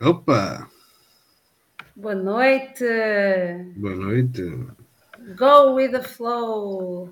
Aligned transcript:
Opa! 0.00 0.68
Boa 1.96 2.14
noite. 2.14 2.84
Boa 3.76 3.94
noite. 3.94 4.42
Go 5.36 5.74
with 5.74 5.90
the 5.92 6.02
flow. 6.02 7.10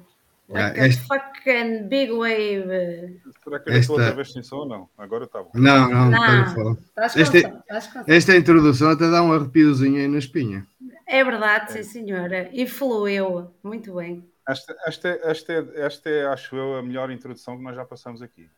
Like 0.49 0.81
Ah, 0.81 0.91
fucking 1.07 1.89
big 1.89 2.11
wave. 2.11 3.21
Será 3.45 3.61
que 3.61 3.69
eu 3.69 3.73
já 3.75 3.79
estou 3.79 3.79
Esta- 3.79 3.93
outra 3.93 4.13
vez 4.13 4.33
sem 4.33 4.43
som 4.43 4.57
ou 4.61 4.67
não? 4.67 4.89
Agora 4.97 5.25
está 5.25 5.43
bom. 5.43 5.51
Não, 5.55 5.91
não, 5.91 6.11
Não. 6.11 6.19
estás 6.19 6.51
a 6.51 6.55
falar. 6.55 6.73
Estás 6.73 7.17
Este- 7.17 7.43
cansado, 7.43 7.61
estás 7.61 7.87
cansado. 7.89 8.09
Esta 8.11 8.37
introdução 8.37 8.91
até 8.91 9.11
dá 9.11 9.23
um 9.23 9.33
arrepiozinho 9.35 9.97
aí 9.97 10.09
na 10.09 10.19
espinha. 10.19 10.67
É 11.07 11.23
verdade, 11.23 11.73
sim 11.73 11.83
senhora. 11.83 12.49
E 12.53 12.67
fluiu. 12.67 13.51
Muito 13.63 13.95
bem. 13.97 14.27
Esta, 14.49 14.75
esta, 14.87 15.09
esta, 15.25 15.53
é, 15.53 15.67
esta 15.85 16.09
é, 16.09 16.27
acho 16.27 16.57
eu, 16.57 16.77
a 16.77 16.83
melhor 16.83 17.11
introdução 17.11 17.59
que 17.59 17.63
nós 17.63 17.77
já 17.77 17.85
passamos 17.85 18.23
aqui. 18.23 18.49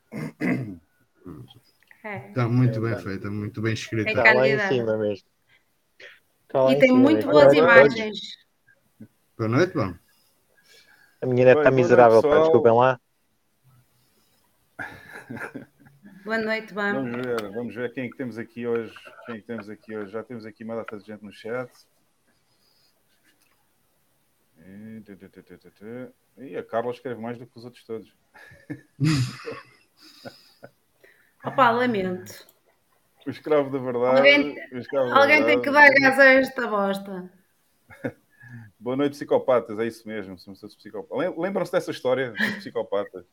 É. 2.03 2.29
Está 2.29 2.49
muito 2.49 2.85
É 2.87 2.95
bem 2.95 3.03
feita, 3.03 3.31
muito 3.31 3.61
bem 3.61 3.75
escrita. 3.75 4.09
É 4.09 4.13
Está 4.13 4.33
lá 4.33 4.49
em 4.49 4.59
cima 4.69 4.97
mesmo. 4.97 5.29
Lá 6.53 6.71
E 6.71 6.75
em 6.75 6.79
tem 6.79 6.89
cima 6.89 6.99
muito 7.01 7.27
mesmo. 7.27 7.33
boas 7.33 7.53
imagens. 7.53 8.19
Boa 9.37 9.49
noite, 9.49 9.75
bom. 9.75 9.95
A 11.23 11.27
minha 11.27 11.45
net 11.45 11.55
Bem, 11.57 11.63
está 11.63 11.71
miserável, 11.71 12.23
noite, 12.23 12.35
pá, 12.35 12.41
desculpem 12.41 12.73
lá. 12.73 13.01
Boa 16.25 16.39
noite, 16.39 16.73
vamos. 16.73 17.11
Vamos 17.11 17.27
ver, 17.27 17.53
vamos 17.53 17.75
ver 17.75 17.93
quem 17.93 18.07
é 18.07 18.11
que 18.11 18.17
temos 18.17 18.39
aqui 18.39 18.67
hoje. 18.67 18.95
Quem 19.27 19.35
é 19.37 19.39
que 19.41 19.47
temos 19.47 19.69
aqui 19.69 19.97
hoje? 19.97 20.13
Já 20.13 20.23
temos 20.23 20.47
aqui 20.47 20.65
uma 20.65 20.77
data 20.77 20.99
de 20.99 21.07
gente 21.07 21.23
no 21.23 21.33
chat. 21.33 21.71
E. 24.59 25.03
E 26.39 26.57
a 26.57 26.65
Carla 26.65 26.91
escreve 26.93 27.21
mais 27.21 27.39
do 27.39 27.47
que 27.47 27.59
os 27.59 27.65
outros 27.65 27.85
todos. 27.85 28.11
Opa, 31.45 31.71
lamento. 31.71 32.47
O 33.27 33.31
escravo 33.31 33.71
da 33.71 33.79
verdade. 33.79 34.19
Alguém- 34.19 34.57
Alguém 35.13 35.45
tem 35.45 35.61
que 35.63 35.71
dar 35.71 35.83
verdade. 35.89 36.01
gás 36.01 36.19
a 36.19 36.25
esta 36.25 36.67
bosta. 36.67 37.31
Boa 38.79 38.97
noite, 38.97 39.13
psicopatas. 39.13 39.79
É 39.79 39.87
isso 39.87 40.07
mesmo. 40.09 40.39
Somos 40.39 40.61
todos 40.61 40.75
psicopatas. 40.77 41.19
Lem- 41.19 41.39
Lembram-se 41.39 41.73
dessa 41.73 41.91
história 41.91 42.31
dos 42.33 42.55
psicopatas? 42.57 43.25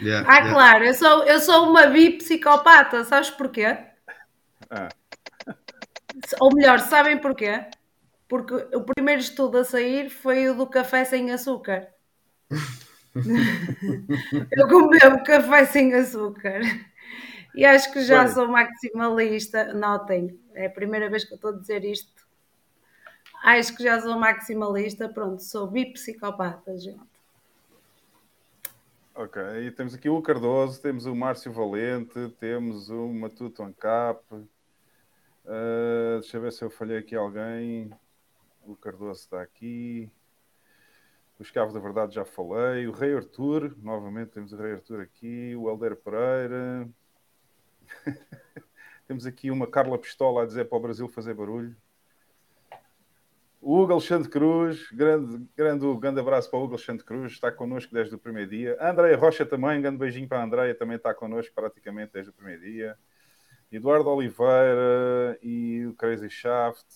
Yeah, 0.00 0.28
Ah, 0.28 0.36
yeah. 0.36 0.52
claro, 0.52 0.84
eu 0.84 0.94
sou, 0.94 1.24
eu 1.24 1.40
sou 1.40 1.70
uma 1.70 1.86
bipsicopata, 1.86 3.04
sabes 3.04 3.30
porquê? 3.30 3.76
Ah, 4.70 4.88
Ou 6.40 6.54
melhor, 6.54 6.78
sabem 6.80 7.18
porquê? 7.18 7.64
Porque 8.28 8.54
o 8.74 8.82
primeiro 8.82 9.20
estudo 9.20 9.58
a 9.58 9.64
sair 9.64 10.10
foi 10.10 10.48
o 10.48 10.54
do 10.54 10.66
café 10.66 11.04
sem 11.04 11.30
açúcar. 11.32 11.88
eu 14.52 14.68
comeu 14.68 15.22
café 15.24 15.64
sem 15.66 15.94
açúcar. 15.94 16.60
E 17.58 17.64
acho 17.64 17.92
que 17.92 18.02
já 18.04 18.22
Bem. 18.24 18.32
sou 18.34 18.46
maximalista. 18.46 19.74
Notem, 19.74 20.38
é 20.54 20.66
a 20.66 20.70
primeira 20.70 21.10
vez 21.10 21.24
que 21.24 21.32
eu 21.32 21.36
estou 21.36 21.50
a 21.50 21.56
dizer 21.58 21.84
isto. 21.84 22.24
Acho 23.42 23.76
que 23.76 23.82
já 23.82 24.00
sou 24.00 24.16
maximalista. 24.16 25.08
Pronto, 25.08 25.42
sou 25.42 25.66
bipsicopata, 25.66 26.78
gente. 26.78 27.00
ok. 29.12 29.42
E 29.66 29.72
temos 29.72 29.92
aqui 29.94 30.08
o 30.08 30.22
Cardoso, 30.22 30.80
temos 30.80 31.04
o 31.04 31.16
Márcio 31.16 31.52
Valente, 31.52 32.28
temos 32.38 32.90
o 32.90 33.08
Matuto 33.08 33.64
Ancap. 33.64 34.22
Ah, 35.44 36.18
deixa 36.20 36.36
eu 36.36 36.40
ver 36.42 36.52
se 36.52 36.62
eu 36.64 36.70
falhei 36.70 36.98
aqui 36.98 37.16
alguém. 37.16 37.90
O 38.64 38.76
Cardoso 38.76 39.18
está 39.20 39.42
aqui. 39.42 40.08
O 41.40 41.42
Escavo 41.42 41.72
da 41.72 41.80
Verdade 41.80 42.14
já 42.14 42.24
falei. 42.24 42.86
O 42.86 42.92
Rei 42.92 43.16
Arthur, 43.16 43.76
novamente 43.82 44.30
temos 44.30 44.52
o 44.52 44.56
Rei 44.56 44.74
Arthur 44.74 45.00
aqui. 45.00 45.56
O 45.56 45.68
Helder 45.68 45.96
Pereira. 45.96 46.88
temos 49.06 49.26
aqui 49.26 49.50
uma 49.50 49.66
Carla 49.66 49.98
Pistola 49.98 50.42
a 50.42 50.46
dizer 50.46 50.66
para 50.66 50.78
o 50.78 50.80
Brasil 50.80 51.08
fazer 51.08 51.34
barulho. 51.34 51.76
O 53.60 53.80
Hugo 53.80 53.92
Alexandre 53.92 54.28
Cruz, 54.28 54.88
grande, 54.92 55.44
grande, 55.56 55.96
grande 55.98 56.20
abraço 56.20 56.48
para 56.48 56.60
o 56.60 56.64
Hugo 56.64 56.74
Alexandre 56.74 57.04
Cruz, 57.04 57.32
está 57.32 57.50
connosco 57.50 57.92
desde 57.92 58.14
o 58.14 58.18
primeiro 58.18 58.50
dia. 58.50 58.76
A 58.78 58.90
Andréia 58.90 59.16
Rocha 59.16 59.44
também, 59.44 59.80
grande 59.80 59.98
beijinho 59.98 60.28
para 60.28 60.40
a 60.40 60.44
Andréia, 60.44 60.74
também 60.74 60.96
está 60.96 61.12
connosco 61.12 61.52
praticamente 61.54 62.12
desde 62.12 62.30
o 62.30 62.32
primeiro 62.32 62.62
dia. 62.62 62.96
Eduardo 63.70 64.08
Oliveira 64.08 65.38
e 65.42 65.84
o 65.86 65.94
Crazy 65.94 66.30
Shaft 66.30 66.86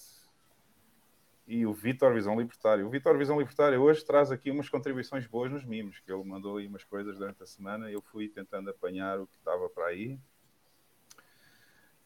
e 1.47 1.67
o 1.67 1.73
Vitor 1.75 2.15
Visão 2.15 2.39
Libertário. 2.39 2.87
O 2.87 2.91
Vitor 2.91 3.19
Visão 3.19 3.39
Libertário 3.39 3.81
hoje 3.81 4.05
traz 4.05 4.31
aqui 4.31 4.51
umas 4.51 4.69
contribuições 4.69 5.27
boas 5.27 5.51
nos 5.51 5.65
mimos, 5.65 5.99
que 5.99 6.11
ele 6.11 6.25
mandou 6.25 6.57
aí 6.57 6.67
umas 6.67 6.85
coisas 6.85 7.19
durante 7.19 7.43
a 7.43 7.47
semana 7.47 7.91
eu 7.91 8.01
fui 8.01 8.29
tentando 8.29 8.71
apanhar 8.71 9.19
o 9.19 9.27
que 9.27 9.37
estava 9.37 9.69
para 9.69 9.87
aí. 9.87 10.19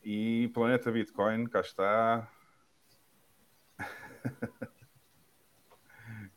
E 0.08 0.48
Planeta 0.54 0.92
Bitcoin, 0.92 1.48
cá 1.48 1.62
está. 1.62 2.30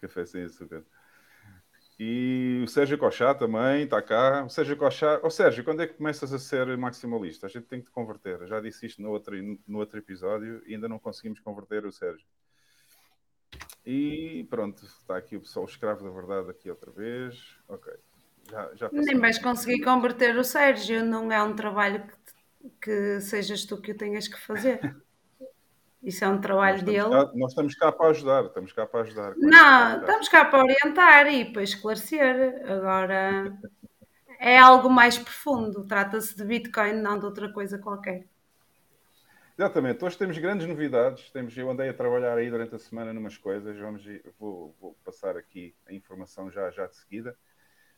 Café 0.01 0.25
sem 0.25 0.43
açúcar. 0.45 0.83
E 1.99 2.63
o 2.63 2.67
Sérgio 2.67 2.97
Cochá 2.97 3.35
também 3.35 3.83
está 3.83 4.01
cá. 4.01 4.43
O 4.43 4.49
Sérgio 4.49 4.75
Cochá. 4.75 5.19
Ô 5.21 5.29
Sérgio, 5.29 5.63
quando 5.63 5.83
é 5.83 5.87
que 5.87 5.93
começas 5.93 6.33
a 6.33 6.39
ser 6.39 6.75
maximalista? 6.79 7.45
A 7.45 7.49
gente 7.49 7.67
tem 7.67 7.79
que 7.79 7.85
te 7.85 7.91
converter. 7.91 8.41
Eu 8.41 8.47
já 8.47 8.59
disse 8.59 8.87
isto 8.87 9.03
no 9.03 9.11
outro, 9.11 9.35
no 9.67 9.77
outro 9.77 9.99
episódio 9.99 10.63
e 10.65 10.73
ainda 10.73 10.89
não 10.89 10.97
conseguimos 10.97 11.39
converter 11.39 11.85
o 11.85 11.91
Sérgio. 11.91 12.25
E 13.85 14.47
pronto, 14.49 14.83
está 14.83 15.15
aqui 15.15 15.35
o 15.37 15.41
pessoal, 15.41 15.67
o 15.67 15.69
escravo 15.69 16.03
da 16.03 16.09
verdade, 16.09 16.49
aqui 16.49 16.71
outra 16.71 16.89
vez. 16.89 17.55
Ok. 17.67 17.93
Já, 18.49 18.71
já 18.73 18.89
Nem 18.91 19.19
vais 19.19 19.37
conseguir 19.37 19.83
converter 19.83 20.35
o 20.35 20.43
Sérgio, 20.43 21.05
não 21.05 21.31
é 21.31 21.43
um 21.43 21.55
trabalho 21.55 22.01
que, 22.07 22.38
que 22.81 23.21
sejas 23.21 23.65
tu 23.65 23.81
que 23.81 23.91
o 23.91 23.97
tenhas 23.97 24.27
que 24.27 24.39
fazer. 24.39 24.95
Isso 26.01 26.23
é 26.23 26.27
um 26.29 26.39
trabalho 26.39 26.83
dele. 26.83 27.09
cá, 27.09 27.31
nós 27.35 27.51
estamos 27.51 27.75
cá 27.75 27.91
para 27.91 28.09
ajudar. 28.09 28.45
Estamos 28.45 28.71
cá 28.71 28.85
para 28.85 29.01
ajudar. 29.01 29.33
Não, 29.35 29.99
estamos 29.99 30.29
cá 30.29 30.45
para 30.45 30.63
orientar 30.63 31.27
e 31.27 31.51
para 31.51 31.63
esclarecer. 31.63 32.63
Agora 32.71 33.57
é 34.39 34.57
algo 34.57 34.89
mais 34.89 35.17
profundo. 35.17 35.85
Trata-se 35.85 36.35
de 36.35 36.45
Bitcoin, 36.45 36.93
não 36.93 37.19
de 37.19 37.25
outra 37.25 37.51
coisa 37.51 37.77
qualquer. 37.77 38.25
Exatamente, 39.57 40.05
hoje 40.05 40.17
temos 40.17 40.37
grandes 40.37 40.65
novidades. 40.65 41.29
Temos, 41.31 41.57
eu 41.57 41.69
andei 41.69 41.89
a 41.89 41.93
trabalhar 41.93 42.37
aí 42.37 42.49
durante 42.49 42.75
a 42.75 42.79
semana 42.79 43.11
numas 43.11 43.37
coisas. 43.37 43.77
Vamos, 43.77 44.05
vou, 44.39 44.73
vou 44.79 44.97
passar 45.03 45.35
aqui 45.35 45.75
a 45.85 45.93
informação 45.93 46.49
já, 46.49 46.71
já 46.71 46.87
de 46.87 46.95
seguida. 46.95 47.35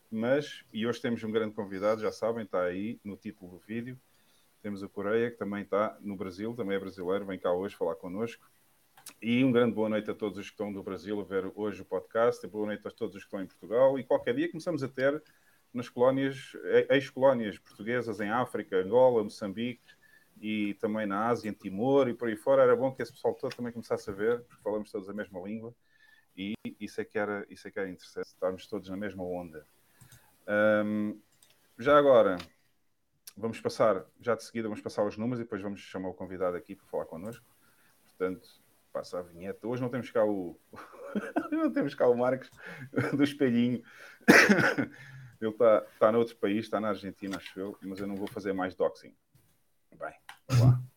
Mas, 0.10 0.66
e 0.74 0.88
hoje 0.88 1.00
temos 1.00 1.24
um 1.24 1.32
grande 1.32 1.54
convidado, 1.54 2.02
já 2.02 2.12
sabem, 2.12 2.46
está 2.46 2.64
aí 2.64 3.00
no 3.04 3.16
título 3.16 3.52
do 3.52 3.60
vídeo. 3.60 3.98
Temos 4.62 4.84
o 4.84 4.90
Coreia, 4.90 5.32
que 5.32 5.38
também 5.38 5.64
está 5.64 5.98
no 6.02 6.16
Brasil, 6.16 6.54
também 6.54 6.76
é 6.76 6.80
brasileiro, 6.80 7.26
vem 7.26 7.40
cá 7.40 7.52
hoje 7.52 7.76
falar 7.76 7.96
connosco. 7.96 8.50
E 9.22 9.44
um 9.44 9.52
grande 9.52 9.74
boa 9.74 9.90
noite 9.90 10.10
a 10.12 10.14
todos 10.14 10.38
os 10.38 10.46
que 10.46 10.54
estão 10.54 10.72
do 10.72 10.84
Brasil 10.84 11.20
a 11.20 11.24
ver 11.24 11.52
hoje 11.56 11.82
o 11.82 11.86
podcast, 11.86 12.46
boa 12.48 12.68
noite 12.68 12.88
a 12.88 12.92
todos 12.92 13.16
os 13.16 13.24
que 13.24 13.28
estão 13.28 13.42
em 13.42 13.48
Portugal. 13.48 13.98
E 13.98 14.04
qualquer 14.04 14.36
dia 14.36 14.50
começamos 14.50 14.84
a 14.84 14.88
ter 14.88 15.22
nas 15.74 15.90
colónias, 15.90 16.56
ex-colónias 16.90 17.58
portuguesas 17.58 18.20
em 18.20 18.30
África, 18.30 18.78
Angola, 18.78 19.24
Moçambique 19.24 19.82
e 20.40 20.76
também 20.76 21.08
na 21.08 21.28
Ásia, 21.28 21.50
em 21.50 21.54
Timor 21.54 22.08
e 22.08 22.14
por 22.14 22.28
aí 22.28 22.36
fora. 22.36 22.62
Era 22.62 22.76
bom 22.76 22.92
que 22.92 23.02
esse 23.02 23.12
pessoal 23.12 23.34
todo 23.34 23.56
também 23.56 23.72
começasse 23.72 24.10
a 24.10 24.14
ver, 24.14 24.42
porque 24.42 24.62
falamos 24.62 24.92
todos 24.92 25.10
a 25.10 25.14
mesma 25.14 25.40
língua 25.40 25.74
e 26.36 26.54
isso 26.80 27.02
é 27.02 27.06
que 27.06 27.18
era, 27.18 27.46
isso 27.50 27.68
é 27.68 27.72
que 27.72 27.80
era 27.80 27.90
interessante, 27.90 28.28
estarmos 28.28 28.68
todos 28.68 28.90
na 28.90 28.98
mesma 28.98 29.24
onda. 29.24 29.66
Hum, 30.86 31.20
já 31.78 31.98
agora, 31.98 32.38
vamos 33.36 33.60
passar, 33.60 34.06
já 34.20 34.36
de 34.36 34.44
seguida, 34.44 34.68
vamos 34.68 34.82
passar 34.82 35.06
os 35.06 35.18
números 35.18 35.40
e 35.40 35.44
depois 35.44 35.62
vamos 35.62 35.82
chamar 35.82 36.10
o 36.10 36.14
convidado 36.14 36.58
aqui 36.58 36.76
para 36.76 36.86
falar 36.88 37.06
connosco. 37.06 37.46
Portanto, 38.06 38.48
passa 38.92 39.20
a 39.20 39.22
vinheta. 39.22 39.68
Hoje 39.68 39.82
não 39.82 39.90
temos 39.90 40.10
cá 40.12 40.26
o. 40.26 40.60
não 41.52 41.72
temos 41.72 41.96
cá 41.96 42.08
o 42.08 42.18
Marcos 42.18 42.50
do 43.16 43.24
espelhinho. 43.24 43.82
Ele 45.40 45.52
está 45.52 45.82
tá 46.00 46.12
noutro 46.12 46.36
país, 46.36 46.66
está 46.66 46.80
na 46.80 46.90
Argentina, 46.90 47.38
acho 47.38 47.60
eu, 47.60 47.78
mas 47.82 48.00
eu 48.00 48.08
não 48.08 48.16
vou 48.16 48.28
fazer 48.28 48.54
mais 48.54 48.76
doxing. 48.76 49.16
Bem, 49.98 50.14
vamos 50.48 50.66
lá. 50.66 50.91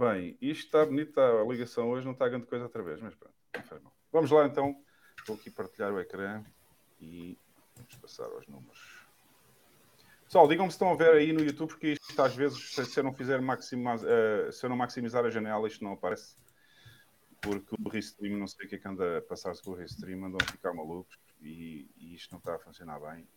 Bem, 0.00 0.34
isto 0.40 0.64
está 0.64 0.86
bonito, 0.86 1.12
tá- 1.12 1.42
a 1.42 1.44
ligação 1.44 1.90
hoje 1.90 2.06
não 2.06 2.14
está 2.14 2.26
grande 2.26 2.46
coisa 2.46 2.64
outra 2.64 2.82
vez, 2.82 3.02
mas 3.02 3.14
pronto, 3.14 3.34
não 3.54 3.62
faz 3.62 3.82
mal. 3.82 3.92
Vamos 4.10 4.30
lá 4.30 4.46
então, 4.46 4.82
vou 5.26 5.36
aqui 5.36 5.50
partilhar 5.50 5.92
o 5.92 6.00
ecrã 6.00 6.42
e 6.98 7.36
vamos 7.76 7.96
passar 7.96 8.24
aos 8.24 8.46
números. 8.48 8.80
Pessoal, 10.24 10.48
digam-me 10.48 10.70
se 10.70 10.76
estão 10.76 10.90
a 10.90 10.96
ver 10.96 11.10
aí 11.10 11.34
no 11.34 11.44
YouTube, 11.44 11.68
porque 11.68 11.88
isto 11.88 12.22
às 12.22 12.34
vezes, 12.34 12.70
se 12.72 12.98
eu 12.98 13.04
não 13.04 13.12
fizer 13.12 13.42
maxima, 13.42 13.94
eh, 14.02 14.50
se 14.50 14.64
eu 14.64 14.70
não 14.70 14.76
maximizar 14.78 15.22
a 15.26 15.28
janela, 15.28 15.68
isto 15.68 15.84
não 15.84 15.92
aparece. 15.92 16.34
Porque 17.42 17.76
o 17.78 17.88
Restream, 17.90 18.38
não 18.38 18.46
sei 18.46 18.64
o 18.64 18.68
que 18.70 18.76
é 18.76 18.78
que 18.78 18.88
anda 18.88 19.18
a 19.18 19.20
passar-se 19.20 19.62
com 19.62 19.72
o 19.72 19.74
Restream, 19.74 20.24
andam 20.24 20.38
a 20.40 20.50
ficar 20.50 20.72
malucos 20.72 21.18
e, 21.42 21.86
e 21.98 22.14
isto 22.14 22.32
não 22.32 22.38
está 22.38 22.54
a 22.54 22.58
funcionar 22.58 22.98
bem. 23.00 23.28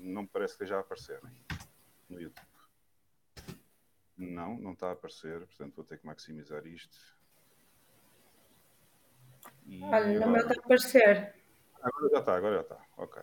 Não 0.00 0.22
me 0.22 0.28
parece 0.28 0.56
que 0.56 0.64
esteja 0.64 0.78
a 0.78 0.80
aparecer 0.80 1.20
aí 1.24 1.58
no 2.10 2.20
YouTube. 2.20 2.53
Não, 4.16 4.56
não 4.58 4.72
está 4.72 4.88
a 4.88 4.92
aparecer, 4.92 5.40
portanto 5.46 5.74
vou 5.74 5.84
ter 5.84 5.98
que 5.98 6.06
maximizar 6.06 6.64
isto. 6.66 6.96
E 9.66 9.82
Olha, 9.82 10.16
agora- 10.16 10.26
meu 10.26 10.36
está 10.36 10.54
a 10.54 10.64
aparecer. 10.64 11.34
Agora 11.82 12.08
já 12.10 12.18
está, 12.20 12.36
agora 12.36 12.54
já 12.56 12.60
está. 12.62 12.86
Ok. 12.96 13.22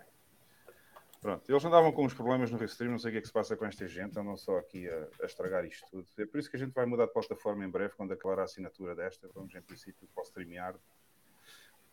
Pronto, 1.21 1.51
eles 1.51 1.63
andavam 1.65 1.91
com 1.91 2.03
uns 2.05 2.15
problemas 2.15 2.49
no 2.49 2.57
Restream, 2.57 2.91
não 2.91 2.97
sei 2.99 3.09
o 3.09 3.11
que 3.13 3.17
é 3.19 3.21
que 3.21 3.27
se 3.27 3.33
passa 3.33 3.55
com 3.55 3.63
esta 3.65 3.87
gente, 3.87 4.17
andam 4.17 4.35
só 4.35 4.57
aqui 4.57 4.89
a, 4.89 5.07
a 5.21 5.25
estragar 5.25 5.63
isto 5.65 5.87
tudo. 5.91 6.07
É 6.17 6.25
por 6.25 6.39
isso 6.39 6.49
que 6.49 6.57
a 6.57 6.59
gente 6.59 6.73
vai 6.73 6.85
mudar 6.87 7.05
de 7.05 7.13
plataforma 7.13 7.63
em 7.63 7.69
breve, 7.69 7.93
quando 7.95 8.11
acabar 8.11 8.39
a 8.39 8.43
assinatura 8.43 8.95
desta. 8.95 9.29
Vamos, 9.33 9.53
em 9.53 9.61
princípio, 9.61 10.07
para 10.15 10.21
o 10.23 10.25
StreamYard, 10.25 10.79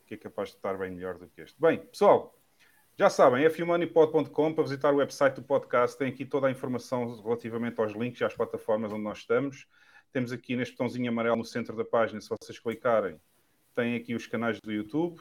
que 0.07 0.15
é 0.15 0.17
capaz 0.17 0.49
de 0.51 0.57
estar 0.57 0.77
bem 0.79 0.91
melhor 0.93 1.19
do 1.19 1.29
que 1.29 1.43
este. 1.43 1.61
Bem, 1.61 1.79
pessoal, 1.87 2.35
já 2.99 3.09
sabem, 3.09 3.49
fumoneypod.com 3.49 4.53
para 4.53 4.65
visitar 4.65 4.93
o 4.93 4.97
website 4.97 5.37
do 5.37 5.43
podcast. 5.43 5.97
Tem 5.97 6.09
aqui 6.09 6.25
toda 6.25 6.49
a 6.49 6.51
informação 6.51 7.23
relativamente 7.23 7.81
aos 7.81 7.93
links 7.93 8.21
e 8.21 8.25
às 8.25 8.35
plataformas 8.35 8.93
onde 8.93 9.05
nós 9.05 9.19
estamos. 9.19 9.69
Temos 10.13 10.33
aqui 10.33 10.57
neste 10.57 10.73
botãozinho 10.73 11.09
amarelo 11.09 11.37
no 11.37 11.45
centro 11.45 11.77
da 11.77 11.85
página, 11.85 12.21
se 12.21 12.29
vocês 12.29 12.59
clicarem, 12.59 13.21
tem 13.73 13.95
aqui 13.95 14.17
os 14.17 14.27
canais 14.27 14.59
do 14.61 14.73
YouTube. 14.73 15.21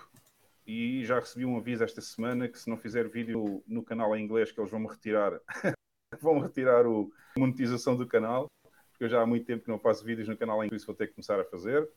E 0.66 1.06
já 1.06 1.20
recebi 1.20 1.46
um 1.46 1.56
aviso 1.56 1.84
esta 1.84 2.02
semana 2.02 2.48
que 2.48 2.58
se 2.58 2.68
não 2.68 2.78
fizer 2.78 3.08
vídeo 3.08 3.64
no 3.68 3.84
canal 3.84 4.16
em 4.16 4.24
inglês, 4.24 4.52
que 4.52 4.60
eles 4.60 4.72
vão-me 4.72 4.88
retirar, 4.88 5.40
vão 6.20 6.40
retirar 6.40 6.88
o, 6.88 7.14
a 7.36 7.40
monetização 7.40 7.96
do 7.96 8.08
canal, 8.08 8.48
porque 8.90 9.04
eu 9.04 9.10
já 9.10 9.22
há 9.22 9.26
muito 9.26 9.46
tempo 9.46 9.64
que 9.64 9.70
não 9.70 9.78
faço 9.78 10.04
vídeos 10.04 10.28
no 10.28 10.36
canal 10.36 10.64
em 10.64 10.66
inglês, 10.66 10.84
vou 10.84 10.96
ter 10.96 11.08
que 11.08 11.14
começar 11.14 11.40
a 11.40 11.46
fazer. 11.46 11.88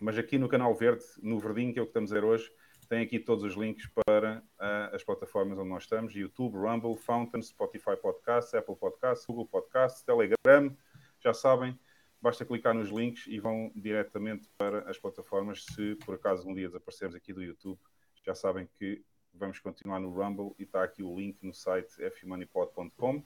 Mas 0.00 0.16
aqui 0.16 0.38
no 0.38 0.48
canal 0.48 0.72
verde, 0.76 1.02
no 1.20 1.40
verdinho, 1.40 1.72
que 1.72 1.80
é 1.80 1.82
o 1.82 1.86
que 1.86 1.90
estamos 1.90 2.12
a 2.12 2.14
ver 2.14 2.24
hoje, 2.24 2.52
tem 2.92 3.00
aqui 3.00 3.18
todos 3.18 3.42
os 3.42 3.54
links 3.54 3.88
para 4.04 4.42
ah, 4.58 4.90
as 4.92 5.02
plataformas 5.02 5.58
onde 5.58 5.70
nós 5.70 5.84
estamos: 5.84 6.14
YouTube, 6.14 6.58
Rumble, 6.58 6.94
Fountain, 6.94 7.40
Spotify 7.40 7.96
Podcasts, 7.96 8.52
Apple 8.52 8.76
Podcasts, 8.76 9.24
Google 9.24 9.46
Podcasts, 9.46 10.02
Telegram. 10.02 10.76
Já 11.18 11.32
sabem, 11.32 11.80
basta 12.20 12.44
clicar 12.44 12.74
nos 12.74 12.90
links 12.90 13.26
e 13.26 13.40
vão 13.40 13.72
diretamente 13.74 14.46
para 14.58 14.80
as 14.90 14.98
plataformas. 14.98 15.64
Se 15.64 15.94
por 16.04 16.16
acaso 16.16 16.46
um 16.46 16.52
dia 16.52 16.66
desaparecermos 16.66 17.16
aqui 17.16 17.32
do 17.32 17.42
YouTube, 17.42 17.80
já 18.22 18.34
sabem 18.34 18.68
que 18.78 19.02
vamos 19.32 19.58
continuar 19.58 19.98
no 19.98 20.10
Rumble 20.10 20.54
e 20.58 20.64
está 20.64 20.84
aqui 20.84 21.02
o 21.02 21.18
link 21.18 21.38
no 21.42 21.54
site 21.54 21.94
fmoneypod.com. 22.10 23.24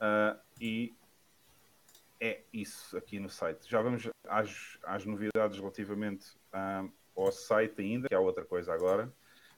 Ah, 0.00 0.38
e 0.60 0.94
é 2.20 2.42
isso 2.52 2.94
aqui 2.94 3.18
no 3.18 3.30
site. 3.30 3.70
Já 3.70 3.80
vamos 3.80 4.06
às, 4.28 4.78
às 4.82 5.06
novidades 5.06 5.58
relativamente 5.58 6.36
ah, 6.52 6.86
ao 7.16 7.32
site 7.32 7.80
ainda, 7.80 8.08
que 8.08 8.14
há 8.14 8.20
outra 8.20 8.44
coisa 8.44 8.72
agora, 8.72 9.12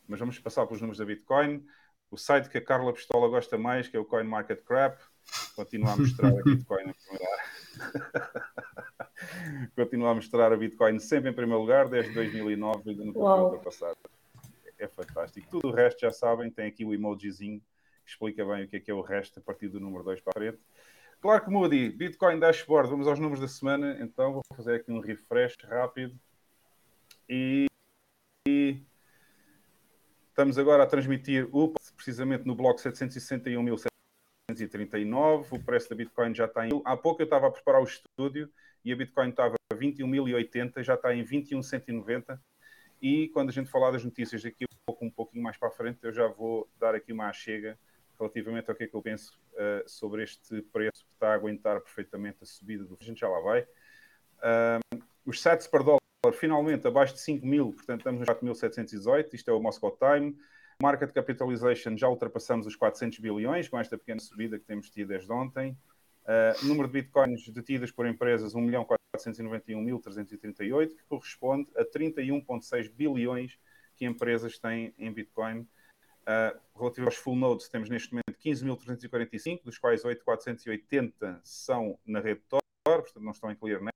mas 0.06 0.18
vamos 0.18 0.38
passar 0.38 0.66
pelos 0.66 0.80
números 0.80 0.98
da 0.98 1.04
Bitcoin. 1.04 1.66
O 2.10 2.16
site 2.16 2.48
que 2.48 2.58
a 2.58 2.64
Carla 2.64 2.92
Pistola 2.92 3.28
gosta 3.28 3.58
mais, 3.58 3.88
que 3.88 3.96
é 3.96 4.00
o 4.00 4.04
CoinMarketCap, 4.04 5.02
continua 5.56 5.92
a 5.92 5.96
mostrar 5.96 6.28
a 6.28 6.42
Bitcoin 6.42 6.84
em 6.84 6.92
primeiro 6.92 7.12
lugar. 7.12 7.54
continua 9.74 10.10
a 10.10 10.14
mostrar 10.14 10.52
a 10.52 10.56
Bitcoin 10.56 10.98
sempre 10.98 11.30
em 11.30 11.34
primeiro 11.34 11.60
lugar, 11.60 11.88
desde 11.88 12.12
2009, 12.12 12.90
ainda 12.90 13.04
nunca 13.04 13.18
foi 13.18 13.22
Uau. 13.22 13.44
ultrapassado. 13.44 13.96
É 14.78 14.88
fantástico. 14.88 15.48
Tudo 15.50 15.68
o 15.68 15.72
resto 15.72 16.00
já 16.00 16.12
sabem, 16.12 16.50
tem 16.50 16.66
aqui 16.66 16.84
o 16.84 16.92
emojizinho 16.92 17.60
que 18.04 18.10
explica 18.10 18.44
bem 18.44 18.64
o 18.64 18.68
que 18.68 18.76
é 18.76 18.80
que 18.80 18.90
é 18.90 18.94
o 18.94 19.00
resto 19.00 19.38
a 19.38 19.42
partir 19.42 19.68
do 19.68 19.80
número 19.80 20.04
2 20.04 20.20
para 20.20 20.32
a 20.32 20.34
frente. 20.34 20.58
Claro 21.20 21.42
que 21.42 21.50
Moody, 21.50 21.88
Bitcoin 21.88 22.38
Dashboard, 22.38 22.90
vamos 22.90 23.06
aos 23.06 23.18
números 23.18 23.40
da 23.40 23.48
semana, 23.48 23.96
então 24.00 24.34
vou 24.34 24.42
fazer 24.54 24.74
aqui 24.74 24.92
um 24.92 25.00
refresh 25.00 25.56
rápido. 25.64 26.14
E, 27.29 27.67
e 28.47 28.81
estamos 30.29 30.59
agora 30.59 30.82
a 30.82 30.87
transmitir 30.87 31.49
o 31.53 31.73
precisamente 31.97 32.44
no 32.44 32.55
bloco 32.55 32.81
761.739. 32.81 35.47
O 35.50 35.62
preço 35.62 35.88
da 35.88 35.97
Bitcoin 35.97 36.35
já 36.35 36.44
está 36.44 36.67
em. 36.67 36.71
Há 36.85 36.97
pouco 36.97 37.23
eu 37.23 37.25
estava 37.25 37.49
a 37.49 37.50
preparar 37.50 37.81
o 37.81 37.85
estúdio 37.85 38.50
e 38.85 38.93
a 38.93 38.97
Bitcoin 38.97 39.31
estava 39.31 39.55
a 39.73 39.75
21.080, 39.75 40.82
já 40.82 40.94
está 40.94 41.15
em 41.15 41.25
21.190. 41.25 42.38
E 43.00 43.29
quando 43.29 43.50
a 43.50 43.53
gente 43.53 43.71
falar 43.71 43.91
das 43.91 44.05
notícias 44.05 44.43
daqui 44.43 44.65
um, 44.65 44.76
pouco, 44.87 45.05
um 45.05 45.11
pouquinho 45.11 45.43
mais 45.43 45.56
para 45.56 45.69
a 45.69 45.73
frente, 45.73 45.99
eu 46.03 46.12
já 46.12 46.26
vou 46.26 46.69
dar 46.79 46.94
aqui 46.94 47.12
uma 47.12 47.32
chega 47.32 47.79
relativamente 48.19 48.71
ao 48.71 48.76
que 48.76 48.85
é 48.85 48.87
que 48.87 48.94
eu 48.94 49.03
penso 49.03 49.38
uh, 49.55 49.88
sobre 49.88 50.23
este 50.23 50.62
preço 50.62 51.05
que 51.05 51.12
está 51.15 51.31
a 51.31 51.35
aguentar 51.35 51.81
perfeitamente 51.81 52.38
a 52.43 52.47
subida 52.47 52.85
do. 52.85 52.97
A 53.00 53.05
gente 53.05 53.21
já 53.21 53.29
lá 53.29 53.41
vai. 53.41 53.62
Uh, 53.62 55.03
os 55.26 55.41
sets 55.41 55.67
per 55.67 55.82
dólar 55.82 56.03
finalmente 56.32 56.87
abaixo 56.87 57.15
de 57.15 57.21
5 57.21 57.47
mil, 57.47 57.73
portanto 57.73 58.00
estamos 58.00 58.21
nos 58.21 58.29
4.718, 58.29 59.35
isto 59.35 59.50
é 59.50 59.55
o 59.55 59.61
Moscow 59.61 59.97
Time. 59.97 60.37
Market 60.82 61.12
capitalization 61.12 61.97
já 61.97 62.09
ultrapassamos 62.09 62.67
os 62.67 62.75
400 62.76 63.19
bilhões 63.19 63.69
com 63.69 63.79
esta 63.79 63.97
pequena 63.97 64.21
subida 64.21 64.59
que 64.59 64.65
temos 64.65 64.91
tido 64.91 65.09
desde 65.09 65.32
ontem. 65.32 65.79
Uh, 66.25 66.67
número 66.67 66.88
de 66.88 66.94
bitcoins 66.94 67.49
detidas 67.50 67.91
por 67.91 68.06
empresas 68.06 68.55
1.491.338, 68.55 70.88
que 70.88 71.05
corresponde 71.05 71.71
a 71.76 71.85
31,6 71.85 72.91
bilhões 72.91 73.59
que 73.94 74.06
empresas 74.06 74.59
têm 74.59 74.94
em 74.99 75.12
bitcoin. 75.12 75.61
Uh, 75.61 76.59
relativo 76.75 77.06
aos 77.06 77.17
full 77.17 77.37
nodes, 77.37 77.69
temos 77.69 77.91
neste 77.91 78.12
momento 78.12 78.38
15.345, 78.43 79.65
dos 79.65 79.76
quais 79.76 80.03
8.480 80.03 81.41
são 81.43 81.99
na 82.06 82.21
rede 82.21 82.41
Tor, 82.49 82.62
portanto 82.85 83.23
não 83.23 83.32
estão 83.32 83.50
em 83.50 83.56
ClearNet, 83.56 83.93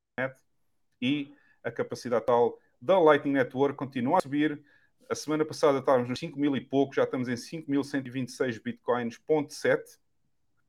e 1.01 1.35
a 1.69 1.73
capacidade 1.73 2.25
tal 2.27 2.59
da 2.81 2.99
Lightning 2.99 3.33
Network 3.33 3.77
continua 3.77 4.19
a 4.19 4.21
subir. 4.21 4.63
A 5.09 5.15
semana 5.15 5.45
passada 5.45 5.79
estávamos 5.79 6.09
nos 6.09 6.19
5 6.19 6.39
mil 6.39 6.57
e 6.57 6.61
pouco, 6.61 6.95
já 6.95 7.05
estamos 7.05 7.29
em 7.29 7.35
5.126 7.35 8.63
bitcoins, 8.63 9.17
ponto 9.19 9.55
7, 9.55 9.99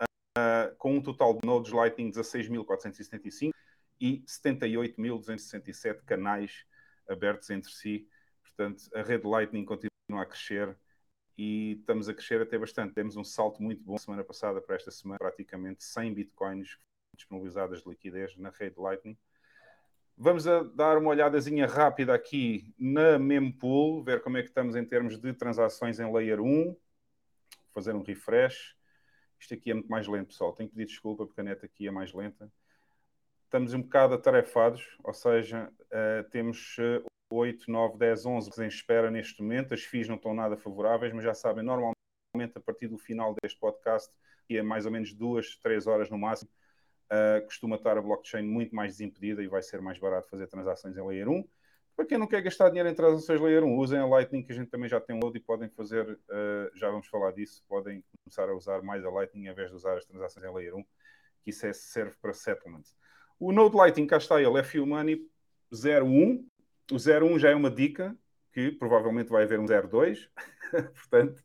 uh, 0.01 0.75
com 0.77 0.95
um 0.95 1.01
total 1.01 1.33
de 1.33 1.45
nodes 1.45 1.71
Lightning 1.71 2.11
16.475 2.11 3.51
e 3.99 4.23
78.267 4.25 6.03
canais 6.05 6.65
abertos 7.07 7.49
entre 7.49 7.71
si. 7.71 8.07
Portanto, 8.41 8.83
a 8.93 9.01
rede 9.01 9.27
Lightning 9.27 9.65
continua 9.65 9.89
a 10.21 10.25
crescer 10.25 10.77
e 11.37 11.77
estamos 11.79 12.07
a 12.07 12.13
crescer 12.13 12.41
até 12.41 12.57
bastante. 12.57 12.93
Temos 12.93 13.15
um 13.15 13.23
salto 13.23 13.61
muito 13.61 13.83
bom 13.83 13.97
semana 13.97 14.23
passada 14.23 14.61
para 14.61 14.75
esta 14.75 14.91
semana, 14.91 15.17
praticamente 15.17 15.83
100 15.83 16.13
bitcoins 16.13 16.77
disponibilizadas 17.15 17.83
de 17.83 17.89
liquidez 17.89 18.37
na 18.37 18.49
rede 18.49 18.75
Lightning. 18.77 19.17
Vamos 20.21 20.43
dar 20.75 20.97
uma 20.97 21.11
olhadazinha 21.11 21.65
rápida 21.65 22.13
aqui 22.13 22.73
na 22.77 23.17
mempool, 23.17 24.03
ver 24.03 24.21
como 24.21 24.35
é 24.35 24.41
que 24.41 24.49
estamos 24.49 24.75
em 24.75 24.83
termos 24.83 25.17
de 25.17 25.31
transações 25.31 25.97
em 25.97 26.11
Layer 26.11 26.41
1. 26.41 26.75
Fazer 27.73 27.95
um 27.95 28.03
refresh. 28.03 28.75
Isto 29.39 29.53
aqui 29.53 29.71
é 29.71 29.75
muito 29.75 29.87
mais 29.87 30.09
lento, 30.09 30.27
pessoal. 30.27 30.51
Tenho 30.51 30.67
que 30.67 30.75
pedir 30.75 30.87
desculpa 30.87 31.25
porque 31.25 31.39
a 31.39 31.43
net 31.45 31.65
aqui 31.65 31.87
é 31.87 31.91
mais 31.91 32.11
lenta. 32.11 32.51
Estamos 33.45 33.73
um 33.73 33.81
bocado 33.81 34.15
atarefados, 34.15 34.85
ou 35.05 35.13
seja, 35.13 35.71
uh, 35.85 36.29
temos 36.29 36.75
uh, 36.79 37.05
8, 37.31 37.71
9, 37.71 37.97
10, 37.97 38.25
11 38.25 38.61
em 38.61 38.67
espera 38.67 39.09
neste 39.09 39.41
momento. 39.41 39.73
As 39.73 39.85
FIIs 39.85 40.09
não 40.09 40.17
estão 40.17 40.33
nada 40.33 40.57
favoráveis, 40.57 41.13
mas 41.13 41.23
já 41.23 41.33
sabem, 41.33 41.63
normalmente 41.63 42.57
a 42.57 42.59
partir 42.59 42.89
do 42.89 42.97
final 42.97 43.33
deste 43.41 43.57
podcast, 43.57 44.13
que 44.45 44.57
é 44.57 44.61
mais 44.61 44.85
ou 44.85 44.91
menos 44.91 45.13
2, 45.13 45.55
3 45.63 45.87
horas 45.87 46.09
no 46.09 46.17
máximo, 46.17 46.51
Uh, 47.11 47.43
costuma 47.45 47.75
estar 47.75 47.97
a 47.97 48.01
blockchain 48.01 48.43
muito 48.43 48.75
mais 48.75 48.93
desimpedida 48.93 49.41
e 49.41 49.47
vai 49.47 49.63
ser 49.63 49.81
mais 49.81 49.97
barato 49.97 50.29
fazer 50.29 50.47
transações 50.47 50.95
em 50.95 51.05
Layer 51.05 51.27
1. 51.27 51.43
Para 51.95 52.05
quem 52.05 52.17
não 52.17 52.27
quer 52.27 52.41
gastar 52.41 52.69
dinheiro 52.69 52.87
em 52.87 52.93
transações 52.93 53.41
Layer 53.41 53.63
1, 53.63 53.77
usem 53.77 53.99
a 53.99 54.05
Lightning, 54.05 54.43
que 54.43 54.51
a 54.51 54.55
gente 54.55 54.69
também 54.69 54.87
já 54.87 55.01
tem 55.01 55.15
um 55.15 55.19
load 55.19 55.37
e 55.37 55.41
podem 55.41 55.67
fazer, 55.69 56.07
uh, 56.09 56.77
já 56.77 56.89
vamos 56.89 57.07
falar 57.07 57.31
disso, 57.31 57.61
podem 57.67 58.03
começar 58.23 58.47
a 58.47 58.55
usar 58.55 58.81
mais 58.81 59.03
a 59.03 59.09
Lightning 59.09 59.47
em 59.47 59.53
vez 59.53 59.69
de 59.69 59.75
usar 59.75 59.97
as 59.97 60.05
transações 60.05 60.45
em 60.45 60.53
Layer 60.53 60.75
1, 60.75 60.83
que 61.43 61.49
isso 61.49 61.65
é, 61.65 61.73
serve 61.73 62.15
para 62.21 62.31
settlement. 62.31 62.83
O 63.39 63.51
Node 63.51 63.75
Lightning, 63.75 64.07
cá 64.07 64.17
está 64.17 64.41
ele, 64.41 64.63
FU 64.63 64.85
Money 64.85 65.27
01. 65.73 66.47
O 66.91 66.95
01 66.95 67.39
já 67.39 67.49
é 67.49 67.55
uma 67.55 67.69
dica, 67.69 68.15
que 68.53 68.71
provavelmente 68.71 69.29
vai 69.29 69.43
haver 69.43 69.59
um 69.59 69.65
02, 69.65 70.29
portanto, 70.93 71.43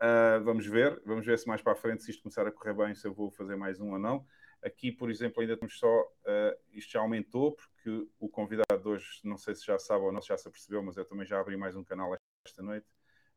uh, 0.00 0.44
vamos 0.44 0.66
ver, 0.66 1.00
vamos 1.04 1.26
ver 1.26 1.38
se 1.38 1.48
mais 1.48 1.62
para 1.62 1.72
a 1.72 1.76
frente, 1.76 2.02
se 2.02 2.10
isto 2.10 2.22
começar 2.22 2.46
a 2.46 2.52
correr 2.52 2.74
bem, 2.74 2.94
se 2.94 3.06
eu 3.06 3.12
vou 3.12 3.30
fazer 3.30 3.56
mais 3.56 3.80
um 3.80 3.92
ou 3.92 3.98
não. 3.98 4.24
Aqui, 4.62 4.92
por 4.92 5.10
exemplo, 5.10 5.40
ainda 5.40 5.56
temos 5.56 5.78
só. 5.78 6.02
Uh, 6.02 6.56
isto 6.72 6.92
já 6.92 7.00
aumentou, 7.00 7.52
porque 7.52 8.06
o 8.18 8.28
convidado 8.28 8.82
de 8.82 8.88
hoje, 8.88 9.20
não 9.24 9.38
sei 9.38 9.54
se 9.54 9.64
já 9.64 9.78
sabe 9.78 10.04
ou 10.04 10.12
não, 10.12 10.20
se 10.20 10.28
já 10.28 10.36
se 10.36 10.46
apercebeu, 10.46 10.82
mas 10.82 10.96
eu 10.96 11.04
também 11.04 11.26
já 11.26 11.40
abri 11.40 11.56
mais 11.56 11.74
um 11.74 11.82
canal 11.82 12.14
esta 12.46 12.62
noite 12.62 12.86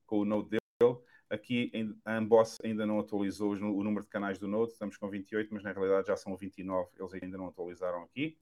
com 0.05 0.19
o 0.19 0.25
Node 0.25 0.49
dele. 0.49 0.97
Aqui 1.29 1.71
a 2.05 2.17
Amboss 2.17 2.59
ainda 2.63 2.85
não 2.85 2.99
atualizou 2.99 3.53
o 3.53 3.83
número 3.83 4.03
de 4.03 4.09
canais 4.09 4.37
do 4.37 4.47
Node, 4.47 4.73
estamos 4.73 4.97
com 4.97 5.09
28, 5.09 5.53
mas 5.53 5.63
na 5.63 5.71
realidade 5.71 6.07
já 6.07 6.17
são 6.17 6.35
29, 6.35 6.89
eles 6.99 7.13
ainda 7.13 7.37
não 7.37 7.47
atualizaram 7.47 8.03
aqui. 8.03 8.37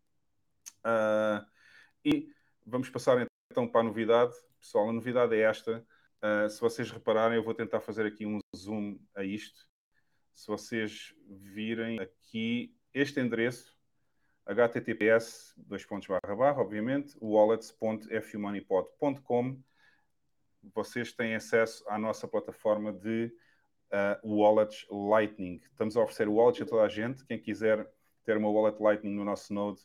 Uh, 0.80 1.46
e 2.04 2.34
vamos 2.66 2.90
passar 2.90 3.26
então 3.52 3.68
para 3.68 3.82
a 3.82 3.84
novidade. 3.84 4.34
Pessoal, 4.60 4.90
a 4.90 4.94
novidade 4.94 5.36
é 5.36 5.42
esta. 5.42 5.86
Uh, 6.22 6.50
se 6.50 6.60
vocês 6.60 6.92
repararem, 6.92 7.38
eu 7.38 7.44
vou 7.44 7.54
tentar 7.54 7.80
fazer 7.80 8.06
aqui 8.06 8.26
um 8.26 8.40
zoom 8.56 9.00
a 9.16 9.24
isto 9.24 9.71
se 10.34 10.48
vocês 10.48 11.14
virem 11.28 12.00
aqui 12.00 12.74
este 12.94 13.20
endereço, 13.20 13.78
https, 14.46 15.54
dois 15.58 15.86
pontos 15.86 16.08
barra 16.08 16.36
barra, 16.36 16.62
obviamente, 16.62 17.18
wallets.fumoneypod.com, 17.22 19.62
vocês 20.74 21.12
têm 21.14 21.36
acesso 21.36 21.84
à 21.88 21.98
nossa 21.98 22.28
plataforma 22.28 22.94
de 22.94 23.34
uh, 23.92 24.18
wallets 24.24 24.86
Lightning. 24.90 25.62
Estamos 25.72 25.98
a 25.98 26.02
oferecer 26.02 26.28
wallets 26.28 26.62
a 26.62 26.66
toda 26.66 26.84
a 26.84 26.90
gente. 26.90 27.26
Quem 27.26 27.40
quiser 27.40 27.88
ter 28.24 28.38
uma 28.38 28.50
wallet 28.50 28.82
Lightning 28.82 29.16
no 29.16 29.26
nosso 29.26 29.54
Node, 29.54 29.80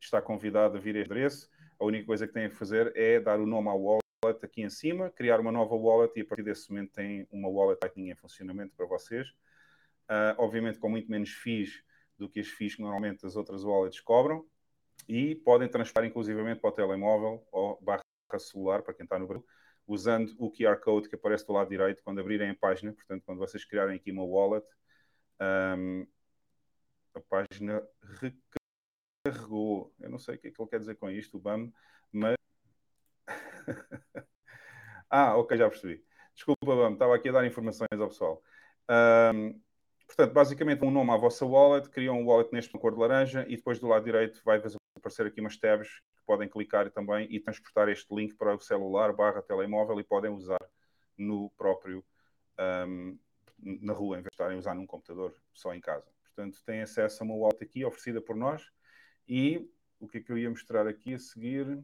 está 0.00 0.20
convidado 0.20 0.76
a 0.76 0.80
vir 0.80 0.96
a 0.96 1.00
este 1.00 1.12
endereço. 1.12 1.50
A 1.78 1.84
única 1.84 2.06
coisa 2.06 2.26
que 2.26 2.32
tem 2.32 2.46
a 2.46 2.50
fazer 2.50 2.92
é 2.96 3.20
dar 3.20 3.40
o 3.40 3.46
nome 3.46 3.68
à 3.68 3.74
wallet 3.74 4.00
aqui 4.42 4.62
em 4.62 4.70
cima, 4.70 5.10
criar 5.10 5.40
uma 5.40 5.52
nova 5.52 5.74
wallet 5.74 6.18
e 6.18 6.22
a 6.22 6.24
partir 6.24 6.42
desse 6.42 6.70
momento 6.70 6.92
tem 6.92 7.26
uma 7.30 7.48
wallet 7.48 7.78
Lightning 7.82 8.10
em 8.10 8.14
funcionamento 8.14 8.74
para 8.76 8.86
vocês. 8.86 9.28
Uh, 10.08 10.38
obviamente 10.38 10.78
com 10.78 10.88
muito 10.88 11.10
menos 11.10 11.30
fees 11.30 11.82
do 12.16 12.28
que 12.28 12.40
as 12.40 12.46
fees 12.46 12.76
que 12.76 12.82
normalmente 12.82 13.26
as 13.26 13.34
outras 13.36 13.64
wallets 13.64 14.00
cobram 14.00 14.46
e 15.08 15.34
podem 15.34 15.68
transferir 15.68 16.08
inclusivamente 16.08 16.60
para 16.60 16.70
o 16.70 16.72
telemóvel 16.72 17.46
ou 17.50 17.80
barra 17.82 18.02
celular 18.38 18.82
para 18.82 18.94
quem 18.94 19.04
está 19.04 19.18
no 19.18 19.26
Brasil, 19.26 19.46
usando 19.86 20.34
o 20.38 20.50
QR 20.50 20.80
Code 20.80 21.08
que 21.08 21.14
aparece 21.14 21.46
do 21.46 21.52
lado 21.52 21.68
direito 21.68 22.02
quando 22.02 22.20
abrirem 22.20 22.50
a 22.50 22.54
página. 22.54 22.92
Portanto, 22.92 23.22
quando 23.24 23.38
vocês 23.38 23.64
criarem 23.64 23.96
aqui 23.96 24.10
uma 24.10 24.24
wallet, 24.24 24.66
um, 25.40 26.06
a 27.14 27.20
página 27.20 27.82
recarregou. 29.24 29.94
Eu 30.00 30.10
não 30.10 30.18
sei 30.18 30.34
o 30.36 30.38
que 30.38 30.48
é 30.48 30.50
que 30.50 30.60
ele 30.60 30.68
quer 30.68 30.78
dizer 30.80 30.96
com 30.96 31.10
isto, 31.10 31.36
o 31.36 31.40
BAM, 31.40 31.72
mas. 32.12 32.36
ah, 35.10 35.36
ok, 35.36 35.56
já 35.56 35.68
percebi. 35.68 36.04
Desculpa, 36.34 36.76
BAM, 36.76 36.92
estava 36.94 37.14
aqui 37.14 37.28
a 37.28 37.32
dar 37.32 37.46
informações 37.46 37.88
ao 37.92 38.08
pessoal. 38.08 38.42
Um, 38.88 39.60
portanto, 40.06 40.32
basicamente, 40.32 40.84
um 40.84 40.90
nome 40.90 41.10
à 41.10 41.16
vossa 41.16 41.44
wallet, 41.44 41.88
criam 41.90 42.20
um 42.20 42.26
wallet 42.26 42.52
neste 42.52 42.76
cor 42.78 42.92
de 42.92 42.98
laranja 42.98 43.44
e 43.48 43.56
depois 43.56 43.78
do 43.78 43.86
lado 43.86 44.04
direito 44.04 44.40
vai 44.44 44.60
aparecer 44.96 45.26
aqui 45.26 45.40
umas 45.40 45.56
tabs 45.56 45.88
que 45.88 46.24
podem 46.26 46.48
clicar 46.48 46.90
também 46.90 47.26
e 47.30 47.40
transportar 47.40 47.88
este 47.88 48.14
link 48.14 48.34
para 48.34 48.54
o 48.54 48.60
celular 48.60 49.12
barra 49.12 49.42
telemóvel 49.42 50.00
e 50.00 50.04
podem 50.04 50.30
usar 50.30 50.58
no 51.16 51.50
próprio 51.56 52.04
um, 52.86 53.18
na 53.58 53.92
rua, 53.92 54.18
em 54.18 54.22
vez 54.22 54.30
de 54.30 54.34
estarem 54.34 54.56
a 54.56 54.58
usar 54.58 54.74
num 54.74 54.86
computador 54.86 55.34
só 55.52 55.74
em 55.74 55.80
casa. 55.80 56.06
Portanto, 56.24 56.62
têm 56.64 56.82
acesso 56.82 57.22
a 57.22 57.26
uma 57.26 57.34
wallet 57.34 57.62
aqui 57.64 57.84
oferecida 57.84 58.20
por 58.20 58.36
nós 58.36 58.70
e 59.28 59.70
o 59.98 60.06
que 60.06 60.18
é 60.18 60.20
que 60.20 60.30
eu 60.30 60.38
ia 60.38 60.50
mostrar 60.50 60.86
aqui 60.86 61.14
a 61.14 61.18
seguir? 61.18 61.82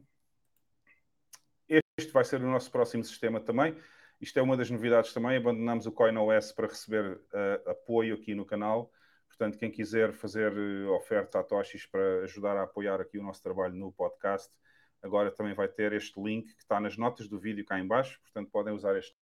Este 1.67 2.11
vai 2.11 2.23
ser 2.23 2.41
o 2.41 2.47
nosso 2.47 2.71
próximo 2.71 3.03
sistema 3.03 3.39
também. 3.39 3.75
Isto 4.23 4.39
é 4.39 4.41
uma 4.41 4.55
das 4.55 4.71
novidades 4.71 5.11
também. 5.11 5.35
Abandonamos 5.35 5.85
o 5.85 5.91
CoinOS 5.91 6.53
para 6.53 6.67
receber 6.67 7.17
uh, 7.17 7.69
apoio 7.69 8.15
aqui 8.15 8.33
no 8.33 8.45
canal. 8.45 8.89
Portanto, 9.27 9.57
quem 9.57 9.69
quiser 9.69 10.13
fazer 10.13 10.53
uh, 10.53 10.93
oferta 10.93 11.41
a 11.41 11.43
Toshis 11.43 11.85
para 11.85 12.23
ajudar 12.23 12.55
a 12.55 12.63
apoiar 12.63 13.01
aqui 13.01 13.19
o 13.19 13.21
nosso 13.21 13.43
trabalho 13.43 13.75
no 13.75 13.91
podcast, 13.91 14.49
agora 15.01 15.29
também 15.29 15.53
vai 15.53 15.67
ter 15.67 15.91
este 15.91 16.21
link 16.21 16.55
que 16.55 16.61
está 16.61 16.79
nas 16.79 16.95
notas 16.95 17.27
do 17.27 17.37
vídeo 17.37 17.65
cá 17.65 17.77
em 17.77 17.85
baixo. 17.85 18.17
Portanto, 18.21 18.49
podem 18.49 18.73
usar 18.73 18.97
este 18.97 19.13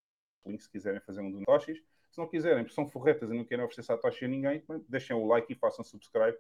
link 0.46 0.62
se 0.62 0.70
quiserem 0.70 1.02
fazer 1.02 1.22
um 1.22 1.32
do 1.32 1.42
Toshis. 1.46 1.80
Se 2.12 2.20
não 2.20 2.28
quiserem, 2.28 2.64
porque 2.64 2.76
são 2.76 2.88
forretas 2.88 3.32
e 3.32 3.34
não 3.34 3.44
querem 3.44 3.66
oferecer 3.66 3.82
Satoshi 3.82 4.26
a 4.26 4.28
ninguém, 4.28 4.64
deixem 4.88 5.16
o 5.16 5.26
like 5.26 5.52
e 5.52 5.56
façam 5.56 5.84
subscribe, 5.84 6.38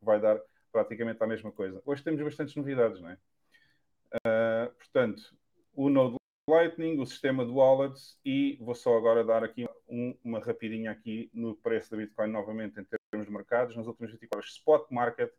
vai 0.00 0.20
dar 0.20 0.40
praticamente 0.70 1.20
a 1.20 1.26
mesma 1.26 1.50
coisa. 1.50 1.82
Hoje 1.84 2.04
temos 2.04 2.22
bastantes 2.22 2.54
novidades, 2.54 3.00
não 3.00 3.10
é? 3.10 3.18
Uh, 4.14 4.72
portanto, 4.74 5.36
o 5.74 5.90
Node 5.90 6.16
Lightning, 6.46 7.00
o 7.00 7.06
sistema 7.06 7.44
de 7.44 7.50
wallets 7.50 8.18
e 8.22 8.58
vou 8.60 8.74
só 8.74 8.98
agora 8.98 9.24
dar 9.24 9.42
aqui 9.42 9.66
um, 9.88 10.14
uma 10.22 10.40
rapidinha 10.40 10.90
aqui 10.90 11.30
no 11.32 11.56
preço 11.56 11.90
da 11.90 11.96
Bitcoin 11.96 12.30
novamente 12.30 12.78
em 12.78 12.84
termos 12.84 13.26
de 13.26 13.32
mercados. 13.32 13.74
Nas 13.74 13.86
últimas 13.86 14.10
24 14.10 14.38
horas, 14.38 14.50
spot 14.50 14.90
market, 14.90 15.32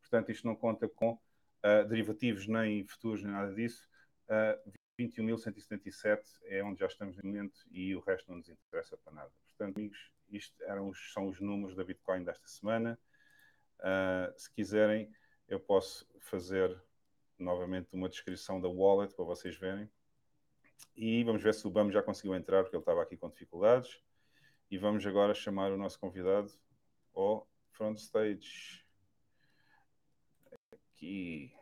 portanto 0.00 0.30
isto 0.30 0.46
não 0.46 0.54
conta 0.54 0.88
com 0.88 1.14
uh, 1.14 1.88
derivativos 1.88 2.46
nem 2.46 2.86
futuros 2.86 3.20
nem 3.24 3.32
nada 3.32 3.52
disso. 3.52 3.84
Uh, 4.28 4.72
21.177 4.96 6.20
é 6.44 6.62
onde 6.62 6.78
já 6.78 6.86
estamos 6.86 7.16
no 7.16 7.24
momento 7.24 7.58
e 7.72 7.96
o 7.96 8.00
resto 8.00 8.30
não 8.30 8.38
nos 8.38 8.48
interessa 8.48 8.96
para 8.98 9.12
nada. 9.12 9.32
Portanto, 9.48 9.76
amigos, 9.76 10.12
isto 10.30 10.62
eram 10.62 10.88
os, 10.88 11.12
são 11.12 11.26
os 11.26 11.40
números 11.40 11.74
da 11.74 11.82
Bitcoin 11.82 12.22
desta 12.22 12.46
semana. 12.46 12.96
Uh, 13.80 14.32
se 14.38 14.48
quiserem, 14.52 15.10
eu 15.48 15.58
posso 15.58 16.08
fazer 16.20 16.80
novamente 17.36 17.88
uma 17.92 18.08
descrição 18.08 18.60
da 18.60 18.68
wallet 18.68 19.12
para 19.16 19.24
vocês 19.24 19.56
verem. 19.56 19.90
E 20.96 21.24
vamos 21.24 21.42
ver 21.42 21.54
se 21.54 21.66
o 21.66 21.70
BAM 21.70 21.90
já 21.90 22.02
conseguiu 22.02 22.34
entrar, 22.34 22.62
porque 22.62 22.76
ele 22.76 22.82
estava 22.82 23.02
aqui 23.02 23.16
com 23.16 23.28
dificuldades. 23.28 24.00
E 24.70 24.78
vamos 24.78 25.04
agora 25.06 25.34
chamar 25.34 25.72
o 25.72 25.76
nosso 25.76 25.98
convidado 25.98 26.50
ao 27.14 27.48
front 27.72 27.98
stage. 27.98 28.84
Aqui. 30.72 31.52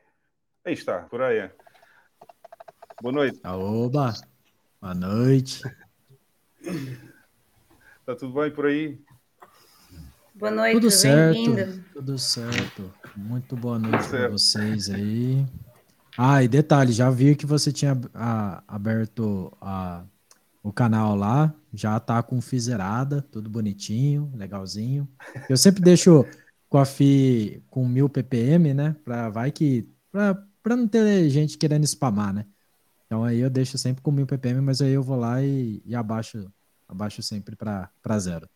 Aí 0.64 0.74
está, 0.74 1.02
Coreia. 1.02 1.54
Boa 3.00 3.12
noite. 3.12 3.40
Oba! 3.44 4.14
Boa 4.80 4.94
noite. 4.94 5.62
Está 8.00 8.16
tudo 8.16 8.34
bem 8.34 8.50
por 8.52 8.66
aí? 8.66 9.00
Boa 10.34 10.50
noite, 10.50 10.74
tudo 10.74 10.90
certo, 10.90 11.84
tudo 11.92 12.18
certo. 12.18 12.94
Muito 13.16 13.56
boa 13.56 13.78
noite 13.78 14.08
para 14.08 14.28
vocês 14.28 14.88
aí. 14.90 15.46
Ah, 16.16 16.42
e 16.42 16.48
detalhe, 16.48 16.92
já 16.92 17.10
vi 17.10 17.34
que 17.34 17.46
você 17.46 17.72
tinha 17.72 17.98
a, 18.14 18.62
aberto 18.68 19.50
a, 19.60 20.04
o 20.62 20.72
canal 20.72 21.16
lá, 21.16 21.54
já 21.72 21.98
tá 21.98 22.22
com 22.22 22.40
fizerada, 22.40 23.22
tudo 23.30 23.48
bonitinho, 23.48 24.30
legalzinho. 24.34 25.08
Eu 25.48 25.56
sempre 25.56 25.82
deixo 25.82 26.24
com 26.68 26.78
a 26.78 26.84
FI 26.84 27.62
com 27.70 27.86
mil 27.88 28.08
ppm, 28.08 28.74
né? 28.74 28.96
Pra, 29.04 29.30
vai 29.30 29.50
que. 29.50 29.88
Pra, 30.10 30.34
pra 30.62 30.76
não 30.76 30.86
ter 30.86 31.28
gente 31.30 31.56
querendo 31.56 31.86
spamar, 31.86 32.32
né? 32.34 32.46
Então 33.06 33.24
aí 33.24 33.40
eu 33.40 33.50
deixo 33.50 33.76
sempre 33.78 34.02
com 34.02 34.10
mil 34.10 34.26
ppm, 34.26 34.60
mas 34.60 34.80
aí 34.80 34.92
eu 34.92 35.02
vou 35.02 35.16
lá 35.16 35.42
e, 35.42 35.82
e 35.84 35.94
abaixo, 35.94 36.50
abaixo 36.88 37.22
sempre 37.22 37.56
para 37.56 38.18
zero. 38.18 38.48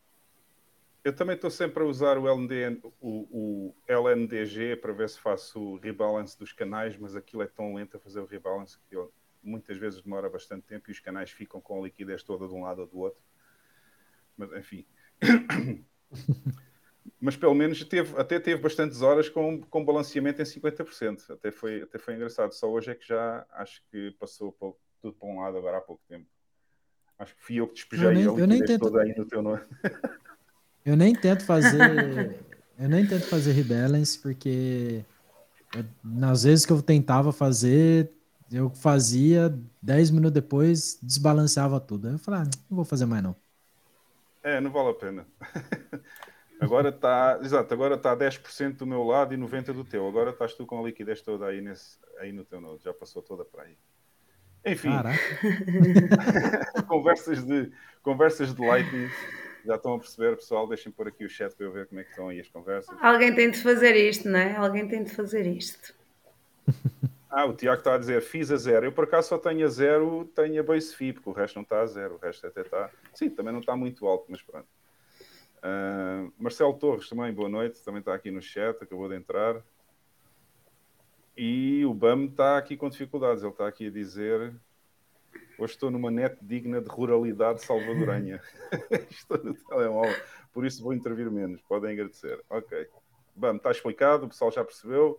Eu 1.06 1.14
também 1.14 1.36
estou 1.36 1.50
sempre 1.50 1.84
a 1.84 1.86
usar 1.86 2.18
o, 2.18 2.26
LND, 2.26 2.80
o, 3.00 3.28
o, 3.30 3.74
LNDG 3.86 4.74
para 4.74 4.92
ver 4.92 5.08
se 5.08 5.20
faço 5.20 5.60
o 5.60 5.78
rebalance 5.78 6.36
dos 6.36 6.52
canais, 6.52 6.96
mas 6.96 7.14
aquilo 7.14 7.44
é 7.44 7.46
tão 7.46 7.76
lento 7.76 7.96
a 7.96 8.00
fazer 8.00 8.18
o 8.18 8.26
rebalance 8.26 8.76
que 8.88 8.96
eu, 8.96 9.12
muitas 9.40 9.78
vezes 9.78 10.02
demora 10.02 10.28
bastante 10.28 10.66
tempo 10.66 10.90
e 10.90 10.92
os 10.92 10.98
canais 10.98 11.30
ficam 11.30 11.60
com 11.60 11.78
a 11.78 11.84
liquidez 11.84 12.24
toda 12.24 12.48
de 12.48 12.52
um 12.52 12.62
lado 12.62 12.80
ou 12.80 12.86
do 12.88 12.98
outro. 12.98 13.22
Mas 14.36 14.52
enfim. 14.54 14.84
mas 17.22 17.36
pelo 17.36 17.54
menos 17.54 17.84
teve, 17.84 18.20
até 18.20 18.40
teve 18.40 18.60
bastantes 18.60 19.00
horas 19.00 19.28
com, 19.28 19.62
com 19.62 19.84
balanceamento 19.84 20.42
em 20.42 20.44
50%. 20.44 21.30
Até 21.30 21.52
foi, 21.52 21.82
até 21.82 22.00
foi 22.00 22.14
engraçado. 22.14 22.50
Só 22.50 22.68
hoje 22.68 22.90
é 22.90 22.96
que 22.96 23.06
já 23.06 23.46
acho 23.52 23.80
que 23.92 24.10
passou 24.18 24.50
tudo 25.00 25.14
para 25.14 25.28
um 25.28 25.38
lado 25.38 25.56
agora 25.56 25.78
há 25.78 25.82
pouco 25.82 26.02
tempo. 26.08 26.26
Acho 27.16 27.32
que 27.36 27.44
fui 27.44 27.60
eu 27.60 27.68
que 27.68 27.74
despejei 27.74 28.08
eu 28.08 28.12
nem, 28.12 28.26
a 28.26 28.46
liquidez 28.46 28.80
toda 28.80 29.02
aí 29.02 29.14
no 29.16 29.24
teu 29.24 29.40
nome. 29.40 29.62
Eu 30.86 30.96
nem 30.96 31.12
tento 31.12 31.44
fazer. 31.44 32.38
eu 32.78 32.88
nem 32.88 33.04
tento 33.04 33.26
fazer 33.26 33.50
rebalance, 33.50 34.16
porque 34.16 35.04
eu, 35.74 35.84
nas 36.04 36.44
vezes 36.44 36.64
que 36.64 36.72
eu 36.72 36.80
tentava 36.80 37.32
fazer, 37.32 38.12
eu 38.52 38.70
fazia, 38.70 39.52
10 39.82 40.12
minutos 40.12 40.34
depois, 40.34 40.96
desbalanceava 41.02 41.80
tudo. 41.80 42.06
Aí 42.06 42.14
eu 42.14 42.18
falei, 42.20 42.40
ah, 42.42 42.50
não 42.70 42.76
vou 42.76 42.84
fazer 42.84 43.04
mais 43.04 43.20
não. 43.20 43.34
É, 44.44 44.60
não 44.60 44.70
vale 44.70 44.90
a 44.90 44.94
pena. 44.94 45.26
agora 46.60 46.90
está, 46.90 47.40
exato, 47.42 47.74
agora 47.74 47.96
está 47.96 48.16
10% 48.16 48.76
do 48.76 48.86
meu 48.86 49.02
lado 49.02 49.34
e 49.34 49.36
90% 49.36 49.72
do 49.72 49.84
teu. 49.84 50.06
Agora 50.06 50.30
estás 50.30 50.54
tu 50.54 50.64
com 50.64 50.78
a 50.78 50.86
liquidez 50.86 51.20
toda 51.20 51.46
aí, 51.46 51.60
nesse, 51.60 51.98
aí 52.20 52.30
no 52.30 52.44
teu 52.44 52.60
node, 52.60 52.84
já 52.84 52.94
passou 52.94 53.20
toda 53.22 53.44
para 53.44 53.64
aí. 53.64 53.76
Enfim, 54.64 54.90
conversas 56.88 57.44
de 57.44 57.70
conversas 58.02 58.52
de 58.52 58.66
Lightning 58.66 59.08
já 59.66 59.74
estão 59.74 59.94
a 59.94 59.98
perceber, 59.98 60.36
pessoal? 60.36 60.66
Deixem 60.66 60.92
por 60.92 61.08
aqui 61.08 61.24
o 61.24 61.28
chat 61.28 61.54
para 61.54 61.66
eu 61.66 61.72
ver 61.72 61.86
como 61.86 62.00
é 62.00 62.04
que 62.04 62.10
estão 62.10 62.28
aí 62.28 62.40
as 62.40 62.48
conversas. 62.48 62.96
Alguém 63.00 63.34
tem 63.34 63.50
de 63.50 63.60
fazer 63.60 63.96
isto, 63.96 64.28
não 64.28 64.38
é? 64.38 64.56
Alguém 64.56 64.86
tem 64.88 65.04
de 65.04 65.10
fazer 65.10 65.46
isto. 65.46 65.94
Ah, 67.28 67.44
o 67.44 67.52
Tiago 67.52 67.80
está 67.80 67.96
a 67.96 67.98
dizer, 67.98 68.22
fiz 68.22 68.50
a 68.50 68.56
zero. 68.56 68.86
Eu 68.86 68.92
por 68.92 69.04
acaso 69.04 69.28
só 69.28 69.36
tenho 69.36 69.66
a 69.66 69.68
zero, 69.68 70.24
tenho 70.34 70.58
a 70.58 70.62
base 70.62 70.94
fee, 70.94 71.12
porque 71.12 71.28
o 71.28 71.32
resto 71.34 71.56
não 71.56 71.64
está 71.64 71.82
a 71.82 71.86
zero. 71.86 72.14
O 72.14 72.18
resto 72.18 72.46
até 72.46 72.62
está. 72.62 72.90
Sim, 73.12 73.28
também 73.28 73.52
não 73.52 73.60
está 73.60 73.76
muito 73.76 74.06
alto, 74.06 74.24
mas 74.30 74.40
pronto. 74.40 74.66
Uh, 75.58 76.32
Marcelo 76.38 76.72
Torres 76.78 77.10
também, 77.10 77.34
boa 77.34 77.50
noite, 77.50 77.82
também 77.84 77.98
está 77.98 78.14
aqui 78.14 78.30
no 78.30 78.40
chat, 78.40 78.82
acabou 78.82 79.06
de 79.06 79.16
entrar. 79.16 79.62
E 81.36 81.84
o 81.84 81.92
BAM 81.92 82.24
está 82.24 82.56
aqui 82.56 82.74
com 82.74 82.88
dificuldades, 82.88 83.42
ele 83.42 83.52
está 83.52 83.68
aqui 83.68 83.88
a 83.88 83.90
dizer 83.90 84.54
Hoje 85.58 85.72
estou 85.72 85.90
numa 85.90 86.10
net 86.10 86.36
digna 86.42 86.82
de 86.82 86.88
ruralidade 86.88 87.64
salvadoranha. 87.64 88.42
estou 89.10 89.42
no 89.42 89.54
telemóvel, 89.54 90.14
por 90.52 90.66
isso 90.66 90.82
vou 90.82 90.92
intervir 90.92 91.30
menos. 91.30 91.62
Podem 91.62 91.92
agradecer. 91.92 92.44
Ok. 92.50 92.86
Bom, 93.34 93.56
está 93.56 93.70
explicado, 93.70 94.26
o 94.26 94.28
pessoal 94.28 94.52
já 94.52 94.62
percebeu. 94.62 95.18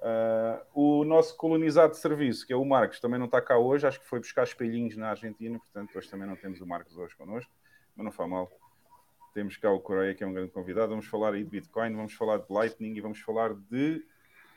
Uh, 0.00 0.60
o 0.74 1.04
nosso 1.04 1.34
colonizado 1.38 1.92
de 1.92 1.98
serviço, 1.98 2.46
que 2.46 2.52
é 2.52 2.56
o 2.56 2.64
Marcos, 2.64 3.00
também 3.00 3.18
não 3.18 3.24
está 3.24 3.40
cá 3.40 3.56
hoje. 3.56 3.86
Acho 3.86 3.98
que 4.00 4.06
foi 4.06 4.18
buscar 4.18 4.42
espelhinhos 4.42 4.96
na 4.96 5.08
Argentina, 5.08 5.58
portanto, 5.58 5.96
hoje 5.96 6.10
também 6.10 6.28
não 6.28 6.36
temos 6.36 6.60
o 6.60 6.66
Marcos 6.66 6.98
hoje 6.98 7.16
connosco, 7.16 7.50
mas 7.96 8.04
não 8.04 8.12
faz 8.12 8.28
mal. 8.28 8.50
Temos 9.32 9.56
cá 9.56 9.70
o 9.70 9.80
Coreia, 9.80 10.14
que 10.14 10.22
é 10.22 10.26
um 10.26 10.32
grande 10.34 10.50
convidado. 10.50 10.90
Vamos 10.90 11.06
falar 11.06 11.32
aí 11.32 11.42
de 11.42 11.48
Bitcoin, 11.48 11.96
vamos 11.96 12.12
falar 12.12 12.36
de 12.36 12.52
Lightning 12.52 12.94
e 12.94 13.00
vamos 13.00 13.18
falar 13.20 13.54
de 13.54 14.04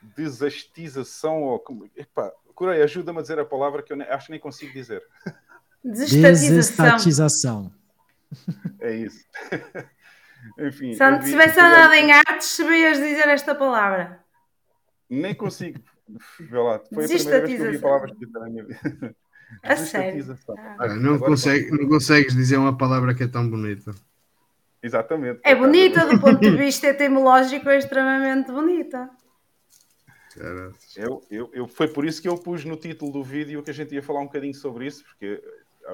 desastização. 0.02 1.44
Ou... 1.44 1.64
Epá, 1.96 2.32
Coreia, 2.54 2.84
ajuda-me 2.84 3.20
a 3.20 3.22
dizer 3.22 3.40
a 3.40 3.46
palavra 3.46 3.84
que 3.84 3.94
eu 3.94 4.02
acho 4.10 4.26
que 4.26 4.32
nem 4.32 4.40
consigo 4.40 4.74
dizer. 4.74 5.04
Desestatização. 5.84 7.72
É 8.80 8.96
isso. 8.96 9.26
Enfim. 10.60 10.94
Se 10.94 11.10
não 11.10 11.20
tivesse 11.20 11.60
andado 11.60 11.94
em 11.94 12.12
artes, 12.12 12.48
sabias 12.48 12.98
dizer 12.98 13.28
esta 13.28 13.54
palavra. 13.56 14.20
Nem 15.10 15.34
consigo. 15.34 15.80
Vê 16.40 16.58
lá, 16.58 16.80
foi 16.94 17.06
a 17.06 17.08
primeira 17.08 17.46
vez 17.46 17.60
que 17.60 17.64
eu 17.64 17.72
vi 17.72 17.78
a 17.78 17.82
palavra 17.82 18.12
escrita 18.12 18.40
na 18.40 18.50
minha 18.50 18.64
vida. 18.66 19.16
A 19.64 19.76
sério. 19.76 20.16
Desestatização. 20.16 20.56
Olha, 20.80 20.96
não, 20.96 21.20
consegue, 21.20 21.72
não 21.72 21.88
consegues 21.88 22.36
dizer 22.36 22.58
uma 22.58 22.78
palavra 22.78 23.14
que 23.14 23.24
é 23.24 23.28
tão 23.28 23.50
bonita. 23.50 23.94
Exatamente. 24.82 25.40
É 25.44 25.56
bonita, 25.56 26.06
do 26.06 26.20
ponto 26.20 26.40
de 26.40 26.52
vista 26.56 26.88
etimológico, 26.88 27.70
é 27.70 27.78
extremamente 27.78 28.52
bonita. 28.52 29.10
Cara, 30.38 30.72
Eu, 30.96 31.24
eu, 31.30 31.50
eu, 31.54 31.68
foi 31.68 31.88
por 31.88 32.06
isso 32.06 32.22
que 32.22 32.28
eu 32.28 32.38
pus 32.38 32.64
no 32.64 32.76
título 32.78 33.12
do 33.12 33.24
vídeo 33.24 33.64
que 33.64 33.72
a 33.72 33.74
gente 33.74 33.94
ia 33.94 34.04
falar 34.04 34.22
um 34.22 34.26
bocadinho 34.26 34.54
sobre 34.54 34.86
isso, 34.88 35.04
porque 35.04 35.42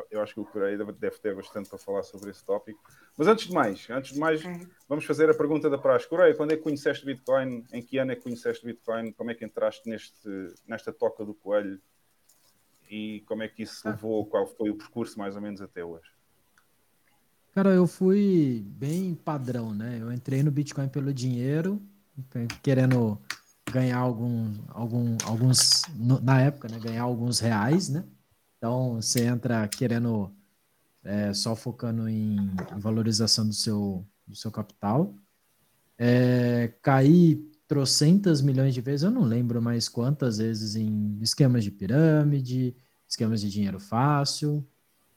eu 0.10 0.22
acho 0.22 0.34
que 0.34 0.40
o 0.40 0.46
Coreia 0.46 0.78
deve 0.78 1.18
ter 1.20 1.36
bastante 1.36 1.70
para 1.70 1.78
falar 1.78 2.04
sobre 2.04 2.32
esse 2.32 2.44
tópico. 2.44 2.82
Mas 3.16 3.28
antes 3.28 3.48
de 3.48 3.54
mais, 3.54 3.88
antes 3.90 4.14
de 4.14 4.20
mais, 4.20 4.44
É. 4.44 4.60
vamos 4.90 5.06
fazer 5.06 5.30
a 5.30 5.34
pergunta 5.34 5.70
da 5.70 5.78
praxe. 5.78 6.08
Coreia, 6.08 6.34
quando 6.36 6.52
é 6.52 6.58
que 6.58 6.64
conheceste 6.64 7.06
Bitcoin? 7.06 7.64
Em 7.72 7.82
que 7.82 7.98
ano 8.00 8.12
é 8.12 8.16
que 8.16 8.24
conheceste 8.24 8.66
Bitcoin? 8.66 9.12
Como 9.12 9.30
é 9.32 9.36
que 9.36 9.46
entraste 9.46 9.88
neste, 9.88 10.28
nesta 10.68 10.92
toca 10.92 11.24
do 11.24 11.34
coelho? 11.34 11.80
E 12.90 13.22
como 13.28 13.44
é 13.44 13.48
que 13.48 13.64
isso 13.64 13.88
levou? 13.88 14.26
Qual 14.26 14.46
foi 14.48 14.70
o 14.72 14.76
percurso 14.76 15.18
mais 15.18 15.36
ou 15.36 15.42
menos 15.42 15.62
até 15.62 15.84
hoje? 15.86 16.12
Cara, 17.54 17.70
eu 17.70 17.86
fui 17.86 18.64
bem 18.66 19.14
padrão, 19.14 19.74
né? 19.76 20.00
Eu 20.02 20.12
entrei 20.12 20.42
no 20.42 20.50
Bitcoin 20.50 20.90
pelo 20.90 21.14
dinheiro, 21.14 21.80
querendo 22.64 23.22
ganhar 23.74 23.98
algum, 23.98 24.54
algum, 24.70 25.18
alguns, 25.26 25.82
na 25.98 26.40
época, 26.40 26.68
né? 26.70 26.80
Ganhar 26.80 27.02
alguns 27.02 27.40
reais, 27.40 27.90
né? 27.90 28.04
Então, 28.58 29.02
você 29.02 29.26
entra 29.26 29.68
querendo, 29.68 30.32
é, 31.04 31.34
só 31.34 31.56
focando 31.56 32.08
em, 32.08 32.38
em 32.38 32.80
valorização 32.80 33.48
do 33.48 33.54
seu, 33.54 34.06
do 34.28 34.36
seu 34.36 34.52
capital. 34.52 35.16
É, 35.98 36.72
caí 36.84 37.36
trocentas 37.68 38.42
milhões 38.42 38.76
de 38.76 38.82
vezes, 38.82 39.04
eu 39.04 39.12
não 39.12 39.24
lembro 39.24 39.60
mais 39.60 39.90
quantas 39.90 40.38
vezes 40.38 40.76
em 40.76 41.18
esquemas 41.22 41.64
de 41.64 41.72
pirâmide, 41.72 42.76
esquemas 43.08 43.42
de 43.42 43.50
dinheiro 43.50 43.80
fácil, 43.80 44.64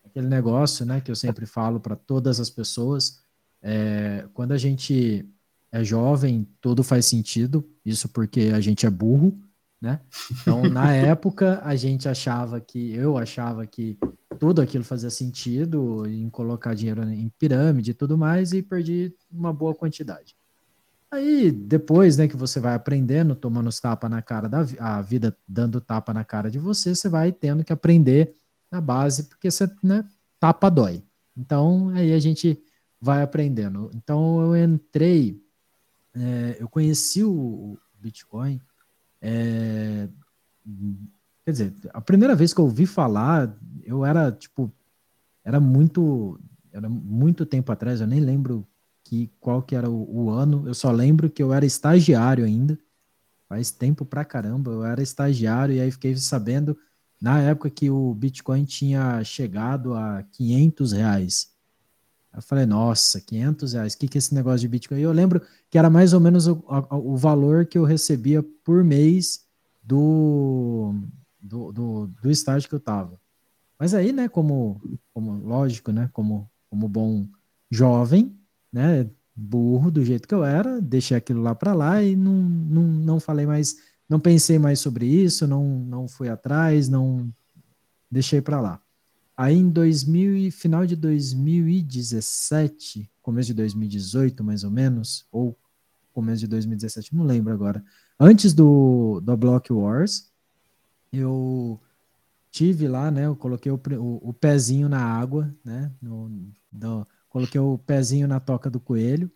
aquele 0.03 0.27
negócio, 0.27 0.87
né, 0.87 1.01
que 1.01 1.11
eu 1.11 1.17
sempre 1.17 1.45
falo 1.45 1.79
para 1.79 1.95
todas 1.95 2.41
as 2.41 2.49
pessoas, 2.49 3.21
é, 3.61 4.27
quando 4.33 4.53
a 4.53 4.59
gente 4.59 5.29
é 5.76 5.85
jovem, 5.85 6.49
tudo 6.61 6.83
faz 6.83 7.06
sentido, 7.06 7.68
isso 7.85 8.09
porque 8.09 8.52
a 8.54 8.61
gente 8.61 8.87
é 8.87 8.90
burro, 8.90 9.38
né? 9.80 10.00
Então, 10.40 10.62
na 10.64 10.92
época, 10.95 11.61
a 11.64 11.76
gente 11.76 12.09
achava 12.09 12.61
que, 12.61 12.95
eu 12.95 13.16
achava 13.16 13.66
que 13.66 13.99
tudo 14.38 14.61
aquilo 14.61 14.85
fazia 14.85 15.11
sentido 15.11 16.06
em 16.06 16.28
colocar 16.28 16.75
dinheiro 16.75 17.02
em 17.04 17.28
pirâmide 17.38 17.90
e 17.90 17.95
tudo 17.95 18.16
mais, 18.16 18.52
e 18.52 18.62
perdi 18.62 19.14
uma 19.30 19.52
boa 19.52 19.75
quantidade. 19.75 20.37
Aí, 21.11 21.50
depois, 21.52 22.16
né, 22.16 22.26
que 22.26 22.37
você 22.37 22.59
vai 22.59 22.75
aprendendo, 22.75 23.35
tomando 23.35 23.68
os 23.68 23.78
tapas 23.78 24.11
na 24.11 24.21
cara 24.21 24.49
da 24.49 24.66
a 24.78 25.00
vida 25.00 25.37
dando 25.47 25.80
tapa 25.80 26.12
na 26.12 26.25
cara 26.25 26.50
de 26.50 26.59
você, 26.59 26.95
você 26.95 27.09
vai 27.09 27.30
tendo 27.30 27.64
que 27.64 27.73
aprender 27.73 28.35
na 28.71 28.80
base, 28.80 29.25
porque 29.25 29.50
você, 29.50 29.71
né, 29.83 30.04
tapa 30.40 30.68
dói. 30.68 31.02
Então, 31.37 31.90
aí 31.90 32.12
a 32.12 32.18
gente 32.18 32.61
vai 33.00 33.23
aprendendo. 33.23 33.90
Então, 33.95 34.40
eu 34.42 34.64
entrei, 34.64 35.40
é, 36.16 36.56
eu 36.58 36.68
conheci 36.68 37.23
o, 37.23 37.78
Bitcoin, 37.99 38.61
é, 39.20 40.08
quer 41.44 41.50
dizer, 41.50 41.75
a 41.92 42.00
primeira 42.00 42.35
vez 42.35 42.54
que 42.54 42.61
eu 42.61 42.64
ouvi 42.64 42.87
falar, 42.87 43.56
eu 43.85 44.04
era, 44.04 44.30
tipo, 44.30 44.73
era 45.44 45.58
muito, 45.58 46.38
era 46.73 46.88
muito 46.88 47.44
tempo 47.44 47.73
atrás, 47.73 48.00
eu 48.00 48.06
nem 48.06 48.20
lembro 48.20 48.66
que 49.02 49.30
qual 49.40 49.62
que 49.62 49.75
era 49.75 49.90
o, 49.90 50.26
o 50.26 50.30
ano, 50.30 50.64
eu 50.66 50.75
só 50.75 50.90
lembro 50.90 51.30
que 51.30 51.42
eu 51.42 51.52
era 51.52 51.66
estagiário 51.66 52.44
ainda, 52.44 52.78
faz 53.49 53.70
tempo 53.70 54.04
pra 54.04 54.25
caramba, 54.25 54.70
eu 54.70 54.85
era 54.85 55.02
estagiário 55.02 55.75
e 55.75 55.80
aí 55.80 55.90
fiquei 55.90 56.16
sabendo 56.16 56.76
na 57.20 57.40
época 57.40 57.70
que 57.70 57.88
o 57.88 58.12
Bitcoin 58.14 58.64
tinha 58.64 59.22
chegado 59.24 59.94
a 59.94 60.22
500 60.33 60.92
reais. 60.92 61.56
Eu 62.37 62.42
falei, 62.42 62.66
nossa, 62.66 63.18
500 63.18 63.72
reais, 63.72 63.94
o 63.94 63.99
que, 63.99 64.07
que 64.07 64.18
é 64.18 64.20
esse 64.20 64.35
negócio 64.35 64.61
de 64.61 64.68
Bitcoin? 64.68 65.01
Eu 65.01 65.11
lembro 65.11 65.40
que 65.70 65.79
era 65.79 65.88
mais 65.88 66.12
ou 66.12 66.20
menos 66.20 66.46
o, 66.46 66.62
o 66.92 67.16
valor 67.16 67.64
que 67.64 67.79
eu 67.79 67.85
recebia 67.85 68.42
por 68.62 68.85
mês 68.85 69.46
do, 69.83 70.94
do, 71.40 71.72
do, 71.72 72.07
do 72.09 72.31
estágio 72.31 72.68
que 72.68 72.75
eu 72.75 72.81
tava. 72.81 73.18
Mas 73.79 73.94
aí, 73.94 74.12
né, 74.12 74.29
como, 74.29 74.79
como 75.14 75.33
lógico, 75.33 75.90
né, 75.90 76.11
como, 76.12 76.51
como 76.68 76.87
bom 76.87 77.27
jovem, 77.70 78.38
né, 78.70 79.09
burro 79.35 79.90
do 79.90 80.05
jeito 80.05 80.29
que 80.29 80.35
eu 80.35 80.44
era, 80.44 80.79
deixei 80.79 81.16
aquilo 81.16 81.40
lá 81.40 81.55
para 81.55 81.72
lá 81.72 82.03
e 82.03 82.14
não, 82.14 82.35
não, 82.35 82.83
não 82.83 83.20
falei 83.20 83.46
mais, 83.46 83.77
não 84.07 84.20
pensei 84.20 84.59
mais 84.59 84.79
sobre 84.79 85.07
isso, 85.07 85.46
não, 85.46 85.64
não 85.64 86.07
fui 86.07 86.29
atrás, 86.29 86.87
não 86.87 87.33
deixei 88.11 88.42
para 88.42 88.61
lá. 88.61 88.83
Aí 89.37 89.55
em 89.57 89.68
2000 89.68 90.37
e 90.37 90.51
final 90.51 90.87
de 90.87 90.96
2017, 90.96 93.11
começo 93.22 93.49
de 93.49 93.55
2018 93.55 94.42
mais 94.42 94.64
ou 94.64 94.70
menos, 94.70 95.27
ou 95.31 95.57
começo 96.12 96.40
de 96.40 96.46
2017, 96.46 97.14
não 97.14 97.25
lembro 97.25 97.53
agora. 97.53 97.85
Antes 98.18 98.55
do, 98.55 99.20
do 99.20 99.37
Block 99.37 99.70
Wars, 99.72 100.31
eu 101.12 101.81
tive 102.51 102.88
lá, 102.88 103.11
né? 103.11 103.27
Eu 103.27 103.37
coloquei 103.37 103.70
o, 103.72 103.81
o, 103.99 104.29
o 104.31 104.33
pezinho 104.33 104.88
na 104.88 105.01
água, 105.03 105.55
né? 105.64 105.92
No, 106.01 106.29
no- 106.72 107.07
coloquei 107.29 107.61
o 107.61 107.79
pezinho 107.79 108.27
na 108.29 108.40
toca 108.40 108.70
do 108.70 108.81
coelho, 108.81 109.31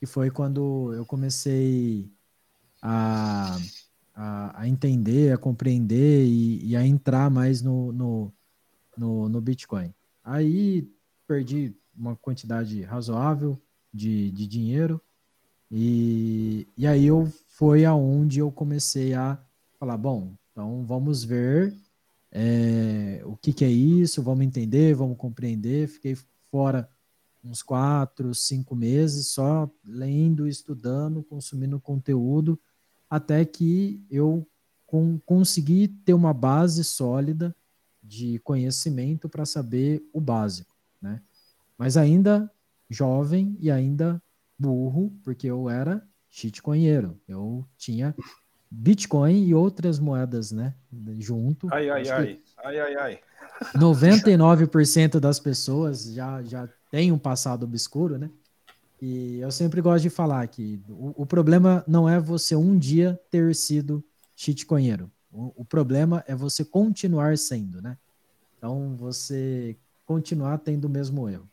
que 0.00 0.06
foi 0.06 0.30
quando 0.30 0.92
eu 0.94 1.06
comecei 1.06 2.10
a, 2.82 3.58
a, 4.14 4.60
a 4.62 4.68
entender, 4.68 5.32
a 5.32 5.38
compreender 5.38 6.26
e, 6.26 6.66
e 6.70 6.76
a 6.76 6.86
entrar 6.86 7.30
mais 7.30 7.62
no, 7.62 7.92
no, 7.92 8.32
no, 8.96 9.28
no 9.28 9.40
Bitcoin. 9.40 9.92
Aí 10.24 10.90
perdi 11.26 11.74
uma 11.96 12.16
quantidade 12.16 12.82
razoável 12.82 13.58
de, 13.92 14.30
de 14.30 14.46
dinheiro 14.46 15.00
e, 15.70 16.66
e 16.76 16.86
aí 16.86 17.06
eu 17.06 17.26
foi 17.48 17.84
aonde 17.84 18.38
eu 18.38 18.52
comecei 18.52 19.14
a 19.14 19.38
falar, 19.78 19.96
bom, 19.96 20.32
então 20.52 20.84
vamos 20.84 21.24
ver 21.24 21.74
é, 22.30 23.22
o 23.24 23.36
que, 23.36 23.52
que 23.52 23.64
é 23.64 23.70
isso, 23.70 24.22
vamos 24.22 24.44
entender, 24.44 24.94
vamos 24.94 25.16
compreender. 25.16 25.88
Fiquei 25.88 26.16
fora 26.50 26.88
uns 27.42 27.62
quatro, 27.62 28.34
cinco 28.34 28.74
meses 28.74 29.28
só 29.28 29.70
lendo, 29.84 30.46
estudando, 30.46 31.22
consumindo 31.22 31.80
conteúdo, 31.80 32.58
até 33.08 33.44
que 33.44 34.04
eu 34.10 34.46
con 34.86 35.18
consegui 35.24 35.88
ter 35.88 36.14
uma 36.14 36.32
base 36.32 36.82
sólida 36.84 37.54
de 38.06 38.38
conhecimento 38.40 39.28
para 39.28 39.44
saber 39.44 40.02
o 40.12 40.20
básico, 40.20 40.74
né? 41.00 41.20
Mas 41.76 41.96
ainda 41.96 42.50
jovem 42.88 43.56
e 43.60 43.70
ainda 43.70 44.22
burro, 44.58 45.12
porque 45.22 45.46
eu 45.46 45.68
era 45.68 46.06
shitcoinheiro. 46.30 47.18
Eu 47.26 47.66
tinha 47.76 48.14
Bitcoin 48.70 49.46
e 49.46 49.54
outras 49.54 49.98
moedas, 49.98 50.52
né? 50.52 50.74
Junto. 51.18 51.68
Ai, 51.72 51.88
ai, 51.90 52.08
ai. 52.08 52.40
Ai, 52.64 52.80
ai, 52.80 52.96
ai. 52.96 53.20
99% 53.76 55.20
das 55.20 55.38
pessoas 55.40 56.12
já, 56.12 56.42
já 56.42 56.68
têm 56.90 57.12
um 57.12 57.18
passado 57.18 57.64
obscuro, 57.64 58.18
né? 58.18 58.30
E 59.00 59.38
eu 59.40 59.50
sempre 59.50 59.80
gosto 59.80 60.02
de 60.02 60.10
falar 60.10 60.46
que 60.48 60.80
o, 60.88 61.22
o 61.22 61.26
problema 61.26 61.84
não 61.86 62.08
é 62.08 62.18
você 62.18 62.56
um 62.56 62.78
dia 62.78 63.20
ter 63.30 63.54
sido 63.54 64.02
shitcoinheiro. 64.34 65.10
O, 65.36 65.52
o 65.62 65.64
problema 65.64 66.24
é 66.26 66.34
você 66.34 66.64
continuar 66.64 67.36
sendo, 67.36 67.82
né? 67.82 67.98
Então, 68.56 68.96
você 68.96 69.76
continuar 70.06 70.58
tendo 70.58 70.86
o 70.86 70.90
mesmo 70.90 71.28
erro. 71.28 71.48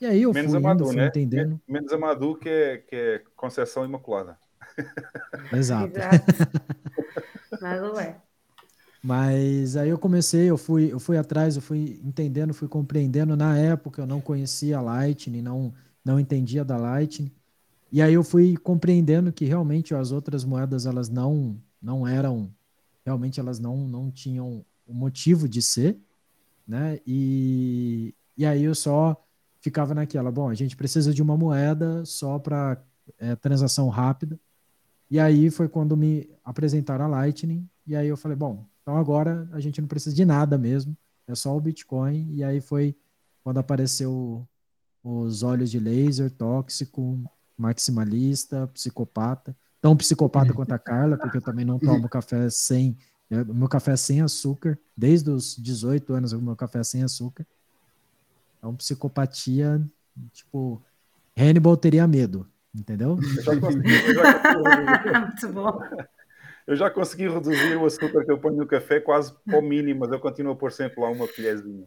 E 0.00 0.06
aí 0.06 0.22
eu 0.22 0.32
Menos 0.32 0.52
fui 0.52 0.66
a 0.66 0.72
indo, 0.72 0.92
né? 0.92 1.06
entendendo. 1.06 1.60
Menos 1.68 1.92
a 1.92 1.98
Madu, 1.98 2.36
que 2.36 2.48
é, 2.48 2.78
que 2.78 2.96
é 2.96 3.22
Conceição 3.34 3.84
Imaculada. 3.84 4.38
Exato. 5.52 5.98
Exato. 5.98 6.24
Nada 7.60 8.02
é. 8.02 8.16
Mas 9.02 9.76
aí 9.76 9.88
eu 9.88 9.98
comecei, 9.98 10.50
eu 10.50 10.58
fui, 10.58 10.92
eu 10.92 10.98
fui 10.98 11.16
atrás, 11.16 11.56
eu 11.56 11.62
fui 11.62 12.00
entendendo, 12.02 12.52
fui 12.52 12.68
compreendendo. 12.68 13.36
Na 13.36 13.56
época 13.56 14.02
eu 14.02 14.06
não 14.06 14.20
conhecia 14.20 14.78
a 14.78 14.82
Lightning, 14.82 15.42
não, 15.42 15.72
não 16.04 16.18
entendia 16.18 16.64
da 16.64 16.76
Lightning. 16.76 17.30
E 17.92 18.02
aí 18.02 18.14
eu 18.14 18.24
fui 18.24 18.56
compreendendo 18.56 19.32
que 19.32 19.44
realmente 19.44 19.94
as 19.94 20.10
outras 20.10 20.44
moedas 20.44 20.86
elas 20.86 21.08
não 21.08 21.56
não 21.80 22.06
eram, 22.06 22.50
realmente 23.06 23.40
elas 23.40 23.58
não 23.60 23.76
não 23.88 24.10
tinham 24.10 24.64
o 24.86 24.92
motivo 24.92 25.48
de 25.48 25.62
ser, 25.62 25.98
né? 26.66 27.00
E, 27.06 28.12
e 28.36 28.44
aí 28.44 28.64
eu 28.64 28.74
só 28.74 29.16
ficava 29.60 29.94
naquela, 29.94 30.30
bom, 30.30 30.48
a 30.48 30.54
gente 30.54 30.76
precisa 30.76 31.14
de 31.14 31.22
uma 31.22 31.36
moeda 31.36 32.04
só 32.04 32.38
para 32.38 32.82
transação 33.40 33.88
rápida. 33.88 34.38
E 35.10 35.18
aí 35.18 35.50
foi 35.50 35.68
quando 35.68 35.96
me 35.96 36.28
apresentaram 36.44 37.04
a 37.04 37.08
Lightning, 37.08 37.68
e 37.86 37.94
aí 37.94 38.08
eu 38.08 38.16
falei, 38.16 38.36
bom, 38.36 38.64
então 38.82 38.96
agora 38.96 39.48
a 39.52 39.60
gente 39.60 39.80
não 39.80 39.88
precisa 39.88 40.14
de 40.14 40.24
nada 40.24 40.58
mesmo, 40.58 40.96
é 41.26 41.34
só 41.34 41.56
o 41.56 41.60
Bitcoin. 41.60 42.28
E 42.32 42.42
aí 42.42 42.60
foi 42.60 42.96
quando 43.42 43.58
apareceu 43.58 44.46
os 45.02 45.42
olhos 45.42 45.70
de 45.70 45.78
laser, 45.78 46.30
tóxico, 46.30 47.18
maximalista, 47.56 48.66
psicopata. 48.68 49.56
Tão 49.86 49.96
psicopata 49.96 50.52
quanto 50.52 50.72
a 50.72 50.78
Carla, 50.80 51.16
porque 51.16 51.36
eu 51.36 51.40
também 51.40 51.64
não 51.64 51.78
tomo 51.78 52.08
café 52.08 52.50
sem. 52.50 52.96
O 53.30 53.54
meu 53.54 53.68
café 53.68 53.92
é 53.92 53.96
sem 53.96 54.20
açúcar. 54.20 54.76
Desde 54.96 55.30
os 55.30 55.54
18 55.56 56.12
anos, 56.12 56.32
o 56.32 56.42
meu 56.42 56.56
café 56.56 56.80
é 56.80 56.82
sem 56.82 57.04
açúcar. 57.04 57.46
É 58.60 58.66
uma 58.66 58.74
psicopatia, 58.74 59.80
tipo, 60.32 60.82
Hannibal 61.38 61.76
teria 61.76 62.04
medo, 62.08 62.48
entendeu? 62.74 63.16
Eu 63.36 63.42
já 63.44 63.60
consegui, 63.60 63.94
eu 64.08 64.14
já 64.14 64.40
Muito 65.22 65.48
bom. 65.52 65.80
eu 66.66 66.74
já 66.74 66.90
consegui 66.90 67.28
reduzir 67.28 67.76
o 67.76 67.86
açúcar 67.86 68.24
que 68.24 68.32
eu 68.32 68.38
ponho 68.38 68.56
no 68.56 68.66
café 68.66 68.98
quase 68.98 69.32
ao 69.52 69.62
mínimo, 69.62 70.00
mas 70.00 70.10
eu 70.10 70.18
continuo 70.18 70.52
a 70.54 70.56
pôr 70.56 70.72
sempre 70.72 71.00
lá 71.00 71.08
uma 71.10 71.28
colherzinha. 71.28 71.84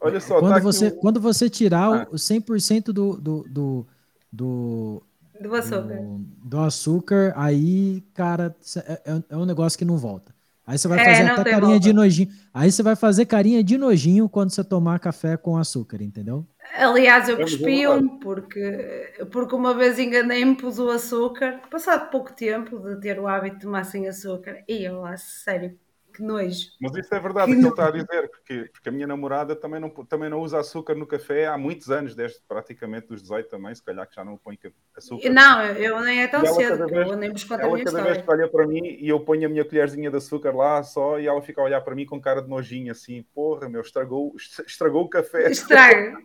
Olha 0.00 0.20
só, 0.20 0.38
quando, 0.38 0.52
tá 0.54 0.60
você, 0.60 0.88
o- 0.88 0.96
quando 0.96 1.18
você 1.18 1.48
tirar 1.48 2.02
Ah. 2.02 2.08
o 2.10 2.16
100% 2.18 2.92
do, 2.92 3.16
do, 3.16 3.42
do, 3.48 3.86
do, 4.30 5.02
Do 5.40 5.54
açúcar. 5.56 6.00
do, 6.00 6.18
do 6.42 6.58
açúcar, 6.60 7.32
aí, 7.36 8.00
cara, 8.14 8.54
é, 8.76 9.12
é- 9.12 9.24
é 9.30 9.36
um 9.36 9.44
negócio 9.46 9.78
que 9.78 9.84
não 9.84 9.96
volta. 9.98 10.34
Aí 10.66 10.78
você 10.78 10.88
vai 10.88 10.98
É, 10.98 11.00
fazer 11.00 11.28
até 11.28 11.44
carinha 11.46 11.56
volta. 11.56 11.80
de 11.80 11.92
nojinho. 11.92 12.28
Aí 12.52 12.70
você 12.70 12.82
vai 12.82 12.94
fazer 12.96 13.24
carinha 13.26 13.64
de 13.64 13.78
nojinho 13.78 14.28
quando 14.28 14.50
você 14.50 14.62
tomar 14.64 14.98
café 15.00 15.36
com 15.36 15.56
açúcar, 15.56 16.02
entendeu? 16.02 16.46
Aliás, 16.74 17.28
eu 17.28 17.40
cuspi 17.40 17.86
um 17.88 18.18
porque, 18.18 19.12
porque 19.32 19.54
uma 19.54 19.74
vez 19.74 19.98
enganei-me, 19.98 20.56
pus 20.56 20.78
o 20.78 20.88
açúcar, 20.90 21.60
passado 21.70 22.10
pouco 22.10 22.32
tempo 22.32 22.78
de 22.78 23.00
ter 23.00 23.18
o 23.18 23.26
hábito 23.26 23.56
de 23.56 23.62
tomar 23.62 23.84
sem 23.84 24.06
açúcar, 24.08 24.62
e 24.68 24.84
eu 24.84 25.00
lá, 25.00 25.16
sério, 25.16 25.78
que 26.18 26.22
nojo. 26.24 26.66
Mas 26.80 26.96
isso 26.96 27.14
é 27.14 27.20
verdade, 27.20 27.52
o 27.52 27.54
que 27.54 27.60
ele 27.60 27.68
está 27.68 27.86
a 27.86 27.90
dizer, 27.92 28.28
porque, 28.28 28.68
porque 28.72 28.88
a 28.88 28.92
minha 28.92 29.06
namorada 29.06 29.54
também 29.54 29.80
não, 29.80 29.88
também 29.88 30.28
não 30.28 30.40
usa 30.40 30.58
açúcar 30.58 30.96
no 30.96 31.06
café 31.06 31.46
há 31.46 31.56
muitos 31.56 31.90
anos, 31.90 32.14
desde 32.14 32.40
praticamente 32.48 33.06
dos 33.06 33.22
18 33.22 33.48
também, 33.48 33.74
se 33.74 33.82
calhar 33.82 34.06
que 34.08 34.16
já 34.16 34.24
não 34.24 34.36
põe 34.36 34.56
ca- 34.56 34.70
açúcar. 34.96 35.30
Não, 35.30 35.64
eu 35.64 36.00
nem 36.00 36.22
é 36.22 36.28
tão 36.28 36.44
cedo, 36.44 36.86
que 36.86 36.94
vez- 36.94 37.08
eu 37.08 37.16
nem 37.16 37.30
vos 37.30 37.44
conto 37.44 37.62
a 37.62 37.68
minha 37.68 37.84
cada 37.84 38.02
vez 38.02 38.18
que 38.18 38.30
olha 38.30 38.48
para 38.48 38.66
mim 38.66 38.80
e 38.84 39.08
eu 39.08 39.20
ponho 39.20 39.46
a 39.46 39.48
minha 39.50 39.64
colherzinha 39.64 40.10
de 40.10 40.16
açúcar 40.16 40.54
lá 40.54 40.82
só 40.82 41.20
e 41.20 41.26
ela 41.26 41.40
fica 41.40 41.60
a 41.60 41.64
olhar 41.64 41.80
para 41.80 41.94
mim 41.94 42.04
com 42.04 42.20
cara 42.20 42.42
de 42.42 42.48
nojinho 42.48 42.90
assim, 42.90 43.24
porra, 43.34 43.68
meu, 43.68 43.80
estragou, 43.80 44.34
estragou 44.66 45.04
o 45.04 45.08
café. 45.08 45.50
Estraga. 45.50 46.18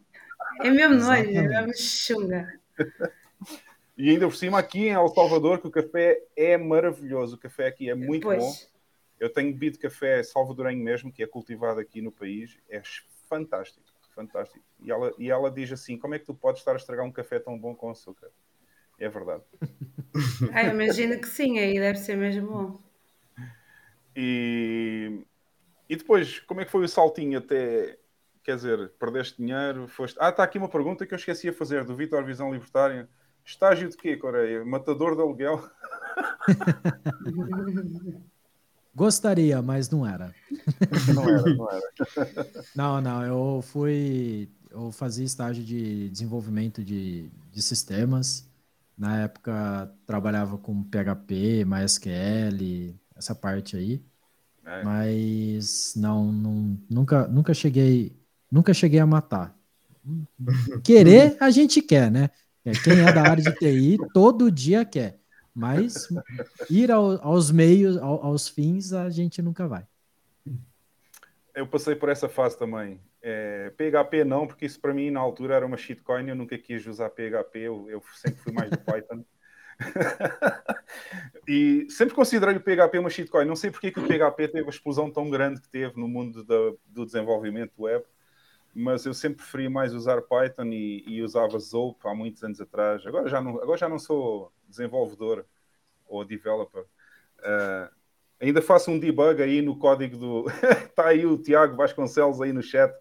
É 0.61 0.69
mesmo 0.69 0.95
nojo, 0.95 1.29
é 1.29 1.41
mesmo 1.47 1.73
chunga. 1.75 2.47
E 3.95 4.09
ainda 4.09 4.27
por 4.27 4.35
cima 4.35 4.57
aqui 4.57 4.87
em 4.87 4.91
El 4.93 5.07
Salvador 5.09 5.59
que 5.59 5.67
o 5.67 5.71
café 5.71 6.19
é 6.35 6.57
maravilhoso, 6.57 7.35
o 7.35 7.39
café 7.39 7.67
aqui 7.67 7.89
é 7.89 7.95
muito 7.95 8.23
pois. 8.23 8.39
bom. 8.39 8.72
Eu 9.19 9.31
tenho 9.31 9.51
bebido 9.51 9.79
café 9.79 10.21
salvadorenho 10.23 10.83
mesmo, 10.83 11.11
que 11.11 11.23
é 11.23 11.27
cultivado 11.27 11.79
aqui 11.79 12.01
no 12.01 12.11
país, 12.11 12.57
é 12.69 12.81
fantástico, 13.29 13.85
fantástico. 14.13 14.63
E 14.79 14.91
ela, 14.91 15.11
e 15.17 15.29
ela 15.31 15.49
diz 15.49 15.71
assim, 15.71 15.97
como 15.97 16.15
é 16.15 16.19
que 16.19 16.25
tu 16.25 16.33
podes 16.33 16.61
estar 16.61 16.73
a 16.73 16.77
estragar 16.77 17.05
um 17.05 17.11
café 17.11 17.39
tão 17.39 17.57
bom 17.57 17.73
com 17.73 17.89
açúcar? 17.89 18.29
É 18.99 19.09
verdade. 19.09 19.43
Ah, 20.53 20.61
imagino 20.63 21.19
que 21.19 21.27
sim, 21.27 21.57
aí 21.57 21.79
deve 21.79 21.97
ser 21.97 22.15
mesmo 22.15 22.47
bom. 22.47 22.79
E, 24.15 25.25
e 25.89 25.95
depois, 25.95 26.39
como 26.41 26.61
é 26.61 26.65
que 26.65 26.71
foi 26.71 26.85
o 26.85 26.87
saltinho 26.87 27.39
até, 27.39 27.97
quer 28.43 28.55
dizer, 28.55 28.89
perdeste 28.99 29.37
dinheiro, 29.37 29.87
foste... 29.87 30.15
Ah, 30.19 30.29
está 30.29 30.43
aqui 30.43 30.59
uma 30.59 30.69
pergunta 30.69 31.05
que 31.05 31.13
eu 31.13 31.17
esqueci 31.17 31.49
de 31.49 31.57
fazer, 31.57 31.83
do 31.83 31.95
Vitor 31.95 32.23
Visão 32.23 32.53
Libertária. 32.53 33.09
Estágio 33.43 33.89
de 33.89 33.97
quê, 33.97 34.15
Coreia? 34.15 34.63
Matador 34.63 35.15
de 35.15 35.21
aluguel? 35.21 35.67
Gostaria, 38.95 39.61
mas 39.61 39.89
não 39.89 40.05
era. 40.05 40.33
Não 41.13 41.29
era, 41.29 41.55
não 41.55 41.71
era. 41.71 41.83
Não, 42.75 43.01
não, 43.01 43.23
eu 43.23 43.61
fui. 43.61 44.49
Eu 44.69 44.91
fazia 44.91 45.25
estágio 45.25 45.63
de 45.63 46.09
desenvolvimento 46.09 46.83
de, 46.83 47.29
de 47.51 47.61
sistemas. 47.61 48.47
Na 48.97 49.21
época 49.21 49.91
trabalhava 50.05 50.57
com 50.57 50.83
PHP, 50.83 51.65
MySQL, 51.65 52.95
essa 53.15 53.33
parte 53.33 53.75
aí. 53.75 54.03
É. 54.65 54.83
Mas 54.83 55.93
não, 55.95 56.31
não 56.31 56.77
nunca, 56.89 57.27
nunca 57.27 57.53
cheguei, 57.53 58.15
nunca 58.51 58.73
cheguei 58.73 58.99
a 58.99 59.05
matar. 59.05 59.55
Querer 60.83 61.35
a 61.39 61.49
gente 61.49 61.81
quer, 61.81 62.11
né? 62.11 62.29
Quem 62.83 62.99
é 62.99 63.11
da 63.11 63.23
área 63.23 63.43
de 63.43 63.51
TI 63.57 63.97
todo 64.13 64.51
dia 64.51 64.85
quer. 64.85 65.19
Mas 65.55 66.07
ir 66.69 66.91
ao- 66.91 67.21
aos 67.25 67.51
meios, 67.51 67.97
ao- 67.97 68.23
aos 68.25 68.47
fins, 68.47 68.91
a 68.91 69.09
gente 69.09 69.41
nunca 69.41 69.67
vai. 69.67 69.85
Eu 71.55 71.67
passei 71.67 71.95
por 71.95 72.09
essa 72.09 72.27
fase 72.27 72.57
também. 72.57 72.99
É, 73.21 73.69
PHP 73.77 74.23
não, 74.23 74.47
porque 74.47 74.65
isso 74.65 74.81
para 74.81 74.93
mim 74.93 75.11
na 75.11 75.19
altura 75.19 75.55
era 75.55 75.65
uma 75.65 75.77
shitcoin, 75.77 76.27
eu 76.27 76.35
nunca 76.35 76.57
quis 76.57 76.85
usar 76.87 77.09
PHP, 77.11 77.59
eu, 77.59 77.87
eu 77.89 78.03
sempre 78.15 78.39
fui 78.41 78.51
mais 78.51 78.71
do 78.71 78.79
Python. 78.83 79.23
e 81.47 81.85
sempre 81.89 82.15
considerei 82.15 82.55
o 82.55 82.61
PHP 82.61 82.97
uma 82.99 83.09
shitcoin. 83.09 83.45
Não 83.45 83.55
sei 83.55 83.69
porque 83.69 83.91
que 83.91 83.99
o 83.99 84.07
PHP 84.07 84.47
teve 84.47 84.65
a 84.65 84.69
explosão 84.69 85.11
tão 85.11 85.29
grande 85.29 85.61
que 85.61 85.69
teve 85.69 85.95
no 85.99 86.07
mundo 86.07 86.43
da- 86.43 86.73
do 86.87 87.05
desenvolvimento 87.05 87.73
web, 87.83 88.03
mas 88.73 89.05
eu 89.05 89.13
sempre 89.13 89.37
preferia 89.37 89.69
mais 89.69 89.93
usar 89.93 90.21
Python 90.21 90.65
e, 90.65 91.03
e 91.07 91.21
usava 91.21 91.59
Zope 91.59 92.07
há 92.07 92.15
muitos 92.15 92.43
anos 92.43 92.59
atrás. 92.59 93.05
Agora 93.05 93.29
já 93.29 93.39
não, 93.41 93.61
agora 93.61 93.77
já 93.77 93.87
não 93.87 93.99
sou 93.99 94.51
desenvolvedor 94.67 95.45
ou 96.07 96.25
developer. 96.25 96.85
Ah, 97.43 97.91
ainda 98.39 98.61
faço 98.61 98.89
um 98.91 98.99
debug 98.99 99.41
aí 99.41 99.61
no 99.61 99.77
código 99.77 100.17
do. 100.17 100.45
Está 100.49 101.07
aí 101.09 101.25
o 101.25 101.37
Tiago 101.37 101.75
Vasconcelos 101.75 102.41
aí 102.41 102.51
no 102.51 102.63
chat. 102.63 102.93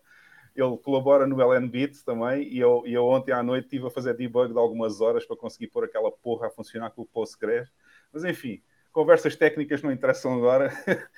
Ele 0.54 0.76
colabora 0.78 1.26
no 1.26 1.40
LNBit 1.40 2.04
também. 2.04 2.42
E 2.52 2.58
eu, 2.58 2.82
eu 2.84 3.06
ontem 3.06 3.32
à 3.32 3.42
noite 3.42 3.64
estive 3.64 3.86
a 3.86 3.90
fazer 3.90 4.14
debug 4.14 4.52
de 4.52 4.58
algumas 4.58 5.00
horas 5.00 5.24
para 5.24 5.36
conseguir 5.36 5.68
pôr 5.68 5.84
aquela 5.84 6.12
porra 6.12 6.48
a 6.48 6.50
funcionar 6.50 6.90
com 6.90 7.02
o 7.02 7.06
Postgres. 7.06 7.72
Mas 8.12 8.24
enfim, 8.24 8.62
conversas 8.92 9.34
técnicas 9.34 9.82
não 9.82 9.90
interessam 9.90 10.34
agora. 10.34 10.70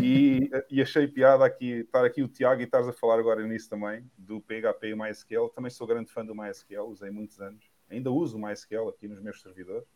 e, 0.00 0.50
e 0.70 0.80
achei 0.80 1.08
piada 1.08 1.44
aqui 1.44 1.80
estar 1.80 2.04
aqui 2.04 2.22
o 2.22 2.28
Tiago 2.28 2.60
e 2.60 2.64
estás 2.64 2.86
a 2.86 2.92
falar 2.92 3.18
agora 3.18 3.44
nisso 3.46 3.68
também, 3.68 4.08
do 4.16 4.40
PHP 4.40 4.88
e 4.88 4.94
MySQL. 4.94 5.48
Também 5.48 5.70
sou 5.70 5.86
grande 5.86 6.12
fã 6.12 6.24
do 6.24 6.34
MySQL, 6.34 6.84
usei 6.84 7.10
muitos 7.10 7.40
anos. 7.40 7.64
Ainda 7.90 8.10
uso 8.10 8.36
o 8.36 8.40
MySQL 8.40 8.88
aqui 8.88 9.08
nos 9.08 9.20
meus 9.20 9.40
servidores. 9.40 9.88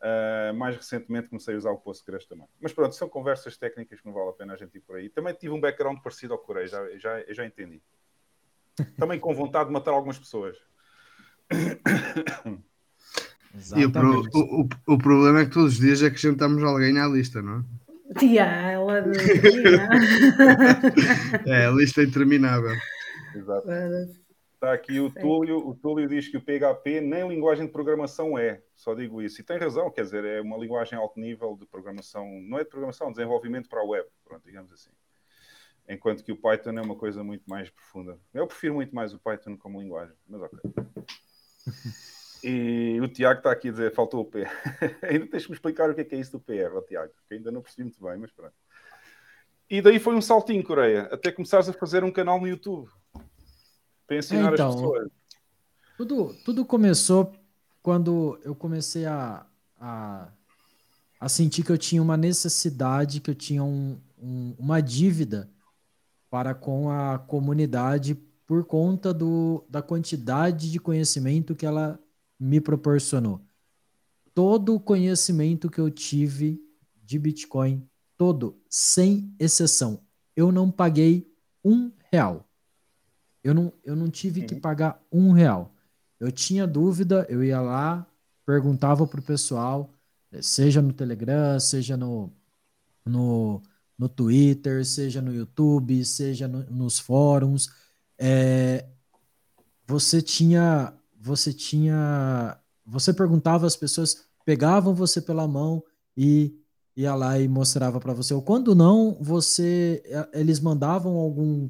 Uh, 0.00 0.54
mais 0.54 0.76
recentemente 0.76 1.28
comecei 1.28 1.54
a 1.54 1.58
usar 1.58 1.70
o 1.70 1.78
Postgres 1.78 2.24
também. 2.26 2.46
Mas 2.60 2.72
pronto, 2.72 2.94
são 2.94 3.08
conversas 3.08 3.56
técnicas 3.56 4.00
que 4.00 4.06
não 4.06 4.12
vale 4.12 4.30
a 4.30 4.32
pena 4.32 4.54
a 4.54 4.56
gente 4.56 4.76
ir 4.76 4.80
por 4.80 4.96
aí. 4.96 5.08
Também 5.08 5.34
tive 5.34 5.52
um 5.52 5.60
background 5.60 5.98
parecido 6.00 6.34
ao 6.34 6.38
Correio, 6.38 6.68
já, 6.68 6.98
já, 6.98 7.24
já 7.28 7.44
entendi. 7.44 7.82
Também 8.96 9.18
com 9.18 9.34
vontade 9.34 9.66
de 9.66 9.72
matar 9.72 9.90
algumas 9.90 10.18
pessoas. 10.18 10.56
E 13.76 13.84
o, 13.84 13.90
pro- 13.90 14.20
Exatamente. 14.20 14.36
o, 14.36 14.62
o, 14.62 14.68
o 14.94 14.98
problema 14.98 15.40
é 15.40 15.44
que 15.46 15.52
todos 15.52 15.74
os 15.74 15.78
dias 15.80 16.02
acrescentamos 16.02 16.62
alguém 16.62 16.98
à 16.98 17.06
lista, 17.06 17.42
não 17.42 17.64
Tia, 18.18 18.44
ela 18.44 18.98
é? 18.98 19.02
É 21.46 21.66
a 21.66 21.70
lista 21.70 22.02
interminável. 22.02 22.74
Exato. 23.34 23.68
Está 24.54 24.72
aqui 24.72 24.98
o 24.98 25.10
Túlio. 25.10 25.58
O 25.58 25.74
Túlio 25.74 26.08
diz 26.08 26.26
que 26.26 26.36
o 26.36 26.40
PHP 26.40 27.00
nem 27.02 27.28
linguagem 27.28 27.66
de 27.66 27.72
programação 27.72 28.36
é. 28.38 28.60
Só 28.74 28.94
digo 28.94 29.20
isso. 29.22 29.40
E 29.40 29.44
tem 29.44 29.58
razão, 29.58 29.90
quer 29.90 30.02
dizer, 30.02 30.24
é 30.24 30.40
uma 30.40 30.56
linguagem 30.56 30.98
alto 30.98 31.20
nível 31.20 31.56
de 31.60 31.66
programação. 31.66 32.26
Não 32.48 32.58
é 32.58 32.64
de 32.64 32.70
programação, 32.70 33.12
desenvolvimento 33.12 33.68
para 33.68 33.80
a 33.80 33.84
web. 33.84 34.06
Pronto, 34.24 34.42
digamos 34.44 34.72
assim. 34.72 34.90
Enquanto 35.88 36.24
que 36.24 36.32
o 36.32 36.36
Python 36.36 36.78
é 36.78 36.82
uma 36.82 36.96
coisa 36.96 37.22
muito 37.22 37.44
mais 37.46 37.70
profunda. 37.70 38.18
Eu 38.34 38.46
prefiro 38.46 38.74
muito 38.74 38.94
mais 38.94 39.12
o 39.14 39.18
Python 39.18 39.56
como 39.56 39.80
linguagem, 39.80 40.14
mas 40.26 40.42
ok. 40.42 40.58
E 42.42 42.98
o 43.00 43.08
Tiago 43.08 43.38
está 43.40 43.50
aqui 43.50 43.68
a 43.68 43.72
dizer, 43.72 43.94
faltou 43.94 44.20
o 44.20 44.24
P. 44.24 44.44
ainda 45.02 45.26
tens 45.26 45.42
de 45.42 45.48
me 45.50 45.54
explicar 45.54 45.90
o 45.90 45.94
que 45.94 46.02
é, 46.02 46.04
que 46.04 46.14
é 46.14 46.18
isso 46.20 46.32
do 46.32 46.40
PR, 46.40 46.72
ó, 46.74 46.80
Tiago, 46.82 47.12
que 47.28 47.34
ainda 47.34 47.50
não 47.50 47.60
percebi 47.62 47.84
muito 47.84 48.02
bem, 48.02 48.16
mas 48.16 48.30
pronto. 48.30 48.54
E 49.68 49.82
daí 49.82 49.98
foi 49.98 50.14
um 50.14 50.22
saltinho, 50.22 50.64
Coreia, 50.64 51.02
até 51.12 51.30
começares 51.30 51.68
a 51.68 51.72
fazer 51.72 52.02
um 52.04 52.10
canal 52.10 52.40
no 52.40 52.46
YouTube 52.48 52.88
para 54.06 54.16
ensinar 54.16 54.52
então, 54.54 54.68
as 54.68 54.74
pessoas. 54.74 55.08
Tudo, 55.96 56.34
tudo 56.44 56.64
começou 56.64 57.34
quando 57.82 58.38
eu 58.44 58.54
comecei 58.54 59.04
a, 59.04 59.44
a, 59.78 60.28
a 61.20 61.28
sentir 61.28 61.64
que 61.64 61.72
eu 61.72 61.76
tinha 61.78 62.00
uma 62.00 62.16
necessidade, 62.16 63.20
que 63.20 63.30
eu 63.30 63.34
tinha 63.34 63.62
um, 63.62 63.98
um- 64.18 64.54
uma 64.58 64.80
dívida 64.80 65.50
para 66.30 66.54
com 66.54 66.90
a 66.90 67.18
comunidade 67.18 68.14
por 68.46 68.64
conta 68.64 69.12
do, 69.12 69.64
da 69.68 69.82
quantidade 69.82 70.70
de 70.70 70.78
conhecimento 70.78 71.54
que 71.54 71.66
ela 71.66 71.98
me 72.38 72.60
proporcionou. 72.60 73.40
Todo 74.34 74.74
o 74.74 74.80
conhecimento 74.80 75.68
que 75.70 75.80
eu 75.80 75.90
tive 75.90 76.60
de 77.02 77.18
Bitcoin, 77.18 77.86
todo, 78.16 78.60
sem 78.68 79.34
exceção, 79.38 80.00
eu 80.36 80.52
não 80.52 80.70
paguei 80.70 81.30
um 81.64 81.90
real. 82.12 82.48
Eu 83.42 83.54
não, 83.54 83.72
eu 83.84 83.96
não 83.96 84.08
tive 84.10 84.42
que 84.42 84.54
Uhum. 84.54 84.60
pagar 84.60 85.02
um 85.10 85.32
real. 85.32 85.72
Eu 86.20 86.30
tinha 86.30 86.66
dúvida, 86.66 87.26
eu 87.28 87.42
ia 87.42 87.60
lá, 87.60 88.06
perguntava 88.44 89.06
para 89.06 89.20
o 89.20 89.22
pessoal, 89.22 89.90
eh, 90.32 90.42
seja 90.42 90.82
no 90.82 90.92
Telegram, 90.92 91.58
seja 91.58 91.96
no, 91.96 92.32
no, 93.06 93.62
no 93.96 94.08
Twitter, 94.08 94.84
seja 94.84 95.22
no 95.22 95.32
YouTube, 95.34 96.04
seja 96.04 96.46
no- 96.48 96.64
nos 96.70 96.98
fóruns. 96.98 97.70
É, 98.18 98.86
você 99.86 100.20
tinha, 100.20 100.92
você 101.28 101.52
tinha, 101.52 102.58
você 102.86 103.12
perguntava 103.12 103.66
às 103.66 103.76
pessoas, 103.76 104.24
pegavam 104.44 104.94
você 104.94 105.20
pela 105.20 105.46
mão 105.46 105.82
e 106.16 106.54
ia 106.96 107.14
lá 107.14 107.38
e 107.38 107.46
mostrava 107.46 108.00
para 108.00 108.14
você. 108.14 108.32
Ou 108.32 108.40
quando 108.40 108.74
não, 108.74 109.16
você, 109.20 110.02
eles 110.32 110.58
mandavam 110.58 111.16
algum, 111.16 111.68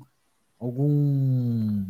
algum, 0.61 1.85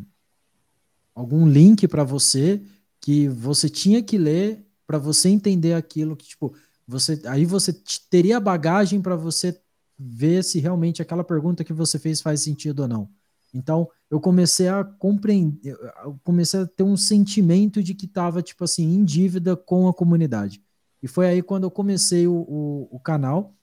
algum 1.15 1.47
link 1.47 1.87
para 1.87 2.05
você 2.05 2.63
que 3.01 3.29
você 3.29 3.69
tinha 3.69 4.03
que 4.03 4.17
ler 4.17 4.65
para 4.87 4.99
você 4.99 5.29
entender 5.29 5.75
aquilo 5.75 6.17
que 6.17 6.27
tipo 6.29 6.55
você 6.87 7.21
aí 7.27 7.45
você 7.45 7.75
teria 8.09 8.41
bagagem 8.41 9.03
para 9.03 9.15
você 9.15 9.61
ver 9.99 10.43
se 10.43 10.59
realmente 10.59 11.03
aquela 11.03 11.23
pergunta 11.23 11.63
que 11.63 11.73
você 11.73 11.99
fez 11.99 12.23
faz 12.23 12.41
sentido 12.41 12.81
ou 12.81 12.89
não. 12.89 13.11
Então, 13.53 13.89
eu 14.11 14.21
comecei 14.21 14.69
a 14.69 14.83
compreender, 14.85 15.77
comecei 16.25 16.61
a 16.61 16.67
ter 16.67 16.83
um 16.83 16.97
sentimento 16.97 17.83
de 17.83 17.95
que 17.95 18.07
estava, 18.07 18.43
tipo 18.43 18.65
assim, 18.65 18.85
em 18.85 19.05
dívida 19.05 19.55
com 19.57 19.87
a 19.87 19.93
comunidade. 19.93 20.63
E 21.03 21.07
foi 21.07 21.29
aí 21.29 21.43
quando 21.43 21.65
eu 21.65 21.71
comecei 21.71 22.27
o, 22.27 22.35
o, 22.35 22.89
o, 22.91 23.01
canal. 23.01 23.55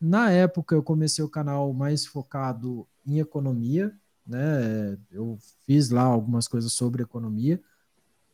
Na 0.00 0.30
época, 0.30 0.74
eu 0.74 0.82
comecei 0.82 1.24
o 1.24 1.28
canal 1.28 1.72
mais 1.72 2.04
focado 2.04 2.86
em 3.06 3.20
economia, 3.20 3.96
né? 4.26 4.98
Eu 5.10 5.38
fiz 5.64 5.90
lá 5.90 6.02
algumas 6.02 6.48
coisas 6.48 6.72
sobre 6.72 7.02
economia. 7.02 7.62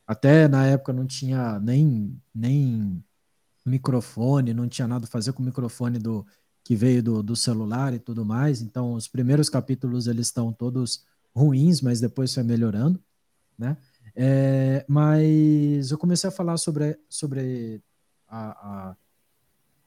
Até 0.06 0.48
na 0.48 0.66
época 0.66 0.92
não 0.92 1.06
tinha 1.06 1.60
nem, 1.60 2.18
nem 2.34 3.04
microfone, 3.64 4.54
não 4.54 4.68
tinha 4.68 4.88
nada 4.88 5.04
a 5.04 5.08
fazer 5.08 5.32
com 5.32 5.42
o 5.42 5.46
microfone 5.46 5.98
do, 5.98 6.26
que 6.64 6.74
veio 6.74 7.02
do, 7.02 7.22
do 7.22 7.36
celular 7.36 7.92
e 7.94 7.98
tudo 7.98 8.24
mais. 8.24 8.62
Então, 8.62 8.94
os 8.94 9.06
primeiros 9.06 9.48
capítulos 9.48 10.06
eles 10.06 10.26
estão 10.26 10.52
todos 10.52 11.04
ruins, 11.34 11.80
mas 11.80 12.00
depois 12.00 12.32
foi 12.34 12.42
melhorando, 12.42 13.02
né? 13.58 13.76
É, 14.14 14.84
mas 14.88 15.90
eu 15.90 15.98
comecei 15.98 16.28
a 16.28 16.32
falar 16.32 16.56
sobre, 16.56 16.98
sobre 17.08 17.82
a, 18.28 18.50
a, 18.50 18.96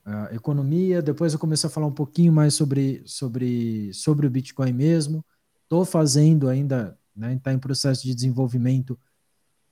a, 0.06 0.36
economia, 0.36 1.02
depois 1.02 1.34
eu 1.34 1.40
comecei 1.40 1.68
a 1.68 1.72
falar 1.72 1.88
um 1.88 1.94
pouquinho 1.94 2.32
mais 2.32 2.54
sobre, 2.54 3.04
sobre, 3.06 3.94
sobre 3.94 4.26
o 4.26 4.30
Bitcoin 4.30 4.74
mesmo. 4.74 5.26
Estou 5.64 5.86
fazendo 5.86 6.48
ainda, 6.48 6.98
né? 7.16 7.34
Está 7.34 7.54
em 7.54 7.60
processo 7.60 8.04
de 8.04 8.16
desenvolvimento, 8.16 8.98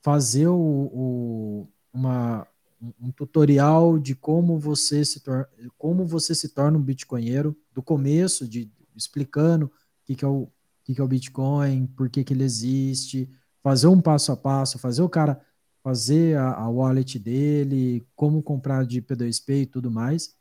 fazer 0.02 0.48
o, 0.48 0.90
o 0.92 1.68
uma, 1.92 2.46
um 3.00 3.10
tutorial 3.10 3.98
de 3.98 4.14
como 4.14 4.58
você 4.58 5.04
se 5.04 5.20
torna, 5.20 5.48
como 5.78 6.06
você 6.06 6.34
se 6.34 6.48
torna 6.48 6.78
um 6.78 6.82
bitcoinheiro 6.82 7.56
do 7.72 7.82
começo, 7.82 8.48
de 8.48 8.70
explicando 8.96 9.66
o 9.66 9.70
que, 10.04 10.16
que 10.16 10.24
é 10.24 10.28
o 10.28 10.48
que, 10.84 10.94
que 10.94 11.00
é 11.00 11.04
o 11.04 11.08
Bitcoin, 11.08 11.86
por 11.86 12.08
que, 12.08 12.24
que 12.24 12.32
ele 12.32 12.44
existe, 12.44 13.30
fazer 13.62 13.86
um 13.86 14.00
passo 14.00 14.32
a 14.32 14.36
passo, 14.36 14.78
fazer 14.78 15.02
o 15.02 15.08
cara 15.08 15.40
fazer 15.82 16.36
a, 16.38 16.52
a 16.54 16.68
wallet 16.68 17.18
dele, 17.18 18.06
como 18.14 18.42
comprar 18.42 18.86
de 18.86 19.02
P2P 19.02 19.62
e 19.62 19.66
tudo 19.66 19.90
mais. 19.90 20.36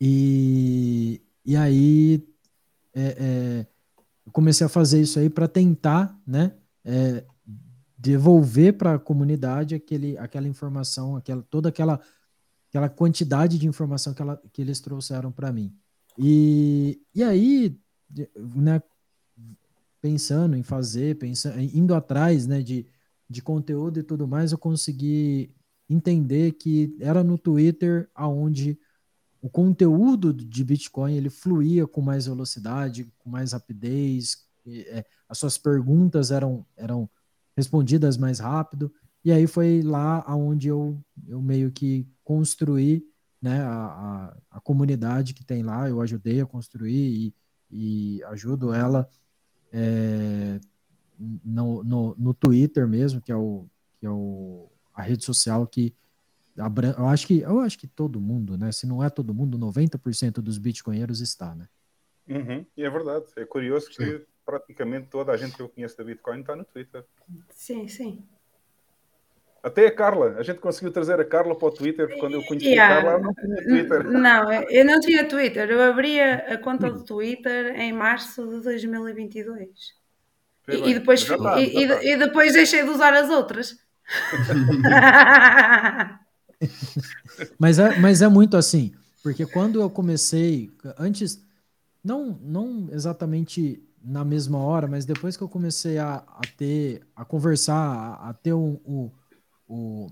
E, 0.00 1.20
e 1.44 1.56
aí 1.56 2.26
é, 2.94 3.02
é, 3.02 3.66
eu 4.24 4.32
comecei 4.32 4.64
a 4.64 4.70
fazer 4.70 5.00
isso 5.00 5.18
aí 5.18 5.28
para 5.28 5.48
tentar, 5.48 6.18
né, 6.26 6.54
é, 6.84 7.24
devolver 7.98 8.78
para 8.78 8.94
a 8.94 8.98
comunidade 8.98 9.74
aquele, 9.74 10.16
aquela 10.16 10.48
informação, 10.48 11.16
aquela, 11.16 11.42
toda 11.42 11.68
aquela, 11.68 12.00
aquela 12.68 12.88
quantidade 12.88 13.58
de 13.58 13.66
informação 13.66 14.14
que, 14.14 14.22
ela, 14.22 14.40
que 14.52 14.62
eles 14.62 14.80
trouxeram 14.80 15.30
para 15.30 15.52
mim. 15.52 15.76
E, 16.16 17.02
e 17.14 17.22
aí, 17.22 17.78
né, 18.36 18.80
pensando 20.00 20.56
em 20.56 20.62
fazer, 20.62 21.18
pensando, 21.18 21.60
indo 21.60 21.94
atrás 21.94 22.46
né, 22.46 22.62
de, 22.62 22.86
de 23.28 23.42
conteúdo 23.42 24.00
e 24.00 24.02
tudo 24.02 24.26
mais, 24.26 24.52
eu 24.52 24.58
consegui 24.58 25.54
entender 25.88 26.52
que 26.52 26.96
era 27.00 27.22
no 27.22 27.36
Twitter 27.36 28.08
aonde 28.14 28.78
o 29.42 29.48
conteúdo 29.48 30.32
de 30.32 30.64
Bitcoin 30.64 31.14
ele 31.16 31.30
fluía 31.30 31.86
com 31.86 32.00
mais 32.00 32.26
velocidade, 32.26 33.10
com 33.18 33.30
mais 33.30 33.52
rapidez, 33.52 34.46
e, 34.66 34.82
é, 34.82 35.04
as 35.28 35.38
suas 35.38 35.56
perguntas 35.56 36.30
eram, 36.30 36.64
eram 36.76 37.08
respondidas 37.56 38.16
mais 38.16 38.38
rápido. 38.38 38.92
E 39.24 39.32
aí 39.32 39.46
foi 39.46 39.82
lá 39.82 40.22
aonde 40.26 40.68
eu, 40.68 41.02
eu 41.26 41.40
meio 41.40 41.70
que 41.70 42.06
construí 42.22 43.04
né, 43.40 43.60
a, 43.62 44.34
a, 44.50 44.58
a 44.58 44.60
comunidade 44.60 45.34
que 45.34 45.44
tem 45.44 45.62
lá, 45.62 45.88
eu 45.88 46.00
ajudei 46.00 46.40
a 46.40 46.46
construir 46.46 47.32
e, 47.70 48.16
e 48.18 48.24
ajudo 48.24 48.72
ela 48.72 49.08
é, 49.72 50.60
no, 51.44 51.82
no, 51.84 52.14
no, 52.18 52.34
Twitter 52.34 52.86
mesmo, 52.86 53.20
que 53.20 53.30
é, 53.30 53.36
o, 53.36 53.66
que 53.98 54.06
é 54.06 54.10
o, 54.10 54.70
a 54.94 55.02
rede 55.02 55.24
social 55.24 55.66
que 55.66 55.94
eu 56.98 57.08
acho 57.08 57.26
que 57.26 57.40
eu 57.40 57.60
acho 57.60 57.78
que 57.78 57.86
todo 57.86 58.20
mundo, 58.20 58.58
né? 58.58 58.70
Se 58.70 58.86
não 58.86 59.02
é 59.02 59.08
todo 59.08 59.32
mundo, 59.32 59.58
90% 59.58 60.42
dos 60.42 60.58
bitcoinheiros 60.58 61.20
está, 61.20 61.54
né? 61.54 61.68
Uhum, 62.28 62.66
e 62.76 62.84
é 62.84 62.90
verdade. 62.90 63.24
É 63.36 63.46
curioso 63.46 63.88
que 63.88 64.18
Sim 64.18 64.24
praticamente 64.50 65.06
toda 65.08 65.30
a 65.30 65.36
gente 65.36 65.54
que 65.54 65.62
eu 65.62 65.68
conheço 65.68 65.96
da 65.96 66.02
Bitcoin 66.02 66.40
está 66.40 66.56
no 66.56 66.64
Twitter. 66.64 67.04
Sim, 67.50 67.86
sim. 67.86 68.26
Até 69.62 69.86
a 69.86 69.94
Carla, 69.94 70.36
a 70.38 70.42
gente 70.42 70.58
conseguiu 70.58 70.90
trazer 70.90 71.20
a 71.20 71.24
Carla 71.24 71.54
para 71.54 71.68
o 71.68 71.70
Twitter, 71.70 72.06
porque 72.06 72.20
quando 72.20 72.34
eu 72.34 72.42
conheci 72.44 72.68
yeah. 72.68 72.94
a 72.94 73.02
Carla, 73.02 73.12
ela 73.12 73.22
não 73.22 73.34
tinha 73.34 73.62
Twitter. 73.62 74.04
Não, 74.04 74.52
eu 74.52 74.84
não 74.86 75.00
tinha 75.00 75.28
Twitter. 75.28 75.70
Eu 75.70 75.82
abri 75.82 76.18
a 76.20 76.56
conta 76.56 76.90
do 76.90 77.04
Twitter 77.04 77.78
em 77.78 77.92
março 77.92 78.48
de 78.48 78.62
2022. 78.62 79.68
E, 80.68 80.90
e, 80.90 80.94
depois, 80.94 81.24
tá, 81.24 81.60
e, 81.60 81.84
e, 81.84 82.16
depois 82.16 82.54
deixei 82.54 82.84
de 82.84 82.90
usar 82.90 83.12
as 83.12 83.28
outras. 83.28 83.76
mas, 87.58 87.78
é, 87.78 87.98
mas 87.98 88.22
é 88.22 88.28
muito 88.28 88.56
assim, 88.56 88.94
porque 89.22 89.44
quando 89.46 89.80
eu 89.80 89.90
comecei, 89.90 90.70
antes, 90.98 91.44
não, 92.02 92.38
não 92.42 92.88
exatamente 92.92 93.82
na 94.02 94.24
mesma 94.24 94.58
hora, 94.58 94.86
mas 94.86 95.04
depois 95.04 95.36
que 95.36 95.42
eu 95.42 95.48
comecei 95.48 95.98
a, 95.98 96.16
a 96.16 96.40
ter, 96.56 97.02
a 97.14 97.22
conversar, 97.24 97.74
a, 97.74 98.30
a 98.30 98.32
ter 98.32 98.54
um, 98.54 98.80
um, 98.86 99.10
um, 99.70 100.08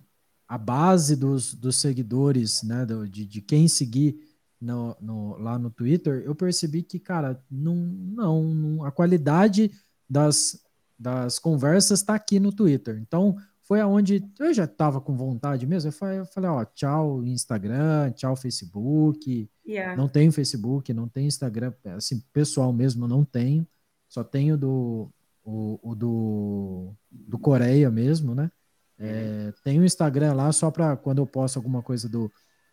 a 0.47 0.57
base 0.57 1.17
dos, 1.17 1.53
dos 1.53 1.77
seguidores, 1.77 2.63
né, 2.63 2.87
do, 2.87 3.07
de, 3.07 3.27
de 3.27 3.43
quem 3.43 3.69
seguir 3.69 4.19
no, 4.61 4.97
no, 5.01 5.37
lá 5.37 5.59
no 5.59 5.71
Twitter, 5.71 6.23
eu 6.25 6.35
percebi 6.35 6.83
que, 6.83 6.99
cara, 6.99 7.43
não, 7.51 7.75
não, 7.77 8.43
não 8.43 8.85
a 8.85 8.91
qualidade 8.91 9.71
das, 10.09 10.61
das 10.99 11.39
conversas 11.39 12.01
está 12.01 12.15
aqui 12.15 12.41
no 12.41 12.53
Twitter. 12.53 12.99
Então, 13.01 13.37
foi 13.63 13.81
aonde 13.81 14.27
eu 14.41 14.55
já 14.55 14.65
estava 14.65 15.01
com 15.01 15.15
vontade 15.15 15.67
mesmo. 15.67 15.89
Eu 15.89 15.93
falei, 15.93 16.19
eu 16.21 16.27
falei, 16.27 16.49
ó, 16.49 16.65
tchau 16.65 17.23
Instagram, 17.23 18.11
tchau 18.13 18.35
Facebook. 18.35 19.49
Yeah. 19.67 19.95
Não 19.95 20.09
tenho 20.09 20.33
Facebook, 20.33 20.93
não 20.95 21.07
tenho 21.07 21.27
Instagram, 21.27 21.75
assim, 21.95 22.21
pessoal 22.33 22.73
mesmo, 22.73 23.07
não 23.07 23.25
tenho. 23.25 23.67
Só 24.09 24.25
tenho 24.25 24.57
do, 24.57 25.11
o, 25.45 25.79
o 25.83 25.95
do, 25.95 26.95
do 27.11 27.39
Coreia 27.39 27.91
mesmo, 27.91 28.35
né? 28.35 28.51
É, 28.99 29.53
tem 29.63 29.79
o 29.79 29.85
Instagram 29.85 30.35
lá 30.35 30.51
só 30.51 30.71
para 30.71 30.97
quando 30.97 31.19
eu 31.19 31.27
posto 31.27 31.57
alguma 31.57 31.83
coisa 31.83 32.09
do, 32.09 32.31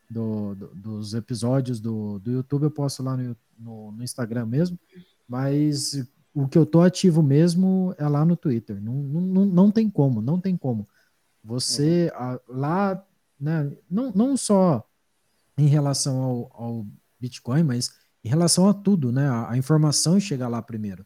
do, 0.09 0.55
do, 0.55 0.67
dos 0.75 1.13
episódios 1.13 1.79
do, 1.79 2.19
do 2.19 2.31
YouTube, 2.31 2.63
eu 2.63 2.71
posto 2.71 3.03
lá 3.03 3.15
no, 3.15 3.37
no, 3.57 3.91
no, 3.91 4.03
Instagram 4.03 4.45
mesmo. 4.45 4.79
Mas 5.27 6.03
o 6.33 6.47
que 6.47 6.57
eu 6.57 6.65
tô 6.65 6.81
ativo 6.81 7.21
mesmo 7.21 7.93
é 7.97 8.07
lá 8.07 8.25
no 8.25 8.35
Twitter. 8.35 8.81
Não, 8.81 8.93
não, 8.93 9.45
não 9.45 9.71
tem 9.71 9.89
como, 9.89 10.21
não 10.21 10.39
tem 10.39 10.57
como. 10.57 10.87
Você 11.43 12.11
a, 12.15 12.39
lá, 12.47 13.05
né, 13.39 13.71
não, 13.89 14.11
não 14.11 14.35
só 14.35 14.83
em 15.57 15.67
relação 15.67 16.21
ao, 16.21 16.51
ao 16.53 16.87
Bitcoin, 17.19 17.63
mas 17.63 17.91
em 18.23 18.29
relação 18.29 18.67
a 18.67 18.73
tudo, 18.73 19.11
né? 19.11 19.27
A, 19.29 19.51
a 19.51 19.57
informação 19.57 20.19
chega 20.19 20.47
lá 20.47 20.61
primeiro. 20.61 21.05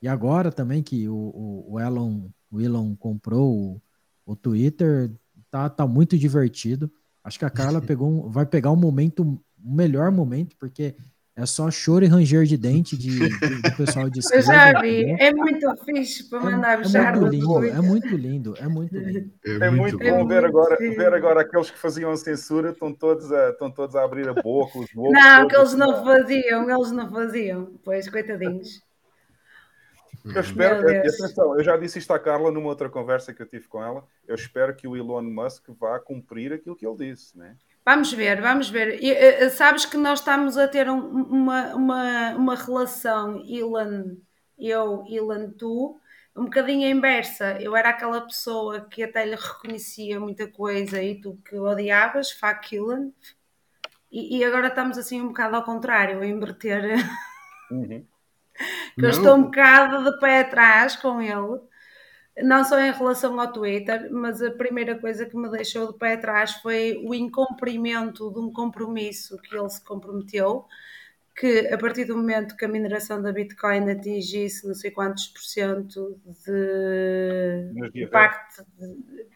E 0.00 0.08
agora 0.08 0.50
também 0.50 0.82
que 0.82 1.06
o, 1.08 1.14
o, 1.14 1.72
o 1.74 1.80
Elon, 1.80 2.28
o 2.50 2.60
Elon 2.60 2.96
comprou 2.96 3.54
o, 3.54 3.82
o 4.26 4.34
Twitter, 4.34 5.10
tá, 5.50 5.68
tá 5.68 5.86
muito 5.86 6.16
divertido. 6.18 6.90
Acho 7.22 7.38
que 7.38 7.44
a 7.44 7.50
Carla 7.50 7.80
pegou 7.82 8.08
um, 8.08 8.30
vai 8.30 8.46
pegar 8.46 8.70
um 8.70 8.76
momento, 8.76 9.22
um 9.22 9.74
melhor 9.74 10.10
momento, 10.10 10.56
porque 10.58 10.94
é 11.36 11.44
só 11.46 11.68
choro 11.68 12.04
e 12.04 12.08
ranger 12.08 12.44
de 12.44 12.56
dente 12.56 12.96
de, 12.96 13.10
de, 13.18 13.62
do 13.62 13.76
pessoal 13.76 14.08
de 14.08 14.20
esquerda. 14.20 14.46
Eu 14.46 14.72
já 14.72 14.80
vi, 14.80 15.16
é 15.18 15.34
muito 15.34 15.76
fixe 15.84 16.30
para 16.30 16.40
mandar 16.40 16.80
é, 16.80 16.96
é 16.96 17.12
muito 17.12 17.26
lindo, 17.26 17.64
é 17.64 17.80
muito 17.80 18.16
lindo, 18.16 18.54
é 18.56 18.68
muito 18.68 18.96
lindo. 18.96 19.30
É, 19.44 19.66
é 19.66 19.70
muito 19.70 19.98
bom, 19.98 20.18
bom 20.18 20.28
ver, 20.28 20.44
agora, 20.44 20.76
ver 20.76 21.12
agora 21.12 21.40
aqueles 21.40 21.70
que 21.70 21.78
faziam 21.78 22.16
censura 22.16 22.70
estão 22.70 22.92
todos 22.92 23.32
a, 23.32 23.50
estão 23.50 23.68
todos 23.68 23.96
a 23.96 24.04
abrir 24.04 24.28
a 24.28 24.34
boca, 24.34 24.78
os 24.78 24.86
bocos. 24.94 25.12
Não, 25.12 25.48
que 25.48 25.56
eles 25.56 25.74
não 25.74 26.04
faziam, 26.04 26.70
eles 26.70 26.92
não 26.92 27.10
faziam, 27.10 27.72
pois, 27.82 28.08
coitadinhos. 28.08 28.83
Eu 30.24 30.40
espero, 30.40 30.86
que, 30.86 30.96
atenção, 30.96 31.58
eu 31.58 31.62
já 31.62 31.76
disse 31.76 31.98
isto 31.98 32.12
à 32.12 32.18
Carla 32.18 32.50
numa 32.50 32.68
outra 32.68 32.88
conversa 32.88 33.34
que 33.34 33.42
eu 33.42 33.46
tive 33.46 33.68
com 33.68 33.82
ela. 33.82 34.06
Eu 34.26 34.34
espero 34.34 34.74
que 34.74 34.88
o 34.88 34.96
Elon 34.96 35.22
Musk 35.22 35.68
vá 35.78 36.00
cumprir 36.00 36.52
aquilo 36.52 36.74
que 36.74 36.86
ele 36.86 36.96
disse, 36.96 37.36
né? 37.36 37.56
Vamos 37.84 38.12
ver, 38.12 38.40
vamos 38.40 38.70
ver. 38.70 39.02
E, 39.02 39.12
uh, 39.12 39.50
sabes 39.50 39.84
que 39.84 39.98
nós 39.98 40.20
estamos 40.20 40.56
a 40.56 40.66
ter 40.66 40.88
um, 40.88 40.98
uma, 40.98 41.74
uma, 41.74 42.34
uma 42.36 42.54
relação, 42.54 43.44
Elon, 43.46 44.16
eu, 44.58 45.04
Elon, 45.06 45.50
tu, 45.50 46.00
um 46.34 46.44
bocadinho 46.44 46.88
inversa. 46.88 47.60
Eu 47.60 47.76
era 47.76 47.90
aquela 47.90 48.20
pessoa 48.22 48.80
que 48.80 49.02
até 49.02 49.24
lhe 49.24 49.36
reconhecia 49.36 50.18
muita 50.18 50.48
coisa 50.48 51.02
e 51.02 51.20
tu 51.20 51.38
que 51.44 51.56
odiavas, 51.56 52.32
fuck 52.32 52.68
Killen. 52.68 53.12
E, 54.10 54.38
e, 54.38 54.44
agora 54.44 54.68
estamos 54.68 54.96
assim 54.96 55.20
um 55.20 55.28
bocado 55.28 55.56
ao 55.56 55.64
contrário, 55.64 56.20
a 56.20 56.26
inverter. 56.26 56.82
Uhum. 57.70 58.06
Que 58.94 59.04
eu 59.04 59.10
estou 59.10 59.34
um 59.36 59.42
bocado 59.44 60.04
de 60.10 60.18
pé 60.18 60.40
atrás 60.40 60.96
com 60.96 61.20
ele 61.20 61.60
não 62.42 62.64
só 62.64 62.80
em 62.80 62.92
relação 62.92 63.38
ao 63.38 63.52
Twitter, 63.52 64.08
mas 64.10 64.42
a 64.42 64.50
primeira 64.50 64.98
coisa 64.98 65.24
que 65.24 65.36
me 65.36 65.48
deixou 65.48 65.92
de 65.92 65.98
pé 65.98 66.14
atrás 66.14 66.54
foi 66.54 67.00
o 67.04 67.14
incumprimento 67.14 68.32
de 68.32 68.40
um 68.40 68.52
compromisso 68.52 69.38
que 69.38 69.56
ele 69.56 69.68
se 69.68 69.82
comprometeu, 69.84 70.64
que 71.36 71.68
a 71.68 71.78
partir 71.78 72.04
do 72.04 72.16
momento 72.16 72.56
que 72.56 72.64
a 72.64 72.68
mineração 72.68 73.22
da 73.22 73.32
Bitcoin 73.32 73.90
atingisse 73.90 74.66
não 74.66 74.74
sei 74.74 74.90
quantos 74.90 75.28
por 75.28 75.42
cento 75.42 76.18
de 76.44 78.02
impacto, 78.02 78.64
de, 78.78 79.26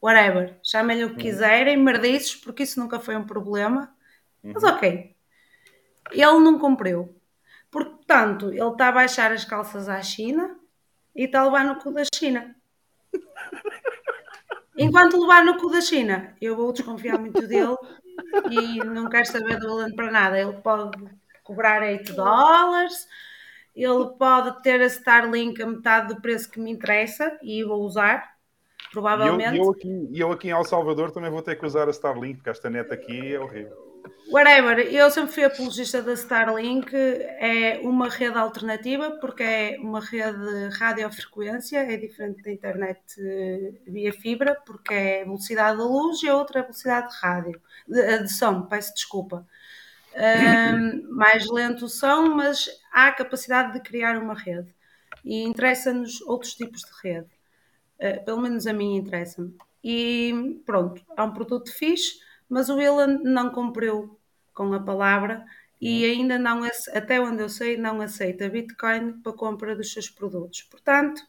whatever, 0.00 0.56
chamem-lhe 0.62 1.04
o 1.04 1.08
que 1.08 1.14
uhum. 1.14 1.20
quiserem, 1.20 1.76
merdices, 1.76 2.34
porque 2.34 2.64
isso 2.64 2.80
nunca 2.80 2.98
foi 2.98 3.16
um 3.16 3.24
problema, 3.24 3.92
uhum. 4.42 4.52
mas 4.54 4.64
ok, 4.64 5.14
ele 6.10 6.38
não 6.40 6.58
cumpriu. 6.58 7.14
Portanto, 7.70 8.48
ele 8.48 8.62
está 8.62 8.88
a 8.88 8.92
baixar 8.92 9.32
as 9.32 9.44
calças 9.44 9.88
à 9.88 10.00
China, 10.02 10.58
e 11.18 11.24
está 11.24 11.40
a 11.40 11.44
levar 11.44 11.64
no 11.64 11.76
cu 11.80 11.92
da 11.92 12.04
China. 12.14 12.54
Enquanto 14.78 15.20
levar 15.20 15.44
no 15.44 15.58
cu 15.58 15.68
da 15.68 15.80
China, 15.80 16.32
eu 16.40 16.54
vou 16.54 16.72
desconfiar 16.72 17.18
muito 17.18 17.44
dele 17.48 17.76
e 18.48 18.78
não 18.84 19.08
quero 19.08 19.26
saber 19.26 19.58
do 19.58 19.68
Alan 19.68 19.90
para 19.90 20.12
nada. 20.12 20.38
Ele 20.38 20.52
pode 20.52 20.96
cobrar 21.42 21.82
8 21.82 22.12
dólares, 22.14 23.08
ele 23.74 24.10
pode 24.16 24.62
ter 24.62 24.80
a 24.80 24.86
Starlink 24.86 25.60
a 25.60 25.66
metade 25.66 26.14
do 26.14 26.20
preço 26.20 26.48
que 26.48 26.60
me 26.60 26.70
interessa 26.70 27.36
e 27.42 27.64
vou 27.64 27.82
usar, 27.82 28.36
provavelmente. 28.92 29.56
E 29.56 29.58
eu, 29.58 29.64
eu, 29.64 29.70
aqui, 29.72 30.10
eu 30.14 30.32
aqui 30.32 30.48
em 30.48 30.52
El 30.52 30.64
Salvador 30.64 31.10
também 31.10 31.32
vou 31.32 31.42
ter 31.42 31.58
que 31.58 31.66
usar 31.66 31.88
a 31.88 31.90
Starlink, 31.90 32.36
porque 32.36 32.50
esta 32.50 32.70
net 32.70 32.92
aqui 32.92 33.34
é 33.34 33.40
horrível. 33.40 33.87
Whatever, 34.30 34.78
eu 34.92 35.10
sempre 35.10 35.32
fui 35.32 35.44
apologista 35.44 36.02
da 36.02 36.12
Starlink, 36.12 36.94
é 36.94 37.80
uma 37.82 38.10
rede 38.10 38.36
alternativa 38.36 39.12
porque 39.12 39.42
é 39.42 39.78
uma 39.80 40.00
rede 40.00 40.38
de 40.38 40.76
radiofrequência, 40.76 41.78
é 41.78 41.96
diferente 41.96 42.42
da 42.42 42.52
internet 42.52 43.00
eh, 43.18 43.72
via 43.86 44.12
fibra, 44.12 44.54
porque 44.66 44.92
é 44.92 45.24
velocidade 45.24 45.78
da 45.78 45.84
luz 45.84 46.22
e 46.22 46.28
a 46.28 46.36
outra 46.36 46.60
é 46.60 46.62
velocidade 46.62 47.08
de 47.08 47.16
rádio, 47.20 47.62
de, 47.88 48.18
de 48.18 48.30
som, 48.30 48.62
peço 48.62 48.92
desculpa. 48.92 49.46
Um, 50.14 51.08
mais 51.16 51.48
lento 51.48 51.86
o 51.86 51.88
som, 51.88 52.28
mas 52.34 52.68
há 52.92 53.10
capacidade 53.12 53.72
de 53.72 53.80
criar 53.80 54.18
uma 54.18 54.34
rede. 54.34 54.74
E 55.24 55.42
interessa-nos 55.42 56.20
outros 56.20 56.54
tipos 56.54 56.82
de 56.82 56.90
rede, 57.02 57.28
uh, 57.98 58.24
pelo 58.26 58.42
menos 58.42 58.66
a 58.66 58.74
mim 58.74 58.96
interessa-me. 58.96 59.56
E 59.82 60.60
pronto, 60.66 61.02
é 61.16 61.22
um 61.22 61.32
produto 61.32 61.72
fixe, 61.72 62.27
mas 62.48 62.68
o 62.68 62.80
Elon 62.80 63.20
não 63.24 63.50
cumpriu 63.50 64.18
com 64.54 64.72
a 64.72 64.80
palavra 64.80 65.44
e 65.80 66.04
ainda 66.04 66.38
não, 66.38 66.62
até 66.92 67.20
onde 67.20 67.42
eu 67.42 67.48
sei, 67.48 67.76
não 67.76 68.00
aceita 68.00 68.48
Bitcoin 68.48 69.20
para 69.22 69.32
compra 69.32 69.76
dos 69.76 69.92
seus 69.92 70.10
produtos. 70.10 70.62
Portanto, 70.62 71.22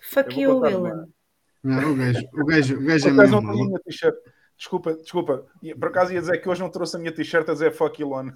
fuck 0.00 0.40
you, 0.40 0.58
Willan. 0.58 1.08
Não, 1.62 1.92
o 1.92 1.96
gajo, 1.96 2.28
o 2.32 2.44
gajo, 2.44 2.78
o 2.78 2.84
gajo 2.84 3.08
é 3.08 3.12
mesmo 3.12 3.80
Desculpa, 4.56 4.94
desculpa. 4.94 5.46
Por 5.78 5.88
acaso 5.88 6.12
ia 6.12 6.20
dizer 6.20 6.38
que 6.38 6.48
hoje 6.48 6.60
não 6.60 6.70
trouxe 6.70 6.96
a 6.96 6.98
minha 6.98 7.12
t-shirt 7.12 7.48
a 7.48 7.52
dizer 7.52 7.72
fuck 7.72 8.00
Elon. 8.00 8.30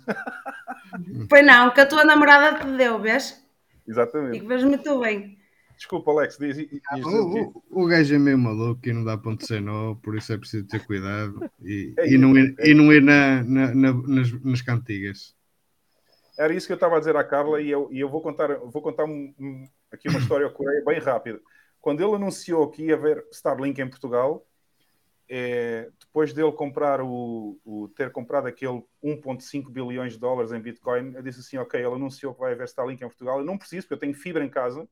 Foi 1.30 1.40
não, 1.42 1.70
que 1.70 1.80
a 1.80 1.86
tua 1.86 2.04
namorada 2.04 2.58
te 2.58 2.76
deu, 2.76 2.98
vês? 3.00 3.44
Exatamente. 3.86 4.36
E 4.36 4.40
que 4.40 4.46
vês 4.46 4.64
muito 4.64 4.98
bem. 5.00 5.35
Desculpa, 5.76 6.10
Alex, 6.10 6.38
diz, 6.38 6.56
diz, 6.56 6.68
diz 6.70 7.04
o, 7.04 7.62
o, 7.70 7.82
o, 7.82 7.86
gajo 7.86 8.14
é 8.14 8.18
meio 8.18 8.38
maluco 8.38 8.80
e 8.88 8.92
não 8.94 9.04
dá 9.04 9.18
ponto 9.18 9.46
ser 9.46 9.60
nó, 9.60 9.94
por 9.96 10.16
isso 10.16 10.32
é 10.32 10.38
preciso 10.38 10.66
ter 10.66 10.84
cuidado 10.86 11.50
e, 11.60 11.92
é 11.98 12.08
e, 12.08 12.16
não, 12.16 12.36
ir, 12.36 12.54
é. 12.58 12.70
e 12.70 12.74
não 12.74 12.90
ir 12.90 13.02
na, 13.02 13.42
na, 13.44 13.74
na, 13.74 13.92
nas, 13.92 14.32
nas 14.42 14.62
cantigas. 14.62 15.36
Era 16.38 16.54
isso 16.54 16.66
que 16.66 16.72
eu 16.72 16.76
estava 16.76 16.96
a 16.96 16.98
dizer 16.98 17.14
à 17.14 17.22
Carla 17.22 17.60
e 17.60 17.70
eu, 17.70 17.88
e 17.92 18.00
eu 18.00 18.08
vou 18.08 18.22
contar, 18.22 18.56
vou 18.56 18.80
contar 18.80 19.04
um, 19.04 19.34
um, 19.38 19.68
aqui 19.92 20.08
uma 20.08 20.18
história 20.18 20.46
ao 20.46 20.52
Coreia 20.52 20.82
bem 20.84 20.98
rápida. 20.98 21.40
Quando 21.80 22.02
ele 22.02 22.14
anunciou 22.14 22.70
que 22.70 22.84
ia 22.84 22.94
haver 22.94 23.24
Starlink 23.30 23.80
em 23.80 23.88
Portugal, 23.88 24.46
é, 25.28 25.90
depois 25.98 26.32
dele 26.32 26.52
comprar 26.52 27.00
o, 27.00 27.58
o, 27.64 27.88
ter 27.88 28.10
comprado 28.10 28.46
aquele 28.46 28.82
1.5 29.02 29.70
bilhões 29.70 30.14
de 30.14 30.18
dólares 30.18 30.52
em 30.52 30.60
Bitcoin, 30.60 31.14
eu 31.14 31.22
disse 31.22 31.40
assim, 31.40 31.58
ok, 31.58 31.78
ele 31.78 31.94
anunciou 31.94 32.34
que 32.34 32.40
vai 32.40 32.52
haver 32.52 32.64
Starlink 32.64 33.04
em 33.04 33.08
Portugal, 33.08 33.38
eu 33.38 33.44
não 33.44 33.58
preciso, 33.58 33.82
porque 33.82 33.94
eu 33.94 33.98
tenho 33.98 34.14
fibra 34.14 34.44
em 34.44 34.48
casa, 34.48 34.88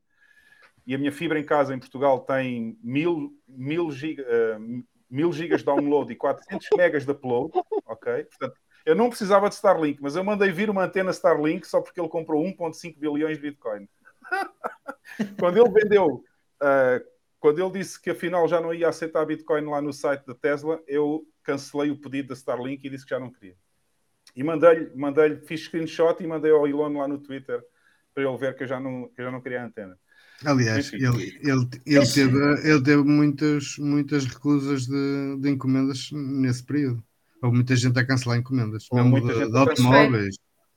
e 0.87 0.95
a 0.95 0.99
minha 0.99 1.13
fibra 1.13 1.39
em 1.39 1.45
casa 1.45 1.75
em 1.75 1.79
Portugal 1.79 2.21
tem 2.21 2.79
mil, 2.83 3.33
mil, 3.49 3.91
giga, 3.91 4.23
uh, 4.23 4.85
mil 5.09 5.33
gigas 5.33 5.61
de 5.61 5.67
download 5.67 6.13
e 6.13 6.17
400 6.17 6.69
megas 6.77 7.05
de 7.05 7.13
upload, 7.13 7.53
ok? 7.87 8.25
Portanto, 8.25 8.61
eu 8.85 8.95
não 8.95 9.09
precisava 9.09 9.49
de 9.49 9.55
Starlink, 9.55 10.03
mas 10.03 10.15
eu 10.15 10.23
mandei 10.23 10.51
vir 10.51 10.69
uma 10.69 10.85
antena 10.85 11.11
Starlink 11.11 11.67
só 11.67 11.81
porque 11.81 11.99
ele 11.99 12.09
comprou 12.09 12.43
1.5 12.45 12.99
bilhões 12.99 13.39
de 13.39 13.43
Bitcoin. 13.43 13.89
quando 15.39 15.59
ele 15.59 15.71
vendeu, 15.71 16.23
uh, 16.63 17.15
quando 17.41 17.63
ele 17.63 17.79
disse 17.79 18.01
que 18.01 18.11
afinal 18.11 18.47
já 18.47 18.61
não 18.61 18.75
ia 18.75 18.89
aceitar 18.89 19.25
Bitcoin 19.25 19.65
lá 19.67 19.81
no 19.81 19.93
site 19.93 20.27
da 20.27 20.35
Tesla, 20.35 20.83
eu 20.87 21.27
cancelei 21.43 21.91
o 21.91 22.01
pedido 22.01 22.29
da 22.29 22.35
Starlink 22.35 22.87
e 22.87 22.91
disse 22.91 23.05
que 23.05 23.11
já 23.11 23.21
não 23.21 23.31
queria. 23.31 23.57
E 24.37 24.43
mandei-lhe, 24.43 24.91
mandei 24.95 25.37
fiz 25.37 25.63
screenshot 25.65 26.23
e 26.23 26.27
mandei 26.27 26.51
ao 26.51 26.67
Elon 26.67 26.99
lá 26.99 27.09
no 27.09 27.19
Twitter 27.19 27.65
para 28.13 28.25
ele 28.25 28.37
ver 28.37 28.57
que 28.57 28.65
eu 28.65 28.67
já 28.67 28.81
não, 28.81 29.09
que 29.09 29.21
eu 29.21 29.25
já 29.25 29.31
não 29.31 29.41
queria 29.41 29.63
a 29.63 29.65
antena. 29.65 29.99
Aliás, 30.45 30.93
ele, 30.93 31.39
ele, 31.43 31.69
ele, 31.87 32.07
teve, 32.07 32.69
ele 32.69 32.83
teve 32.83 33.03
muitas, 33.03 33.77
muitas 33.79 34.25
recusas 34.25 34.87
de, 34.87 35.37
de 35.39 35.51
encomendas 35.51 36.11
nesse 36.13 36.65
período. 36.65 37.03
Houve 37.43 37.57
muita 37.57 37.77
gente 37.77 37.99
a 37.99 38.07
cancelar 38.07 38.39
encomendas, 38.39 38.87
Ou 38.91 39.05
mesmo 39.05 39.29
de, 39.29 39.51
de 39.51 39.57
automóveis. 39.57 40.37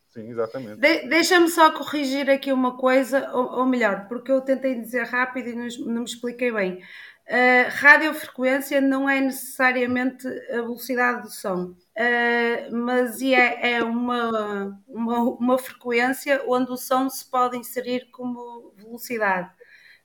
Sim, 0.10 0.30
exatamente. 0.30 0.80
De, 0.80 1.08
Deixa-me 1.08 1.50
só 1.50 1.72
corrigir 1.72 2.30
aqui 2.30 2.52
uma 2.52 2.76
coisa, 2.76 3.32
ou, 3.32 3.60
ou, 3.60 3.66
melhor, 3.66 4.08
porque 4.08 4.32
eu 4.32 4.42
tentei 4.42 4.80
dizer 4.80 5.04
rápido 5.04 5.50
e 5.50 5.56
não, 5.56 5.68
não 5.94 6.02
me 6.02 6.08
expliquei 6.08 6.52
bem. 6.52 6.82
Uh, 7.28 7.70
radiofrequência 7.70 8.82
não 8.82 9.10
é 9.10 9.20
necessariamente 9.20 10.28
a 10.28 10.62
velocidade 10.62 11.24
do 11.24 11.30
som, 11.30 11.76
uh, 11.98 12.76
mas 12.76 13.22
é, 13.22 13.74
é 13.74 13.84
uma, 13.84 14.82
uma, 14.88 15.20
uma, 15.22 15.58
frequência 15.58 16.44
onde 16.48 16.72
o 16.72 16.78
som 16.78 17.10
se 17.10 17.30
pode 17.30 17.58
inserir 17.58 18.10
como 18.12 18.74
velocidade. 18.78 19.52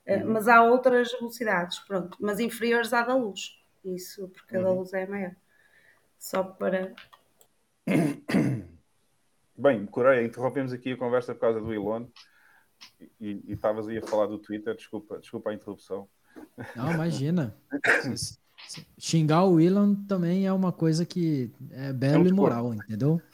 Uh, 0.06 0.26
mas 0.26 0.48
há 0.48 0.62
outras 0.62 1.12
velocidades, 1.12 1.78
pronto, 1.80 2.16
mas 2.20 2.40
inferiores 2.40 2.92
à 2.92 3.02
da 3.02 3.14
luz. 3.14 3.58
Isso 3.84 4.28
porque 4.28 4.56
a 4.56 4.60
da 4.60 4.70
uhum. 4.70 4.78
luz 4.78 4.92
é 4.92 5.06
maior. 5.06 5.34
Só 6.18 6.42
para. 6.42 6.94
Bem, 9.56 9.86
Coreia, 9.86 10.24
interrompemos 10.24 10.72
aqui 10.72 10.92
a 10.92 10.96
conversa 10.96 11.34
por 11.34 11.40
causa 11.40 11.60
do 11.60 11.72
Elon 11.72 12.06
e 13.20 13.52
estavas 13.52 13.86
aí 13.88 13.98
a 13.98 14.06
falar 14.06 14.26
do 14.26 14.38
Twitter, 14.38 14.74
desculpa, 14.74 15.18
desculpa 15.18 15.50
a 15.50 15.54
interrupção. 15.54 16.08
Não, 16.74 16.92
imagina. 16.92 17.56
Xingar 18.98 19.44
o 19.44 19.60
Elon 19.60 19.94
também 19.94 20.46
é 20.46 20.52
uma 20.52 20.72
coisa 20.72 21.04
que 21.04 21.50
é 21.70 21.92
belo 21.92 22.26
é 22.26 22.28
e 22.28 22.32
moral, 22.32 22.74
entendeu? 22.74 23.20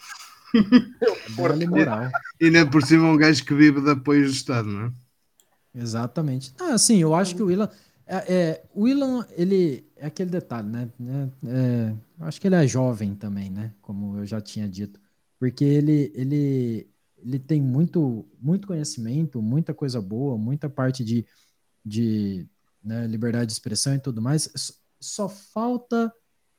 É 0.54 1.30
belo 1.30 1.62
e 1.62 1.66
moral. 1.66 2.10
E 2.40 2.46
ainda 2.46 2.66
por 2.66 2.82
cima 2.82 3.04
um 3.04 3.16
gajo 3.18 3.44
que 3.44 3.54
vive 3.54 3.82
de 3.82 3.90
apoio 3.90 4.24
do 4.24 4.30
Estado, 4.30 4.66
não 4.66 4.86
é? 4.86 4.92
Exatamente. 5.74 6.54
Ah, 6.58 6.78
sim, 6.78 6.98
eu 6.98 7.14
acho 7.14 7.36
que 7.36 7.42
o 7.42 7.50
Elon. 7.50 7.68
É, 8.06 8.34
é, 8.34 8.64
o 8.74 8.88
Elon, 8.88 9.22
ele. 9.36 9.86
É 9.96 10.06
aquele 10.06 10.30
detalhe, 10.30 10.68
né? 10.68 10.88
É, 11.00 11.48
é, 11.48 11.94
acho 12.20 12.40
que 12.40 12.46
ele 12.46 12.56
é 12.56 12.66
jovem 12.66 13.14
também, 13.14 13.50
né? 13.50 13.72
Como 13.82 14.16
eu 14.16 14.26
já 14.26 14.40
tinha 14.40 14.68
dito. 14.68 14.98
Porque 15.38 15.64
ele, 15.64 16.10
ele, 16.14 16.88
ele 17.18 17.38
tem 17.38 17.60
muito, 17.60 18.26
muito 18.40 18.66
conhecimento, 18.66 19.42
muita 19.42 19.74
coisa 19.74 20.00
boa, 20.00 20.38
muita 20.38 20.68
parte 20.68 21.04
de, 21.04 21.26
de 21.84 22.46
né, 22.82 23.06
liberdade 23.06 23.46
de 23.46 23.52
expressão 23.52 23.94
e 23.94 24.00
tudo 24.00 24.22
mais. 24.22 24.77
Só 25.00 25.28
falta 25.28 26.12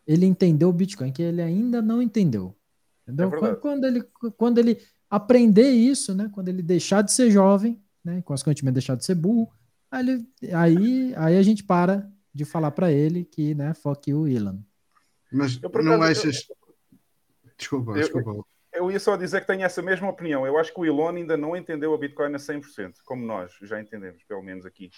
ele 0.06 0.26
entender 0.26 0.66
o 0.66 0.74
Bitcoin, 0.74 1.12
que 1.12 1.22
ele 1.22 1.42
ainda 1.42 1.82
não 1.82 2.02
entendeu. 2.02 2.56
Entendeu? 3.08 3.46
É 3.46 3.56
quando, 3.56 3.86
ele, 3.86 4.04
quando 4.38 4.58
ele 4.58 4.82
aprender 5.10 5.70
isso, 5.70 6.14
né? 6.14 6.30
Quando 6.34 6.50
ele 6.50 6.62
deixar 6.62 7.02
de 7.02 7.12
ser 7.12 7.32
jovem, 7.32 7.82
né? 8.04 8.22
Consequentemente 8.22 8.74
deixar 8.74 8.96
de 8.96 9.06
ser 9.06 9.16
burro, 9.16 9.52
aí, 9.92 10.08
ele, 10.08 10.30
aí, 10.54 11.14
aí 11.16 11.38
a 11.38 11.42
gente 11.42 11.64
para 11.64 12.10
de 12.34 12.46
falar 12.46 12.72
para 12.72 12.92
ele 12.92 13.26
que, 13.26 13.56
né, 13.56 13.74
fuck 13.74 14.10
you, 14.10 14.28
Elon. 14.28 14.60
Mas 15.32 15.60
eu, 15.62 15.70
não 15.84 16.02
achas. 16.02 16.48
Eu, 16.50 16.56
desculpa, 17.58 17.92
eu, 17.92 17.96
desculpa. 17.96 18.46
Eu, 18.74 18.92
ia 18.92 19.00
só 19.00 19.16
dizer 19.16 19.42
que 19.42 19.48
tenho 19.48 19.64
essa 19.64 19.82
mesma 19.82 20.10
opinião. 20.10 20.46
Eu 20.46 20.58
acho 20.58 20.74
que 20.74 20.80
o 20.80 20.86
Elon 20.86 21.10
ainda 21.10 21.36
não 21.36 21.56
entendeu 21.56 21.94
a 21.94 21.98
Bitcoin 21.98 22.34
a 22.34 22.38
100%, 22.38 22.94
como 23.06 23.26
nós 23.26 23.52
já 23.62 23.82
entendemos, 23.82 24.24
pelo 24.24 24.42
menos 24.42 24.66
aqui. 24.66 24.90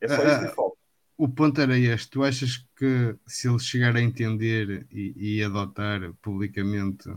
É 0.00 0.08
só 0.08 0.22
isso 0.26 0.40
que 0.40 0.54
falta. 0.54 0.75
O 1.16 1.28
ponto 1.28 1.60
era 1.60 1.78
este: 1.78 2.10
tu 2.10 2.22
achas 2.22 2.64
que 2.76 3.16
se 3.26 3.48
ele 3.48 3.58
chegar 3.58 3.96
a 3.96 4.02
entender 4.02 4.86
e, 4.90 5.38
e 5.38 5.42
adotar 5.42 6.12
publicamente 6.20 7.08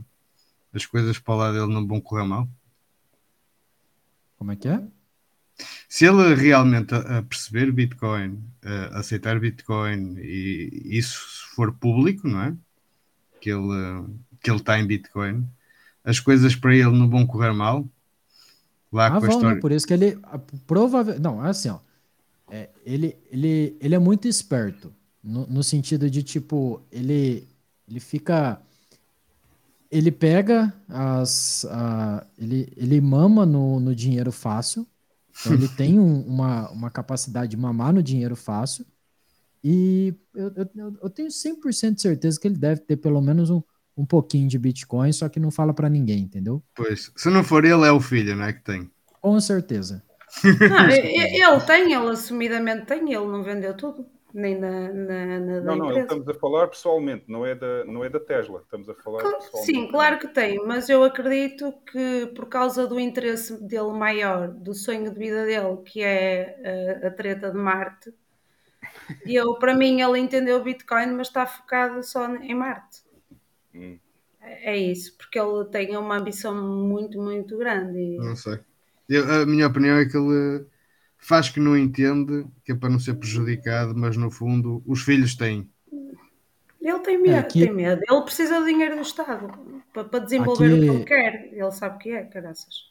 as 0.74 0.86
coisas 0.86 1.20
para 1.20 1.36
lá 1.36 1.52
dele 1.52 1.74
não 1.74 1.86
vão 1.86 2.00
correr 2.00 2.26
mal? 2.26 2.47
Como 4.38 4.52
é 4.52 4.56
que 4.56 4.68
é? 4.68 4.82
Se 5.89 6.06
ele 6.06 6.34
realmente 6.36 6.93
a, 6.95 7.22
perceber 7.22 7.72
Bitcoin, 7.72 8.41
a 8.64 9.00
aceitar 9.00 9.39
Bitcoin 9.39 10.18
e 10.18 10.97
isso 10.97 11.20
for 11.56 11.74
público, 11.74 12.28
não 12.28 12.41
é? 12.41 12.56
Que 13.41 13.52
ele, 13.52 14.06
que 14.41 14.50
ele 14.50 14.60
está 14.60 14.80
em 14.80 14.88
Bitcoin, 14.88 15.45
as 16.04 16.20
coisas 16.20 16.56
para 16.56 16.74
ele 16.74 16.97
não 16.97 17.10
vão 17.10 17.28
correr 17.28 17.52
mal. 17.52 17.88
Lá 18.91 19.08
ah, 19.08 19.12
com 19.12 19.18
a 19.18 19.20
vão, 19.20 19.30
história. 19.30 19.56
Né? 19.56 19.62
Por 19.62 19.72
isso 19.72 19.86
que 19.86 19.93
ele 19.93 20.20
provavelmente. 20.66 21.22
Não, 21.22 21.45
é 21.45 21.50
assim, 21.50 21.70
ó. 21.70 21.80
É, 22.52 22.70
ele, 22.86 23.18
ele, 23.32 23.78
ele 23.80 23.95
é 23.95 24.00
muito 24.00 24.28
esperto. 24.28 24.93
No, 25.24 25.45
no 25.47 25.64
sentido 25.64 26.10
de, 26.10 26.24
tipo, 26.24 26.82
ele, 26.91 27.47
ele 27.88 28.00
fica 28.00 28.62
ele 29.91 30.12
pega 30.12 30.74
as. 30.88 31.66
A, 31.66 32.26
ele, 32.38 32.72
ele 32.78 33.02
mama 33.02 33.45
no, 33.45 33.80
no 33.80 33.95
dinheiro 33.95 34.32
fácil. 34.32 34.86
Então 35.39 35.54
ele 35.54 35.68
tem 35.76 36.00
um, 36.00 36.22
uma, 36.22 36.70
uma 36.70 36.89
capacidade 36.89 37.52
de 37.52 37.58
mamar 37.58 37.93
no 37.93 38.04
dinheiro 38.04 38.36
fácil. 38.36 38.86
E 39.64 40.14
eu, 40.34 40.54
eu, 40.56 40.97
eu 41.04 41.10
tenho 41.10 41.30
100% 41.30 41.95
de 41.95 42.02
certeza 42.02 42.39
que 42.39 42.47
ele 42.47 42.58
deve 42.58 42.82
ter 42.82 42.97
pelo 42.97 43.20
menos 43.20 43.50
um, 43.50 43.62
um 43.97 44.06
pouquinho 44.06 44.47
de 44.47 44.58
Bitcoin, 44.58 45.12
só 45.12 45.28
que 45.28 45.39
não 45.39 45.52
fala 45.52 45.74
para 45.74 45.89
ninguém, 45.89 46.20
entendeu? 46.20 46.64
Pois, 46.74 47.12
se 47.16 47.30
não 47.30 47.43
for 47.43 47.66
ele, 47.66 47.84
é 47.84 47.91
o 47.91 48.00
filho, 48.00 48.36
né, 48.36 48.54
que 48.54 48.64
tem. 48.64 48.89
Com 49.20 49.39
certeza. 49.41 50.02
Não, 50.69 50.89
ele 50.89 51.61
tem, 51.65 51.93
ele 51.93 52.09
assumidamente 52.09 52.86
tem, 52.86 53.13
ele 53.13 53.25
não 53.25 53.43
vendeu 53.43 53.75
tudo 53.75 54.05
nem 54.34 54.59
na, 54.59 54.93
na, 54.93 55.39
na 55.39 55.61
Não, 55.61 55.75
não, 55.75 55.97
estamos 55.97 56.27
a 56.27 56.34
falar 56.36 56.67
pessoalmente, 56.67 57.25
não 57.27 57.45
é, 57.45 57.55
da, 57.55 57.84
não 57.86 58.03
é 58.03 58.09
da 58.09 58.19
Tesla, 58.19 58.61
estamos 58.61 58.88
a 58.88 58.93
falar 58.93 59.23
Sim, 59.63 59.88
claro 59.88 60.19
que 60.19 60.27
tem, 60.27 60.63
mas 60.65 60.88
eu 60.88 61.03
acredito 61.03 61.73
que 61.91 62.27
por 62.36 62.47
causa 62.47 62.86
do 62.86 62.99
interesse 62.99 63.61
dele 63.63 63.91
maior, 63.91 64.47
do 64.49 64.73
sonho 64.75 65.11
de 65.11 65.17
vida 65.17 65.45
dele, 65.45 65.77
que 65.84 66.03
é 66.03 67.01
a, 67.03 67.07
a 67.07 67.11
treta 67.11 67.49
de 67.49 67.57
Marte, 67.57 68.13
eu, 69.25 69.55
para 69.55 69.75
mim, 69.75 70.01
ele 70.01 70.19
entendeu 70.19 70.57
o 70.57 70.63
Bitcoin, 70.63 71.07
mas 71.07 71.27
está 71.27 71.45
focado 71.45 72.03
só 72.03 72.27
em 72.36 72.53
Marte. 72.53 73.03
Hum. 73.73 73.97
É, 74.41 74.73
é 74.73 74.77
isso, 74.77 75.17
porque 75.17 75.39
ele 75.39 75.65
tem 75.65 75.97
uma 75.97 76.17
ambição 76.17 76.55
muito, 76.55 77.19
muito 77.21 77.57
grande. 77.57 77.97
E... 77.97 78.17
Não 78.17 78.36
sei. 78.36 78.59
Eu, 79.10 79.41
a 79.41 79.45
minha 79.45 79.68
opinião 79.68 79.97
é 79.97 80.05
que 80.05 80.16
ele 80.16 80.66
faz 81.18 81.49
que 81.49 81.60
não 81.60 81.78
entende, 81.78 82.45
que 82.64 82.72
é 82.72 82.76
para 82.76 82.89
não 82.89 82.99
ser 82.99 83.16
prejudicado, 83.16 83.93
mas 83.95 84.16
no 84.16 84.30
fundo 84.30 84.84
os 84.86 85.01
filhos 85.01 85.36
têm. 85.36 85.70
Ele 86.80 86.99
tem 86.99 87.22
medo, 87.22 87.39
Aqui... 87.39 87.66
tem 87.66 87.74
medo. 87.74 88.01
Ele 88.07 88.22
precisa 88.22 88.60
do 88.60 88.66
dinheiro 88.66 88.95
do 88.95 89.01
Estado 89.01 89.51
para, 89.91 90.05
para 90.05 90.20
desenvolver 90.20 90.68
Aqui... 90.68 90.76
o 90.76 90.80
que 90.80 90.89
ele 90.89 91.05
quer. 91.05 91.49
Ele 91.51 91.72
sabe 91.72 91.95
o 91.95 91.99
que 91.99 92.12
é, 92.12 92.24
caraças. 92.24 92.89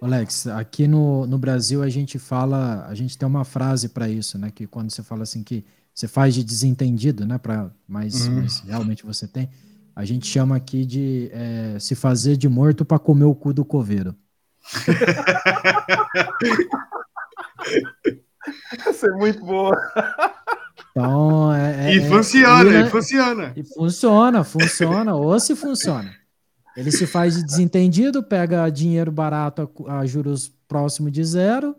Alex, 0.00 0.46
aqui 0.46 0.86
no, 0.86 1.26
no 1.26 1.38
Brasil 1.38 1.82
a 1.82 1.88
gente 1.88 2.18
fala, 2.18 2.86
a 2.86 2.94
gente 2.94 3.18
tem 3.18 3.26
uma 3.26 3.44
frase 3.44 3.88
para 3.88 4.08
isso, 4.08 4.38
né? 4.38 4.50
Que 4.54 4.66
quando 4.66 4.90
você 4.90 5.02
fala 5.02 5.22
assim 5.22 5.42
que 5.42 5.64
você 5.92 6.06
faz 6.06 6.34
de 6.34 6.44
desentendido, 6.44 7.26
né? 7.26 7.38
Para 7.38 7.72
mas, 7.86 8.28
uhum. 8.28 8.42
mas, 8.42 8.60
realmente 8.60 9.04
você 9.04 9.26
tem, 9.26 9.48
a 9.96 10.04
gente 10.04 10.26
chama 10.26 10.54
aqui 10.54 10.84
de 10.84 11.28
é, 11.32 11.76
se 11.80 11.96
fazer 11.96 12.36
de 12.36 12.48
morto 12.48 12.84
para 12.84 12.98
comer 13.00 13.24
o 13.24 13.34
cu 13.34 13.52
do 13.52 13.64
coveiro. 13.64 14.14
Essa 18.86 19.06
é 19.06 19.10
muito 19.10 19.44
boa. 19.44 19.76
Então, 20.90 21.54
é, 21.54 21.90
é 21.90 21.96
e 21.96 22.08
funciona, 22.08 22.74
é, 22.74 22.80
e 22.80 22.90
funciona. 22.90 23.52
E 23.56 23.64
funciona, 23.64 24.44
funciona, 24.44 25.14
ou 25.14 25.38
se 25.38 25.54
funciona. 25.54 26.12
Ele 26.76 26.90
se 26.90 27.06
faz 27.06 27.36
de 27.36 27.44
desentendido, 27.44 28.22
pega 28.22 28.70
dinheiro 28.70 29.10
barato 29.10 29.70
a, 29.86 29.98
a 29.98 30.06
juros 30.06 30.48
próximo 30.68 31.10
de 31.10 31.24
zero, 31.24 31.76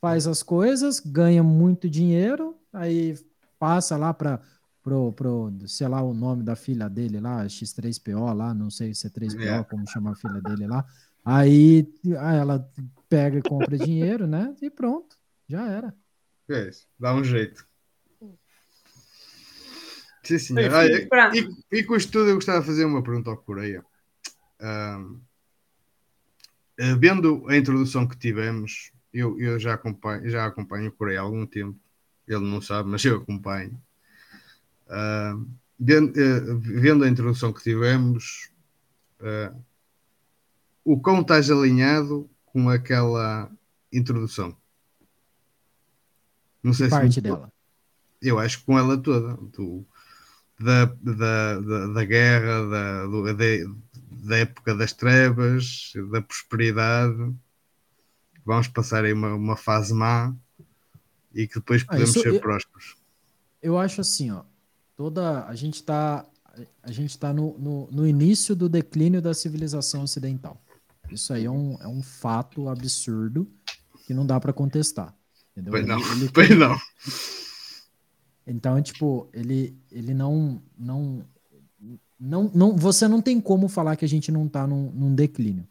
faz 0.00 0.26
as 0.26 0.42
coisas, 0.42 1.00
ganha 1.00 1.42
muito 1.42 1.88
dinheiro, 1.88 2.56
aí 2.72 3.16
passa 3.58 3.96
lá 3.96 4.14
para 4.14 4.40
pro, 4.82 5.12
pro, 5.12 5.52
sei 5.66 5.86
lá, 5.86 6.02
o 6.02 6.14
nome 6.14 6.42
da 6.42 6.56
filha 6.56 6.88
dele 6.88 7.20
lá, 7.20 7.44
X3PO 7.44 8.32
lá, 8.32 8.54
não 8.54 8.70
sei 8.70 8.94
se 8.94 9.06
é 9.06 9.10
3PO, 9.10 9.60
é. 9.60 9.64
como 9.64 9.86
chama 9.86 10.12
a 10.12 10.14
filha 10.14 10.40
dele 10.40 10.66
lá. 10.66 10.82
Aí, 11.30 11.86
aí 12.18 12.38
ela 12.38 12.66
pega 13.06 13.38
e 13.38 13.42
compra 13.42 13.76
dinheiro, 13.76 14.26
né? 14.26 14.56
E 14.62 14.70
pronto. 14.70 15.14
Já 15.46 15.68
era. 15.68 15.94
É 16.48 16.70
isso, 16.70 16.88
dá 16.98 17.14
um 17.14 17.22
jeito. 17.22 17.66
Sim, 20.22 20.38
senhor. 20.38 20.74
Ah, 20.74 20.86
e, 21.36 21.50
e, 21.70 21.84
com 21.84 21.96
isto 21.96 22.10
tudo, 22.12 22.30
eu 22.30 22.36
gostava 22.36 22.60
de 22.60 22.66
fazer 22.66 22.86
uma 22.86 23.02
pergunta 23.02 23.28
ao 23.28 23.36
Coreia. 23.36 23.84
Um, 24.58 25.20
eh, 26.78 26.94
vendo 26.94 27.44
a 27.46 27.58
introdução 27.58 28.08
que 28.08 28.16
tivemos, 28.16 28.90
eu, 29.12 29.38
eu 29.38 29.58
já, 29.58 29.74
acompanho, 29.74 30.30
já 30.30 30.46
acompanho 30.46 30.88
o 30.88 30.92
Coreia 30.92 31.20
há 31.20 31.24
algum 31.24 31.44
tempo. 31.44 31.78
Ele 32.26 32.40
não 32.40 32.62
sabe, 32.62 32.88
mas 32.88 33.04
eu 33.04 33.18
acompanho. 33.18 33.78
Uh, 34.86 35.46
vendo, 35.78 36.10
uh, 36.10 36.58
vendo, 36.58 37.04
a 37.04 37.08
introdução 37.08 37.52
que 37.52 37.62
tivemos, 37.62 38.50
uh, 39.20 39.67
o 40.90 40.98
quão 40.98 41.20
estás 41.20 41.50
alinhado 41.50 42.30
com 42.46 42.70
aquela 42.70 43.50
introdução? 43.92 44.56
Não 46.62 46.72
sei 46.72 46.88
parte 46.88 47.16
se 47.16 47.20
dela. 47.20 47.52
Eu 48.22 48.38
acho 48.38 48.60
que 48.60 48.64
com 48.64 48.78
ela 48.78 48.96
toda. 48.96 49.34
Do, 49.34 49.86
da, 50.58 50.86
da, 50.86 51.60
da, 51.60 51.86
da 51.88 52.04
guerra, 52.04 52.66
da, 52.66 53.06
do, 53.06 53.34
da, 53.34 53.44
da 54.24 54.38
época 54.38 54.74
das 54.74 54.94
trevas, 54.94 55.92
da 56.10 56.22
prosperidade. 56.22 57.34
Vamos 58.46 58.68
passar 58.68 59.04
aí 59.04 59.12
uma, 59.12 59.34
uma 59.34 59.56
fase 59.56 59.92
má 59.92 60.34
e 61.34 61.46
que 61.46 61.56
depois 61.56 61.82
ah, 61.82 61.90
podemos 61.92 62.16
ah, 62.16 62.20
ser 62.20 62.32
eu, 62.32 62.40
prósperos. 62.40 62.96
Eu 63.62 63.78
acho 63.78 64.00
assim, 64.00 64.30
ó. 64.30 64.42
Toda. 64.96 65.44
A 65.44 65.54
gente 65.54 65.74
está 65.74 66.24
a 66.82 66.90
gente 66.90 67.10
está 67.10 67.32
no, 67.32 67.56
no, 67.58 67.88
no, 67.92 68.06
início 68.06 68.56
do 68.56 68.68
declínio 68.68 69.22
da 69.22 69.32
civilização 69.32 70.02
ocidental. 70.02 70.60
Isso 71.10 71.32
aí 71.32 71.44
é 71.44 71.50
um, 71.50 71.76
é 71.80 71.88
um 71.88 72.02
fato 72.02 72.68
absurdo 72.68 73.50
que 74.06 74.14
não 74.14 74.26
dá 74.26 74.38
para 74.38 74.52
contestar. 74.52 75.14
Entendeu? 75.52 75.72
Pois 75.72 75.86
não, 75.86 75.98
ele, 75.98 76.12
ele 76.24 76.30
pois 76.32 76.50
não. 76.56 76.76
Então, 78.46 78.80
tipo, 78.80 79.28
ele, 79.32 79.76
ele 79.90 80.14
não, 80.14 80.62
não, 80.78 81.24
não, 82.18 82.50
não. 82.54 82.76
Você 82.76 83.06
não 83.06 83.20
tem 83.20 83.40
como 83.40 83.68
falar 83.68 83.96
que 83.96 84.04
a 84.04 84.08
gente 84.08 84.32
não 84.32 84.48
tá 84.48 84.66
num, 84.66 84.90
num 84.92 85.14
declínio. 85.14 85.68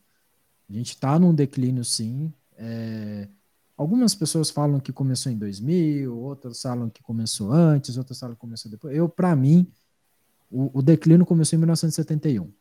A 0.70 0.74
gente 0.74 0.98
tá 0.98 1.18
num 1.18 1.34
declínio, 1.34 1.84
sim. 1.84 2.32
É, 2.58 3.28
algumas 3.76 4.14
pessoas 4.14 4.50
falam 4.50 4.80
que 4.80 4.92
começou 4.92 5.32
em 5.32 5.38
2000, 5.38 6.16
outras 6.16 6.62
falam 6.62 6.90
que 6.90 7.02
começou 7.02 7.52
antes, 7.52 7.98
outras 7.98 8.20
falam 8.20 8.36
que 8.36 8.42
começou 8.42 8.70
depois. 8.70 8.96
Eu, 8.96 9.08
para 9.08 9.36
mim, 9.36 9.72
o, 10.52 10.80
o, 10.80 10.82
declínio 10.82 11.26
começou 11.26 11.56
em 11.56 11.60
1971, 11.60 12.52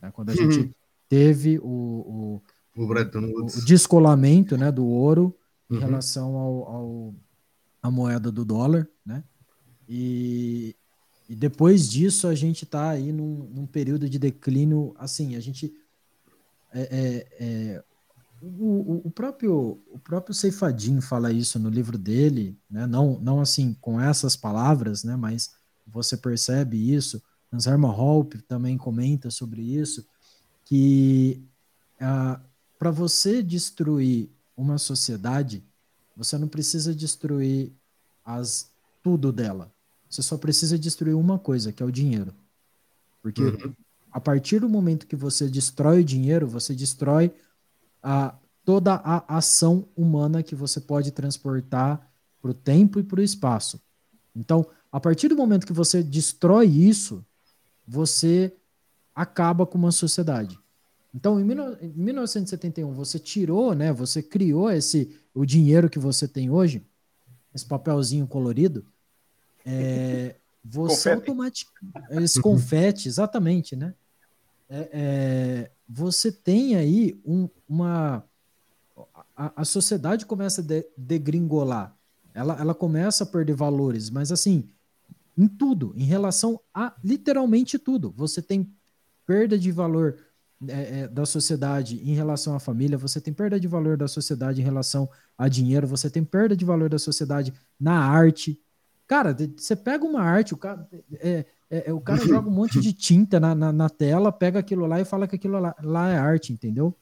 né, 0.00 0.10
quando 0.12 0.30
a 0.30 0.32
uhum. 0.32 0.50
gente 0.50 0.76
teve 1.08 1.58
o, 1.58 1.64
o, 1.64 2.42
o, 2.76 2.84
o, 2.84 3.64
descolamento 3.64 4.56
né, 4.56 4.70
do 4.70 4.84
ouro 4.86 5.36
em 5.70 5.74
uhum. 5.74 5.80
relação 5.80 6.36
ao, 6.36 6.68
ao, 6.68 7.14
à 7.82 7.90
moeda 7.90 8.30
do 8.30 8.44
dólar, 8.44 8.88
né? 9.04 9.22
E, 9.88 10.74
e 11.28 11.34
depois 11.34 11.88
disso 11.88 12.26
a 12.26 12.34
gente 12.34 12.64
está 12.64 12.90
aí 12.90 13.12
num, 13.12 13.48
num, 13.52 13.66
período 13.66 14.08
de 14.08 14.18
declínio, 14.18 14.94
assim, 14.98 15.36
a 15.36 15.40
gente 15.40 15.72
é, 16.72 16.80
é, 16.80 17.26
é, 17.40 17.84
o, 18.42 19.02
o, 19.04 19.10
próprio 19.10 19.80
o 19.90 19.98
próprio 19.98 20.34
Ceifadin 20.34 21.00
fala 21.00 21.32
isso 21.32 21.58
no 21.58 21.68
livro 21.68 21.96
dele, 21.96 22.58
né? 22.68 22.86
Não 22.86 23.18
não 23.20 23.40
assim 23.40 23.74
com 23.80 24.00
essas 24.00 24.36
palavras, 24.36 25.04
né? 25.04 25.16
Mas 25.16 25.50
você 25.86 26.16
percebe 26.16 26.92
isso. 26.92 27.22
Ansarma 27.52 27.88
Hope 27.88 28.42
também 28.42 28.76
comenta 28.76 29.30
sobre 29.30 29.62
isso 29.62 30.04
que 30.66 31.40
ah, 31.98 32.40
para 32.78 32.90
você 32.90 33.42
destruir 33.42 34.28
uma 34.56 34.78
sociedade, 34.78 35.64
você 36.14 36.36
não 36.36 36.48
precisa 36.48 36.94
destruir 36.94 37.72
as 38.24 38.70
tudo 39.02 39.32
dela. 39.32 39.72
Você 40.10 40.22
só 40.22 40.36
precisa 40.36 40.78
destruir 40.78 41.14
uma 41.14 41.38
coisa, 41.38 41.72
que 41.72 41.82
é 41.82 41.86
o 41.86 41.92
dinheiro. 41.92 42.34
Porque 43.22 43.42
uhum. 43.42 43.72
a 44.10 44.20
partir 44.20 44.60
do 44.60 44.68
momento 44.68 45.06
que 45.06 45.16
você 45.16 45.48
destrói 45.48 46.00
o 46.00 46.04
dinheiro, 46.04 46.46
você 46.46 46.74
destrói 46.74 47.32
a, 48.02 48.34
toda 48.64 48.94
a 48.94 49.36
ação 49.36 49.86
humana 49.96 50.42
que 50.42 50.54
você 50.54 50.80
pode 50.80 51.12
transportar 51.12 52.10
para 52.42 52.50
o 52.50 52.54
tempo 52.54 52.98
e 52.98 53.02
para 53.02 53.20
o 53.20 53.22
espaço. 53.22 53.80
Então, 54.34 54.66
a 54.90 54.98
partir 54.98 55.28
do 55.28 55.36
momento 55.36 55.66
que 55.66 55.72
você 55.72 56.02
destrói 56.02 56.66
isso, 56.66 57.24
você 57.86 58.52
acaba 59.16 59.64
com 59.64 59.78
uma 59.78 59.90
sociedade. 59.90 60.58
Então, 61.14 61.40
em 61.40 61.44
1971, 61.44 62.92
você 62.92 63.18
tirou, 63.18 63.74
né? 63.74 63.90
Você 63.90 64.22
criou 64.22 64.70
esse 64.70 65.18
o 65.34 65.46
dinheiro 65.46 65.88
que 65.88 65.98
você 65.98 66.28
tem 66.28 66.50
hoje, 66.50 66.86
esse 67.54 67.64
papelzinho 67.64 68.26
colorido. 68.26 68.84
É, 69.64 70.36
você 70.62 71.12
automaticamente. 71.12 72.22
Esse 72.22 72.42
confete, 72.42 73.08
exatamente, 73.08 73.74
né? 73.74 73.94
É, 74.68 74.90
é, 74.92 75.70
você 75.88 76.30
tem 76.30 76.76
aí 76.76 77.18
um, 77.24 77.48
uma. 77.66 78.22
a, 79.34 79.62
a 79.62 79.64
sociedade 79.64 80.26
começa 80.26 80.60
a 80.60 80.64
de, 80.64 80.86
degringolar. 80.98 81.96
Ela, 82.34 82.60
ela 82.60 82.74
começa 82.74 83.24
a 83.24 83.26
perder 83.26 83.54
valores, 83.54 84.10
mas 84.10 84.30
assim, 84.30 84.68
em 85.38 85.48
tudo, 85.48 85.94
em 85.96 86.04
relação 86.04 86.60
a 86.74 86.94
literalmente 87.02 87.78
tudo. 87.78 88.12
Você 88.14 88.42
tem 88.42 88.75
perda 89.26 89.58
de 89.58 89.70
valor 89.72 90.16
é, 90.68 91.00
é, 91.00 91.08
da 91.08 91.26
sociedade 91.26 92.00
em 92.02 92.14
relação 92.14 92.54
à 92.54 92.60
família, 92.60 92.96
você 92.96 93.20
tem 93.20 93.34
perda 93.34 93.60
de 93.60 93.68
valor 93.68 93.96
da 93.96 94.08
sociedade 94.08 94.60
em 94.60 94.64
relação 94.64 95.06
a 95.36 95.48
dinheiro, 95.48 95.86
você 95.86 96.08
tem 96.08 96.24
perda 96.24 96.56
de 96.56 96.64
valor 96.64 96.88
da 96.88 96.98
sociedade 96.98 97.52
na 97.78 97.98
arte. 97.98 98.58
Cara, 99.06 99.36
você 99.54 99.76
pega 99.76 100.04
uma 100.04 100.22
arte, 100.22 100.54
o 100.54 100.56
cara, 100.56 100.88
é, 101.20 101.44
é, 101.70 101.90
é 101.90 101.92
o 101.92 102.00
cara 102.00 102.20
joga 102.26 102.48
um 102.48 102.52
monte 102.52 102.80
de 102.80 102.94
tinta 102.94 103.38
na, 103.38 103.54
na, 103.54 103.70
na, 103.70 103.90
tela, 103.90 104.32
pega 104.32 104.58
aquilo 104.58 104.86
lá 104.86 104.98
e 104.98 105.04
fala 105.04 105.28
que 105.28 105.36
aquilo 105.36 105.60
lá, 105.60 105.74
lá 105.82 106.10
é 106.10 106.16
arte, 106.16 106.54
entendeu? 106.54 106.96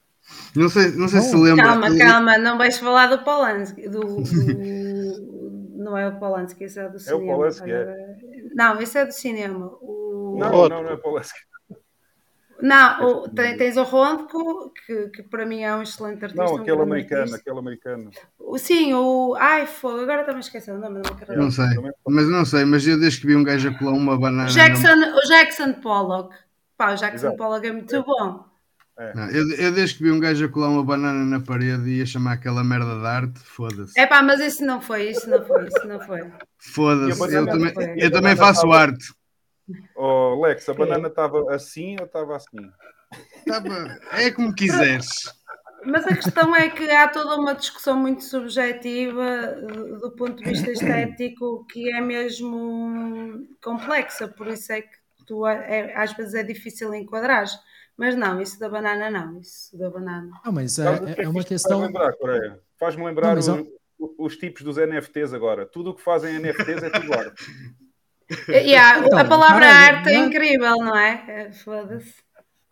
Não 0.56 0.68
sei, 0.68 0.90
não 0.92 1.06
sei 1.06 1.20
se 1.20 1.36
lembra. 1.36 1.64
Calma, 1.64 1.96
calma, 1.96 2.38
não 2.38 2.58
vais 2.58 2.78
falar 2.78 3.06
do 3.06 3.22
Polanski, 3.22 3.88
do, 3.88 4.00
do... 4.00 5.76
não 5.76 5.96
é 5.96 6.08
o 6.08 6.18
Polanski, 6.18 6.64
esse 6.64 6.80
é 6.80 6.88
do 6.88 6.98
cinema. 6.98 7.20
É 7.20 7.24
o 7.24 7.36
Polanski, 7.36 7.70
é. 7.70 8.16
Não, 8.54 8.80
esse 8.80 8.98
é 8.98 9.04
do 9.04 9.12
cinema. 9.12 9.66
O... 9.80 10.36
Não, 10.40 10.68
não, 10.68 10.82
não 10.82 10.90
é 10.90 10.96
Polanski. 10.96 11.38
Não, 12.60 13.22
o, 13.24 13.28
tens 13.28 13.76
o 13.76 13.82
Rondko, 13.82 14.72
que, 14.86 15.08
que 15.08 15.22
para 15.22 15.44
mim 15.44 15.62
é 15.62 15.74
um 15.74 15.82
excelente 15.82 16.24
artista. 16.24 16.44
Não, 16.44 16.56
aquele 16.56 16.76
um 16.76 16.82
americano, 16.82 17.22
artista. 17.22 17.40
aquele 17.40 17.58
americano. 17.58 18.10
O, 18.38 18.58
sim, 18.58 18.94
o. 18.94 19.34
Ai, 19.38 19.66
fogo, 19.66 20.00
agora 20.00 20.24
também 20.24 20.40
esqueci 20.40 20.70
o 20.70 20.78
nome 20.78 21.02
da 21.02 21.10
carreira. 21.10 21.42
Não 21.42 21.50
sei, 21.50 21.66
mas 22.06 22.28
não 22.28 22.44
sei, 22.44 22.64
mas 22.64 22.86
eu 22.86 22.98
desde 22.98 23.20
que 23.20 23.26
vi 23.26 23.36
um 23.36 23.44
gajo 23.44 23.68
a 23.68 23.78
colar 23.78 23.92
uma 23.92 24.16
banana. 24.16 24.48
Jackson, 24.48 24.94
não... 24.94 25.16
O 25.16 25.20
Jackson 25.28 25.72
Pollock. 25.74 26.34
Pá, 26.76 26.92
o 26.92 26.96
Jackson 26.96 27.26
Exato. 27.26 27.36
Pollock 27.36 27.66
é 27.66 27.72
muito 27.72 27.94
é. 27.94 28.02
bom. 28.02 28.44
É. 28.96 29.12
Não, 29.14 29.28
eu, 29.28 29.50
eu, 29.56 29.72
desde 29.72 29.96
que 29.96 30.04
vi 30.04 30.10
um 30.12 30.20
gajo 30.20 30.44
a 30.44 30.48
colar 30.48 30.68
uma 30.68 30.84
banana 30.84 31.24
na 31.24 31.40
parede 31.40 31.88
e 31.90 31.98
ia 31.98 32.06
chamar 32.06 32.34
aquela 32.34 32.62
merda 32.62 33.00
de 33.00 33.06
arte, 33.06 33.40
foda-se. 33.40 33.98
É 33.98 34.06
pá, 34.06 34.22
mas 34.22 34.40
isso 34.40 34.64
não 34.64 34.80
foi, 34.80 35.10
isso 35.10 35.28
não 35.28 35.44
foi, 35.44 35.66
isso 35.66 35.88
não 35.88 36.00
foi. 36.00 36.20
Foda-se, 36.58 37.34
eu, 37.34 37.46
também, 37.46 37.74
eu 37.98 38.10
também 38.12 38.36
faço 38.36 38.70
arte. 38.72 39.12
Oh, 39.96 40.40
Lex, 40.42 40.68
a 40.68 40.74
banana 40.74 41.08
estava 41.08 41.54
assim 41.54 41.96
ou 41.98 42.06
estava 42.06 42.36
assim? 42.36 42.70
Tava... 43.46 43.98
É 44.12 44.30
como 44.30 44.54
quiseres. 44.54 45.06
Mas 45.84 46.06
a 46.06 46.14
questão 46.14 46.54
é 46.56 46.70
que 46.70 46.90
há 46.90 47.08
toda 47.08 47.36
uma 47.36 47.54
discussão 47.54 47.96
muito 47.96 48.24
subjetiva 48.24 49.56
do 50.00 50.10
ponto 50.12 50.42
de 50.42 50.50
vista 50.50 50.70
estético 50.70 51.66
que 51.66 51.92
é 51.92 52.00
mesmo 52.00 53.46
complexa, 53.62 54.26
por 54.26 54.46
isso 54.48 54.72
é 54.72 54.82
que 54.82 54.96
tu 55.26 55.46
é, 55.46 55.94
às 55.94 56.12
vezes 56.14 56.34
é 56.34 56.42
difícil 56.42 56.94
enquadrar. 56.94 57.46
Mas 57.96 58.16
não, 58.16 58.40
isso 58.40 58.58
da 58.58 58.68
banana 58.68 59.10
não, 59.10 59.38
isso 59.38 59.76
da 59.78 59.88
banana. 59.88 60.30
Ah, 60.42 60.50
mas 60.50 60.78
é, 60.78 60.86
é, 61.18 61.24
é 61.24 61.28
uma 61.28 61.44
questão. 61.44 61.80
Faz-me 61.80 61.86
lembrar, 61.86 62.12
Coreia. 62.14 62.60
Faz-me 62.78 63.04
lembrar 63.04 63.36
não, 63.36 63.66
o, 63.98 64.24
os 64.24 64.36
tipos 64.36 64.62
dos 64.62 64.76
NFTs 64.76 65.32
agora. 65.32 65.64
Tudo 65.64 65.90
o 65.90 65.94
que 65.94 66.02
fazem 66.02 66.38
NFTs 66.38 66.82
é 66.82 66.90
tudo 66.90 67.14
arte. 67.14 67.44
Yeah, 68.48 69.06
então, 69.06 69.18
a 69.18 69.24
palavra 69.24 69.66
arte 69.66 70.08
é 70.10 70.18
incrível, 70.18 70.76
não 70.76 70.96
é? 70.96 71.24
é 71.28 71.52
foda-se. 71.52 72.14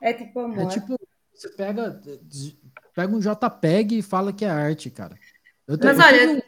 É 0.00 0.12
tipo 0.12 0.40
amor. 0.40 0.62
É 0.64 0.66
tipo, 0.66 0.98
você 1.34 1.48
pega, 1.50 2.00
pega 2.94 3.14
um 3.14 3.20
JPEG 3.20 3.98
e 3.98 4.02
fala 4.02 4.32
que 4.32 4.44
é 4.44 4.50
arte, 4.50 4.90
cara. 4.90 5.16
Eu 5.66 5.78
Mas 5.82 5.98
olha. 5.98 6.18
Teve 6.18 6.32
um, 6.32 6.40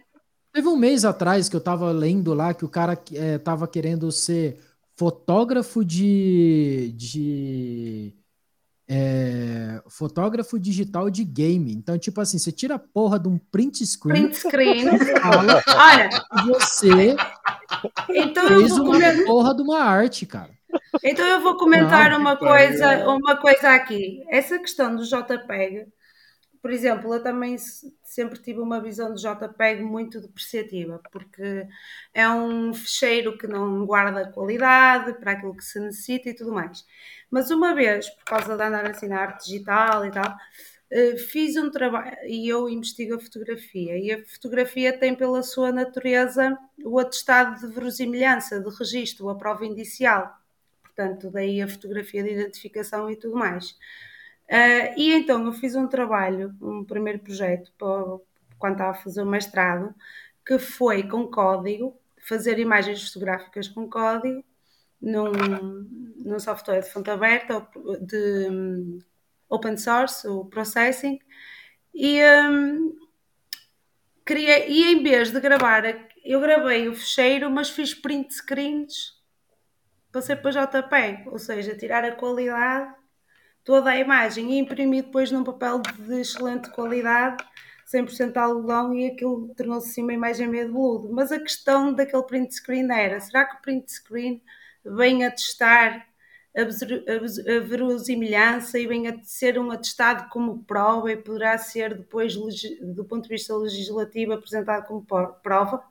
teve 0.52 0.68
um, 0.68 0.76
mês 0.76 1.04
atrás 1.04 1.48
que 1.48 1.56
eu 1.56 1.60
tava 1.60 1.90
lendo 1.92 2.34
lá 2.34 2.52
que 2.52 2.64
o 2.64 2.68
cara 2.68 3.00
é, 3.12 3.38
tava 3.38 3.66
querendo 3.68 4.10
ser 4.10 4.58
fotógrafo 4.96 5.84
de. 5.84 6.92
de 6.96 8.14
é, 8.88 9.82
fotógrafo 9.88 10.58
digital 10.58 11.10
de 11.10 11.24
game. 11.24 11.72
Então, 11.72 11.98
tipo 11.98 12.20
assim, 12.20 12.38
você 12.38 12.52
tira 12.52 12.74
a 12.74 12.78
porra 12.78 13.18
de 13.18 13.28
um 13.28 13.38
print 13.38 13.86
screen. 13.86 14.28
Print 14.28 14.36
screen. 14.36 14.98
Fala, 15.20 15.62
Olha. 15.68 16.08
Você 16.46 17.16
então 18.10 18.48
fez 18.48 18.72
uma 18.72 18.92
comer... 18.92 19.24
porra 19.24 19.54
de 19.54 19.62
uma 19.62 19.80
arte, 19.80 20.26
cara. 20.26 20.50
Então 21.02 21.26
eu 21.26 21.40
vou 21.40 21.56
comentar 21.56 22.18
uma 22.18 22.36
coisa, 22.36 23.08
uma 23.08 23.36
coisa 23.36 23.70
aqui. 23.70 24.22
Essa 24.28 24.58
questão 24.58 24.94
do 24.94 25.04
JPEG, 25.04 25.86
por 26.64 26.72
exemplo, 26.72 27.12
eu 27.12 27.22
também 27.22 27.58
sempre 28.02 28.40
tive 28.40 28.58
uma 28.58 28.80
visão 28.80 29.12
do 29.12 29.20
JPEG 29.20 29.82
muito 29.82 30.18
depreciativa, 30.18 30.98
porque 31.12 31.68
é 32.14 32.26
um 32.26 32.72
fecheiro 32.72 33.36
que 33.36 33.46
não 33.46 33.84
guarda 33.84 34.32
qualidade 34.32 35.12
para 35.20 35.32
aquilo 35.32 35.54
que 35.54 35.62
se 35.62 35.78
necessita 35.78 36.30
e 36.30 36.34
tudo 36.34 36.54
mais. 36.54 36.82
Mas 37.30 37.50
uma 37.50 37.74
vez, 37.74 38.08
por 38.08 38.24
causa 38.24 38.56
de 38.56 38.62
andar 38.62 38.86
assim 38.90 39.08
na 39.08 39.20
arte 39.20 39.44
digital 39.44 40.06
e 40.06 40.10
tal, 40.10 40.34
eh, 40.90 41.18
fiz 41.18 41.54
um 41.56 41.70
trabalho 41.70 42.16
e 42.26 42.48
eu 42.48 42.66
investigo 42.66 43.16
a 43.16 43.20
fotografia 43.20 43.98
e 43.98 44.10
a 44.12 44.24
fotografia 44.24 44.98
tem 44.98 45.14
pela 45.14 45.42
sua 45.42 45.70
natureza 45.70 46.58
o 46.82 46.98
atestado 46.98 47.60
de 47.60 47.74
verosimilhança, 47.74 48.58
de 48.58 48.70
registro, 48.74 49.28
a 49.28 49.34
prova 49.34 49.66
indicial. 49.66 50.34
Portanto, 50.82 51.30
daí 51.30 51.60
a 51.60 51.68
fotografia 51.68 52.22
de 52.22 52.30
identificação 52.30 53.10
e 53.10 53.16
tudo 53.16 53.36
mais. 53.36 53.76
Uh, 54.48 54.92
e 54.96 55.12
então 55.12 55.44
eu 55.46 55.52
fiz 55.52 55.74
um 55.74 55.86
trabalho, 55.86 56.54
um 56.60 56.84
primeiro 56.84 57.18
projeto, 57.18 57.72
para, 57.78 58.18
quando 58.58 58.74
estava 58.74 58.90
a 58.90 58.94
fazer 58.94 59.22
o 59.22 59.26
mestrado, 59.26 59.94
que 60.44 60.58
foi 60.58 61.02
com 61.08 61.26
código, 61.28 61.98
fazer 62.26 62.58
imagens 62.58 63.08
fotográficas 63.08 63.68
com 63.68 63.88
código, 63.88 64.44
num, 65.00 65.32
num 66.16 66.38
software 66.38 66.80
de 66.80 66.90
fonte 66.90 67.10
aberta, 67.10 67.66
de 68.00 69.00
open 69.48 69.76
source, 69.76 70.26
o 70.26 70.44
processing, 70.46 71.18
e, 71.94 72.20
um, 72.24 72.96
queria, 74.26 74.66
e 74.66 74.92
em 74.92 75.02
vez 75.02 75.30
de 75.30 75.40
gravar, 75.40 75.84
eu 76.24 76.40
gravei 76.40 76.88
o 76.88 76.94
fecheiro, 76.94 77.50
mas 77.50 77.70
fiz 77.70 77.94
print 77.94 78.34
screens 78.34 79.14
para 80.10 80.22
ser 80.22 80.36
para 80.36 80.66
JPEG, 80.66 81.28
ou 81.28 81.38
seja, 81.38 81.76
tirar 81.76 82.04
a 82.04 82.12
qualidade, 82.12 82.94
toda 83.64 83.90
a 83.90 83.98
imagem 83.98 84.52
e 84.52 84.58
imprimir 84.58 85.04
depois 85.04 85.30
num 85.30 85.42
papel 85.42 85.80
de 85.80 86.20
excelente 86.20 86.70
qualidade, 86.70 87.42
100% 87.86 88.36
algodão 88.36 88.94
e 88.94 89.06
aquilo 89.06 89.48
tornou-se 89.56 89.88
assim 89.90 90.02
uma 90.02 90.12
imagem 90.12 90.48
meio 90.48 90.66
de 90.66 90.72
veludo. 90.72 91.08
Mas 91.12 91.32
a 91.32 91.38
questão 91.38 91.92
daquele 91.92 92.22
print 92.22 92.54
screen 92.54 92.90
era, 92.92 93.20
será 93.20 93.44
que 93.44 93.56
o 93.56 93.60
print 93.62 93.90
screen 93.90 94.42
vem 94.84 95.24
a 95.24 95.30
testar 95.30 96.06
a 96.56 97.60
verosimilhança 97.66 98.78
e 98.78 98.86
vem 98.86 99.08
a 99.08 99.20
ser 99.24 99.58
um 99.58 99.72
atestado 99.72 100.28
como 100.30 100.62
prova 100.62 101.10
e 101.10 101.16
poderá 101.16 101.58
ser 101.58 101.94
depois, 101.94 102.36
do 102.80 103.04
ponto 103.04 103.24
de 103.24 103.30
vista 103.30 103.56
legislativo, 103.56 104.32
apresentado 104.32 104.86
como 104.86 105.04
prova? 105.42 105.82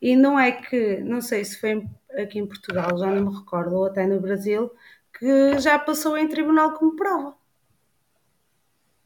E 0.00 0.14
não 0.14 0.38
é 0.38 0.52
que, 0.52 0.98
não 0.98 1.20
sei 1.20 1.44
se 1.44 1.58
foi 1.58 1.84
aqui 2.18 2.38
em 2.38 2.46
Portugal, 2.46 2.98
já 2.98 3.06
não 3.06 3.30
me 3.30 3.38
recordo, 3.38 3.76
ou 3.76 3.86
até 3.86 4.06
no 4.06 4.20
Brasil, 4.20 4.70
que 5.18 5.58
já 5.58 5.78
passou 5.78 6.16
em 6.16 6.28
tribunal 6.28 6.74
como 6.74 6.96
prova. 6.96 7.36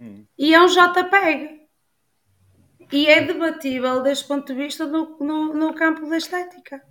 Hum. 0.01 0.25
E 0.39 0.55
é 0.55 0.63
um 0.63 0.67
JPEG. 0.67 1.63
E 2.93 3.07
é 3.07 3.25
debatível 3.25 4.03
deste 4.03 4.27
ponto 4.27 4.47
de 4.47 4.55
vista 4.55 4.87
no, 4.87 5.19
no, 5.19 5.55
no 5.55 5.75
campo 5.75 6.09
da 6.09 6.17
estética. 6.17 6.85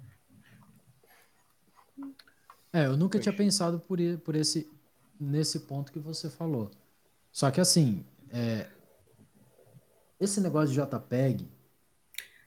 É, 2.74 2.86
eu 2.86 2.98
nunca 2.98 3.20
tinha 3.20 3.36
pensado 3.36 3.80
por, 3.80 4.00
por 4.24 4.36
esse 4.36 4.70
nesse 5.22 5.60
ponto 5.60 5.92
que 5.92 6.00
você 6.00 6.30
falou. 6.30 6.72
Só 7.32 7.52
que 7.52 7.62
assim, 7.62 8.04
é, 8.32 8.68
esse 10.20 10.42
negócio 10.42 10.74
de 10.74 10.82
JPEG, 10.82 11.48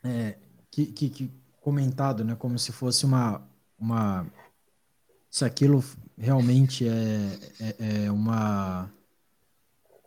é, 0.03 0.37
que, 0.71 0.87
que, 0.87 1.09
que, 1.09 1.31
comentado, 1.61 2.25
né, 2.25 2.35
como 2.35 2.59
se 2.59 2.73
fosse 2.73 3.07
uma, 3.07 3.49
uma 3.79 4.27
se 5.35 5.45
aquilo 5.45 5.83
realmente 6.17 6.87
é, 6.87 7.39
é, 7.59 8.05
é 8.05 8.11
uma 8.13 8.89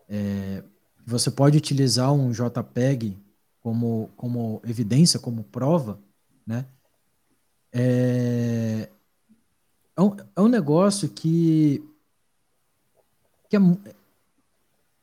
é, 0.07 0.63
você 1.05 1.29
pode 1.29 1.57
utilizar 1.57 2.13
um 2.13 2.31
JPEG 2.31 3.17
como, 3.59 4.09
como 4.15 4.61
evidência, 4.63 5.19
como 5.19 5.43
prova, 5.43 5.99
né? 6.45 6.65
É, 7.73 8.87
é, 9.97 10.01
um, 10.01 10.15
é 10.33 10.41
um 10.41 10.47
negócio 10.47 11.09
que, 11.09 11.83
que 13.49 13.57
é, 13.57 13.59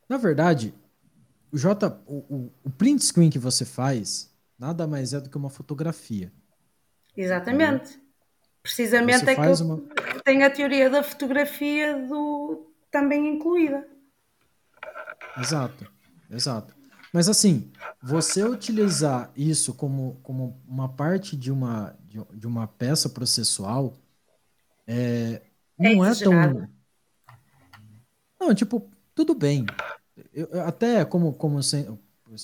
na 0.09 0.17
verdade, 0.17 0.73
o, 1.51 1.57
J, 1.59 2.01
o, 2.07 2.15
o, 2.15 2.51
o 2.63 2.69
print 2.71 3.05
screen 3.05 3.29
que 3.29 3.37
você 3.37 3.63
faz 3.63 4.33
nada 4.57 4.87
mais 4.87 5.13
é 5.13 5.21
do 5.21 5.29
que 5.29 5.37
uma 5.37 5.51
fotografia. 5.51 6.33
Exatamente. 7.15 8.03
Precisamente 8.65 9.29
é 9.29 9.35
que 9.35 9.61
uma... 9.61 9.79
tem 10.23 10.43
a 10.43 10.49
teoria 10.49 10.89
da 10.89 11.03
fotografia 11.03 11.95
do 12.07 12.65
também 12.89 13.35
incluída. 13.35 13.87
Exato, 15.37 15.85
exato. 16.31 16.75
Mas 17.13 17.29
assim, 17.29 17.71
você 18.01 18.43
utilizar 18.43 19.31
isso 19.37 19.71
como, 19.75 20.19
como 20.23 20.59
uma 20.67 20.89
parte 20.89 21.37
de 21.37 21.51
uma, 21.51 21.95
de, 22.05 22.19
de 22.33 22.47
uma 22.47 22.67
peça 22.67 23.07
processual 23.07 23.93
é, 24.87 25.43
não 25.77 26.03
é, 26.03 26.11
é 26.11 26.15
tão. 26.15 26.67
Não, 28.39 28.55
tipo, 28.55 28.89
tudo 29.13 29.35
bem. 29.35 29.67
Eu, 30.33 30.63
até 30.63 31.05
como, 31.05 31.33
como, 31.33 31.59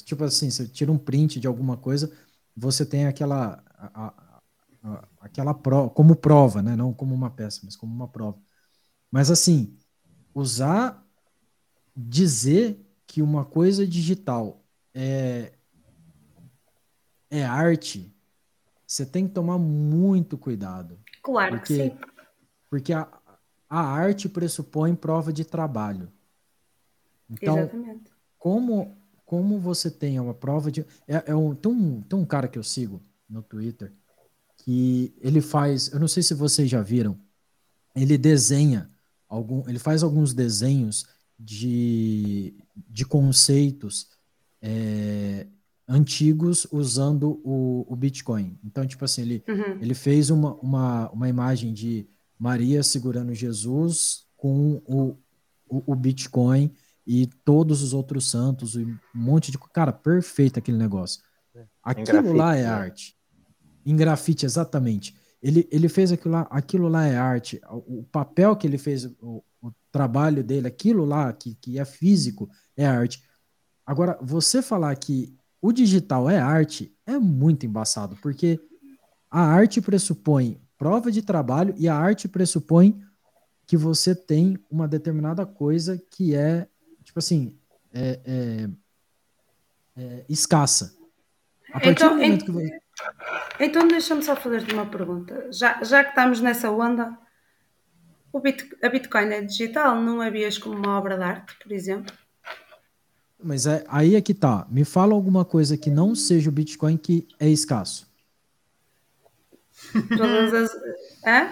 tipo 0.05 0.23
assim, 0.23 0.51
você 0.51 0.67
tira 0.67 0.91
um 0.91 0.99
print 0.99 1.39
de 1.39 1.47
alguma 1.47 1.77
coisa, 1.77 2.15
você 2.55 2.85
tem 2.85 3.07
aquela, 3.07 3.63
a, 3.75 4.05
a, 4.05 4.13
a, 4.83 5.07
aquela 5.21 5.53
prova, 5.53 5.89
como 5.89 6.15
prova, 6.15 6.61
né? 6.61 6.75
Não 6.75 6.93
como 6.93 7.13
uma 7.13 7.29
peça, 7.29 7.61
mas 7.63 7.75
como 7.75 7.93
uma 7.93 8.07
prova. 8.07 8.37
Mas 9.09 9.29
assim, 9.29 9.77
usar, 10.33 11.05
dizer 11.95 12.83
que 13.05 13.21
uma 13.21 13.45
coisa 13.45 13.85
digital 13.85 14.63
é, 14.93 15.53
é 17.29 17.45
arte, 17.45 18.13
você 18.85 19.05
tem 19.05 19.27
que 19.27 19.33
tomar 19.33 19.57
muito 19.57 20.37
cuidado. 20.37 20.99
Claro 21.21 21.57
porque, 21.57 21.77
que 21.77 21.89
sim. 21.89 21.97
Porque 22.69 22.93
a, 22.93 23.07
a 23.69 23.81
arte 23.81 24.27
pressupõe 24.27 24.95
prova 24.95 25.31
de 25.31 25.45
trabalho. 25.45 26.11
Então, 27.29 27.59
Exatamente. 27.59 28.11
como 28.37 28.97
como 29.31 29.57
você 29.57 29.89
tem 29.89 30.19
uma 30.19 30.33
prova 30.33 30.69
de. 30.69 30.85
É, 31.07 31.31
é 31.31 31.35
um, 31.35 31.55
tem, 31.55 31.71
um, 31.71 32.01
tem 32.01 32.19
um 32.19 32.25
cara 32.25 32.49
que 32.49 32.59
eu 32.59 32.63
sigo 32.63 33.01
no 33.29 33.41
Twitter 33.41 33.93
que 34.63 35.13
ele 35.19 35.41
faz. 35.41 35.91
Eu 35.91 35.99
não 35.99 36.07
sei 36.07 36.23
se 36.23 36.33
vocês 36.33 36.69
já 36.69 36.81
viram. 36.81 37.17
Ele 37.95 38.17
desenha 38.17 38.89
algum. 39.27 39.67
Ele 39.67 39.79
faz 39.79 40.03
alguns 40.03 40.33
desenhos 40.33 41.05
de, 41.39 42.53
de 42.87 43.05
conceitos 43.05 44.07
é, 44.61 45.47
antigos 45.87 46.67
usando 46.71 47.41
o, 47.43 47.85
o 47.87 47.95
Bitcoin. 47.95 48.57
Então, 48.63 48.85
tipo 48.85 49.03
assim, 49.03 49.23
ele, 49.23 49.43
uhum. 49.47 49.77
ele 49.81 49.93
fez 49.93 50.29
uma, 50.29 50.53
uma, 50.55 51.09
uma 51.09 51.27
imagem 51.27 51.73
de 51.73 52.07
Maria 52.37 52.83
segurando 52.83 53.33
Jesus 53.33 54.25
com 54.37 54.81
o, 54.85 55.17
o, 55.67 55.83
o 55.91 55.95
Bitcoin 55.95 56.71
e 57.05 57.25
todos 57.25 57.81
os 57.81 57.93
outros 57.93 58.29
santos, 58.29 58.75
e 58.75 58.85
um 58.85 58.97
monte 59.13 59.51
de. 59.51 59.57
Cara, 59.73 59.91
perfeito 59.91 60.59
aquele 60.59 60.77
negócio. 60.77 61.21
É. 61.55 61.65
Aquilo 61.83 62.05
grafite, 62.05 62.37
lá 62.37 62.55
é 62.55 62.61
né? 62.61 62.67
arte. 62.67 63.17
Em 63.85 63.95
grafite, 63.95 64.45
exatamente. 64.45 65.15
Ele, 65.41 65.67
ele 65.71 65.89
fez 65.89 66.11
aquilo 66.11 66.33
lá, 66.33 66.47
aquilo 66.51 66.87
lá 66.87 67.05
é 67.05 67.17
arte. 67.17 67.59
O, 67.69 68.03
papel 68.03 68.55
que 68.55 68.67
ele 68.67 68.77
fez, 68.77 69.05
o, 69.21 69.43
o 69.61 69.71
trabalho 69.91 70.43
dele, 70.43 70.67
aquilo 70.67 71.03
lá 71.03 71.33
que, 71.33 71.55
que 71.55 71.79
é 71.79 71.85
físico, 71.85 72.49
é 72.77 72.85
arte. 72.85 73.23
Agora, 73.85 74.17
você 74.21 74.61
falar 74.61 74.95
que 74.95 75.35
o 75.61 75.71
digital 75.71 76.29
é 76.29 76.39
arte 76.39 76.95
é 77.05 77.17
muito 77.17 77.65
embaçado, 77.65 78.15
porque 78.21 78.59
a 79.29 79.41
arte 79.41 79.81
pressupõe 79.81 80.59
prova 80.77 81.11
de 81.11 81.21
trabalho 81.21 81.75
e 81.77 81.87
a 81.87 81.95
arte 81.95 82.27
pressupõe 82.27 82.99
que 83.67 83.77
você 83.77 84.15
tem 84.15 84.57
uma 84.69 84.87
determinada 84.87 85.45
coisa 85.45 86.01
que 86.09 86.35
é 86.35 86.67
tipo 87.03 87.19
assim, 87.19 87.55
é, 87.93 88.19
é, 88.25 88.69
é 89.97 90.25
escassa. 90.29 90.95
A 91.69 91.73
partir 91.73 91.89
então, 91.91 92.09
do 92.09 92.15
momento 92.15 92.45
que 92.45 92.51
você... 92.51 92.79
Então 93.59 93.87
deixa-me 93.87 94.23
só 94.23 94.35
fazer-te 94.35 94.73
uma 94.73 94.85
pergunta. 94.85 95.47
Já, 95.51 95.83
já 95.83 96.03
que 96.03 96.09
estamos 96.09 96.41
nessa 96.41 96.69
onda, 96.71 97.17
o 98.33 98.39
Bit, 98.39 98.69
a 98.81 98.89
Bitcoin 98.89 99.33
é 99.33 99.41
digital, 99.41 99.99
não 100.01 100.21
a 100.21 100.29
vias 100.29 100.57
como 100.57 100.75
uma 100.75 100.97
obra 100.97 101.17
de 101.17 101.23
arte, 101.23 101.55
por 101.61 101.71
exemplo? 101.71 102.13
Mas 103.43 103.65
é, 103.65 103.83
aí 103.87 104.15
é 104.15 104.21
que 104.21 104.33
tá. 104.33 104.67
Me 104.69 104.85
fala 104.85 105.13
alguma 105.13 105.43
coisa 105.43 105.77
que 105.77 105.89
não 105.89 106.15
seja 106.15 106.49
o 106.49 106.53
Bitcoin 106.53 106.97
que 106.97 107.27
é 107.39 107.49
escasso. 107.49 108.09
Todas 110.15 110.53
as. 110.53 110.71
Hã? 111.25 111.51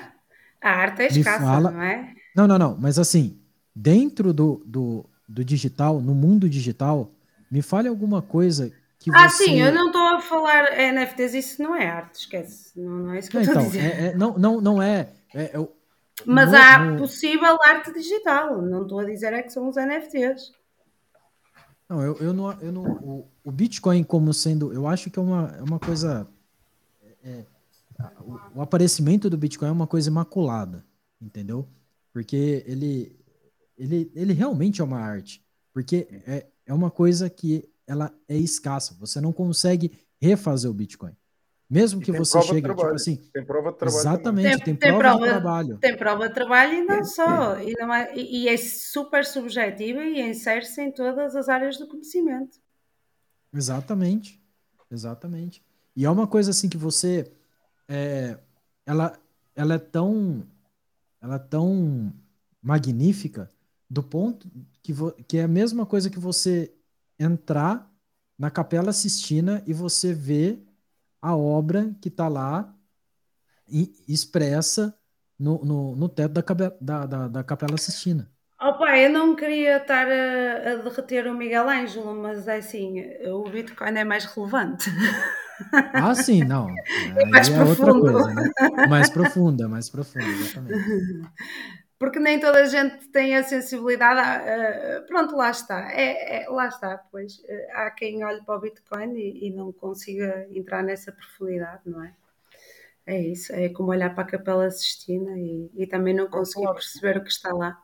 A 0.62 0.70
arte 0.70 1.02
é 1.04 1.08
escassa, 1.08 1.44
fala... 1.44 1.72
não 1.72 1.82
é? 1.82 2.14
Não, 2.36 2.48
não, 2.48 2.60
não. 2.60 2.78
Mas 2.78 3.00
assim, 3.00 3.40
dentro 3.76 4.34
do, 4.34 4.62
do, 4.66 5.06
do 5.28 5.44
digital, 5.44 6.00
no 6.02 6.14
mundo 6.14 6.50
digital, 6.50 7.12
me 7.50 7.62
fale 7.62 7.88
alguma 7.88 8.22
coisa 8.22 8.72
que 9.00 9.10
ah, 9.14 9.30
você... 9.30 9.46
sim, 9.46 9.62
eu 9.62 9.72
não 9.72 9.88
estou 9.88 10.02
a 10.02 10.20
falar 10.20 10.78
NFTs, 10.78 11.34
isso 11.34 11.64
não 11.64 11.74
é 11.74 11.88
arte, 11.88 12.20
esquece. 12.20 12.78
Não, 12.78 12.92
não 12.92 13.14
é 13.14 13.20
isso 13.20 13.30
que 13.30 13.38
não, 13.38 13.44
eu 13.44 13.48
estou 13.48 13.62
então, 13.62 13.72
a 13.72 13.72
dizer. 13.72 14.02
É, 14.02 14.08
é, 14.08 14.16
não, 14.16 14.38
não, 14.38 14.60
não 14.60 14.84
é. 14.84 15.10
é, 15.34 15.44
é 15.44 15.68
Mas 16.26 16.52
no, 16.52 16.58
há 16.58 16.80
no... 16.80 16.98
possível 16.98 17.58
arte 17.64 17.94
digital, 17.94 18.62
não 18.62 18.84
estou 18.84 19.00
a 19.00 19.06
dizer 19.06 19.32
é 19.32 19.42
que 19.42 19.54
são 19.54 19.70
os 19.70 19.78
NFTs. 19.78 20.52
Não, 21.88 22.04
eu, 22.04 22.18
eu 22.18 22.34
não. 22.34 22.52
Eu 22.60 22.72
não 22.74 22.84
o, 22.84 23.32
o 23.42 23.52
Bitcoin, 23.52 24.04
como 24.04 24.34
sendo. 24.34 24.74
Eu 24.74 24.86
acho 24.86 25.10
que 25.10 25.18
é 25.18 25.22
uma, 25.22 25.56
é 25.58 25.64
uma 25.64 25.80
coisa. 25.80 26.28
É, 27.24 27.46
o, 28.20 28.60
o 28.60 28.62
aparecimento 28.62 29.30
do 29.30 29.38
Bitcoin 29.38 29.70
é 29.70 29.72
uma 29.72 29.88
coisa 29.88 30.10
imaculada, 30.10 30.86
entendeu? 31.22 31.66
Porque 32.12 32.64
ele, 32.68 33.18
ele, 33.78 34.12
ele 34.14 34.34
realmente 34.34 34.82
é 34.82 34.84
uma 34.84 35.00
arte, 35.00 35.42
porque 35.74 36.08
é, 36.28 36.48
é 36.66 36.74
uma 36.74 36.92
coisa 36.92 37.30
que 37.30 37.68
ela 37.90 38.14
é 38.28 38.38
escassa. 38.38 38.96
Você 39.00 39.20
não 39.20 39.34
consegue 39.34 39.92
refazer 40.22 40.70
o 40.70 40.74
Bitcoin. 40.74 41.16
Mesmo 41.68 42.02
que 42.02 42.12
você 42.12 42.42
chegue, 42.42 42.68
tipo 42.68 42.86
assim. 42.88 43.18
Tem 43.32 43.46
prova 43.46 43.72
de 43.72 43.78
trabalho. 43.78 44.00
Exatamente, 44.00 44.58
tem, 44.58 44.60
tem, 44.60 44.76
tem 44.76 44.98
prova, 44.98 45.02
prova, 45.02 45.20
de 45.20 45.30
trabalho. 45.30 45.78
Tem 45.78 45.98
prova 45.98 46.28
de 46.28 46.34
trabalho 46.34 46.74
e 46.74 46.84
não 46.84 47.04
só. 47.04 47.60
E, 47.62 47.74
não 47.80 47.94
é, 47.94 48.16
e, 48.16 48.48
é 48.48 48.58
super 48.58 49.24
subjetiva 49.24 50.04
e 50.04 50.20
insere-se 50.22 50.82
em 50.82 50.92
todas 50.92 51.36
as 51.36 51.48
áreas 51.48 51.78
do 51.78 51.88
conhecimento. 51.88 52.58
Exatamente. 53.54 54.42
Exatamente. 54.90 55.64
E 55.96 56.06
é 56.06 56.10
uma 56.10 56.26
coisa 56.26 56.52
assim 56.52 56.70
que 56.70 56.78
você. 56.78 57.32
É, 57.88 58.38
ela, 58.86 59.20
ela 59.56 59.76
é 59.76 59.80
tão. 59.80 60.44
Ela 61.22 61.36
é 61.36 61.40
tão 61.40 62.12
magnífica 62.62 63.50
do 63.90 64.02
ponto 64.02 64.50
que, 64.82 64.94
que 65.28 65.38
é 65.38 65.44
a 65.44 65.48
mesma 65.48 65.86
coisa 65.86 66.10
que 66.10 66.20
você 66.20 66.72
entrar 67.20 67.92
na 68.38 68.50
Capela 68.50 68.94
Sistina 68.94 69.62
e 69.68 69.74
você 69.74 70.14
ver 70.14 70.66
a 71.22 71.36
obra 71.36 71.94
que 72.02 72.08
está 72.08 72.28
lá 72.28 72.74
expressa 74.08 74.96
no, 75.38 75.64
no, 75.64 75.96
no 75.96 76.10
teto 76.10 76.34
da, 76.34 76.74
da, 76.80 77.06
da, 77.06 77.28
da 77.28 77.44
Capela 77.44 77.78
Sistina. 77.78 78.32
Pai, 78.78 79.06
eu 79.06 79.10
não 79.10 79.36
queria 79.36 79.78
estar 79.78 80.08
a, 80.08 80.72
a, 80.72 80.76
derreter 80.78 81.28
o 81.28 81.36
Miguel 81.36 81.70
Ângelo, 81.70 82.16
mas 82.16 82.48
é 82.48 82.58
assim, 82.58 83.02
o 83.28 83.50
Bitcoin 83.50 83.98
é 83.98 84.04
mais 84.04 84.26
relevante. 84.26 84.90
Ah, 85.94 86.16
sim, 86.16 86.46
não. 86.46 86.70
É 87.18 87.26
mais 87.26 87.50
é 87.50 87.62
outra 87.62 87.92
coisa, 87.92 88.34
né? 88.34 88.50
Mais 88.88 89.10
profunda, 89.10 89.68
mais 89.68 89.90
profunda, 89.90 90.26
exatamente. 90.26 90.74
porque 92.00 92.18
nem 92.18 92.40
toda 92.40 92.62
a 92.62 92.66
gente 92.66 93.10
tem 93.10 93.36
a 93.36 93.44
sensibilidade. 93.44 94.22
A, 94.22 95.02
uh, 95.02 95.06
pronto, 95.06 95.36
lá 95.36 95.52
está. 95.52 95.92
É, 95.92 96.44
é, 96.44 96.50
lá 96.50 96.68
está, 96.68 96.98
pois. 97.12 97.40
Uh, 97.40 97.68
há 97.74 97.92
quem 97.92 98.24
olhe 98.24 98.42
para 98.46 98.56
o 98.56 98.62
Bitcoin 98.62 99.14
e, 99.18 99.48
e, 99.48 99.52
não 99.52 99.74
consiga 99.74 100.48
entrar 100.50 100.82
nessa 100.82 101.12
profundidade, 101.12 101.82
não 101.86 102.02
é? 102.02 102.16
É 103.06 103.20
isso. 103.20 103.52
É 103.52 103.68
como 103.68 103.90
olhar 103.90 104.16
para 104.16 104.24
a 104.24 104.28
Capela 104.28 104.72
Sistina 104.72 105.38
e, 105.38 105.70
e 105.76 105.86
também 105.86 106.14
não 106.14 106.30
conseguir 106.30 106.72
perceber 106.72 107.18
o 107.18 107.24
que 107.24 107.32
está 107.32 107.54
lá. 107.54 107.78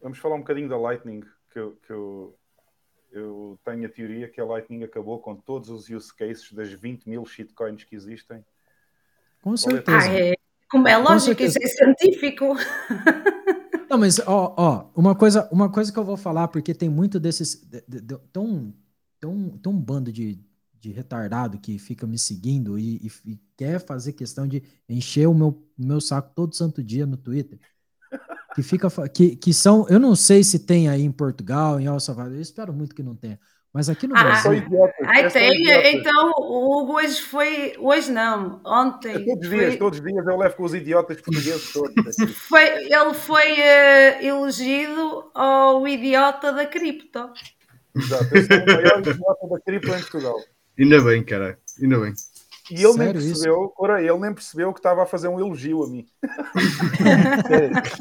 Vamos 0.00 0.18
falar 0.18 0.34
um 0.34 0.40
bocadinho 0.40 0.68
da 0.68 0.76
Lightning, 0.76 1.20
que 1.52 1.58
eu, 1.60 1.78
que 1.86 1.92
eu, 1.92 2.36
eu 3.12 3.60
tenho 3.64 3.86
a 3.86 3.88
teoria 3.88 4.28
que 4.28 4.40
a 4.40 4.44
Lightning 4.44 4.82
acabou 4.82 5.20
com 5.20 5.36
todos 5.36 5.68
os 5.68 5.88
use 5.88 6.12
cases 6.12 6.52
das 6.52 6.72
20 6.72 7.08
mil 7.08 7.24
shitcoins 7.24 7.84
que 7.84 7.94
existem. 7.94 8.44
Com 9.40 9.56
certeza. 9.56 9.98
Ah, 9.98 10.12
é, 10.12 10.34
como 10.68 10.88
é 10.88 10.96
lógico, 10.96 11.40
isso 11.42 11.58
é 11.62 11.66
científico. 11.66 12.56
Não, 13.92 13.98
mas 13.98 14.18
ó, 14.20 14.54
ó, 14.56 14.90
uma 14.96 15.14
coisa, 15.14 15.46
uma 15.52 15.70
coisa 15.70 15.92
que 15.92 15.98
eu 15.98 16.04
vou 16.04 16.16
falar, 16.16 16.48
porque 16.48 16.72
tem 16.72 16.88
muito 16.88 17.20
desses. 17.20 17.62
De, 17.62 17.84
de, 17.86 18.00
de, 18.00 18.18
tão, 18.32 18.72
tão, 19.20 19.50
tão 19.58 19.70
um 19.70 19.78
bando 19.78 20.10
de, 20.10 20.42
de 20.80 20.92
retardado 20.92 21.58
que 21.58 21.78
fica 21.78 22.06
me 22.06 22.18
seguindo 22.18 22.78
e, 22.78 22.96
e, 22.96 23.32
e, 23.32 23.40
quer 23.54 23.78
fazer 23.84 24.14
questão 24.14 24.48
de 24.48 24.62
encher 24.88 25.28
o 25.28 25.34
meu, 25.34 25.62
meu 25.76 26.00
saco 26.00 26.32
todo 26.34 26.56
santo 26.56 26.82
dia 26.82 27.04
no 27.04 27.18
Twitter. 27.18 27.60
Que 28.54 28.62
fica 28.62 28.88
que, 29.10 29.36
que 29.36 29.52
são, 29.52 29.86
eu 29.90 30.00
não 30.00 30.16
sei 30.16 30.42
se 30.42 30.58
tem 30.58 30.88
aí 30.88 31.02
em 31.02 31.12
Portugal, 31.12 31.78
em 31.78 31.84
El 31.84 32.00
Salvador, 32.00 32.36
eu 32.36 32.40
espero 32.40 32.72
muito 32.72 32.94
que 32.94 33.02
não 33.02 33.14
tenha. 33.14 33.38
Mas 33.72 33.88
aqui 33.88 34.06
no 34.06 34.14
ah, 34.14 34.22
Brasil. 34.22 34.52
Ai, 35.06 35.30
tem. 35.30 35.94
Então, 35.94 36.32
o 36.36 36.82
Hugo 36.82 36.96
hoje 36.96 37.22
foi. 37.22 37.74
Hoje 37.78 38.12
não, 38.12 38.60
ontem. 38.66 39.14
É 39.14 39.24
todos 39.24 39.44
os 39.44 39.50
dias, 39.50 39.76
todos 39.76 39.98
os 39.98 40.04
dias 40.04 40.26
eu 40.26 40.36
levo 40.36 40.56
com 40.56 40.64
os 40.64 40.74
idiotas 40.74 41.20
portugueses 41.22 41.72
todos. 41.72 42.16
foi, 42.48 42.64
ele 42.64 43.14
foi 43.14 43.52
uh, 43.52 44.22
elegido 44.22 45.30
ao 45.34 45.88
idiota 45.88 46.52
da 46.52 46.66
cripto. 46.66 47.30
Exato, 47.96 48.36
eu 48.36 48.44
sou 48.44 48.56
o 48.56 48.66
maior 48.66 49.00
idiota 49.00 49.48
da 49.48 49.60
cripto 49.60 49.88
em 49.88 50.00
Portugal. 50.00 50.36
Ainda 50.78 51.00
bem, 51.00 51.24
cara, 51.24 51.58
ainda 51.80 51.98
bem. 51.98 52.12
E 52.70 52.74
ele 52.74 52.92
Sério 52.92 53.04
nem 53.04 53.12
percebeu, 53.12 53.72
ora, 53.76 54.02
ele 54.02 54.18
nem 54.18 54.34
percebeu 54.34 54.72
que 54.72 54.78
estava 54.78 55.02
a 55.02 55.06
fazer 55.06 55.28
um 55.28 55.40
elogio 55.40 55.82
a 55.82 55.88
mim. 55.88 56.06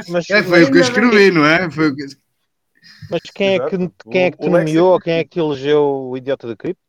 Mas, 0.10 0.30
é, 0.32 0.44
foi 0.44 0.64
o 0.64 0.72
que 0.72 0.78
eu 0.78 0.82
escrevi, 0.82 1.32
não 1.32 1.46
é? 1.46 1.70
Foi 1.72 1.90
o 1.90 1.96
que... 1.96 2.06
Mas 3.10 3.22
quem 3.34 3.56
Exato. 3.56 3.76
é 3.76 3.78
que, 3.78 3.92
quem 4.12 4.24
é 4.24 4.32
que 4.32 4.38
te 4.38 4.50
nomeou, 4.50 5.00
quem 5.00 5.14
é 5.14 5.24
que 5.24 5.40
elegeu 5.40 5.84
o 5.84 6.18
idiota 6.18 6.48
da 6.48 6.56
cripto? 6.56 6.82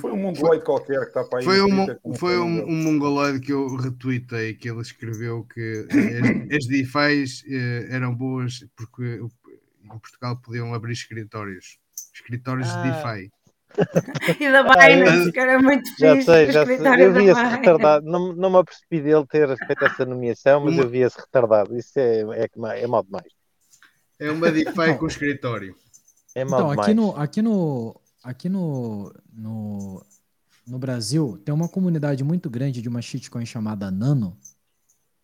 Foi 0.00 0.12
um 0.12 0.16
mongoloide 0.16 0.64
qualquer 0.64 1.00
que 1.00 1.06
está 1.06 1.24
para 1.24 1.40
aí. 1.40 1.44
Foi, 1.44 1.60
um, 1.60 2.14
foi 2.14 2.38
um, 2.38 2.64
um 2.64 2.82
mongoloide 2.84 3.40
que 3.40 3.52
eu 3.52 3.74
retuitei, 3.76 4.54
que 4.54 4.70
ele 4.70 4.80
escreveu 4.80 5.44
que 5.44 5.86
as, 5.90 6.56
as 6.56 6.66
DeFi's 6.66 7.44
eh, 7.48 7.88
eram 7.90 8.14
boas 8.14 8.64
porque 8.76 9.02
em 9.02 9.98
Portugal 9.98 10.36
podiam 10.36 10.72
abrir 10.72 10.92
escritórios. 10.92 11.78
escritórios 12.14 12.68
ah. 12.70 12.82
de 12.82 12.90
DeFi. 12.90 13.32
e 14.38 14.52
da 14.52 14.62
Binance, 14.62 15.28
ah, 15.28 15.32
que 15.32 15.40
era 15.40 15.58
muito 15.58 15.88
fixe. 15.88 16.00
Já 16.00 16.22
sei, 16.22 16.52
já 16.52 16.66
sei. 16.66 16.76
Eu 16.76 17.12
vi 17.12 17.24
esse 17.24 17.42
retardado, 17.42 18.06
não, 18.06 18.32
não 18.34 18.50
me 18.50 18.58
apercebi 18.58 19.00
dele 19.00 19.26
ter 19.26 19.56
feito 19.56 19.84
essa 19.84 20.04
nomeação, 20.04 20.64
mas 20.64 20.76
eu 20.76 20.88
vi 20.88 21.00
esse 21.00 21.18
retardado. 21.18 21.76
Isso 21.76 21.98
é, 21.98 22.20
é, 22.44 22.48
é 22.82 22.86
mal 22.86 23.02
demais. 23.02 23.41
É 24.22 24.30
uma 24.30 24.52
DeFi 24.52 24.96
com 24.98 25.06
escritório. 25.08 25.74
É 26.32 26.44
mal 26.44 26.60
então, 26.60 26.70
demais. 26.70 26.88
aqui 26.88 26.94
no, 26.94 27.16
aqui 27.16 27.42
no, 27.42 28.00
aqui 28.22 28.48
no, 28.48 29.12
no, 29.32 30.06
no 30.64 30.78
Brasil 30.78 31.38
tem 31.44 31.52
uma 31.52 31.68
comunidade 31.68 32.22
muito 32.22 32.48
grande 32.48 32.80
de 32.80 32.88
uma 32.88 33.02
shitcoin 33.02 33.44
chamada 33.44 33.90
Nano, 33.90 34.38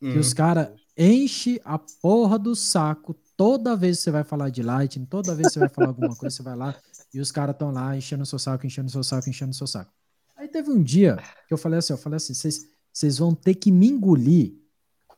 que 0.01 0.19
os 0.19 0.31
uhum. 0.31 0.35
caras 0.35 0.69
enche 0.97 1.61
a 1.65 1.79
porra 1.79 2.37
do 2.39 2.57
saco 2.57 3.15
toda 3.37 3.77
vez 3.77 3.99
que 3.99 4.03
você 4.03 4.11
vai 4.11 4.25
falar 4.25 4.51
de 4.51 4.65
Lightning, 4.65 5.07
toda 5.07 5.33
vez 5.33 5.47
que 5.47 5.55
você 5.55 5.61
vai 5.61 5.69
falar 5.69 5.89
alguma 5.89 6.17
coisa, 6.17 6.35
você 6.35 6.43
vai 6.43 6.57
lá 6.57 6.75
e 7.15 7.21
os 7.21 7.31
caras 7.31 7.55
estão 7.55 7.71
lá 7.71 7.97
enchendo 7.97 8.25
o 8.25 8.27
seu 8.27 8.39
saco, 8.39 8.67
enchendo 8.67 8.89
o 8.89 8.91
seu 8.91 9.05
saco, 9.05 9.31
enchendo 9.31 9.53
o 9.53 9.55
seu 9.55 9.67
saco. 9.69 9.93
Aí 10.37 10.49
teve 10.49 10.71
um 10.71 10.83
dia 10.83 11.23
que 11.47 11.55
eu 11.55 11.59
falei 11.59 11.79
assim, 11.79 11.93
eu 11.93 11.99
falei 11.99 12.17
assim, 12.17 12.35
vocês 12.35 13.19
vão 13.19 13.33
ter 13.33 13.55
que 13.55 13.71
me 13.71 13.87
engolir 13.87 14.55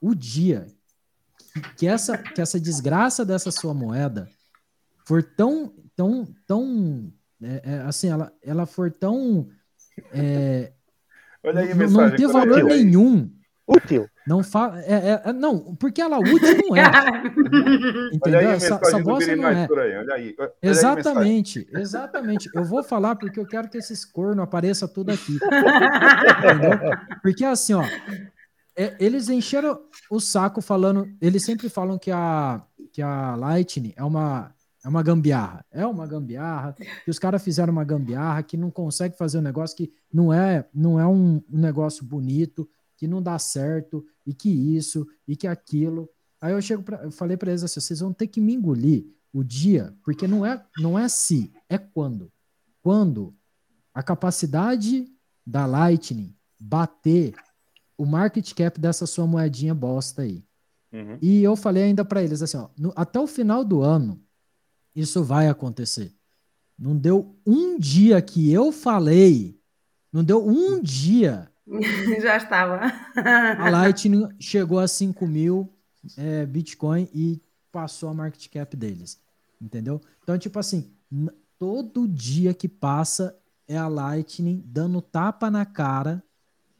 o 0.00 0.14
dia 0.14 0.66
que 1.76 1.86
essa, 1.86 2.16
que 2.18 2.40
essa 2.40 2.60
desgraça 2.60 3.24
dessa 3.24 3.50
sua 3.50 3.74
moeda 3.74 4.28
for 5.06 5.22
tão, 5.22 5.72
tão, 5.96 6.26
tão, 6.46 7.12
é, 7.42 7.62
é, 7.64 7.74
assim, 7.82 8.08
ela, 8.08 8.32
ela 8.42 8.66
for 8.66 8.90
tão, 8.90 9.48
é, 10.12 10.72
Olha 11.42 11.60
aí, 11.62 11.74
não, 11.74 11.88
não 11.88 12.10
ter 12.10 12.28
valor 12.28 12.64
nenhum. 12.64 13.30
Útil. 13.66 14.08
Não 14.26 14.42
fala. 14.42 14.80
É, 14.80 14.94
é, 14.94 15.22
é, 15.26 15.32
não, 15.32 15.76
porque 15.76 16.02
ela 16.02 16.18
útil 16.18 16.58
não 16.68 16.76
é. 16.76 16.82
Entendeu? 18.12 18.40
Essa, 18.40 18.80
essa 18.82 18.98
bosta 18.98 19.34
não 19.36 19.48
é. 19.48 19.68
Olha 19.70 20.14
aí, 20.14 20.34
olha 20.38 20.52
exatamente, 20.60 21.68
aí 21.72 21.80
exatamente. 21.80 22.50
Eu 22.54 22.64
vou 22.64 22.82
falar 22.82 23.14
porque 23.14 23.38
eu 23.38 23.46
quero 23.46 23.68
que 23.68 23.78
esses 23.78 24.04
cornos 24.04 24.42
apareçam 24.42 24.88
tudo 24.88 25.12
aqui. 25.12 25.38
Entendeu? 26.38 26.78
Porque 27.22 27.44
assim, 27.44 27.74
ó. 27.74 27.84
É, 28.76 28.96
eles 28.98 29.28
encheram 29.28 29.80
o 30.10 30.20
saco 30.20 30.60
falando. 30.60 31.08
Eles 31.20 31.44
sempre 31.44 31.68
falam 31.68 31.98
que 31.98 32.10
a, 32.10 32.62
que 32.92 33.02
a 33.02 33.34
Lightning 33.36 33.92
é 33.96 34.04
uma, 34.04 34.54
é 34.84 34.88
uma 34.88 35.02
gambiarra. 35.02 35.64
É 35.70 35.86
uma 35.86 36.06
gambiarra. 36.06 36.76
Que 37.04 37.10
os 37.10 37.18
caras 37.18 37.42
fizeram 37.42 37.72
uma 37.72 37.84
gambiarra, 37.84 38.42
que 38.42 38.56
não 38.56 38.70
consegue 38.70 39.16
fazer 39.16 39.38
um 39.38 39.42
negócio 39.42 39.76
que 39.76 39.92
não 40.12 40.32
é, 40.32 40.68
não 40.74 40.98
é 40.98 41.06
um, 41.06 41.42
um 41.50 41.58
negócio 41.58 42.04
bonito 42.04 42.68
que 43.00 43.08
não 43.08 43.22
dá 43.22 43.38
certo, 43.38 44.04
e 44.26 44.34
que 44.34 44.50
isso, 44.50 45.08
e 45.26 45.34
que 45.34 45.46
aquilo. 45.46 46.06
Aí 46.38 46.52
eu 46.52 46.60
chego 46.60 46.82
pra, 46.82 47.02
eu 47.02 47.10
falei 47.10 47.34
para 47.34 47.50
eles 47.50 47.64
assim, 47.64 47.80
vocês 47.80 48.00
vão 48.00 48.12
ter 48.12 48.26
que 48.26 48.42
me 48.42 48.52
engolir 48.52 49.06
o 49.32 49.42
dia, 49.42 49.94
porque 50.04 50.28
não 50.28 50.44
é, 50.44 50.62
não 50.76 50.98
é 50.98 51.08
se, 51.08 51.50
é 51.66 51.78
quando. 51.78 52.30
Quando 52.82 53.34
a 53.94 54.02
capacidade 54.02 55.06
da 55.46 55.64
Lightning 55.64 56.36
bater 56.60 57.34
o 58.00 58.06
market 58.06 58.54
cap 58.54 58.80
dessa 58.80 59.04
sua 59.04 59.26
moedinha 59.26 59.74
bosta 59.74 60.22
aí. 60.22 60.42
Uhum. 60.90 61.18
E 61.20 61.42
eu 61.42 61.54
falei 61.54 61.82
ainda 61.82 62.02
para 62.02 62.22
eles 62.22 62.40
assim, 62.40 62.56
ó, 62.56 62.70
no, 62.78 62.94
até 62.96 63.20
o 63.20 63.26
final 63.26 63.62
do 63.62 63.82
ano, 63.82 64.18
isso 64.96 65.22
vai 65.22 65.48
acontecer. 65.48 66.10
Não 66.78 66.96
deu 66.96 67.36
um 67.46 67.78
dia 67.78 68.22
que 68.22 68.50
eu 68.50 68.72
falei, 68.72 69.60
não 70.10 70.24
deu 70.24 70.42
um 70.42 70.80
dia 70.80 71.50
Já 72.22 72.38
estava. 72.38 72.80
a 73.14 73.68
Lightning 73.68 74.28
chegou 74.38 74.78
a 74.78 74.88
5 74.88 75.26
mil 75.26 75.70
é, 76.16 76.46
Bitcoin 76.46 77.06
e 77.14 77.38
passou 77.70 78.08
a 78.08 78.14
market 78.14 78.48
cap 78.48 78.74
deles. 78.74 79.20
Entendeu? 79.60 80.00
Então, 80.22 80.38
tipo 80.38 80.58
assim, 80.58 80.90
todo 81.58 82.08
dia 82.08 82.54
que 82.54 82.66
passa 82.66 83.38
é 83.68 83.76
a 83.76 83.88
Lightning 83.88 84.64
dando 84.64 85.02
tapa 85.02 85.50
na 85.50 85.66
cara, 85.66 86.24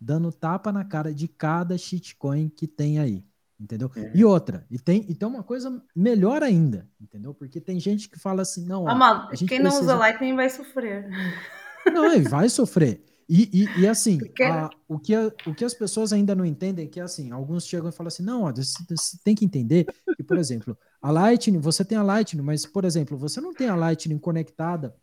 dando 0.00 0.32
tapa 0.32 0.72
na 0.72 0.84
cara 0.84 1.12
de 1.12 1.28
cada 1.28 1.76
shitcoin 1.76 2.48
que 2.48 2.66
tem 2.66 2.98
aí. 2.98 3.24
Entendeu? 3.60 3.90
É. 3.94 4.10
E 4.14 4.24
outra, 4.24 4.66
e 4.70 4.78
tem, 4.78 5.04
e 5.06 5.14
tem 5.14 5.28
uma 5.28 5.42
coisa 5.42 5.82
melhor 5.94 6.42
ainda, 6.42 6.88
entendeu? 6.98 7.34
Porque 7.34 7.60
tem 7.60 7.78
gente 7.78 8.08
que 8.08 8.18
fala 8.18 8.40
assim, 8.40 8.64
não. 8.64 8.84
Ó, 8.84 8.88
ah, 8.88 9.30
quem 9.36 9.58
não 9.58 9.66
precisa... 9.66 9.82
usa 9.82 9.94
Lightning 9.96 10.34
vai 10.34 10.48
sofrer. 10.48 11.06
Não, 11.94 12.04
ele 12.12 12.28
vai 12.28 12.46
sofrer. 12.50 13.02
E, 13.26 13.48
e, 13.62 13.80
e 13.80 13.88
assim, 13.88 14.18
a, 14.42 14.68
o, 14.86 14.98
que 14.98 15.14
a, 15.14 15.28
o 15.46 15.54
que 15.54 15.64
as 15.64 15.72
pessoas 15.72 16.12
ainda 16.12 16.34
não 16.34 16.44
entendem 16.44 16.84
é 16.84 16.88
que, 16.88 17.00
assim, 17.00 17.30
alguns 17.30 17.64
chegam 17.64 17.88
e 17.88 17.92
falam 17.92 18.08
assim, 18.08 18.22
não, 18.22 18.42
ó, 18.42 18.52
você, 18.52 18.76
você 18.88 19.16
tem 19.24 19.34
que 19.34 19.44
entender 19.44 19.86
que, 20.16 20.22
por 20.22 20.36
exemplo, 20.36 20.76
a 21.00 21.10
Lightning, 21.10 21.58
você 21.58 21.82
tem 21.84 21.96
a 21.96 22.02
Lightning, 22.02 22.42
mas, 22.42 22.66
por 22.66 22.84
exemplo, 22.84 23.16
você 23.16 23.40
não 23.40 23.54
tem 23.54 23.68
a 23.68 23.76
Lightning 23.76 24.18
conectada 24.18 24.94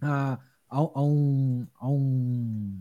a, 0.00 0.38
a, 0.70 0.78
a 0.78 1.02
um, 1.02 1.66
a, 1.78 1.88
um, 1.88 2.80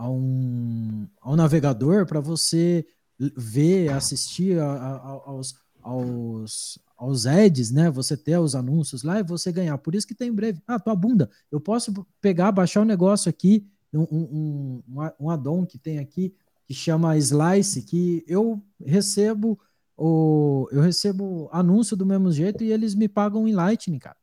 a, 0.00 0.08
um, 0.08 1.06
a 1.20 1.30
um 1.30 1.36
navegador 1.36 2.06
para 2.06 2.20
você 2.20 2.86
ver, 3.18 3.92
assistir 3.92 4.58
a, 4.58 4.72
a, 4.72 4.98
aos, 5.26 5.54
aos, 5.82 6.78
aos 6.96 7.26
ads, 7.26 7.70
né? 7.70 7.90
Você 7.90 8.16
ter 8.16 8.38
os 8.38 8.54
anúncios 8.54 9.02
lá 9.02 9.20
e 9.20 9.22
você 9.22 9.52
ganhar. 9.52 9.76
Por 9.76 9.94
isso 9.94 10.06
que 10.06 10.14
tem 10.14 10.28
em 10.28 10.34
breve. 10.34 10.62
Ah, 10.66 10.80
tua 10.80 10.96
bunda, 10.96 11.28
eu 11.52 11.60
posso 11.60 11.92
pegar, 12.18 12.50
baixar 12.50 12.80
o 12.80 12.82
um 12.82 12.86
negócio 12.86 13.28
aqui 13.28 13.66
um, 13.92 14.82
um, 14.88 15.02
um, 15.20 15.28
addon 15.28 15.66
que 15.66 15.76
tem 15.76 15.98
aqui 15.98 16.32
que 16.66 16.72
chama 16.72 17.18
Slice, 17.18 17.82
que 17.82 18.24
eu 18.26 18.62
recebo 18.82 19.60
o, 19.98 20.66
eu 20.72 20.80
recebo 20.80 21.50
anúncio 21.52 21.94
do 21.94 22.06
mesmo 22.06 22.32
jeito 22.32 22.64
e 22.64 22.72
eles 22.72 22.94
me 22.94 23.06
pagam 23.06 23.46
em 23.46 23.52
Lightning, 23.52 23.98
cara. 23.98 24.16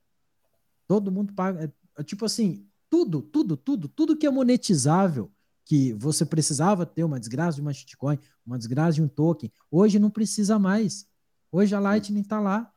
Todo 0.88 1.12
mundo 1.12 1.34
paga. 1.34 1.66
É, 1.66 2.02
é, 2.02 2.04
tipo 2.04 2.26
assim, 2.26 2.66
tudo, 2.90 3.22
tudo, 3.22 3.56
tudo, 3.56 3.88
tudo 3.88 4.18
que 4.18 4.26
é 4.26 4.32
monetizável, 4.32 5.30
que 5.68 5.94
você 5.94 6.26
precisava 6.26 6.86
ter 6.86 7.04
uma 7.04 7.20
desgraça 7.20 7.56
de 7.56 7.62
uma 7.62 7.74
shitcoin, 7.74 8.18
uma 8.46 8.58
desgraça 8.58 8.94
de 8.94 9.02
um 9.02 9.08
token, 9.08 9.52
hoje 9.70 10.00
não 10.00 10.10
precisa 10.10 10.58
mais. 10.58 11.06
Hoje 11.52 11.76
a 11.76 11.80
Lightning 11.80 12.22
está 12.22 12.40
lá. 12.40 12.72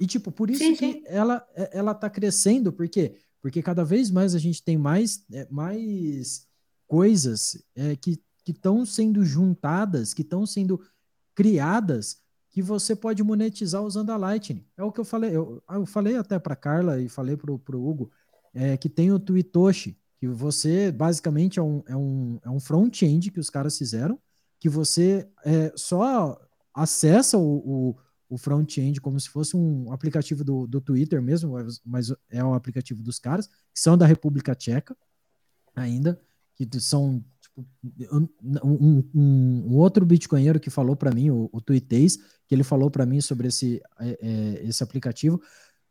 E, 0.00 0.06
tipo, 0.06 0.30
por 0.30 0.50
isso 0.50 0.58
sim, 0.58 0.74
sim. 0.74 0.92
que 1.00 1.04
ela, 1.06 1.46
é, 1.54 1.78
ela 1.78 1.94
tá 1.94 2.10
crescendo, 2.10 2.72
porque 2.72 3.14
porque 3.46 3.62
cada 3.62 3.84
vez 3.84 4.10
mais 4.10 4.34
a 4.34 4.40
gente 4.40 4.60
tem 4.60 4.76
mais, 4.76 5.24
é, 5.32 5.46
mais 5.48 6.48
coisas 6.88 7.62
é, 7.76 7.94
que 7.94 8.20
estão 8.44 8.84
sendo 8.84 9.24
juntadas, 9.24 10.12
que 10.12 10.22
estão 10.22 10.44
sendo 10.44 10.80
criadas, 11.32 12.18
que 12.50 12.60
você 12.60 12.96
pode 12.96 13.22
monetizar 13.22 13.84
usando 13.84 14.10
a 14.10 14.16
Lightning. 14.16 14.66
É 14.76 14.82
o 14.82 14.90
que 14.90 14.98
eu 14.98 15.04
falei. 15.04 15.30
Eu, 15.30 15.62
eu 15.70 15.86
falei 15.86 16.16
até 16.16 16.40
para 16.40 16.56
Carla 16.56 17.00
e 17.00 17.08
falei 17.08 17.36
para 17.36 17.52
o 17.52 17.88
Hugo 17.88 18.10
é, 18.52 18.76
que 18.76 18.88
tem 18.88 19.12
o 19.12 19.20
Twitoshi, 19.20 19.96
que 20.18 20.26
você 20.26 20.90
basicamente 20.90 21.58
é 21.58 21.62
um, 21.62 21.82
é 21.86 21.96
um, 21.96 22.38
é 22.44 22.50
um 22.50 22.60
front-end 22.60 23.30
que 23.30 23.40
os 23.40 23.50
caras 23.50 23.76
fizeram, 23.76 24.18
que 24.58 24.68
você 24.68 25.28
é, 25.44 25.72
só 25.76 26.40
acessa 26.74 27.38
o, 27.38 27.90
o 27.90 27.96
o 28.28 28.36
front-end 28.36 29.00
como 29.00 29.18
se 29.18 29.28
fosse 29.28 29.56
um 29.56 29.92
aplicativo 29.92 30.42
do, 30.42 30.66
do 30.66 30.80
Twitter 30.80 31.22
mesmo, 31.22 31.54
mas 31.84 32.12
é 32.28 32.42
um 32.44 32.54
aplicativo 32.54 33.02
dos 33.02 33.18
caras, 33.18 33.46
que 33.46 33.80
são 33.80 33.96
da 33.96 34.06
República 34.06 34.54
Tcheca 34.54 34.96
ainda, 35.74 36.20
que 36.54 36.68
são 36.80 37.22
tipo, 37.40 37.66
um, 38.10 38.28
um, 38.64 39.10
um, 39.14 39.76
outro 39.76 40.04
bitcoinheiro 40.04 40.58
que 40.58 40.70
falou 40.70 40.96
para 40.96 41.14
mim, 41.14 41.30
o, 41.30 41.48
o 41.52 41.60
que 41.60 42.54
ele 42.54 42.64
falou 42.64 42.90
para 42.90 43.06
mim 43.06 43.20
sobre 43.20 43.48
esse, 43.48 43.80
é, 44.00 44.18
é, 44.20 44.66
esse 44.66 44.82
aplicativo, 44.82 45.40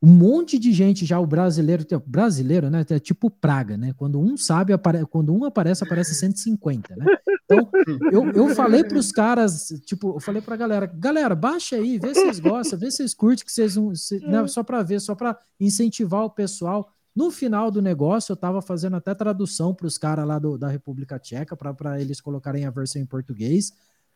um 0.06 0.12
monte 0.12 0.60
de 0.60 0.72
gente 0.72 1.04
já, 1.04 1.20
o 1.20 1.26
brasileiro, 1.26 1.84
brasileiro, 2.06 2.70
né? 2.70 2.86
É 2.92 3.00
tipo 3.00 3.28
praga, 3.28 3.76
né? 3.76 3.92
Quando 3.98 4.20
um 4.20 4.38
sabe, 4.38 4.72
apare, 4.72 5.04
quando 5.08 5.34
um 5.34 5.44
aparece, 5.44 5.84
aparece 5.84 6.14
150, 6.14 6.96
né? 6.96 7.06
Então, 7.44 7.68
eu, 8.12 8.30
eu 8.32 8.50
falei 8.54 8.84
para 8.84 9.00
os 9.00 9.12
caras, 9.12 9.74
tipo, 9.84 10.16
eu 10.16 10.20
falei 10.20 10.44
para 10.44 10.54
a 10.54 10.58
galera, 10.58 10.86
galera, 10.86 11.34
baixa 11.34 11.78
aí, 11.78 11.98
vê 11.98 12.14
se 12.14 12.22
vocês 12.22 12.40
gostam, 12.40 12.78
vê 12.78 12.92
se 12.92 12.98
vocês 12.98 13.16
curtem, 13.16 13.44
que 13.44 13.52
vocês 13.52 13.76
não, 13.76 13.96
se, 13.96 14.20
né, 14.20 14.46
só 14.46 14.64
para 14.64 14.84
ver, 14.84 15.02
só 15.02 15.16
para 15.16 15.36
incentivar 15.60 16.24
o 16.24 16.30
pessoal. 16.30 16.88
No 17.16 17.32
final 17.32 17.72
do 17.72 17.82
negócio, 17.82 18.32
eu 18.32 18.36
estava 18.36 18.62
fazendo 18.62 18.98
até 18.98 19.16
tradução 19.16 19.74
para 19.74 19.88
os 19.88 19.98
caras 19.98 20.28
lá 20.28 20.38
do, 20.38 20.56
da 20.56 20.68
República 20.68 21.18
Tcheca, 21.18 21.58
para 21.58 22.00
eles 22.00 22.22
colocarem 22.22 22.66
a 22.66 22.70
versão 22.70 23.02
em 23.02 23.08
português. 23.08 23.72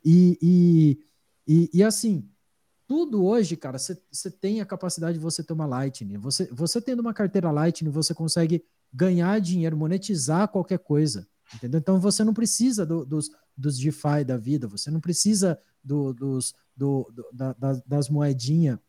E, 0.06 0.38
e, 0.40 1.00
e, 1.48 1.70
e 1.74 1.84
assim, 1.84 2.30
tudo 2.90 3.24
hoje, 3.24 3.56
cara, 3.56 3.78
você 3.78 4.32
tem 4.32 4.62
a 4.62 4.66
capacidade 4.66 5.20
de 5.20 5.24
você 5.24 5.44
ter 5.44 5.54
uma 5.54 5.68
Lightning. 5.68 6.18
Você, 6.18 6.50
você 6.52 6.82
tendo 6.82 7.02
uma 7.02 7.14
carteira 7.14 7.52
Lightning, 7.52 7.92
você 7.92 8.16
consegue 8.16 8.66
ganhar 8.92 9.40
dinheiro, 9.40 9.78
monetizar 9.78 10.48
qualquer 10.48 10.80
coisa. 10.80 11.28
Entendeu? 11.54 11.80
Então 11.80 12.00
você 12.00 12.24
não 12.24 12.34
precisa 12.34 12.88
do, 12.88 13.06
dos, 13.06 13.30
dos 13.56 13.78
DeFi 13.78 14.24
da 14.26 14.38
vida, 14.38 14.68
você 14.68 14.90
não 14.90 15.00
precisa 15.00 15.60
do, 15.84 16.16
dos, 16.16 16.56
do, 16.76 17.08
do 17.14 17.30
da, 17.32 17.54
das 17.86 18.10
moedinhas 18.10 18.80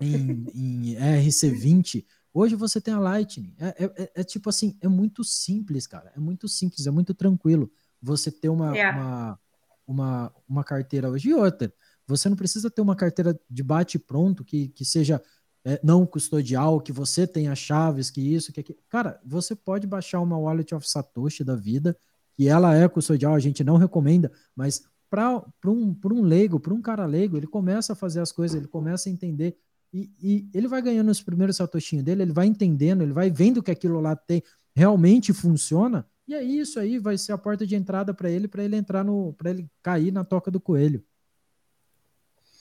em, 0.00 0.46
em 0.56 0.94
RC20. 0.96 2.06
Hoje 2.32 2.56
você 2.56 2.80
tem 2.80 2.94
a 2.94 2.98
Lightning. 2.98 3.54
É, 3.58 3.84
é, 3.84 3.84
é, 4.04 4.12
é, 4.14 4.24
tipo 4.24 4.48
assim, 4.48 4.74
é 4.80 4.88
muito 4.88 5.22
simples, 5.22 5.86
cara. 5.86 6.10
É 6.16 6.18
muito 6.18 6.48
simples, 6.48 6.86
é 6.86 6.90
muito 6.90 7.12
tranquilo 7.12 7.70
você 8.00 8.30
ter 8.30 8.48
uma. 8.48 8.74
É. 8.74 8.90
uma, 8.90 9.38
uma, 9.86 10.34
uma 10.48 10.64
carteira 10.64 11.10
hoje. 11.10 11.28
E 11.28 11.34
outra, 11.34 11.70
você 12.08 12.28
não 12.28 12.36
precisa 12.36 12.70
ter 12.70 12.80
uma 12.80 12.96
carteira 12.96 13.38
de 13.48 13.62
bate 13.62 13.98
pronto 13.98 14.42
que, 14.42 14.68
que 14.68 14.84
seja 14.84 15.22
é, 15.64 15.78
não 15.84 16.06
custodial, 16.06 16.80
que 16.80 16.92
você 16.92 17.28
as 17.50 17.58
chaves, 17.58 18.10
que 18.10 18.20
isso, 18.20 18.52
que 18.52 18.60
aquilo. 18.60 18.78
Cara, 18.88 19.20
você 19.24 19.54
pode 19.54 19.86
baixar 19.86 20.20
uma 20.20 20.38
wallet 20.38 20.74
of 20.74 20.88
Satoshi 20.88 21.44
da 21.44 21.54
vida, 21.54 21.96
que 22.34 22.48
ela 22.48 22.74
é 22.74 22.88
custodial, 22.88 23.34
a 23.34 23.38
gente 23.38 23.62
não 23.62 23.76
recomenda, 23.76 24.32
mas 24.56 24.82
para 25.10 25.44
um, 25.66 25.94
um 26.06 26.22
leigo, 26.22 26.58
para 26.58 26.72
um 26.72 26.80
cara 26.80 27.04
leigo, 27.04 27.36
ele 27.36 27.46
começa 27.46 27.92
a 27.92 27.96
fazer 27.96 28.20
as 28.20 28.32
coisas, 28.32 28.56
ele 28.56 28.68
começa 28.68 29.08
a 29.08 29.12
entender. 29.12 29.56
E, 29.92 30.10
e 30.22 30.50
ele 30.54 30.68
vai 30.68 30.80
ganhando 30.82 31.10
os 31.10 31.22
primeiros 31.22 31.56
satoshinhos 31.56 32.04
dele, 32.04 32.22
ele 32.22 32.32
vai 32.32 32.46
entendendo, 32.46 33.02
ele 33.02 33.12
vai 33.12 33.30
vendo 33.30 33.62
que 33.62 33.70
aquilo 33.70 34.00
lá 34.00 34.16
tem 34.16 34.42
realmente 34.74 35.32
funciona. 35.32 36.06
E 36.26 36.34
aí 36.34 36.58
isso 36.58 36.78
aí 36.78 36.98
vai 36.98 37.16
ser 37.16 37.32
a 37.32 37.38
porta 37.38 37.66
de 37.66 37.74
entrada 37.74 38.12
para 38.14 38.30
ele, 38.30 38.46
para 38.46 38.62
ele 38.62 38.76
entrar 38.76 39.02
no, 39.02 39.32
para 39.32 39.50
ele 39.50 39.68
cair 39.82 40.12
na 40.12 40.24
toca 40.24 40.50
do 40.50 40.60
coelho. 40.60 41.02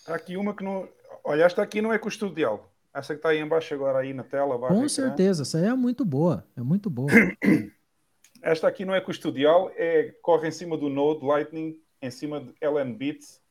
Tá 0.07 0.15
aqui 0.15 0.37
uma 0.37 0.55
que 0.55 0.63
não, 0.63 0.87
olha, 1.21 1.43
esta 1.43 1.61
aqui 1.61 1.81
não 1.81 1.91
é 1.91 1.99
custodial. 1.99 2.71
Essa 2.93 3.13
que 3.13 3.19
está 3.19 3.29
aí 3.29 3.39
embaixo 3.39 3.73
agora 3.73 3.99
aí 3.99 4.13
na 4.13 4.23
tela. 4.23 4.57
Com 4.57 4.87
certeza, 4.87 5.41
essa 5.43 5.57
aí 5.57 5.65
é 5.65 5.73
muito 5.73 6.05
boa, 6.05 6.47
é 6.55 6.61
muito 6.61 6.89
boa. 6.89 7.09
Esta 8.41 8.67
aqui 8.67 8.85
não 8.85 8.95
é 8.95 9.01
custodial, 9.01 9.71
é 9.75 10.13
corre 10.21 10.47
em 10.47 10.51
cima 10.51 10.77
do 10.77 10.89
Node 10.89 11.25
Lightning 11.25 11.75
em 12.01 12.11
cima 12.11 12.39
de 12.39 12.53
LN 12.61 12.93
bits 12.93 13.41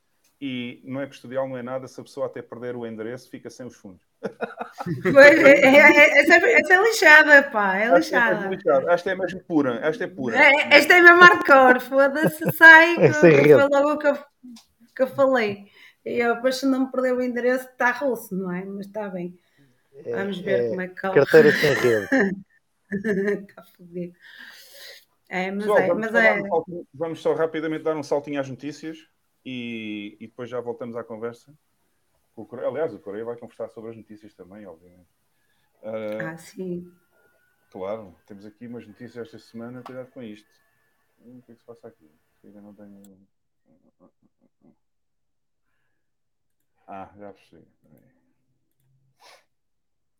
e 0.40 0.80
não 0.84 1.00
é 1.00 1.06
custodial, 1.06 1.46
não 1.46 1.58
é 1.58 1.62
nada. 1.62 1.86
Se 1.88 2.00
a 2.00 2.04
pessoa 2.04 2.26
até 2.26 2.40
perder 2.40 2.76
o 2.76 2.86
endereço, 2.86 3.28
fica 3.28 3.50
sem 3.50 3.66
os 3.66 3.74
fundos. 3.74 4.06
Pois, 5.02 5.38
é, 5.38 5.60
é, 5.60 5.76
é, 5.76 6.20
essa, 6.20 6.34
é, 6.34 6.52
essa 6.60 6.74
é 6.74 6.82
lixada, 6.82 7.42
pá, 7.50 7.76
é 7.76 7.96
lixada. 7.96 8.54
Esta 8.54 8.70
é, 8.70 8.94
esta 8.94 9.10
é 9.10 9.14
mesmo 9.14 9.40
pura, 9.40 9.80
esta 9.82 10.04
é 10.04 10.06
pura. 10.06 10.36
esta 10.70 10.94
é 10.94 11.00
mesmo 11.00 11.20
hardcore, 11.20 11.80
foda-se, 11.80 12.52
sai, 12.52 13.12
foi 13.12 13.54
logo 13.54 13.92
o 13.92 13.98
que 13.98 14.06
eu, 14.06 14.18
que 14.94 15.02
eu 15.02 15.06
falei. 15.08 15.66
E 16.06 16.20
eu, 16.20 16.36
depois, 16.36 16.54
se 16.54 16.66
não 16.66 16.86
me 16.86 16.92
perder 16.92 17.14
o 17.14 17.20
endereço, 17.20 17.68
está 17.68 17.90
russo, 17.90 18.32
não 18.36 18.52
é? 18.52 18.64
Mas 18.64 18.86
está 18.86 19.08
bem. 19.08 19.36
Vamos 20.04 20.38
ver 20.38 20.68
como 20.68 20.80
é 20.80 20.88
que 20.88 21.00
corre. 21.00 21.14
Carteira 21.14 21.52
sem 21.52 21.74
rede. 21.74 22.08
Está 23.50 23.64
fodido. 23.64 24.14
É, 25.28 25.50
mas 25.50 25.64
Pessoal, 25.64 25.78
é, 25.78 25.86
vamos, 25.88 26.12
mas 26.12 26.24
é... 26.24 26.40
Um 26.40 26.86
vamos 26.94 27.20
só 27.20 27.34
rapidamente 27.34 27.82
dar 27.82 27.96
um 27.96 28.02
saltinho 28.04 28.40
às 28.40 28.48
notícias 28.48 29.08
e, 29.44 30.16
e 30.20 30.28
depois 30.28 30.48
já 30.48 30.60
voltamos 30.60 30.94
à 30.94 31.02
conversa. 31.02 31.52
O 32.36 32.46
Coreia, 32.46 32.68
aliás, 32.68 32.94
o 32.94 33.00
Coreia 33.00 33.24
vai 33.24 33.36
conversar 33.36 33.68
sobre 33.70 33.90
as 33.90 33.96
notícias 33.96 34.34
também, 34.34 34.64
obviamente. 34.66 35.08
Uh, 35.82 36.26
ah, 36.28 36.36
sim. 36.36 36.92
Claro, 37.72 38.14
temos 38.24 38.46
aqui 38.46 38.68
umas 38.68 38.86
notícias 38.86 39.16
esta 39.26 39.38
semana, 39.40 39.82
cuidado 39.82 40.12
com 40.12 40.22
isto. 40.22 40.48
O 41.18 41.42
que 41.42 41.50
é 41.50 41.54
que 41.56 41.60
se 41.60 41.66
passa 41.66 41.88
aqui? 41.88 42.08
Ainda 42.44 42.60
não 42.60 42.72
tenho. 42.72 43.02
Ah, 46.86 47.10
já 47.16 47.32
percebi. 47.32 47.66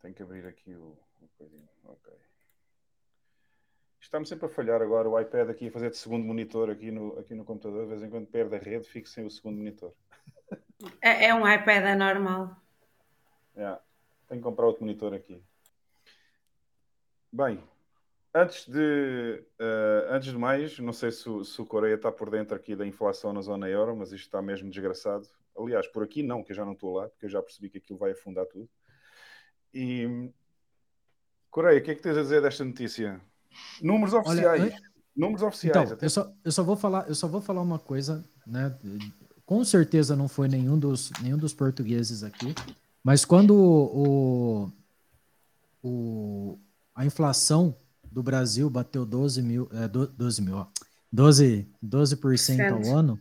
Tenho 0.01 0.15
que 0.15 0.23
abrir 0.23 0.47
aqui 0.47 0.75
o, 0.75 0.99
o 1.21 1.29
coisinho. 1.37 1.69
Ok. 1.85 2.13
Está-me 4.01 4.27
sempre 4.27 4.47
a 4.47 4.49
falhar 4.49 4.81
agora 4.83 5.09
o 5.09 5.19
iPad 5.19 5.51
aqui 5.51 5.69
a 5.69 5.71
fazer 5.71 5.91
de 5.91 5.97
segundo 5.97 6.25
monitor 6.25 6.71
aqui 6.71 6.91
no, 6.91 7.19
aqui 7.19 7.35
no 7.35 7.45
computador. 7.45 7.85
De 7.85 7.91
vez 7.91 8.03
em 8.03 8.11
quando 8.11 8.27
perde 8.27 8.55
a 8.55 8.59
rede, 8.59 8.89
fico 8.89 9.09
sem 9.09 9.27
o 9.27 9.31
segundo 9.31 9.57
monitor. 9.57 9.93
É, 11.01 11.27
é 11.27 11.35
um 11.35 11.49
iPad, 11.49 11.85
é 11.85 11.95
normal. 11.95 12.57
Yeah. 13.57 13.83
Tenho 14.29 14.41
que 14.41 14.45
comprar 14.45 14.67
outro 14.67 14.85
monitor 14.85 15.15
aqui. 15.15 15.43
Bem, 17.33 17.63
antes 18.35 18.69
de, 18.69 19.45
uh, 19.59 20.13
antes 20.13 20.31
de 20.31 20.39
mais, 20.39 20.79
não 20.79 20.93
sei 20.93 21.11
se 21.11 21.25
se 21.45 21.61
o 21.61 21.67
Coreia 21.67 21.95
está 21.95 22.13
por 22.13 22.31
dentro 22.31 22.55
aqui 22.55 22.77
da 22.77 22.87
inflação 22.87 23.33
na 23.33 23.41
zona 23.41 23.69
euro, 23.69 23.97
mas 23.97 24.13
isto 24.13 24.27
está 24.27 24.41
mesmo 24.41 24.71
desgraçado. 24.71 25.29
Aliás, 25.59 25.87
por 25.87 26.03
aqui 26.03 26.23
não, 26.23 26.43
que 26.43 26.53
eu 26.53 26.57
já 26.57 26.65
não 26.65 26.73
estou 26.73 26.95
lá, 26.95 27.09
porque 27.09 27.27
eu 27.27 27.31
já 27.31 27.43
percebi 27.43 27.71
que 27.71 27.79
aquilo 27.79 27.99
vai 27.99 28.13
afundar 28.13 28.47
tudo. 28.47 28.69
E 29.73 30.31
Coreia, 31.51 31.81
o 31.81 31.83
que 31.83 31.91
é 31.91 31.95
que 31.95 32.03
tens 32.03 32.17
a 32.17 32.23
dizer 32.23 32.43
desta 32.43 32.65
notícia? 32.65 33.21
Números 33.81 34.13
oficiais. 34.13 34.63
Olha, 34.63 34.79
números 35.17 35.43
oficiais. 35.43 35.91
Então, 35.91 35.99
eu, 36.03 36.11
só, 36.11 36.33
eu, 36.45 36.53
só 36.53 36.63
vou 36.63 36.77
falar, 36.77 37.09
eu 37.09 37.15
só 37.15 37.27
vou 37.27 37.41
falar 37.41 37.63
uma 37.63 37.79
coisa, 37.79 38.23
né? 38.47 38.77
Com 39.47 39.65
certeza 39.65 40.15
não 40.15 40.29
foi 40.29 40.49
nenhum 40.49 40.79
dos, 40.79 41.11
nenhum 41.23 41.39
dos 41.39 41.55
portugueses 41.55 42.23
aqui, 42.23 42.55
mas 43.03 43.25
quando 43.25 43.55
o, 43.55 44.73
o, 45.83 46.59
a 46.95 47.07
inflação 47.07 47.75
do 48.05 48.23
Brasil 48.23 48.69
bateu 48.69 49.07
12 49.07 49.43
mil, 49.43 49.71
é, 49.73 49.89
12 49.89 50.43
mil, 50.43 50.57
ó, 50.57 50.67
12, 51.11 51.67
12% 51.83 52.71
ao 52.71 52.97
ano, 52.97 53.21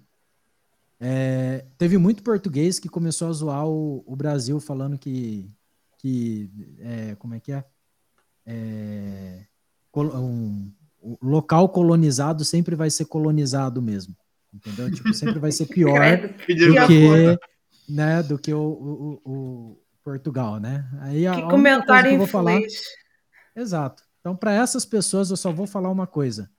é, 0.99 1.65
teve 1.77 1.97
muito 1.97 2.23
português 2.23 2.79
que 2.79 2.89
começou 2.89 3.27
a 3.27 3.33
zoar 3.33 3.67
o, 3.67 4.03
o 4.05 4.15
Brasil 4.15 4.59
falando 4.59 4.97
que, 4.97 5.51
que 5.97 6.49
é, 6.79 7.15
como 7.15 7.33
é 7.33 7.39
que 7.39 7.51
é? 7.51 7.63
é 8.45 9.47
um, 9.93 10.71
o 11.01 11.17
local 11.21 11.69
colonizado 11.69 12.43
sempre 12.45 12.75
vai 12.75 12.89
ser 12.89 13.05
colonizado 13.05 13.81
mesmo. 13.81 14.15
Entendeu? 14.53 14.89
Tipo, 14.91 15.13
sempre 15.13 15.39
vai 15.39 15.51
ser 15.51 15.65
pior 15.73 16.17
do 16.17 16.87
que, 16.87 17.39
né, 17.89 18.23
do 18.23 18.39
que 18.39 18.53
o, 18.53 18.61
o, 18.61 19.21
o 19.25 19.81
Portugal, 20.03 20.59
né? 20.59 20.87
Aí, 21.01 21.25
que 21.29 21.41
comentário 21.43 22.09
que 22.09 22.15
eu 22.15 22.19
vou 22.19 22.27
falar. 22.27 22.59
Exato. 23.55 24.03
Então, 24.19 24.35
para 24.35 24.53
essas 24.53 24.85
pessoas, 24.85 25.29
eu 25.29 25.37
só 25.37 25.51
vou 25.51 25.67
falar 25.67 25.89
uma 25.89 26.07
coisa? 26.07 26.49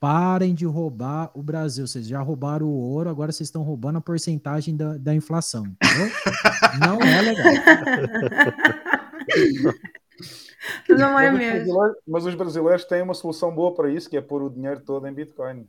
Parem 0.00 0.54
de 0.54 0.64
roubar 0.64 1.30
o 1.34 1.42
Brasil. 1.42 1.86
Vocês 1.86 2.06
já 2.06 2.20
roubaram 2.20 2.66
o 2.66 2.72
ouro, 2.72 3.10
agora 3.10 3.32
vocês 3.32 3.48
estão 3.48 3.62
roubando 3.62 3.98
a 3.98 4.00
porcentagem 4.00 4.76
da, 4.76 4.96
da 4.96 5.14
inflação, 5.14 5.66
entendeu? 5.66 6.10
Não 6.80 7.02
é 7.02 7.22
legal. 7.22 7.46
Não 10.88 11.18
é 11.18 11.30
mesmo. 11.30 11.94
Mas 12.06 12.26
os 12.26 12.34
brasileiros 12.34 12.84
têm 12.84 13.02
uma 13.02 13.14
solução 13.14 13.54
boa 13.54 13.74
para 13.74 13.90
isso, 13.90 14.08
que 14.08 14.16
é 14.16 14.20
pôr 14.20 14.42
o 14.42 14.50
dinheiro 14.50 14.80
todo 14.80 15.06
em 15.06 15.12
Bitcoin. 15.12 15.66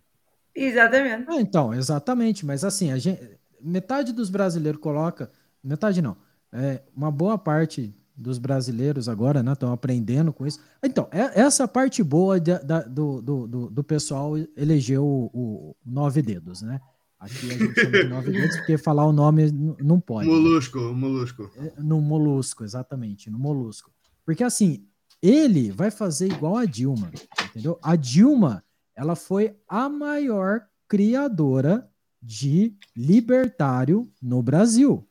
Exatamente. 0.53 1.25
Ah, 1.27 1.39
então, 1.39 1.73
exatamente. 1.73 2.45
Mas 2.45 2.63
assim, 2.63 2.91
a 2.91 2.97
gente, 2.97 3.21
metade 3.61 4.13
dos 4.13 4.29
brasileiros 4.29 4.81
coloca, 4.81 5.31
metade 5.63 6.01
não, 6.01 6.17
é, 6.51 6.81
uma 6.95 7.11
boa 7.11 7.37
parte 7.37 7.95
dos 8.19 8.37
brasileiros 8.37 9.07
agora, 9.07 9.41
né, 9.41 9.53
estão 9.53 9.71
aprendendo 9.71 10.33
com 10.33 10.45
isso. 10.45 10.59
Então, 10.83 11.07
é, 11.11 11.39
essa 11.39 11.67
parte 11.67 12.03
boa 12.03 12.39
de, 12.39 12.57
da, 12.59 12.81
do, 12.81 13.21
do, 13.21 13.69
do, 13.69 13.83
pessoal 13.83 14.37
elegeu 14.57 15.05
o, 15.05 15.29
o, 15.33 15.75
Nove 15.85 16.21
Dedos, 16.21 16.61
né? 16.61 16.81
Aqui 17.17 17.51
a 17.51 17.57
gente 17.57 17.79
chama 17.79 17.91
de 17.91 18.03
Nove 18.03 18.31
Dedos 18.31 18.57
porque 18.57 18.77
falar 18.77 19.05
o 19.05 19.13
nome 19.13 19.51
não 19.81 19.99
pode. 19.99 20.27
Molusco, 20.27 20.79
né? 20.79 20.93
molusco. 20.93 21.49
No 21.77 22.01
molusco, 22.01 22.63
exatamente, 22.63 23.29
no 23.29 23.39
molusco. 23.39 23.91
Porque 24.25 24.43
assim, 24.43 24.85
ele 25.21 25.71
vai 25.71 25.89
fazer 25.89 26.27
igual 26.27 26.57
a 26.57 26.65
Dilma, 26.65 27.11
entendeu? 27.49 27.79
A 27.81 27.95
Dilma, 27.95 28.63
ela 28.95 29.15
foi 29.15 29.55
a 29.67 29.87
maior 29.87 30.61
criadora 30.87 31.89
de 32.21 32.75
libertário 32.95 34.11
no 34.21 34.43
Brasil. 34.43 35.07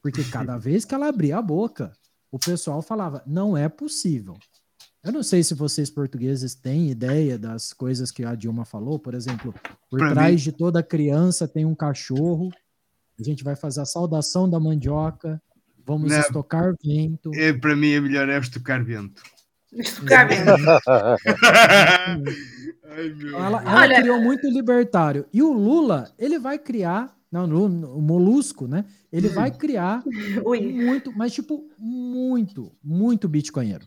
Porque 0.00 0.22
cada 0.22 0.56
vez 0.58 0.84
que 0.84 0.94
ela 0.94 1.08
abria 1.08 1.38
a 1.38 1.42
boca, 1.42 1.92
o 2.30 2.38
pessoal 2.38 2.82
falava: 2.82 3.22
não 3.26 3.56
é 3.56 3.68
possível. 3.68 4.36
Eu 5.06 5.12
não 5.12 5.22
sei 5.22 5.42
se 5.44 5.54
vocês 5.54 5.88
portugueses 5.88 6.54
têm 6.54 6.90
ideia 6.90 7.38
das 7.38 7.72
coisas 7.72 8.10
que 8.10 8.24
a 8.24 8.34
Dilma 8.34 8.64
falou. 8.64 8.98
Por 8.98 9.14
exemplo, 9.14 9.54
por 9.88 10.00
pra 10.00 10.10
trás 10.10 10.34
mim... 10.34 10.42
de 10.42 10.52
toda 10.52 10.82
criança 10.82 11.46
tem 11.46 11.64
um 11.64 11.76
cachorro. 11.76 12.50
A 13.18 13.22
gente 13.22 13.44
vai 13.44 13.54
fazer 13.54 13.80
a 13.82 13.86
saudação 13.86 14.50
da 14.50 14.58
mandioca. 14.58 15.40
Vamos 15.86 16.10
não, 16.10 16.18
estocar 16.18 16.74
vento. 16.84 17.30
É, 17.34 17.52
para 17.52 17.76
mim, 17.76 17.92
é 17.92 18.00
melhor 18.00 18.28
é 18.28 18.36
estocar 18.36 18.84
vento. 18.84 19.22
Estocar 19.72 20.28
vento. 20.28 20.50
Ai, 22.82 23.14
ela, 23.32 23.62
ela 23.62 23.80
Olha... 23.80 24.00
criou 24.00 24.20
muito 24.20 24.48
libertário. 24.48 25.26
E 25.32 25.40
o 25.40 25.52
Lula, 25.52 26.12
ele 26.18 26.38
vai 26.38 26.58
criar. 26.58 27.15
Não, 27.44 27.66
o 27.66 28.00
Molusco, 28.00 28.66
né? 28.66 28.86
Ele 29.12 29.28
vai 29.28 29.50
criar 29.52 30.02
Ui. 30.44 30.72
muito, 30.72 31.12
mas 31.16 31.34
tipo, 31.34 31.68
muito, 31.78 32.72
muito 32.82 33.28
bitcoinheiro. 33.28 33.86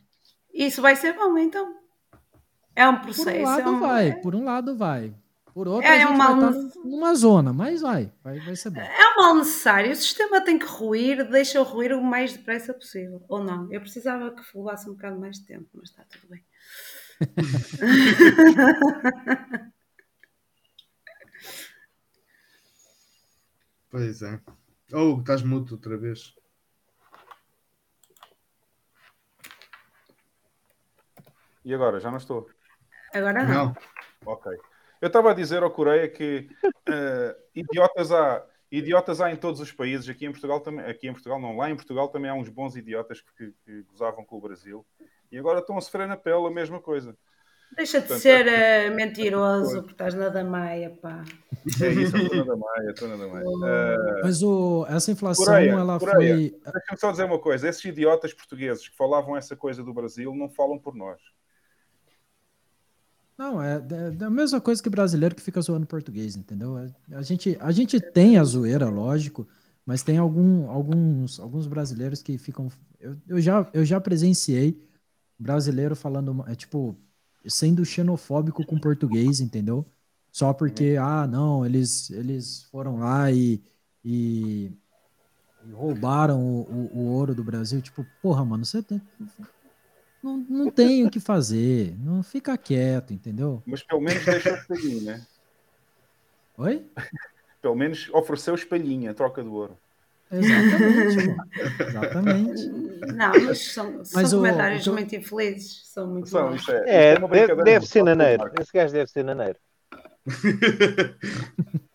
Isso 0.54 0.82
vai 0.82 0.95
ser 0.95 1.14
bom, 1.14 1.38
então. 1.38 1.76
É 2.76 2.88
um 2.88 3.02
processo. 3.02 3.26
Por 3.26 3.39
um 3.39 3.43
lado 3.43 3.62
é 3.62 3.72
um... 3.72 3.80
vai, 3.80 4.14
por 4.22 4.36
um 4.36 4.43
lado 4.43 4.76
vai. 4.76 5.14
Por 5.54 5.68
outro, 5.68 5.88
é, 5.88 5.95
a 5.95 6.00
gente 6.00 6.12
uma... 6.14 6.36
vai 6.36 6.50
estar 6.50 6.80
numa 6.86 7.16
zona, 7.16 7.52
mas 7.52 7.82
vai, 7.82 8.12
vai, 8.24 8.39
vai 8.39 8.56
ser 8.56 8.70
bom. 8.70 8.80
É 8.80 9.14
um 9.14 9.16
mal 9.22 9.36
necessário. 9.36 9.91
O 9.91 9.95
sistema 9.95 10.39
tem 10.41 10.60
que 10.60 10.66
ruir, 10.66 11.30
deixa-o 11.30 11.64
ruir 11.64 11.91
o 11.91 12.04
mais 12.04 12.34
depressa 12.34 12.74
possível. 12.74 13.22
Ou 13.28 13.43
não. 13.43 13.72
Eu 13.74 13.82
precisava 13.82 14.32
que 14.32 14.41
levasse 14.56 14.89
um 14.89 14.93
bocado 14.93 15.20
mais 15.20 15.39
de 15.39 15.47
tempo, 15.47 15.68
mas 15.74 15.89
está 15.89 16.06
tudo 16.10 16.30
bem. 16.30 16.43
pois 23.89 24.21
é. 24.21 24.39
Ou 24.93 25.17
oh, 25.17 25.19
estás 25.19 25.41
mudo 25.43 25.73
outra 25.73 25.97
vez. 25.97 26.33
E 31.63 31.73
agora? 31.73 31.99
Já 31.99 32.09
não 32.09 32.17
estou? 32.17 32.49
Agora 33.13 33.43
não. 33.43 33.65
não. 33.65 33.75
Ok. 34.25 34.51
Eu 35.01 35.07
estava 35.07 35.31
a 35.31 35.33
dizer 35.33 35.63
ao 35.63 35.71
Coreia 35.71 36.09
que 36.09 36.49
uh, 36.65 37.35
idiotas 37.55 38.11
há 38.11 38.45
idiotas 38.71 39.19
há 39.19 39.31
em 39.31 39.35
todos 39.35 39.59
os 39.59 39.71
países, 39.71 40.07
aqui 40.09 40.25
em 40.25 40.31
Portugal 40.31 40.59
também, 40.59 40.85
aqui 40.85 41.07
em 41.07 41.11
Portugal 41.11 41.39
não, 41.39 41.57
lá 41.57 41.69
em 41.69 41.75
Portugal 41.75 42.07
também 42.09 42.29
há 42.29 42.35
uns 42.35 42.49
bons 42.49 42.75
idiotas 42.75 43.21
que, 43.21 43.51
que 43.65 43.81
gozavam 43.83 44.23
com 44.23 44.37
o 44.37 44.41
Brasil 44.41 44.85
e 45.31 45.37
agora 45.37 45.59
estão 45.59 45.77
a 45.77 45.81
sofrer 45.81 46.07
na 46.07 46.17
pele 46.17 46.45
a 46.45 46.51
mesma 46.51 46.79
coisa. 46.79 47.17
Deixa 47.76 48.01
de 48.01 48.20
ser 48.20 48.45
uh, 48.45 48.95
mentiroso, 48.95 49.78
porque 49.78 49.91
estás 49.91 50.13
na 50.13 50.30
Damaia, 50.30 50.89
pá. 51.01 51.24
É 51.82 51.89
isso, 51.89 52.17
estou 52.17 52.38
na 52.38 52.43
Damaia, 52.43 52.89
estou 52.89 53.07
na 53.07 53.15
Damaia. 53.15 53.45
Uh, 53.45 54.22
Mas 54.24 54.41
o, 54.43 54.86
essa 54.89 55.11
inflação, 55.11 55.45
Coreia, 55.45 55.72
ela 55.72 55.99
Coreia, 55.99 56.36
foi... 56.36 56.72
Deixa-me 56.74 56.99
só 56.99 57.11
dizer 57.11 57.24
uma 57.26 57.39
coisa, 57.39 57.70
esses 57.70 57.84
idiotas 57.86 58.34
portugueses 58.34 58.88
que 58.88 58.95
falavam 58.95 59.38
essa 59.38 59.55
coisa 59.55 59.84
do 59.84 59.93
Brasil 59.93 60.34
não 60.36 60.49
falam 60.49 60.78
por 60.78 60.95
nós. 60.95 61.22
Não, 63.38 63.63
é, 63.63 63.76
é, 63.76 64.24
é 64.24 64.26
a 64.26 64.30
mesma 64.30 64.59
coisa 64.59 64.84
que 64.84 64.89
brasileiro 64.89 65.34
que 65.34 65.41
fica 65.41 65.61
zoando 65.61 65.88
português, 65.88 66.36
entendeu? 66.36 66.76
A, 66.76 66.86
é, 66.86 67.15
a, 67.15 67.22
gente, 67.22 67.57
a 67.61 67.72
gente 67.72 67.99
tem 67.99 68.38
a 68.38 68.43
zoeira, 68.43 68.89
lógico, 68.89 69.47
mas 69.86 70.03
tem 70.03 70.17
algum, 70.17 70.70
alguns, 70.70 71.39
alguns 71.39 71.67
brasileiros 71.67 72.22
que 72.22 72.38
ficam... 72.38 72.70
Eu, 72.99 73.15
eu, 73.28 73.39
já, 73.39 73.65
eu 73.74 73.86
já 73.86 74.01
presenciei 74.01 74.86
brasileiro 75.38 75.95
falando, 75.95 76.43
é 76.47 76.55
tipo 76.55 76.97
sendo 77.47 77.85
xenofóbico 77.85 78.65
com 78.65 78.79
português, 78.79 79.39
entendeu? 79.39 79.85
Só 80.31 80.53
porque, 80.53 80.95
ah, 80.99 81.27
não, 81.27 81.65
eles, 81.65 82.09
eles 82.11 82.63
foram 82.71 82.99
lá 82.99 83.31
e, 83.31 83.61
e, 84.03 84.71
e 85.65 85.71
roubaram 85.71 86.39
o, 86.39 86.61
o, 86.61 86.99
o, 86.99 87.05
ouro 87.07 87.33
do 87.33 87.43
Brasil. 87.43 87.81
Tipo, 87.81 88.05
porra, 88.21 88.45
mano, 88.45 88.63
você 88.63 88.83
tem, 88.83 89.01
não, 90.21 90.37
não 90.37 90.71
tem 90.71 91.05
o 91.05 91.09
que 91.09 91.19
fazer. 91.19 91.97
Não 91.99 92.21
fica 92.21 92.57
quieto, 92.57 93.13
entendeu? 93.13 93.63
Mas 93.65 93.81
pelo 93.83 94.01
menos 94.01 94.23
deixou 94.23 94.53
o 94.53 94.55
espelhinho, 94.55 95.01
né? 95.03 95.25
Oi? 96.57 96.85
Pelo 97.61 97.75
menos 97.75 98.09
ofereceu 98.13 98.53
espelhinho, 98.53 99.09
a 99.09 99.13
troca 99.13 99.43
do 99.43 99.53
ouro. 99.53 99.77
Exatamente. 100.32 101.36
Exatamente. 101.88 102.69
Não, 103.15 103.32
mas 103.45 103.73
são, 103.73 103.97
mas 104.13 104.30
são 104.30 104.39
o, 104.39 104.41
comentários 104.41 104.88
o, 104.88 104.93
muito 104.93 105.15
infelizes. 105.15 105.82
São 105.86 106.07
muito 106.07 106.30
são, 106.30 106.55
isso 106.55 106.71
é, 106.71 106.84
é, 106.86 107.13
é 107.13 107.27
deve, 107.27 107.63
deve 107.63 107.86
ser 107.88 108.03
naneiro. 108.03 108.51
Esse 108.59 108.71
gajo 108.71 108.93
deve 108.93 109.09
ser 109.09 109.23
naneiro. 109.23 109.57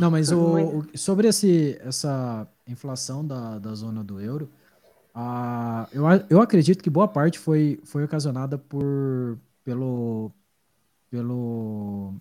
Não, 0.00 0.10
mas 0.10 0.32
o, 0.32 0.78
o, 0.78 0.86
sobre 0.98 1.28
esse, 1.28 1.78
essa 1.84 2.48
inflação 2.66 3.26
da, 3.26 3.58
da 3.58 3.74
zona 3.74 4.02
do 4.02 4.20
euro, 4.20 4.50
a, 5.14 5.86
eu, 5.92 6.04
eu 6.30 6.40
acredito 6.40 6.82
que 6.82 6.88
boa 6.88 7.06
parte 7.08 7.38
foi, 7.38 7.80
foi 7.84 8.04
ocasionada 8.04 8.56
por, 8.56 9.38
pelo, 9.64 10.30
pelo, 11.10 12.14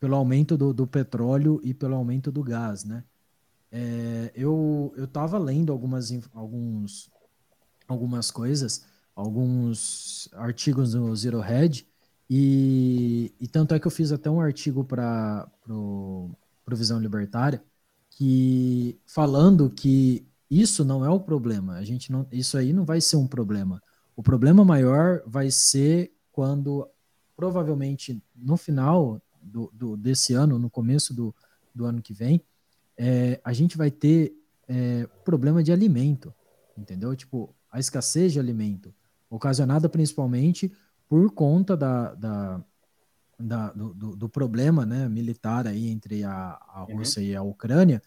pelo 0.00 0.16
aumento 0.16 0.56
do, 0.56 0.72
do 0.72 0.86
petróleo 0.86 1.60
e 1.62 1.74
pelo 1.74 1.94
aumento 1.94 2.32
do 2.32 2.42
gás, 2.42 2.84
né? 2.84 3.04
É, 3.70 4.32
eu 4.34 4.92
eu 4.96 5.04
estava 5.04 5.38
lendo 5.38 5.72
algumas 5.72 6.10
alguns 6.32 7.10
algumas 7.86 8.30
coisas, 8.30 8.84
alguns 9.14 10.28
artigos 10.32 10.94
no 10.94 11.14
Zero 11.14 11.40
Head 11.40 11.86
e, 12.30 13.32
e 13.40 13.48
tanto 13.48 13.74
é 13.74 13.80
que 13.80 13.86
eu 13.86 13.90
fiz 13.90 14.12
até 14.12 14.30
um 14.30 14.40
artigo 14.40 14.84
para 14.84 15.46
pro, 15.62 16.30
pro 16.64 16.76
Visão 16.76 17.00
Libertária 17.00 17.62
que 18.10 18.98
falando 19.06 19.70
que 19.70 20.26
isso 20.50 20.84
não 20.84 21.04
é 21.04 21.10
o 21.10 21.20
problema. 21.20 21.74
A 21.74 21.84
gente 21.84 22.10
não, 22.10 22.26
isso 22.32 22.56
aí 22.56 22.72
não 22.72 22.84
vai 22.84 23.00
ser 23.00 23.16
um 23.16 23.26
problema. 23.26 23.82
O 24.16 24.22
problema 24.22 24.64
maior 24.64 25.22
vai 25.26 25.50
ser 25.50 26.12
quando 26.32 26.88
provavelmente 27.36 28.20
no 28.34 28.56
final 28.56 29.20
do, 29.40 29.70
do 29.72 29.96
desse 29.96 30.34
ano, 30.34 30.58
no 30.58 30.68
começo 30.70 31.14
do, 31.14 31.34
do 31.74 31.84
ano 31.84 32.02
que 32.02 32.12
vem, 32.12 32.42
é, 32.98 33.40
a 33.44 33.52
gente 33.52 33.76
vai 33.76 33.90
ter 33.90 34.34
é, 34.68 35.06
problema 35.24 35.62
de 35.62 35.72
alimento, 35.72 36.34
entendeu? 36.76 37.14
Tipo, 37.14 37.54
a 37.70 37.78
escassez 37.78 38.32
de 38.32 38.40
alimento, 38.40 38.92
ocasionada 39.30 39.88
principalmente 39.88 40.72
por 41.08 41.30
conta 41.32 41.76
da, 41.76 42.14
da, 42.14 42.64
da 43.38 43.72
do, 43.72 44.16
do, 44.16 44.28
problema 44.28 44.84
né, 44.84 45.08
militar 45.08 45.66
aí 45.66 45.88
entre 45.88 46.24
a, 46.24 46.58
a 46.68 46.86
uhum. 46.88 46.98
Rússia 46.98 47.20
uhum. 47.20 47.28
e 47.28 47.36
a 47.36 47.42
Ucrânia, 47.42 48.02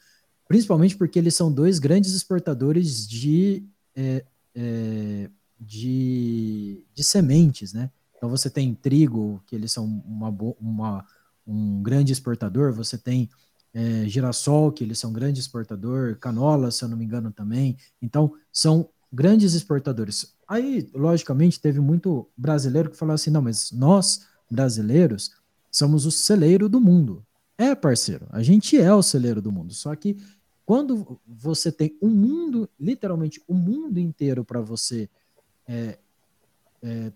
principalmente 0.48 0.98
porque 0.98 1.18
eles 1.18 1.36
são 1.36 1.52
dois 1.52 1.80
grandes 1.80 2.14
exportadores 2.14 3.08
de, 3.08 3.64
é, 3.96 4.26
é, 4.54 5.30
de, 5.60 6.84
de 6.94 7.04
sementes, 7.04 7.72
né? 7.74 7.90
Então 8.18 8.30
você 8.30 8.50
tem 8.52 8.76
trigo, 8.76 9.42
que 9.48 9.56
eles 9.56 9.72
são 9.72 9.86
uma, 10.06 10.30
uma, 10.60 11.08
um 11.48 11.82
grande 11.82 12.14
exportador, 12.14 12.72
você 12.72 12.96
tem 12.96 13.28
é, 13.74 14.08
girassol, 14.08 14.72
que 14.72 14.84
eles 14.84 15.00
são 15.00 15.14
grande 15.14 15.40
exportador, 15.40 16.18
canola, 16.18 16.72
se 16.72 16.84
eu 16.84 16.90
não 16.90 16.98
me 16.98 17.06
engano, 17.06 17.32
também. 17.32 17.78
Então, 18.02 18.34
são 18.52 18.90
grandes 19.12 19.54
exportadores. 19.54 20.34
Aí, 20.48 20.90
logicamente, 20.94 21.60
teve 21.60 21.80
muito 21.80 22.28
brasileiro 22.36 22.90
que 22.90 22.98
falou 22.98 23.16
assim: 23.16 23.32
não, 23.32 23.42
mas 23.42 23.72
nós, 23.72 24.28
brasileiros, 24.50 25.32
somos 25.72 26.06
o 26.06 26.12
celeiro 26.12 26.68
do 26.68 26.82
mundo. 26.82 27.26
É, 27.58 27.76
parceiro, 27.76 28.28
a 28.32 28.42
gente 28.42 28.80
é 28.80 28.94
o 28.94 29.04
celeiro 29.04 29.42
do 29.42 29.52
mundo. 29.52 29.74
Só 29.74 29.96
que 29.96 30.18
quando 30.66 31.20
você 31.28 31.72
tem 31.72 31.98
um 32.02 32.10
mundo, 32.10 32.70
literalmente 32.80 33.42
o 33.48 33.54
um 33.54 33.58
mundo 33.58 34.00
inteiro 34.00 34.44
para 34.44 34.62
você 34.62 35.10
é, 35.68 35.98
é, 36.82 37.12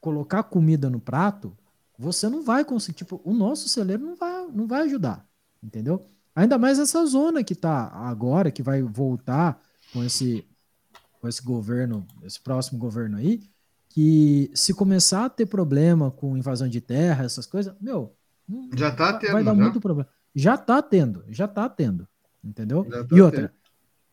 colocar 0.00 0.42
comida 0.42 0.90
no 0.90 1.00
prato, 1.00 1.56
você 1.98 2.28
não 2.28 2.42
vai 2.42 2.64
conseguir. 2.64 2.98
Tipo, 2.98 3.20
o 3.24 3.32
nosso 3.32 3.68
celeiro 3.68 4.04
não 4.04 4.16
vai, 4.16 4.46
não 4.48 4.66
vai 4.66 4.82
ajudar 4.82 5.29
entendeu? 5.62 6.04
Ainda 6.34 6.58
mais 6.58 6.78
essa 6.78 7.04
zona 7.06 7.42
que 7.42 7.52
está 7.52 7.88
agora, 7.88 8.50
que 8.50 8.62
vai 8.62 8.82
voltar 8.82 9.60
com 9.92 10.02
esse, 10.04 10.46
com 11.20 11.28
esse 11.28 11.42
governo, 11.42 12.06
esse 12.22 12.40
próximo 12.40 12.78
governo 12.78 13.16
aí, 13.16 13.40
que 13.88 14.50
se 14.54 14.72
começar 14.72 15.24
a 15.24 15.30
ter 15.30 15.46
problema 15.46 16.10
com 16.10 16.36
invasão 16.36 16.68
de 16.68 16.80
terra, 16.80 17.24
essas 17.24 17.46
coisas, 17.46 17.74
meu, 17.80 18.14
já 18.76 18.90
tá 18.90 19.12
tendo, 19.14 19.32
vai 19.32 19.44
dar 19.44 19.54
já. 19.54 19.62
muito 19.62 19.80
problema. 19.80 20.08
Já 20.34 20.56
tá 20.56 20.80
tendo, 20.80 21.24
já 21.28 21.48
tá 21.48 21.68
tendo, 21.68 22.06
entendeu? 22.42 22.84
Tá 22.84 23.06
e 23.10 23.20
outra, 23.20 23.52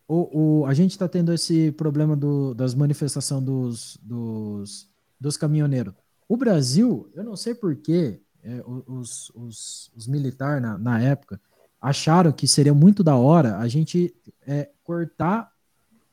o, 0.07 0.61
o, 0.61 0.65
a 0.65 0.73
gente 0.73 0.91
está 0.91 1.07
tendo 1.07 1.33
esse 1.33 1.71
problema 1.73 2.15
do, 2.15 2.53
das 2.53 2.73
manifestações 2.73 3.43
dos, 3.43 3.97
dos, 4.01 4.89
dos 5.19 5.37
caminhoneiros. 5.37 5.93
O 6.27 6.35
Brasil, 6.35 7.09
eu 7.13 7.23
não 7.23 7.35
sei 7.35 7.53
porquê, 7.53 8.19
é, 8.47 8.63
os, 8.65 9.29
os, 9.35 9.91
os 9.93 10.07
militares 10.07 10.61
na, 10.61 10.77
na, 10.77 11.01
época 11.01 11.39
acharam 11.81 12.31
que 12.31 12.47
seria 12.47 12.73
muito 12.73 13.03
da 13.03 13.17
hora 13.17 13.57
a 13.57 13.67
gente 13.67 14.15
é, 14.45 14.69
cortar 14.85 15.51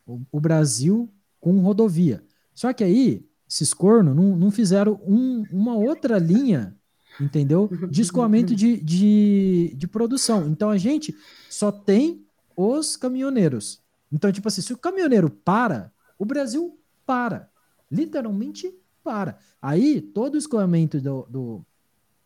o, 0.04 0.20
o, 0.32 0.40
Brasil 0.40 1.08
com 1.40 1.60
rodovia. 1.60 2.24
Só 2.52 2.72
que 2.72 2.82
aí, 2.82 3.24
esses 3.48 3.72
cornos 3.72 4.16
não, 4.16 4.36
não 4.36 4.50
fizeram 4.50 5.00
um, 5.06 5.44
uma 5.52 5.76
outra 5.76 6.18
linha, 6.18 6.76
entendeu? 7.20 7.70
De 7.88 8.02
escoamento 8.02 8.54
de, 8.56 8.82
de, 8.82 9.72
de 9.76 9.86
produção. 9.86 10.48
Então 10.48 10.70
a 10.70 10.76
gente 10.76 11.16
só 11.48 11.70
tem 11.70 12.26
os 12.56 12.96
caminhoneiros. 12.96 13.80
Então, 14.10 14.32
tipo 14.32 14.48
assim, 14.48 14.60
se 14.60 14.72
o 14.72 14.78
caminhoneiro 14.78 15.30
para, 15.30 15.92
o 16.18 16.24
Brasil 16.24 16.76
para. 17.06 17.48
Literalmente 17.88 18.74
para. 19.04 19.38
Aí, 19.62 20.00
todo 20.00 20.34
o 20.34 20.38
escoamento 20.38 21.00
do, 21.00 21.26
do, 21.30 21.66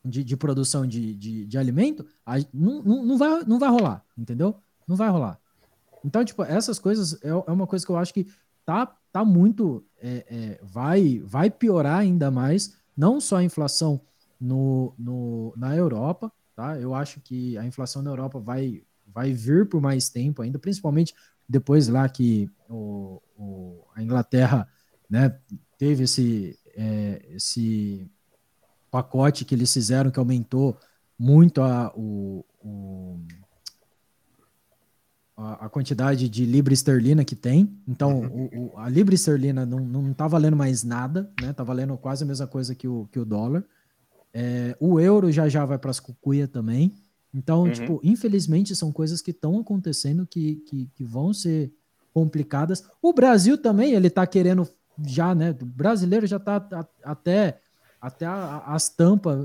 de, 0.05 0.22
de 0.24 0.36
produção 0.36 0.86
de, 0.86 1.14
de, 1.14 1.46
de 1.46 1.59
alimento, 1.59 2.07
a, 2.24 2.38
não, 2.53 2.82
não, 2.82 3.05
não, 3.05 3.18
vai, 3.18 3.44
não 3.44 3.59
vai 3.59 3.68
rolar, 3.68 4.05
entendeu? 4.16 4.57
Não 4.86 4.96
vai 4.96 5.09
rolar. 5.09 5.38
Então, 6.05 6.24
tipo, 6.24 6.42
essas 6.42 6.78
coisas 6.78 7.22
é, 7.22 7.28
é 7.28 7.53
uma 7.53 7.66
coisa 7.66 7.84
que 7.84 7.90
eu 7.90 7.96
acho 7.96 8.14
que 8.14 8.26
tá, 8.64 8.86
tá 9.12 9.24
muito. 9.24 9.84
É, 10.01 10.24
é, 10.28 10.61
vai, 10.62 11.20
vai 11.24 11.51
piorar 11.51 11.99
ainda 11.99 12.30
mais, 12.30 12.76
não 12.96 13.20
só 13.20 13.36
a 13.36 13.44
inflação 13.44 14.01
no, 14.40 14.94
no, 14.99 15.53
na 15.57 15.76
Europa, 15.76 16.32
tá? 16.55 16.78
Eu 16.78 16.94
acho 16.94 17.20
que 17.20 17.59
a 17.59 17.64
inflação 17.64 18.03
na 18.03 18.11
Europa 18.11 18.38
vai, 18.38 18.82
vai 19.07 19.32
vir 19.32 19.68
por 19.68 19.80
mais 19.80 20.09
tempo 20.09 20.42
ainda, 20.42 20.59
principalmente 20.59 21.14
depois 21.49 21.88
lá 21.88 22.09
que 22.09 22.51
o, 22.68 23.22
o 23.36 23.84
a 23.94 24.03
Inglaterra 24.03 24.68
né, 25.09 25.36
teve 25.78 26.05
esse, 26.05 26.59
é, 26.76 27.26
esse 27.30 28.09
pacote 28.91 29.45
que 29.45 29.55
eles 29.55 29.72
fizeram 29.72 30.11
que 30.11 30.18
aumentou 30.18 30.78
muito 31.18 31.61
a, 31.61 31.93
o, 31.97 32.45
o 32.62 33.18
a, 35.39 35.68
quantidade 35.68 36.28
de 36.28 36.45
libra 36.45 36.74
esterlina 36.74 37.24
que 37.24 37.36
tem. 37.36 37.76
Então, 37.86 38.20
uhum. 38.20 38.51
o, 38.53 38.72
o, 38.74 38.78
a 38.78 38.89
libra 38.89 39.14
esterlina 39.14 39.64
não, 39.64 39.80
não 39.80 40.12
tá 40.12 40.26
valendo 40.26 40.57
mais 40.57 40.82
nada, 40.82 41.30
né? 41.41 41.53
Tá 41.53 41.62
valendo 41.62 41.97
quase 41.97 42.24
a 42.24 42.26
mesma 42.26 42.47
coisa 42.47 42.74
que 42.74 42.89
o, 42.89 43.09
que 43.12 43.18
o 43.18 43.24
dólar. 43.24 43.64
É, 44.34 44.76
o 44.80 44.99
euro 45.01 45.30
já 45.30 45.49
já 45.49 45.64
vai 45.64 45.78
para 45.78 45.91
as 45.91 46.01
cucuia 46.01 46.49
também. 46.49 46.93
Então, 47.32 47.64
uhum. 47.64 47.72
tipo, 47.72 48.01
infelizmente 48.03 48.74
são 48.74 48.91
coisas 48.91 49.22
que 49.22 49.30
estão 49.30 49.61
acontecendo 49.61 50.26
que, 50.26 50.57
que, 50.66 50.91
que, 50.95 51.05
vão 51.05 51.32
ser 51.32 51.72
complicadas. 52.12 52.84
O 53.01 53.12
Brasil 53.12 53.57
também, 53.57 53.93
ele 53.93 54.11
tá 54.11 54.26
querendo 54.26 54.68
já, 55.07 55.34
né? 55.34 55.51
O 55.61 55.64
brasileiro 55.64 56.26
já 56.26 56.41
tá 56.41 56.86
até 57.05 57.61
até 58.01 58.26
a, 58.26 58.62
as 58.66 58.88
tampas 58.88 59.38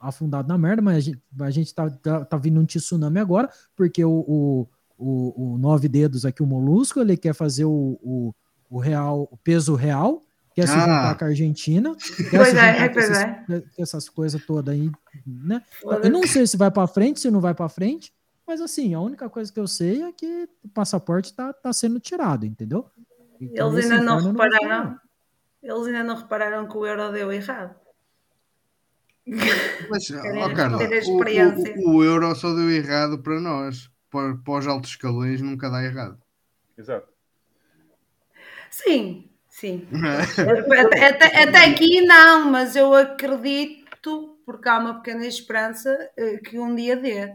afundadas 0.00 0.48
na 0.48 0.58
merda, 0.58 0.82
mas 0.82 0.96
a 0.96 1.00
gente, 1.00 1.20
a 1.40 1.50
gente 1.50 1.74
tá, 1.74 1.90
tá, 1.90 2.24
tá 2.24 2.36
vindo 2.36 2.60
um 2.60 2.64
tsunami 2.64 3.18
agora, 3.18 3.50
porque 3.76 4.04
o, 4.04 4.10
o, 4.10 4.68
o, 4.98 5.54
o, 5.54 5.58
nove 5.58 5.88
dedos 5.88 6.24
aqui, 6.24 6.42
o 6.42 6.46
molusco, 6.46 7.00
ele 7.00 7.16
quer 7.16 7.34
fazer 7.34 7.64
o, 7.64 7.98
o, 8.02 8.34
o 8.70 8.78
real, 8.78 9.28
o 9.30 9.36
peso 9.36 9.74
real, 9.74 10.22
quer 10.54 10.64
ah. 10.64 10.66
se 10.66 10.74
juntar 10.74 11.18
com 11.18 11.24
a 11.24 11.28
Argentina, 11.28 11.96
quer 12.30 12.38
pois 12.38 12.48
se 12.48 12.58
é, 12.58 12.84
é, 12.84 12.88
pois 12.88 13.10
essas, 13.10 13.22
é. 13.22 13.64
essas 13.78 14.08
coisas 14.08 14.44
todas 14.44 14.74
aí, 14.74 14.90
né? 15.26 15.62
Eu 16.02 16.10
não 16.10 16.26
sei 16.26 16.46
se 16.46 16.56
vai 16.56 16.70
para 16.70 16.86
frente, 16.86 17.20
se 17.20 17.30
não 17.30 17.40
vai 17.40 17.54
para 17.54 17.68
frente, 17.68 18.12
mas 18.46 18.60
assim, 18.60 18.94
a 18.94 19.00
única 19.00 19.28
coisa 19.28 19.52
que 19.52 19.60
eu 19.60 19.68
sei 19.68 20.02
é 20.02 20.12
que 20.12 20.48
o 20.64 20.68
passaporte 20.68 21.34
tá, 21.34 21.52
tá 21.52 21.72
sendo 21.72 22.00
tirado, 22.00 22.46
entendeu? 22.46 22.86
Então, 23.40 23.72
Eles 23.72 23.90
ainda 23.90 24.02
não 24.02 24.18
repararam. 24.20 24.90
Não 24.90 25.08
eles 25.62 25.86
ainda 25.86 26.04
não 26.04 26.16
repararam 26.16 26.66
que 26.66 26.76
o 26.76 26.86
euro 26.86 27.12
deu 27.12 27.32
errado. 27.32 27.74
Mas, 29.90 30.10
oh, 30.10 30.54
Carla, 30.54 30.78
o, 31.06 31.90
o, 31.90 31.96
o, 31.96 32.04
euro 32.04 32.34
só 32.34 32.54
deu 32.54 32.70
errado 32.70 33.18
para 33.18 33.40
nós. 33.40 33.90
Para, 34.10 34.34
para 34.36 34.58
os 34.58 34.66
altos 34.66 34.90
escalões 34.90 35.40
nunca 35.42 35.68
dá 35.68 35.84
errado. 35.84 36.18
Exato. 36.76 37.08
Sim, 38.70 39.28
sim. 39.50 39.86
até, 40.86 41.08
até, 41.08 41.42
até, 41.42 41.64
aqui 41.70 42.00
não, 42.02 42.50
mas 42.50 42.74
eu 42.74 42.94
acredito, 42.94 44.38
porque 44.46 44.68
há 44.68 44.78
uma 44.78 44.94
pequena 44.94 45.26
esperança, 45.26 46.10
eh, 46.16 46.38
que 46.38 46.58
um 46.58 46.74
dia 46.74 46.96
dê. 46.96 47.34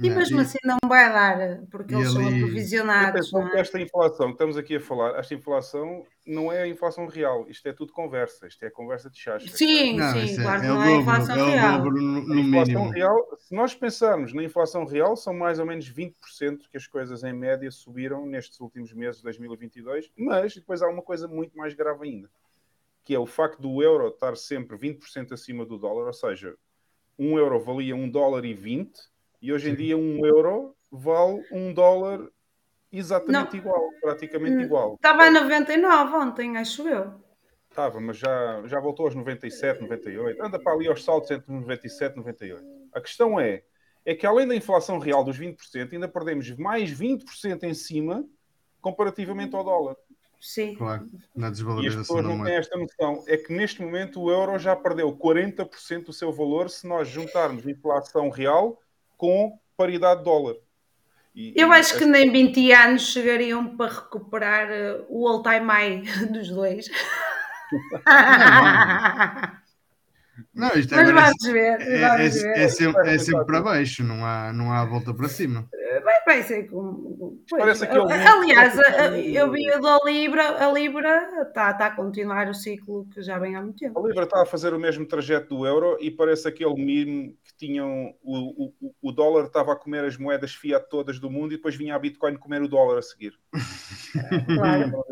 E 0.00 0.10
mesmo 0.10 0.38
e, 0.38 0.42
assim 0.42 0.58
não 0.64 0.78
vai 0.86 1.12
dar, 1.12 1.62
porque 1.70 1.92
eles 1.92 2.14
ali, 2.14 2.24
são 2.24 2.38
provisionados. 2.38 3.32
Não 3.32 3.48
é? 3.48 3.60
Esta 3.60 3.80
inflação 3.80 4.26
que 4.28 4.32
estamos 4.34 4.56
aqui 4.56 4.76
a 4.76 4.80
falar, 4.80 5.18
esta 5.18 5.34
inflação 5.34 6.06
não 6.24 6.52
é 6.52 6.62
a 6.62 6.68
inflação 6.68 7.06
real, 7.06 7.46
isto 7.48 7.66
é 7.66 7.72
tudo 7.72 7.92
conversa, 7.92 8.46
isto 8.46 8.64
é 8.64 8.70
conversa 8.70 9.10
de 9.10 9.18
chacha. 9.18 9.48
Sim, 9.48 9.96
não, 9.96 10.12
sim, 10.12 10.38
é, 10.38 10.42
claro 10.42 10.58
é, 10.58 10.60
que 10.60 10.66
não 10.68 10.82
é, 10.82 10.86
a 10.86 11.00
inflação 11.00 11.36
é 11.36 11.50
real. 11.50 11.84
No, 11.84 11.90
no 11.90 12.38
inflação 12.38 12.88
real. 12.90 13.28
Se 13.38 13.54
nós 13.54 13.74
pensarmos 13.74 14.32
na 14.32 14.44
inflação 14.44 14.84
real, 14.84 15.16
são 15.16 15.34
mais 15.34 15.58
ou 15.58 15.66
menos 15.66 15.92
20% 15.92 16.68
que 16.70 16.76
as 16.76 16.86
coisas 16.86 17.24
em 17.24 17.32
média 17.32 17.68
subiram 17.72 18.24
nestes 18.24 18.60
últimos 18.60 18.92
meses 18.92 19.16
de 19.16 19.24
2022, 19.24 20.12
mas 20.16 20.54
depois 20.54 20.80
há 20.80 20.88
uma 20.88 21.02
coisa 21.02 21.26
muito 21.26 21.58
mais 21.58 21.74
grave 21.74 22.06
ainda, 22.06 22.30
que 23.04 23.16
é 23.16 23.18
o 23.18 23.26
facto 23.26 23.60
do 23.60 23.82
euro 23.82 24.06
estar 24.08 24.36
sempre 24.36 24.76
20% 24.76 25.32
acima 25.32 25.66
do 25.66 25.76
dólar, 25.76 26.06
ou 26.06 26.12
seja, 26.12 26.54
um 27.18 27.36
euro 27.36 27.58
valia 27.58 27.96
um 27.96 28.08
dólar 28.08 28.44
e 28.44 28.54
20 28.54 28.92
e 29.40 29.52
hoje 29.52 29.70
em 29.70 29.74
dia 29.74 29.96
um 29.96 30.24
euro 30.24 30.74
vale 30.90 31.44
um 31.52 31.72
dólar 31.72 32.28
exatamente 32.90 33.52
não. 33.52 33.60
igual, 33.60 33.90
praticamente 34.00 34.56
hum, 34.56 34.60
igual. 34.60 34.94
Estava 34.94 35.24
a 35.24 35.30
99 35.30 36.16
ontem, 36.16 36.56
acho 36.56 36.88
eu. 36.88 37.12
Estava, 37.70 38.00
mas 38.00 38.16
já, 38.16 38.62
já 38.66 38.80
voltou 38.80 39.06
aos 39.06 39.14
97, 39.14 39.82
98. 39.82 40.42
Anda 40.42 40.58
para 40.58 40.72
ali 40.72 40.88
aos 40.88 41.04
saltos 41.04 41.30
entre 41.30 41.52
97 41.52 42.14
e 42.14 42.16
98. 42.16 42.64
A 42.92 43.00
questão 43.00 43.38
é, 43.38 43.62
é 44.04 44.14
que 44.14 44.26
além 44.26 44.48
da 44.48 44.56
inflação 44.56 44.98
real 44.98 45.22
dos 45.22 45.38
20%, 45.38 45.92
ainda 45.92 46.08
perdemos 46.08 46.50
mais 46.56 46.90
20% 46.90 47.62
em 47.64 47.74
cima 47.74 48.24
comparativamente 48.80 49.54
ao 49.54 49.62
dólar. 49.62 49.96
Sim. 50.40 50.74
Claro, 50.76 51.06
na 51.34 51.50
desvalorização. 51.50 51.98
E 51.98 52.00
as 52.00 52.06
pessoas 52.06 52.24
não 52.24 52.44
têm 52.44 52.54
esta 52.54 52.78
noção. 52.78 53.24
É 53.26 53.36
que 53.36 53.52
neste 53.52 53.82
momento 53.82 54.22
o 54.22 54.30
euro 54.30 54.58
já 54.58 54.74
perdeu 54.74 55.12
40% 55.16 56.06
do 56.06 56.12
seu 56.12 56.32
valor 56.32 56.70
se 56.70 56.86
nós 56.86 57.08
juntarmos 57.08 57.66
inflação 57.66 58.30
real 58.30 58.78
com 59.18 59.58
paridade 59.76 60.24
dólar. 60.24 60.54
E, 61.34 61.52
eu 61.54 61.70
acho 61.72 61.98
que 61.98 62.06
nem 62.06 62.32
20 62.32 62.72
anos 62.72 63.12
chegariam 63.12 63.76
para 63.76 63.92
recuperar 63.92 64.68
uh, 64.70 65.06
o 65.10 65.28
all-time 65.28 65.66
high 65.66 66.02
dos 66.32 66.48
dois. 66.48 66.88
Não, 68.06 69.57
isto 70.76 70.94
Mas 70.94 71.10
vamos 71.10 71.52
ver. 71.52 71.80
É, 71.80 72.08
vamos 72.08 72.36
é, 72.36 72.42
ver. 72.42 72.58
É, 72.58 72.68
sempre, 72.68 73.10
é 73.10 73.18
sempre 73.18 73.44
para 73.44 73.60
baixo, 73.60 74.04
não 74.04 74.24
há, 74.24 74.52
não 74.52 74.72
há 74.72 74.84
volta 74.84 75.14
para 75.14 75.28
cima. 75.28 75.68
Vai, 76.04 76.24
vai 76.24 76.42
ser 76.42 76.68
como. 76.68 77.42
Pois, 77.48 77.82
aliás, 77.82 78.74
eu 79.32 79.50
vi 79.50 79.70
o 79.70 79.80
da 79.80 79.98
Libra, 80.04 80.66
a 80.66 80.72
Libra 80.72 81.42
está, 81.42 81.70
está 81.70 81.86
a 81.86 81.96
continuar 81.96 82.48
o 82.48 82.54
ciclo 82.54 83.06
que 83.12 83.22
já 83.22 83.38
vem 83.38 83.56
há 83.56 83.62
muito 83.62 83.78
tempo. 83.78 83.98
A 83.98 84.06
Libra 84.06 84.24
está 84.24 84.42
a 84.42 84.46
fazer 84.46 84.74
o 84.74 84.78
mesmo 84.78 85.06
trajeto 85.06 85.48
do 85.48 85.66
euro 85.66 85.96
e 86.00 86.10
parece 86.10 86.48
aquele 86.48 86.74
meme 86.74 87.36
que 87.44 87.54
tinham. 87.56 88.14
O, 88.22 88.66
o, 88.66 88.94
o 89.02 89.12
dólar 89.12 89.46
estava 89.46 89.72
a 89.72 89.76
comer 89.76 90.04
as 90.04 90.16
moedas 90.16 90.54
fiat 90.54 90.88
todas 90.88 91.18
do 91.18 91.30
mundo 91.30 91.52
e 91.52 91.56
depois 91.56 91.74
vinha 91.74 91.94
a 91.94 91.98
Bitcoin 91.98 92.36
comer 92.36 92.62
o 92.62 92.68
dólar 92.68 92.98
a 92.98 93.02
seguir. 93.02 93.32
claro. 94.54 95.04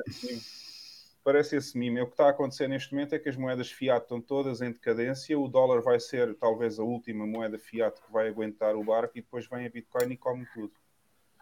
Parece 1.26 1.56
esse 1.56 1.76
mime. 1.76 2.00
O 2.00 2.06
que 2.06 2.12
está 2.12 2.26
a 2.26 2.30
acontecer 2.30 2.68
neste 2.68 2.94
momento 2.94 3.12
é 3.12 3.18
que 3.18 3.28
as 3.28 3.36
moedas 3.36 3.68
fiat 3.68 4.00
estão 4.00 4.20
todas 4.20 4.62
em 4.62 4.70
decadência. 4.70 5.36
O 5.36 5.48
dólar 5.48 5.82
vai 5.82 5.98
ser 5.98 6.36
talvez 6.36 6.78
a 6.78 6.84
última 6.84 7.26
moeda 7.26 7.58
fiat 7.58 8.00
que 8.00 8.12
vai 8.12 8.28
aguentar 8.28 8.76
o 8.76 8.84
barco 8.84 9.18
e 9.18 9.22
depois 9.22 9.48
vem 9.48 9.66
a 9.66 9.68
Bitcoin 9.68 10.12
e 10.12 10.16
come 10.16 10.46
tudo. 10.54 10.72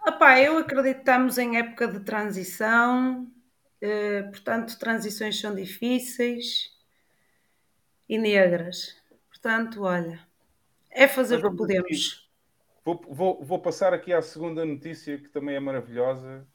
Epá, 0.06 0.40
eu 0.40 0.56
acredito 0.56 0.94
que 0.94 1.00
estamos 1.00 1.36
em 1.36 1.58
época 1.58 1.86
de 1.86 2.00
transição, 2.00 3.30
eh, 3.78 4.22
portanto, 4.22 4.78
transições 4.78 5.38
são 5.38 5.54
difíceis 5.54 6.74
e 8.08 8.16
negras. 8.16 8.96
Portanto, 9.28 9.82
olha, 9.82 10.18
é 10.90 11.06
fazer 11.06 11.44
o 11.44 11.50
que 11.50 11.56
podemos. 11.58 12.26
Vou, 12.82 13.02
vou, 13.10 13.44
vou, 13.44 13.58
passar 13.58 13.92
aqui 13.92 14.14
à 14.14 14.22
segunda 14.22 14.64
notícia, 14.64 15.18
que 15.18 15.28
também 15.28 15.54
é 15.56 15.60
maravilhosa. 15.60 16.46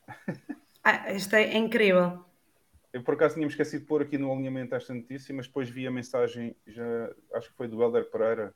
Ah, 0.82 1.12
esta 1.12 1.40
é 1.40 1.58
incrível. 1.58 2.24
Eu 2.92 3.04
por 3.04 3.14
acaso 3.14 3.36
tinha 3.36 3.46
esquecido 3.46 3.82
de 3.82 3.88
pôr 3.88 4.02
aqui 4.02 4.18
no 4.18 4.32
alinhamento 4.32 4.74
esta 4.74 4.94
notícia, 4.94 5.34
mas 5.34 5.48
depois 5.48 5.70
vi 5.70 5.86
a 5.86 5.92
mensagem, 5.92 6.56
já, 6.66 7.14
acho 7.34 7.50
que 7.50 7.56
foi 7.56 7.68
do 7.68 7.82
Helder 7.82 8.10
Pereira, 8.10 8.54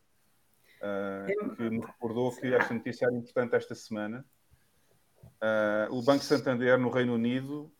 uh, 0.82 1.56
que 1.56 1.70
me 1.70 1.82
recordou 1.82 2.36
que 2.36 2.54
esta 2.54 2.74
notícia 2.74 3.06
era 3.06 3.16
importante 3.16 3.56
esta 3.56 3.76
semana. 3.76 4.26
Uh, 5.24 5.94
o 5.94 6.02
Banco 6.02 6.24
Santander 6.24 6.80
no 6.80 6.90
Reino 6.90 7.14
Unido 7.14 7.72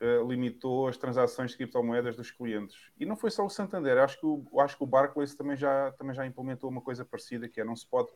uh, 0.00 0.28
limitou 0.28 0.88
as 0.88 0.96
transações 0.96 1.52
de 1.52 1.58
criptomoedas 1.58 2.16
dos 2.16 2.32
clientes. 2.32 2.90
E 2.98 3.06
não 3.06 3.16
foi 3.16 3.30
só 3.30 3.46
o 3.46 3.50
Santander, 3.50 3.98
acho 3.98 4.18
que 4.18 4.26
o, 4.26 4.60
acho 4.60 4.76
que 4.76 4.82
o 4.82 4.86
Barclays 4.86 5.34
também 5.36 5.56
já, 5.56 5.92
também 5.92 6.14
já 6.14 6.26
implementou 6.26 6.68
uma 6.68 6.80
coisa 6.80 7.04
parecida, 7.04 7.48
que 7.48 7.60
é 7.60 7.64
não 7.64 7.76
se 7.76 7.86
pode 7.86 8.08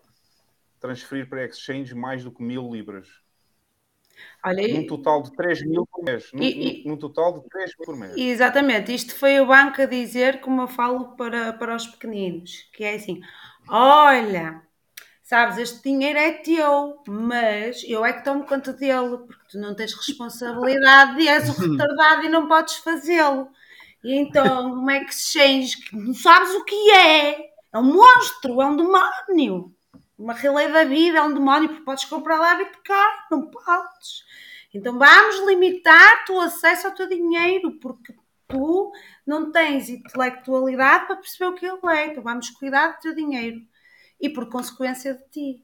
transferir 0.80 1.28
para 1.28 1.44
exchange 1.44 1.94
mais 1.94 2.24
do 2.24 2.32
que 2.32 2.42
mil 2.42 2.70
libras. 2.70 3.23
Olha, 4.44 4.68
num 4.68 4.86
total 4.86 5.22
de 5.22 5.32
3 5.32 5.66
mil 5.66 5.86
por 5.86 6.04
mês. 6.04 6.30
Num, 6.32 6.42
e, 6.42 6.82
num, 6.86 6.96
total 6.96 7.40
de 7.40 7.48
3 7.48 7.72
mil 7.78 7.86
por 7.86 7.96
mês. 7.96 8.14
Exatamente. 8.16 8.94
Isto 8.94 9.14
foi 9.14 9.40
o 9.40 9.46
banco 9.46 9.80
a 9.80 9.86
dizer, 9.86 10.40
como 10.40 10.62
eu 10.62 10.68
falo 10.68 11.16
para, 11.16 11.52
para 11.54 11.74
os 11.74 11.86
pequeninos, 11.86 12.68
que 12.72 12.84
é 12.84 12.94
assim, 12.94 13.20
olha, 13.68 14.62
sabes, 15.22 15.58
este 15.58 15.82
dinheiro 15.82 16.18
é 16.18 16.32
teu, 16.32 17.02
mas 17.08 17.82
eu 17.88 18.04
é 18.04 18.12
que 18.12 18.24
tomo 18.24 18.44
conta 18.44 18.72
dele, 18.72 19.18
porque 19.26 19.44
tu 19.50 19.58
não 19.58 19.74
tens 19.74 19.94
responsabilidade 19.94 21.20
e 21.20 21.28
és 21.28 21.48
o 21.48 21.52
retardado 21.60 22.24
e 22.24 22.28
não 22.28 22.46
podes 22.46 22.76
fazê-lo. 22.76 23.48
E 24.02 24.14
então, 24.14 24.70
como 24.74 24.90
é 24.90 25.02
que 25.04 25.14
se 25.14 25.38
change? 25.38 25.78
Não 25.92 26.12
sabes 26.12 26.50
o 26.50 26.64
que 26.64 26.90
é? 26.90 27.54
É 27.72 27.78
um 27.78 27.94
monstro, 27.94 28.60
é 28.60 28.66
um 28.66 28.76
demónio 28.76 29.73
uma 30.18 30.34
relé 30.34 30.68
da 30.68 30.84
vida, 30.84 31.18
é 31.18 31.22
um 31.22 31.34
demónio, 31.34 31.68
porque 31.68 31.84
podes 31.84 32.04
comprar 32.04 32.38
lá 32.38 32.54
Bitcoin, 32.54 32.96
não 33.30 33.46
podes. 33.50 34.24
Então 34.72 34.98
vamos 34.98 35.46
limitar 35.46 36.24
o 36.30 36.40
acesso 36.40 36.88
ao 36.88 36.94
teu 36.94 37.08
dinheiro, 37.08 37.72
porque 37.80 38.14
tu 38.48 38.92
não 39.26 39.50
tens 39.50 39.88
intelectualidade 39.88 41.06
para 41.06 41.16
perceber 41.16 41.46
o 41.46 41.54
que 41.54 41.66
ele 41.66 41.78
é. 41.88 42.06
Então 42.06 42.22
vamos 42.22 42.50
cuidar 42.50 42.88
do 42.88 43.00
teu 43.00 43.14
dinheiro 43.14 43.60
e 44.20 44.28
por 44.28 44.48
consequência 44.48 45.14
de 45.14 45.24
ti. 45.30 45.62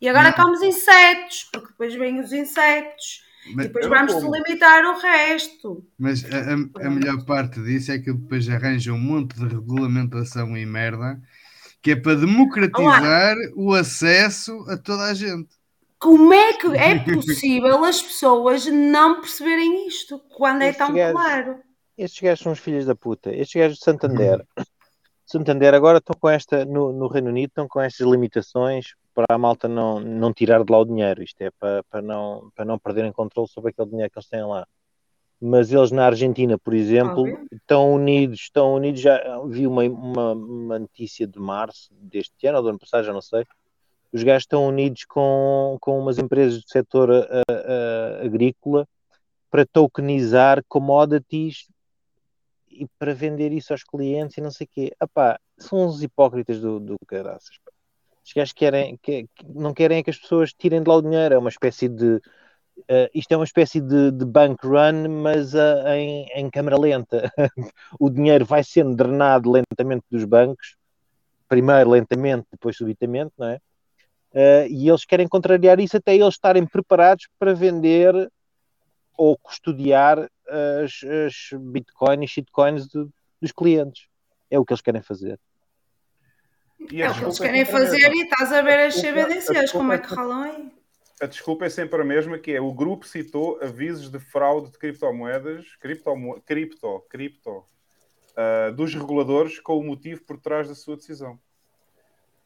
E 0.00 0.08
agora 0.08 0.32
comes 0.32 0.62
insetos, 0.62 1.48
porque 1.52 1.68
depois 1.68 1.94
vêm 1.94 2.20
os 2.20 2.32
insetos. 2.32 3.26
Mas, 3.54 3.66
e 3.66 3.68
depois 3.68 3.86
vamos 3.86 4.14
como? 4.14 4.34
limitar 4.34 4.84
o 4.84 4.98
resto. 4.98 5.84
Mas 5.98 6.24
a, 6.24 6.38
a, 6.38 6.86
a 6.86 6.90
melhor 6.90 7.24
parte 7.24 7.60
disso 7.62 7.92
é 7.92 7.98
que 7.98 8.12
depois 8.12 8.48
arranja 8.48 8.92
um 8.92 8.98
monte 8.98 9.34
de 9.36 9.46
regulamentação 9.46 10.56
e 10.56 10.64
merda 10.64 11.20
que 11.88 11.92
é 11.92 11.96
para 11.96 12.16
democratizar 12.16 13.34
Olá. 13.34 13.52
o 13.56 13.72
acesso 13.72 14.62
a 14.68 14.76
toda 14.76 15.04
a 15.04 15.14
gente. 15.14 15.48
Como 15.98 16.34
é 16.34 16.52
que 16.52 16.66
é 16.76 16.98
possível 17.14 17.82
as 17.82 18.02
pessoas 18.02 18.66
não 18.66 19.22
perceberem 19.22 19.88
isto 19.88 20.18
quando 20.36 20.62
é 20.62 20.72
tão 20.74 20.92
gajos, 20.92 21.18
claro? 21.18 21.60
Estes 21.96 22.20
gajos 22.20 22.40
são 22.40 22.52
os 22.52 22.58
filhos 22.58 22.84
da 22.84 22.94
puta. 22.94 23.34
Estes 23.34 23.58
gajos 23.58 23.78
de 23.78 23.84
Santander. 23.84 24.44
Uhum. 24.58 24.64
Santander 25.24 25.74
agora 25.74 25.96
estão 25.96 26.14
com 26.18 26.28
esta, 26.28 26.64
no, 26.66 26.92
no, 26.92 27.08
Reino 27.08 27.30
Unido, 27.30 27.48
estão 27.48 27.66
com 27.66 27.80
estas 27.80 28.06
limitações 28.06 28.94
para 29.14 29.26
a 29.30 29.38
malta 29.38 29.66
não, 29.66 29.98
não 29.98 30.32
tirar 30.32 30.62
de 30.62 30.70
lá 30.70 30.78
o 30.80 30.84
dinheiro. 30.84 31.22
Isto 31.22 31.40
é 31.40 31.50
para, 31.58 31.82
para, 31.84 32.02
não, 32.02 32.50
para 32.54 32.66
não 32.66 32.78
perderem 32.78 33.12
controle 33.12 33.48
sobre 33.48 33.70
aquele 33.70 33.88
dinheiro 33.88 34.10
que 34.10 34.18
eles 34.18 34.28
têm 34.28 34.44
lá 34.44 34.66
mas 35.40 35.72
eles 35.72 35.90
na 35.90 36.06
Argentina, 36.06 36.58
por 36.58 36.74
exemplo, 36.74 37.24
estão 37.52 37.94
unidos, 37.94 38.40
estão 38.40 38.74
unidos, 38.74 39.00
já 39.00 39.20
vi 39.46 39.66
uma, 39.66 39.84
uma, 39.84 40.32
uma, 40.32 40.78
notícia 40.78 41.26
de 41.26 41.38
março 41.38 41.94
deste 41.94 42.46
ano, 42.46 42.58
ou 42.58 42.62
do 42.64 42.68
ano 42.70 42.78
passado, 42.78 43.04
já 43.04 43.12
não 43.12 43.20
sei, 43.20 43.44
os 44.12 44.22
gajos 44.22 44.42
estão 44.42 44.66
unidos 44.66 45.04
com, 45.04 45.76
com 45.80 45.98
umas 45.98 46.18
empresas 46.18 46.62
do 46.62 46.68
setor 46.68 47.10
a, 47.10 47.42
a, 47.50 48.24
agrícola 48.24 48.86
para 49.50 49.66
tokenizar 49.66 50.62
commodities 50.68 51.68
e, 52.70 52.86
para 52.98 53.14
vender 53.14 53.52
isso 53.52 53.72
aos 53.72 53.82
clientes 53.82 54.36
e 54.38 54.40
não 54.40 54.50
sei 54.50 54.66
o 54.66 54.70
quê. 54.70 54.92
Epá, 55.02 55.38
são 55.58 55.86
uns 55.86 56.02
hipócritas 56.02 56.60
do, 56.60 56.80
do 56.80 56.96
caraças. 57.06 57.58
Os 58.24 58.32
gajos 58.32 58.52
querem, 58.52 58.98
que, 59.02 59.26
não 59.46 59.72
querem 59.72 60.02
que 60.02 60.10
as 60.10 60.18
pessoas 60.18 60.52
tirem 60.52 60.82
de 60.82 60.88
lá 60.88 60.96
o 60.96 61.02
dinheiro, 61.02 61.34
é 61.34 61.38
uma 61.38 61.48
espécie 61.48 61.88
de. 61.88 62.20
Uh, 62.80 63.08
isto 63.14 63.32
é 63.32 63.36
uma 63.36 63.44
espécie 63.44 63.80
de, 63.80 64.10
de 64.12 64.24
bank 64.24 64.66
run, 64.66 65.08
mas 65.22 65.52
uh, 65.54 65.88
em, 65.88 66.26
em 66.34 66.50
câmera 66.50 66.78
lenta. 66.78 67.30
o 67.98 68.08
dinheiro 68.08 68.44
vai 68.44 68.62
sendo 68.62 68.94
drenado 68.94 69.50
lentamente 69.50 70.04
dos 70.10 70.24
bancos, 70.24 70.76
primeiro 71.48 71.90
lentamente, 71.90 72.46
depois 72.50 72.76
subitamente, 72.76 73.32
não 73.36 73.48
é? 73.48 73.56
Uh, 74.32 74.68
e 74.70 74.88
eles 74.88 75.04
querem 75.04 75.26
contrariar 75.26 75.80
isso 75.80 75.96
até 75.96 76.14
eles 76.14 76.34
estarem 76.34 76.66
preparados 76.66 77.28
para 77.38 77.54
vender 77.54 78.30
ou 79.16 79.36
custodiar 79.36 80.18
as, 80.20 81.00
as 81.02 81.58
bitcoins 81.58 82.24
e 82.24 82.26
shitcoins 82.28 82.86
do, 82.86 83.12
dos 83.40 83.52
clientes. 83.52 84.06
É 84.50 84.58
o 84.58 84.64
que 84.64 84.72
eles 84.72 84.80
querem 84.80 85.02
fazer. 85.02 85.38
E 86.90 87.02
é 87.02 87.10
o 87.10 87.14
que 87.14 87.24
eles 87.24 87.38
querem 87.38 87.64
fazer 87.64 88.12
e 88.14 88.22
estás 88.22 88.52
a 88.52 88.62
ver 88.62 88.86
as 88.86 88.94
CBDCs, 88.94 89.72
como 89.72 89.92
é 89.92 89.98
que 89.98 90.14
rolam 90.14 90.42
aí? 90.42 90.77
A 91.20 91.26
desculpa 91.26 91.66
é 91.66 91.68
sempre 91.68 92.00
a 92.00 92.04
mesma, 92.04 92.38
que 92.38 92.52
é 92.52 92.60
o 92.60 92.72
grupo 92.72 93.06
citou 93.06 93.58
avisos 93.60 94.08
de 94.08 94.20
fraude 94.20 94.70
de 94.70 94.78
criptomoedas, 94.78 95.66
cripto, 95.80 96.42
cripto, 96.46 97.04
cripto 97.08 97.50
uh, 97.50 98.72
dos 98.74 98.94
reguladores 98.94 99.58
com 99.58 99.78
o 99.78 99.84
motivo 99.84 100.22
por 100.22 100.38
trás 100.38 100.68
da 100.68 100.74
sua 100.74 100.96
decisão. 100.96 101.38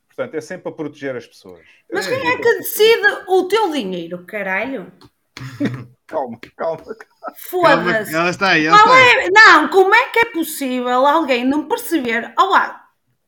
Portanto, 0.06 0.34
é 0.34 0.40
sempre 0.40 0.64
para 0.64 0.72
proteger 0.72 1.16
as 1.16 1.26
pessoas. 1.26 1.66
Mas 1.90 2.06
quem 2.06 2.16
é 2.16 2.36
que 2.36 2.58
decide 2.58 3.24
o 3.28 3.44
teu 3.48 3.70
dinheiro, 3.70 4.24
caralho? 4.24 4.92
calma, 6.06 6.38
calma. 6.56 6.96
Foda-se. 7.36 8.14
Ela 8.14 8.30
está 8.30 8.50
aí, 8.50 8.66
ela 8.66 8.76
está 8.76 8.94
aí. 8.94 9.26
É... 9.26 9.30
Não, 9.30 9.68
como 9.68 9.94
é 9.94 10.08
que 10.10 10.18
é 10.18 10.24
possível 10.26 11.06
alguém 11.06 11.44
não 11.44 11.66
perceber? 11.66 12.32
Olá, 12.38 12.81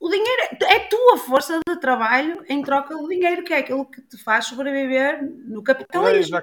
o 0.05 0.11
dinheiro 0.11 0.43
é, 0.61 0.75
é 0.75 0.81
tua 0.81 1.17
força 1.17 1.59
de 1.67 1.77
trabalho 1.81 2.45
em 2.47 2.63
troca 2.63 2.95
do 2.95 3.09
dinheiro, 3.09 3.43
que 3.43 3.55
é 3.55 3.59
aquilo 3.61 3.87
que 3.87 4.03
te 4.03 4.19
faz 4.19 4.45
sobreviver 4.45 5.23
no 5.47 5.63
capitalismo. 5.63 6.43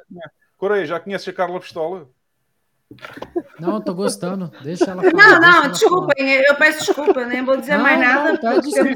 Coreia, 0.57 0.83
já, 0.83 0.99
conheces 0.99 1.27
a 1.27 1.33
Carla 1.33 1.59
Pistola? 1.59 2.09
Não, 3.59 3.77
estou 3.77 3.93
gostando. 3.93 4.51
Deixa 4.63 4.89
ela 4.89 5.03
falar. 5.03 5.13
Não, 5.13 5.39
não, 5.39 5.71
desculpem, 5.71 6.27
eu 6.27 6.55
peço 6.55 6.85
desculpa, 6.85 7.23
nem 7.25 7.45
vou 7.45 7.55
dizer 7.55 7.77
não, 7.77 7.83
mais 7.83 7.99
nada. 7.99 8.33
Não, 8.33 8.61
porque... 8.61 8.95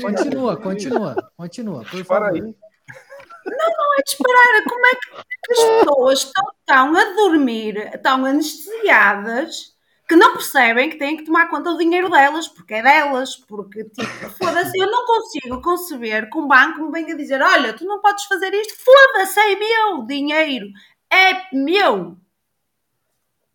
Continua, 0.00 0.56
continua, 0.56 1.30
continua, 1.36 1.84
por 1.84 2.04
favor. 2.04 2.32
Aí. 2.32 2.40
Não, 2.40 2.54
não 2.54 3.98
é 3.98 4.02
disparar. 4.04 4.64
Como 4.64 4.86
é 4.86 4.94
que 4.94 5.52
as 5.52 5.58
pessoas 5.58 6.18
estão, 6.20 6.44
estão 6.58 6.96
a 6.96 7.04
dormir, 7.14 7.76
estão 7.94 8.24
anestesiadas, 8.24 9.76
que 10.08 10.16
não 10.16 10.32
percebem 10.32 10.88
que 10.88 10.96
têm 10.96 11.18
que 11.18 11.24
tomar 11.24 11.50
conta 11.50 11.70
do 11.70 11.78
dinheiro 11.78 12.08
delas, 12.08 12.48
porque 12.48 12.72
é 12.72 12.82
delas, 12.82 13.36
porque, 13.36 13.84
tipo, 13.84 14.30
foda-se, 14.38 14.78
eu 14.78 14.90
não 14.90 15.04
consigo 15.04 15.60
conceber 15.60 16.30
que 16.30 16.38
um 16.38 16.48
banco 16.48 16.82
me 16.82 16.90
venha 16.90 17.14
dizer: 17.14 17.42
olha, 17.42 17.74
tu 17.74 17.84
não 17.84 18.00
podes 18.00 18.24
fazer 18.24 18.52
isto, 18.54 18.74
foda-se, 18.82 19.38
é 19.38 19.56
meu 19.56 20.06
dinheiro, 20.06 20.66
é 21.12 21.54
meu. 21.54 22.16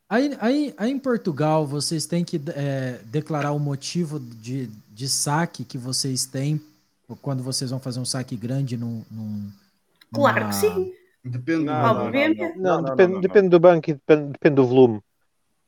Aí, 0.08 0.38
aí, 0.40 0.74
aí 0.78 0.92
em 0.92 1.00
Portugal, 1.00 1.66
vocês 1.66 2.06
têm 2.06 2.24
que 2.24 2.40
é, 2.56 3.00
declarar 3.06 3.52
o 3.52 3.60
motivo 3.60 4.20
de, 4.20 4.68
de 4.90 5.10
saque 5.10 5.66
que 5.66 5.78
vocês 5.78 6.28
têm 6.28 6.62
quando 7.22 7.42
vocês 7.42 7.72
vão 7.72 7.80
fazer 7.80 8.00
um 8.00 8.06
saque 8.06 8.36
grande 8.36 8.78
num, 8.78 9.04
num 9.10 9.52
Claro 10.14 10.50
que 10.50 10.56
sim. 10.56 10.94
Depende, 11.24 11.64
não, 11.64 11.94
não, 11.94 12.12
não, 12.12 12.82
não, 12.82 12.84
depende, 12.84 13.22
depende 13.22 13.50
do 13.50 13.60
banco 13.60 13.90
e 13.90 13.94
depende, 13.94 14.32
depende 14.34 14.56
do 14.56 14.68
volume. 14.68 15.02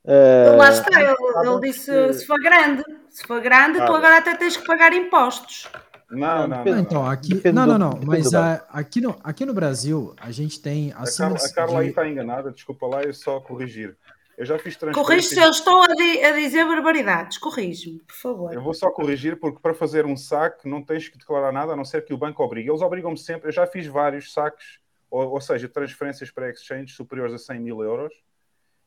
Uh, 0.06 0.56
Lá 0.56 0.70
está, 0.70 1.02
ele, 1.02 1.16
ele 1.42 1.60
disse 1.60 2.12
se 2.14 2.26
for 2.26 2.40
grande, 2.40 2.84
se 3.10 3.26
for 3.26 3.40
grande, 3.40 3.78
tu 3.84 3.92
agora 3.92 4.18
até 4.18 4.36
tens 4.36 4.56
que 4.56 4.64
pagar 4.64 4.92
impostos. 4.92 5.68
Não, 6.08 6.46
não, 6.46 6.64
não. 6.64 6.78
Então, 6.78 7.04
aqui, 7.04 7.42
não, 7.52 7.66
não, 7.66 7.76
não, 7.76 8.00
mas 8.04 8.32
a, 8.32 8.64
aqui, 8.70 9.00
no, 9.00 9.18
aqui 9.24 9.44
no 9.44 9.52
Brasil, 9.52 10.14
a 10.20 10.30
gente 10.30 10.60
tem. 10.60 10.92
Acima 10.96 11.30
a 11.30 11.30
Carla, 11.32 11.46
a 11.46 11.54
Carla 11.54 11.80
aí 11.80 11.88
está 11.88 12.08
enganada, 12.08 12.52
desculpa 12.52 12.86
lá, 12.86 13.02
é 13.02 13.12
só 13.12 13.40
corrigir. 13.40 13.96
Eu 14.38 14.44
já 14.44 14.58
fiz 14.58 14.76
transferência. 14.76 15.02
Corrige 15.02 15.28
se 15.28 15.40
eu 15.40 15.50
estou 15.50 15.82
a, 15.82 15.86
di 15.86 16.22
a 16.22 16.32
dizer 16.32 16.64
barbaridades, 16.66 17.38
corrige-me, 17.38 18.00
por 18.00 18.14
favor. 18.14 18.54
Eu 18.54 18.62
vou 18.62 18.74
só 18.74 18.90
corrigir, 18.90 19.40
porque 19.40 19.58
para 19.60 19.74
fazer 19.74 20.04
um 20.04 20.16
saque 20.16 20.68
não 20.68 20.82
tens 20.82 21.08
que 21.08 21.18
declarar 21.18 21.50
nada, 21.50 21.72
a 21.72 21.76
não 21.76 21.84
ser 21.84 22.04
que 22.04 22.12
o 22.14 22.18
banco 22.18 22.44
obrigue. 22.44 22.68
Eles 22.68 22.82
obrigam-me 22.82 23.18
sempre, 23.18 23.48
eu 23.48 23.52
já 23.52 23.66
fiz 23.66 23.86
vários 23.86 24.32
saques, 24.32 24.78
ou, 25.10 25.30
ou 25.30 25.40
seja, 25.40 25.68
transferências 25.68 26.30
para 26.30 26.50
exchange 26.50 26.92
superiores 26.92 27.34
a 27.34 27.38
100 27.38 27.60
mil 27.60 27.82
euros, 27.82 28.12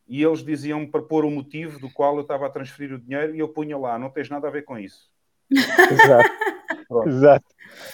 e 0.10 0.24
eles 0.24 0.44
diziam-me 0.44 0.88
para 0.88 1.04
pôr 1.04 1.24
o 1.24 1.30
motivo 1.30 1.80
do 1.80 1.90
qual 1.94 2.16
eu 2.16 2.24
estava 2.24 2.48
a 2.48 2.50
transferir 2.50 2.96
o 2.96 3.00
dinheiro, 3.00 3.36
e 3.36 3.40
eu 3.40 3.48
punha 3.48 3.78
lá, 3.78 4.00
não 4.00 4.10
tens 4.10 4.28
nada 4.28 4.48
a 4.48 4.52
ver 4.52 4.64
com 4.64 4.78
isso. 4.78 5.08
Exato. 5.52 6.30
Exato. 7.06 7.46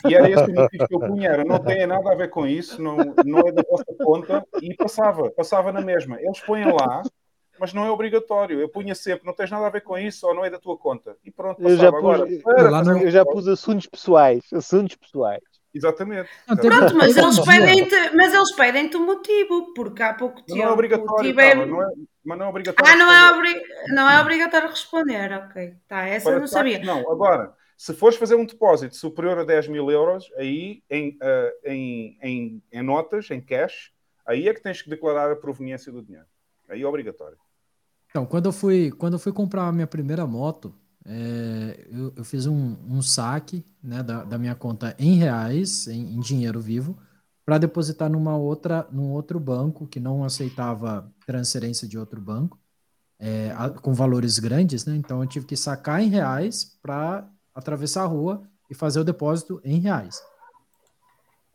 E 0.08 0.16
era 0.16 0.30
esse 0.30 0.50
o 0.50 0.56
motivo 0.56 0.88
que 0.88 0.96
eu 0.96 1.00
punha, 1.00 1.30
era, 1.30 1.44
não 1.44 1.60
tem 1.60 1.86
nada 1.86 2.12
a 2.12 2.16
ver 2.16 2.30
com 2.30 2.48
isso, 2.48 2.82
não, 2.82 2.96
não 3.26 3.40
é 3.40 3.52
da 3.52 3.62
vossa 3.70 3.86
conta, 4.02 4.48
e 4.62 4.74
passava, 4.74 5.30
passava 5.32 5.74
na 5.74 5.82
mesma. 5.82 6.18
Eles 6.22 6.40
põem 6.40 6.64
lá, 6.64 7.04
mas 7.60 7.74
não 7.74 7.86
é 7.86 7.92
obrigatório. 7.92 8.60
Eu 8.60 8.70
punha 8.70 8.96
sempre, 8.96 9.26
não 9.26 9.34
tens 9.34 9.52
nada 9.52 9.68
a 9.68 9.70
ver 9.70 9.82
com 9.82 9.98
isso 9.98 10.26
ou 10.26 10.34
não 10.34 10.46
é 10.46 10.50
da 10.50 10.60
tua 10.60 10.78
conta. 10.78 11.18
E 11.26 11.32
pronto, 11.32 11.62
eu 11.62 11.76
já, 11.76 11.92
pus, 11.92 12.00
agora, 12.00 12.28
eu, 12.30 12.98
eu 13.00 13.12
já 13.12 13.26
pus 13.26 13.48
assuntos 13.48 13.88
pessoais, 13.88 14.46
assuntos 14.54 14.96
pessoais. 14.96 15.44
Exatamente. 15.76 16.30
Pronto, 16.48 16.96
mas 16.96 17.18
eles 17.18 17.40
pedem-te, 17.40 18.16
mas 18.16 18.34
eles 18.34 18.56
pedem-te 18.56 18.96
o 18.96 19.06
motivo, 19.06 19.74
porque 19.74 20.02
há 20.02 20.14
pouco 20.14 20.42
tempo. 20.42 20.58
Não 20.58 20.66
é 20.66 20.72
obrigatório, 20.72 21.40
é... 21.40 21.56
não 21.66 21.84
é, 21.84 21.94
mas 22.24 22.38
não 22.38 22.46
é 22.46 22.50
obrigatório. 22.50 22.94
Ah, 22.94 22.96
não 22.96 23.12
é, 23.12 23.32
obri... 23.34 23.62
não 23.90 24.10
é 24.10 24.22
obrigatório 24.22 24.70
responder, 24.70 25.34
ok. 25.34 25.76
Tá, 25.86 26.04
essa 26.08 26.24
Para 26.24 26.38
eu 26.38 26.40
não 26.40 26.48
sabia. 26.48 26.80
Não, 26.80 27.00
agora, 27.12 27.54
se 27.76 27.94
fores 27.94 28.18
fazer 28.18 28.36
um 28.36 28.46
depósito 28.46 28.96
superior 28.96 29.38
a 29.38 29.44
10 29.44 29.68
mil 29.68 29.92
euros, 29.92 30.32
aí 30.38 30.82
em, 30.90 31.10
uh, 31.22 31.70
em, 31.70 32.18
em, 32.22 32.64
em 32.72 32.82
notas, 32.82 33.30
em 33.30 33.42
cash, 33.42 33.92
aí 34.26 34.48
é 34.48 34.54
que 34.54 34.64
tens 34.64 34.82
que 34.82 34.90
declarar 34.90 35.30
a 35.30 35.36
proveniência 35.36 35.92
do 35.92 36.02
dinheiro. 36.02 36.28
Aí 36.70 36.82
é 36.82 36.88
obrigatório. 36.88 37.38
Então, 38.10 38.26
quando 38.26 38.46
eu 38.46 38.54
fui, 38.54 38.92
quando 38.92 39.14
eu 39.14 39.20
fui 39.20 39.34
comprar 39.34 39.68
a 39.68 39.74
minha 39.74 39.86
primeira 39.86 40.26
moto, 40.26 40.74
é, 41.06 41.88
eu, 41.92 42.14
eu, 42.16 42.24
fiz 42.24 42.48
um, 42.48 42.76
um 42.90 43.02
saque 43.02 43.64
né, 43.82 44.02
da, 44.02 44.24
da, 44.24 44.40
minha 44.40 44.56
conta 44.56 44.96
em 44.98 45.16
reais, 45.16 45.88
em, 45.88 46.16
em 46.16 46.20
dinheiro 46.20 46.60
vivo, 46.60 46.98
para 47.46 47.60
depositar 47.60 48.10
numa 48.10 48.36
outra, 48.36 48.88
num 48.92 49.12
outro 49.12 49.40
banco 49.40 49.86
que 49.86 50.00
não 50.00 50.24
aceitava 50.24 51.14
transferência 51.26 51.88
de 51.88 51.98
outro 51.98 52.20
banco, 52.20 52.60
é, 53.20 53.52
a, 53.56 53.70
com 53.70 53.94
valores 53.94 54.40
grandes, 54.40 54.86
né? 54.86 54.96
Então 54.96 55.22
eu 55.22 55.30
tive 55.30 55.46
que 55.46 55.56
sacar 55.56 56.02
em 56.02 56.10
reais 56.10 56.76
para 56.82 57.30
atravessar 57.54 58.04
a 58.04 58.08
rua 58.08 58.42
e 58.70 58.74
fazer 58.74 59.00
o 59.00 59.04
depósito 59.04 59.62
em 59.64 59.80
reais. 59.80 60.20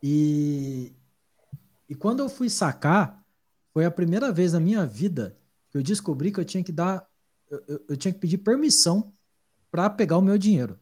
E, 0.01 0.95
e 1.89 1.93
quando 1.93 2.21
eu 2.21 2.29
fui 2.29 2.49
sacar, 2.49 3.21
foi 3.73 3.85
a 3.85 3.91
primeira 3.91 4.31
vez 4.31 4.53
na 4.53 4.59
minha 4.59 4.85
vida 4.85 5.37
que 5.69 5.77
eu 5.77 5.83
descobri 5.83 6.31
que 6.31 6.39
eu 6.39 6.45
tinha 6.45 6.63
que 6.63 6.71
dar, 6.71 7.05
eu, 7.49 7.85
eu, 7.89 7.97
tinha 7.97 8.13
que 8.13 8.19
pedir 8.19 8.39
permissão 8.39 9.13
para 9.71 9.89
pegar 9.89 10.17
o 10.17 10.21
meu 10.21 10.37
dinheiro. 10.37 10.77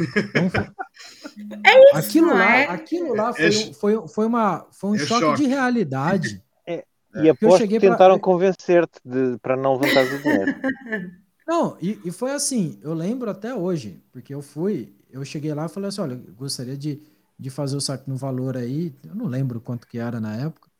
Então, 0.00 0.50
é 1.64 1.84
isso, 1.84 1.96
aquilo 1.96 2.28
lá, 2.28 2.56
é? 2.56 2.68
aquilo 2.68 3.14
lá 3.14 3.32
foi, 3.32 3.46
é, 3.46 3.72
foi, 3.72 4.08
foi, 4.08 4.26
uma, 4.26 4.66
foi 4.72 4.90
um 4.90 4.94
é 4.96 4.98
choque, 4.98 5.20
choque, 5.20 5.42
de 5.42 5.48
realidade. 5.48 6.42
É, 6.66 6.84
e 7.16 7.28
aposto 7.28 7.66
que 7.66 7.78
tentaram 7.78 8.16
pra... 8.16 8.24
convencer-te 8.24 9.00
para 9.40 9.56
não 9.56 9.76
levantar 9.76 10.04
o 10.04 10.22
dinheiro. 10.22 10.54
Não, 11.46 11.76
e, 11.78 12.00
e, 12.02 12.10
foi 12.10 12.30
assim, 12.30 12.78
eu 12.82 12.94
lembro 12.94 13.30
até 13.30 13.54
hoje, 13.54 14.02
porque 14.10 14.32
eu 14.32 14.40
fui, 14.40 14.94
eu 15.10 15.22
cheguei 15.26 15.52
lá 15.52 15.66
e 15.66 15.68
falei 15.68 15.90
assim, 15.90 16.00
olha, 16.00 16.18
gostaria 16.38 16.74
de, 16.74 17.02
de 17.38 17.50
fazer 17.50 17.76
o 17.76 17.82
saque 17.82 18.08
no 18.08 18.16
valor 18.16 18.56
aí, 18.56 18.94
eu 19.06 19.14
não 19.14 19.26
lembro 19.26 19.60
quanto 19.60 19.86
que 19.86 19.98
era 19.98 20.18
na 20.18 20.34
época, 20.34 20.70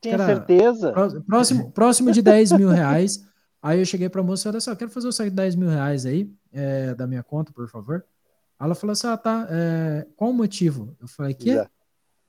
tinha 0.00 0.18
certeza? 0.18 0.92
Próximo, 1.26 1.70
próximo 1.70 2.12
de 2.12 2.22
10 2.22 2.52
mil 2.52 2.68
reais. 2.68 3.24
Aí 3.62 3.80
eu 3.80 3.84
cheguei 3.84 4.08
para 4.08 4.20
a 4.20 4.24
moça, 4.24 4.48
olha 4.48 4.60
só, 4.60 4.76
quero 4.76 4.90
fazer 4.90 5.08
o 5.08 5.12
saque 5.12 5.30
de 5.30 5.36
10 5.36 5.56
mil 5.56 5.68
reais 5.68 6.06
aí, 6.06 6.30
é, 6.56 6.94
da 6.94 7.06
minha 7.06 7.22
conta, 7.22 7.52
por 7.52 7.68
favor. 7.68 8.04
Ela 8.58 8.74
falou 8.74 8.92
assim, 8.92 9.06
ah, 9.06 9.16
tá, 9.16 9.46
é, 9.50 10.06
qual 10.16 10.30
o 10.30 10.34
motivo? 10.34 10.96
Eu 11.00 11.06
falei, 11.06 11.34
que? 11.34 11.50
Yeah. 11.50 11.70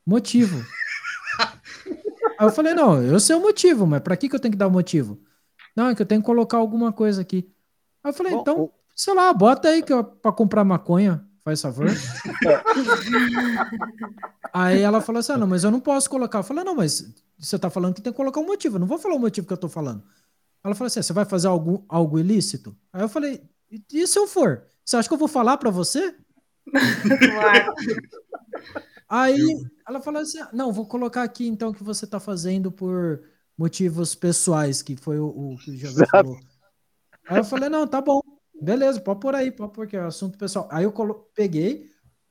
Motivo. 0.05 0.57
aí 2.37 2.45
eu 2.45 2.51
falei, 2.51 2.73
não, 2.73 3.01
eu 3.01 3.19
sei 3.19 3.35
o 3.35 3.41
motivo, 3.41 3.87
mas 3.87 4.01
para 4.01 4.17
que, 4.17 4.27
que 4.27 4.35
eu 4.35 4.39
tenho 4.39 4.51
que 4.51 4.57
dar 4.57 4.67
o 4.67 4.71
motivo? 4.71 5.19
Não, 5.75 5.89
é 5.89 5.95
que 5.95 6.01
eu 6.01 6.05
tenho 6.05 6.21
que 6.21 6.25
colocar 6.25 6.57
alguma 6.57 6.91
coisa 6.91 7.21
aqui. 7.21 7.49
Aí 8.03 8.09
eu 8.09 8.13
falei, 8.13 8.33
Bom, 8.33 8.41
então, 8.41 8.61
o... 8.63 8.73
sei 8.93 9.13
lá, 9.13 9.31
bota 9.31 9.69
aí 9.69 9.81
que 9.81 9.93
para 10.21 10.31
comprar 10.33 10.65
maconha, 10.65 11.25
faz 11.43 11.61
favor. 11.61 11.87
aí 14.53 14.81
ela 14.81 14.99
falou 14.99 15.19
assim, 15.19 15.31
ah, 15.31 15.37
não, 15.37 15.47
mas 15.47 15.63
eu 15.63 15.71
não 15.71 15.79
posso 15.79 16.09
colocar. 16.09 16.39
Eu 16.39 16.43
falei, 16.43 16.65
não, 16.65 16.75
mas 16.75 17.13
você 17.39 17.55
está 17.55 17.69
falando 17.69 17.93
que 17.93 18.01
tem 18.01 18.11
que 18.11 18.17
colocar 18.17 18.41
um 18.41 18.45
motivo. 18.45 18.75
Eu 18.75 18.81
não 18.81 18.87
vou 18.87 18.99
falar 18.99 19.15
o 19.15 19.19
motivo 19.19 19.47
que 19.47 19.53
eu 19.53 19.55
estou 19.55 19.69
falando. 19.69 20.03
Ela 20.63 20.75
falou 20.75 20.87
assim: 20.87 21.01
você 21.01 21.13
vai 21.13 21.25
fazer 21.25 21.47
algo, 21.47 21.85
algo 21.87 22.19
ilícito? 22.19 22.75
Aí 22.91 23.01
eu 23.01 23.09
falei: 23.09 23.41
e 23.69 24.07
se 24.07 24.17
eu 24.17 24.27
for? 24.27 24.65
Você 24.83 24.97
acha 24.97 25.07
que 25.07 25.13
eu 25.13 25.19
vou 25.19 25.27
falar 25.27 25.57
para 25.57 25.69
você? 25.69 26.15
Claro. 27.19 27.73
Aí 29.07 29.39
ela 29.87 30.01
falou 30.01 30.21
assim: 30.21 30.39
não, 30.51 30.73
vou 30.73 30.85
colocar 30.85 31.23
aqui 31.23 31.47
então 31.47 31.71
que 31.71 31.83
você 31.83 32.05
está 32.05 32.19
fazendo 32.19 32.71
por 32.71 33.23
motivos 33.57 34.13
pessoais, 34.15 34.81
que 34.81 34.95
foi 34.95 35.17
o, 35.19 35.27
o 35.27 35.57
que 35.57 35.71
o 35.71 35.77
Jesus 35.77 36.09
falou. 36.09 36.37
Aí 37.27 37.37
eu 37.37 37.43
falei: 37.43 37.69
não, 37.69 37.87
tá 37.87 38.01
bom. 38.01 38.19
Beleza, 38.61 38.99
pode 38.99 39.19
por 39.19 39.35
aí, 39.35 39.51
pode 39.51 39.71
porque 39.71 39.95
é 39.95 40.01
assunto 40.01 40.37
pessoal. 40.37 40.67
Aí 40.71 40.83
eu 40.83 40.91
peguei, 41.33 41.89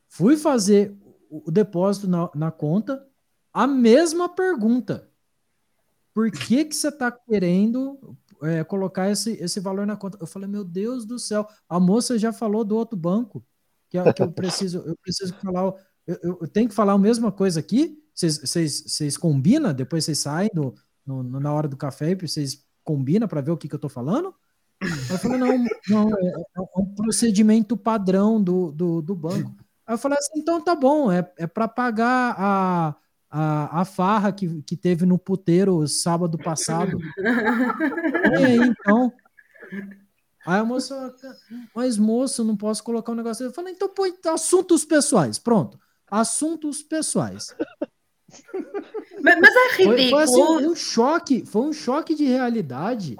fui 0.08 0.36
fazer 0.36 0.94
o 1.30 1.50
depósito 1.50 2.08
na, 2.08 2.30
na 2.34 2.50
conta, 2.50 3.06
a 3.52 3.66
mesma 3.66 4.28
pergunta. 4.28 5.10
Por 6.12 6.30
que 6.30 6.64
que 6.64 6.74
você 6.74 6.88
está 6.88 7.10
querendo 7.10 8.16
é, 8.42 8.64
colocar 8.64 9.10
esse, 9.10 9.32
esse 9.32 9.60
valor 9.60 9.86
na 9.86 9.96
conta? 9.96 10.18
Eu 10.20 10.26
falei, 10.26 10.48
meu 10.48 10.64
Deus 10.64 11.04
do 11.04 11.18
céu, 11.18 11.46
a 11.68 11.78
moça 11.80 12.18
já 12.18 12.32
falou 12.32 12.64
do 12.64 12.76
outro 12.76 12.96
banco 12.96 13.44
que, 13.88 14.12
que 14.12 14.22
eu 14.22 14.32
preciso, 14.32 14.78
eu 14.86 14.96
preciso 14.96 15.34
falar, 15.34 15.72
eu, 16.06 16.38
eu, 16.40 16.48
tenho 16.48 16.68
que 16.68 16.74
falar 16.74 16.92
a 16.92 16.98
mesma 16.98 17.30
coisa 17.30 17.60
aqui. 17.60 17.98
Vocês 18.14 19.16
combinam? 19.16 19.74
Depois 19.74 20.04
vocês 20.04 20.18
saem 20.18 20.50
do, 20.52 20.74
no, 21.04 21.22
na 21.22 21.52
hora 21.52 21.68
do 21.68 21.76
café 21.76 22.14
vocês 22.14 22.64
combinam 22.82 23.28
para 23.28 23.40
ver 23.40 23.50
o 23.50 23.56
que, 23.56 23.68
que 23.68 23.74
eu 23.74 23.78
estou 23.78 23.90
falando? 23.90 24.34
Eu 25.10 25.18
falei, 25.18 25.38
não, 25.38 25.64
não 25.88 26.10
é, 26.10 26.28
é, 26.56 26.60
um 26.76 26.94
procedimento 26.94 27.76
padrão 27.76 28.42
do, 28.42 28.70
do, 28.72 29.02
do 29.02 29.14
banco. 29.14 29.54
Aí 29.86 29.94
eu 29.94 29.98
falei 29.98 30.18
assim, 30.18 30.38
então 30.40 30.60
tá 30.60 30.74
bom, 30.74 31.10
é, 31.10 31.30
é 31.38 31.46
para 31.46 31.66
pagar 31.68 32.34
a, 32.38 32.96
a, 33.30 33.80
a 33.80 33.84
farra 33.84 34.32
que, 34.32 34.62
que 34.62 34.76
teve 34.76 35.04
no 35.04 35.18
puteiro 35.18 35.86
sábado 35.88 36.38
passado. 36.38 36.98
e 37.18 38.36
aí, 38.44 38.56
então. 38.56 39.12
Aí 40.46 40.60
a 40.60 40.64
moça, 40.64 41.14
mas 41.74 41.98
moço, 41.98 42.44
não 42.44 42.56
posso 42.56 42.82
colocar 42.84 43.12
um 43.12 43.16
negócio. 43.16 43.44
Eu 43.44 43.52
falei, 43.52 43.72
então 43.72 43.88
põe 43.88 44.14
assuntos 44.26 44.84
pessoais. 44.84 45.38
Pronto. 45.38 45.78
Assuntos 46.08 46.82
pessoais. 46.82 47.54
Mas, 49.20 49.40
mas 49.40 49.56
é 49.56 49.76
ridículo. 49.76 49.96
Foi, 49.96 50.10
foi 50.10 50.22
assim, 50.22 50.66
um 50.66 50.74
choque, 50.74 51.44
foi 51.44 51.62
um 51.62 51.72
choque 51.72 52.14
de 52.14 52.24
realidade, 52.24 53.16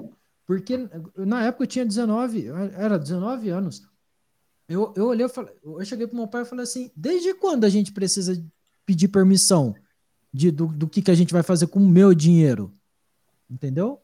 porque 0.46 0.88
na 1.16 1.44
época 1.44 1.64
eu 1.64 1.68
tinha 1.68 1.84
19, 1.84 2.46
era 2.76 2.98
19 2.98 3.48
anos. 3.48 3.82
Eu, 4.68 4.92
eu 4.96 5.06
olhei, 5.06 5.24
eu, 5.24 5.28
falei, 5.28 5.54
eu 5.64 5.84
cheguei 5.84 6.06
pro 6.06 6.16
meu 6.16 6.28
pai 6.28 6.42
e 6.42 6.44
falei 6.44 6.64
assim: 6.64 6.90
desde 6.94 7.34
quando 7.34 7.64
a 7.64 7.68
gente 7.68 7.92
precisa 7.92 8.40
pedir 8.84 9.08
permissão 9.08 9.74
de, 10.32 10.50
do, 10.50 10.66
do 10.66 10.88
que, 10.88 11.02
que 11.02 11.10
a 11.10 11.14
gente 11.14 11.32
vai 11.32 11.42
fazer 11.42 11.66
com 11.68 11.80
o 11.80 11.88
meu 11.88 12.14
dinheiro? 12.14 12.72
Entendeu? 13.48 14.00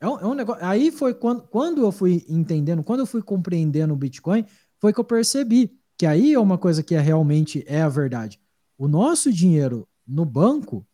É 0.00 0.08
um, 0.08 0.18
é 0.18 0.26
um 0.26 0.34
negócio. 0.34 0.64
Aí 0.64 0.90
foi 0.90 1.14
quando, 1.14 1.42
quando 1.42 1.82
eu 1.82 1.92
fui 1.92 2.24
entendendo, 2.28 2.82
quando 2.82 3.00
eu 3.00 3.06
fui 3.06 3.22
compreendendo 3.22 3.94
o 3.94 3.96
Bitcoin, 3.96 4.44
foi 4.80 4.92
que 4.92 4.98
eu 4.98 5.04
percebi 5.04 5.78
que 5.96 6.04
aí 6.04 6.32
é 6.32 6.40
uma 6.40 6.58
coisa 6.58 6.82
que 6.82 6.94
é 6.94 7.00
realmente 7.00 7.64
é 7.68 7.82
a 7.82 7.88
verdade. 7.88 8.40
O 8.76 8.88
nosso 8.88 9.32
dinheiro 9.32 9.86
no 10.04 10.24
banco, 10.24 10.84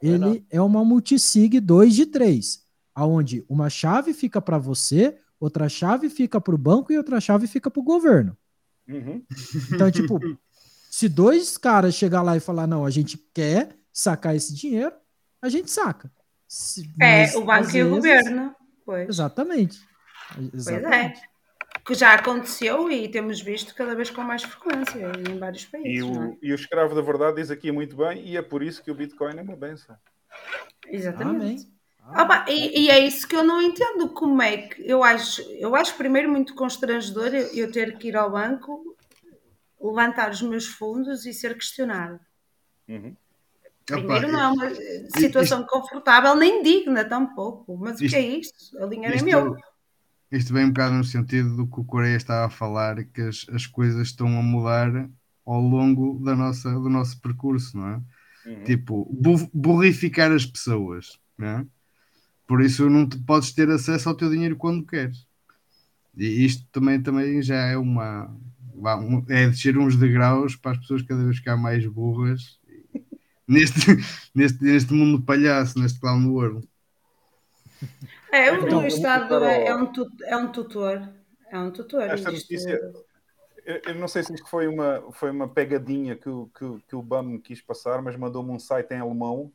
ele 0.00 0.46
é 0.50 0.60
uma 0.62 0.82
multisig 0.82 1.60
2 1.60 1.94
de 1.94 2.06
3, 2.06 2.60
aonde 2.94 3.44
uma 3.48 3.68
chave 3.68 4.14
fica 4.14 4.40
para 4.40 4.56
você, 4.56 5.14
outra 5.38 5.68
chave 5.68 6.08
fica 6.08 6.40
para 6.40 6.54
o 6.54 6.58
banco 6.58 6.90
e 6.90 6.96
outra 6.96 7.20
chave 7.20 7.46
fica 7.46 7.70
para 7.70 7.80
o 7.80 7.84
governo. 7.84 8.34
Uhum. 8.88 9.22
Então, 9.72 9.90
tipo, 9.90 10.18
se 10.90 11.08
dois 11.08 11.58
caras 11.58 11.94
chegar 11.94 12.22
lá 12.22 12.36
e 12.36 12.40
falar, 12.40 12.66
não, 12.66 12.86
a 12.86 12.90
gente 12.90 13.18
quer 13.34 13.76
sacar 13.94 14.34
esse 14.34 14.52
dinheiro, 14.52 14.92
a 15.40 15.48
gente 15.48 15.70
saca. 15.70 16.10
Se, 16.48 16.92
é, 17.00 17.36
o 17.36 17.44
banco 17.44 17.70
e 17.70 17.72
vezes, 17.72 17.86
o 17.86 17.94
governo. 17.94 18.56
Pois. 18.84 19.08
Exatamente. 19.08 19.80
Exatamente. 20.52 21.20
Pois 21.20 21.30
é. 21.30 21.34
Que 21.84 21.94
já 21.94 22.14
aconteceu 22.14 22.90
e 22.90 23.08
temos 23.08 23.40
visto 23.40 23.74
cada 23.74 23.94
vez 23.94 24.10
com 24.10 24.22
mais 24.22 24.42
frequência 24.42 25.12
em 25.28 25.38
vários 25.38 25.64
países. 25.66 25.98
E 25.98 26.02
o, 26.02 26.22
é? 26.22 26.36
e 26.42 26.52
o 26.52 26.54
escravo 26.54 26.94
da 26.94 27.02
verdade 27.02 27.36
diz 27.36 27.50
aqui 27.50 27.70
muito 27.70 27.96
bem, 27.96 28.26
e 28.26 28.36
é 28.36 28.42
por 28.42 28.62
isso 28.62 28.82
que 28.82 28.90
o 28.90 28.94
Bitcoin 28.94 29.36
é 29.36 29.42
uma 29.42 29.56
benção. 29.56 29.96
Exatamente. 30.88 31.68
Ah, 32.06 32.44
e, 32.48 32.84
e, 32.84 32.90
é 32.90 32.98
isso 32.98 33.26
que 33.26 33.36
eu 33.36 33.42
não 33.42 33.62
entendo. 33.62 34.10
Como 34.10 34.40
é 34.42 34.68
que 34.68 34.86
eu 34.86 35.02
acho, 35.02 35.42
eu 35.52 35.74
acho 35.74 35.96
primeiro 35.96 36.30
muito 36.30 36.54
constrangedor 36.54 37.34
eu, 37.34 37.46
eu 37.54 37.72
ter 37.72 37.96
que 37.96 38.08
ir 38.08 38.16
ao 38.16 38.30
banco, 38.30 38.96
levantar 39.80 40.30
os 40.30 40.42
meus 40.42 40.66
fundos 40.66 41.24
e 41.24 41.32
ser 41.32 41.54
questionado. 41.54 42.20
Uhum. 42.88 43.16
Primeiro, 43.86 44.32
não 44.32 44.40
é 44.40 44.48
uma 44.48 44.74
situação 45.18 45.60
isto, 45.60 45.70
confortável 45.70 46.34
nem 46.36 46.62
digna, 46.62 47.04
tampouco. 47.04 47.76
Mas 47.76 48.00
isto, 48.00 48.06
o 48.06 48.08
que 48.08 48.16
é 48.16 48.38
isto? 48.38 48.78
A 48.82 48.86
linha 48.86 49.08
é 49.08 49.22
meu. 49.22 49.56
Isto 50.32 50.52
vem 50.52 50.64
um 50.64 50.68
bocado 50.68 50.94
no 50.94 51.04
sentido 51.04 51.54
do 51.54 51.66
que 51.66 51.80
o 51.80 51.84
Coreia 51.84 52.16
estava 52.16 52.46
a 52.46 52.50
falar, 52.50 53.04
que 53.04 53.20
as, 53.20 53.46
as 53.52 53.66
coisas 53.66 54.08
estão 54.08 54.26
a 54.26 54.42
mudar 54.42 55.08
ao 55.44 55.60
longo 55.60 56.18
da 56.24 56.34
nossa, 56.34 56.70
do 56.72 56.88
nosso 56.88 57.20
percurso, 57.20 57.76
não 57.76 57.88
é? 57.88 58.00
Uhum. 58.46 58.64
Tipo, 58.64 59.08
burrificar 59.52 60.32
as 60.32 60.44
pessoas, 60.44 61.18
não 61.36 61.46
é? 61.46 61.66
Por 62.46 62.62
isso 62.62 62.88
não 62.90 63.08
te 63.08 63.18
podes 63.18 63.52
ter 63.52 63.70
acesso 63.70 64.08
ao 64.08 64.14
teu 64.14 64.30
dinheiro 64.30 64.56
quando 64.56 64.84
queres. 64.84 65.26
E 66.16 66.44
isto 66.44 66.66
também, 66.72 67.02
também 67.02 67.42
já 67.42 67.56
é 67.56 67.76
uma. 67.76 68.34
É 69.28 69.48
descer 69.48 69.78
uns 69.78 69.96
degraus 69.96 70.56
para 70.56 70.72
as 70.72 70.78
pessoas 70.78 71.02
cada 71.02 71.24
vez 71.24 71.36
ficar 71.36 71.56
mais 71.56 71.86
burras 71.86 72.58
neste, 73.46 73.80
neste, 74.34 74.64
neste 74.64 74.92
mundo 74.92 75.24
palhaço, 75.24 75.78
neste 75.78 76.00
clown 76.00 76.28
world. 76.30 76.68
É, 78.32 78.50
o 78.52 78.66
então, 78.66 78.86
Estado 78.86 79.44
é, 79.44 79.66
é, 79.66 79.76
um 79.76 79.92
é 80.24 80.36
um 80.36 80.52
tutor. 80.52 81.08
É 81.50 81.58
um 81.58 81.70
tutor. 81.70 82.02
Esta 82.02 82.30
notícia, 82.30 82.80
eu 83.64 83.94
não 83.94 84.08
sei 84.08 84.22
se 84.22 84.34
isto 84.34 84.48
foi 84.48 84.66
uma, 84.66 85.04
foi 85.12 85.30
uma 85.30 85.48
pegadinha 85.48 86.16
que 86.16 86.28
o, 86.28 86.50
que, 86.56 86.64
que 86.88 86.96
o 86.96 87.02
BAM 87.02 87.38
quis 87.38 87.60
passar, 87.60 88.02
mas 88.02 88.16
mandou-me 88.16 88.50
um 88.50 88.58
site 88.58 88.92
em 88.92 89.00
alemão 89.00 89.52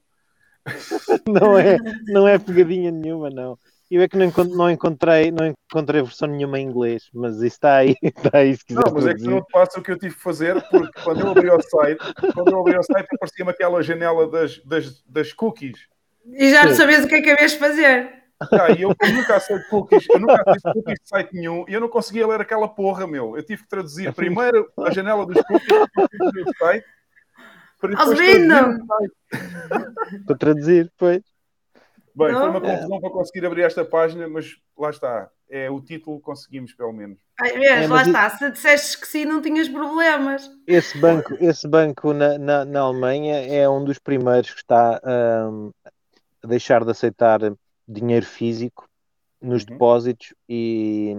não 1.28 1.58
é, 1.58 1.78
não 2.08 2.28
é 2.28 2.38
pegadinha 2.38 2.92
nenhuma, 2.92 3.30
não. 3.30 3.58
Eu 3.90 4.02
é 4.04 4.08
que 4.08 4.16
não, 4.16 4.70
encontrei, 4.70 5.32
não 5.32 5.48
encontrei 5.48 6.02
versão 6.02 6.28
nenhuma 6.28 6.60
em 6.60 6.68
inglês, 6.68 7.10
mas 7.14 7.38
isso 7.38 7.46
está 7.46 7.78
aí, 7.78 7.96
está 8.04 8.38
aí 8.38 8.56
se 8.56 8.64
quiser. 8.64 8.82
Não, 8.86 8.94
mas 8.94 9.08
é 9.08 9.14
que 9.16 9.24
não 9.24 9.42
te 9.42 9.52
passa 9.52 9.80
o 9.80 9.84
que 9.84 9.92
eu 9.92 9.98
tive 9.98 10.14
que 10.14 10.22
fazer, 10.22 10.62
porque 10.70 11.02
quando 11.02 11.22
eu 11.22 11.32
abri 11.32 11.50
o 11.50 11.62
site, 11.62 12.00
quando 12.34 12.52
eu 12.52 12.60
abri 12.60 12.78
o 12.78 12.84
site, 12.84 13.08
aparecia-me 13.14 13.52
aquela 13.52 13.82
janela 13.82 14.30
das, 14.30 14.64
das, 14.64 15.02
das 15.04 15.34
cookies. 15.34 15.88
E 16.32 16.52
já 16.52 16.66
não 16.66 16.76
sabias 16.76 17.06
o 17.06 17.08
que 17.08 17.16
é 17.16 17.22
que 17.22 17.32
havias 17.32 17.52
de 17.54 17.58
fazer. 17.58 18.20
Ah, 18.54 18.72
e 18.72 18.84
eu, 18.84 18.94
eu 19.02 19.14
nunca 19.14 19.36
aceito 19.36 19.68
cookies, 19.70 20.06
eu 20.10 20.20
nunca 20.20 20.44
aceito 20.46 20.74
cookies 20.74 21.00
de 21.02 21.10
site 21.10 21.34
nenhum 21.34 21.66
e 21.68 21.74
eu 21.74 21.82
não 21.82 21.90
conseguia 21.90 22.28
ler 22.28 22.40
aquela 22.40 22.68
porra, 22.68 23.08
meu. 23.08 23.36
Eu 23.36 23.44
tive 23.44 23.64
que 23.64 23.70
traduzir 23.70 24.14
primeiro 24.14 24.72
a 24.78 24.92
janela 24.92 25.26
dos 25.26 25.42
cookies 25.42 25.68
do 25.68 26.58
site 26.58 26.86
Alvino! 27.96 28.86
Para 30.26 30.38
traduzir, 30.38 30.92
pois. 30.98 31.22
Bem, 32.26 32.32
não? 32.34 32.42
foi 32.42 32.50
uma 32.50 32.62
confusão 32.62 32.98
é. 32.98 33.00
para 33.00 33.10
conseguir 33.10 33.46
abrir 33.46 33.62
esta 33.64 33.86
página, 33.86 34.28
mas 34.28 34.58
lá 34.78 34.90
está. 34.90 35.30
É 35.50 35.70
o 35.70 35.82
título, 35.82 36.20
conseguimos 36.20 36.74
pelo 36.74 36.94
menos. 36.94 37.20
Ai, 37.40 37.66
é, 37.66 37.88
lá 37.88 38.04
está. 38.04 38.30
Se 38.30 38.52
disseste 38.52 39.00
que 39.00 39.08
sim, 39.08 39.26
não 39.26 39.42
tinhas 39.42 39.68
problemas. 39.68 40.50
Esse 40.68 40.98
banco, 41.00 41.36
esse 41.40 41.68
banco 41.68 42.14
na, 42.14 42.38
na, 42.38 42.66
na 42.66 42.80
Alemanha 42.82 43.46
é 43.48 43.68
um 43.68 43.84
dos 43.84 43.98
primeiros 43.98 44.52
que 44.52 44.62
está 44.62 45.02
um, 45.52 45.72
a 46.44 46.48
deixar 46.48 46.86
de 46.86 46.92
aceitar 46.92 47.40
dinheiro 47.88 48.26
físico 48.26 48.88
nos 49.42 49.64
uhum. 49.64 49.70
depósitos 49.70 50.34
e, 50.48 51.16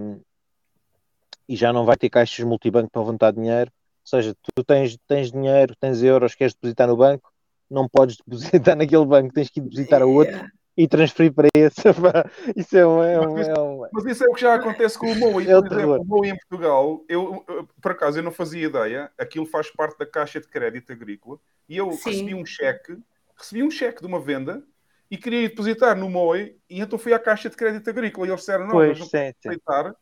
e 1.48 1.56
já 1.56 1.72
não 1.72 1.84
vai 1.84 1.96
ter 1.96 2.08
caixas 2.10 2.44
multibanco 2.44 2.90
para 2.90 3.00
levantar 3.00 3.32
dinheiro 3.32 3.72
seja, 4.10 4.34
tu 4.54 4.64
tens, 4.64 4.98
tens 5.06 5.30
dinheiro, 5.30 5.74
tens 5.80 6.02
euros, 6.02 6.34
queres 6.34 6.54
depositar 6.54 6.88
no 6.88 6.96
banco, 6.96 7.32
não 7.70 7.88
podes 7.88 8.16
depositar 8.26 8.76
naquele 8.76 9.06
banco, 9.06 9.32
tens 9.32 9.48
que 9.48 9.60
ir 9.60 9.62
depositar 9.62 10.02
a 10.02 10.06
outro 10.06 10.34
yeah. 10.34 10.52
E 10.76 10.88
transferir 10.88 11.32
para 11.32 11.48
esse. 11.54 11.82
isso 12.56 12.76
é 12.76 12.86
um, 12.86 13.02
é 13.02 13.20
um, 13.20 13.34
mas, 13.34 13.40
isso, 13.48 13.50
é 13.50 13.60
um... 13.60 13.88
mas, 13.92 14.04
isso, 14.06 14.24
é 14.24 14.28
o 14.28 14.32
que 14.32 14.40
já 14.40 14.54
acontece 14.54 14.98
com 14.98 15.10
o 15.10 15.14
MOI. 15.14 15.46
É 15.50 15.60
por 15.60 15.72
exemplo, 15.72 16.00
o 16.00 16.04
MOI 16.04 16.28
em 16.30 16.36
Portugal, 16.36 17.04
eu, 17.08 17.44
por 17.80 17.92
acaso 17.92 18.18
eu 18.18 18.22
não 18.22 18.32
fazia 18.32 18.66
ideia, 18.66 19.10
aquilo 19.18 19.46
faz 19.46 19.70
parte 19.70 19.98
da 19.98 20.06
caixa 20.06 20.40
de 20.40 20.48
crédito 20.48 20.92
agrícola 20.92 21.38
e 21.68 21.76
eu 21.76 21.92
Sim. 21.92 22.10
recebi 22.10 22.34
um 22.34 22.46
cheque, 22.46 22.96
recebi 23.36 23.62
um 23.62 23.70
cheque 23.70 24.00
de 24.00 24.06
uma 24.06 24.20
venda 24.20 24.62
e 25.10 25.16
queria 25.16 25.48
depositar 25.48 25.96
no 25.96 26.08
MOI 26.08 26.56
e 26.68 26.80
então 26.80 26.98
fui 26.98 27.12
à 27.12 27.18
caixa 27.18 27.50
de 27.50 27.56
crédito 27.56 27.90
agrícola 27.90 28.26
e 28.26 28.30
eles 28.30 28.40
disseram, 28.40 28.64
não, 28.64 28.72
pois, 28.72 28.98
nós 28.98 29.12
não 29.12 29.20
aceitar 29.20 29.94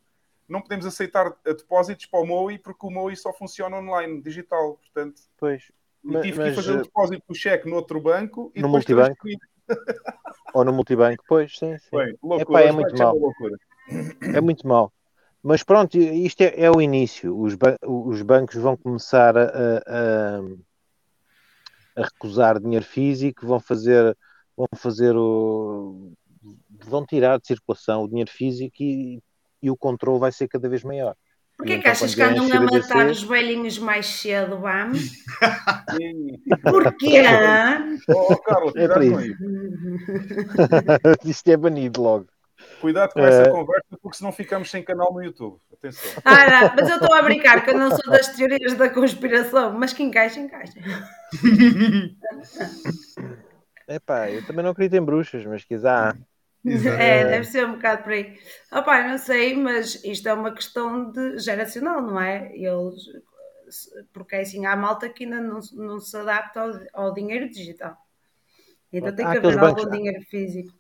não 0.49 0.63
podemos 0.63 0.87
aceitar 0.87 1.37
depósitos 1.45 2.07
para 2.07 2.21
o 2.21 2.27
MOI 2.27 2.59
porque 2.59 2.87
o 2.87 2.91
MOI 2.91 3.15
só 3.17 3.33
funciona 3.35 3.77
online, 3.77 4.23
digital, 4.23 4.77
portanto. 4.77 5.21
Pois. 5.37 5.71
Mas, 6.03 6.23
tive 6.23 6.43
que 6.43 6.55
fazer 6.55 6.73
o 6.73 6.83
depósito 6.83 7.23
do 7.29 7.35
cheque 7.35 7.69
no 7.69 7.77
outro 7.77 8.01
banco 8.01 8.51
e 8.55 8.63
no 8.63 8.69
multibanco. 8.69 9.29
Ou 10.55 10.65
no 10.65 10.73
multibanco, 10.73 11.23
pois, 11.29 11.59
sim. 11.59 11.77
sim. 11.79 11.97
Bem, 11.97 12.17
loucura, 12.23 12.61
Epá, 12.61 12.69
é 12.69 12.73
muito 12.73 12.97
mal. 12.97 13.17
É 14.35 14.41
muito 14.41 14.67
mal. 14.67 14.93
Mas 15.43 15.63
pronto, 15.63 15.97
isto 15.97 16.41
é, 16.43 16.55
é 16.57 16.71
o 16.71 16.81
início. 16.81 17.39
Os, 17.39 17.55
ban 17.55 17.77
os, 17.87 18.23
bancos 18.23 18.57
vão 18.57 18.77
começar 18.77 19.37
a, 19.37 19.45
a, 19.47 20.41
a, 21.97 22.03
recusar 22.03 22.61
dinheiro 22.61 22.85
físico, 22.85 23.47
vão 23.47 23.61
fazer, 23.61 24.17
vão 24.57 24.67
fazer 24.75 25.17
o. 25.17 26.13
vão 26.85 27.07
tirar 27.07 27.39
de 27.39 27.47
circulação 27.47 28.03
o 28.03 28.09
dinheiro 28.09 28.31
físico 28.31 28.83
e 28.83 29.23
e 29.63 29.71
o 29.71 29.77
controle 29.77 30.19
vai 30.19 30.33
ser 30.33 30.49
cada 30.49 30.69
vez 30.69 30.83
maior. 30.83 31.17
Porquê 31.59 31.73
então, 31.73 31.83
que 31.83 31.89
achas 31.89 32.15
que 32.15 32.23
andam 32.23 32.47
a 32.53 32.61
matar 32.61 33.07
os 33.11 33.25
velhinhos 33.25 33.79
mais 33.81 34.07
cedo, 34.07 34.61
vamos? 34.61 35.11
Porquê? 36.63 37.23
oh, 38.15 38.37
Carlos, 38.37 38.77
é 38.77 38.87
para 38.87 39.05
isso. 39.05 39.35
Isto 41.27 41.51
é 41.51 41.57
banido 41.57 42.01
logo. 42.01 42.27
Cuidado 42.81 43.13
com 43.13 43.21
essa 43.21 43.51
uh... 43.51 43.53
conversa, 43.53 43.99
porque 44.01 44.17
senão 44.17 44.31
ficamos 44.31 44.71
sem 44.71 44.85
canal 44.85 45.13
no 45.13 45.21
YouTube. 45.21 45.59
Atenção. 45.73 46.23
Ah, 46.25 46.49
não, 46.49 46.75
mas 46.77 46.91
eu 46.91 46.97
estou 46.97 47.13
a 47.13 47.23
brincar, 47.23 47.65
que 47.65 47.71
eu 47.71 47.79
não 47.79 47.91
sou 47.91 48.09
das 48.09 48.29
teorias 48.29 48.75
da 48.75 48.89
conspiração, 48.89 49.73
mas 49.73 49.93
que 49.93 50.05
encaixa, 50.05 50.39
encaixa. 50.39 50.79
Epá, 53.89 54.31
eu 54.31 54.47
também 54.47 54.63
não 54.63 54.71
acredito 54.71 55.01
em 55.01 55.05
bruxas, 55.05 55.45
mas 55.45 55.65
quiser. 55.65 56.17
É, 56.67 57.25
deve 57.25 57.45
ser 57.45 57.67
um 57.67 57.75
bocado 57.75 58.03
por 58.03 58.13
aí. 58.13 58.39
Opa, 58.73 59.07
não 59.09 59.19
sei, 59.19 59.57
mas 59.57 60.03
isto 60.05 60.29
é 60.29 60.35
uma 60.35 60.53
questão 60.53 61.11
de 61.11 61.39
geracional, 61.39 62.03
não 62.03 62.21
é? 62.21 62.51
Eles, 62.55 63.05
porque 64.13 64.37
é 64.37 64.41
assim, 64.41 64.67
há 64.67 64.77
malta 64.77 65.09
que 65.09 65.25
ainda 65.25 65.41
não, 65.41 65.61
não 65.75 66.01
se 66.01 66.17
adapta 66.17 66.61
ao, 66.61 67.07
ao 67.07 67.15
dinheiro 67.15 67.49
digital. 67.49 67.97
Então 68.93 69.15
tem 69.15 69.31
que 69.31 69.37
haver 69.37 69.59
algum 69.59 69.91
dinheiro 69.91 70.23
físico. 70.27 70.75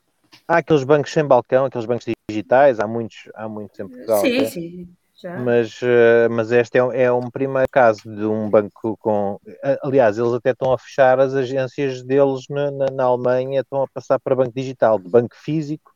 Há 0.47 0.59
aqueles 0.59 0.85
bancos 0.85 1.13
sem 1.13 1.25
balcão, 1.25 1.67
aqueles 1.67 1.87
bancos 1.87 2.07
digitais, 2.29 2.81
há 2.81 2.87
muitos, 2.87 3.29
há 3.35 3.49
muitos 3.49 3.79
em 3.79 3.89
Portugal. 3.89 4.21
Sim, 4.23 4.45
sim. 4.47 4.97
Já. 5.21 5.37
Mas, 5.37 5.83
uh, 5.83 6.31
mas 6.31 6.53
este 6.53 6.79
é, 6.79 7.03
é, 7.03 7.13
um 7.13 7.29
primeiro 7.29 7.69
caso 7.69 8.03
de 8.05 8.25
um 8.25 8.49
banco 8.49 8.97
com. 8.99 9.41
Aliás, 9.83 10.17
eles 10.17 10.33
até 10.33 10.51
estão 10.51 10.73
a 10.73 10.79
fechar 10.79 11.19
as 11.19 11.35
agências 11.35 12.05
deles 12.05 12.45
na, 12.49 12.71
na, 12.71 12.87
na 12.87 13.05
Alemanha, 13.05 13.61
estão 13.61 13.83
a 13.83 13.89
passar 13.89 14.21
para 14.21 14.37
banco 14.37 14.53
digital, 14.55 14.97
de 14.97 15.09
banco 15.09 15.35
físico, 15.35 15.93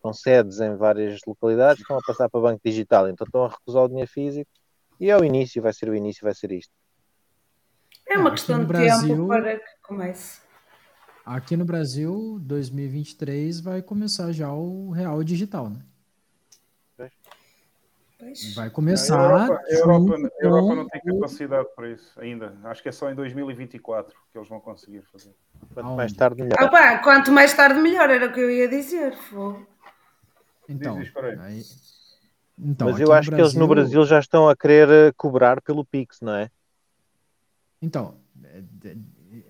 com 0.00 0.12
sedes 0.12 0.60
em 0.60 0.76
várias 0.76 1.18
localidades, 1.26 1.80
estão 1.80 1.98
a 1.98 2.02
passar 2.06 2.28
para 2.28 2.40
banco 2.40 2.60
digital, 2.64 3.08
então 3.08 3.24
estão 3.24 3.44
a 3.46 3.48
recusar 3.48 3.82
o 3.82 3.88
dinheiro 3.88 4.10
físico 4.10 4.50
e 5.00 5.10
é 5.10 5.16
o 5.16 5.24
início, 5.24 5.60
vai 5.60 5.72
ser 5.72 5.88
o 5.88 5.96
início, 5.96 6.22
vai 6.22 6.34
ser 6.34 6.52
isto. 6.52 6.72
É 8.08 8.16
uma 8.16 8.30
questão 8.30 8.60
de 8.60 8.66
Brasil, 8.66 9.08
tempo 9.08 9.26
para 9.26 9.56
que 9.58 9.64
comece. 9.82 10.40
Aqui 11.26 11.56
no 11.56 11.64
Brasil, 11.64 12.38
2023 12.40 13.60
vai 13.60 13.82
começar 13.82 14.30
já 14.30 14.52
o 14.52 14.90
real 14.90 15.24
digital, 15.24 15.68
né? 15.68 15.80
Vai 18.54 18.70
começar. 18.70 19.18
A 19.18 19.24
Europa, 19.24 19.62
a 19.64 19.72
Europa, 19.72 20.30
a 20.40 20.44
Europa 20.44 20.74
não 20.74 20.88
tem 20.88 21.00
capacidade 21.00 21.68
para 21.74 21.90
isso 21.90 22.20
ainda. 22.20 22.56
Acho 22.64 22.82
que 22.82 22.88
é 22.88 22.92
só 22.92 23.10
em 23.10 23.14
2024 23.14 24.14
que 24.30 24.38
eles 24.38 24.48
vão 24.48 24.60
conseguir 24.60 25.02
fazer. 25.12 25.34
Quanto 25.74 25.90
mais 25.90 26.12
tarde, 26.12 26.42
melhor. 26.42 26.62
Opa, 26.62 26.98
quanto 26.98 27.32
mais 27.32 27.52
tarde, 27.52 27.80
melhor, 27.80 28.08
era 28.10 28.26
o 28.26 28.32
que 28.32 28.40
eu 28.40 28.50
ia 28.50 28.68
dizer. 28.68 29.14
Então, 30.68 30.98
aí... 31.40 31.62
então, 32.58 32.88
Mas 32.88 33.00
eu 33.00 33.12
acho 33.12 33.30
Brasil... 33.30 33.32
que 33.32 33.40
eles 33.40 33.54
no 33.54 33.66
Brasil 33.66 34.04
já 34.04 34.20
estão 34.20 34.48
a 34.48 34.56
querer 34.56 34.88
eh, 34.88 35.12
cobrar 35.16 35.60
pelo 35.60 35.84
Pix, 35.84 36.20
não 36.20 36.34
é? 36.34 36.48
Então, 37.80 38.14
é, 38.44 38.62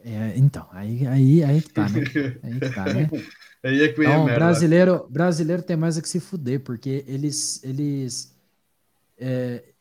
é, 0.04 0.32
então 0.36 0.66
aí, 0.72 1.06
aí, 1.06 1.44
aí 1.44 1.60
que 1.60 1.70
tá, 1.70 1.88
né? 1.88 2.00
Aí 2.42 2.60
que 2.60 2.70
tá, 2.70 2.84
né? 2.86 3.08
aí 3.62 3.82
é 3.82 3.88
que 3.92 4.00
então, 4.00 4.24
brasileiro, 4.24 5.06
brasileiro 5.10 5.62
tem 5.62 5.76
mais 5.76 5.98
a 5.98 6.02
que 6.02 6.08
se 6.08 6.18
fuder, 6.18 6.60
porque 6.60 7.04
eles, 7.06 7.62
eles 7.62 8.31
é, 9.22 9.72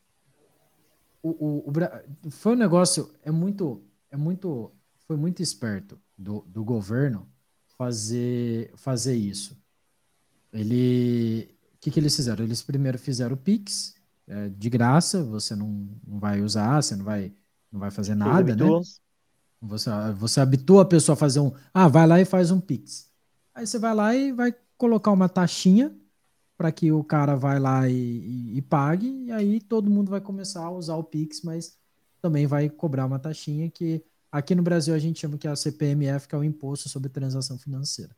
o, 1.24 1.30
o, 1.30 1.72
o, 1.72 2.32
foi 2.32 2.54
um 2.54 2.58
negócio, 2.58 3.12
é 3.24 3.32
muito, 3.32 3.84
é 4.12 4.16
muito, 4.16 4.72
foi 5.08 5.18
muito 5.18 5.42
esperto 5.42 6.00
do, 6.16 6.46
do 6.48 6.64
governo 6.64 7.28
fazer, 7.76 8.72
fazer 8.76 9.16
isso. 9.16 9.58
Ele, 10.54 11.56
o 11.74 11.78
que, 11.80 11.90
que 11.90 12.00
eles 12.00 12.16
fizeram? 12.16 12.44
Eles 12.44 12.62
primeiro 12.62 13.00
fizeram 13.00 13.34
o 13.34 13.38
Pix, 13.38 13.96
é, 14.28 14.50
de 14.50 14.70
graça, 14.70 15.24
você 15.24 15.56
não, 15.56 15.90
não 16.06 16.20
vai 16.20 16.42
usar, 16.42 16.82
você 16.82 16.96
não 16.96 17.04
vai, 17.04 17.34
não 17.72 17.80
vai 17.80 17.90
fazer 17.90 18.14
nada, 18.14 18.56
né? 18.56 18.66
Você, 19.64 19.90
você 20.18 20.40
habitua 20.40 20.84
a 20.84 20.86
pessoa 20.86 21.14
a 21.14 21.18
fazer 21.18 21.40
um, 21.40 21.52
ah, 21.74 21.88
vai 21.88 22.06
lá 22.06 22.22
e 22.22 22.26
faz 22.26 22.52
um 22.52 22.60
Pix. 22.60 23.10
Aí 23.54 23.66
você 23.66 23.80
vai 23.80 23.94
lá 23.94 24.16
e 24.16 24.32
vai 24.32 24.56
colocar 24.78 25.12
uma 25.12 25.30
taxinha 25.30 25.96
para 26.62 26.72
que 26.72 26.92
o 26.92 27.04
cara 27.04 27.36
vai 27.36 27.60
lá 27.60 27.90
e, 27.90 27.94
e, 27.96 28.58
e, 28.58 28.62
pague, 28.62 29.08
e 29.26 29.32
aí 29.32 29.60
todo 29.60 29.90
mundo 29.90 30.12
vai 30.12 30.22
começar 30.22 30.64
a 30.64 30.70
usar 30.70 30.96
o 30.96 31.04
Pix, 31.04 31.42
mas 31.42 31.76
também 32.22 32.46
vai 32.46 32.70
cobrar 32.70 33.08
uma 33.08 33.18
taxinha 33.18 33.68
que 33.68 34.06
aqui 34.32 34.54
no 34.54 34.62
Brasil 34.62 34.94
a 34.94 35.00
gente 35.00 35.20
chama 35.20 35.40
que 35.40 35.48
é 35.48 35.50
a 35.50 35.56
CPMF, 35.56 36.28
que 36.28 36.36
é 36.36 36.38
o 36.38 36.44
Imposto 36.44 36.88
sobre 36.88 37.10
Transação 37.10 37.58
Financeira. 37.58 38.16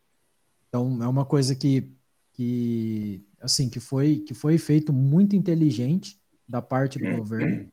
Então 0.68 1.02
é 1.02 1.08
uma 1.08 1.24
coisa 1.24 1.56
que, 1.56 1.90
que 2.34 3.26
assim 3.40 3.70
que 3.70 3.80
foi 3.80 4.18
que 4.18 4.34
foi 4.34 4.58
feito 4.58 4.92
muito 4.92 5.38
inteligente 5.38 6.20
da 6.46 6.62
parte 6.62 7.00
do 7.00 7.16
governo 7.16 7.72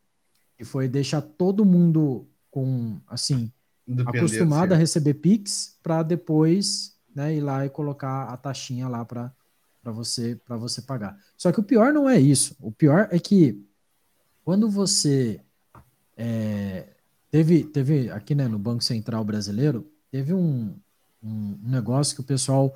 e 0.57 0.65
foi 0.65 0.87
deixar 0.87 1.21
todo 1.21 1.65
mundo 1.65 2.29
com 2.49 3.01
assim 3.09 3.51
acostumado 4.07 4.73
a 4.73 4.77
receber 4.77 5.15
Pix 5.15 5.77
para 5.83 6.05
depois 6.05 6.97
né, 7.13 7.35
ir 7.35 7.41
lá 7.41 7.67
e 7.67 7.69
colocar 7.69 8.29
a 8.29 8.37
taxinha 8.37 8.87
lá 8.87 9.05
para 9.05 9.35
para 9.83 9.93
você 9.93 10.37
para 10.45 10.57
você 10.57 10.83
pagar. 10.83 11.17
Só 11.37 11.51
que 11.53 11.61
o 11.61 11.65
pior 11.65 11.93
não 11.93 12.09
é 12.09 12.19
isso. 12.19 12.57
O 12.61 12.71
pior 12.71 13.09
é 13.11 13.19
que 13.19 13.61
quando 14.45 14.71
você 14.71 15.41
é, 16.17 16.89
teve 17.31 17.65
teve 17.65 18.11
aqui 18.11 18.35
né, 18.35 18.47
no 18.49 18.59
Banco 18.59 18.85
Central 18.85 19.25
Brasileiro 19.25 19.91
teve 20.11 20.35
um, 20.35 20.75
um 21.23 21.59
negócio 21.63 22.15
que 22.15 22.21
o 22.21 22.25
pessoal 22.25 22.75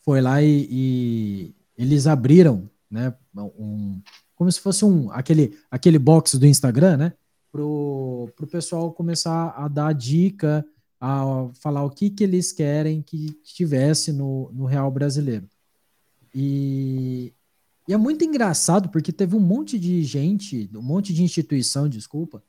foi 0.00 0.20
lá 0.20 0.42
e, 0.42 0.68
e 0.70 1.54
eles 1.76 2.06
abriram, 2.06 2.70
né, 2.90 3.14
um, 3.34 4.00
como 4.34 4.50
se 4.50 4.60
fosse 4.60 4.84
um 4.84 5.10
aquele 5.10 5.58
aquele 5.70 5.98
box 5.98 6.38
do 6.38 6.46
Instagram, 6.46 6.96
né, 6.96 7.12
pro 7.50 8.32
pro 8.36 8.46
pessoal 8.46 8.92
começar 8.92 9.50
a 9.50 9.68
dar 9.68 9.92
dica, 9.92 10.64
a 11.00 11.48
falar 11.60 11.84
o 11.84 11.90
que 11.90 12.08
que 12.08 12.24
eles 12.24 12.52
querem 12.52 13.02
que 13.02 13.30
tivesse 13.42 14.12
no, 14.12 14.50
no 14.52 14.64
real 14.64 14.90
brasileiro. 14.90 15.48
E, 16.38 17.32
e 17.88 17.94
é 17.94 17.96
muito 17.96 18.22
engraçado 18.22 18.90
porque 18.90 19.10
teve 19.10 19.34
um 19.34 19.40
monte 19.40 19.78
de 19.78 20.02
gente, 20.02 20.70
um 20.74 20.82
monte 20.82 21.14
de 21.14 21.22
instituição, 21.22 21.88
desculpa, 21.88 22.44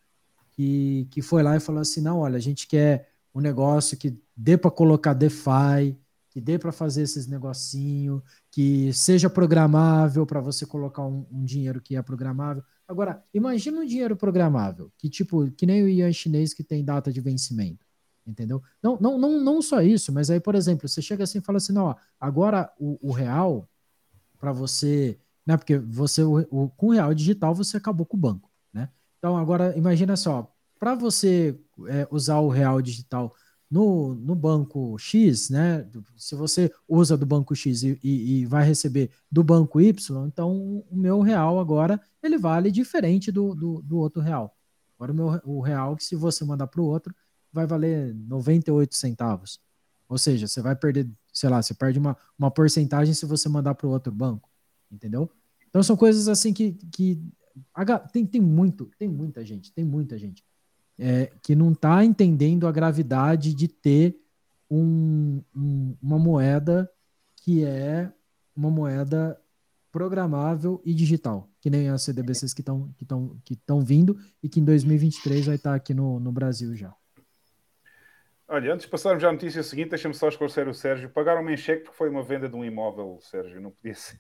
que, 0.52 1.08
que 1.10 1.22
foi 1.22 1.42
lá 1.42 1.56
e 1.56 1.62
falou 1.62 1.80
assim: 1.80 2.02
não, 2.02 2.20
olha, 2.20 2.36
a 2.36 2.42
gente 2.42 2.68
quer 2.68 3.10
um 3.34 3.40
negócio 3.40 3.96
que 3.96 4.22
dê 4.36 4.58
para 4.58 4.70
colocar 4.70 5.14
DeFi, 5.14 5.98
que 6.30 6.42
dê 6.42 6.60
para 6.60 6.74
fazer 6.74 7.04
esses 7.04 7.28
negocinho, 7.28 8.22
que 8.52 8.92
seja 8.92 9.30
programável 9.30 10.26
para 10.26 10.42
você 10.42 10.66
colocar 10.66 11.06
um, 11.06 11.26
um, 11.32 11.46
dinheiro 11.46 11.80
que 11.80 11.96
é 11.96 12.02
programável. 12.02 12.64
Agora, 12.86 13.24
imagina 13.34 13.80
um 13.80 13.86
dinheiro 13.86 14.18
programável, 14.18 14.92
que 14.98 15.10
tipo, 15.10 15.50
que 15.52 15.66
nem 15.66 15.82
o 15.84 15.88
Ian 15.88 16.12
chinês 16.12 16.54
que 16.54 16.64
tem 16.64 16.84
data 16.84 17.10
de 17.10 17.22
vencimento. 17.22 17.86
Entendeu? 18.26 18.62
Não, 18.84 18.98
não, 19.00 19.18
não, 19.18 19.42
não 19.42 19.62
só 19.62 19.82
isso, 19.82 20.12
mas 20.12 20.30
aí, 20.30 20.42
por 20.42 20.56
exemplo, 20.56 20.90
você 20.90 21.02
chega 21.02 21.24
assim 21.24 21.38
e 21.38 21.42
fala 21.42 21.58
assim: 21.60 21.72
não, 21.72 21.86
ó, 21.86 21.96
agora 22.20 22.70
o, 22.78 23.00
o 23.02 23.14
real 23.14 23.66
para 24.40 24.52
você, 24.52 25.18
né? 25.46 25.58
Porque 25.58 25.78
você 25.78 26.24
o, 26.24 26.40
o, 26.52 26.70
com 26.70 26.88
o 26.88 26.94
real 26.94 27.14
digital 27.14 27.54
você 27.56 27.78
acabou 27.78 28.06
com 28.06 28.18
o 28.18 28.20
banco, 28.20 28.50
né? 28.74 28.90
Então 29.18 29.38
agora 29.38 29.76
imagina 29.78 30.16
só, 30.16 30.52
para 30.80 30.96
você 30.96 31.60
é, 31.88 32.08
usar 32.12 32.40
o 32.40 32.50
real 32.50 32.82
digital 32.82 33.36
no, 33.70 34.16
no 34.16 34.36
banco 34.36 34.98
X, 34.98 35.50
né? 35.50 35.86
Se 36.16 36.36
você 36.36 36.72
usa 36.88 37.18
do 37.18 37.26
banco 37.26 37.56
X 37.56 37.84
e, 37.84 38.00
e, 38.04 38.42
e, 38.42 38.46
vai 38.46 38.66
receber 38.66 39.12
do 39.32 39.44
banco 39.44 39.82
Y, 39.82 40.26
então 40.28 40.84
o 40.90 40.96
meu 40.96 41.22
real 41.22 41.60
agora 41.60 42.00
ele 42.24 42.38
vale 42.38 42.72
diferente 42.72 43.32
do, 43.32 43.54
do, 43.54 43.82
do 43.82 43.98
outro 43.98 44.22
real. 44.22 44.56
Agora 44.96 45.12
o 45.12 45.16
meu 45.16 45.42
o 45.46 45.62
real 45.62 45.96
que 45.96 46.04
se 46.04 46.16
você 46.16 46.46
mandar 46.46 46.68
para 46.68 46.82
o 46.82 46.86
outro 46.86 47.14
vai 47.52 47.68
valer 47.68 48.14
98 48.14 48.96
centavos. 48.96 49.60
Ou 50.10 50.18
seja, 50.18 50.48
você 50.48 50.62
vai 50.62 50.76
perder 50.76 51.10
sei 51.40 51.50
lá, 51.50 51.62
você 51.62 51.74
perde 51.74 52.00
uma, 52.00 52.18
uma 52.38 52.52
porcentagem 52.52 53.14
se 53.14 53.26
você 53.26 53.48
mandar 53.48 53.76
para 53.76 53.88
o 53.88 53.92
outro 53.92 54.12
banco, 54.12 54.50
entendeu? 54.92 55.30
Então 55.70 55.84
são 55.84 55.96
coisas 55.96 56.28
assim 56.28 56.54
que, 56.54 56.74
que 56.92 57.22
tem, 58.12 58.26
tem 58.26 58.42
muito, 58.42 58.90
tem 58.98 59.08
muita 59.08 59.44
gente, 59.46 59.72
tem 59.72 59.86
muita 59.86 60.18
gente 60.18 60.44
é, 60.98 61.32
que 61.42 61.56
não 61.56 61.72
está 61.72 62.04
entendendo 62.04 62.68
a 62.68 62.72
gravidade 62.72 63.54
de 63.54 63.68
ter 63.68 64.20
um, 64.70 65.42
um, 65.56 65.96
uma 66.02 66.18
moeda 66.18 66.90
que 67.36 67.64
é 67.64 68.12
uma 68.56 68.72
moeda 68.72 69.40
programável 69.92 70.82
e 70.84 70.94
digital, 70.94 71.50
que 71.62 71.70
nem 71.70 71.90
as 71.90 72.02
CDBCs 72.02 72.54
que 72.54 72.62
estão 72.62 72.94
que 72.98 73.56
que 73.56 73.58
vindo 73.84 74.18
e 74.42 74.50
que 74.50 74.60
em 74.60 74.66
2023 74.66 75.46
vai 75.46 75.56
estar 75.56 75.72
tá 75.72 75.76
aqui 75.76 75.94
no, 75.94 76.20
no 76.20 76.32
Brasil 76.32 76.76
já. 76.76 76.94
Olha, 78.49 78.74
antes 78.74 78.86
de 78.86 78.91
passarmos 78.91 79.24
à 79.24 79.32
notícia 79.32 79.61
seguinte, 79.61 79.90
deixa-me 79.90 80.14
só 80.14 80.30
esclarecer 80.30 80.69
o 80.69 80.74
Sérgio. 80.74 81.10
Pagaram-me 81.10 81.53
em 81.53 81.57
cheque 81.57 81.84
porque 81.84 81.98
foi 81.98 82.10
uma 82.10 82.24
venda 82.24 82.48
de 82.48 82.56
um 82.56 82.64
imóvel, 82.64 83.19
Sérgio. 83.22 83.60
Não 83.60 83.72
podia 83.72 83.94
ser. 83.95 84.19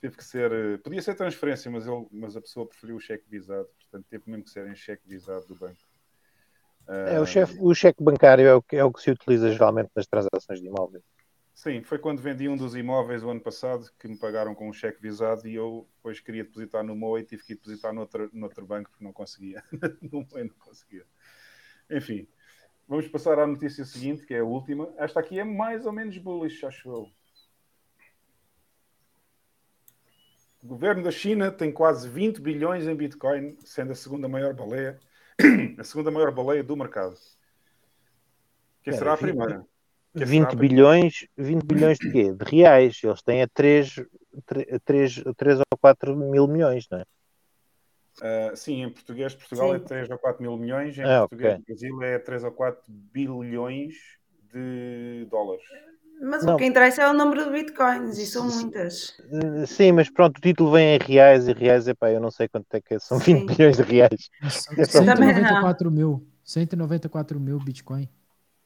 teve 0.00 0.16
que 0.16 0.24
ser. 0.24 0.50
Eh, 0.50 0.78
podia 0.78 1.02
ser 1.02 1.14
transferência, 1.14 1.70
mas, 1.70 1.86
ele, 1.86 2.06
mas 2.10 2.34
a 2.34 2.40
pessoa 2.40 2.66
preferiu 2.66 2.96
o 2.96 3.00
cheque 3.00 3.28
visado. 3.28 3.68
Portanto, 3.78 4.06
teve 4.08 4.24
mesmo 4.26 4.44
que 4.44 4.50
ser 4.50 4.66
em 4.66 4.74
cheque 4.74 5.06
visado 5.06 5.46
do 5.46 5.54
banco. 5.54 5.76
É, 6.88 7.20
o, 7.20 7.26
chefe, 7.26 7.56
o 7.60 7.74
cheque 7.74 8.02
bancário 8.02 8.46
é 8.46 8.54
o, 8.54 8.62
que, 8.62 8.76
é 8.76 8.82
o 8.82 8.92
que 8.92 9.00
se 9.00 9.10
utiliza 9.10 9.52
geralmente 9.52 9.90
nas 9.94 10.06
transações 10.06 10.60
de 10.60 10.66
imóveis. 10.66 11.04
Sim, 11.54 11.82
foi 11.82 11.98
quando 11.98 12.22
vendi 12.22 12.48
um 12.48 12.56
dos 12.56 12.74
imóveis 12.74 13.22
o 13.22 13.30
ano 13.30 13.40
passado 13.40 13.86
que 13.98 14.08
me 14.08 14.18
pagaram 14.18 14.54
com 14.54 14.68
um 14.68 14.72
cheque 14.72 15.00
visado 15.00 15.46
e 15.46 15.54
eu 15.54 15.86
depois 15.96 16.18
queria 16.18 16.42
depositar 16.42 16.82
no 16.82 16.96
MOE 16.96 17.20
e 17.20 17.24
tive 17.24 17.44
que 17.44 17.54
depositar 17.54 17.92
noutro, 17.92 18.30
noutro 18.32 18.66
banco 18.66 18.90
porque 18.90 19.04
não 19.04 19.12
conseguia. 19.12 19.62
no 20.00 20.26
MOE 20.32 20.44
não 20.44 20.54
conseguia. 20.58 21.04
Enfim, 21.90 22.26
Vamos 22.90 23.06
passar 23.06 23.38
à 23.38 23.46
notícia 23.46 23.84
seguinte, 23.84 24.26
que 24.26 24.34
é 24.34 24.40
a 24.40 24.44
última. 24.44 24.92
Esta 24.98 25.20
aqui 25.20 25.38
é 25.38 25.44
mais 25.44 25.86
ou 25.86 25.92
menos 25.92 26.18
bullish, 26.18 26.66
acho 26.66 26.90
eu. 26.90 27.08
O 30.60 30.66
governo 30.66 31.00
da 31.04 31.12
China 31.12 31.52
tem 31.52 31.70
quase 31.70 32.08
20 32.08 32.40
bilhões 32.40 32.88
em 32.88 32.96
Bitcoin, 32.96 33.56
sendo 33.64 33.92
a 33.92 33.94
segunda 33.94 34.26
maior 34.26 34.54
baleia, 34.54 34.98
a 35.78 35.84
segunda 35.84 36.10
maior 36.10 36.32
baleia 36.32 36.64
do 36.64 36.76
mercado. 36.76 37.16
Quem 38.82 38.92
será 38.92 39.12
a 39.12 39.16
primeira? 39.16 39.64
Quem 40.12 40.26
20 40.26 40.56
bilhões, 40.56 41.28
20 41.36 41.62
bilhões 41.62 41.96
de 41.96 42.10
quê? 42.10 42.32
De 42.32 42.44
reais. 42.44 43.00
Eles 43.04 43.22
têm 43.22 43.40
a 43.40 43.46
3, 43.46 44.04
3, 44.84 45.22
3 45.36 45.58
ou 45.60 45.78
4 45.80 46.16
mil 46.16 46.48
milhões, 46.48 46.88
não 46.90 46.98
é? 46.98 47.04
Uh, 48.18 48.56
sim, 48.56 48.82
em 48.82 48.90
português, 48.90 49.34
Portugal 49.34 49.74
é 49.74 49.78
sim. 49.78 49.84
é 49.84 49.88
3 49.88 50.10
ou 50.10 50.18
4 50.18 50.42
mil 50.42 50.56
milhões, 50.56 50.98
em 50.98 51.02
ah, 51.02 51.20
português, 51.20 51.54
okay. 51.54 51.64
Brasil 51.66 52.02
é 52.02 52.18
3 52.18 52.44
ou 52.44 52.52
4 52.52 52.82
bilhões 52.88 53.94
de 54.52 55.26
dólares. 55.30 55.64
Mas 56.20 56.44
não. 56.44 56.54
o 56.54 56.58
que 56.58 56.66
interessa 56.66 57.02
é 57.02 57.08
o 57.08 57.14
número 57.14 57.44
de 57.46 57.50
bitcoins 57.50 58.18
e 58.18 58.26
são 58.26 58.46
muitas. 58.46 59.16
Sim, 59.66 59.92
mas 59.92 60.10
pronto, 60.10 60.36
o 60.36 60.40
título 60.40 60.72
vem 60.72 60.96
em 60.96 60.98
reais 60.98 61.48
e 61.48 61.52
reais, 61.54 61.88
epá, 61.88 62.10
eu 62.10 62.20
não 62.20 62.30
sei 62.30 62.46
quanto 62.46 62.66
é 62.74 62.80
que 62.80 62.94
é, 62.94 62.98
são 62.98 63.18
20 63.18 63.38
Sim. 63.38 63.46
bilhões 63.46 63.76
de 63.78 63.82
reais. 63.82 64.30
194 64.86 65.90
mil, 65.90 66.26
194 66.44 67.40
mil 67.40 67.58
bitcoin. 67.58 68.06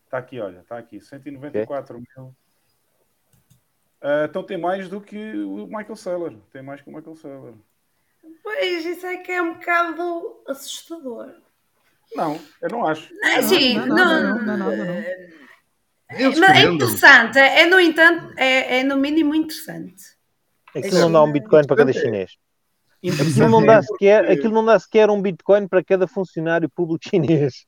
Está 0.05 0.19
aqui, 0.19 0.41
olha, 0.41 0.61
está 0.61 0.79
aqui, 0.79 1.01
194 1.01 1.97
okay. 1.97 2.07
mil. 2.17 2.35
Uh, 4.03 4.27
então 4.29 4.43
tem 4.43 4.59
mais 4.59 4.89
do 4.89 5.01
que 5.01 5.33
o 5.37 5.67
Michael 5.67 5.97
Saylor, 5.97 6.35
tem 6.53 6.61
mais 6.61 6.81
que 6.81 6.91
o 6.91 6.93
Michael 6.93 7.17
Saylor. 7.17 7.55
Pois, 8.43 8.85
isso 8.85 9.07
é 9.07 9.17
que 9.19 9.33
é 9.33 9.43
um 9.43 9.55
bocado 9.55 10.43
assustador. 10.47 11.33
Não, 12.15 12.39
eu 12.63 12.69
não 12.69 12.87
acho. 12.87 13.13
Não, 13.15 13.43
sim, 13.43 13.77
não, 13.77 13.87
não, 13.87 14.45
não, 14.45 14.57
não, 14.59 14.77
não. 14.77 14.85
É, 14.85 15.33
é 16.11 16.63
interessante, 16.65 17.39
é 17.39 17.67
no 17.67 17.81
entanto, 17.81 18.33
é, 18.37 18.81
é 18.81 18.85
no 18.85 18.97
mínimo 18.97 19.35
interessante. 19.35 20.15
Aquilo 20.77 21.01
não 21.01 21.13
dá 21.13 21.23
um 21.23 21.33
Bitcoin 21.33 21.67
para 21.67 21.77
cada 21.77 21.93
chinês. 21.93 22.37
Aquilo 23.03 23.51
não, 23.51 23.65
dá 23.65 23.83
sequer, 23.83 24.31
aquilo 24.31 24.55
não 24.55 24.65
dá 24.65 24.79
sequer 24.79 25.11
um 25.11 25.21
Bitcoin 25.21 25.67
para 25.69 25.85
cada 25.85 26.07
funcionário 26.07 26.69
público 26.71 27.09
chinês. 27.09 27.67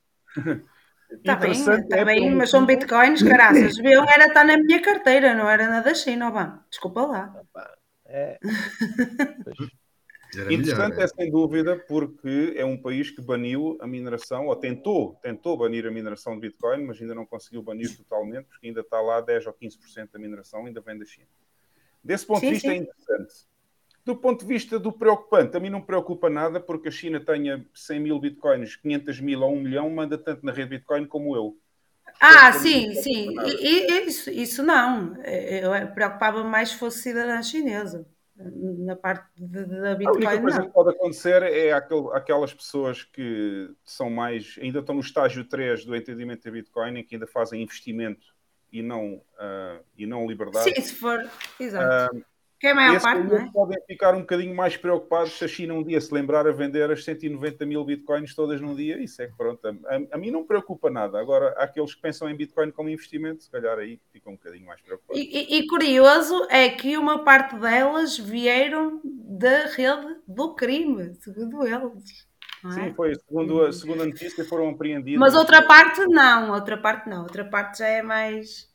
Está 1.10 1.36
bem, 1.36 1.52
está 1.52 1.78
é 1.92 2.04
bem, 2.04 2.34
mas 2.34 2.50
são 2.50 2.66
bitcoins, 2.66 3.22
graças. 3.22 3.76
Viu? 3.76 4.02
Era 4.02 4.26
estar 4.26 4.44
na 4.44 4.56
minha 4.56 4.82
carteira, 4.82 5.34
não 5.34 5.48
era 5.48 5.68
na 5.68 5.80
da 5.80 5.94
China, 5.94 6.30
vá. 6.30 6.64
Desculpa 6.68 7.02
lá. 7.02 7.42
É. 8.06 8.38
Interessante 10.42 10.90
melhor, 10.90 11.00
é. 11.00 11.04
é 11.04 11.06
sem 11.08 11.30
dúvida 11.30 11.76
porque 11.88 12.54
é 12.56 12.64
um 12.64 12.76
país 12.76 13.10
que 13.10 13.20
baniu 13.20 13.76
a 13.80 13.86
mineração, 13.86 14.46
ou 14.46 14.56
tentou, 14.56 15.14
tentou 15.22 15.56
banir 15.56 15.86
a 15.86 15.90
mineração 15.90 16.34
de 16.34 16.40
Bitcoin, 16.40 16.84
mas 16.84 17.00
ainda 17.00 17.14
não 17.14 17.24
conseguiu 17.24 17.62
banir 17.62 17.96
totalmente, 17.96 18.46
porque 18.46 18.66
ainda 18.66 18.80
está 18.80 19.00
lá 19.00 19.20
10 19.20 19.46
ou 19.46 19.52
15% 19.52 20.10
da 20.12 20.18
mineração, 20.18 20.66
ainda 20.66 20.80
vem 20.80 20.98
da 20.98 21.04
China. 21.04 21.28
Desse 22.02 22.26
ponto 22.26 22.40
sim, 22.40 22.48
de 22.48 22.52
vista 22.54 22.68
é 22.68 22.70
sim. 22.70 22.76
é 22.76 22.82
interessante. 22.82 23.46
Do 24.04 24.16
ponto 24.16 24.40
de 24.40 24.46
vista 24.46 24.78
do 24.78 24.92
preocupante, 24.92 25.56
a 25.56 25.60
mim 25.60 25.70
não 25.70 25.80
me 25.80 25.86
preocupa 25.86 26.30
nada 26.30 26.60
porque 26.60 26.88
a 26.88 26.92
China 26.92 27.18
tenha 27.18 27.66
100 27.74 28.00
mil 28.00 28.20
bitcoins, 28.20 28.76
500 28.76 29.20
mil 29.20 29.42
ou 29.42 29.52
1 29.52 29.60
milhão, 29.60 29.90
manda 29.90 30.16
tanto 30.16 30.46
na 30.46 30.52
rede 30.52 30.70
Bitcoin 30.70 31.06
como 31.06 31.34
eu. 31.34 31.58
Ah, 32.20 32.52
Portanto, 32.52 32.62
sim, 32.62 32.94
sim. 32.94 33.34
E, 33.60 34.06
isso, 34.06 34.30
isso 34.30 34.62
não. 34.62 35.16
Eu 35.24 35.92
preocupava 35.92 36.44
mais 36.44 36.70
se 36.70 36.76
fosse 36.76 37.02
cidadã 37.02 37.42
chinesa 37.42 38.06
na 38.38 38.94
parte 38.94 39.26
da 39.36 39.94
Bitcoin. 39.94 40.26
A 40.26 40.30
única 40.30 40.40
coisa 40.40 40.58
não. 40.58 40.66
que 40.66 40.72
pode 40.72 40.90
acontecer 40.90 41.42
é 41.42 41.72
aquel, 41.72 42.12
aquelas 42.12 42.52
pessoas 42.52 43.02
que 43.02 43.70
são 43.84 44.10
mais, 44.10 44.58
ainda 44.60 44.80
estão 44.80 44.94
no 44.94 45.00
estágio 45.00 45.44
3 45.44 45.84
do 45.84 45.96
entendimento 45.96 46.44
da 46.44 46.50
Bitcoin, 46.50 46.98
em 46.98 47.04
que 47.04 47.14
ainda 47.14 47.26
fazem 47.26 47.62
investimento 47.62 48.26
e 48.70 48.82
não, 48.82 49.14
uh, 49.14 49.82
e 49.96 50.06
não 50.06 50.26
liberdade. 50.26 50.74
Sim, 50.74 50.80
se 50.80 50.94
for, 50.94 51.18
exato. 51.58 52.16
Uh, 52.16 52.24
que 52.58 52.66
é 52.66 52.70
a 52.70 52.74
maior 52.74 53.00
parte, 53.00 53.26
não 53.26 53.36
é? 53.36 53.50
podem 53.52 53.78
ficar 53.86 54.14
um 54.14 54.20
bocadinho 54.20 54.54
mais 54.54 54.76
preocupados 54.76 55.32
se 55.32 55.44
a 55.44 55.48
China 55.48 55.74
um 55.74 55.82
dia 55.82 56.00
se 56.00 56.12
lembrar 56.12 56.46
a 56.46 56.52
vender 56.52 56.90
as 56.90 57.04
190 57.04 57.66
mil 57.66 57.84
bitcoins 57.84 58.34
todas 58.34 58.60
num 58.60 58.74
dia. 58.74 58.98
Isso 58.98 59.20
é 59.20 59.26
que 59.26 59.36
pronto, 59.36 59.66
a, 59.66 59.74
a 60.12 60.18
mim 60.18 60.30
não 60.30 60.44
preocupa 60.44 60.88
nada. 60.88 61.20
Agora, 61.20 61.50
aqueles 61.58 61.94
que 61.94 62.00
pensam 62.00 62.30
em 62.30 62.36
bitcoin 62.36 62.70
como 62.70 62.88
investimento, 62.88 63.44
se 63.44 63.50
calhar 63.50 63.78
aí 63.78 64.00
ficam 64.10 64.32
um 64.32 64.36
bocadinho 64.36 64.64
mais 64.64 64.80
preocupados. 64.80 65.22
E, 65.22 65.58
e, 65.58 65.66
curioso 65.66 66.46
é 66.48 66.70
que 66.70 66.96
uma 66.96 67.24
parte 67.24 67.56
delas 67.56 68.16
vieram 68.16 69.02
da 69.04 69.66
rede 69.66 70.16
do 70.26 70.54
crime, 70.54 71.14
segundo 71.20 71.62
eles. 71.66 72.26
É? 72.64 72.70
Sim, 72.70 72.94
foi. 72.94 73.14
Segundo 73.14 73.62
a, 73.62 73.72
segundo 73.72 74.02
a 74.02 74.06
notícia, 74.06 74.44
foram 74.46 74.70
apreendidos. 74.70 75.20
Mas 75.20 75.34
outra 75.34 75.60
parte 75.62 76.06
não, 76.06 76.52
outra 76.52 76.78
parte 76.78 77.06
não. 77.06 77.22
Outra 77.24 77.44
parte 77.44 77.78
já 77.78 77.86
é 77.86 78.02
mais. 78.02 78.74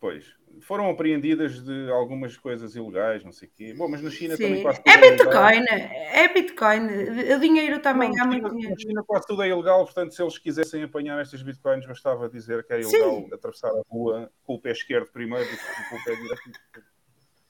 Pois 0.00 0.33
foram 0.64 0.90
apreendidas 0.90 1.62
de 1.62 1.90
algumas 1.90 2.36
coisas 2.36 2.74
ilegais, 2.74 3.22
não 3.22 3.32
sei 3.32 3.48
o 3.48 3.50
quê. 3.54 3.74
Bom, 3.76 3.86
mas 3.86 4.00
na 4.00 4.10
China 4.10 4.36
Sim. 4.36 4.44
também 4.44 4.62
quase 4.62 4.82
tudo 4.82 4.88
é, 4.88 4.94
é 4.94 5.10
Bitcoin, 5.10 5.64
é, 5.70 6.24
é 6.24 6.28
Bitcoin. 6.32 6.86
O 7.34 7.40
dinheiro 7.40 7.80
também 7.80 8.10
não, 8.10 8.24
há 8.24 8.26
muito 8.26 8.50
dinheiro. 8.50 8.70
Na 8.70 8.78
China 8.78 9.04
quase 9.06 9.26
tudo 9.26 9.42
é 9.42 9.48
ilegal, 9.48 9.84
portanto, 9.84 10.14
se 10.14 10.22
eles 10.22 10.38
quisessem 10.38 10.82
apanhar 10.82 11.20
estas 11.20 11.42
Bitcoins, 11.42 11.86
bastava 11.86 12.28
dizer 12.28 12.64
que 12.64 12.72
era 12.72 12.82
ilegal 12.82 13.16
Sim. 13.16 13.34
atravessar 13.34 13.68
a 13.68 13.82
rua 13.88 14.30
com 14.42 14.54
o 14.54 14.60
pé 14.60 14.72
esquerdo 14.72 15.10
primeiro 15.12 15.44
e 15.44 15.56
com 15.90 15.96
o 15.96 16.04
pé 16.04 16.14
direito. 16.14 16.60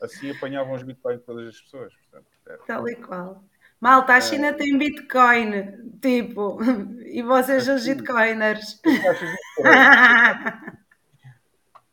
Assim 0.02 0.32
apanhavam 0.32 0.74
os 0.74 0.82
Bitcoins 0.82 1.22
todas 1.22 1.48
as 1.48 1.60
pessoas. 1.60 1.94
Portanto, 1.94 2.26
era... 2.46 2.58
Tal 2.66 2.88
e 2.88 2.96
qual. 2.96 3.44
Malta, 3.80 4.14
a 4.14 4.20
China 4.20 4.48
é... 4.48 4.52
tem 4.52 4.76
Bitcoin, 4.76 5.94
tipo, 6.02 6.58
e 7.06 7.22
vocês 7.22 7.64
são 7.64 7.76
Bitcoiners. 7.76 8.82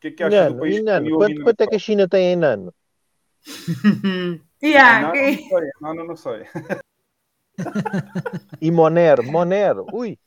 que 0.01 0.07
é 0.07 0.11
que 0.11 0.23
acha 0.23 0.35
nano, 0.35 0.55
do 0.55 0.59
país? 0.59 0.83
Nano, 0.83 1.15
quanto, 1.15 1.43
quanto 1.43 1.61
é 1.61 1.67
que 1.67 1.75
a 1.75 1.79
China 1.79 2.07
tem 2.07 2.33
em 2.33 2.35
nano? 2.35 2.73
yeah, 4.61 5.13
não, 5.81 5.93
não, 5.93 6.07
não 6.07 6.15
sei. 6.15 6.45
e 8.59 8.71
Monero, 8.71 9.23
Monero, 9.23 9.85
ui. 9.93 10.17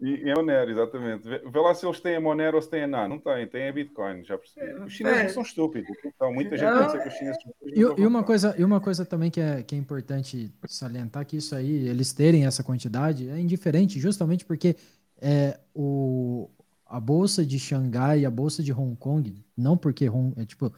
E, 0.00 0.30
é 0.30 0.34
Monero, 0.34 0.70
exatamente. 0.70 1.28
Vê, 1.28 1.38
vê, 1.38 1.58
lá 1.58 1.74
se 1.74 1.84
eles 1.84 1.98
têm 1.98 2.14
a 2.14 2.20
Monero 2.20 2.56
ou 2.56 2.62
se 2.62 2.70
têm 2.70 2.84
a 2.84 2.86
Nano. 2.86 3.16
Não 3.16 3.18
tem, 3.18 3.48
tem 3.48 3.68
a 3.68 3.72
Bitcoin, 3.72 4.22
já 4.24 4.38
percebi. 4.38 4.72
Os 4.74 4.92
chineses 4.92 5.22
é. 5.22 5.28
são 5.30 5.42
estúpidos. 5.42 5.90
Então, 6.04 6.32
muita 6.32 6.56
gente 6.56 6.70
pensa 6.70 6.98
que 7.00 7.08
os 7.08 7.14
chineses 7.14 7.42
são 7.42 7.50
estúpidos. 7.50 7.98
E, 7.98 8.02
e, 8.02 8.06
uma 8.06 8.22
coisa, 8.22 8.54
e 8.56 8.62
uma 8.62 8.80
coisa 8.80 9.04
também 9.04 9.28
que 9.28 9.40
é, 9.40 9.64
que 9.64 9.74
é 9.74 9.78
importante 9.78 10.54
salientar 10.68 11.26
que 11.26 11.36
isso 11.36 11.52
aí, 11.52 11.88
eles 11.88 12.12
terem 12.12 12.46
essa 12.46 12.62
quantidade, 12.62 13.28
é 13.28 13.40
indiferente, 13.40 13.98
justamente 13.98 14.44
porque 14.44 14.76
é, 15.20 15.58
o, 15.74 16.48
a 16.88 16.98
bolsa 16.98 17.44
de 17.44 17.58
Xangai 17.58 18.20
e 18.20 18.26
a 18.26 18.30
bolsa 18.30 18.62
de 18.62 18.72
Hong 18.72 18.96
Kong, 18.96 19.44
não 19.56 19.76
porque 19.76 20.08
Hong, 20.08 20.32
é 20.40 20.44
tipo 20.44 20.72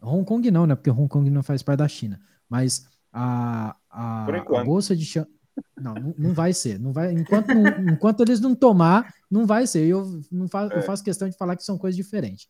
Hong 0.00 0.24
Kong 0.24 0.50
não, 0.50 0.66
né? 0.66 0.74
Porque 0.74 0.90
Hong 0.90 1.08
Kong 1.08 1.28
não 1.30 1.42
faz 1.42 1.62
parte 1.62 1.78
da 1.78 1.88
China, 1.88 2.20
mas 2.48 2.86
a, 3.12 3.76
a, 3.90 4.26
a 4.26 4.64
bolsa 4.64 4.96
de 4.96 5.04
Xangai 5.04 5.30
não, 5.76 6.14
não, 6.16 6.32
vai 6.32 6.52
ser. 6.52 6.78
Não 6.78 6.92
vai, 6.92 7.12
enquanto, 7.12 7.48
não, 7.48 7.92
enquanto 7.92 8.20
eles 8.20 8.40
não 8.40 8.54
tomar, 8.54 9.12
não 9.30 9.46
vai 9.46 9.66
ser. 9.66 9.86
Eu 9.86 10.20
não 10.30 10.48
faço, 10.48 10.72
é. 10.72 10.78
eu 10.78 10.82
faço 10.82 11.04
questão 11.04 11.28
de 11.28 11.36
falar 11.36 11.56
que 11.56 11.64
são 11.64 11.76
coisas 11.76 11.96
diferentes. 11.96 12.48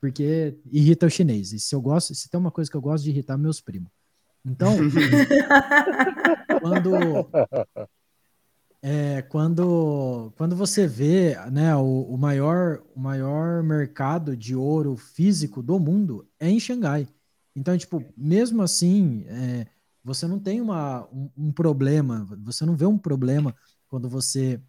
Porque 0.00 0.58
irrita 0.70 1.06
o 1.06 1.10
chinês. 1.10 1.52
E 1.52 1.60
se 1.60 1.74
eu 1.74 1.80
gosto, 1.80 2.14
se 2.14 2.28
tem 2.28 2.38
uma 2.38 2.50
coisa 2.50 2.70
que 2.70 2.76
eu 2.76 2.80
gosto 2.80 3.04
de 3.04 3.10
irritar, 3.10 3.38
meus 3.38 3.60
primos. 3.60 3.90
Então, 4.44 4.76
quando, 6.60 6.90
é, 8.86 9.22
quando, 9.22 10.30
quando 10.36 10.54
você 10.54 10.86
vê 10.86 11.34
né, 11.50 11.74
o, 11.74 12.02
o, 12.02 12.18
maior, 12.18 12.82
o 12.94 13.00
maior 13.00 13.62
mercado 13.62 14.36
de 14.36 14.54
ouro 14.54 14.94
físico 14.94 15.62
do 15.62 15.80
mundo 15.80 16.28
é 16.38 16.50
em 16.50 16.60
Xangai. 16.60 17.08
Então, 17.56 17.78
tipo, 17.78 18.04
mesmo 18.14 18.60
assim, 18.60 19.24
é, 19.26 19.66
você 20.04 20.26
não 20.26 20.38
tem 20.38 20.60
uma, 20.60 21.08
um, 21.10 21.30
um, 21.34 21.50
problema, 21.50 22.26
você 22.44 22.66
não 22.66 22.76
vê 22.76 22.84
um 22.84 22.98
problema 22.98 23.56
quando 23.88 24.06
você 24.06 24.60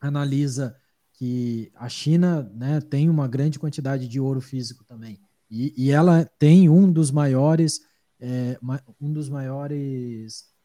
analisa 0.00 0.76
que 1.12 1.70
a 1.76 1.88
China 1.88 2.50
né, 2.52 2.80
tem 2.80 3.08
uma 3.08 3.28
grande 3.28 3.60
quantidade 3.60 4.08
de 4.08 4.18
ouro 4.18 4.40
físico 4.40 4.82
também. 4.82 5.20
E, 5.48 5.72
e 5.76 5.92
ela 5.92 6.24
tem 6.24 6.68
um 6.68 6.90
dos 6.90 7.12
maiores, 7.12 7.80
é, 8.18 8.58
um 9.00 9.12
dos 9.12 9.28
maiores 9.28 10.55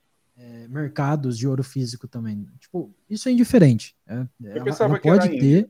é, 0.41 0.67
mercados 0.67 1.37
de 1.37 1.47
ouro 1.47 1.63
físico 1.63 2.07
também. 2.07 2.47
Tipo, 2.59 2.91
isso 3.09 3.29
é 3.29 3.31
indiferente. 3.31 3.95
É, 4.07 4.25
Eu 4.57 4.63
pensava 4.63 4.99
que 4.99 5.07
pode 5.07 5.29
ter. 5.29 5.69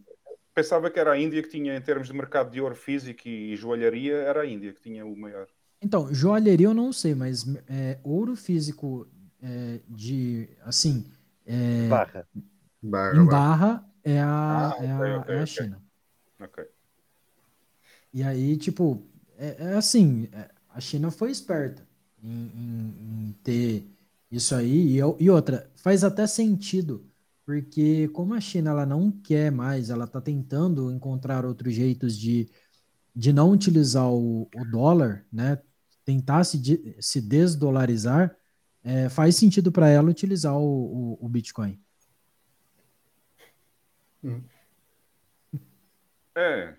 Pensava 0.54 0.90
que 0.90 1.00
era 1.00 1.12
a 1.12 1.20
Índia 1.20 1.42
que 1.44 1.50
tinha, 1.50 1.76
em 1.76 1.82
termos 1.82 2.08
de 2.08 2.14
mercado 2.14 2.52
de 2.52 2.62
ouro 2.62 2.76
físico 2.76 3.28
e 3.28 3.56
joalharia, 3.56 4.16
era 4.16 4.42
a 4.42 4.46
Índia 4.46 4.74
que 4.74 4.82
tinha 4.82 5.06
o 5.06 5.18
maior. 5.18 5.48
Então, 5.82 6.14
joalheria 6.14 6.68
eu 6.68 6.74
não 6.74 6.94
sei, 6.94 7.16
mas 7.16 7.46
é, 7.68 8.00
ouro 8.04 8.36
físico 8.36 9.08
é, 9.42 9.80
de, 9.88 10.50
assim... 10.64 11.06
É, 11.46 11.88
barra. 11.88 12.28
barra. 12.82 13.18
Em 13.18 13.26
barra 13.26 13.90
é 14.04 14.20
a, 14.20 14.70
ah, 14.70 14.78
é, 14.84 14.92
a, 14.92 15.20
okay, 15.20 15.36
é 15.36 15.40
a 15.40 15.46
China. 15.46 15.82
Ok. 16.40 16.64
E 18.14 18.24
aí, 18.24 18.58
tipo, 18.58 19.04
é, 19.38 19.56
é 19.60 19.74
assim, 19.76 20.30
a 20.70 20.80
China 20.80 21.10
foi 21.12 21.32
esperta 21.32 21.88
em, 22.22 22.30
em, 22.30 23.30
em 23.30 23.36
ter 23.44 23.88
isso 24.32 24.56
aí, 24.56 24.98
e, 24.98 25.00
e 25.20 25.30
outra, 25.30 25.70
faz 25.76 26.04
até 26.04 26.26
sentido, 26.26 27.06
porque 27.46 28.08
como 28.10 28.34
a 28.34 28.40
China 28.40 28.72
ela 28.72 28.86
não 28.86 29.12
quer 29.12 29.52
mais, 29.52 29.90
ela 29.90 30.06
está 30.06 30.22
tentando 30.22 30.92
encontrar 30.92 31.46
outros 31.46 31.74
jeitos 31.74 32.18
de, 32.18 32.50
de 33.14 33.34
não 33.34 33.52
utilizar 33.52 34.10
o, 34.10 34.44
o 34.56 34.66
dólar, 34.72 35.26
né? 35.32 35.62
tentar 36.06 36.44
se, 36.44 36.58
de, 36.58 36.96
se 37.00 37.22
desdolarizar, 37.22 38.36
é, 38.84 39.10
faz 39.10 39.36
sentido 39.36 39.72
para 39.72 39.90
ela 39.90 40.10
utilizar 40.10 40.58
o, 40.58 41.18
o, 41.20 41.26
o 41.26 41.30
Bitcoin. 41.30 41.80
Hum. 44.24 44.42
É, 46.36 46.74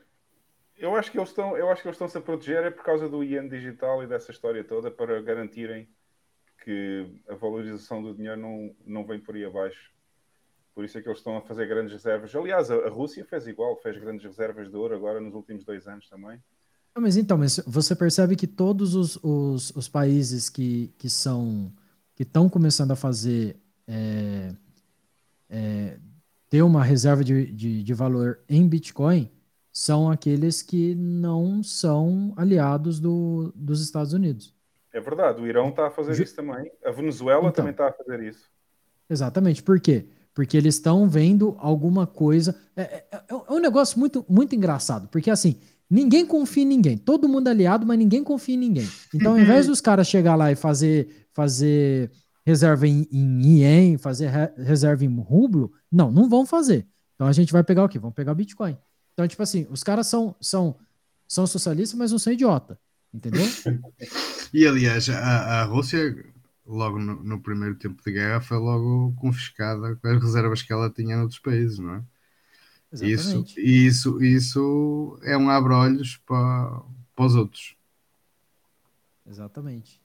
eu 0.77 0.97
acho 0.97 1.11
que 1.11 1.19
eles 1.19 1.29
estão, 1.29 1.57
eu 1.57 1.71
acho 1.71 1.83
que 1.83 1.89
eles 1.89 1.97
estão 1.97 2.09
-se 2.09 2.21
proteger 2.21 2.65
é 2.65 2.71
por 2.71 2.85
causa 2.85 3.09
do 3.09 3.23
ien 3.23 3.49
digital 3.49 4.03
e 4.03 4.07
dessa 4.07 4.31
história 4.31 4.65
toda 4.65 4.91
para 4.91 5.21
garantirem 5.21 5.89
que 6.65 7.07
a 7.29 7.35
valorização 7.35 8.03
do 8.03 8.15
dinheiro 8.15 8.41
não, 8.41 8.75
não 8.87 9.05
vem 9.05 9.21
por 9.21 9.35
aí 9.35 9.45
abaixo. 9.45 9.93
Por 10.75 10.85
isso 10.85 10.97
é 10.97 11.03
que 11.03 11.09
eles 11.09 11.19
estão 11.19 11.37
a 11.37 11.43
fazer 11.43 11.67
grandes 11.67 11.93
reservas. 11.93 12.35
Aliás, 12.35 12.71
a, 12.71 12.77
a 12.77 12.89
Rússia 12.89 13.25
fez 13.25 13.47
igual, 13.47 13.77
fez 13.77 13.99
grandes 13.99 14.25
reservas 14.25 14.71
de 14.71 14.77
ouro 14.77 14.95
agora 14.95 15.21
nos 15.21 15.35
últimos 15.35 15.65
dois 15.65 15.87
anos 15.87 16.09
também. 16.09 16.41
Mas 16.97 17.17
então, 17.17 17.39
mas 17.39 17.59
você 17.67 17.97
percebe 17.97 18.37
que 18.37 18.47
todos 18.47 18.95
os, 18.95 19.19
os, 19.23 19.75
os 19.75 19.89
países 19.89 20.49
que, 20.51 20.93
que 20.99 21.09
são 21.09 21.73
que 22.15 22.23
estão 22.23 22.49
começando 22.49 22.91
a 22.91 22.97
fazer 22.97 23.57
é, 23.87 24.55
é, 25.49 25.99
ter 26.51 26.63
uma 26.63 26.85
reserva 26.85 27.25
de, 27.25 27.51
de, 27.51 27.83
de, 27.83 27.95
valor 27.95 28.41
em 28.47 28.69
Bitcoin 28.69 29.31
são 29.73 30.11
aqueles 30.11 30.61
que 30.61 30.95
não 30.95 31.63
são 31.63 32.35
aliados 32.37 33.01
do, 33.01 33.51
dos 33.57 33.83
Estados 33.83 34.13
Unidos. 34.13 34.55
É 34.93 35.01
verdade, 35.01 35.41
o 35.41 35.47
Irão 35.47 35.71
está 35.71 35.87
a 35.87 35.91
fazer 35.91 36.15
Ju... 36.15 36.23
isso 36.23 36.37
também, 36.37 36.71
a 36.85 36.91
Venezuela 36.91 37.43
então, 37.43 37.53
também 37.53 37.73
está 37.73 37.89
a 37.89 37.93
fazer 37.93 38.23
isso. 38.23 38.51
Exatamente, 39.09 39.63
por 39.63 39.81
quê? 39.81 40.07
Porque 40.35 40.57
eles 40.57 40.77
estão 40.77 41.09
vendo 41.09 41.55
alguma 41.59 42.07
coisa. 42.07 42.59
É, 42.75 42.83
é, 42.83 43.07
é, 43.13 43.25
é 43.31 43.53
um 43.53 43.59
negócio 43.59 43.99
muito, 43.99 44.25
muito 44.29 44.55
engraçado, 44.55 45.09
porque 45.09 45.31
assim, 45.31 45.59
Ninguém 45.93 46.25
confia 46.25 46.63
em 46.63 46.67
ninguém. 46.67 46.97
Todo 46.97 47.29
mundo 47.29 47.49
é 47.49 47.51
aliado, 47.51 47.87
mas 47.87 47.99
ninguém 47.99 48.25
confia 48.25 48.55
em 48.55 48.59
ninguém. 48.59 48.89
Então, 49.15 49.33
ao 49.33 49.39
invés 49.39 49.67
dos 49.67 49.79
caras 49.79 50.09
chegar 50.09 50.37
lá 50.37 50.51
e 50.51 50.57
fazer, 50.57 51.27
fazer 51.35 52.11
reserva 52.47 52.89
em, 52.89 53.07
em 53.13 53.61
ien, 53.61 53.99
fazer 53.99 54.29
re, 54.29 54.51
reserva 54.57 55.05
em 55.05 55.21
rublo, 55.21 55.71
não, 55.91 56.11
não 56.11 56.31
vão 56.31 56.47
fazer. 56.47 56.87
Então 57.15 57.27
a 57.27 57.33
gente 57.33 57.53
vai 57.53 57.63
pegar 57.63 57.85
o 57.85 57.89
quê? 57.91 57.99
Vamos 57.99 58.15
pegar 58.15 58.33
o 58.33 58.35
Bitcoin. 58.35 58.75
Então, 59.13 59.29
tipo 59.29 59.43
assim, 59.43 59.67
os 59.71 59.83
caras 59.83 60.07
são, 60.07 60.35
são, 60.41 60.77
são 61.29 61.47
socialistas, 61.47 61.99
mas 61.99 62.11
não 62.11 62.19
são 62.19 62.33
idiota. 62.33 62.79
Entendeu? 63.13 63.45
e 64.53 64.67
aliás, 64.67 65.09
a, 65.09 65.63
a 65.63 65.65
Rússia, 65.65 66.25
logo 66.67 66.99
no, 66.99 67.23
no, 67.23 67.41
primeiro 67.41 67.75
tempo 67.77 68.03
de 68.03 68.13
guerra, 68.13 68.41
foi 68.41 68.57
logo 68.57 69.15
confiscada 69.21 69.97
com 69.97 70.09
as 70.09 70.23
reservas 70.23 70.63
que 70.63 70.73
ela 70.73 70.91
tinha 70.91 71.17
noutros 71.17 71.39
países, 71.41 71.79
não 71.79 71.97
é? 71.97 72.03
Isso, 73.01 73.45
isso, 73.57 74.23
isso 74.23 75.19
é 75.23 75.37
um 75.37 75.49
abre-olhos 75.49 76.19
para, 76.27 76.83
para 77.17 77.25
os 77.25 77.35
outros. 77.35 77.75
Exatamente. 79.27 80.01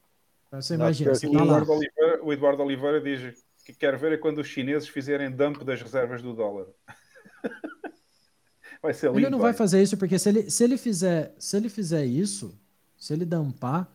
Você 0.52 0.76
imagina, 0.76 1.14
você 1.14 1.28
o, 1.28 1.32
tá 1.34 1.44
Eduardo 1.44 1.72
Oliveira, 1.74 2.24
o 2.24 2.34
Eduardo 2.34 2.64
Oliveira 2.64 3.02
diz 3.02 3.44
que 3.66 3.74
quer 3.74 3.98
ver 3.98 4.14
é 4.14 4.18
quando 4.18 4.40
os 4.40 4.48
chineses 4.48 4.88
fizerem 4.88 5.30
dump 5.30 5.64
das 5.66 5.82
reservas 5.82 6.22
do 6.22 6.34
dólar. 6.34 6.68
vai 8.82 8.94
ser 8.94 9.08
lindo, 9.08 9.20
Ele 9.20 9.30
não 9.30 9.40
vai, 9.40 9.52
vai 9.52 9.58
fazer 9.58 9.84
isso 9.84 9.98
porque 9.98 10.18
se 10.18 10.30
ele, 10.30 10.50
se 10.50 10.64
ele 10.64 10.78
fizer, 10.78 11.36
se 11.38 11.58
ele 11.58 11.68
fizer 11.68 12.06
isso, 12.06 12.58
se 12.98 13.14
ele 13.14 13.26
dampar 13.26 13.90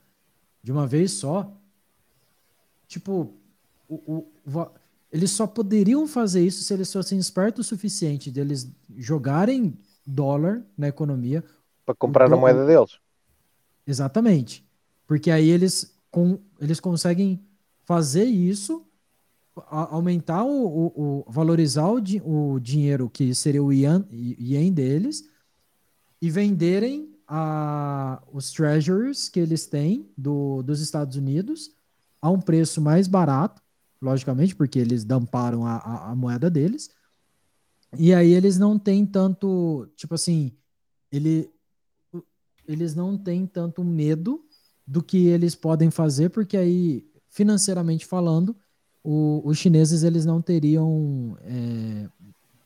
de 0.63 0.71
uma 0.71 0.87
vez 0.87 1.13
só, 1.13 1.53
tipo, 2.87 3.35
o, 3.89 4.27
o, 4.47 4.67
eles 5.11 5.31
só 5.31 5.47
poderiam 5.47 6.07
fazer 6.07 6.45
isso 6.45 6.63
se 6.63 6.73
eles 6.73 6.91
fossem 6.91 7.19
espertos 7.19 7.67
o 7.67 7.69
suficiente 7.69 8.31
deles 8.31 8.71
jogarem 8.97 9.77
dólar 10.07 10.63
na 10.77 10.89
economia. 10.89 11.45
Para 11.85 11.95
comprar 11.95 12.33
a 12.33 12.37
moeda 12.37 12.65
deles. 12.65 12.99
Exatamente. 13.87 14.65
Porque 15.07 15.31
aí 15.31 15.51
eles, 15.51 15.95
com, 16.11 16.39
eles 16.61 16.81
conseguem 16.81 17.41
fazer 17.85 18.25
isso, 18.25 18.87
a, 19.57 19.95
aumentar 19.95 20.45
o, 20.45 20.67
o, 20.67 20.87
o, 20.87 21.25
valorizar 21.29 21.89
o, 21.89 22.55
o 22.55 22.61
dinheiro 22.61 23.11
que 23.11 23.35
seria 23.35 23.63
o 23.63 23.73
yen, 23.73 24.07
yen 24.11 24.73
deles 24.73 25.29
e 26.21 26.31
venderem 26.31 27.12
a, 27.35 28.23
os 28.31 28.53
treasuries 28.53 29.31
que 29.31 29.41
eles 29.41 29.65
têm 29.65 30.07
do, 30.19 30.63
dos 30.63 30.83
Estados 30.83 31.17
Unidos 31.17 31.71
a 32.21 32.29
um 32.29 32.39
preço 32.39 32.79
mais 32.79 33.09
barato 33.09 33.63
logicamente, 34.03 34.55
porque 34.55 34.79
eles 34.79 35.03
damparam 35.03 35.67
a, 35.67 35.77
a, 35.77 36.11
a, 36.11 36.15
moeda 36.15 36.51
deles. 36.51 36.91
E 37.97 38.13
aí 38.13 38.35
eles 38.35 38.59
não 38.59 38.79
têm 38.79 39.07
tanto, 39.07 39.89
tipo 39.97 40.15
assim, 40.15 40.53
ele, 41.11 41.51
eles 42.69 42.95
não 42.95 43.17
têm 43.17 43.47
tanto 43.47 43.83
medo 43.83 44.45
do 44.87 45.03
que 45.03 45.29
eles 45.29 45.55
podem 45.55 45.91
fazer, 45.91 46.29
porque 46.29 46.59
aí, 46.59 47.07
financeiramente 47.31 48.05
falando, 48.05 48.55
o, 49.03 49.41
os 49.43 49.57
chineses 49.57 50.03
eles 50.03 50.27
não 50.27 50.43
teriam, 50.43 51.39
é, 51.41 52.11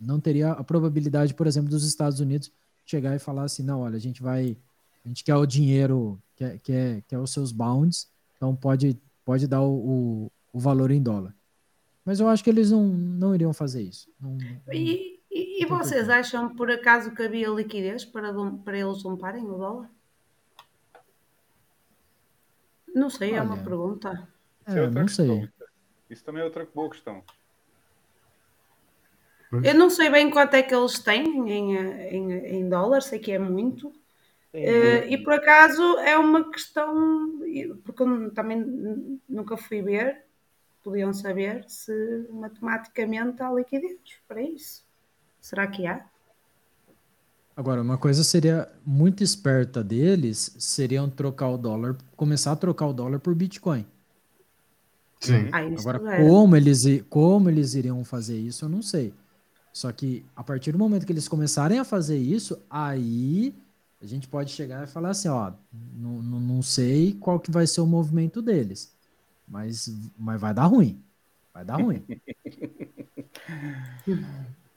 não 0.01 0.19
teria 0.19 0.51
a 0.51 0.65
probabilidade, 0.65 1.35
por 1.35 1.47
exemplo, 1.47 1.71
dos 1.71 1.85
Estados 1.85 2.19
Unidos 2.19 2.51
chegar 2.87 3.15
e 3.15 3.19
falar 3.19 3.45
assim, 3.45 3.63
não, 3.63 3.81
olha, 3.81 3.97
a 3.97 4.01
gente 4.01 4.23
vai, 4.23 4.57
a 5.05 5.09
gente 5.09 5.25
quer 5.25 5.35
o 5.37 5.45
dinheiro, 5.45 6.21
quer, 6.37 6.59
quer, 6.61 7.03
quer 7.03 7.19
os 7.19 7.33
seus 7.33 7.53
bounds, 7.53 8.09
então 8.37 8.55
pode, 8.55 8.97
pode 9.25 9.47
dar 9.47 9.63
o, 9.63 10.31
o 10.53 10.59
valor 10.59 10.91
em 10.91 11.03
dólar. 11.03 11.35
Mas 12.05 12.21
eu 12.21 12.29
acho 12.29 12.45
que 12.45 12.51
eles 12.51 12.71
não, 12.71 12.85
não 12.85 13.35
iriam 13.35 13.53
fazer 13.53 13.83
isso. 13.83 14.09
Não, 14.21 14.39
e, 14.73 15.21
e, 15.31 15.63
e 15.63 15.67
vocês 15.67 16.09
acham 16.09 16.55
por 16.55 16.71
acaso 16.71 17.11
que 17.11 17.23
havia 17.23 17.49
liquidez 17.49 18.05
para, 18.05 18.33
para 18.65 18.79
eles 18.79 19.03
limparem 19.05 19.45
o 19.45 19.59
dólar? 19.59 19.91
Não 22.95 23.11
sei, 23.11 23.33
Olha, 23.33 23.41
é 23.41 23.43
uma 23.43 23.59
pergunta. 23.59 24.29
É, 24.65 24.79
é 24.79 24.91
não 24.91 25.09
sei. 25.09 25.41
Questão. 25.41 25.67
Isso 26.09 26.25
também 26.25 26.41
é 26.41 26.45
outra 26.45 26.67
boa 26.73 26.89
questão. 26.89 27.23
Eu 29.53 29.75
não 29.75 29.89
sei 29.89 30.11
bem 30.11 30.31
quanto 30.31 30.55
é 30.55 30.63
que 30.63 30.75
eles 30.75 30.99
têm 30.99 31.51
em, 31.51 31.77
em, 31.77 32.33
em 32.33 32.69
dólar, 32.69 33.01
sei 33.03 33.19
que 33.19 33.33
é 33.33 33.39
muito. 33.39 33.89
Uh, 34.53 35.05
e 35.09 35.19
por 35.19 35.35
acaso 35.35 35.83
é 35.99 36.17
uma 36.17 36.51
questão, 36.51 37.41
porque 37.85 38.03
eu 38.03 38.31
também 38.33 38.59
nunca 39.29 39.57
fui 39.57 39.83
ver, 39.83 40.25
podiam 40.83 41.13
saber 41.13 41.65
se 41.69 41.93
matematicamente 42.31 43.43
há 43.43 43.53
liquidez 43.53 43.99
para 44.27 44.41
isso. 44.41 44.85
Será 45.41 45.67
que 45.67 45.87
há? 45.87 46.05
Agora, 47.57 47.81
uma 47.81 47.97
coisa 47.97 48.25
seria 48.25 48.69
muito 48.85 49.23
esperta 49.23 49.83
deles 49.83 50.55
seriam 50.59 51.09
trocar 51.09 51.49
o 51.49 51.57
dólar, 51.59 51.97
começar 52.17 52.53
a 52.53 52.57
trocar 52.57 52.87
o 52.87 52.93
dólar 52.93 53.19
por 53.19 53.35
Bitcoin. 53.35 53.87
Sim. 55.21 55.49
Ah, 55.53 55.61
Agora, 55.61 55.99
como 55.99 56.57
eles, 56.57 56.85
como 57.09 57.49
eles 57.49 57.75
iriam 57.75 58.05
fazer 58.05 58.39
isso, 58.39 58.65
eu 58.65 58.69
não 58.69 58.83
sei. 58.83 59.13
Só 59.77 59.93
que 59.93 60.25
a 60.35 60.43
partir 60.43 60.73
do 60.73 60.79
momento 60.79 61.05
que 61.05 61.13
eles 61.13 61.29
começarem 61.29 61.79
a 61.79 61.85
fazer 61.85 62.17
isso, 62.17 62.65
aí 62.71 63.55
a 64.01 64.07
gente 64.07 64.27
pode 64.27 64.51
chegar 64.51 64.85
e 64.85 64.87
falar 64.87 65.11
assim, 65.11 65.29
ó, 65.29 65.53
não, 65.95 66.23
não, 66.23 66.63
sei 66.63 67.13
qual 67.13 67.39
que 67.39 67.51
vai 67.51 67.67
ser 67.67 67.83
o 67.83 67.87
movimento 67.87 68.41
deles. 68.41 68.97
Mas, 69.47 69.95
mas 70.19 70.41
vai 70.41 70.55
dar 70.55 70.65
ruim. 70.65 70.99
Vai 71.53 71.63
dar 71.63 71.77
ruim. 71.77 72.03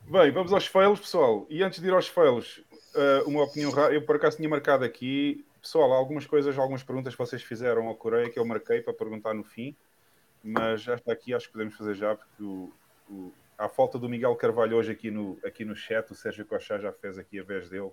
Bem, 0.05 0.31
vamos 0.33 0.51
aos 0.51 0.67
fails, 0.67 0.99
pessoal. 0.99 1.47
E 1.49 1.63
antes 1.63 1.79
de 1.79 1.87
ir 1.87 1.93
aos 1.93 2.09
fails, 2.09 2.57
uh, 2.93 3.25
uma 3.25 3.43
opinião 3.43 3.71
Eu 3.89 4.01
por 4.01 4.17
acaso 4.17 4.35
tinha 4.35 4.49
marcado 4.49 4.83
aqui, 4.83 5.45
pessoal, 5.61 5.93
algumas 5.93 6.25
coisas, 6.25 6.59
algumas 6.59 6.83
perguntas 6.83 7.13
que 7.13 7.19
vocês 7.19 7.41
fizeram 7.41 7.87
ao 7.87 7.95
Coreia 7.95 8.29
que 8.29 8.37
eu 8.37 8.43
marquei 8.45 8.81
para 8.81 8.93
perguntar 8.93 9.33
no 9.33 9.45
fim, 9.45 9.73
mas 10.43 10.81
já 10.81 10.95
está 10.95 11.13
aqui, 11.13 11.33
acho 11.33 11.47
que 11.47 11.53
podemos 11.53 11.73
fazer 11.75 11.95
já, 11.95 12.13
porque 12.17 12.43
o, 12.43 12.69
o, 13.09 13.31
à 13.59 13.67
falta 13.67 13.99
do 13.99 14.07
Miguel 14.07 14.33
Carvalho 14.37 14.77
hoje 14.77 14.93
aqui 14.93 15.11
no, 15.11 15.37
aqui 15.45 15.65
no 15.65 15.75
chat, 15.75 16.09
o 16.11 16.15
Sérgio 16.15 16.45
Cochá 16.45 16.79
já 16.79 16.93
fez 16.93 17.17
aqui 17.17 17.37
a 17.39 17.43
vez 17.43 17.69
dele. 17.69 17.91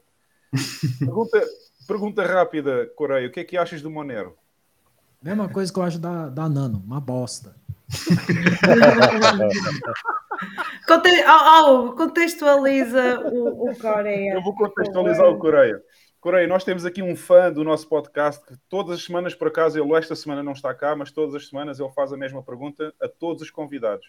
pergunta, 1.00 1.44
pergunta 1.88 2.24
rápida, 2.24 2.86
Coreia, 2.94 3.26
o 3.26 3.32
que 3.32 3.40
é 3.40 3.44
que 3.44 3.56
achas 3.56 3.82
do 3.82 3.90
Monero? 3.90 4.38
Mesma 5.20 5.48
coisa 5.48 5.72
que 5.72 5.78
eu 5.78 5.82
acho 5.82 5.98
da, 5.98 6.28
da 6.28 6.48
Nano, 6.48 6.80
uma 6.86 7.00
bosta. 7.00 7.56
Conte... 10.86 11.10
Oh, 11.26 11.88
oh, 11.88 11.92
contextualiza 11.94 13.20
o, 13.20 13.70
o, 13.70 13.76
Coreia. 13.76 14.34
Eu 14.34 14.42
vou 14.42 14.54
contextualizar 14.54 15.26
o 15.26 15.38
Coreia. 15.38 15.82
Coreia, 16.20 16.46
nós 16.46 16.62
temos 16.62 16.84
aqui 16.84 17.02
um 17.02 17.16
fã 17.16 17.52
do 17.52 17.64
nosso 17.64 17.88
podcast 17.88 18.46
que 18.46 18.54
todas 18.68 18.98
as 18.98 19.04
semanas, 19.04 19.34
por 19.34 19.48
acaso, 19.48 19.82
ele 19.82 19.92
esta 19.94 20.14
semana 20.14 20.44
não 20.44 20.52
está 20.52 20.72
cá, 20.74 20.94
mas 20.94 21.10
todas 21.10 21.34
as 21.34 21.48
semanas 21.48 21.80
ele 21.80 21.90
faz 21.90 22.12
a 22.12 22.16
mesma 22.16 22.40
pergunta 22.42 22.94
a 23.00 23.08
todos 23.08 23.42
os 23.42 23.50
convidados, 23.50 24.06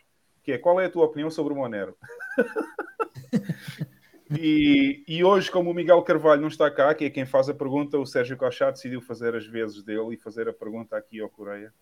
que 0.47 0.53
é 0.53 0.57
qual 0.57 0.79
é 0.79 0.85
a 0.85 0.89
tua 0.89 1.03
opinião 1.03 1.29
sobre 1.29 1.51
o 1.53 1.57
Monero? 1.57 1.97
E, 4.29 5.05
e, 5.07 5.23
hoje, 5.23 5.49
como 5.49 5.71
o 5.71 5.73
Miguel 5.73 6.03
Carvalho 6.03 6.41
não 6.41 6.49
está 6.49 6.69
cá, 6.69 6.93
que 6.93 7.05
é 7.05 7.09
quem 7.09 7.25
faz 7.25 7.47
a 7.47 7.53
pergunta, 7.53 7.97
o 7.97 8.05
Sérgio 8.05 8.35
Cochá 8.35 8.69
decidiu 8.69 8.99
fazer 8.99 9.33
as 9.33 9.47
vezes 9.47 9.81
dele 9.81 10.15
e 10.15 10.17
fazer 10.17 10.49
a 10.49 10.53
pergunta 10.53 10.97
aqui 10.97 11.21
ao 11.21 11.29
Coreia. 11.29 11.73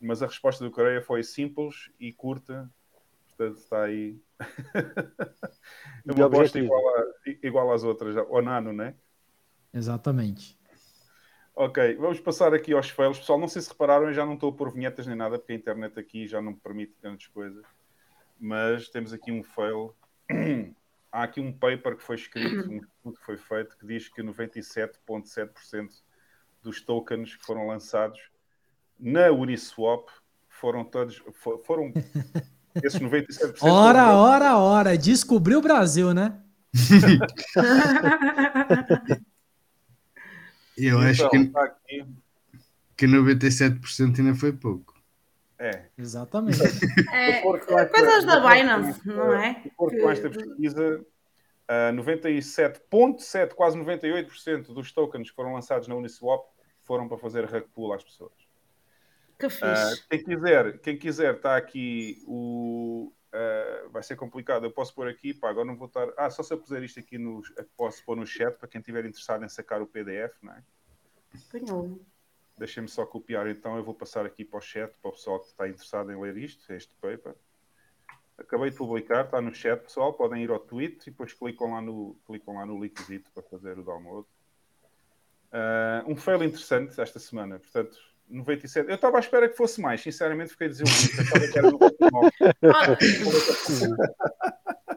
Mas 0.00 0.22
a 0.22 0.26
resposta 0.26 0.62
do 0.62 0.70
Coreia 0.70 1.02
foi 1.02 1.24
simples 1.24 1.90
e 1.98 2.12
curta. 2.12 2.70
Portanto, 3.26 3.58
está 3.58 3.82
aí. 3.82 4.20
é 6.06 6.12
uma 6.12 6.26
aposta 6.26 6.60
igual, 6.60 6.80
a, 6.96 7.04
igual 7.42 7.72
às 7.72 7.82
outras, 7.82 8.16
ao 8.16 8.40
Nano, 8.40 8.72
né? 8.72 8.94
Exatamente. 9.74 10.56
Ok, 11.56 11.96
vamos 11.96 12.20
passar 12.20 12.54
aqui 12.54 12.72
aos 12.72 12.88
fails. 12.88 13.18
Pessoal, 13.18 13.40
não 13.40 13.48
sei 13.48 13.62
se 13.62 13.68
repararam, 13.68 14.06
eu 14.06 14.14
já 14.14 14.24
não 14.24 14.34
estou 14.34 14.50
a 14.50 14.54
pôr 14.54 14.70
vinhetas 14.70 15.08
nem 15.08 15.16
nada, 15.16 15.40
porque 15.40 15.54
a 15.54 15.56
internet 15.56 15.98
aqui 15.98 16.28
já 16.28 16.40
não 16.40 16.52
me 16.52 16.58
permite 16.58 16.94
grandes 17.02 17.26
coisas. 17.26 17.66
Mas 18.40 18.88
temos 18.88 19.12
aqui 19.12 19.30
um 19.30 19.42
fail. 19.42 19.94
Há 21.12 21.24
aqui 21.24 21.40
um 21.40 21.52
paper 21.52 21.96
que 21.96 22.02
foi 22.02 22.16
escrito, 22.16 22.70
um 22.70 22.78
estudo 22.78 23.18
que 23.18 23.24
foi 23.24 23.36
feito, 23.36 23.76
que 23.76 23.86
diz 23.86 24.08
que 24.08 24.22
97,7% 24.22 25.88
dos 26.62 26.80
tokens 26.80 27.36
que 27.36 27.44
foram 27.44 27.66
lançados 27.66 28.18
na 28.98 29.30
Uniswap 29.30 30.08
foram 30.48 30.84
todos. 30.84 31.22
Foram 31.64 31.92
esses 32.82 33.00
97%. 33.00 33.58
Ora, 33.62 34.14
ora, 34.14 34.56
ora! 34.56 34.96
Descobriu 34.96 35.58
o 35.58 35.62
Brasil, 35.62 36.14
né? 36.14 36.40
Eu 40.76 40.98
então, 40.98 41.10
acho 41.10 41.28
que, 41.28 41.46
tá 41.48 41.76
que 42.96 43.06
97% 43.06 44.18
ainda 44.18 44.34
foi 44.34 44.52
pouco. 44.52 44.89
É. 45.60 45.84
Exatamente. 45.96 46.58
É, 47.12 47.42
coisas 47.42 48.24
da 48.24 48.40
Binance, 48.40 49.06
não 49.06 49.34
é? 49.34 49.62
Com 49.76 50.10
esta 50.10 50.30
pesquisa, 50.30 51.04
uh, 51.68 51.92
97,7%, 51.94 53.52
quase 53.54 53.78
98% 53.78 54.72
dos 54.72 54.90
tokens 54.90 55.28
que 55.28 55.36
foram 55.36 55.52
lançados 55.52 55.86
na 55.86 55.94
Uniswap 55.94 56.46
foram 56.82 57.06
para 57.06 57.18
fazer 57.18 57.44
rug 57.44 57.66
pull 57.74 57.92
às 57.92 58.02
pessoas. 58.02 58.32
Que 59.38 59.46
ah, 59.46 59.50
fixe. 59.50 59.94
Uh, 59.94 60.08
quem 60.08 60.24
quiser, 60.24 60.78
quem 60.80 60.98
quiser, 60.98 61.34
está 61.34 61.56
aqui 61.56 62.22
o. 62.26 63.12
Uh, 63.32 63.90
vai 63.90 64.02
ser 64.02 64.16
complicado. 64.16 64.64
Eu 64.64 64.72
posso 64.72 64.94
pôr 64.94 65.08
aqui, 65.08 65.34
pá, 65.34 65.50
agora 65.50 65.66
não 65.66 65.76
vou 65.76 65.88
estar. 65.88 66.08
Ah, 66.16 66.30
só 66.30 66.42
se 66.42 66.54
eu 66.54 66.58
puser 66.58 66.82
isto 66.82 66.98
aqui 66.98 67.18
no. 67.18 67.42
Posso 67.76 68.04
pôr 68.04 68.16
no 68.16 68.26
chat 68.26 68.56
para 68.56 68.68
quem 68.68 68.80
estiver 68.80 69.04
interessado 69.04 69.44
em 69.44 69.48
sacar 69.48 69.82
o 69.82 69.86
PDF, 69.86 70.34
não 70.42 70.54
é? 70.54 70.62
Deixem-me 72.60 72.88
só 72.90 73.06
copiar 73.06 73.48
então. 73.48 73.74
Eu 73.78 73.82
vou 73.82 73.94
passar 73.94 74.26
aqui 74.26 74.44
para 74.44 74.58
o 74.58 74.60
chat 74.60 74.92
para 75.00 75.08
o 75.08 75.12
pessoal 75.12 75.40
que 75.40 75.46
está 75.46 75.66
interessado 75.66 76.12
em 76.12 76.20
ler 76.20 76.36
isto, 76.36 76.70
este 76.74 76.94
paper. 77.00 77.34
Acabei 78.36 78.68
de 78.68 78.76
publicar, 78.76 79.24
está 79.24 79.40
no 79.40 79.54
chat, 79.54 79.80
pessoal. 79.82 80.12
Podem 80.12 80.44
ir 80.44 80.50
ao 80.50 80.58
tweet 80.58 80.98
e 81.06 81.10
depois 81.10 81.32
clicam 81.32 81.72
lá 81.72 81.80
no, 81.80 82.14
clicam 82.26 82.56
lá 82.56 82.66
no 82.66 82.78
linkzito 82.78 83.30
para 83.32 83.42
fazer 83.44 83.78
o 83.78 83.82
download. 83.82 84.28
Uh, 85.50 86.04
um 86.06 86.14
fail 86.14 86.44
interessante 86.44 87.00
esta 87.00 87.18
semana, 87.18 87.58
portanto, 87.58 87.96
97. 88.28 88.90
Eu 88.90 88.94
estava 88.96 89.16
à 89.16 89.20
espera 89.20 89.48
que 89.48 89.56
fosse 89.56 89.80
mais, 89.80 90.02
sinceramente 90.02 90.50
fiquei 90.50 90.68
desiludido. 90.68 91.16
Pensava 91.16 91.48
que 91.48 91.58
era 91.58 91.70
99. 91.70 92.30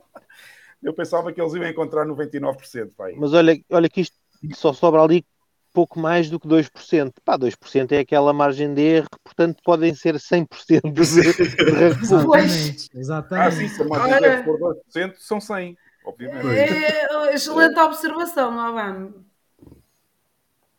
Eu 0.83 0.93
pensava 0.93 1.31
que 1.31 1.39
eles 1.39 1.53
iam 1.53 1.65
encontrar 1.65 2.05
99%. 2.05 2.91
Pai. 2.93 3.13
Mas 3.15 3.31
olha, 3.31 3.57
olha 3.69 3.89
que 3.89 4.01
isto 4.01 4.17
só 4.53 4.73
sobra 4.73 5.01
ali 5.01 5.25
pouco 5.73 5.99
mais 5.99 6.29
do 6.29 6.39
que 6.39 6.47
2%. 6.47 7.13
Pá, 7.25 7.37
2% 7.37 7.91
é 7.91 7.99
aquela 7.99 8.31
margem 8.31 8.73
de 8.73 8.81
erro, 8.81 9.07
portanto 9.23 9.61
podem 9.63 9.93
ser 9.95 10.15
100% 10.15 10.93
de 10.93 11.01
Exatamente. 11.01 12.89
Exatamente. 12.95 13.47
Ah, 13.47 13.51
sim, 13.51 13.67
se 13.67 13.81
a 13.81 13.85
margem 13.85 14.19
de 14.19 14.25
erro 14.25 14.43
for 14.43 14.75
2%, 14.95 15.15
são 15.17 15.41
100, 15.41 15.77
obviamente. 16.05 16.47
É, 16.47 17.33
excelente 17.33 17.79
observação, 17.79 18.59
Alvano. 18.59 19.25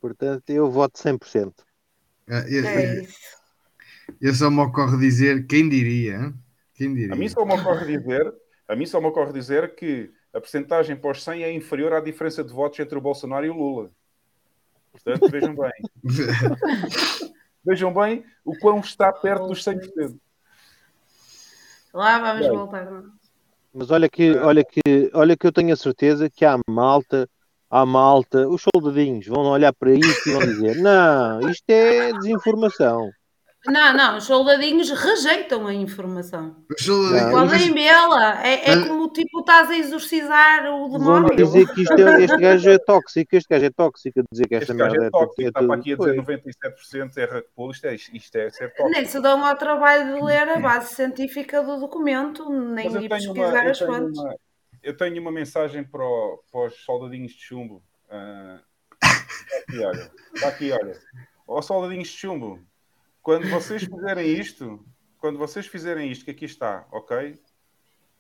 Portanto, 0.01 0.49
eu 0.51 0.71
voto 0.71 0.99
100%. 0.99 1.53
É, 2.29 2.39
eu, 2.49 2.66
é 2.66 3.03
isso. 3.03 3.19
Eu 4.21 4.35
só 4.35 4.51
me 4.51 4.61
ocorre 4.61 4.99
dizer, 4.99 5.47
quem 5.47 5.69
diria? 5.69 6.33
Quem 6.75 6.95
diria? 6.95 7.15
A 7.15 7.16
mim 7.16 7.29
só 7.29 7.45
me 7.45 7.55
ocorre 7.55 7.99
dizer, 7.99 8.33
a 8.69 8.77
mim 8.77 8.87
só 8.87 9.01
me 9.01 9.07
ocorre 9.07 9.33
dizer 9.33 9.75
que 9.75 10.12
a 10.33 10.41
percentagem 10.41 10.97
pós 10.97 11.23
100 11.23 11.43
é 11.43 11.53
inferior 11.53 11.93
à 11.93 12.01
diferença 12.01 12.45
de 12.45 12.53
votos 12.53 12.79
entre 12.81 12.99
o 12.99 13.01
Bolsonaro 13.01 13.47
e 13.47 13.51
o 13.51 13.55
Lula. 13.55 13.91
Portanto, 14.95 15.31
vejam 15.31 15.55
bem. 15.55 15.73
vejam 17.66 17.93
bem 17.93 18.25
o 18.45 18.57
quão 18.59 18.81
está 18.81 19.12
perto 19.12 19.49
dos 19.49 19.62
100%. 19.65 20.19
Lá 21.93 22.19
vamos 22.19 22.47
bem. 22.47 22.57
voltar. 22.57 22.89
Mas 23.73 23.91
olha 23.91 24.09
que, 24.09 24.37
olha 24.37 24.65
que, 24.65 25.11
olha 25.12 25.37
que 25.37 25.47
eu 25.47 25.53
tenho 25.53 25.73
a 25.73 25.77
certeza 25.77 26.31
que 26.31 26.45
há 26.45 26.57
malta 26.69 27.29
à 27.75 27.85
malta, 27.85 28.49
os 28.49 28.62
soldadinhos 28.62 29.27
vão 29.27 29.47
olhar 29.47 29.73
para 29.73 29.93
isso 29.93 30.29
e 30.29 30.33
vão 30.33 30.43
dizer: 30.43 30.77
não, 30.77 31.41
isto 31.51 31.69
é 31.69 32.12
desinformação. 32.12 33.11
Não, 33.66 33.97
não, 33.97 34.19
os 34.19 34.24
soldadinhos 34.24 34.91
rejeitam 34.91 35.66
a 35.66 35.73
informação. 35.73 36.55
Podem 37.31 37.73
vê-la. 37.73 38.47
É, 38.47 38.70
é 38.70 38.86
como 38.86 39.09
tipo 39.11 39.41
estás 39.41 39.70
a 39.70 39.77
exorcizar 39.77 40.66
o 40.66 40.89
demónio. 40.91 41.28
Vão 41.28 41.36
dizer 41.36 41.66
que 41.73 41.82
isto 41.82 41.95
é, 41.95 42.24
este 42.24 42.36
gajo 42.36 42.70
é 42.70 42.78
tóxico, 42.78 43.36
este 43.36 43.49
gajo 43.49 43.65
é 43.65 43.70
tóxico, 43.70 44.20
a 44.20 44.23
dizer 44.31 44.49
que 44.49 44.55
esta 44.57 44.73
este 44.73 44.82
merda 44.82 45.05
é, 45.05 45.07
é 45.07 45.11
tóxico. 45.11 45.43
É 45.43 45.45
está 45.47 45.62
para 45.62 45.74
aqui 45.77 45.93
a 45.95 45.97
dizer 45.97 46.16
97% 46.16 47.16
é 47.16 47.24
raculo, 47.24 47.70
isto 47.73 47.86
é, 47.86 47.95
isto 47.95 48.36
é 48.36 48.51
ser 48.51 48.69
tóxico. 48.74 48.91
Nem 48.91 49.07
se 49.07 49.20
dão 49.20 49.45
ao 49.45 49.57
trabalho 49.57 50.15
de 50.15 50.23
ler 50.23 50.49
a 50.49 50.59
base 50.59 50.95
científica 50.95 51.62
do 51.62 51.81
documento, 51.81 52.51
nem 52.51 52.86
ir 52.86 53.09
pesquisar 53.09 53.62
uma, 53.62 53.70
as 53.70 53.78
fontes. 53.78 54.19
Uma, 54.19 54.36
eu 54.82 54.95
tenho 54.95 55.20
uma 55.23 55.32
mensagem 55.32 55.82
para, 55.82 56.05
o, 56.05 56.43
para 56.53 56.66
os 56.66 56.85
soldadinhos 56.85 57.32
de 57.32 57.41
chumbo. 57.41 57.82
Uh, 58.11 58.61
aqui, 59.03 59.78
olha. 59.78 60.11
Está 60.35 60.49
aqui, 60.49 60.70
olha. 60.70 60.99
Ó 61.47 61.62
soldadinhos 61.62 62.09
de 62.09 62.15
chumbo, 62.15 62.61
quando 63.25 63.49
vocês 63.49 63.83
fizerem 63.83 64.39
isto, 64.39 64.85
quando 65.19 65.39
vocês 65.39 65.67
fizerem 65.67 66.13
isto, 66.13 66.27
que 66.27 66.31
aqui 66.31 66.45
está, 66.45 66.87
ok? 66.93 67.41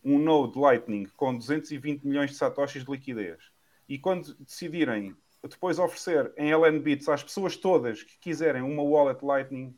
Um 0.02 0.18
Node 0.18 0.58
Lightning 0.58 1.06
com 1.14 1.36
220 1.36 2.04
milhões 2.04 2.30
de 2.30 2.36
satoshis 2.36 2.84
de 2.84 2.90
liquidez. 2.90 3.52
E 3.86 3.98
quando 3.98 4.34
decidirem 4.36 5.14
depois 5.42 5.78
oferecer 5.78 6.32
em 6.38 6.54
LN 6.54 6.80
Bits 6.80 7.06
às 7.10 7.22
pessoas 7.22 7.54
todas 7.54 8.02
que 8.02 8.18
quiserem 8.18 8.62
uma 8.62 8.82
wallet 8.82 9.22
Lightning, 9.22 9.76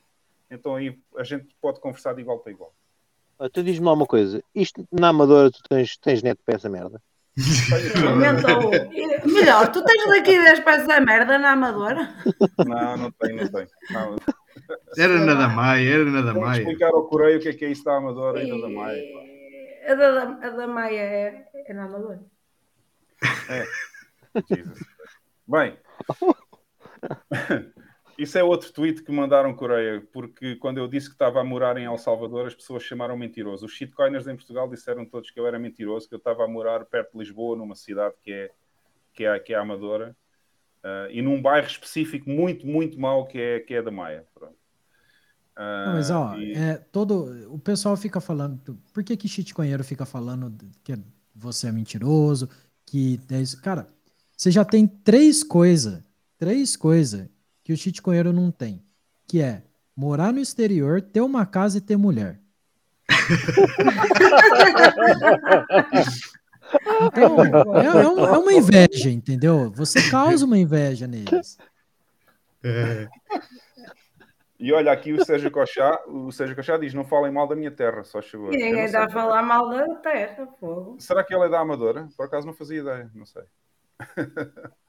então 0.48 0.77
aí 0.77 0.97
a 1.16 1.24
gente 1.24 1.53
pode 1.61 1.81
conversar 1.81 2.15
de 2.15 2.20
igual 2.20 2.39
para 2.39 2.53
igual. 2.53 2.73
Tu 3.53 3.65
diz-me 3.65 3.89
uma 3.89 4.07
coisa, 4.07 4.40
isto 4.55 4.86
na 4.93 5.09
Amadora 5.09 5.51
tu 5.51 5.61
tens, 5.69 5.97
tens 5.97 6.23
neto 6.23 6.40
para 6.44 6.55
essa 6.55 6.69
merda? 6.69 7.03
Melhor, 9.26 9.70
tu 9.70 9.84
tens 9.84 10.06
liquidez 10.10 10.60
para 10.60 10.76
essa 10.76 11.00
merda 11.00 11.36
na 11.38 11.52
Amadora? 11.52 12.14
Não, 12.66 12.96
não 12.96 13.10
tenho, 13.10 13.36
não 13.36 13.48
tenho. 13.48 13.68
Não. 13.90 14.16
Era 14.96 15.18
nada 15.18 15.48
mais, 15.48 15.86
era 15.86 16.04
nada 16.06 16.32
mais. 16.32 16.58
explicar 16.60 16.88
ao 16.88 17.06
Coreia 17.06 17.36
o 17.36 17.40
que 17.40 17.48
é 17.48 17.52
que 17.52 17.66
é 17.66 17.70
isso 17.70 17.84
da 17.84 17.96
Amadora 17.96 18.42
e, 18.42 18.48
da 18.48 18.56
da 18.56 18.68
Maia. 18.70 19.02
A 19.86 19.94
da, 19.94 20.22
a 20.46 20.50
da 20.50 20.66
Maia 20.66 21.00
é, 21.00 21.46
é 21.66 21.74
na 21.74 21.84
Amadora. 21.84 22.20
É. 23.50 23.64
Bem. 25.46 25.78
Isso 28.18 28.38
é 28.38 28.43
outro 28.43 28.72
tweet 28.72 29.02
que 29.02 29.12
mandaram 29.12 29.55
Coreia, 29.55 30.02
porque 30.12 30.56
quando 30.56 30.78
eu 30.78 30.88
disse 30.88 31.09
que 31.09 31.14
estava 31.14 31.40
a 31.40 31.44
morar 31.44 31.76
em 31.76 31.84
El 31.84 31.98
Salvador, 31.98 32.47
as 32.47 32.55
pessoas 32.55 32.82
chamaram 32.82 33.16
mentiroso. 33.16 33.66
Os 33.66 33.72
shitcoiners 33.72 34.26
em 34.26 34.34
Portugal 34.34 34.68
disseram 34.68 35.05
todos 35.05 35.30
que 35.30 35.38
eu 35.38 35.47
era 35.47 35.59
mentiroso, 35.59 36.09
que 36.09 36.14
eu 36.14 36.18
estava 36.18 36.44
a 36.44 36.48
morar 36.48 36.86
perto 36.86 37.12
de 37.12 37.18
Lisboa, 37.18 37.56
numa 37.56 37.74
cidade 37.74 38.14
que 38.22 38.32
é, 38.32 38.51
que 39.12 39.24
é, 39.24 39.38
que 39.38 39.52
é 39.52 39.56
a 39.56 39.60
Amadora, 39.60 40.16
uh, 40.82 41.10
e 41.10 41.20
num 41.20 41.43
bairro 41.43 41.66
específico 41.66 42.30
muito, 42.30 42.66
muito 42.66 42.98
mau, 42.98 43.26
que 43.26 43.38
é, 43.38 43.60
que 43.60 43.74
é 43.74 43.82
da 43.82 43.90
Maia. 43.90 44.24
Uh, 44.40 44.47
Não, 45.59 45.93
mas 45.93 46.10
ó, 46.10 46.36
e... 46.36 46.55
é, 46.55 46.76
todo, 46.76 47.52
o 47.52 47.59
pessoal 47.59 47.97
fica 47.98 48.20
falando, 48.20 48.78
por 48.94 49.05
que 49.05 49.14
que 49.14 49.28
shitcoinheiro 49.28 49.84
fica 49.84 50.06
falando 50.06 50.56
que 50.82 50.98
você 51.34 51.68
é 51.68 51.72
mentiroso, 51.72 52.48
que 52.86 53.20
é 53.30 53.40
isso? 53.43 53.60
Cara, 53.60 53.86
você 54.34 54.51
já 54.51 54.64
tem 54.64 54.86
três 54.86 55.44
coisas, 55.44 56.02
três 56.38 56.76
coisas 56.76 57.28
que 57.66 57.72
o 57.72 57.76
shitcoinheiro 57.76 58.32
não 58.32 58.48
tem, 58.52 58.80
que 59.26 59.43
é 59.43 59.64
morar 59.97 60.32
no 60.32 60.38
exterior, 60.38 61.02
ter 61.02 61.20
uma 61.20 61.44
casa 61.44 61.78
e 61.78 61.80
ter 61.80 61.97
mulher. 61.97 62.38
Então, 67.02 67.40
é, 67.74 67.86
é, 67.86 68.06
um, 68.06 68.24
é, 68.24 68.38
uma 68.38 68.52
inveja, 68.52 69.10
entendeu? 69.10 69.68
Você 69.72 70.09
causa 70.09 70.47
uma 70.47 70.56
inveja 70.56 71.09
neles. 71.09 71.59
É. 72.62 73.09
E 74.60 74.72
olha 74.72 74.93
aqui 74.93 75.12
o 75.12 75.24
Sérgio 75.24 75.51
Cochá, 75.51 76.01
o 76.06 76.30
Sérgio 76.30 76.55
Cochá 76.55 76.78
diz: 76.78 76.94
não 76.94 77.05
falem 77.05 77.32
mal 77.32 77.48
da 77.48 77.56
minha 77.56 77.72
terra, 77.72 78.05
só 78.05 78.22
chegou. 78.22 78.51
Ninguém 78.51 78.88
dá 78.93 79.06
a 79.06 79.10
falar 79.10 79.43
mal 79.43 79.68
da 79.68 79.93
terra, 79.97 80.47
pô. 80.60 80.94
Será 81.01 81.24
que 81.24 81.34
ela 81.34 81.47
é 81.47 81.48
da 81.48 81.59
Amadora? 81.59 82.09
Por 82.16 82.26
acaso 82.26 82.47
não 82.47 82.55
fazia 82.55 82.80
ideia, 82.80 83.10
não 83.12 83.26
sei. 83.26 83.43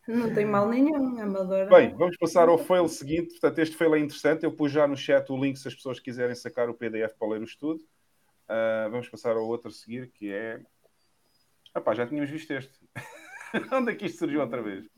Não 0.08 0.34
tem 0.34 0.46
mal 0.46 0.70
nenhum, 0.70 1.20
amadora. 1.20 1.70
Bem, 1.70 1.94
vamos 1.94 2.16
passar 2.18 2.48
ao 2.48 2.58
fail 2.58 2.88
seguinte. 2.88 3.32
Portanto, 3.32 3.60
este 3.60 3.76
fail 3.76 3.96
é 3.96 4.00
interessante. 4.00 4.44
Eu 4.44 4.54
pus 4.54 4.72
já 4.72 4.88
no 4.88 4.96
chat 4.96 5.30
o 5.30 5.38
link 5.38 5.58
se 5.58 5.68
as 5.68 5.76
pessoas 5.76 6.00
quiserem 6.00 6.34
sacar 6.34 6.70
o 6.70 6.74
PDF 6.74 7.14
para 7.20 7.28
ler 7.28 7.42
o 7.42 7.44
estudo. 7.46 7.82
Uh, 8.48 8.90
vamos 8.90 9.10
passar 9.10 9.36
ao 9.36 9.46
outro 9.46 9.68
a 9.68 9.72
seguir, 9.72 10.10
que 10.14 10.32
é. 10.32 10.62
Epá, 11.76 11.94
já 11.94 12.08
tínhamos 12.08 12.30
visto 12.30 12.52
este. 12.52 12.74
Onde 13.72 13.92
é 13.92 13.96
que 13.96 14.06
isto 14.06 14.20
surgiu 14.20 14.40
outra 14.40 14.62
vez? 14.62 14.90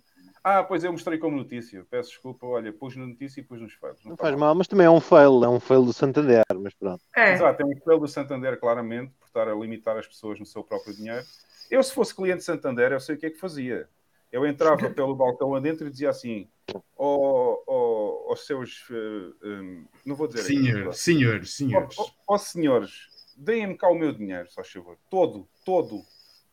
Ah, 0.44 0.64
pois 0.64 0.84
eu 0.84 0.92
mostrei 0.92 1.18
como 1.18 1.36
notícia. 1.36 1.86
Peço 1.90 2.10
desculpa, 2.10 2.46
olha, 2.46 2.72
pus 2.72 2.96
na 2.96 3.08
notícia 3.08 3.42
e 3.42 3.44
pus 3.44 3.60
nos 3.60 3.74
fails. 3.74 4.04
Não, 4.04 4.12
não 4.12 4.18
faz 4.18 4.36
mal, 4.36 4.54
mas 4.54 4.68
também 4.68 4.86
é 4.86 4.90
um 4.90 5.02
fail, 5.02 5.44
é 5.44 5.50
um 5.50 5.60
fail 5.60 5.84
do 5.84 5.92
Santander, 5.92 6.44
mas 6.56 6.74
pronto. 6.76 7.04
É. 7.16 7.34
Exato, 7.34 7.62
é 7.64 7.66
um 7.66 7.76
fail 7.84 8.00
do 8.00 8.08
Santander, 8.08 8.60
claramente, 8.60 9.12
por 9.20 9.26
estar 9.26 9.48
a 9.48 9.56
limitar 9.56 9.98
as 9.98 10.08
pessoas 10.08 10.40
no 10.40 10.46
seu 10.46 10.64
próprio 10.64 10.96
dinheiro. 10.96 11.26
Eu, 11.70 11.84
se 11.84 11.94
fosse 11.94 12.16
cliente 12.16 12.40
de 12.40 12.46
Santander, 12.46 12.92
eu 12.92 13.00
sei 13.00 13.16
o 13.16 13.18
que 13.18 13.26
é 13.26 13.30
que 13.30 13.38
fazia 13.38 13.90
Eu 14.32 14.46
entrava 14.46 14.90
pelo 14.92 15.16
balcão 15.16 15.56
adentro 15.56 15.88
e 15.88 15.92
dizia 15.92 16.10
assim: 16.10 16.48
aos 16.72 16.84
oh, 16.98 18.26
oh, 18.28 18.36
seus. 18.36 18.88
Uh, 18.90 19.36
um, 19.44 19.86
não 20.06 20.16
vou 20.16 20.28
dizer. 20.28 20.44
Senhor, 20.44 20.88
aqui, 20.88 20.98
senhor, 20.98 21.46
senhores. 21.46 21.98
Ó 21.98 22.10
oh, 22.28 22.38
senhores, 22.38 23.08
deem-me 23.36 23.76
cá 23.76 23.90
o 23.90 23.96
meu 23.96 24.12
dinheiro, 24.12 24.50
só 24.52 24.64
favor. 24.64 24.98
Todo, 25.10 25.48
todo. 25.66 26.02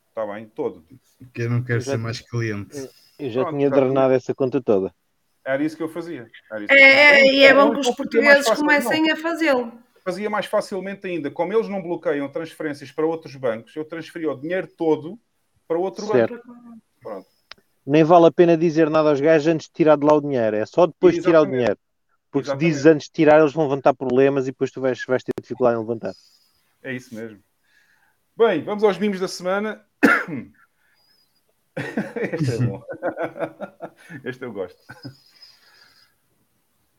Está 0.09 0.27
bem? 0.27 0.47
Todo. 0.47 0.85
Porque 1.19 1.43
eu 1.43 1.51
não 1.51 1.63
quero 1.63 1.81
eu 1.81 1.83
ser 1.83 1.99
mais 1.99 2.21
cliente. 2.21 2.89
Eu 3.19 3.31
já 3.31 3.43
Pronto, 3.43 3.57
tinha 3.57 3.71
drenado 3.71 4.15
essa 4.15 4.35
conta 4.35 4.63
toda. 4.63 4.95
Era 5.45 5.63
isso 5.63 5.77
que 5.77 5.83
eu 5.83 5.89
fazia. 5.89 6.29
É, 6.71 6.81
é, 6.81 7.35
e 7.35 7.45
é 7.45 7.55
bom 7.55 7.73
que 7.73 7.81
os 7.81 7.91
portugueses 7.91 8.49
comecem 8.51 9.11
a 9.11 9.17
fazê-lo. 9.17 9.73
Fazia 10.03 10.31
mais 10.31 10.47
facilmente 10.47 11.07
ainda. 11.07 11.31
Como 11.31 11.53
eles 11.53 11.69
não 11.69 11.83
bloqueiam 11.83 12.29
transferências 12.29 12.91
para 12.91 13.07
outros 13.07 13.37
bancos, 13.37 13.75
eu 13.77 13.85
transferia 13.85 14.31
o 14.31 14.41
dinheiro 14.41 14.67
todo 14.67 15.19
para 15.69 15.79
outro 15.79 16.07
certo. 16.07 16.35
banco. 16.35 16.83
Pronto. 17.01 17.36
Nem 17.87 18.03
vale 18.03 18.27
a 18.27 18.33
pena 18.33 18.57
dizer 18.57 18.91
nada 18.91 19.11
aos 19.11 19.21
gajos 19.21 19.47
antes 19.47 19.69
de 19.69 19.73
tirar 19.73 19.97
de 19.97 20.05
lá 20.05 20.15
o 20.15 20.21
dinheiro. 20.21 20.57
É 20.57 20.67
só 20.67 20.87
depois 20.87 21.15
de 21.15 21.23
tirar 21.23 21.43
o 21.43 21.47
dinheiro. 21.47 21.79
Porque 22.31 22.49
Exatamente. 22.49 22.65
se 22.65 22.71
dizes 22.71 22.87
antes 22.87 23.07
de 23.07 23.13
tirar, 23.13 23.41
eles 23.41 23.53
vão 23.53 23.69
levantar 23.69 23.95
problemas 23.95 24.45
e 24.45 24.51
depois 24.51 24.71
tu 24.71 24.81
vais, 24.81 25.03
vais 25.07 25.23
ter 25.23 25.33
dificuldade 25.41 25.77
em 25.77 25.81
levantar. 25.81 26.13
É 26.83 26.93
isso 26.93 27.15
mesmo. 27.15 27.43
Bem, 28.37 28.63
vamos 28.63 28.85
aos 28.85 28.99
mimos 28.99 29.21
da 29.21 29.29
semana. 29.29 29.85
Este 32.33 32.55
é 32.55 32.67
bom. 32.67 32.83
Este 34.25 34.45
eu 34.45 34.53
gosto. 34.53 34.79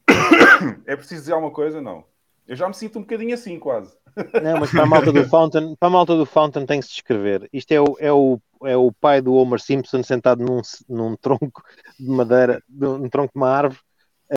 É 0.88 0.95
preciso 0.95 1.22
dizer 1.22 1.34
alguma 1.34 1.51
coisa? 1.51 1.81
Não. 1.81 2.03
Eu 2.47 2.55
já 2.55 2.67
me 2.67 2.73
sinto 2.73 2.99
um 2.99 3.01
bocadinho 3.01 3.33
assim, 3.33 3.59
quase. 3.59 3.95
Não, 4.41 4.59
mas 4.59 4.71
para 4.71 4.83
a 4.83 4.85
malta 4.85 5.11
do 5.11 5.23
Fountain, 5.27 5.75
para 5.75 5.87
a 5.87 5.91
malta 5.91 6.15
do 6.15 6.25
Fountain 6.25 6.65
tem 6.65 6.79
que 6.79 6.85
se 6.87 6.93
descrever. 6.93 7.47
Isto 7.51 7.71
é 7.71 7.81
o, 7.81 7.97
é 7.99 8.11
o, 8.11 8.41
é 8.63 8.77
o 8.77 8.91
pai 8.91 9.21
do 9.21 9.33
Homer 9.35 9.59
Simpson 9.59 10.01
sentado 10.01 10.43
num, 10.43 10.61
num 10.89 11.15
tronco 11.15 11.61
de 11.99 12.09
madeira, 12.09 12.63
num 12.67 13.09
tronco 13.09 13.33
de 13.33 13.39
uma 13.39 13.49
árvore, 13.49 13.81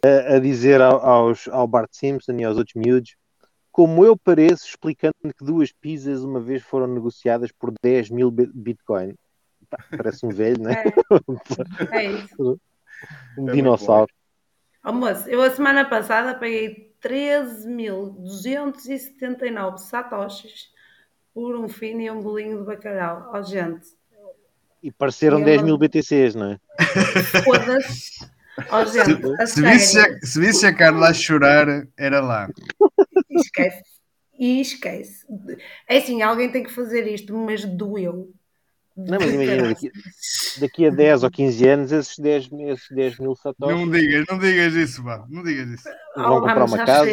a, 0.04 0.36
a 0.36 0.38
dizer 0.38 0.82
aos, 0.82 1.48
ao 1.48 1.66
Bart 1.66 1.90
Simpson 1.92 2.32
e 2.32 2.44
aos 2.44 2.58
outros 2.58 2.74
miúdos 2.74 3.14
como 3.70 4.04
eu 4.04 4.16
pareço, 4.16 4.66
explicando 4.66 5.14
que 5.22 5.44
duas 5.44 5.72
pizzas 5.72 6.22
uma 6.22 6.40
vez 6.40 6.62
foram 6.62 6.86
negociadas 6.86 7.52
por 7.52 7.72
10 7.82 8.10
mil 8.10 8.30
Bitcoin. 8.30 9.14
Parece 9.96 10.26
um 10.26 10.30
velho, 10.30 10.62
né? 10.62 10.82
É, 11.90 11.98
é 11.98 12.12
isso. 12.12 12.60
um 13.38 13.48
é 13.48 13.52
dinossauro. 13.52 14.12
Oh, 14.84 14.92
moço, 14.92 15.28
eu 15.28 15.42
a 15.42 15.50
semana 15.50 15.84
passada 15.84 16.34
paguei 16.34 16.94
13.279 17.02 19.78
satoshis 19.78 20.70
por 21.34 21.56
um 21.56 21.68
fino 21.68 22.00
e 22.00 22.08
um 22.10 22.20
bolinho 22.20 22.58
de 22.58 22.64
bacalhau. 22.64 23.30
Oh, 23.34 23.42
gente. 23.42 23.88
E 24.82 24.90
pareceram 24.90 25.40
e 25.40 25.44
10 25.44 25.60
mil 25.62 25.76
BTCs, 25.76 26.34
não 26.34 26.52
é? 26.52 26.58
Foda-se. 27.44 28.26
Oh, 28.72 28.86
gente, 28.86 29.20
se, 29.46 29.54
se, 29.54 29.62
visse 29.62 30.00
a, 30.00 30.20
se 30.20 30.40
visse 30.40 30.66
a 30.66 30.74
Carla 30.74 31.08
a 31.08 31.14
chorar, 31.14 31.86
era 31.96 32.20
lá. 32.20 32.48
Esquece. 33.30 33.82
E 34.38 34.60
esquece. 34.60 35.26
É 35.86 35.98
assim, 35.98 36.22
alguém 36.22 36.50
tem 36.50 36.62
que 36.62 36.72
fazer 36.72 37.06
isto, 37.06 37.36
mas 37.36 37.64
doeu. 37.64 38.32
Não, 38.96 39.18
mas 39.18 39.32
imagina, 39.32 39.68
daqui, 39.68 39.90
daqui, 40.60 40.86
a 40.86 40.90
10 40.90 41.22
ou 41.22 41.30
15 41.30 41.68
anos, 41.68 41.92
esses 41.92 42.18
10, 42.18 42.50
esses 42.52 42.88
10 42.90 43.18
mil 43.18 43.34
satoshis. 43.36 43.78
Não 43.78 43.90
digas, 43.90 44.26
não 44.28 44.38
digas 44.38 44.74
isso, 44.74 45.02
vá. 45.02 45.24
Não 45.28 45.42
digas 45.42 45.68
isso. 45.68 45.88
Vão 46.16 46.36
oh, 46.36 46.40
comprar 46.40 46.64
uma 46.64 46.84
casa. 46.84 47.10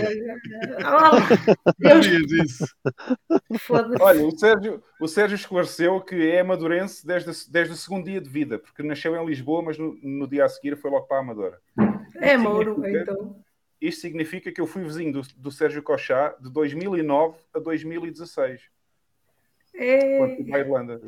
Oh, 0.80 1.64
não 1.80 2.00
digas 2.00 2.32
isso. 2.32 2.66
Olha, 4.00 4.26
o 4.26 4.38
Sérgio, 4.38 4.84
o 5.00 5.08
Sérgio 5.08 5.36
esclareceu 5.36 6.02
que 6.02 6.30
é 6.30 6.44
madurense 6.44 7.06
desde, 7.06 7.32
desde 7.50 7.74
o 7.74 7.78
segundo 7.78 8.06
dia 8.06 8.20
de 8.20 8.30
vida, 8.30 8.60
porque 8.60 8.84
nasceu 8.84 9.16
em 9.16 9.26
Lisboa, 9.26 9.62
mas 9.62 9.78
no, 9.78 9.98
no 10.02 10.28
dia 10.28 10.46
a 10.46 10.50
seguir 10.50 10.76
foi 10.76 10.92
logo 10.92 11.06
para 11.06 11.18
a 11.18 11.20
Amadora. 11.22 11.60
É 12.16 12.36
Mouro, 12.38 12.84
então. 12.86 13.36
Isto 13.80 14.02
significa 14.02 14.52
que 14.52 14.60
eu 14.60 14.66
fui 14.66 14.84
vizinho 14.84 15.14
do, 15.14 15.22
do 15.38 15.52
Sérgio 15.52 15.84
Cochá 15.84 16.36
de 16.42 16.50
2009 16.50 17.38
a 17.54 17.60
2016. 17.60 18.62
É... 19.76 20.18
Quando 20.18 20.36
fui 20.36 20.46
para 20.46 20.58
a 20.58 20.60
Irlanda. 20.60 21.02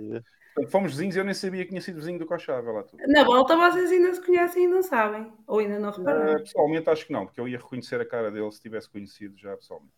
Portanto, 0.54 0.72
fomos 0.72 0.92
vizinhos 0.92 1.16
e 1.16 1.20
eu 1.20 1.24
nem 1.24 1.34
sabia 1.34 1.64
que 1.64 1.70
tinha 1.70 1.82
sido 1.82 1.96
vizinho 1.96 2.20
do 2.20 2.26
Cochava 2.26 2.72
lá 2.72 2.84
tudo. 2.84 3.02
Na 3.08 3.24
volta 3.24 3.56
vocês 3.56 3.92
ainda 3.92 4.14
se 4.14 4.26
conhecem 4.26 4.64
e 4.66 4.68
não 4.68 4.82
sabem? 4.82 5.32
Ou 5.48 5.60
ainda 5.60 5.80
não 5.80 5.92
repararam? 5.92 6.36
Uh, 6.36 6.40
pessoalmente 6.40 6.90
acho 6.90 7.06
que 7.06 7.14
não, 7.14 7.26
porque 7.26 7.40
eu 7.40 7.48
ia 7.48 7.58
reconhecer 7.58 8.02
a 8.02 8.06
cara 8.06 8.32
dele 8.32 8.52
se 8.52 8.62
tivesse 8.62 8.90
conhecido 8.90 9.38
já 9.38 9.56
pessoalmente. 9.56 9.94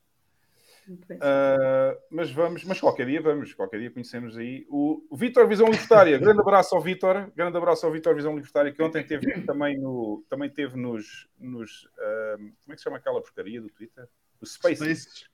Uh, 0.89 1.95
mas 2.09 2.31
vamos, 2.31 2.63
mas 2.63 2.79
qualquer 2.79 3.05
dia 3.05 3.21
vamos, 3.21 3.53
qualquer 3.53 3.79
dia 3.79 3.91
conhecemos 3.91 4.37
aí 4.37 4.65
o, 4.69 5.05
o 5.09 5.15
Vitor 5.15 5.47
Visão 5.47 5.67
Libertária. 5.67 6.17
grande 6.17 6.41
abraço 6.41 6.75
ao 6.75 6.81
Vitor, 6.81 7.31
grande 7.35 7.55
abraço 7.55 7.85
ao 7.85 7.91
Vitor 7.91 8.15
Visão 8.15 8.35
Libertária, 8.35 8.71
que 8.71 8.81
ontem 8.81 9.05
teve 9.05 9.41
também 9.45 9.77
no 9.77 10.23
também 10.29 10.49
teve 10.49 10.75
nos, 10.77 11.27
nos 11.39 11.83
uh, 11.83 12.37
como 12.37 12.53
é 12.69 12.71
que 12.71 12.77
se 12.77 12.83
chama 12.83 12.97
aquela 12.97 13.21
porcaria 13.21 13.61
do 13.61 13.69
Twitter? 13.69 14.07
O 14.41 14.45
Spaces. 14.45 14.79
Spaces. 14.83 15.27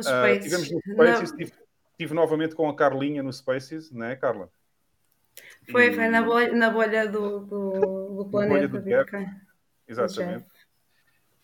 Spaces. 0.00 0.44
tivemos 0.44 0.70
no 0.70 0.80
Spaces, 0.80 1.32
tive, 1.32 1.52
Estive 1.94 2.12
novamente 2.12 2.56
com 2.56 2.68
a 2.68 2.74
Carlinha 2.74 3.22
no 3.22 3.32
Spaces, 3.32 3.92
não 3.92 4.04
é, 4.06 4.16
Carla? 4.16 4.50
Foi, 5.70 5.90
e... 5.90 5.94
foi 5.94 6.08
na 6.08 6.22
bolha, 6.22 6.52
na 6.52 6.70
bolha 6.70 7.08
do, 7.08 7.40
do, 7.40 8.14
do 8.16 8.28
planeta. 8.30 8.66
Do 8.66 8.80
Bitcoin. 8.80 9.26
Exatamente. 9.86 10.46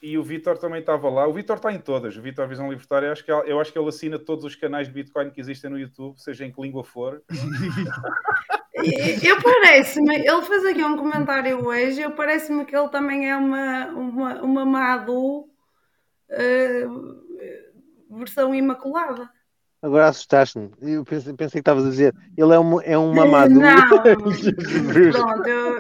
E 0.03 0.19
o 0.19 0.25
Vitor 0.25 0.59
também 0.59 0.81
estava 0.81 1.09
lá. 1.09 1.29
O 1.29 1.33
Vitor 1.33 1.57
está 1.57 1.73
em 1.73 1.79
todas. 1.79 2.17
O 2.17 2.23
Vitor 2.23 2.49
Visão 2.49 2.69
Libertária, 2.69 3.13
acho 3.13 3.25
que, 3.25 3.31
eu 3.31 3.61
acho 3.61 3.73
que 3.73 3.79
ele 3.79 3.89
assina 3.89 4.19
todos 4.19 4.45
os 4.45 4.57
canais 4.57 4.89
de 4.89 4.95
Bitcoin 4.95 5.31
que 5.31 5.41
existem 5.41 5.71
no 5.71 5.79
YouTube, 5.79 6.21
seja 6.21 6.45
em 6.45 6.51
que 6.51 6.61
língua 6.61 6.83
for. 6.83 7.23
eu 9.23 9.43
parece-me, 9.43 10.17
ele 10.17 10.43
fez 10.43 10.65
aqui 10.65 10.83
um 10.83 10.97
comentário 10.97 11.65
hoje, 11.65 12.01
eu 12.01 12.13
parece-me 12.13 12.65
que 12.65 12.75
ele 12.75 12.89
também 12.89 13.29
é 13.29 13.37
uma, 13.37 13.87
uma, 13.89 14.43
uma 14.43 14.65
Madu 14.65 15.51
uh, 16.31 17.21
versão 18.11 18.53
imaculada. 18.53 19.31
Agora 19.83 20.09
assustaste-me. 20.09 20.71
Eu 20.81 21.05
pensei, 21.05 21.33
pensei 21.33 21.53
que 21.53 21.59
estavas 21.61 21.87
a 21.87 21.91
dizer, 21.91 22.15
ele 22.37 22.55
é 22.55 22.59
um, 22.59 22.81
é 22.83 22.99
um 22.99 23.15
mamado. 23.15 23.55
Não, 23.55 23.89
pronto, 25.13 25.49
eu... 25.49 25.79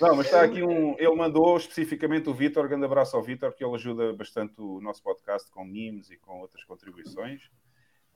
Não, 0.00 0.14
mas 0.16 0.26
está 0.26 0.42
aqui 0.42 0.62
um. 0.62 0.94
Ele 0.98 1.14
mandou 1.16 1.56
especificamente 1.56 2.28
o 2.28 2.34
Vitor, 2.34 2.68
grande 2.68 2.84
abraço 2.84 3.16
ao 3.16 3.22
Vitor, 3.22 3.52
que 3.52 3.64
ele 3.64 3.74
ajuda 3.74 4.12
bastante 4.12 4.54
o 4.58 4.80
nosso 4.80 5.02
podcast 5.02 5.50
com 5.50 5.64
memes 5.64 6.10
e 6.10 6.16
com 6.16 6.40
outras 6.40 6.62
contribuições. 6.64 7.50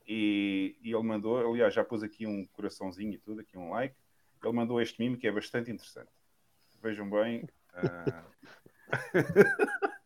E, 0.07 0.77
e, 0.83 0.93
ele 0.93 1.03
mandou, 1.03 1.39
aliás, 1.39 1.73
já 1.73 1.85
pôs 1.85 2.03
aqui 2.03 2.27
um 2.27 2.47
coraçãozinho 2.53 3.15
e 3.15 3.19
tudo, 3.19 3.41
aqui 3.41 3.57
um 3.57 3.71
like. 3.71 3.95
Ele 4.43 4.53
mandou 4.53 4.81
este 4.81 5.01
meme 5.03 5.17
que 5.17 5.27
é 5.27 5.33
bastante 5.33 5.71
interessante. 5.71 6.11
Vejam 6.83 7.09
bem. 7.09 7.49
Uh... 7.75 8.31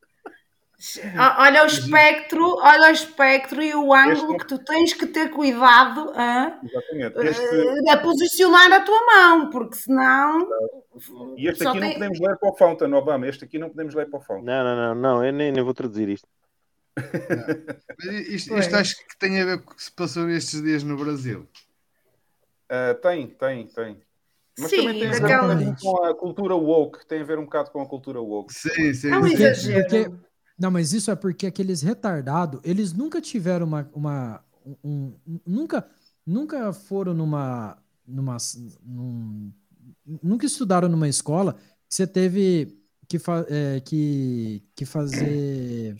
Olha 1.39 1.65
o 1.65 1.67
espectro, 1.67 2.57
olha 2.59 2.91
o 2.91 2.93
espectro 2.93 3.63
e 3.63 3.75
o 3.75 3.95
ângulo 3.95 4.33
este... 4.33 4.39
que 4.39 4.47
tu 4.47 4.59
tens 4.59 4.93
que 4.93 5.07
ter 5.07 5.31
cuidado 5.31 6.13
a, 6.15 6.61
este... 7.23 7.89
a 7.91 7.97
posicionar 7.99 8.73
a 8.73 8.81
tua 8.81 9.07
mão, 9.07 9.51
porque 9.51 9.77
senão. 9.77 10.49
E 11.37 11.49
este 11.49 11.67
aqui 11.67 11.81
tem... 11.81 11.89
não 11.89 11.95
podemos 11.95 12.21
ler 12.21 12.37
para 12.37 12.49
o 12.49 12.57
Fountain, 12.57 12.93
Obama. 12.93 13.27
Este 13.27 13.45
aqui 13.45 13.59
não 13.59 13.69
podemos 13.71 13.95
ler 13.95 14.11
para 14.11 14.19
o 14.19 14.23
Fountain. 14.23 14.45
Não, 14.45 14.65
não, 14.65 14.77
não, 14.77 14.95
não 14.95 15.25
eu 15.25 15.33
nem, 15.33 15.51
nem 15.51 15.65
vou 15.65 15.75
traduzir 15.75 16.09
isto. 16.09 16.29
isto, 18.29 18.57
isto 18.57 18.77
acho 18.77 18.97
que 18.97 19.19
tem 19.19 19.41
a 19.41 19.45
ver 19.45 19.63
com 19.63 19.73
o 19.73 19.75
que 19.77 19.83
se 19.83 19.91
passou 19.91 20.29
estes 20.29 20.63
dias 20.63 20.83
no 20.83 20.97
Brasil. 20.97 21.49
Uh, 22.71 22.95
tem, 23.01 23.27
tem, 23.27 23.67
tem. 23.67 24.03
Mas 24.59 24.71
sim, 24.71 24.77
também 24.77 25.01
tem 25.01 25.09
a 25.09 25.55
ver 25.55 25.77
com 25.81 26.05
a 26.05 26.15
cultura 26.15 26.55
woke, 26.55 27.07
tem 27.07 27.21
a 27.23 27.25
ver 27.25 27.39
um 27.39 27.45
bocado 27.45 27.71
com 27.71 27.83
a 27.83 27.87
cultura 27.87 28.21
woke. 28.21 28.53
Sim, 28.53 28.95
sim. 28.95 29.11
É 29.11 29.19
um 29.19 29.27
exagero. 29.27 30.21
Não, 30.59 30.71
mas 30.71 30.93
isso 30.93 31.11
é 31.11 31.17
porque 31.17 31.47
aqueles 31.47 31.83
retardados, 31.83 32.61
eles 32.65 32.93
nunca 32.93 33.21
tiveram 33.21 33.67
uma. 33.67 33.91
uma 33.93 34.45
um, 34.65 35.13
um, 35.27 35.41
nunca, 35.47 35.87
nunca 36.27 36.73
foram 36.73 37.13
numa. 37.13 37.77
numa 38.07 38.37
num, 38.85 39.53
nunca 40.23 40.47
estudaram 40.47 40.89
numa 40.89 41.09
escola 41.09 41.55
que 41.89 41.95
você 41.95 42.07
teve 42.07 42.79
que, 43.09 43.19
fa, 43.19 43.45
é, 43.49 43.81
que, 43.81 44.63
que 44.75 44.85
fazer. 44.87 45.97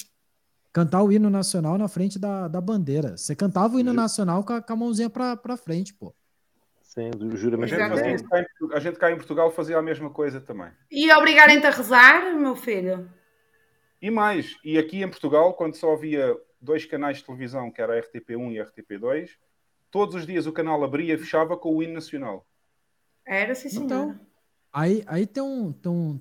cantar 0.73 1.03
o 1.03 1.13
hino 1.13 1.29
nacional 1.29 1.77
na 1.77 1.89
frente 1.89 2.19
da, 2.19 2.49
da 2.49 2.61
bandeira. 2.61 3.17
Você 3.17 3.35
cantava 3.35 3.77
o 3.77 3.81
hino 3.81 3.93
nacional 3.93 4.45
com 4.45 4.53
a, 4.53 4.63
com 4.63 4.73
a 4.73 4.77
mãozinha 4.77 5.11
pra, 5.11 5.37
pra 5.37 5.57
frente, 5.57 5.93
pô. 5.93 6.15
Sim, 6.83 7.11
juro 7.35 7.61
a, 7.61 7.67
gente 7.67 8.25
a 8.73 8.79
gente 8.79 8.99
cá 8.99 9.11
em 9.11 9.17
Portugal 9.17 9.51
fazia 9.51 9.77
a 9.77 9.83
mesma 9.83 10.11
coisa 10.11 10.41
também. 10.41 10.71
E 10.89 11.13
obrigarem-te 11.13 11.67
a 11.67 11.71
rezar, 11.71 12.37
meu 12.37 12.55
filho? 12.55 13.11
E 14.05 14.11
mais, 14.11 14.59
e 14.63 14.77
aqui 14.77 15.03
em 15.03 15.09
Portugal, 15.09 15.55
quando 15.55 15.77
só 15.77 15.95
havia 15.95 16.37
dois 16.61 16.85
canais 16.85 17.17
de 17.17 17.25
televisão, 17.25 17.71
que 17.71 17.81
era 17.81 17.99
a 17.99 18.03
RTP1 18.03 18.53
e 18.53 18.61
a 18.61 18.67
RTP2, 18.67 19.31
todos 19.91 20.15
os 20.15 20.27
dias 20.27 20.47
o 20.47 20.53
canal 20.53 20.85
abria 20.85 21.15
e 21.15 21.17
fechava 21.17 21.57
com 21.57 21.75
o 21.75 21.83
hino 21.83 21.95
nacional. 21.95 22.47
Era, 23.27 23.55
sim, 23.55 23.71
senhor. 23.71 23.85
Então, 23.87 24.21
aí, 24.71 25.03
aí 25.07 25.27
tem 25.27 25.43
um, 25.43 25.73
tem 25.73 25.91
um, 25.91 26.21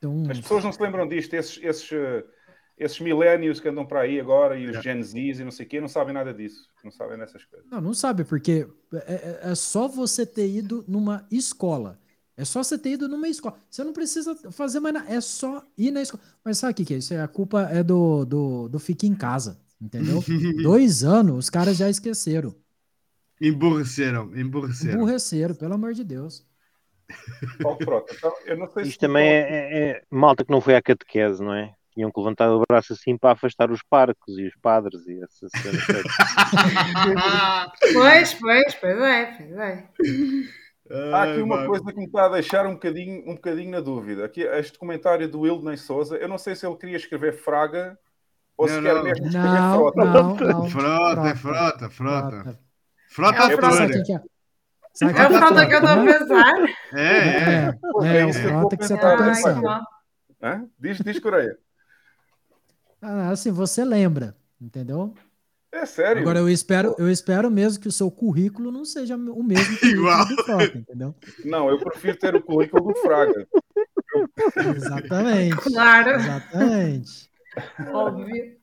tem 0.00 0.10
um... 0.10 0.28
As 0.28 0.40
pessoas 0.40 0.64
não 0.64 0.72
se 0.72 0.82
lembram 0.82 1.06
disto, 1.06 1.32
esses, 1.34 1.62
esses, 1.62 1.88
uh, 1.92 2.28
esses 2.76 2.98
milénios 2.98 3.60
que 3.60 3.68
andam 3.68 3.86
para 3.86 4.00
aí 4.00 4.18
agora 4.18 4.58
e 4.58 4.66
os 4.66 4.78
é. 4.78 4.82
Gen 4.82 5.00
Zs 5.00 5.38
e 5.38 5.44
não 5.44 5.52
sei 5.52 5.66
o 5.66 5.68
quê, 5.68 5.80
não 5.80 5.86
sabem 5.86 6.12
nada 6.12 6.34
disso. 6.34 6.68
Não 6.82 6.90
sabem 6.90 7.16
nessas 7.16 7.44
coisas. 7.44 7.70
Não, 7.70 7.80
não 7.80 7.94
sabe, 7.94 8.24
porque 8.24 8.66
é, 8.92 8.96
é, 9.46 9.52
é 9.52 9.54
só 9.54 9.86
você 9.86 10.26
ter 10.26 10.48
ido 10.48 10.84
numa 10.88 11.24
escola. 11.30 11.99
É 12.40 12.44
só 12.46 12.62
você 12.62 12.78
ter 12.78 12.92
ido 12.92 13.06
numa 13.06 13.28
escola. 13.28 13.54
Você 13.68 13.84
não 13.84 13.92
precisa 13.92 14.34
fazer 14.50 14.80
mais 14.80 14.94
nada. 14.94 15.12
É 15.12 15.20
só 15.20 15.62
ir 15.76 15.90
na 15.90 16.00
escola. 16.00 16.22
Mas 16.42 16.56
sabe 16.56 16.72
o 16.72 16.74
que, 16.74 16.86
que 16.86 16.94
é 16.94 16.96
isso? 16.96 17.14
A 17.14 17.28
culpa 17.28 17.68
é 17.70 17.82
do, 17.82 18.24
do, 18.24 18.66
do 18.70 18.78
fique 18.78 19.06
em 19.06 19.14
casa. 19.14 19.60
Entendeu? 19.78 20.24
Dois 20.62 21.04
anos, 21.04 21.36
os 21.36 21.50
caras 21.50 21.76
já 21.76 21.90
esqueceram. 21.90 22.54
Emburreceram, 23.38 24.34
emburreceram. 24.34 24.94
Emburreceram, 24.94 25.54
pelo 25.54 25.74
amor 25.74 25.92
de 25.92 26.02
Deus. 26.02 26.42
Oh, 27.64 27.76
pronto, 27.76 28.14
então, 28.16 28.32
eu 28.46 28.56
não 28.56 28.68
sei 28.68 28.84
Isto 28.84 28.92
se 28.92 28.98
também 28.98 29.28
é, 29.28 29.40
é, 29.40 29.90
é, 29.90 30.02
malta 30.08 30.44
que 30.44 30.50
não 30.50 30.60
foi 30.60 30.76
à 30.76 30.80
catequese, 30.80 31.42
não 31.42 31.52
é? 31.52 31.74
Tinham 31.92 32.10
que 32.10 32.20
levantar 32.20 32.50
o 32.50 32.62
braço 32.66 32.92
assim 32.92 33.18
para 33.18 33.32
afastar 33.32 33.70
os 33.70 33.82
parcos 33.82 34.38
e 34.38 34.46
os 34.46 34.54
padres 34.62 35.04
e 35.06 35.20
essas 35.22 35.50
coisas. 35.60 35.84
pois, 37.92 38.34
pois, 38.34 38.74
pois 38.76 39.00
é, 39.00 39.26
pois 39.26 39.58
é. 39.58 39.88
Há 41.12 41.22
aqui 41.22 41.40
uma 41.40 41.66
coisa 41.66 41.84
que 41.84 41.98
me 41.98 42.06
está 42.06 42.26
a 42.26 42.28
deixar 42.30 42.66
um 42.66 42.72
bocadinho, 42.72 43.22
um 43.30 43.34
bocadinho 43.34 43.70
na 43.70 43.80
dúvida. 43.80 44.24
Aqui, 44.24 44.42
este 44.42 44.76
comentário 44.76 45.28
do 45.28 45.40
Wildney 45.40 45.76
Souza, 45.76 46.16
eu 46.16 46.28
não 46.28 46.36
sei 46.36 46.56
se 46.56 46.66
ele 46.66 46.76
queria 46.76 46.96
escrever 46.96 47.32
Fraga 47.32 47.96
ou 48.56 48.66
não, 48.66 48.74
se 48.74 48.82
quer 48.82 49.02
mesmo 49.02 49.26
escrever 49.26 49.48
não, 49.48 49.78
Frota. 49.78 50.04
Não, 50.04 50.34
não, 50.34 50.68
frota, 50.68 51.28
é 51.28 51.34
frota, 51.36 51.90
frota. 51.90 52.58
Frota 53.08 53.38
é, 53.38 53.46
é 53.46 53.56
frota. 53.56 54.20
É 54.92 55.26
o 55.26 55.38
frota 55.38 55.66
que 55.66 55.74
eu 55.74 55.78
estou 55.78 55.90
a 55.90 56.04
pensar. 56.04 56.54
É, 56.92 57.06
é. 57.06 57.78
É, 58.02 58.20
é 58.20 58.26
o 58.26 58.32
frota 58.32 58.76
que 58.76 58.84
você 58.84 58.94
está 58.94 59.16
pensando. 59.16 59.68
Hã? 60.42 60.66
Diz, 60.78 60.98
diz 60.98 61.20
Coreia. 61.20 61.56
Ah, 63.00 63.30
assim, 63.30 63.52
você 63.52 63.84
lembra, 63.84 64.34
entendeu? 64.60 65.14
É 65.72 65.86
sério. 65.86 66.22
Agora 66.22 66.40
eu 66.40 66.48
espero, 66.48 66.96
eu 66.98 67.08
espero 67.08 67.50
mesmo 67.50 67.80
que 67.80 67.88
o 67.88 67.92
seu 67.92 68.10
currículo 68.10 68.72
não 68.72 68.84
seja 68.84 69.14
o 69.16 69.42
mesmo 69.42 69.78
Igual. 69.82 70.26
do 70.26 70.42
Frota, 70.44 70.78
entendeu? 70.78 71.14
Não, 71.44 71.68
eu 71.68 71.78
prefiro 71.78 72.18
ter 72.18 72.34
o 72.34 72.42
currículo 72.42 72.92
do 72.92 73.00
Fraga. 73.00 73.46
Exatamente. 74.76 75.56
Claro. 75.56 76.10
Exatamente. 76.10 77.30
Óbvio. 77.92 78.58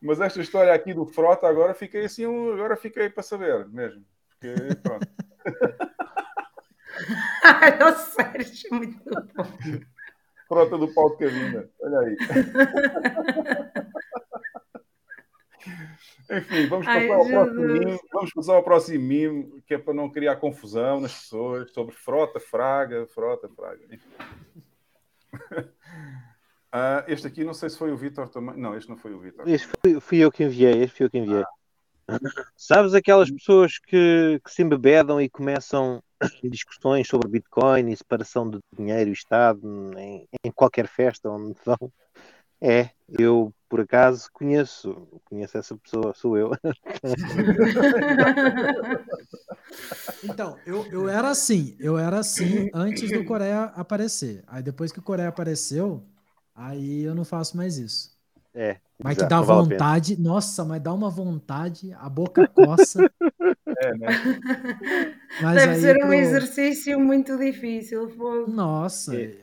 Mas 0.00 0.20
esta 0.20 0.40
história 0.40 0.72
aqui 0.72 0.94
do 0.94 1.04
Frota 1.04 1.48
agora 1.48 1.74
fiquei 1.74 2.04
assim, 2.04 2.24
agora 2.24 2.76
fiquei 2.76 3.10
para 3.10 3.22
saber 3.24 3.66
mesmo. 3.68 4.04
Porque, 4.30 4.54
pronto. 4.82 5.08
Ai, 7.42 7.78
não, 7.78 7.96
sério, 7.96 8.46
é 8.70 8.74
muito 8.74 9.02
bom. 9.04 9.46
Frota 10.46 10.78
do 10.78 10.94
pau 10.94 11.10
de 11.10 11.24
cabina. 11.24 11.68
Olha 11.80 11.98
aí. 12.00 12.16
Enfim, 16.30 16.66
vamos 16.66 16.86
passar, 16.86 17.00
Ai, 17.00 17.10
ao 17.10 17.26
próximo 17.26 17.60
mime, 17.60 18.00
vamos 18.12 18.32
passar 18.32 18.54
ao 18.54 18.62
próximo 18.62 19.04
mime, 19.04 19.62
que 19.66 19.74
é 19.74 19.78
para 19.78 19.94
não 19.94 20.10
criar 20.10 20.36
confusão 20.36 21.00
nas 21.00 21.12
pessoas, 21.12 21.70
sobre 21.72 21.94
frota, 21.94 22.38
fraga, 22.38 23.06
frota, 23.06 23.48
fraga. 23.48 23.86
Ah, 26.70 27.02
este 27.08 27.26
aqui, 27.26 27.44
não 27.44 27.54
sei 27.54 27.70
se 27.70 27.78
foi 27.78 27.90
o 27.90 27.96
Vitor 27.96 28.28
também. 28.28 28.54
Não, 28.58 28.76
este 28.76 28.90
não 28.90 28.96
foi 28.98 29.14
o 29.14 29.18
Vitor. 29.18 29.48
Este 29.48 29.66
fui, 29.66 30.00
fui 30.00 30.18
eu 30.18 30.30
que 30.30 30.44
enviei, 30.44 30.82
este 30.82 30.98
fui 30.98 31.06
eu 31.06 31.10
que 31.10 31.16
enviei. 31.16 31.42
Sabes 32.56 32.94
aquelas 32.94 33.30
pessoas 33.30 33.78
que, 33.78 34.40
que 34.44 34.50
se 34.50 34.62
embebedam 34.62 35.20
e 35.20 35.28
começam 35.28 36.02
discussões 36.44 37.06
sobre 37.08 37.28
Bitcoin 37.28 37.90
e 37.90 37.96
separação 37.96 38.48
de 38.48 38.58
dinheiro 38.76 39.10
e 39.10 39.12
Estado 39.12 39.60
em, 39.98 40.28
em 40.44 40.50
qualquer 40.50 40.86
festa 40.86 41.30
onde 41.30 41.54
vão? 41.64 41.92
É, 42.60 42.90
eu 43.18 43.52
por 43.68 43.80
acaso 43.80 44.28
conheço, 44.32 45.06
conheço 45.26 45.58
essa 45.58 45.76
pessoa, 45.76 46.14
sou 46.14 46.36
eu. 46.38 46.50
Então, 50.24 50.56
eu, 50.66 50.84
eu 50.90 51.08
era 51.08 51.28
assim, 51.30 51.76
eu 51.78 51.98
era 51.98 52.18
assim 52.18 52.68
antes 52.74 53.10
do 53.10 53.24
Coreia 53.24 53.64
aparecer. 53.76 54.42
Aí 54.46 54.62
depois 54.62 54.90
que 54.92 54.98
o 54.98 55.02
Coreia 55.02 55.28
apareceu, 55.28 56.02
aí 56.54 57.02
eu 57.02 57.14
não 57.14 57.24
faço 57.24 57.56
mais 57.56 57.78
isso. 57.78 58.16
É. 58.54 58.78
Mas 59.02 59.14
que 59.16 59.20
exato, 59.20 59.30
dá 59.30 59.40
vale 59.40 59.60
a 59.60 59.62
pena. 59.64 59.70
vontade, 59.78 60.20
nossa, 60.20 60.64
mas 60.64 60.82
dá 60.82 60.92
uma 60.92 61.08
vontade, 61.10 61.92
a 61.92 62.08
boca 62.08 62.48
coça. 62.48 63.08
É, 63.80 63.94
né? 63.96 64.06
Mas 65.40 65.54
Deve 65.56 65.72
aí 65.74 65.80
ser 65.80 65.96
um 65.96 66.00
pro- 66.08 66.12
exercício 66.14 66.98
muito 66.98 67.36
difícil. 67.38 68.08
fogo. 68.10 68.50
Nossa. 68.50 69.14
É. 69.14 69.36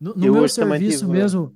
No, 0.00 0.14
no 0.14 0.26
Eu 0.26 0.32
meu 0.32 0.48
serviço 0.48 1.00
tive- 1.00 1.12
mesmo, 1.12 1.54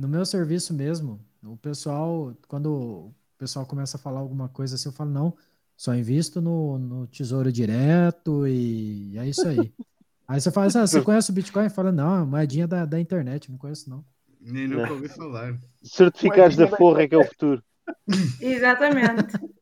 no 0.00 0.08
meu 0.08 0.24
serviço 0.26 0.74
mesmo, 0.74 1.20
o 1.42 1.56
pessoal, 1.56 2.34
quando 2.48 2.72
o 3.08 3.14
pessoal 3.38 3.66
começa 3.66 3.96
a 3.96 4.00
falar 4.00 4.20
alguma 4.20 4.48
coisa 4.48 4.74
assim, 4.76 4.88
eu 4.88 4.92
falo, 4.92 5.10
não, 5.10 5.36
só 5.76 5.94
invisto 5.94 6.40
no, 6.40 6.78
no 6.78 7.06
Tesouro 7.06 7.52
Direto 7.52 8.46
e 8.46 9.16
é 9.18 9.28
isso 9.28 9.48
aí. 9.48 9.72
Aí 10.28 10.40
você 10.40 10.50
fala, 10.52 10.66
assim, 10.68 10.78
ah, 10.78 10.86
você 10.86 11.02
conhece 11.02 11.30
o 11.30 11.34
Bitcoin? 11.34 11.68
Fala, 11.70 11.92
não, 11.92 12.14
é 12.14 12.18
uma 12.18 12.26
moedinha 12.26 12.66
da, 12.66 12.84
da 12.86 13.00
internet, 13.00 13.50
não 13.50 13.58
conheço 13.58 13.90
não. 13.90 14.04
Nem 14.40 14.68
nunca 14.68 14.92
ouvi 14.92 15.08
falar. 15.08 15.58
Certificados 15.82 16.56
da 16.56 16.68
forra 16.68 17.02
é 17.02 17.08
que 17.08 17.14
é 17.14 17.18
o 17.18 17.24
futuro. 17.24 17.62
Exatamente. 18.40 19.38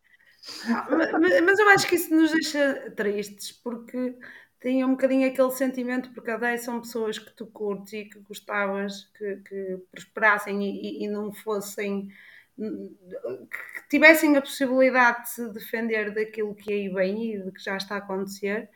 Ah, 0.64 0.88
ma- 0.90 1.12
ma- 1.18 1.40
Mas 1.44 1.58
eu 1.58 1.68
acho 1.70 1.86
que 1.88 1.94
isso 1.96 2.14
nos 2.14 2.32
deixa 2.32 2.90
tristes, 2.96 3.52
porque 3.52 4.18
tem 4.60 4.84
um 4.84 4.90
bocadinho 4.90 5.28
aquele 5.28 5.50
sentimento, 5.52 6.10
porque 6.12 6.30
até 6.30 6.56
são 6.56 6.80
pessoas 6.80 7.18
que 7.18 7.32
tu 7.32 7.46
curtes 7.46 7.92
e 7.92 8.04
que 8.06 8.18
gostavas 8.20 9.04
que, 9.16 9.36
que 9.48 9.78
prosperassem 9.92 10.62
e, 10.62 11.04
e- 11.04 11.08
não 11.08 11.32
fossem, 11.32 12.08
que 12.56 13.88
tivessem 13.88 14.36
a 14.36 14.40
possibilidade 14.42 15.22
de 15.22 15.28
se 15.30 15.52
defender 15.52 16.12
daquilo 16.12 16.54
que 16.54 16.72
aí 16.72 16.88
vem 16.88 17.34
e 17.34 17.42
de 17.42 17.52
que 17.52 17.62
já 17.62 17.76
está 17.76 17.94
a 17.94 17.98
acontecer. 17.98 18.68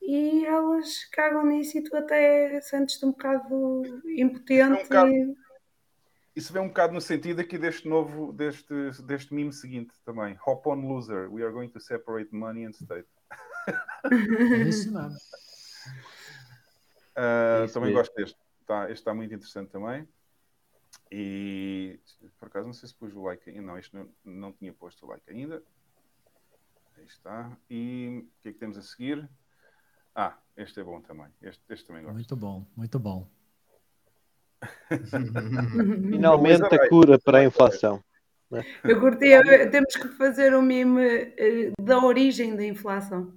E 0.00 0.46
elas 0.46 1.04
cagam 1.12 1.44
nisso 1.44 1.76
e 1.76 1.82
tu 1.82 1.94
até 1.94 2.58
sentes-te 2.62 3.04
um 3.04 3.10
bocado 3.10 4.02
impotente. 4.06 4.82
bocado- 4.84 5.12
Isso 6.34 6.52
vem 6.52 6.62
um 6.62 6.68
bocado 6.68 6.94
no 6.94 7.00
sentido 7.00 7.40
aqui 7.40 7.58
deste 7.58 7.86
novo, 7.86 8.32
deste, 8.32 8.72
deste 9.04 9.34
meme 9.34 9.52
seguinte 9.52 9.92
também. 10.04 10.38
Hop 10.46 10.66
on 10.66 10.86
loser, 10.88 11.30
we 11.30 11.42
are 11.42 11.52
going 11.52 11.68
to 11.68 11.78
separate 11.78 12.34
money 12.34 12.64
and 12.64 12.70
state. 12.72 13.06
É 14.10 14.68
isso 14.68 14.92
mesmo. 14.92 15.16
Ah, 17.16 17.62
Isso 17.64 17.74
também 17.74 17.90
mesmo. 17.90 18.00
gosto 18.00 18.14
deste. 18.14 18.38
Tá, 18.66 18.84
este 18.84 18.94
está 18.94 19.12
muito 19.14 19.34
interessante 19.34 19.70
também. 19.70 20.08
E 21.10 21.98
por 22.38 22.46
acaso 22.46 22.66
não 22.66 22.72
sei 22.72 22.88
se 22.88 22.94
pus 22.94 23.14
o 23.14 23.22
like 23.22 23.50
ainda. 23.50 23.62
Não, 23.62 23.78
este 23.78 23.94
não, 23.94 24.08
não 24.24 24.52
tinha 24.52 24.72
posto 24.72 25.04
o 25.04 25.08
like 25.08 25.28
ainda. 25.30 25.62
Aí 26.96 27.04
está. 27.04 27.56
E 27.68 28.24
o 28.24 28.42
que 28.42 28.48
é 28.48 28.52
que 28.52 28.58
temos 28.58 28.78
a 28.78 28.82
seguir? 28.82 29.28
Ah, 30.14 30.38
este 30.56 30.80
é 30.80 30.84
bom 30.84 31.00
também. 31.00 31.28
Este, 31.42 31.62
este 31.68 31.86
também 31.86 32.02
gosto. 32.02 32.14
Muito 32.14 32.36
bom, 32.36 32.66
muito 32.76 32.98
bom. 32.98 33.28
Finalmente 36.10 36.74
a 36.74 36.88
cura 36.88 37.18
para 37.18 37.38
a 37.38 37.44
inflação. 37.44 38.02
Eu 38.84 39.00
curti, 39.00 39.28
temos 39.70 39.94
que 39.94 40.08
fazer 40.08 40.54
um 40.54 40.62
meme 40.62 41.32
eh, 41.38 41.72
da 41.80 41.98
origem 42.04 42.56
da 42.56 42.64
inflação. 42.64 43.32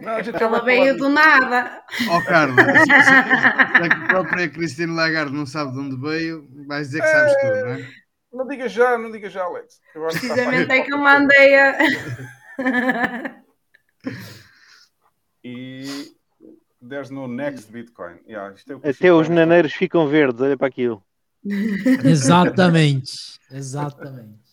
Não, 0.00 0.22
já 0.22 0.32
Ela 0.38 0.64
veio 0.64 0.96
do 0.96 1.08
nada. 1.08 1.82
Ó 2.10 2.20
Carla, 2.22 2.62
se, 2.62 2.84
se, 2.86 3.04
se 3.04 3.92
a 3.92 4.06
própria 4.08 4.48
Cristina 4.48 4.92
Lagarde 4.92 5.32
não 5.32 5.46
sabe 5.46 5.72
de 5.72 5.78
onde 5.78 5.96
veio, 6.00 6.48
vais 6.66 6.88
dizer 6.88 7.02
que 7.02 7.08
sabes 7.08 7.32
tudo, 7.40 7.64
não 7.64 7.72
é? 7.72 7.88
Não 8.32 8.46
diga 8.46 8.68
já, 8.68 8.98
não 8.98 9.10
diga 9.10 9.28
já, 9.30 9.42
Alex. 9.42 9.80
que 9.92 9.98
Precisamente 9.98 10.70
é 10.70 10.82
que 10.82 10.92
eu 10.92 10.98
mandei 10.98 11.58
a. 11.58 11.78
E 15.42 16.12
there's 16.86 17.10
no 17.10 17.26
next 17.26 17.72
Bitcoin. 17.72 18.18
Yeah, 18.26 18.54
isto 18.54 18.72
é 18.72 18.76
o 18.76 18.80
que 18.80 18.88
Até 18.88 19.12
os 19.12 19.28
naneiros 19.28 19.72
ficam 19.72 20.06
verdes, 20.08 20.40
olha 20.40 20.56
para 20.56 20.66
aquilo. 20.66 21.02
Exatamente, 22.04 23.12
exatamente. 23.50 24.48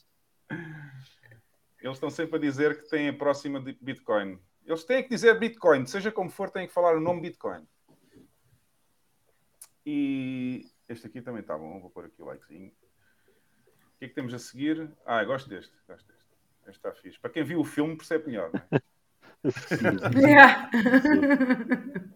Eles 1.82 1.98
estão 1.98 2.10
sempre 2.10 2.38
a 2.38 2.40
dizer 2.40 2.82
que 2.82 2.90
têm 2.90 3.10
a 3.10 3.14
próxima 3.14 3.60
de 3.60 3.78
Bitcoin. 3.82 4.40
Eles 4.66 4.84
têm 4.84 5.04
que 5.04 5.10
dizer 5.10 5.38
Bitcoin, 5.40 5.86
seja 5.86 6.12
como 6.12 6.30
for, 6.30 6.50
têm 6.50 6.68
que 6.68 6.74
falar 6.74 6.96
o 6.96 7.00
nome 7.00 7.22
Bitcoin. 7.22 7.68
E 9.86 10.66
este 10.90 11.06
aqui 11.08 11.22
também 11.22 11.42
está 11.42 11.58
bom, 11.58 11.80
vou 11.80 11.90
pôr 11.92 12.06
aqui 12.06 12.22
o 12.22 12.26
likezinho. 12.26 12.70
O 12.70 13.98
que 14.00 14.06
é 14.06 14.08
que 14.08 14.16
temos 14.16 14.34
a 14.34 14.40
seguir? 14.40 14.92
Ah, 15.06 15.22
eu 15.22 15.28
gosto 15.28 15.48
deste, 15.48 15.74
gosto 15.88 16.08
deste. 16.08 16.26
Este 16.68 16.72
está 16.78 16.92
fixe. 16.94 17.20
Para 17.20 17.30
quem 17.30 17.44
viu 17.44 17.60
o 17.60 17.64
filme 17.64 17.96
percebe 17.96 18.26
melhor. 18.28 18.52
não 18.52 18.62
é? 18.72 20.28
Yeah. 20.28 20.70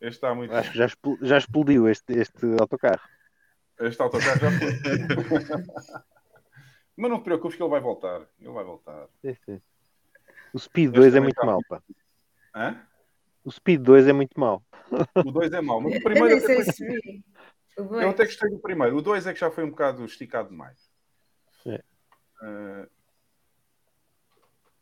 Este 0.00 0.14
está 0.18 0.32
muito 0.32 0.54
Acho 0.54 0.70
que 0.70 0.78
já, 0.78 0.86
expl- 0.86 1.18
já 1.20 1.38
explodiu 1.38 1.88
este, 1.88 2.12
este 2.12 2.46
autocarro. 2.60 3.00
Este 3.80 4.00
autocarro 4.00 4.38
já 4.38 4.50
foi. 4.52 4.72
Mas 6.96 7.10
não 7.10 7.18
te 7.20 7.24
preocupes 7.24 7.56
que 7.56 7.62
ele 7.62 7.70
vai 7.70 7.80
voltar. 7.80 8.20
Ele 8.40 8.52
vai 8.52 8.64
voltar. 8.64 9.08
O 10.58 10.60
Speed 10.60 10.88
Este 10.88 10.96
2 10.96 11.14
é 11.14 11.20
muito 11.20 11.36
está 11.36 11.46
mau, 11.46 11.60
pá. 11.68 11.80
Hã? 12.52 12.82
O 13.44 13.50
Speed 13.52 13.80
2 13.80 14.08
é 14.08 14.12
muito 14.12 14.40
mau. 14.40 14.60
O 15.14 15.30
2 15.30 15.52
é 15.52 15.60
mau. 15.60 15.80
Mas 15.80 15.92
o 15.92 15.96
Eu 15.96 16.02
primeiro 16.02 16.34
nem 16.34 16.60
até. 16.60 17.80
O 17.80 18.00
Eu 18.00 18.10
até 18.10 18.24
gostei 18.24 18.50
do 18.50 18.58
primeiro. 18.58 18.96
O 18.96 19.00
2 19.00 19.28
é 19.28 19.32
que 19.32 19.38
já 19.38 19.52
foi 19.52 19.62
um 19.62 19.70
bocado 19.70 20.04
esticado 20.04 20.48
demais. 20.48 20.76
É. 21.64 21.80
Uh... 22.42 22.90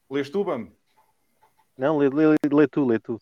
Lês 0.09 0.31
tu, 0.31 0.45
Bam? 0.45 0.73
Não, 1.77 1.99
lê, 1.99 2.09
lê, 2.09 2.37
lê 2.51 2.67
tu, 2.67 2.87
lê 2.87 2.99
tu. 2.99 3.21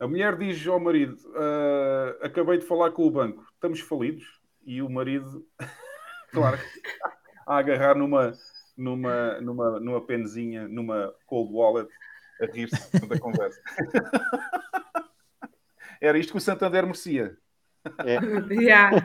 A 0.00 0.08
mulher 0.08 0.38
diz 0.38 0.66
ao 0.66 0.80
marido: 0.80 1.18
uh, 1.32 2.24
Acabei 2.24 2.56
de 2.56 2.64
falar 2.64 2.92
com 2.92 3.06
o 3.06 3.10
banco, 3.10 3.46
estamos 3.52 3.80
falidos. 3.80 4.40
E 4.64 4.80
o 4.80 4.88
marido, 4.88 5.46
claro, 6.32 6.56
a 7.46 7.58
agarrar 7.58 7.94
numa, 7.94 8.32
numa, 8.78 9.40
numa, 9.40 9.80
numa 9.80 10.00
penzinha, 10.00 10.68
numa 10.68 11.12
cold 11.26 11.52
wallet, 11.52 11.88
a 12.40 12.46
rir-se 12.46 13.06
da 13.06 13.18
conversa. 13.18 13.60
Era 16.00 16.16
isto 16.16 16.30
que 16.30 16.38
o 16.38 16.40
Santander 16.40 16.84
merecia. 16.84 17.36
É. 18.04 18.18
Yeah. 18.54 19.04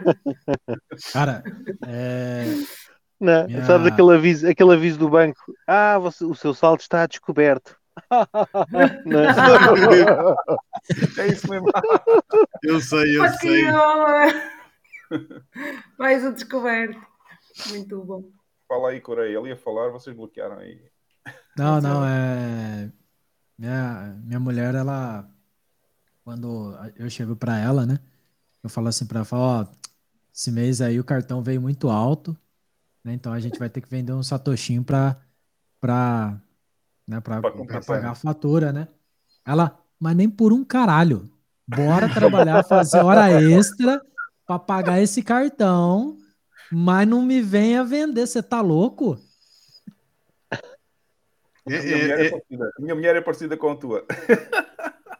Cara, 1.11 1.43
é... 1.87 2.43
Não, 3.19 3.47
yeah. 3.47 3.65
sabe 3.65 3.89
aquele 3.89 4.13
aviso, 4.13 4.47
aquele 4.47 4.73
aviso 4.73 4.99
do 4.99 5.09
banco? 5.09 5.39
Ah, 5.65 5.97
você, 5.97 6.23
o 6.23 6.35
seu 6.35 6.53
saldo 6.53 6.81
está 6.81 7.07
descoberto. 7.07 7.75
é 11.17 11.27
isso 11.27 11.49
mesmo. 11.49 11.71
Eu 12.63 12.81
sei, 12.81 13.17
eu 13.17 13.29
sei. 13.29 13.63
Mais 15.97 16.25
um 16.25 16.33
descoberto. 16.33 16.99
Muito 17.69 18.03
bom. 18.03 18.29
Fala 18.68 18.90
aí, 18.90 19.02
Coreia. 19.02 19.38
Ele 19.38 19.49
ia 19.49 19.57
falar, 19.57 19.90
vocês 19.90 20.15
bloquearam 20.15 20.57
aí. 20.57 20.81
Não, 21.57 21.80
não, 21.80 22.06
é. 22.06 22.91
Minha, 23.57 24.19
minha 24.23 24.40
mulher, 24.40 24.76
ela. 24.76 25.30
Quando 26.23 26.73
eu 26.95 27.10
chego 27.10 27.35
para 27.35 27.57
ela, 27.57 27.85
né? 27.85 27.99
Eu 28.64 28.69
falo 28.69 28.88
assim 28.88 29.06
para 29.06 29.19
ela: 29.19 29.27
ó, 29.31 29.65
esse 30.34 30.52
mês 30.52 30.81
aí 30.81 30.99
o 30.99 31.03
cartão 31.03 31.44
veio 31.44 31.61
muito 31.61 31.90
alto, 31.90 32.35
né? 33.03 33.14
Então 33.14 33.34
a 33.34 33.40
gente 33.40 33.60
vai 33.60 33.69
ter 33.69 33.81
que 33.81 33.90
vender 33.90 34.14
um 34.14 34.23
satoshinho 34.23 34.84
para 34.84 35.18
para 35.80 36.40
né, 37.06 37.19
para 37.19 37.41
pagar 37.41 38.11
a 38.11 38.15
fatura, 38.15 38.72
né? 38.72 38.88
Ela, 39.45 39.77
mas 39.99 40.15
nem 40.15 40.30
por 40.30 40.53
um 40.53 40.64
caralho. 40.64 41.30
Bora 41.68 42.07
trabalhar, 42.14 42.64
fazer 42.64 43.03
hora 43.03 43.30
extra 43.41 44.02
para 44.45 44.60
pagar 44.60 45.02
esse 45.02 45.22
cartão, 45.22 46.18
mas 46.72 47.07
não 47.07 47.22
me 47.22 47.41
venha 47.41 47.84
vender, 47.84 48.26
você 48.26 48.41
tá 48.41 48.61
louco? 48.61 49.19
É, 51.65 51.81
minha, 51.81 51.98
mulher 51.98 52.19
é, 52.19 52.27
é, 52.27 52.38
é 52.38 52.72
minha 52.80 52.95
mulher 52.95 53.15
é 53.15 53.22
parecida 53.22 53.56
com 53.56 53.72
a 53.72 53.76
tua. 53.76 54.06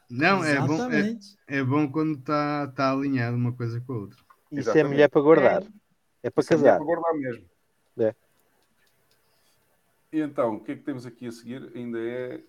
Não, 0.10 0.44
é 0.44 0.60
bom, 0.60 0.92
é, 0.92 1.18
é, 1.48 1.64
bom 1.64 1.92
quando 1.92 2.20
está 2.20 2.68
tá 2.68 2.92
alinhado 2.92 3.36
uma 3.36 3.52
coisa 3.52 3.82
com 3.82 3.94
a 3.94 3.98
outra. 3.98 4.20
Isso 4.52 4.60
Exatamente. 4.60 4.86
é 4.86 4.90
mulher 4.90 5.10
para 5.10 5.22
guardar. 5.22 5.64
É, 6.22 6.30
para 6.30 6.42
Isso 6.42 6.50
casar. 6.50 6.76
É 6.76 6.78
para 6.78 6.86
guardar 6.86 7.14
mesmo. 7.16 7.50
É. 7.98 8.16
E 10.12 10.20
então, 10.20 10.58
o 10.58 10.60
que 10.60 10.74
é 10.74 10.76
que 10.76 10.84
temos 10.84 11.08
aqui 11.08 11.26
a 11.26 11.32
seguir? 11.32 11.72
Ainda 11.74 12.00
é. 12.00 12.44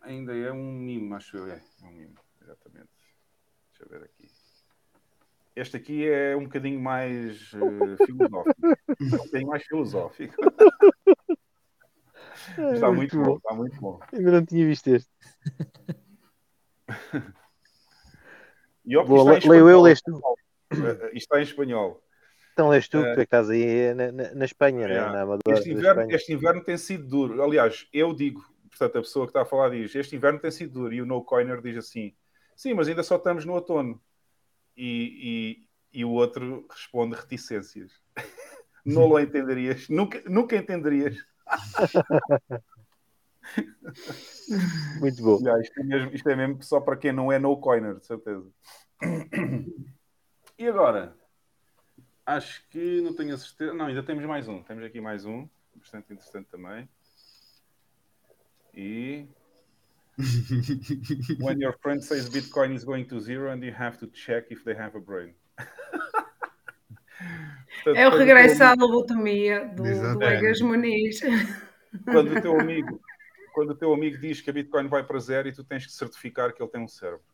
Ainda 0.00 0.34
é 0.34 0.50
um 0.50 0.72
mimo, 0.72 1.14
acho 1.14 1.36
eu. 1.36 1.48
É, 1.48 1.62
é 1.82 1.86
um 1.86 1.92
mimo, 1.92 2.14
exatamente. 2.40 2.88
Deixa 3.72 3.84
eu 3.84 3.88
ver 3.90 4.06
aqui. 4.06 4.17
Este 5.58 5.76
aqui 5.76 6.08
é 6.08 6.36
um 6.36 6.44
bocadinho 6.44 6.80
mais 6.80 7.52
uh, 7.54 7.96
filosófico. 8.06 8.66
um 9.00 9.10
bocadinho 9.10 9.48
mais 9.48 9.64
filosófico. 9.64 10.34
está 12.72 12.86
é, 12.86 12.90
muito, 12.92 13.16
muito 13.16 13.18
bom. 13.18 13.36
está 13.38 13.54
muito 13.54 13.80
bom. 13.80 14.00
Ainda 14.12 14.30
não 14.30 14.46
tinha 14.46 14.64
visto 14.64 14.86
este. 14.86 15.10
ó, 18.96 19.04
Boa, 19.04 19.32
leio 19.32 19.68
eu, 19.68 19.82
leste 19.82 20.04
tu. 20.04 20.22
Isto 21.12 21.16
está 21.16 21.40
em 21.40 21.42
espanhol. 21.42 22.00
Então 22.52 22.72
és 22.72 22.88
tu, 22.88 23.00
uh, 23.00 23.14
que 23.16 23.22
estás 23.22 23.50
aí 23.50 23.92
na, 23.94 24.12
na, 24.12 24.34
na 24.34 24.44
Espanha, 24.44 24.86
né? 24.86 25.00
na 25.00 25.22
Amadora. 25.22 25.58
Este 25.58 25.72
inverno, 25.72 26.12
este 26.12 26.32
inverno 26.32 26.62
tem 26.62 26.78
sido 26.78 27.04
duro. 27.04 27.42
Aliás, 27.42 27.88
eu 27.92 28.14
digo, 28.14 28.44
portanto, 28.70 28.98
a 28.98 29.00
pessoa 29.00 29.26
que 29.26 29.30
está 29.30 29.42
a 29.42 29.44
falar 29.44 29.70
diz: 29.70 29.92
Este 29.92 30.14
inverno 30.14 30.38
tem 30.38 30.52
sido 30.52 30.74
duro. 30.74 30.94
E 30.94 31.02
o 31.02 31.06
No 31.06 31.24
Coiner 31.24 31.60
diz 31.60 31.76
assim: 31.76 32.14
Sim, 32.54 32.74
mas 32.74 32.86
ainda 32.86 33.02
só 33.02 33.16
estamos 33.16 33.44
no 33.44 33.54
outono. 33.54 34.00
E, 34.80 35.58
e, 35.92 36.00
e 36.00 36.04
o 36.04 36.10
outro 36.10 36.64
responde 36.70 37.16
reticências. 37.16 37.90
Não 38.86 39.06
lo 39.06 39.18
entenderias, 39.18 39.88
nunca, 39.88 40.22
nunca 40.26 40.56
entenderias. 40.56 41.16
Muito 45.00 45.22
bom. 45.22 45.38
Yeah, 45.40 45.60
isto, 45.60 45.80
é 45.80 45.82
mesmo, 45.82 46.14
isto, 46.14 46.28
é 46.28 46.36
mesmo, 46.36 46.62
só 46.62 46.80
para 46.80 46.96
quem 46.96 47.12
não 47.12 47.30
é 47.32 47.38
no 47.38 47.56
coiner, 47.58 47.96
de 47.96 48.06
certeza. 48.06 48.50
E 50.58 50.66
agora? 50.66 51.16
Acho 52.24 52.66
que 52.68 53.00
não 53.00 53.14
tenho 53.14 53.34
a 53.34 53.38
certeza. 53.38 53.72
Não, 53.74 53.86
ainda 53.86 54.02
temos 54.02 54.24
mais 54.24 54.48
um. 54.48 54.62
Temos 54.62 54.84
aqui 54.84 55.00
mais 55.00 55.24
um. 55.24 55.48
Bastante 55.74 56.12
interessante 56.12 56.48
também. 56.48 56.88
E. 58.74 59.26
When 61.40 61.60
your 61.60 61.74
friend 61.80 62.02
says 62.02 62.28
Bitcoin 62.28 62.74
is 62.74 62.84
going 62.84 63.06
to 63.08 63.20
zero 63.20 63.52
and 63.52 63.62
you 63.62 63.72
have 63.72 63.98
to 63.98 64.06
check 64.08 64.50
if 64.50 64.64
they 64.64 64.74
have 64.74 64.96
a 64.96 65.00
brain. 65.00 65.34
Portanto, 67.84 67.96
é 67.98 68.08
o 68.08 68.16
regresso 68.16 68.64
à 68.64 68.74
lobotomia 68.74 69.66
do, 69.74 69.82
do 69.82 70.22
Egas 70.24 70.60
Muniz. 70.60 71.20
Quando 72.04 72.36
o 72.36 72.40
teu 72.40 72.58
amigo 72.60 73.00
quando 73.58 73.70
o 73.70 73.74
teu 73.74 73.92
amigo 73.92 74.16
diz 74.18 74.40
que 74.40 74.50
a 74.50 74.52
Bitcoin 74.52 74.86
vai 74.86 75.02
para 75.02 75.18
zero 75.18 75.48
e 75.48 75.52
tu 75.52 75.64
tens 75.64 75.84
que 75.84 75.90
certificar 75.90 76.54
que 76.54 76.62
ele 76.62 76.70
tem 76.70 76.80
um 76.80 76.86
cérebro. 76.86 77.24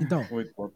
Então, 0.00 0.24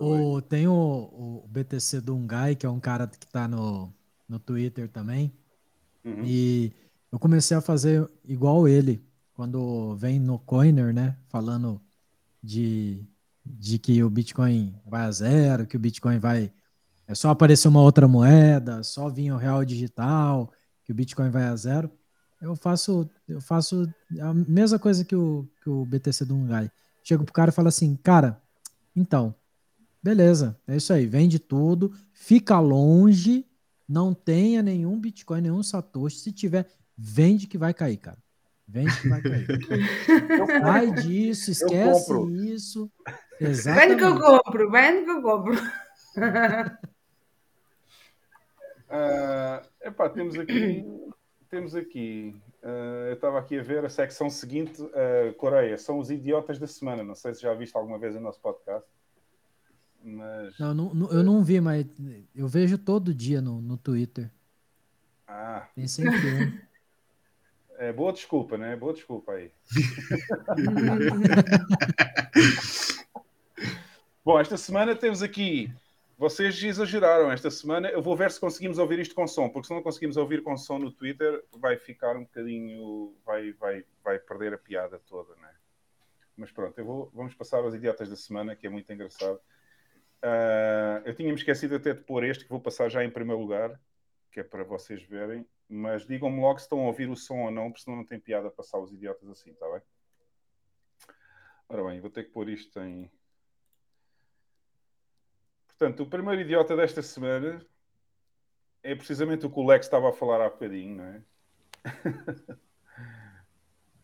o, 0.01 0.43
tem 0.43 0.67
o, 0.67 0.73
o, 0.73 1.49
BTC 1.49 2.01
do 2.01 2.17
Ungai, 2.17 2.57
que 2.57 2.67
é 2.67 2.69
um 2.69 2.81
cara 2.81 3.07
que 3.07 3.25
está 3.25 3.47
no, 3.47 3.95
no 4.29 4.41
Twitter 4.41 4.89
também. 4.89 5.33
Uhum. 6.05 6.25
E 6.25 6.73
eu 7.13 7.19
comecei 7.19 7.55
a 7.55 7.61
fazer 7.61 8.11
igual 8.25 8.67
ele, 8.67 9.05
quando 9.35 9.95
vem 9.97 10.19
no 10.19 10.39
Coiner, 10.39 10.95
né? 10.95 11.17
Falando 11.29 11.79
de, 12.43 13.07
de 13.45 13.79
que 13.79 14.03
o 14.03 14.09
Bitcoin 14.09 14.75
vai 14.87 15.03
a 15.03 15.13
zero, 15.13 15.67
que 15.67 15.77
o 15.77 15.81
Bitcoin 15.81 16.19
vai. 16.19 16.51
É 17.07 17.15
só 17.15 17.29
aparecer 17.29 17.69
uma 17.69 17.83
outra 17.83 18.09
moeda, 18.09 18.83
só 18.83 19.11
vir 19.11 19.31
o 19.31 19.37
real 19.37 19.63
digital, 19.63 20.51
que 20.85 20.93
o 20.93 20.95
Bitcoin 20.95 21.29
vai 21.29 21.45
a 21.45 21.55
zero. 21.55 21.91
Eu 22.41 22.57
faço, 22.57 23.09
eu 23.29 23.41
faço 23.41 23.87
a 24.19 24.33
mesma 24.33 24.79
coisa 24.79 25.05
que 25.05 25.15
o, 25.15 25.47
que 25.63 25.69
o 25.69 25.85
BTC 25.85 26.25
do 26.25 26.35
Ungai. 26.35 26.71
Chego 27.05 27.25
pro 27.25 27.33
cara 27.33 27.51
e 27.51 27.55
falo 27.55 27.69
assim, 27.69 27.95
cara, 27.97 28.41
então, 28.97 29.35
beleza, 30.03 30.59
é 30.67 30.77
isso 30.77 30.93
aí. 30.93 31.07
Vende 31.07 31.39
tudo, 31.39 31.93
fica 32.13 32.59
longe, 32.59 33.47
não 33.87 34.15
tenha 34.15 34.63
nenhum 34.63 34.99
Bitcoin, 34.99 35.43
nenhum 35.43 35.63
Satoshi. 35.63 36.19
Se 36.19 36.33
tiver, 36.33 36.67
vende 36.97 37.47
que 37.47 37.59
vai 37.59 37.75
cair, 37.75 37.97
cara. 37.97 38.19
Vende 38.67 39.01
que 39.01 39.09
vai 39.09 39.21
cair. 39.21 39.47
Sai 40.63 40.93
disso, 40.93 41.51
esquece 41.51 42.13
isso. 42.53 42.91
Exatamente. 43.41 43.89
Vende 43.89 43.97
que 43.97 44.05
eu 44.05 44.21
compro, 44.21 44.71
vende 44.71 45.05
que 45.05 45.11
eu 45.11 45.23
compro. 45.23 45.55
uh, 48.89 49.67
epá, 49.83 50.09
temos 50.09 50.39
aqui, 50.39 50.87
temos 51.51 51.75
aqui 51.75 52.35
Uh, 52.63 53.09
eu 53.09 53.15
estava 53.15 53.41
aqui 53.41 53.59
a 53.59 53.63
ver 53.63 53.85
a 53.85 53.89
secção 53.89 54.31
seguinte, 54.31 54.81
uh, 54.81 55.35
Coreia, 55.37 55.77
são 55.77 55.99
os 55.99 56.13
idiotas 56.13 56.61
da 56.61 56.67
semana. 56.69 57.03
Não 57.03 57.15
sei 57.15 57.35
se 57.35 57.43
já 57.43 57.53
viste 57.55 57.77
alguma 57.77 57.99
vez 57.99 58.15
o 58.15 58.21
nosso 58.21 58.41
podcast. 58.41 58.89
Mas... 60.05 60.57
Não, 60.61 60.73
não, 60.73 61.11
eu 61.11 61.25
não 61.25 61.43
vi, 61.43 61.61
mas 61.61 61.87
eu 62.35 62.47
vejo 62.47 62.79
todo 62.79 63.13
dia 63.13 63.41
no, 63.41 63.61
no 63.61 63.77
Twitter. 63.77 64.31
Ah. 65.27 65.69
Tem 65.75 65.89
sempre 65.89 66.19
um. 66.19 66.59
É 67.79 67.93
boa 67.93 68.13
desculpa, 68.13 68.57
né? 68.57 68.77
Boa 68.77 68.93
desculpa 68.93 69.33
aí. 69.33 69.51
Bom, 74.25 74.39
esta 74.39 74.57
semana 74.57 74.95
temos 74.95 75.21
aqui 75.23 75.69
vocês 76.23 76.63
exageraram 76.63 77.33
esta 77.33 77.51
semana. 77.51 77.89
Eu 77.89 78.01
vou 78.01 78.17
ver 78.17 78.31
se 78.31 78.39
conseguimos 78.39 78.79
ouvir 78.79 79.01
isto 79.01 79.13
com 79.13 79.27
som, 79.27 79.49
porque 79.49 79.67
se 79.67 79.75
não 79.75 79.83
conseguimos 79.83 80.17
ouvir 80.17 80.41
com 80.41 80.57
som 80.57 80.79
no 80.79 80.93
Twitter, 80.93 81.45
vai 81.51 81.77
ficar 81.77 82.17
um 82.17 82.23
bocadinho. 82.23 83.13
vai, 83.27 83.51
vai, 83.55 83.85
vai 84.05 84.21
perder 84.21 84.55
a 84.55 84.59
piada 84.59 85.01
toda, 85.01 85.35
né? 85.35 85.53
Mas 86.37 86.53
pronto, 86.53 86.79
eu 86.79 86.85
vou, 86.85 87.11
vamos 87.13 87.35
passar 87.35 87.59
aos 87.59 87.75
idiotas 87.75 88.09
da 88.09 88.15
semana, 88.15 88.55
que 88.55 88.69
é 88.69 88.71
muito 88.71 88.93
engraçado. 88.93 89.41
Uh, 90.23 91.03
eu 91.05 91.13
tinha-me 91.13 91.35
esquecido 91.35 91.75
até 91.75 91.93
de 91.93 92.03
pôr 92.03 92.23
este, 92.23 92.45
que 92.45 92.51
vou 92.51 92.61
passar 92.61 92.89
já 92.89 93.03
em 93.03 93.11
primeiro 93.11 93.43
lugar, 93.43 93.77
que 94.31 94.39
é 94.39 94.45
para 94.45 94.63
vocês 94.63 95.03
verem. 95.03 95.45
Mas 95.75 96.05
digam-me 96.05 96.39
logo 96.39 96.59
se 96.59 96.67
estão 96.67 96.81
a 96.81 96.87
ouvir 96.89 97.09
o 97.09 97.17
som 97.17 97.45
ou 97.45 97.51
não, 97.51 97.71
porque 97.71 97.83
senão 97.83 97.97
não 97.97 98.05
tem 98.05 98.21
piada 98.21 98.51
passar 98.51 98.79
os 98.79 98.93
idiotas 98.93 99.27
assim, 99.31 99.53
está 99.53 99.67
bem? 99.71 99.81
Ora 101.67 101.85
bem, 101.85 101.99
vou 101.99 102.11
ter 102.11 102.25
que 102.25 102.31
pôr 102.31 102.47
isto 102.51 102.79
em. 102.79 103.11
Portanto, 105.69 106.03
o 106.03 106.07
primeiro 106.07 106.43
idiota 106.43 106.77
desta 106.77 107.01
semana 107.01 107.65
é 108.83 108.95
precisamente 108.95 109.47
o 109.47 109.51
que 109.51 109.59
o 109.59 109.67
Lex 109.67 109.87
estava 109.87 110.11
a 110.11 110.13
falar 110.13 110.45
há 110.45 110.51
bocadinho, 110.51 110.97
não 110.97 111.05
é? 111.05 111.23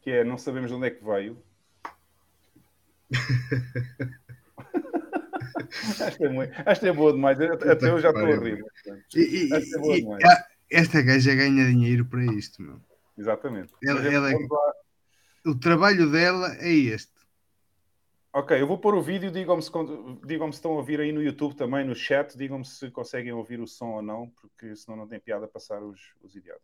que 0.01 0.11
é, 0.11 0.24
não 0.24 0.39
sabemos 0.39 0.70
de 0.70 0.74
onde 0.74 0.86
é 0.86 0.90
que 0.90 1.05
veio. 1.05 1.45
Esta 6.01 6.24
é, 6.24 6.28
muito, 6.31 6.53
é 6.86 6.93
boa 6.93 7.12
demais. 7.12 7.39
Até 7.39 7.90
eu 7.90 7.99
já 7.99 8.09
estou 8.09 8.24
a 8.24 8.36
rir. 8.36 8.65
E, 9.15 9.49
e, 9.49 9.53
é 9.53 9.61
esta 10.70 11.03
gaja 11.03 11.35
ganha 11.35 11.66
dinheiro 11.66 12.05
para 12.05 12.24
isto, 12.24 12.62
meu. 12.62 12.81
Exatamente. 13.16 13.73
Ela, 13.82 14.01
ela, 14.07 14.32
é 14.32 14.36
o 15.47 15.59
trabalho 15.59 16.11
dela 16.11 16.55
é 16.59 16.70
este. 16.70 17.19
Ok, 18.32 18.61
eu 18.61 18.66
vou 18.66 18.78
pôr 18.78 18.95
o 18.95 19.03
vídeo, 19.03 19.31
digam-me 19.31 19.62
se, 19.62 19.70
digam 20.27 20.53
se 20.53 20.59
estão 20.59 20.73
a 20.73 20.77
ouvir 20.77 21.01
aí 21.01 21.11
no 21.11 21.23
YouTube 21.23 21.57
também, 21.57 21.85
no 21.85 21.95
chat, 21.95 22.36
digam-me 22.36 22.65
se 22.65 22.90
conseguem 22.90 23.32
ouvir 23.32 23.59
o 23.59 23.66
som 23.66 23.93
ou 23.95 24.03
não, 24.03 24.28
porque 24.31 24.77
senão 24.77 24.97
não 24.97 25.09
tem 25.09 25.19
piada 25.19 25.49
passar 25.49 25.82
os, 25.82 26.15
os 26.20 26.36
idiotas. 26.36 26.62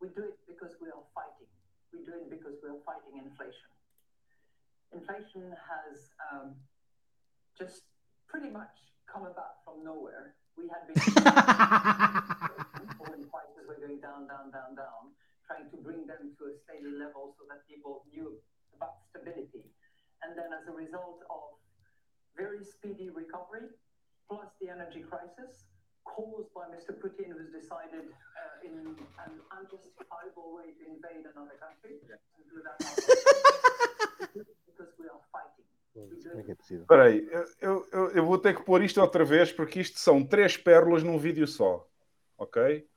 We 0.00 0.08
do 0.08 0.22
it 0.22 0.38
because 0.46 0.76
we 0.80 0.88
are 0.88 1.04
fighting. 1.14 1.48
We 1.92 2.02
do 2.04 2.12
it 2.12 2.30
because 2.30 2.58
we 2.62 2.70
are 2.70 2.80
fighting 2.84 3.18
inflation. 3.18 3.68
Inflation 4.92 5.52
has 5.52 6.10
um, 6.32 6.56
just 7.58 7.84
pretty 8.28 8.50
much 8.50 8.72
come 9.06 9.26
about 9.26 9.62
from 9.64 9.84
nowhere. 9.84 10.34
We 10.60 10.68
had 10.68 10.84
been 10.92 11.00
prices 13.32 13.64
were 13.64 13.80
going 13.80 13.96
down, 14.04 14.28
down, 14.28 14.52
down, 14.52 14.76
down, 14.76 15.16
trying 15.48 15.72
to 15.72 15.76
bring 15.80 16.04
them 16.04 16.36
to 16.36 16.52
a 16.52 16.54
steady 16.60 16.92
level 17.00 17.32
so 17.40 17.48
that 17.48 17.64
people 17.64 18.04
knew 18.12 18.36
about 18.76 19.00
stability. 19.08 19.64
And 20.20 20.36
then 20.36 20.52
as 20.52 20.68
a 20.68 20.76
result 20.76 21.24
of 21.32 21.56
very 22.36 22.60
speedy 22.60 23.08
recovery, 23.08 23.72
plus 24.28 24.52
the 24.60 24.68
energy 24.68 25.00
crisis, 25.00 25.64
caused 26.04 26.52
by 26.52 26.68
Mr. 26.68 26.92
Putin, 26.92 27.32
who's 27.32 27.48
decided 27.48 28.12
uh, 28.12 28.60
in 28.60 28.84
an 28.84 29.40
unjustifiable 29.48 30.52
way 30.60 30.76
to 30.76 30.84
invade 30.84 31.24
another 31.24 31.56
country 31.56 32.04
yeah. 32.04 32.20
and 32.36 32.44
do 32.52 32.60
that 32.60 32.76
because 34.68 34.92
we 35.00 35.08
are 35.08 35.24
fighting. 35.32 35.69
Espera 36.70 37.04
aí, 37.04 37.28
eu, 37.60 37.86
eu, 37.90 38.10
eu, 38.10 38.24
vou 38.24 38.38
ter 38.38 38.54
que 38.54 38.62
pôr 38.62 38.82
isto 38.82 39.00
outra 39.00 39.24
vez 39.24 39.52
porque 39.52 39.80
isto 39.80 39.98
são 39.98 40.24
três 40.24 40.56
pérolas 40.56 41.02
num 41.02 41.18
vídeo 41.18 41.46
só, 41.48 41.88
ok? 42.38 42.88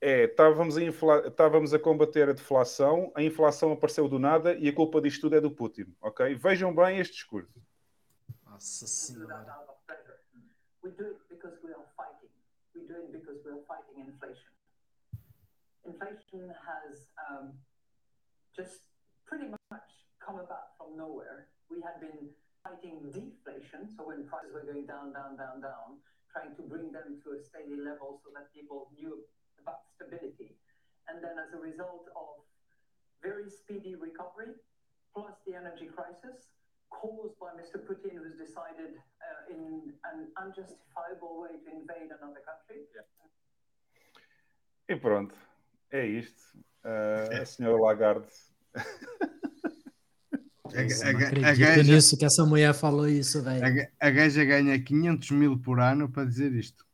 É, 0.00 0.24
estávamos 0.24 0.76
a, 0.76 0.82
infla... 0.82 1.26
estávamos 1.26 1.72
a 1.72 1.78
combater 1.78 2.28
a 2.28 2.32
deflação, 2.32 3.10
a 3.14 3.22
inflação 3.22 3.72
apareceu 3.72 4.08
do 4.08 4.18
nada 4.18 4.54
e 4.54 4.68
a 4.68 4.74
culpa 4.74 5.00
disto 5.00 5.22
tudo 5.22 5.36
é 5.36 5.40
do 5.40 5.50
Putin, 5.50 5.86
ok? 6.02 6.34
Vejam 6.34 6.74
bem 6.74 6.98
este 6.98 7.14
discurso. 7.14 7.60
Nossa 8.44 8.86
Senhora. 8.86 9.66
We 10.84 10.90
do 10.90 11.04
it 11.06 11.18
because 11.28 11.58
we 11.64 11.72
are 11.72 11.84
fighting. 11.96 12.30
We 12.74 12.86
do 12.86 12.94
it 12.94 13.12
because 13.12 13.42
we 13.44 13.52
are 13.52 13.62
fighting 13.66 14.06
inflation. 14.06 14.52
Inflation 15.84 16.54
has 16.66 17.08
um, 17.30 17.52
just 18.54 18.82
pretty 19.26 19.48
much 19.70 19.90
come 20.20 20.38
about 20.38 20.76
from 20.76 20.96
nowhere. 20.96 21.48
We 21.70 21.80
had 21.84 22.00
been 22.00 22.32
fighting 22.64 23.12
deflation, 23.12 23.88
so 23.92 24.08
when 24.08 24.24
prices 24.26 24.52
were 24.52 24.64
going 24.64 24.86
down, 24.86 25.12
down, 25.12 25.36
down, 25.36 25.60
down, 25.60 26.00
trying 26.32 26.56
to 26.56 26.62
bring 26.62 26.92
them 26.92 27.20
to 27.24 27.36
a 27.36 27.40
steady 27.40 27.76
level 27.76 28.20
so 28.24 28.32
that 28.34 28.52
people 28.52 28.90
knew 28.96 29.20
about 29.60 29.84
stability. 29.94 30.56
And 31.08 31.24
then 31.24 31.36
as 31.40 31.52
a 31.52 31.60
result 31.60 32.08
of 32.16 32.44
very 33.22 33.48
speedy 33.50 33.94
recovery, 33.94 34.56
plus 35.14 35.34
the 35.46 35.54
energy 35.54 35.88
crisis, 35.88 36.52
caused 36.90 37.38
by 37.40 37.52
Mr. 37.56 37.80
Putin, 37.80 38.16
who's 38.16 38.36
decided 38.36 38.96
uh, 39.20 39.52
in 39.54 39.92
an 40.12 40.28
unjustifiable 40.36 41.40
way 41.40 41.56
to 41.64 41.68
invade 41.68 42.10
another 42.12 42.42
country. 42.44 42.84
Yeah. 42.94 43.02
E 44.88 44.96
pronto, 44.96 45.34
é 45.92 46.06
isto. 46.06 46.58
Uh, 46.82 47.42
a 47.42 47.44
senhora 47.44 47.80
Lagarde. 47.80 48.26
a, 50.74 50.80
a, 50.80 51.12
não 51.12 51.20
acredito 51.20 51.46
a 51.46 51.54
gaja, 51.54 51.82
nisso 51.82 52.16
que 52.16 52.24
essa 52.24 52.44
mulher 52.44 52.74
falou 52.74 53.08
isso, 53.08 53.42
velho. 53.42 53.88
A, 54.00 54.06
a 54.06 54.10
gaja 54.10 54.44
ganha 54.44 54.78
500 54.78 55.30
mil 55.30 55.58
por 55.58 55.80
ano 55.80 56.08
para 56.08 56.24
dizer 56.24 56.52
isto. 56.52 56.84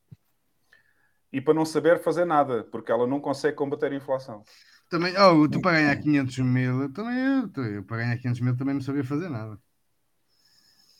E 1.32 1.40
para 1.40 1.54
não 1.54 1.64
saber 1.64 2.00
fazer 2.00 2.24
nada, 2.24 2.64
porque 2.64 2.92
ela 2.92 3.06
não 3.06 3.20
consegue 3.20 3.56
combater 3.56 3.92
a 3.92 3.96
inflação. 3.96 4.44
Também, 4.88 5.14
oh, 5.18 5.48
tu 5.48 5.60
para 5.60 5.78
ganhar 5.78 5.96
500 5.96 6.38
mil, 6.38 6.92
também 6.92 7.18
eu, 7.18 7.64
eu 7.64 7.82
para 7.82 7.96
ganhar 7.96 8.16
500 8.16 8.40
mil 8.40 8.56
também 8.56 8.74
não 8.74 8.80
sabia 8.80 9.02
fazer 9.02 9.28
nada. 9.28 9.58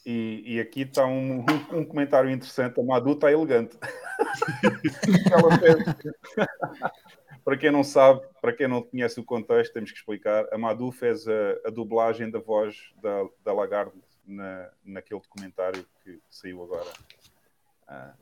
E, 0.05 0.43
e 0.45 0.61
aqui 0.61 0.83
está 0.83 1.07
um, 1.07 1.41
um, 1.41 1.79
um, 1.79 1.85
comentário 1.85 2.29
interessante. 2.29 2.79
A 2.79 2.83
Madu 2.83 3.13
está 3.13 3.33
elegante. 3.33 3.79
para 7.45 7.57
quem 7.57 7.71
não 7.71 7.85
sabe, 7.85 8.23
para 8.41 8.53
quem 8.53 8.67
não 8.67 8.83
conhece 8.83 9.21
o 9.21 9.25
contexto, 9.25 9.75
temos 9.75 9.93
que 9.93 9.99
explicar. 9.99 10.47
A 10.53 10.57
Madu 10.57 10.91
fez 10.91 11.29
a, 11.29 11.33
a 11.67 11.71
dublagem 11.71 12.31
da 12.31 12.39
voz 12.39 12.93
da, 13.03 13.27
da 13.45 13.53
Lagarde 13.53 13.93
na, 14.27 14.71
naquele 14.83 15.21
documentário 15.21 15.85
que 16.03 16.19
saiu 16.31 16.63
agora. 16.63 16.91
Ah, 17.87 18.15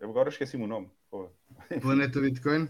eu 0.00 0.10
agora 0.10 0.28
esqueci-me 0.28 0.64
o 0.64 0.66
nome. 0.66 0.90
Pô. 1.10 1.30
Planeta 1.80 2.20
Bitcoin? 2.20 2.68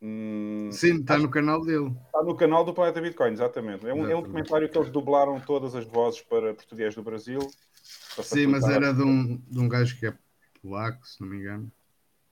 Hum, 0.00 0.70
Sim, 0.72 1.00
está 1.00 1.18
no 1.18 1.30
canal 1.30 1.64
dele. 1.64 1.92
Está 2.06 2.22
no 2.22 2.36
canal 2.36 2.64
do 2.64 2.74
Planeta 2.74 3.00
Bitcoin, 3.00 3.32
exatamente. 3.32 3.86
É 3.86 3.94
um, 3.94 4.08
é 4.08 4.16
um 4.16 4.22
documentário 4.22 4.68
que 4.68 4.76
eles 4.76 4.90
dublaram 4.90 5.40
todas 5.40 5.74
as 5.74 5.84
vozes 5.84 6.20
para 6.20 6.54
português 6.54 6.94
do 6.94 7.02
Brasil. 7.02 7.40
Sim, 7.82 8.48
mas 8.48 8.64
era 8.68 8.92
de 8.92 9.02
um, 9.02 9.36
de 9.36 9.58
um 9.58 9.68
gajo 9.68 9.98
que 9.98 10.06
é 10.06 10.14
polaco, 10.60 11.06
se 11.06 11.20
não 11.20 11.28
me 11.28 11.38
engano. 11.38 11.70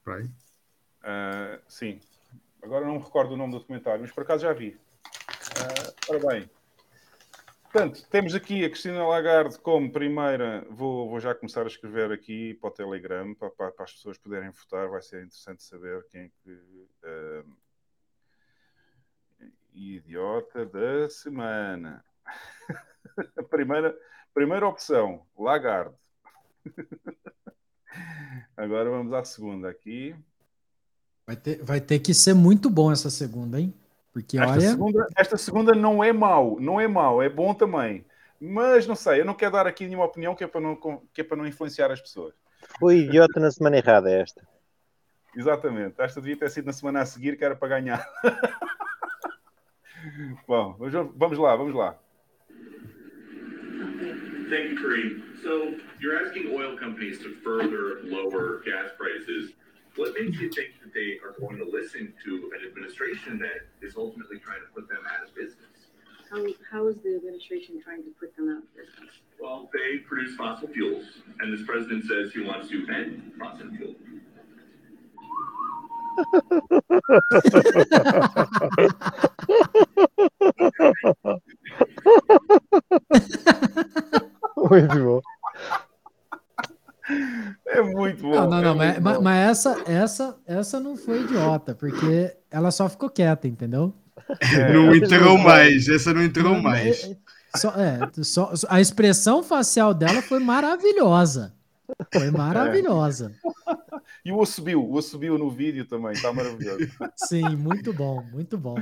Por 0.04 0.14
aí. 0.14 0.24
Uh, 0.24 1.60
sim. 1.68 2.00
Agora 2.66 2.84
não 2.84 2.94
me 2.94 3.04
recordo 3.04 3.34
o 3.34 3.36
nome 3.36 3.52
do 3.52 3.60
documentário, 3.60 4.00
mas 4.00 4.10
por 4.10 4.24
acaso 4.24 4.42
já 4.42 4.52
vi. 4.52 4.70
Uh, 4.70 5.94
ora 6.08 6.26
bem. 6.26 6.50
Portanto, 7.62 8.04
temos 8.10 8.34
aqui 8.34 8.64
a 8.64 8.68
Cristina 8.68 9.06
Lagarde 9.06 9.56
como 9.60 9.92
primeira. 9.92 10.66
Vou, 10.68 11.08
vou 11.08 11.20
já 11.20 11.32
começar 11.32 11.62
a 11.62 11.68
escrever 11.68 12.10
aqui 12.10 12.54
para 12.54 12.68
o 12.68 12.72
Telegram, 12.72 13.32
para, 13.36 13.50
para, 13.50 13.70
para 13.70 13.84
as 13.84 13.92
pessoas 13.92 14.18
poderem 14.18 14.50
votar. 14.50 14.88
Vai 14.88 15.00
ser 15.00 15.18
interessante 15.18 15.62
saber 15.62 16.04
quem 16.10 16.22
é 16.22 16.30
que. 16.42 16.50
Uh, 17.04 17.56
idiota 19.72 20.66
da 20.66 21.08
semana. 21.08 22.04
a 23.36 23.42
primeira, 23.48 23.96
primeira 24.34 24.66
opção, 24.66 25.24
Lagarde. 25.38 25.94
Agora 28.56 28.90
vamos 28.90 29.12
à 29.12 29.22
segunda 29.22 29.70
aqui. 29.70 30.16
Vai 31.26 31.36
ter, 31.36 31.62
vai 31.62 31.80
ter 31.80 31.98
que 31.98 32.14
ser 32.14 32.34
muito 32.34 32.70
bom 32.70 32.92
essa 32.92 33.10
segunda, 33.10 33.60
hein? 33.60 33.74
Porque 34.12 34.38
esta, 34.38 34.52
olha... 34.52 34.60
segunda, 34.60 35.06
esta 35.16 35.36
segunda 35.36 35.74
não 35.74 36.02
é 36.02 36.12
mau, 36.12 36.58
não 36.60 36.80
é 36.80 36.86
mau, 36.86 37.20
é 37.20 37.28
bom 37.28 37.52
também. 37.52 38.04
Mas 38.40 38.86
não 38.86 38.94
sei, 38.94 39.20
eu 39.20 39.24
não 39.24 39.34
quero 39.34 39.52
dar 39.52 39.66
aqui 39.66 39.86
nenhuma 39.86 40.04
opinião 40.04 40.36
que 40.36 40.44
é 40.44 40.46
para 40.46 40.60
não, 40.60 40.76
que 41.12 41.20
é 41.20 41.24
para 41.24 41.36
não 41.36 41.46
influenciar 41.46 41.90
as 41.90 42.00
pessoas. 42.00 42.32
Foi 42.78 42.98
idiota 42.98 43.40
na 43.40 43.50
semana 43.50 43.76
errada 43.76 44.10
esta. 44.10 44.46
Exatamente, 45.34 45.96
esta 45.98 46.20
devia 46.20 46.36
ter 46.36 46.50
sido 46.50 46.66
na 46.66 46.72
semana 46.72 47.00
a 47.00 47.06
seguir, 47.06 47.36
que 47.36 47.44
era 47.44 47.56
para 47.56 47.68
ganhar. 47.68 48.06
bom, 50.46 50.76
vamos 51.16 51.38
lá, 51.38 51.56
vamos 51.56 51.74
lá. 51.74 51.98
Thank 54.48 54.70
you, 54.70 54.80
Kareem. 54.80 55.24
So 55.42 55.74
you're 56.00 56.24
asking 56.24 56.54
oil 56.54 56.78
companies 56.78 57.18
to 57.18 57.34
further 57.42 58.00
lower 58.04 58.62
gas 58.64 58.92
prices. 58.96 59.52
What 59.96 60.12
makes 60.14 60.38
you 60.38 60.50
think 60.50 60.72
that 60.82 60.92
they 60.92 61.18
are 61.24 61.32
going 61.40 61.56
to 61.56 61.64
listen 61.64 62.12
to 62.24 62.52
an 62.54 62.66
administration 62.68 63.38
that 63.38 63.66
is 63.80 63.96
ultimately 63.96 64.38
trying 64.38 64.60
to 64.60 64.66
put 64.74 64.88
them 64.88 64.98
out 65.10 65.26
of 65.26 65.34
business? 65.34 65.56
How, 66.30 66.44
how 66.70 66.86
is 66.88 67.00
the 67.00 67.16
administration 67.16 67.80
trying 67.82 68.02
to 68.02 68.10
put 68.20 68.36
them 68.36 68.50
out 68.50 68.58
of 68.58 68.76
business? 68.76 69.14
Well, 69.40 69.70
they 69.72 69.98
produce 69.98 70.36
fossil 70.36 70.68
fuels, 70.68 71.06
and 71.40 71.52
this 71.52 71.64
president 71.66 72.04
says 72.04 72.32
he 72.32 72.44
wants 72.44 72.68
to 72.68 72.86
end 72.88 73.32
fossil 73.38 73.70
fuels. 73.70 73.96
Muito 84.56 85.04
bom. 85.04 85.35
É 87.66 87.82
muito 87.82 88.22
bom. 88.22 88.30
Não, 88.30 88.48
não, 88.48 88.74
não, 88.74 88.82
é 88.82 88.98
mas, 89.00 89.20
mas, 89.20 89.48
essa, 89.50 89.82
essa, 89.86 90.36
essa 90.46 90.80
não 90.80 90.96
foi 90.96 91.22
idiota, 91.22 91.74
porque 91.74 92.36
ela 92.50 92.70
só 92.70 92.88
ficou 92.88 93.08
quieta, 93.08 93.46
entendeu? 93.46 93.94
É, 94.40 94.72
não 94.72 94.94
entrou 94.94 95.38
mais, 95.38 95.88
essa 95.88 96.12
não 96.12 96.22
entrou 96.22 96.60
mais. 96.60 97.14
Só, 97.54 97.70
é, 97.70 98.22
só, 98.22 98.52
a 98.68 98.80
expressão 98.80 99.42
facial 99.42 99.94
dela 99.94 100.20
foi 100.20 100.40
maravilhosa. 100.40 101.54
Foi 102.12 102.30
maravilhosa. 102.30 103.32
É. 103.44 103.76
E 104.24 104.32
o 104.32 104.44
subiu, 104.44 104.90
o 104.90 105.00
subiu 105.00 105.38
no 105.38 105.50
vídeo 105.50 105.86
também, 105.86 106.12
está 106.12 106.32
maravilhoso. 106.32 106.90
Sim, 107.16 107.56
muito 107.56 107.92
bom, 107.92 108.22
muito 108.32 108.58
bom. 108.58 108.74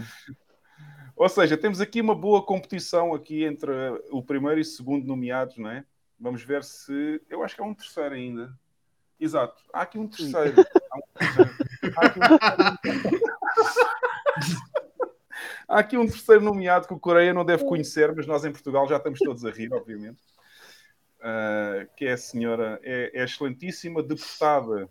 Ou 1.17 1.29
seja, 1.29 1.57
temos 1.57 1.81
aqui 1.81 2.01
uma 2.01 2.15
boa 2.15 2.43
competição 2.43 3.15
aqui 3.15 3.45
entre 3.45 3.71
o 4.11 4.23
primeiro 4.23 4.59
e 4.59 4.63
o 4.63 4.65
segundo 4.65 5.07
nomeados, 5.07 5.57
não 5.59 5.71
é? 5.71 5.85
Vamos 6.25 6.43
ver 6.43 6.65
se. 6.65 7.21
Eu 7.29 7.45
acho 7.45 7.55
que 7.55 7.61
há 7.61 7.67
um 7.67 7.75
terceiro 7.75 8.15
ainda. 8.15 8.59
Exato. 9.21 9.63
Há 9.71 9.83
aqui 9.83 9.99
um 9.99 10.09
terceiro. 10.09 10.55
Há, 10.91 10.97
um 10.97 11.03
terceiro. 11.19 11.51
Há, 11.99 12.07
aqui 12.07 12.19
um... 12.19 12.39
há 15.69 15.79
aqui 15.79 15.99
um 15.99 16.07
terceiro 16.07 16.41
nomeado 16.41 16.89
que 16.89 16.95
o 16.95 16.99
Coreia 16.99 17.35
não 17.35 17.45
deve 17.45 17.67
conhecer, 17.67 18.11
mas 18.17 18.27
nós 18.27 18.43
em 18.43 18.51
Portugal 18.51 18.89
já 18.89 18.97
estamos 18.97 19.19
todos 19.19 19.45
a 19.45 19.51
rir, 19.51 19.71
obviamente. 19.75 20.23
Uh, 21.21 21.87
que 21.95 22.07
é 22.07 22.13
a 22.13 22.17
senhora, 22.17 22.81
é, 22.83 23.11
é 23.13 23.21
a 23.21 23.25
excelentíssima 23.25 24.03
deputada 24.03 24.89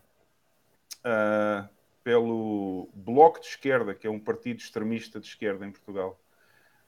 uh, 1.00 1.68
pelo 2.04 2.92
Bloco 2.94 3.40
de 3.40 3.48
Esquerda, 3.48 3.96
que 3.96 4.06
é 4.06 4.10
um 4.10 4.20
partido 4.20 4.60
extremista 4.60 5.20
de 5.20 5.26
esquerda 5.26 5.66
em 5.66 5.72
Portugal, 5.72 6.22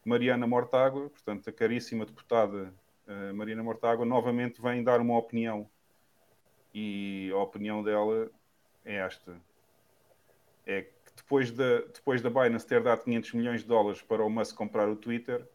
Mariana 0.03 0.45
Mortágua, 0.45 1.09
portanto, 1.09 1.49
a 1.49 1.51
caríssima 1.51 2.05
deputada 2.05 2.71
uh, 3.07 3.33
Mariana 3.33 3.63
Mortágua, 3.63 4.05
novamente 4.05 4.61
vem 4.61 4.83
dar 4.83 4.99
uma 4.99 5.17
opinião. 5.17 5.69
E 6.73 7.31
a 7.33 7.37
opinião 7.37 7.83
dela 7.83 8.29
é 8.83 8.95
esta: 8.95 9.35
é 10.65 10.81
que 10.81 10.91
depois 11.15 11.51
da, 11.51 11.79
depois 11.93 12.21
da 12.21 12.29
Binance 12.29 12.65
ter 12.65 12.83
dado 12.83 13.03
500 13.03 13.33
milhões 13.33 13.61
de 13.61 13.67
dólares 13.67 14.01
para 14.01 14.23
o 14.23 14.29
Musk 14.29 14.55
comprar 14.55 14.89
o 14.89 14.95
Twitter, 14.95 15.47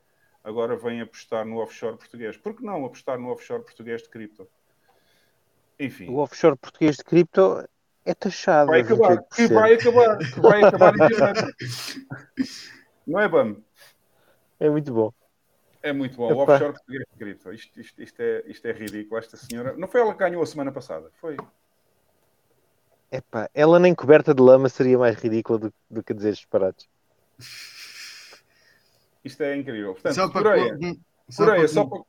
agora 0.42 0.76
vem 0.76 1.00
apostar 1.00 1.44
no 1.44 1.58
offshore 1.58 1.96
português. 1.96 2.36
Por 2.36 2.54
que 2.54 2.64
não 2.64 2.84
apostar 2.84 3.18
no 3.18 3.28
offshore 3.28 3.62
português 3.62 4.02
de 4.02 4.08
cripto? 4.08 4.48
Enfim. 5.78 6.08
O 6.08 6.16
offshore 6.16 6.56
português 6.56 6.96
de 6.96 7.04
cripto 7.04 7.68
é 8.04 8.14
taxado. 8.14 8.70
Vai 8.70 8.80
acabar, 8.80 9.22
que 9.22 9.46
vai 9.48 9.74
acabar, 9.74 10.18
que 10.18 10.40
vai 10.40 10.64
acabar 10.64 10.94
Não 13.06 13.20
é, 13.20 13.28
BAM? 13.28 13.56
É 14.58 14.68
muito 14.68 14.92
bom. 14.92 15.12
É 15.82 15.92
muito 15.92 16.16
bom. 16.16 16.32
O 16.32 16.38
offshore 16.38 16.72
português 16.72 17.04
de 17.10 17.18
cripto. 17.18 17.52
Isto, 17.52 17.80
isto, 17.80 18.02
isto, 18.02 18.20
é, 18.20 18.42
isto 18.46 18.66
é 18.66 18.72
ridículo. 18.72 19.18
Esta 19.18 19.36
senhora. 19.36 19.74
Não 19.76 19.88
foi 19.88 20.00
ela 20.00 20.12
que 20.12 20.18
ganhou 20.18 20.42
a 20.42 20.46
semana 20.46 20.70
passada? 20.70 21.10
Foi. 21.20 21.36
Epá, 23.10 23.50
ela 23.52 23.78
nem 23.78 23.94
coberta 23.94 24.34
de 24.34 24.42
lama 24.42 24.68
seria 24.68 24.98
mais 24.98 25.16
ridícula 25.16 25.58
do, 25.58 25.74
do 25.90 26.02
que 26.02 26.14
dizer 26.14 26.32
disparados. 26.32 26.88
Isto 29.24 29.42
é 29.42 29.56
incrível. 29.56 29.94
Portanto, 29.94 30.14
só 30.14 30.28
para 30.28 30.42
Coreia, 30.42 30.78
só 31.28 31.44
Coreia, 31.44 31.60
para, 31.60 31.68
só 31.68 31.84
para... 31.84 32.02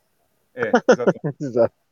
É, 0.53 0.69
exatamente. 0.69 1.35
Exato. 1.43 1.82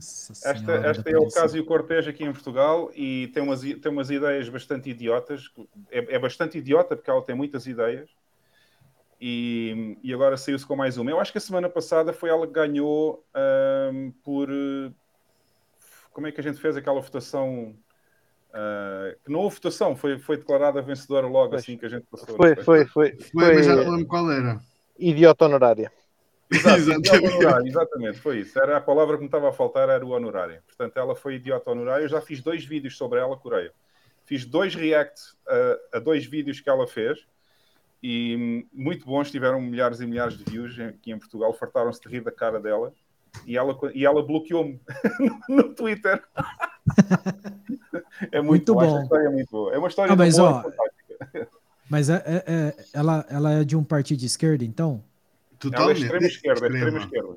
Esta, 0.00 0.72
esta 0.72 1.10
é 1.10 1.18
o 1.18 1.28
Cássio 1.28 1.64
Cortês 1.64 2.08
aqui 2.08 2.24
em 2.24 2.32
Portugal 2.32 2.90
e 2.94 3.28
tem 3.34 3.42
umas, 3.42 3.60
tem 3.60 3.92
umas 3.92 4.10
ideias 4.10 4.48
bastante 4.48 4.90
idiotas. 4.90 5.50
É, 5.90 6.16
é 6.16 6.18
bastante 6.18 6.58
idiota 6.58 6.96
porque 6.96 7.10
ela 7.10 7.22
tem 7.22 7.34
muitas 7.34 7.66
ideias. 7.66 8.08
E, 9.20 9.98
e 10.02 10.14
agora 10.14 10.36
saiu-se 10.36 10.66
com 10.66 10.74
mais 10.74 10.96
uma. 10.96 11.10
Eu 11.10 11.20
acho 11.20 11.30
que 11.30 11.38
a 11.38 11.40
semana 11.42 11.68
passada 11.68 12.12
foi 12.12 12.30
ela 12.30 12.46
que 12.46 12.52
ganhou 12.54 13.22
um, 13.92 14.10
por. 14.24 14.48
Como 16.12 16.26
é 16.26 16.32
que 16.32 16.40
a 16.40 16.42
gente 16.42 16.58
fez 16.58 16.76
aquela 16.76 17.00
votação? 17.00 17.74
Uh, 18.48 19.14
que 19.24 19.30
não 19.30 19.40
houve 19.40 19.56
votação, 19.56 19.94
foi, 19.94 20.18
foi 20.18 20.36
declarada 20.36 20.82
vencedora 20.82 21.26
logo 21.26 21.54
assim 21.54 21.76
que 21.76 21.86
a 21.86 21.88
gente 21.88 22.06
passou. 22.10 22.34
Foi, 22.34 22.56
foi, 22.56 22.86
foi. 22.86 22.86
Foi, 22.86 23.18
foi 23.18 23.54
mas 23.54 23.66
já 23.66 23.76
não 23.76 23.90
lembro 23.90 24.06
qual 24.06 24.30
era. 24.32 24.58
Idiota 24.98 25.44
honorária. 25.44 25.92
Exato, 26.50 26.78
exatamente. 26.78 27.36
Honorário, 27.36 27.66
exatamente, 27.68 28.18
foi 28.18 28.40
isso. 28.40 28.58
Era 28.58 28.76
a 28.76 28.80
palavra 28.80 29.16
que 29.16 29.20
me 29.20 29.28
estava 29.28 29.48
a 29.48 29.52
faltar, 29.52 29.88
era 29.88 30.04
o 30.04 30.10
honorário. 30.10 30.60
Portanto, 30.66 30.96
ela 30.96 31.14
foi 31.14 31.34
idiota 31.34 31.70
honorária. 31.70 32.04
Eu 32.04 32.08
já 32.08 32.20
fiz 32.20 32.42
dois 32.42 32.64
vídeos 32.64 32.96
sobre 32.96 33.20
ela, 33.20 33.36
Coreia. 33.36 33.72
Fiz 34.24 34.44
dois 34.44 34.74
reacts 34.74 35.36
a, 35.46 35.96
a 35.96 36.00
dois 36.00 36.26
vídeos 36.26 36.60
que 36.60 36.68
ela 36.68 36.86
fez 36.86 37.18
e 38.02 38.66
muito 38.72 39.04
bons, 39.04 39.30
tiveram 39.30 39.60
milhares 39.60 40.00
e 40.00 40.06
milhares 40.06 40.36
de 40.38 40.44
views 40.44 40.78
aqui 40.80 41.12
em 41.12 41.18
Portugal, 41.18 41.52
fartaram-se 41.52 42.00
de 42.00 42.08
rir 42.08 42.22
da 42.22 42.32
cara 42.32 42.58
dela 42.58 42.92
e 43.46 43.56
ela, 43.56 43.78
e 43.94 44.04
ela 44.04 44.24
bloqueou-me 44.24 44.80
no 45.48 45.74
Twitter. 45.74 46.22
é 48.32 48.40
muito, 48.40 48.74
muito 48.74 48.74
bom. 48.74 49.02
História 49.02 49.26
é 49.26 49.30
muito 49.30 49.50
boa. 49.50 49.74
É 49.74 49.78
uma 49.78 49.88
história 49.88 50.12
ah, 50.12 50.16
mas, 50.16 50.38
ó, 50.38 50.64
Mas 51.88 52.08
é, 52.08 52.22
é, 52.24 52.44
é, 52.46 52.74
ela, 52.94 53.26
ela 53.28 53.52
é 53.52 53.64
de 53.64 53.76
um 53.76 53.84
partido 53.84 54.18
de 54.18 54.26
esquerda, 54.26 54.64
então? 54.64 55.04
Totalmente. 55.60 56.04
Ela 56.04 56.14
é 56.14 56.26
extrema 56.26 56.26
esquerda, 56.26 56.66
extrema, 56.66 56.76
extrema 56.78 56.98
esquerda. 57.04 57.36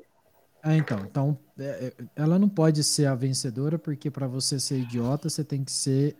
Ah, 0.62 0.76
então, 0.76 0.98
então 1.04 1.38
é, 1.58 1.64
é, 1.64 1.92
ela 2.16 2.38
não 2.38 2.48
pode 2.48 2.82
ser 2.82 3.04
a 3.04 3.14
vencedora 3.14 3.78
porque 3.78 4.10
para 4.10 4.26
você 4.26 4.58
ser 4.58 4.78
idiota 4.78 5.28
você 5.28 5.44
tem 5.44 5.62
que 5.62 5.70
ser 5.70 6.16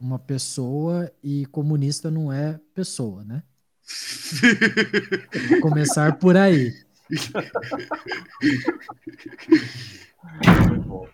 uma 0.00 0.16
pessoa 0.16 1.10
e 1.22 1.44
comunista 1.46 2.08
não 2.08 2.32
é 2.32 2.58
pessoa, 2.72 3.24
né? 3.24 3.42
Vou 5.50 5.60
começar 5.60 6.16
por 6.18 6.36
aí. 6.36 6.72
Muito 10.68 10.88
bom. 10.88 11.08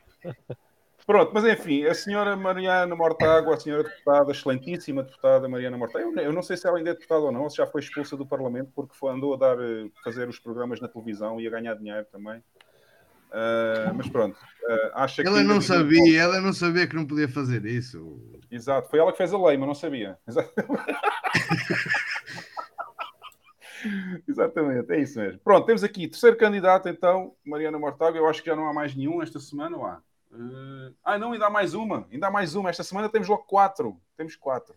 Pronto, 1.07 1.31
mas 1.33 1.45
enfim, 1.45 1.85
a 1.85 1.95
senhora 1.95 2.35
Mariana 2.35 2.97
Mortágua, 2.97 3.55
a 3.55 3.61
senhora 3.61 3.85
deputada, 3.85 4.33
excelentíssima 4.33 5.05
deputada 5.05 5.49
Mariana 5.49 5.79
Mortágua, 5.79 6.13
eu, 6.17 6.25
eu, 6.25 6.33
não 6.33 6.43
sei 6.43 6.57
se 6.57 6.67
ela 6.67 6.79
ainda 6.79 6.91
é 6.91 6.95
deputada 6.95 7.21
ou 7.21 7.31
não, 7.31 7.49
se 7.49 7.59
já 7.59 7.67
foi 7.67 7.81
expulsa 7.81 8.17
do 8.17 8.27
Parlamento 8.27 8.73
porque 8.75 8.97
foi, 8.97 9.13
andou 9.13 9.33
a 9.33 9.37
dar, 9.37 9.57
eh, 9.61 9.89
fazer 10.03 10.29
os 10.29 10.41
programas 10.41 10.81
na 10.81 10.89
televisão 10.89 11.41
e 11.41 11.47
a 11.47 11.51
ganhar 11.51 11.75
dinheiro 11.75 12.05
também. 12.11 12.43
Uh, 13.29 13.93
mas 13.95 14.09
pronto, 14.09 14.37
uh, 14.37 14.91
acha 14.95 15.23
ela 15.23 15.45
não 15.45 15.61
sabia, 15.61 16.23
ela 16.23 16.41
não 16.41 16.53
sabia 16.53 16.89
que 16.89 16.97
não 16.97 17.07
podia 17.07 17.29
fazer 17.29 17.65
isso. 17.67 18.21
Exato, 18.51 18.91
foi 18.91 18.99
ela 18.99 19.13
que 19.13 19.19
fez 19.19 19.33
a 19.33 19.39
lei, 19.39 19.57
mas 19.57 19.69
não 19.69 19.75
sabia. 19.75 20.19
Exatamente, 24.27 24.93
é 24.93 25.01
isso 25.01 25.21
mesmo. 25.21 25.39
Pronto, 25.41 25.67
temos 25.67 25.85
aqui 25.85 26.09
terceiro 26.09 26.37
candidato, 26.37 26.89
então, 26.89 27.37
Mariana 27.45 27.79
Mortágua. 27.79 28.19
Eu 28.19 28.27
acho 28.27 28.43
que 28.43 28.51
já 28.51 28.57
não 28.57 28.69
há 28.69 28.73
mais 28.73 28.95
nenhum 28.95 29.23
esta 29.23 29.39
semana, 29.39 29.77
ou 29.77 29.85
há? 29.85 30.01
Uh... 30.37 30.95
Ah, 31.03 31.19
não, 31.19 31.33
ainda 31.33 31.47
há 31.47 31.51
mais 31.51 31.75
uma. 31.75 32.07
Ainda 32.11 32.27
há 32.27 32.31
mais 32.31 32.55
uma. 32.55 32.71
Esta 32.71 32.85
semana 32.85 33.09
temos 33.09 33.29
logo 33.29 33.45
quatro. 33.45 34.01
Temos 34.17 34.37
quatro. 34.37 34.75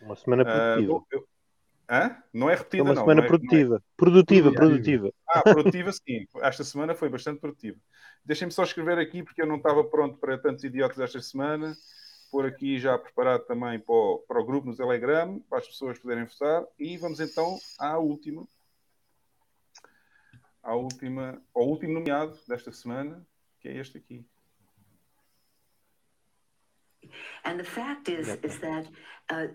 Uma 0.00 0.16
semana 0.16 0.42
ah, 0.42 0.74
produtiva. 0.74 0.92
Uh, 0.92 1.06
eu... 1.10 1.28
Não 2.32 2.50
é 2.50 2.54
repetida, 2.54 2.82
é 2.82 2.82
uma 2.82 2.94
não. 2.94 3.02
semana 3.02 3.20
não 3.20 3.24
é, 3.24 3.28
produtiva. 3.28 3.70
Não 3.70 3.76
é... 3.76 3.80
Produtiva, 3.96 4.52
produtiva. 4.52 5.12
Ah, 5.28 5.42
produtiva 5.42 5.92
sim. 5.92 6.26
Esta 6.36 6.64
semana 6.64 6.94
foi 6.94 7.08
bastante 7.08 7.40
produtiva. 7.40 7.78
Deixem-me 8.24 8.52
só 8.52 8.62
escrever 8.62 8.98
aqui, 8.98 9.22
porque 9.22 9.42
eu 9.42 9.46
não 9.46 9.56
estava 9.56 9.84
pronto 9.84 10.18
para 10.18 10.38
tantos 10.38 10.64
idiotas 10.64 10.98
esta 10.98 11.20
semana. 11.20 11.76
Por 12.30 12.46
aqui 12.46 12.78
já 12.78 12.98
preparado 12.98 13.44
também 13.44 13.78
para 13.78 13.94
o, 13.94 14.18
para 14.26 14.40
o 14.40 14.44
grupo 14.44 14.66
no 14.66 14.76
Telegram, 14.76 15.38
para 15.48 15.58
as 15.58 15.66
pessoas 15.68 15.98
poderem 15.98 16.24
votar. 16.24 16.64
E 16.78 16.96
vamos 16.96 17.20
então 17.20 17.58
à 17.78 17.98
última. 17.98 18.46
À 20.62 20.74
última, 20.74 21.40
ao 21.54 21.64
último 21.64 21.92
nomeado 21.92 22.38
desta 22.48 22.72
semana, 22.72 23.24
que 23.60 23.68
é 23.68 23.76
este 23.76 23.98
aqui. 23.98 24.26
And 27.44 27.58
the 27.58 27.64
fact 27.64 28.08
is, 28.08 28.28
is 28.42 28.58
that 28.58 28.86
uh, 29.30 29.46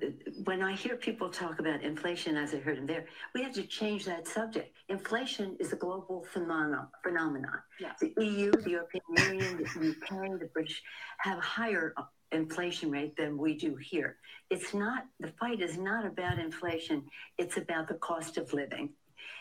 when 0.43 0.61
I 0.61 0.73
hear 0.73 0.95
people 0.95 1.29
talk 1.29 1.59
about 1.59 1.83
inflation, 1.83 2.35
as 2.37 2.53
I 2.53 2.57
heard 2.57 2.77
him 2.77 2.87
there, 2.87 3.05
we 3.35 3.43
have 3.43 3.53
to 3.53 3.63
change 3.63 4.05
that 4.05 4.27
subject. 4.27 4.75
Inflation 4.89 5.55
is 5.59 5.73
a 5.73 5.75
global 5.75 6.25
phenomenon. 6.31 6.87
phenomenon. 7.03 7.59
Yes. 7.79 7.99
The 7.99 8.13
EU, 8.17 8.51
the 8.51 8.71
European 8.71 9.03
Union, 9.17 9.57
the 9.57 9.89
UK, 9.91 10.39
the 10.39 10.49
British 10.53 10.81
have 11.19 11.39
higher 11.39 11.93
inflation 12.31 12.91
rate 12.91 13.15
than 13.15 13.37
we 13.37 13.55
do 13.55 13.75
here. 13.75 14.17
It's 14.49 14.73
not, 14.73 15.05
the 15.19 15.31
fight 15.39 15.61
is 15.61 15.77
not 15.77 16.05
about 16.05 16.39
inflation, 16.39 17.03
it's 17.37 17.57
about 17.57 17.87
the 17.87 17.95
cost 17.95 18.37
of 18.37 18.53
living. 18.53 18.89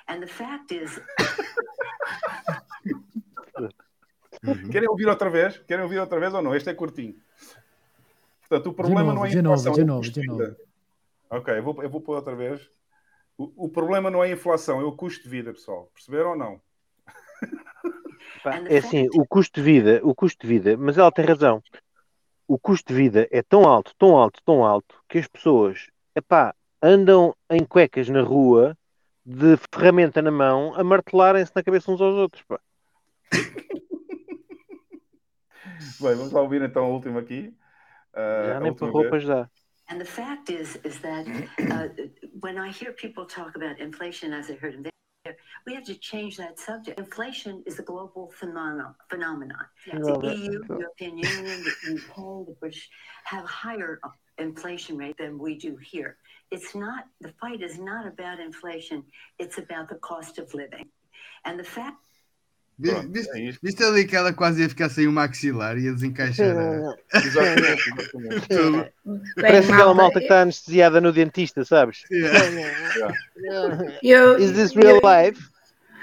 And 0.08 0.22
the 0.22 0.26
fact 0.26 0.72
is. 0.72 0.98
Querem 4.70 4.88
ouvir 4.88 5.08
outra 5.08 5.28
vez? 5.30 5.58
Querem 5.66 5.82
ouvir 5.82 5.98
outra 5.98 6.20
vez 6.20 6.32
ou 6.32 6.42
não? 6.42 6.54
Este 6.54 6.70
é 6.70 6.74
curtinho. 6.74 7.14
Portanto, 8.48 8.70
o 8.70 8.72
problema 8.72 9.12
novo, 9.12 9.14
não 9.14 9.26
é 9.26 9.28
a 9.28 9.32
inflação. 9.32 9.72
De 9.72 9.84
novo, 9.84 10.02
de 10.02 10.26
novo, 10.26 10.38
de 10.38 10.46
novo. 10.46 10.56
Ok, 11.30 11.58
eu 11.58 11.62
vou, 11.62 11.82
eu 11.82 11.90
vou 11.90 12.00
pôr 12.00 12.16
outra 12.16 12.34
vez. 12.34 12.70
O, 13.36 13.66
o, 13.66 13.68
problema 13.68 14.10
não 14.10 14.24
é 14.24 14.28
a 14.28 14.32
inflação, 14.32 14.80
é 14.80 14.84
o 14.84 14.92
custo 14.92 15.22
de 15.22 15.28
vida, 15.28 15.52
pessoal. 15.52 15.90
Perceberam 15.94 16.30
ou 16.30 16.36
não? 16.36 16.60
É 18.68 18.78
assim, 18.78 19.08
o 19.14 19.26
custo 19.26 19.60
de 19.60 19.62
vida, 19.62 20.00
o 20.02 20.14
custo 20.14 20.46
de 20.46 20.46
vida, 20.46 20.76
mas 20.76 20.96
ela 20.96 21.10
tem 21.10 21.24
razão. 21.24 21.62
O 22.46 22.56
custo 22.58 22.92
de 22.92 22.94
vida 22.94 23.26
é 23.32 23.42
tão 23.42 23.64
alto, 23.64 23.92
tão 23.98 24.16
alto, 24.16 24.40
tão 24.44 24.64
alto, 24.64 25.02
que 25.08 25.18
as 25.18 25.26
pessoas, 25.26 25.88
epá, 26.14 26.54
andam 26.80 27.34
em 27.50 27.64
cuecas 27.64 28.08
na 28.08 28.22
rua, 28.22 28.76
de 29.26 29.56
ferramenta 29.72 30.22
na 30.22 30.30
mão, 30.30 30.72
a 30.74 30.84
martelarem-se 30.84 31.50
na 31.54 31.64
cabeça 31.64 31.90
uns 31.90 32.00
aos 32.00 32.14
outros, 32.14 32.42
pá. 32.44 32.60
Bem, 36.00 36.14
vamos 36.14 36.30
lá 36.30 36.40
ouvir 36.40 36.62
então 36.62 36.84
a 36.84 36.88
última 36.88 37.18
aqui. 37.20 37.52
Já 38.46 38.60
nem 38.60 38.74
por 38.74 38.90
roupas 38.90 39.24
dá. 39.24 39.48
And 39.90 39.98
the 39.98 40.04
fact 40.04 40.50
is, 40.50 40.76
is 40.84 40.98
that 41.00 41.26
uh, 41.26 41.88
when 42.40 42.58
I 42.58 42.70
hear 42.70 42.92
people 42.92 43.24
talk 43.24 43.56
about 43.56 43.80
inflation, 43.80 44.34
as 44.34 44.50
I 44.50 44.54
heard 44.54 44.74
him 44.74 44.82
there, 44.82 45.36
we 45.66 45.74
have 45.74 45.84
to 45.84 45.94
change 45.94 46.36
that 46.36 46.58
subject. 46.58 46.98
Inflation 46.98 47.62
is 47.66 47.78
a 47.78 47.82
global 47.82 48.30
phenomenon. 48.38 48.94
phenomenon. 49.08 49.64
Yes. 49.86 50.04
The 50.04 50.36
EU, 50.36 50.62
the 50.64 50.78
European 50.78 51.16
Union, 51.16 51.64
the 51.64 51.94
UK, 51.94 52.46
the 52.46 52.56
British 52.60 52.90
have 53.24 53.44
higher 53.46 53.98
inflation 54.36 54.98
rate 54.98 55.16
than 55.16 55.38
we 55.38 55.56
do 55.56 55.76
here. 55.76 56.18
It's 56.50 56.74
not 56.74 57.06
the 57.20 57.32
fight 57.40 57.62
is 57.62 57.78
not 57.78 58.06
about 58.06 58.40
inflation; 58.40 59.04
it's 59.38 59.58
about 59.58 59.88
the 59.88 59.96
cost 59.96 60.38
of 60.38 60.52
living, 60.52 60.86
and 61.44 61.58
the 61.58 61.64
fact. 61.64 62.04
Pronto, 62.80 63.12
viste, 63.12 63.36
é 63.36 63.52
viste 63.60 63.82
ali 63.82 64.06
que 64.06 64.14
ela 64.14 64.32
quase 64.32 64.62
ia 64.62 64.68
ficar 64.68 64.88
sem 64.88 65.08
o 65.08 65.12
maxilar 65.12 65.76
e 65.76 65.86
ia 65.86 65.92
desencaixar. 65.92 66.54
exatamente, 67.12 67.90
exatamente. 68.48 68.92
Parece 69.34 69.72
aquela 69.72 69.94
malta 69.94 70.20
que 70.20 70.26
está 70.26 70.42
anestesiada 70.42 71.00
no 71.00 71.12
dentista, 71.12 71.64
sabes? 71.64 72.04
Yeah. 72.10 73.14
Eu, 74.02 74.38
Is 74.38 74.52
this 74.52 74.74
real 74.74 75.00
life? 75.02 75.42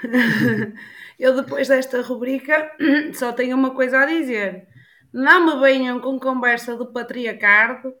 Eu, 1.18 1.34
depois 1.34 1.68
desta 1.68 2.02
rubrica, 2.02 2.70
só 3.14 3.32
tenho 3.32 3.56
uma 3.56 3.74
coisa 3.74 4.00
a 4.00 4.06
dizer. 4.06 4.68
Não 5.12 5.46
me 5.46 5.60
venham 5.60 5.98
com 5.98 6.20
conversa 6.20 6.76
do 6.76 6.92
patriarcado, 6.92 7.94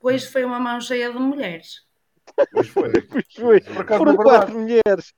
pois 0.00 0.24
foi 0.24 0.44
uma 0.44 0.58
mão 0.58 0.80
cheia 0.80 1.12
de 1.12 1.18
mulheres. 1.18 1.82
Pois 2.52 2.68
foi. 2.68 2.90
Pois 3.02 3.26
foi. 3.36 3.60
Foram 3.60 4.16
quatro 4.16 4.58
mulheres. 4.58 5.12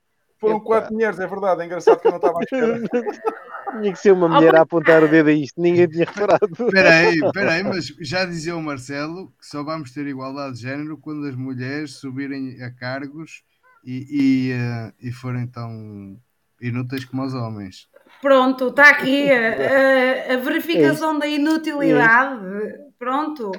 Foram 0.46 0.60
quatro 0.60 0.94
mulheres, 0.94 1.18
é 1.18 1.26
verdade. 1.26 1.62
É 1.62 1.64
engraçado 1.66 2.00
que 2.00 2.06
eu 2.06 2.10
não 2.10 2.18
estava 2.18 2.38
a 2.38 2.42
espera. 2.42 2.80
Tinha 3.80 3.92
que 3.92 3.98
ser 3.98 4.12
uma 4.12 4.28
mulher 4.28 4.54
a 4.56 4.62
apontar 4.62 5.02
o 5.02 5.08
dedo 5.08 5.28
a 5.28 5.32
isto, 5.32 5.60
ninguém 5.60 5.86
tinha 5.88 6.06
reparado. 6.06 6.48
Espera 6.50 6.88
aí, 6.88 7.18
espera 7.18 7.52
aí, 7.52 7.62
mas 7.62 7.86
já 8.00 8.24
dizia 8.24 8.56
o 8.56 8.62
Marcelo 8.62 9.26
que 9.38 9.44
só 9.44 9.62
vamos 9.62 9.90
ter 9.90 10.06
igualdade 10.06 10.54
de 10.56 10.62
género 10.62 10.96
quando 10.96 11.26
as 11.26 11.34
mulheres 11.34 11.96
subirem 11.96 12.62
a 12.62 12.70
cargos 12.70 13.42
e, 13.84 14.06
e, 14.08 14.52
uh, 14.54 14.94
e 15.00 15.12
forem 15.12 15.46
tão 15.46 16.16
inúteis 16.60 17.04
como 17.04 17.24
os 17.24 17.34
homens. 17.34 17.88
Pronto, 18.22 18.68
está 18.68 18.88
aqui 18.88 19.28
a, 19.30 20.30
a, 20.30 20.34
a 20.34 20.36
verificação 20.38 21.16
é 21.16 21.18
da 21.18 21.26
inutilidade. 21.26 22.46
É 22.46 22.86
Pronto. 22.98 23.52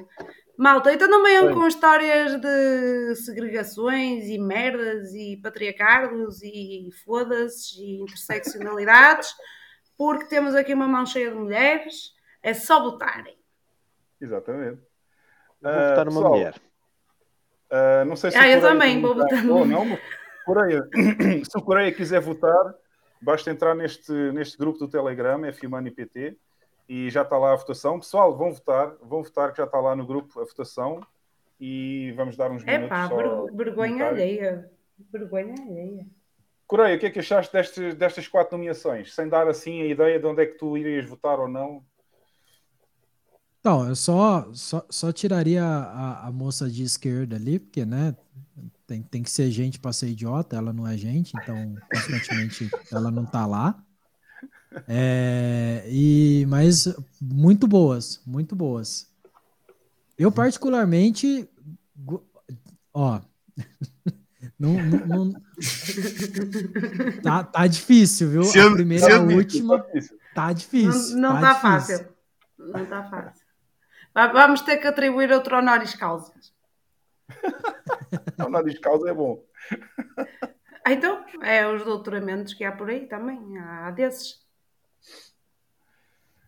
Malta, 0.57 0.91
então 0.91 1.07
não 1.07 1.21
venham 1.21 1.53
com 1.53 1.67
histórias 1.67 2.41
de 2.41 3.15
segregações 3.17 4.25
e 4.25 4.39
merdas 4.39 5.13
e 5.13 5.37
patriarcados 5.37 6.41
e 6.41 6.89
foda-se 7.05 7.79
e 7.79 8.01
interseccionalidades, 8.01 9.35
porque 9.95 10.25
temos 10.25 10.55
aqui 10.55 10.73
uma 10.73 10.87
mão 10.87 11.05
cheia 11.05 11.29
de 11.29 11.37
mulheres, 11.37 12.11
é 12.41 12.55
só 12.55 12.81
votarem. 12.81 13.37
Exatamente. 14.19 14.81
Vou 15.61 15.71
uh, 15.71 15.89
votar 15.89 16.05
numa 16.05 16.29
mulher. 16.29 16.55
Uh, 17.69 18.05
não 18.05 18.15
sei 18.15 18.31
se 18.31 18.37
ah, 18.37 18.49
eu 18.49 18.59
também 18.59 18.99
vou 18.99 19.13
votar 19.13 19.43
numa 19.43 19.63
mulher. 19.63 20.01
Coreia, 20.43 20.89
se 21.43 21.55
o 21.55 21.61
Coreia 21.61 21.91
quiser 21.93 22.19
votar, 22.19 22.73
basta 23.21 23.51
entrar 23.51 23.75
neste, 23.75 24.11
neste 24.31 24.57
grupo 24.57 24.79
do 24.79 24.87
Telegram, 24.87 25.45
F-Money 25.45 25.91
PT, 25.91 26.35
e 26.87 27.09
já 27.09 27.21
está 27.21 27.37
lá 27.37 27.53
a 27.53 27.55
votação. 27.55 27.99
Pessoal, 27.99 28.35
vão 28.35 28.51
votar, 28.51 28.95
vão 29.01 29.23
votar 29.23 29.51
que 29.51 29.57
já 29.57 29.65
está 29.65 29.79
lá 29.79 29.95
no 29.95 30.05
grupo 30.05 30.39
a 30.39 30.43
votação 30.43 31.01
e 31.59 32.13
vamos 32.15 32.37
dar 32.37 32.51
uns 32.51 32.63
minutos. 32.63 32.85
É 32.85 32.87
pá, 32.87 33.09
vergonha 33.53 34.07
alheia. 34.07 34.71
Vergonha 35.11 35.55
alheia. 35.61 36.05
Coreia, 36.65 36.97
o 36.97 36.99
que 36.99 37.05
é 37.05 37.09
que 37.09 37.19
achaste 37.19 37.53
destas, 37.53 37.95
destas 37.95 38.27
quatro 38.27 38.57
nomeações? 38.57 39.13
Sem 39.13 39.29
dar 39.29 39.47
assim 39.47 39.81
a 39.81 39.85
ideia 39.85 40.19
de 40.19 40.25
onde 40.25 40.43
é 40.43 40.45
que 40.45 40.57
tu 40.57 40.77
irias 40.77 41.07
votar 41.07 41.39
ou 41.39 41.47
não? 41.47 41.83
Então, 43.59 43.87
eu 43.87 43.95
só, 43.95 44.49
só, 44.53 44.85
só 44.89 45.11
tiraria 45.11 45.63
a, 45.63 46.27
a 46.27 46.31
moça 46.31 46.69
de 46.69 46.83
esquerda 46.83 47.35
ali, 47.35 47.59
porque, 47.59 47.85
né, 47.85 48.15
tem, 48.85 49.01
tem 49.01 49.23
que 49.23 49.29
ser 49.29 49.49
gente 49.51 49.79
para 49.79 49.91
ser 49.91 50.07
idiota, 50.07 50.55
ela 50.55 50.71
não 50.71 50.87
é 50.87 50.95
gente, 50.95 51.33
então, 51.37 51.75
consequentemente, 51.91 52.69
ela 52.91 53.11
não 53.11 53.25
tá 53.25 53.45
lá. 53.45 53.83
É, 54.87 55.83
e, 55.87 56.45
mas 56.47 56.93
muito 57.21 57.67
boas, 57.67 58.21
muito 58.25 58.55
boas. 58.55 59.09
Eu 60.17 60.31
particularmente, 60.31 61.47
ó, 62.93 63.21
não, 64.59 64.73
não, 64.73 65.25
não, 65.25 65.33
tá, 67.21 67.43
tá 67.43 67.67
difícil, 67.67 68.29
viu? 68.29 68.43
Se 68.43 68.59
a 68.59 68.71
primeira 68.71 69.09
e 69.09 69.13
a 69.13 69.21
última 69.21 69.85
tá 70.33 70.51
difícil. 70.53 71.17
Não, 71.17 71.33
não 71.33 71.41
tá, 71.41 71.53
tá 71.53 71.59
fácil. 71.59 72.07
Não 72.57 72.85
tá 72.85 73.03
fácil. 73.09 73.45
Vamos 74.33 74.61
ter 74.61 74.77
que 74.77 74.87
atribuir 74.87 75.31
outro 75.31 75.57
honoris 75.57 75.93
causa. 75.93 76.33
honoris 78.39 78.79
causa 78.79 79.09
é 79.09 79.13
bom. 79.13 79.43
Então, 80.87 81.23
é 81.41 81.67
os 81.67 81.83
doutoramentos 81.83 82.53
que 82.53 82.63
há 82.63 82.71
por 82.71 82.89
aí 82.89 83.05
também. 83.05 83.57
Há 83.59 83.91
desses. 83.91 84.46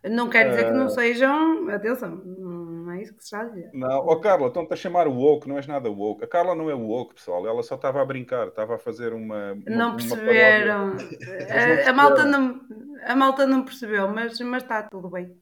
Não 0.03 0.29
quer 0.29 0.49
dizer 0.49 0.65
uh... 0.65 0.71
que 0.71 0.77
não 0.77 0.85
eh, 0.85 0.89
sejam. 0.89 1.69
Atenção, 1.69 2.15
não 2.15 2.91
é 2.91 3.01
isso 3.01 3.13
que 3.13 3.23
se 3.23 3.27
está 3.27 3.41
a 3.41 3.45
dizer. 3.45 3.69
Não, 3.73 4.05
oh, 4.05 4.19
Carla, 4.19 4.47
estão-te 4.47 4.73
a 4.73 4.75
chamar 4.75 5.07
o 5.07 5.13
woke, 5.13 5.47
não 5.47 5.57
és 5.57 5.67
nada 5.67 5.89
woke. 5.89 6.23
A 6.23 6.27
Carla 6.27 6.55
não 6.55 6.69
é 6.69 6.73
woke, 6.73 7.15
pessoal, 7.15 7.45
ela 7.47 7.61
só 7.63 7.75
estava 7.75 8.01
a 8.01 8.05
brincar, 8.05 8.47
estava 8.47 8.75
a 8.75 8.79
fazer 8.79 9.13
uma. 9.13 9.53
uma 9.53 9.63
não 9.67 9.95
perceberam. 9.95 10.91
Uma 10.99 11.85
a, 11.85 11.89
a, 11.89 11.93
malta 11.93 12.25
não, 12.25 12.61
a 13.03 13.15
malta 13.15 13.47
não 13.47 13.63
percebeu, 13.63 14.07
mas, 14.07 14.39
mas 14.39 14.63
está 14.63 14.83
tudo 14.83 15.09
bem. 15.09 15.35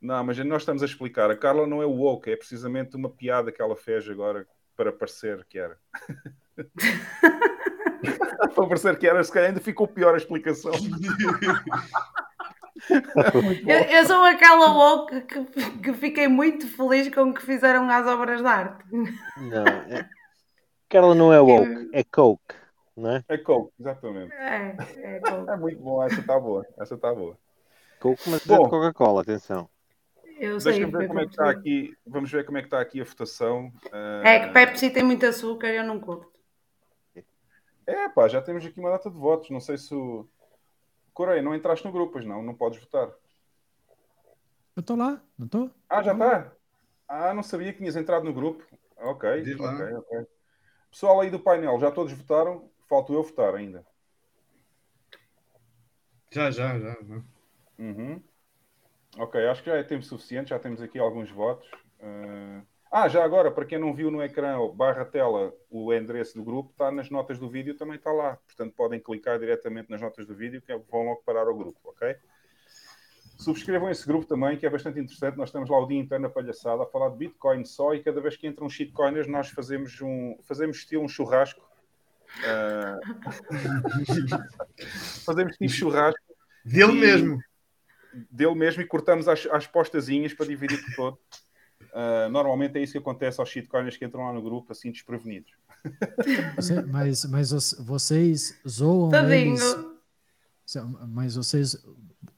Não, 0.00 0.24
mas 0.24 0.38
nós 0.38 0.62
estamos 0.62 0.82
a 0.82 0.86
explicar. 0.86 1.30
A 1.30 1.36
Carla 1.36 1.66
não 1.66 1.82
é 1.82 1.86
woke, 1.86 2.30
é 2.30 2.36
precisamente 2.36 2.96
uma 2.96 3.10
piada 3.10 3.52
que 3.52 3.60
ela 3.60 3.76
fez 3.76 4.08
agora 4.08 4.46
para 4.76 4.92
parecer 4.92 5.44
que 5.46 5.58
era. 5.58 5.76
para 8.54 8.66
parecer 8.66 8.98
que 8.98 9.06
era, 9.06 9.22
se 9.22 9.32
calhar 9.32 9.48
ainda 9.48 9.60
ficou 9.60 9.86
pior 9.86 10.14
a 10.14 10.16
explicação. 10.16 10.72
eu, 13.66 13.78
eu, 13.78 14.04
sou 14.06 14.22
aquela 14.24 14.72
woke 14.72 15.20
que, 15.22 15.44
que 15.82 15.92
fiquei 15.94 16.28
muito 16.28 16.66
feliz 16.66 17.12
com 17.14 17.30
o 17.30 17.34
que 17.34 17.42
fizeram 17.42 17.88
às 17.90 18.06
obras 18.06 18.40
de 18.40 18.46
arte. 18.46 18.84
Não, 18.92 19.64
é... 19.66 20.08
Carla 20.88 21.14
não 21.14 21.32
é 21.32 21.40
woke, 21.40 21.90
é 21.92 22.04
coke, 22.04 22.54
não 22.96 23.16
é? 23.16 23.24
É 23.28 23.38
coke, 23.38 23.72
exatamente. 23.78 24.32
É, 24.32 24.76
é, 24.96 25.20
coke. 25.20 25.50
é 25.50 25.56
muito 25.56 25.80
bom, 25.80 26.02
essa 26.02 26.20
está 26.20 26.38
boa, 26.38 26.66
essa 26.78 26.94
está 26.94 27.14
boa. 27.14 27.36
Coke, 28.00 28.22
mas 28.28 28.44
bom, 28.46 28.54
é 28.54 28.64
de 28.64 28.70
Coca-Cola, 28.70 29.22
atenção. 29.22 29.68
Eu 30.40 30.58
sei, 30.58 30.86
ver 30.86 31.06
como 31.06 31.20
é 31.20 31.24
que 31.24 31.30
está 31.32 31.50
aqui. 31.50 31.94
Vamos 32.06 32.32
ver 32.32 32.46
como 32.46 32.56
é 32.56 32.62
que 32.62 32.66
está 32.66 32.80
aqui 32.80 32.98
a 32.98 33.04
votação. 33.04 33.70
Uh... 33.92 34.24
É 34.26 34.40
que 34.40 34.54
Pepsi 34.54 34.88
tem 34.88 35.02
muito 35.02 35.26
açúcar, 35.26 35.68
eu 35.68 35.84
não 35.84 36.00
curto. 36.00 36.30
É, 37.86 38.08
pá, 38.08 38.26
já 38.26 38.40
temos 38.40 38.64
aqui 38.64 38.80
uma 38.80 38.90
data 38.90 39.10
de 39.10 39.16
votos. 39.16 39.50
Não 39.50 39.60
sei 39.60 39.76
se 39.76 39.94
o. 39.94 40.26
Coreia, 41.20 41.42
não 41.42 41.54
entraste 41.54 41.84
no 41.84 41.92
grupo, 41.92 42.14
pois 42.14 42.24
não, 42.24 42.42
não 42.42 42.54
podes 42.54 42.80
votar. 42.80 43.10
Eu 44.74 44.80
estou 44.80 44.96
lá, 44.96 45.22
não 45.38 45.44
estou? 45.44 45.70
Ah, 45.86 46.02
já 46.02 46.14
está? 46.14 46.52
Ah, 47.06 47.34
não 47.34 47.42
sabia 47.42 47.70
que 47.72 47.78
tinhas 47.78 47.94
entrado 47.94 48.24
no 48.24 48.32
grupo. 48.32 48.64
Ok, 48.96 49.28
ok, 49.28 49.96
ok. 49.98 50.26
Pessoal 50.90 51.20
aí 51.20 51.30
do 51.30 51.38
painel, 51.38 51.78
já 51.78 51.90
todos 51.90 52.14
votaram? 52.14 52.70
Falto 52.88 53.12
eu 53.12 53.22
votar 53.22 53.54
ainda. 53.54 53.86
Já, 56.30 56.50
já, 56.50 56.78
já. 56.78 56.96
Uhum. 57.78 58.22
Ok, 59.18 59.46
acho 59.46 59.62
que 59.62 59.68
já 59.68 59.76
é 59.76 59.82
tempo 59.82 60.02
suficiente, 60.02 60.48
já 60.48 60.58
temos 60.58 60.80
aqui 60.80 60.98
alguns 60.98 61.30
votos. 61.30 61.70
Uh... 61.98 62.66
Ah, 62.92 63.08
já 63.08 63.22
agora, 63.24 63.52
para 63.52 63.64
quem 63.64 63.78
não 63.78 63.94
viu 63.94 64.10
no 64.10 64.20
ecrã, 64.20 64.58
barra 64.74 65.04
tela, 65.04 65.54
o 65.70 65.94
endereço 65.94 66.36
do 66.36 66.42
grupo 66.42 66.72
está 66.72 66.90
nas 66.90 67.08
notas 67.08 67.38
do 67.38 67.48
vídeo, 67.48 67.76
também 67.76 67.94
está 67.94 68.10
lá. 68.10 68.36
Portanto, 68.46 68.74
podem 68.74 68.98
clicar 68.98 69.38
diretamente 69.38 69.88
nas 69.88 70.00
notas 70.00 70.26
do 70.26 70.34
vídeo 70.34 70.60
que 70.60 70.76
vão 70.90 71.04
logo 71.04 71.22
parar 71.24 71.46
ao 71.46 71.56
grupo, 71.56 71.78
ok? 71.84 72.16
Subscrevam 73.38 73.88
esse 73.88 74.04
grupo 74.04 74.26
também, 74.26 74.56
que 74.56 74.66
é 74.66 74.70
bastante 74.70 74.98
interessante. 74.98 75.38
Nós 75.38 75.52
temos 75.52 75.70
lá 75.70 75.78
o 75.78 75.86
dia 75.86 76.00
inteiro 76.00 76.20
na 76.20 76.28
palhaçada 76.28 76.82
a 76.82 76.86
falar 76.86 77.10
de 77.10 77.16
Bitcoin 77.16 77.64
só 77.64 77.94
e 77.94 78.02
cada 78.02 78.20
vez 78.20 78.36
que 78.36 78.46
entram 78.48 78.68
shitcoiners 78.68 79.28
nós 79.28 79.48
fazemos 79.50 80.00
um 80.02 80.36
fazemos 80.42 80.78
estilo 80.78 81.04
um 81.04 81.08
churrasco. 81.08 81.64
Uh... 82.40 83.00
fazemos 85.24 85.56
tipo 85.56 85.72
churrasco. 85.72 86.20
Dele 86.64 86.92
e... 86.92 87.00
mesmo 87.00 87.40
dele 88.30 88.54
mesmo 88.56 88.82
e 88.82 88.86
cortamos 88.86 89.28
as, 89.28 89.46
as 89.46 89.66
postazinhas 89.66 90.34
para 90.34 90.46
dividir 90.46 90.84
por 90.84 90.94
todo. 90.96 91.18
Uh, 91.92 92.30
normalmente 92.30 92.78
é 92.78 92.82
isso 92.82 92.92
que 92.92 92.98
acontece 92.98 93.40
aos 93.40 93.48
shitcoiners 93.48 93.96
que 93.96 94.04
entram 94.04 94.24
lá 94.24 94.32
no 94.32 94.42
grupo 94.42 94.72
assim 94.72 94.90
desprevenidos. 94.90 95.52
Você, 96.56 96.82
mas, 96.82 97.24
mas 97.24 97.50
vocês 97.78 98.60
zoam 98.68 99.10
eles, 99.32 99.76
mas 101.08 101.36
vocês 101.36 101.76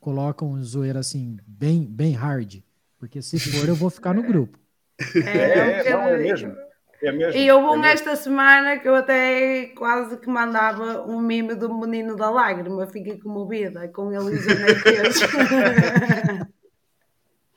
colocam 0.00 0.62
zoeira 0.62 1.00
assim 1.00 1.36
bem, 1.46 1.84
bem 1.84 2.12
hard, 2.12 2.62
porque 2.98 3.20
se 3.20 3.38
for 3.38 3.68
eu 3.68 3.74
vou 3.74 3.90
ficar 3.90 4.14
no 4.14 4.22
grupo. 4.22 4.58
É, 5.26 5.28
é, 5.28 5.88
é, 5.88 5.90
não, 5.90 6.02
é 6.02 6.18
mesmo. 6.18 6.56
É 7.02 7.10
mesmo, 7.10 7.40
e 7.40 7.50
houve 7.50 7.78
um 7.78 7.84
é 7.84 7.92
esta 7.92 8.14
semana 8.14 8.78
que 8.78 8.88
eu 8.88 8.94
até 8.94 9.66
quase 9.76 10.16
que 10.18 10.28
mandava 10.28 11.04
um 11.04 11.20
mime 11.20 11.56
do 11.56 11.74
menino 11.74 12.14
da 12.14 12.30
lágrima, 12.30 12.86
fiquei 12.86 13.18
comovida 13.18 13.88
com 13.88 14.12
ele 14.12 14.36
e 14.36 14.42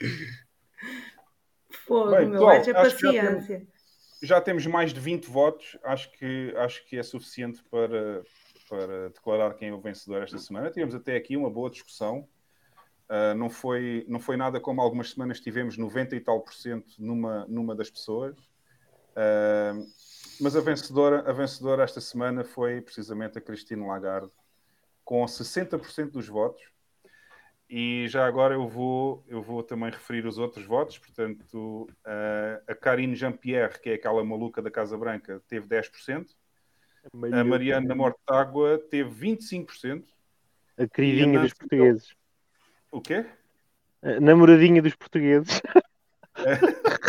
Fogo, 1.86 2.12
Bem, 2.12 2.28
meu, 2.28 2.48
haja 2.50 2.74
paciência. 2.74 3.68
Já, 4.22 4.36
já, 4.36 4.42
temos 4.42 4.66
mais 4.66 4.94
de 4.94 5.00
20 5.00 5.26
votos, 5.28 5.78
acho 5.84 6.12
que, 6.14 6.54
acho 6.58 6.86
que 6.86 6.98
é 6.98 7.04
suficiente 7.04 7.64
para, 7.70 8.24
para 8.70 9.10
declarar 9.10 9.54
quem 9.54 9.70
é 9.70 9.74
o 9.74 9.80
vencedor 9.80 10.24
esta 10.24 10.38
semana. 10.38 10.72
Tivemos 10.72 10.96
até 10.96 11.16
aqui 11.16 11.38
uma 11.38 11.50
boa 11.50 11.70
discussão. 11.70 12.28
Uh, 13.08 13.36
não, 13.36 13.52
foi, 13.52 14.04
não 14.08 14.20
foi 14.20 14.36
nada 14.36 14.60
como 14.60 14.82
algumas 14.82 15.12
semanas 15.12 15.40
tivemos 15.40 15.78
90 15.78 16.16
e 16.16 16.20
tal 16.20 16.42
por 16.42 16.54
cento 16.54 16.96
numa, 16.98 17.46
numa 17.48 17.76
das 17.76 17.90
pessoas. 17.90 18.36
Uh, 19.12 19.86
mas 20.42 20.56
a 20.56 20.62
vencedora, 20.62 21.30
a 21.30 21.32
vencedora 21.32 21.84
esta 21.84 22.02
semana 22.02 22.44
foi 22.44 22.82
precisamente 22.82 23.38
a 23.38 23.42
Cristina 23.42 23.86
Lagarde, 23.86 24.32
com 25.04 25.24
60% 25.24 26.12
dos 26.12 26.28
votos. 26.28 26.64
E 27.68 28.08
já 28.08 28.28
agora 28.28 28.54
eu 28.54 28.68
vou, 28.68 29.24
eu 29.28 29.42
vou 29.42 29.64
também 29.64 29.90
referir 29.90 30.26
os 30.26 30.38
outros 30.38 30.66
votos. 30.66 31.00
Portanto, 31.00 31.88
a 32.68 32.76
Karine 32.76 33.16
Jean-Pierre, 33.16 33.80
que 33.82 33.90
é 33.90 33.94
aquela 33.94 34.24
maluca 34.24 34.62
da 34.62 34.70
Casa 34.70 34.98
Branca, 34.98 35.42
teve 35.48 35.68
10%. 35.68 36.28
A 37.34 37.44
Mariana 37.44 37.96
Mortágua 37.96 38.80
teve 38.90 39.10
25%. 39.10 40.04
A 40.78 40.88
queridinha 40.88 41.40
dos 41.40 41.54
portugueses. 41.54 42.16
O 42.92 43.02
quê? 43.02 43.26
A 44.02 44.20
namoradinha 44.20 44.82
dos 44.82 44.96
portugueses. 44.96 45.62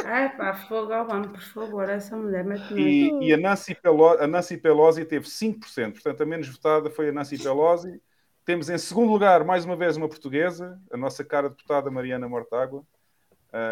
Ai 0.05 0.29
pá, 0.37 0.55
fogo 0.55 0.93
ao 0.93 1.07
mano, 1.07 1.31
por 1.31 1.43
favor, 1.43 1.89
essa 1.89 2.17
mulher 2.17 2.45
mete 2.45 2.73
e, 2.75 3.11
e 3.27 3.35
a, 3.35 3.37
Nancy 3.37 3.75
Pelosi, 3.75 4.23
a 4.23 4.27
Nancy 4.27 4.57
Pelosi 4.57 5.05
teve 5.05 5.27
5%, 5.27 5.93
portanto 5.93 6.23
a 6.23 6.27
menos 6.27 6.49
votada 6.49 6.89
foi 6.89 7.09
a 7.09 7.13
Nancy 7.13 7.37
Pelosi. 7.37 8.01
Temos 8.47 8.71
em 8.71 8.79
segundo 8.79 9.11
lugar, 9.11 9.43
mais 9.45 9.65
uma 9.65 9.75
vez, 9.75 9.97
uma 9.97 10.09
portuguesa, 10.09 10.81
a 10.93 10.97
nossa 10.97 11.25
cara 11.25 11.51
deputada 11.51 11.91
Mariana 11.91 12.29
Mortágua. 12.29 12.87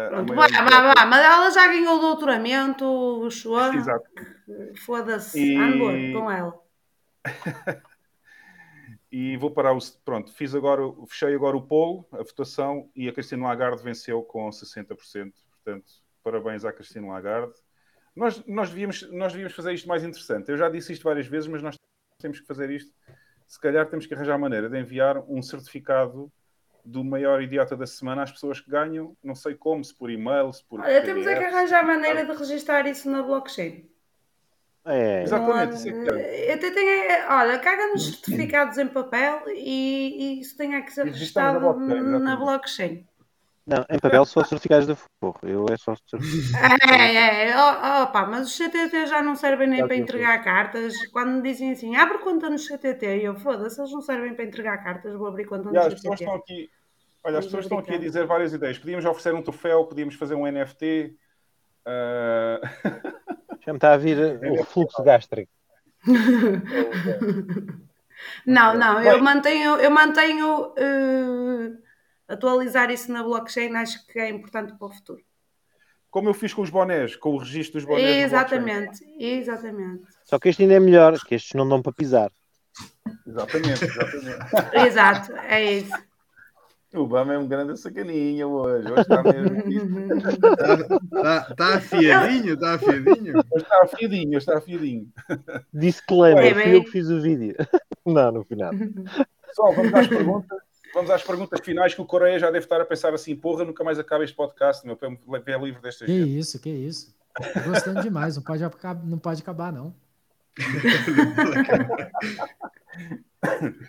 Pronto, 0.09 0.35
vá, 0.35 0.47
vá, 0.47 0.93
vá, 0.93 1.05
mas 1.05 1.25
ela 1.25 1.49
já 1.49 1.65
ganhou 1.67 1.97
o 1.97 2.01
doutoramento, 2.01 2.83
o. 2.83 3.25
Exato. 3.73 4.05
Foda-se, 4.85 5.39
e... 5.39 5.55
amor, 5.55 5.93
com 6.11 6.29
ela. 6.29 6.61
e 9.09 9.37
vou 9.37 9.49
parar 9.49 9.71
o. 9.71 9.79
Pronto, 10.03 10.33
fiz 10.33 10.53
agora, 10.53 10.81
fechei 11.07 11.33
agora 11.33 11.55
o 11.55 11.61
polo, 11.61 12.05
a 12.11 12.17
votação, 12.17 12.89
e 12.93 13.07
a 13.07 13.13
Cristina 13.13 13.47
Lagarde 13.47 13.81
venceu 13.81 14.23
com 14.23 14.49
60%. 14.49 14.87
Portanto, 15.63 15.93
parabéns 16.21 16.65
à 16.65 16.73
Cristina 16.73 17.07
Lagarde. 17.07 17.53
Nós, 18.13 18.43
nós, 18.45 18.69
devíamos, 18.71 19.09
nós 19.09 19.31
devíamos 19.31 19.55
fazer 19.55 19.73
isto 19.73 19.87
mais 19.87 20.03
interessante. 20.03 20.51
Eu 20.51 20.57
já 20.57 20.67
disse 20.67 20.91
isto 20.91 21.03
várias 21.03 21.27
vezes, 21.27 21.47
mas 21.47 21.61
nós 21.61 21.77
temos 22.19 22.41
que 22.41 22.45
fazer 22.45 22.69
isto. 22.69 22.93
Se 23.47 23.59
calhar 23.59 23.85
temos 23.87 24.05
que 24.05 24.13
arranjar 24.13 24.37
maneira 24.37 24.69
de 24.69 24.79
enviar 24.79 25.19
um 25.27 25.41
certificado 25.41 26.31
do 26.83 27.03
maior 27.03 27.41
idiota 27.41 27.75
da 27.75 27.87
semana 27.87 28.23
às 28.23 28.31
pessoas 28.31 28.59
que 28.59 28.69
ganham, 28.69 29.15
não 29.23 29.33
sei 29.33 29.55
como, 29.55 29.83
se 29.83 29.93
por 29.93 30.09
e-mail, 30.09 30.53
se 30.53 30.63
por. 30.63 30.79
Olha, 30.79 31.03
temos 31.03 31.25
é 31.25 31.35
que 31.35 31.43
arranjar 31.43 31.85
maneira 31.85 32.25
de 32.25 32.31
registrar 32.31 32.85
isso 32.85 33.09
na 33.09 33.23
blockchain. 33.23 33.89
É, 34.85 35.23
exatamente. 35.23 35.75
Isso 35.75 35.89
é 35.89 36.53
eu 36.53 36.59
tenho, 36.59 37.11
é, 37.11 37.27
olha, 37.27 37.57
caga 37.57 37.87
nos 37.87 38.05
certificados 38.05 38.77
em 38.77 38.87
papel 38.87 39.41
e, 39.47 40.37
e 40.37 40.41
isso 40.41 40.55
tem 40.55 40.79
que 40.83 40.93
ser 40.93 41.05
registrado 41.05 41.59
na 41.59 41.73
blockchain, 41.73 42.01
na 42.01 42.35
blockchain. 42.35 43.07
Não, 43.65 43.83
em 43.89 43.97
papel 43.97 44.23
só 44.25 44.43
certificados 44.43 44.85
de 44.85 44.95
forro. 45.19 45.39
Eu 45.41 45.65
é 45.71 45.77
só 45.77 45.95
certificados. 45.95 46.79
É, 46.87 47.49
é, 47.49 47.55
oh, 47.57 48.03
oh, 48.03 48.07
pá, 48.07 48.25
mas 48.25 48.47
os 48.47 48.55
CTT 48.55 49.07
já 49.07 49.23
não 49.23 49.35
servem 49.35 49.67
nem 49.67 49.85
para 49.85 49.95
entregar 49.95 50.43
cartas. 50.43 50.93
Quando 51.11 51.31
me 51.37 51.41
dizem 51.41 51.71
assim, 51.71 51.95
abre 51.95 52.19
conta 52.19 52.49
no 52.49 52.57
CTT, 52.57 53.05
eu 53.23 53.35
foda-se, 53.35 53.79
eles 53.79 53.91
não 53.91 54.01
servem 54.01 54.35
para 54.35 54.45
entregar 54.45 54.83
cartas, 54.83 55.15
vou 55.15 55.27
abrir 55.27 55.45
conta 55.45 55.71
no 55.71 55.71
CTT. 55.71 55.87
As 55.87 55.93
pessoas 55.95 56.19
estão 56.19 56.35
aqui, 56.35 56.69
olha, 57.23 57.39
as 57.39 57.45
pessoas 57.45 57.65
estão 57.65 57.79
aqui 57.79 57.95
a 57.95 57.97
dizer 57.97 58.27
várias 58.27 58.53
ideias. 58.53 58.77
Podíamos 58.77 59.05
oferecer 59.05 59.33
um 59.33 59.41
troféu, 59.41 59.85
podíamos 59.85 60.15
fazer 60.15 60.35
um 60.35 60.45
NFT. 60.45 61.15
Uh... 61.87 62.59
Já 63.65 63.73
me 63.73 63.77
está 63.77 63.93
a 63.93 63.97
vir 63.97 64.17
o 64.19 64.55
refluxo 64.57 65.01
gástrico. 65.03 65.51
não, 68.45 68.77
não, 68.77 69.01
eu 69.01 69.19
mantenho, 69.23 69.77
eu 69.77 69.89
mantenho 69.89 70.67
uh, 70.67 71.84
atualizar 72.27 72.91
isso 72.91 73.11
na 73.11 73.23
blockchain, 73.23 73.75
acho 73.75 74.05
que 74.07 74.19
é 74.19 74.29
importante 74.29 74.73
para 74.77 74.87
o 74.87 74.91
futuro. 74.91 75.21
Como 76.09 76.29
eu 76.29 76.33
fiz 76.33 76.53
com 76.53 76.61
os 76.61 76.69
bonés, 76.69 77.15
com 77.15 77.33
o 77.33 77.37
registro 77.37 77.73
dos 77.73 77.85
bonés. 77.85 78.25
Exatamente, 78.25 79.05
exatamente. 79.19 80.05
Só 80.23 80.39
que 80.39 80.49
este 80.49 80.61
ainda 80.61 80.75
é 80.75 80.79
melhor, 80.79 81.19
que 81.19 81.35
estes 81.35 81.53
não 81.53 81.67
dão 81.67 81.81
para 81.81 81.91
pisar. 81.91 82.31
Exatamente, 83.27 83.83
exatamente. 83.83 84.75
Exato, 84.87 85.31
é 85.33 85.63
isso. 85.63 86.05
O 86.95 87.05
Bama 87.05 87.33
é 87.33 87.37
um 87.37 87.47
grande 87.47 87.77
sacaninha 87.77 88.47
hoje. 88.47 88.89
Hoje 88.89 89.01
está 89.01 89.21
mesmo. 89.21 89.57
Está, 91.03 91.47
está 91.51 91.75
afiadinho, 91.75 92.53
está 92.53 92.73
afiadinho. 92.75 93.37
Hoje 93.37 93.63
está 93.63 93.83
afiadinho, 93.83 94.37
está 94.37 94.57
afiadinho. 94.57 95.07
Disclaimer, 95.73 96.57
é, 96.57 96.63
fui 96.63 96.75
eu 96.75 96.83
que 96.85 96.91
fiz 96.91 97.09
o 97.09 97.21
vídeo. 97.21 97.55
Não, 98.05 98.31
no 98.31 98.43
final. 98.45 98.71
Pessoal, 99.45 99.73
vamos 99.73 99.93
às 99.93 100.07
perguntas. 100.07 100.57
Vamos 100.95 101.11
às 101.11 101.21
perguntas 101.21 101.59
finais 101.59 101.93
que 101.93 101.99
o 101.99 102.05
Coreia 102.05 102.39
já 102.39 102.49
deve 102.49 102.63
estar 102.63 102.79
a 102.79 102.85
pensar 102.85 103.13
assim, 103.13 103.35
porra, 103.35 103.65
nunca 103.65 103.83
mais 103.83 103.99
acaba 103.99 104.23
este 104.23 104.33
podcast, 104.33 104.87
meu, 104.87 104.95
para 104.95 105.09
ver 105.39 105.59
livre 105.59 105.81
desta 105.81 106.05
que 106.05 106.19
gente. 106.19 106.23
Que 106.23 106.39
isso, 106.39 106.61
que 106.61 106.69
isso. 106.69 107.13
Gostando 107.65 108.01
demais, 108.01 108.37
não 108.37 108.43
pode, 108.43 108.63
não 109.03 109.19
pode 109.19 109.41
acabar, 109.41 109.73
não. 109.73 109.93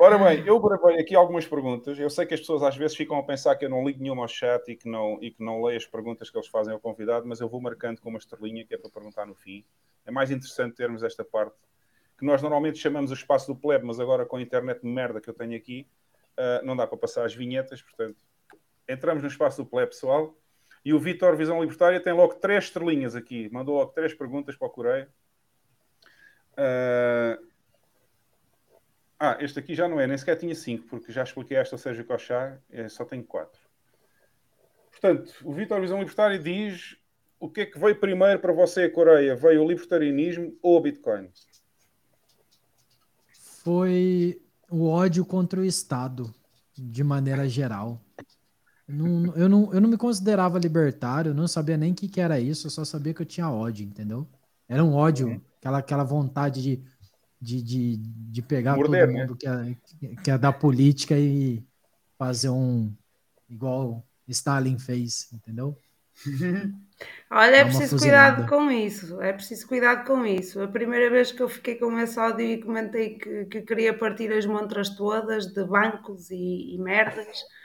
Ora 0.00 0.18
bem, 0.18 0.44
eu 0.44 0.58
gravei 0.58 0.98
aqui 0.98 1.14
algumas 1.14 1.46
perguntas. 1.46 1.96
Eu 1.96 2.10
sei 2.10 2.26
que 2.26 2.34
as 2.34 2.40
pessoas 2.40 2.64
às 2.64 2.76
vezes 2.76 2.96
ficam 2.96 3.16
a 3.18 3.22
pensar 3.22 3.54
que 3.54 3.64
eu 3.64 3.70
não 3.70 3.86
ligo 3.86 4.02
nenhuma 4.02 4.22
ao 4.22 4.28
chat 4.28 4.68
e 4.68 4.74
que 4.74 4.88
não, 4.88 5.16
e 5.22 5.30
que 5.30 5.40
não 5.40 5.62
leio 5.62 5.76
as 5.76 5.86
perguntas 5.86 6.28
que 6.28 6.36
eles 6.36 6.48
fazem 6.48 6.74
ao 6.74 6.80
convidado, 6.80 7.24
mas 7.24 7.40
eu 7.40 7.48
vou 7.48 7.60
marcando 7.60 8.00
com 8.00 8.08
uma 8.08 8.18
estrelinha 8.18 8.64
que 8.64 8.74
é 8.74 8.78
para 8.78 8.90
perguntar 8.90 9.26
no 9.26 9.34
fim. 9.36 9.64
É 10.04 10.10
mais 10.10 10.32
interessante 10.32 10.74
termos 10.74 11.04
esta 11.04 11.24
parte, 11.24 11.54
que 12.18 12.26
nós 12.26 12.42
normalmente 12.42 12.80
chamamos 12.80 13.12
o 13.12 13.14
espaço 13.14 13.46
do 13.46 13.54
plebe, 13.54 13.86
mas 13.86 14.00
agora 14.00 14.26
com 14.26 14.36
a 14.36 14.42
internet 14.42 14.82
de 14.82 14.88
merda 14.88 15.20
que 15.20 15.30
eu 15.30 15.34
tenho 15.34 15.56
aqui, 15.56 15.86
uh, 16.38 16.64
não 16.64 16.76
dá 16.76 16.86
para 16.86 16.96
passar 16.96 17.24
as 17.24 17.34
vinhetas, 17.34 17.82
portanto, 17.82 18.16
entramos 18.88 19.22
no 19.22 19.28
espaço 19.28 19.62
do 19.62 19.68
plebe, 19.68 19.90
pessoal. 19.90 20.34
E 20.84 20.94
o 20.94 20.98
Vitor 20.98 21.36
Visão 21.36 21.60
Libertária 21.60 22.00
tem 22.00 22.12
logo 22.12 22.34
três 22.36 22.64
estrelinhas 22.64 23.14
aqui, 23.14 23.50
mandou 23.52 23.76
logo 23.76 23.92
três 23.92 24.14
perguntas 24.14 24.56
para 24.56 24.68
o 24.68 24.70
Coreia. 24.70 25.08
Uh, 26.52 27.48
ah, 29.20 29.36
este 29.40 29.58
aqui 29.58 29.74
já 29.74 29.88
não 29.88 30.00
é, 30.00 30.06
nem 30.06 30.16
sequer 30.16 30.36
tinha 30.36 30.54
5, 30.54 30.86
porque 30.86 31.12
já 31.12 31.24
expliquei 31.24 31.56
esta 31.56 31.74
ao 31.74 31.78
Sérgio 31.78 32.04
Cochá, 32.04 32.56
é, 32.70 32.88
só 32.88 33.04
tenho 33.04 33.24
4. 33.24 33.60
Portanto, 34.92 35.34
o 35.44 35.52
Vitor 35.52 35.80
Visão 35.80 35.98
Libertário 35.98 36.38
diz 36.38 36.96
o 37.40 37.48
que 37.48 37.62
é 37.62 37.66
que 37.66 37.78
veio 37.78 37.96
primeiro 37.96 38.38
para 38.40 38.52
você, 38.52 38.84
a 38.84 38.90
Coreia? 38.90 39.34
Veio 39.34 39.62
o 39.62 39.68
libertarianismo 39.68 40.56
ou 40.62 40.76
o 40.76 40.80
Bitcoin? 40.80 41.30
Foi 43.62 44.40
o 44.70 44.86
ódio 44.86 45.24
contra 45.24 45.60
o 45.60 45.64
Estado, 45.64 46.32
de 46.76 47.02
maneira 47.02 47.48
geral. 47.48 48.00
Não, 48.86 49.34
eu, 49.36 49.48
não, 49.48 49.72
eu 49.72 49.80
não 49.80 49.88
me 49.88 49.96
considerava 49.96 50.58
libertário, 50.58 51.34
não 51.34 51.46
sabia 51.46 51.76
nem 51.76 51.92
o 51.92 51.94
que, 51.94 52.08
que 52.08 52.20
era 52.20 52.40
isso, 52.40 52.66
eu 52.66 52.70
só 52.70 52.84
sabia 52.84 53.12
que 53.12 53.20
eu 53.20 53.26
tinha 53.26 53.50
ódio, 53.50 53.86
entendeu? 53.86 54.26
Era 54.68 54.84
um 54.84 54.94
ódio, 54.94 55.28
uhum. 55.28 55.40
aquela, 55.58 55.78
aquela 55.78 56.04
vontade 56.04 56.62
de 56.62 56.82
de, 57.40 57.62
de, 57.62 57.96
de 57.96 58.42
pegar 58.42 58.76
Morder, 58.76 59.06
todo 59.06 59.16
mundo 59.16 59.38
né? 59.44 59.76
que, 59.98 60.06
é, 60.06 60.16
que 60.16 60.30
é 60.30 60.38
da 60.38 60.52
política 60.52 61.16
e 61.16 61.62
fazer 62.18 62.50
um 62.50 62.92
igual 63.48 64.04
Stalin 64.26 64.78
fez, 64.78 65.28
entendeu? 65.32 65.76
Olha, 67.30 67.56
é 67.56 67.64
preciso 67.64 67.98
cuidado 67.98 68.48
com 68.48 68.70
isso. 68.70 69.20
É 69.20 69.32
preciso 69.32 69.66
cuidado 69.68 70.06
com 70.06 70.24
isso. 70.24 70.60
A 70.60 70.68
primeira 70.68 71.10
vez 71.10 71.30
que 71.30 71.42
eu 71.42 71.48
fiquei 71.48 71.76
com 71.76 71.98
esse 71.98 72.18
ódio 72.18 72.44
e 72.44 72.62
comentei 72.62 73.18
que, 73.18 73.44
que 73.44 73.62
queria 73.62 73.96
partir 73.96 74.32
as 74.32 74.46
montras 74.46 74.90
todas 74.90 75.46
de 75.46 75.64
bancos 75.64 76.30
e, 76.30 76.74
e 76.74 76.78
merdas, 76.78 77.44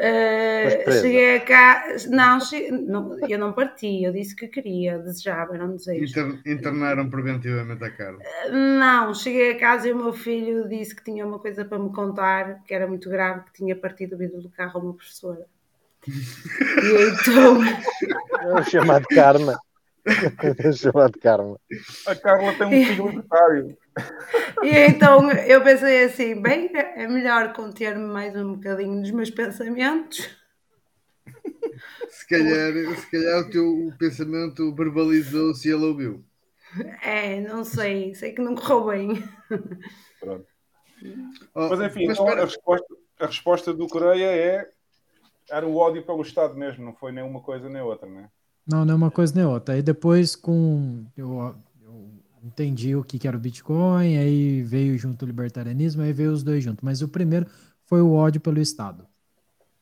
Uh, 0.00 0.92
cheguei 0.92 1.40
cá. 1.40 1.84
Não, 2.08 2.40
cheguei, 2.40 2.70
não, 2.70 3.18
eu 3.28 3.38
não 3.38 3.52
parti, 3.52 4.02
eu 4.02 4.12
disse 4.12 4.34
que 4.34 4.48
queria, 4.48 4.98
desejava, 4.98 5.56
não 5.56 5.76
desejo. 5.76 6.04
Inter, 6.04 6.40
internaram 6.46 7.08
preventivamente 7.10 7.84
a 7.84 7.90
Carla. 7.90 8.18
Uh, 8.18 8.50
não, 8.50 9.14
cheguei 9.14 9.52
a 9.52 9.58
casa 9.58 9.88
e 9.88 9.92
o 9.92 9.96
meu 9.96 10.12
filho 10.12 10.68
disse 10.68 10.96
que 10.96 11.04
tinha 11.04 11.26
uma 11.26 11.38
coisa 11.38 11.64
para 11.64 11.78
me 11.78 11.92
contar, 11.92 12.64
que 12.64 12.74
era 12.74 12.86
muito 12.86 13.10
grave, 13.10 13.44
que 13.44 13.52
tinha 13.52 13.76
partido 13.76 14.14
o 14.14 14.18
vidro 14.18 14.40
do 14.40 14.48
carro 14.48 14.80
a 14.80 14.82
uma 14.82 14.94
professora. 14.94 15.46
E 16.06 17.12
então. 17.12 17.62
É 18.40 18.60
o 18.60 18.64
chamado 18.64 19.06
karma. 19.08 19.58
É 20.62 20.68
o 20.68 20.72
chamado 20.72 21.18
karma. 21.18 21.60
A 22.06 22.14
Carla 22.14 22.54
tem 22.54 22.66
um 22.66 22.70
filho 22.70 23.08
libertário. 23.08 23.78
E 24.62 24.68
então 24.70 25.30
eu 25.30 25.62
pensei 25.62 26.04
assim: 26.04 26.40
bem, 26.40 26.70
é 26.74 27.06
melhor 27.06 27.52
conter-me 27.52 28.06
mais 28.06 28.34
um 28.34 28.54
bocadinho 28.54 28.94
nos 28.94 29.10
meus 29.10 29.30
pensamentos. 29.30 30.30
Se 32.08 32.26
calhar, 32.26 32.72
se 32.96 33.10
calhar 33.10 33.40
o 33.40 33.50
teu 33.50 33.92
pensamento 33.98 34.74
verbalizou-se 34.74 35.68
e 35.68 35.72
ele 35.72 35.84
ouviu. 35.84 36.24
É, 37.02 37.40
não 37.40 37.64
sei, 37.64 38.14
sei 38.14 38.32
que 38.32 38.40
não 38.40 38.54
correu 38.54 38.86
bem. 38.86 39.24
Pronto. 40.20 40.46
Oh, 41.54 41.68
mas 41.68 41.80
enfim, 41.80 42.06
mas 42.06 42.18
então, 42.18 42.28
a, 42.28 42.44
resposta, 42.44 42.96
a 43.18 43.26
resposta 43.26 43.74
do 43.74 43.86
Coreia 43.88 44.26
é 44.26 44.68
era 45.50 45.66
o 45.66 45.76
ódio 45.76 46.04
pelo 46.04 46.22
Estado 46.22 46.54
mesmo, 46.54 46.84
não 46.84 46.94
foi 46.94 47.12
nem 47.12 47.24
uma 47.24 47.40
coisa 47.40 47.68
nem 47.68 47.82
outra, 47.82 48.08
né? 48.08 48.28
Não, 48.66 48.84
não 48.84 48.94
é 48.94 48.96
uma 48.96 49.10
coisa 49.10 49.34
nem 49.34 49.44
outra. 49.44 49.74
Aí 49.74 49.82
depois 49.82 50.36
com 50.36 51.04
eu, 51.16 51.54
entendi 52.42 52.94
o 52.94 53.04
que, 53.04 53.18
que 53.18 53.28
era 53.28 53.36
o 53.36 53.40
Bitcoin, 53.40 54.16
aí 54.16 54.62
veio 54.62 54.96
junto 54.98 55.24
o 55.24 55.26
libertarianismo, 55.26 56.02
aí 56.02 56.12
veio 56.12 56.32
os 56.32 56.42
dois 56.42 56.62
juntos. 56.62 56.82
Mas 56.82 57.02
o 57.02 57.08
primeiro 57.08 57.46
foi 57.84 58.00
o 58.00 58.12
ódio 58.12 58.40
pelo 58.40 58.60
Estado. 58.60 59.06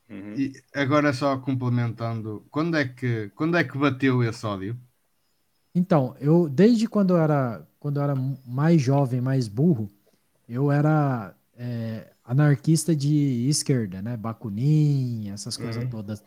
Uhum. 0.09 0.35
E 0.37 0.53
agora 0.75 1.13
só 1.13 1.37
complementando, 1.39 2.45
quando 2.51 2.77
é 2.77 2.87
que 2.87 3.31
quando 3.35 3.57
é 3.57 3.65
que 3.65 3.77
bateu 3.77 4.23
esse 4.23 4.45
ódio? 4.47 4.77
Então, 5.75 6.17
eu 6.19 6.49
desde 6.49 6.89
quando 6.89 7.15
eu 7.15 7.19
era 7.19 7.67
quando 7.79 7.99
eu 7.99 8.03
era 8.03 8.15
mais 8.47 8.81
jovem, 8.81 9.21
mais 9.21 9.47
burro, 9.47 9.89
eu 10.49 10.73
era 10.73 11.35
é, 11.57 12.11
anarquista 12.29 12.95
de 12.95 13.49
esquerda, 13.49 14.03
né? 14.03 14.17
Bakunin, 14.17 15.33
essas 15.33 15.57
coisas 15.57 15.83
uhum. 15.83 15.91
todas. 15.91 16.23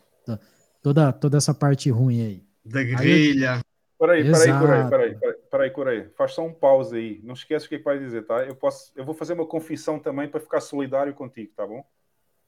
Toda, 0.82 1.12
toda 1.12 1.38
essa 1.38 1.54
parte 1.54 1.88
ruim 1.90 2.20
aí. 2.20 2.44
Da 2.64 2.82
guerrilha. 2.82 3.62
Peraí, 3.96 4.24
peraí, 4.24 4.32
peraí, 4.32 4.90
peraí, 4.90 5.14
peraí, 5.14 5.36
peraí, 5.48 5.70
peraí. 5.70 6.08
Faz 6.16 6.32
só 6.32 6.44
um 6.44 6.52
pause 6.52 6.96
aí. 6.96 7.20
Não 7.22 7.34
esquece 7.34 7.66
o 7.66 7.68
que, 7.68 7.76
é 7.76 7.78
que 7.78 7.84
vai 7.84 8.00
dizer, 8.00 8.26
tá? 8.26 8.44
Eu, 8.44 8.56
posso, 8.56 8.92
eu 8.96 9.04
vou 9.04 9.14
fazer 9.14 9.34
uma 9.34 9.46
confissão 9.46 10.00
também 10.00 10.28
para 10.28 10.40
ficar 10.40 10.60
solidário 10.60 11.14
contigo, 11.14 11.52
tá 11.56 11.64
bom? 11.64 11.84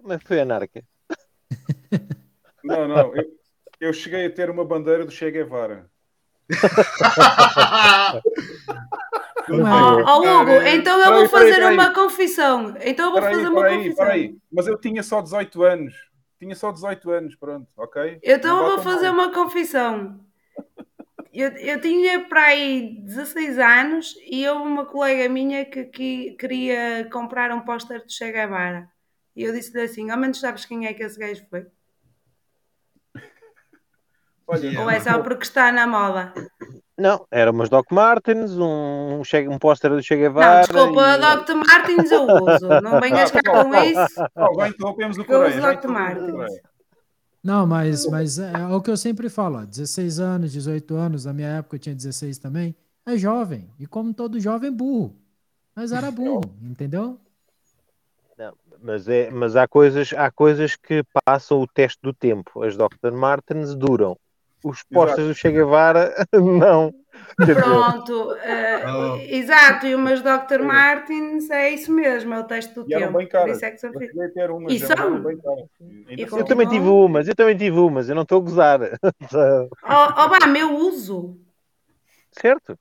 Mas 0.03 0.21
foi 0.25 0.41
anarca. 0.41 0.83
Não, 2.65 2.89
não. 2.89 3.15
Eu, 3.15 3.25
eu 3.79 3.93
cheguei 3.93 4.25
a 4.25 4.31
ter 4.31 4.49
uma 4.49 4.65
bandeira 4.65 5.05
do 5.05 5.11
Che 5.11 5.31
Guevara. 5.31 5.87
Oh, 9.49 9.57
oh, 9.57 10.41
Hugo, 10.41 10.63
então 10.67 10.99
eu 11.01 11.13
vou 11.15 11.29
fazer 11.29 11.65
uma 11.67 11.93
confissão. 11.93 12.75
Então 12.81 13.07
eu 13.07 13.13
vou 13.13 13.23
fazer 13.23 13.49
uma 13.49 13.69
confissão. 13.69 14.07
Mas 14.51 14.67
eu 14.67 14.79
tinha 14.79 15.03
só 15.03 15.21
18 15.21 15.63
anos. 15.63 15.95
Tinha 16.39 16.55
só 16.55 16.73
18 16.73 17.11
anos, 17.11 17.37
pronto, 17.37 17.69
ok? 17.77 18.21
Então 18.23 18.59
eu 18.59 18.77
vou 18.77 18.79
fazer 18.83 19.11
uma 19.11 19.33
confissão. 19.33 20.21
Eu, 21.33 21.51
eu 21.51 21.81
tinha 21.81 22.21
para 22.29 22.43
aí 22.43 23.01
16 23.03 23.59
anos 23.59 24.15
e 24.25 24.47
houve 24.49 24.69
uma 24.69 24.87
colega 24.87 25.29
minha 25.29 25.65
que, 25.65 25.85
que 25.87 26.31
queria 26.39 27.09
comprar 27.11 27.51
um 27.51 27.61
póster 27.61 28.05
de 28.07 28.13
Che 28.13 28.31
Guevara. 28.31 28.89
E 29.35 29.43
eu 29.43 29.53
disse-lhe 29.53 29.83
assim: 29.83 30.11
ao 30.11 30.17
menos 30.17 30.39
sabes 30.39 30.65
quem 30.65 30.87
é 30.87 30.95
que 30.95 31.03
esse 31.03 31.19
gajo 31.19 31.45
foi? 31.51 31.67
Olha, 34.47 34.81
Ou 34.81 34.91
é 34.91 35.01
só 35.01 35.21
porque 35.23 35.43
está 35.43 35.73
na 35.73 35.87
moda? 35.87 36.33
Não, 36.97 37.27
era 37.31 37.51
umas 37.51 37.69
Doc 37.69 37.91
Martens, 37.91 38.53
um, 38.53 39.23
um 39.51 39.59
póster 39.59 39.91
do 39.91 40.03
Che 40.03 40.17
Guevara. 40.17 40.55
Não, 40.55 40.61
desculpa, 40.61 41.15
e... 41.15 41.19
Doc 41.19 41.49
Martens 41.67 42.13
eu 42.13 42.23
uso. 42.23 42.69
Não 42.83 43.01
venhas 43.01 43.31
cá 43.33 43.41
com 43.43 43.75
isso. 43.75 44.69
Interrompemos 44.69 45.19
o 45.19 45.25
Coreia. 45.25 45.55
Eu 45.55 45.59
uso 45.59 45.61
Doc 45.61 45.85
Martens. 45.87 46.61
Não, 47.43 47.67
mas, 47.67 48.07
mas 48.07 48.39
é, 48.39 48.53
é, 48.53 48.67
o 48.69 48.81
que 48.81 48.91
eu 48.91 48.97
sempre 48.97 49.29
falo, 49.29 49.59
ó, 49.59 49.65
16 49.67 50.19
anos, 50.19 50.53
18 50.53 50.95
anos, 50.95 51.27
na 51.27 51.33
minha 51.35 51.49
época 51.59 51.77
eu 51.77 51.81
tinha 51.81 51.95
16 51.95 52.39
também, 52.39 52.75
é 53.05 53.19
jovem. 53.19 53.69
E 53.79 53.87
como 53.87 54.15
todo 54.15 54.41
jovem, 54.41 54.73
burro. 54.73 55.15
Mas 55.77 55.93
era 55.93 56.11
burro, 56.11 56.55
entendeu? 56.63 57.21
Não, 58.39 58.55
mas, 58.83 59.09
é, 59.09 59.31
mas 59.31 59.57
há, 59.57 59.69
coisas, 59.69 60.15
há 60.15 60.31
coisas 60.31 60.75
que 60.75 61.05
passam 61.25 61.61
o 61.61 61.67
teste 61.67 61.99
do 62.03 62.15
tempo. 62.15 62.63
As 62.63 62.77
Dr. 62.77 63.13
Martens 63.13 63.75
duram 63.75 64.17
os 64.65 64.83
postos 64.83 65.27
do 65.27 65.35
Che 65.35 65.51
Guevara, 65.51 66.15
não. 66.33 66.93
Pronto, 67.37 68.33
uh, 68.33 69.15
oh. 69.15 69.17
exato, 69.21 69.87
e 69.87 69.95
umas 69.95 70.21
Dr. 70.21 70.63
Martins 70.63 71.51
é 71.51 71.71
isso 71.71 71.93
mesmo, 71.93 72.33
é 72.33 72.41
o 72.41 72.45
texto 72.45 72.83
do 72.83 72.91
e 72.91 72.99
tempo. 72.99 73.19
Bem 73.19 73.29
caras. 73.29 73.63
É 73.63 73.71
que 73.71 73.79
são 73.79 73.91
umas, 73.91 74.73
e 74.73 74.79
são. 74.81 75.23
Bem 75.23 75.39
eu 76.17 76.45
também 76.45 76.67
tive 76.67 76.89
umas, 76.89 77.29
eu 77.29 77.35
também 77.35 77.57
tive 77.57 77.79
umas, 77.79 78.09
eu 78.09 78.15
não 78.15 78.23
estou 78.23 78.39
a 78.39 78.45
gozar. 78.45 78.81
oh, 79.03 79.69
oh 79.85 80.29
bah, 80.29 80.47
meu 80.47 80.75
uso. 80.77 81.39
Certo. 82.33 82.79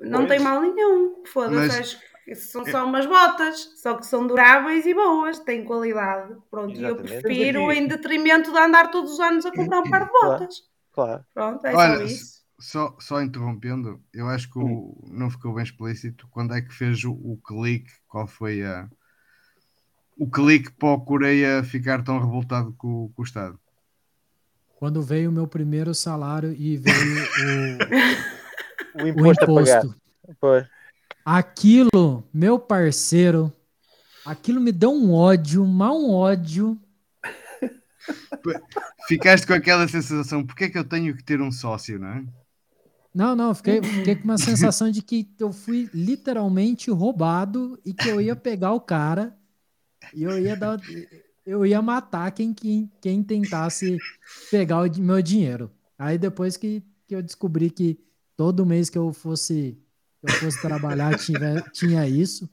Não 0.00 0.26
pois. 0.26 0.30
tem 0.30 0.40
mal 0.40 0.60
nenhum. 0.60 1.22
Foda-se, 1.26 1.54
Mas... 1.54 1.78
acho 1.78 2.00
que 2.24 2.34
são 2.34 2.64
só 2.64 2.84
umas 2.84 3.06
botas, 3.06 3.72
só 3.76 3.94
que 3.94 4.06
são 4.06 4.26
duráveis 4.26 4.86
e 4.86 4.94
boas, 4.94 5.38
têm 5.40 5.64
qualidade. 5.64 6.34
Pronto, 6.50 6.78
e 6.78 6.82
eu 6.82 6.96
prefiro 6.96 7.70
em 7.70 7.86
detrimento 7.86 8.50
de 8.50 8.58
andar 8.58 8.90
todos 8.90 9.12
os 9.12 9.20
anos 9.20 9.44
a 9.44 9.52
comprar 9.52 9.80
um 9.80 9.90
par 9.90 10.06
de 10.06 10.10
botas. 10.10 10.73
Claro. 10.94 11.24
Pronto, 11.34 11.66
é 11.66 11.74
Olha, 11.74 11.96
só 11.98 12.04
isso. 12.04 12.44
Só, 12.58 12.96
só 13.00 13.20
interrompendo, 13.20 14.00
eu 14.12 14.28
acho 14.28 14.48
que 14.48 14.58
o, 14.58 14.96
não 15.10 15.28
ficou 15.28 15.52
bem 15.52 15.64
explícito 15.64 16.26
quando 16.30 16.54
é 16.54 16.62
que 16.62 16.72
fez 16.72 17.04
o, 17.04 17.12
o 17.12 17.36
clique, 17.44 17.90
qual 18.08 18.26
foi 18.26 18.62
a 18.62 18.88
o 20.16 20.30
clique 20.30 20.70
para 20.70 20.90
o 20.90 21.00
Coreia 21.00 21.64
ficar 21.64 22.02
tão 22.04 22.20
revoltado 22.20 22.72
com, 22.78 23.10
com 23.12 23.22
o 23.22 23.24
Estado? 23.24 23.58
Quando 24.76 25.02
veio 25.02 25.30
o 25.30 25.32
meu 25.32 25.48
primeiro 25.48 25.92
salário 25.92 26.52
e 26.52 26.76
veio 26.76 27.24
o, 28.98 29.02
o 29.02 29.08
imposto. 29.08 29.44
O 29.46 29.60
imposto. 29.60 29.96
Foi. 30.40 30.64
Aquilo, 31.24 32.24
meu 32.32 32.58
parceiro, 32.58 33.52
aquilo 34.24 34.60
me 34.60 34.70
deu 34.70 34.92
um 34.92 35.12
ódio, 35.12 35.66
mal 35.66 35.98
um 35.98 36.12
ódio. 36.12 36.78
Ficaste 39.08 39.46
com 39.46 39.52
aquela 39.52 39.86
sensação, 39.88 40.44
porque 40.44 40.64
é 40.64 40.70
que 40.70 40.78
eu 40.78 40.84
tenho 40.84 41.16
que 41.16 41.24
ter 41.24 41.40
um 41.40 41.50
sócio, 41.50 41.98
não 41.98 42.08
é? 42.08 42.24
Não, 43.14 43.36
não, 43.36 43.54
fiquei, 43.54 43.80
fiquei 43.80 44.16
com 44.16 44.24
uma 44.24 44.38
sensação 44.38 44.90
de 44.90 45.00
que 45.00 45.28
eu 45.38 45.52
fui 45.52 45.88
literalmente 45.94 46.90
roubado 46.90 47.78
e 47.84 47.94
que 47.94 48.08
eu 48.08 48.20
ia 48.20 48.34
pegar 48.34 48.72
o 48.72 48.80
cara 48.80 49.36
e 50.12 50.24
eu 50.24 50.36
ia 50.38 50.56
dar. 50.56 50.80
Eu 51.46 51.64
ia 51.64 51.80
matar 51.80 52.32
quem, 52.32 52.52
quem, 52.52 52.90
quem 53.00 53.22
tentasse 53.22 53.98
pegar 54.50 54.82
o 54.82 55.00
meu 55.00 55.22
dinheiro. 55.22 55.70
Aí 55.98 56.18
depois 56.18 56.56
que, 56.56 56.82
que 57.06 57.14
eu 57.14 57.22
descobri 57.22 57.70
que 57.70 58.00
todo 58.36 58.66
mês 58.66 58.90
que 58.90 58.98
eu 58.98 59.12
fosse, 59.12 59.78
que 60.20 60.32
eu 60.32 60.34
fosse 60.36 60.60
trabalhar 60.60 61.16
tinha, 61.18 61.60
tinha 61.72 62.08
isso, 62.08 62.48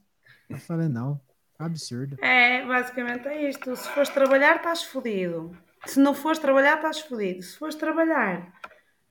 eu 0.50 0.58
falei, 0.58 0.90
não, 0.90 1.20
absurdo. 1.66 2.18
É, 2.24 2.66
basicamente 2.66 3.28
é 3.28 3.50
isto. 3.50 3.76
Se 3.76 3.90
fores 3.90 4.10
trabalhar, 4.10 4.58
estás 4.58 4.84
fodido. 4.84 5.56
Se 5.86 6.00
não 6.00 6.14
fores 6.14 6.40
trabalhar, 6.40 6.76
estás 6.76 7.00
fodido. 7.00 7.42
Se 7.42 7.58
fores 7.58 7.76
trabalhar, 7.76 8.52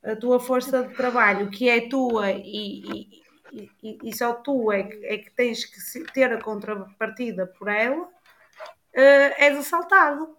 a 0.02 0.16
tua 0.16 0.40
força 0.40 0.82
de 0.82 0.94
trabalho, 0.94 1.50
que 1.50 1.68
é 1.68 1.88
tua 1.88 2.30
e, 2.30 3.10
e, 3.52 3.70
e, 3.82 3.98
e 4.04 4.16
só 4.16 4.32
tu 4.32 4.72
é 4.72 4.84
que, 4.84 5.06
é 5.06 5.18
que, 5.18 5.30
tens 5.30 5.64
que 5.64 6.12
ter 6.12 6.32
a 6.32 6.40
contrapartida 6.40 7.46
por 7.46 7.68
ela, 7.68 8.02
uh, 8.02 8.10
és 9.38 9.58
assaltado. 9.58 10.36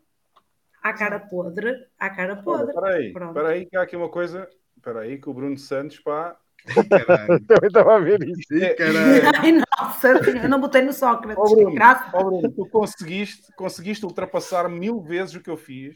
À 0.81 0.93
cara 0.93 1.19
podre, 1.19 1.87
à 1.99 2.09
cara 2.09 2.37
podre. 2.37 2.69
Espera 2.69 2.95
aí, 2.95 3.07
espera 3.07 3.49
aí, 3.49 3.65
que 3.67 3.77
há 3.77 3.83
aqui 3.83 3.95
uma 3.95 4.09
coisa. 4.09 4.49
Espera 4.75 5.01
aí, 5.01 5.19
que 5.19 5.29
o 5.29 5.33
Bruno 5.33 5.55
Santos, 5.55 5.99
pá, 5.99 6.35
também 7.47 7.67
estava 7.67 7.95
a 7.95 7.99
ver 7.99 8.21
isso. 8.23 8.47
Ai, 9.41 9.51
nossa, 9.51 10.09
eu 10.09 10.49
não 10.49 10.59
botei 10.59 10.81
no 10.81 10.93
Sócrates. 10.93 11.37
Oh, 11.37 11.55
Bruno, 11.55 11.75
oh, 12.13 12.23
Bruno, 12.23 12.51
tu 12.51 12.65
conseguiste, 12.67 13.51
conseguiste 13.55 14.05
ultrapassar 14.05 14.69
mil 14.69 15.01
vezes 15.01 15.35
o 15.35 15.41
que 15.41 15.49
eu 15.49 15.57
fiz. 15.57 15.95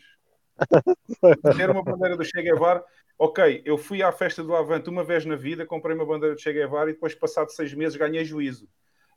Ter 1.58 1.70
uma 1.70 1.84
bandeira 1.84 2.18
do 2.18 2.24
Che 2.24 2.42
Guevara. 2.42 2.84
Ok, 3.18 3.62
eu 3.64 3.78
fui 3.78 4.04
à 4.04 4.12
festa 4.12 4.44
do 4.44 4.56
Avante 4.56 4.90
uma 4.90 5.04
vez 5.04 5.26
na 5.26 5.36
vida, 5.36 5.66
comprei 5.66 5.96
uma 5.96 6.06
bandeira 6.06 6.36
do 6.36 6.42
Che 6.42 6.52
Guevara 6.52 6.90
e 6.90 6.94
depois, 6.94 7.16
passado 7.16 7.50
seis 7.50 7.74
meses, 7.74 7.98
ganhei 7.98 8.26
juízo. 8.26 8.68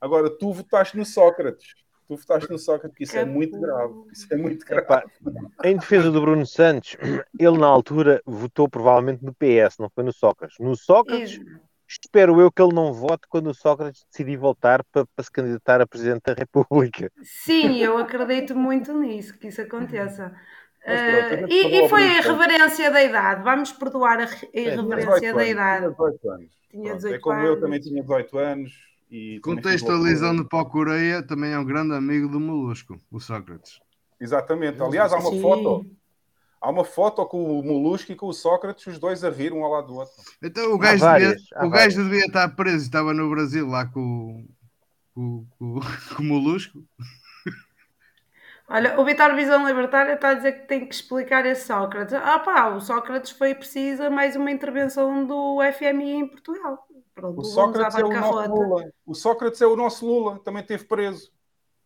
Agora, 0.01 0.31
tu 0.31 0.53
votaste 0.53 0.97
no 0.97 1.05
Sócrates. 1.05 1.75
Tu 2.09 2.17
votaste 2.17 2.51
no 2.51 2.59
Sócrates, 2.59 2.97
que 2.97 3.05
isso 3.05 3.19
é 3.19 3.25
muito 3.27 3.61
grave. 3.61 3.93
Isso 4.11 4.27
é 4.33 4.37
muito 4.37 4.65
grave. 4.65 4.83
Epá, 4.83 5.05
em 5.63 5.77
defesa 5.77 6.11
do 6.11 6.23
Bruno 6.23 6.47
Santos, 6.47 6.97
ele 7.39 7.59
na 7.59 7.67
altura 7.67 8.23
votou 8.25 8.67
provavelmente 8.67 9.23
no 9.23 9.35
PS, 9.35 9.77
não 9.79 9.91
foi 9.91 10.05
no 10.05 10.13
Sócrates. 10.13 10.57
No 10.59 10.75
Sócrates, 10.75 11.39
espero 11.87 12.41
eu 12.41 12.51
que 12.51 12.63
ele 12.63 12.73
não 12.73 12.95
vote 12.95 13.29
quando 13.29 13.51
o 13.51 13.55
Sócrates 13.55 14.07
decidir 14.11 14.39
voltar 14.39 14.83
para, 14.85 15.05
para 15.05 15.23
se 15.23 15.31
candidatar 15.31 15.83
a 15.83 15.87
Presidente 15.87 16.23
da 16.25 16.33
República. 16.33 17.13
Sim, 17.23 17.77
eu 17.77 17.99
acredito 17.99 18.57
muito 18.57 18.99
nisso, 18.99 19.39
que 19.39 19.49
isso 19.49 19.61
aconteça. 19.61 20.35
Uh, 20.87 21.47
e, 21.47 21.85
e, 21.85 21.89
foi 21.91 22.05
a 22.05 22.19
irreverência 22.21 22.91
da 22.91 23.05
idade. 23.05 23.43
Vamos 23.43 23.73
perdoar 23.73 24.21
a 24.21 24.29
irreverência 24.55 25.35
da 25.35 25.47
idade. 25.47 25.95
Tinha 25.95 26.09
18 26.09 26.31
anos. 26.31 26.51
Tinha 26.71 26.95
18 26.95 27.15
é 27.15 27.19
como 27.19 27.37
anos. 27.37 27.49
eu 27.51 27.61
também 27.61 27.81
tinha 27.81 28.01
18 28.01 28.39
anos 28.39 28.88
e 29.11 29.41
Contextualizando 29.41 30.45
para 30.45 30.61
o 30.61 30.67
Coreia, 30.67 31.23
também 31.23 31.53
é 31.53 31.59
um 31.59 31.65
grande 31.65 31.95
amigo 31.95 32.29
do 32.29 32.39
Molusco, 32.39 32.99
o 33.11 33.19
Sócrates. 33.19 33.81
Exatamente. 34.21 34.83
Aliás, 34.83 35.13
há 35.13 35.19
uma 35.19 35.31
Sim. 35.31 35.41
foto. 35.41 35.87
Há 36.61 36.71
uma 36.71 36.85
foto 36.85 37.25
com 37.27 37.59
o 37.59 37.63
Molusco 37.63 38.11
e 38.11 38.17
com 38.17 38.27
o 38.27 38.33
Sócrates, 38.33 38.85
os 38.87 38.99
dois 38.99 39.23
a 39.23 39.31
rir 39.31 39.53
um 39.53 39.65
ao 39.65 39.71
lado 39.71 39.87
do 39.87 39.95
outro. 39.95 40.15
Então 40.43 40.73
o 40.73 40.79
gajo, 40.79 41.05
várias, 41.05 41.37
devia, 41.37 41.67
o 41.67 41.71
gajo 41.71 42.03
devia 42.03 42.27
estar 42.27 42.49
preso, 42.49 42.85
estava 42.85 43.15
no 43.15 43.31
Brasil 43.31 43.69
lá 43.69 43.87
com, 43.87 44.45
com, 45.15 45.47
com, 45.57 45.81
com 46.17 46.23
o 46.23 46.27
Molusco. 46.27 46.83
Olha, 48.69 49.01
o 49.01 49.05
Vitor 49.05 49.35
Visão 49.35 49.67
Libertária 49.67 50.15
está 50.15 50.31
a 50.31 50.35
dizer 50.35 50.53
que 50.53 50.67
tem 50.67 50.85
que 50.85 50.95
explicar 50.95 51.47
esse 51.47 51.67
Sócrates. 51.67 52.13
Ah 52.13 52.41
pá, 52.41 52.69
o 52.69 52.81
Sócrates 52.81 53.31
foi 53.31 53.55
preciso 53.55 54.11
mais 54.11 54.35
uma 54.37 54.51
intervenção 54.51 55.25
do 55.25 55.61
FMI 55.73 56.11
em 56.11 56.27
Portugal. 56.27 56.88
Pronto, 57.19 57.41
o, 57.41 57.45
Sócrates 57.45 57.99
é 57.99 58.05
o, 58.05 58.09
nosso 58.13 58.49
Lula. 58.49 58.93
o 59.05 59.15
Sócrates 59.15 59.61
é 59.61 59.67
o 59.67 59.75
nosso 59.75 60.07
Lula, 60.07 60.39
também 60.45 60.63
teve 60.63 60.85
preso. 60.85 61.33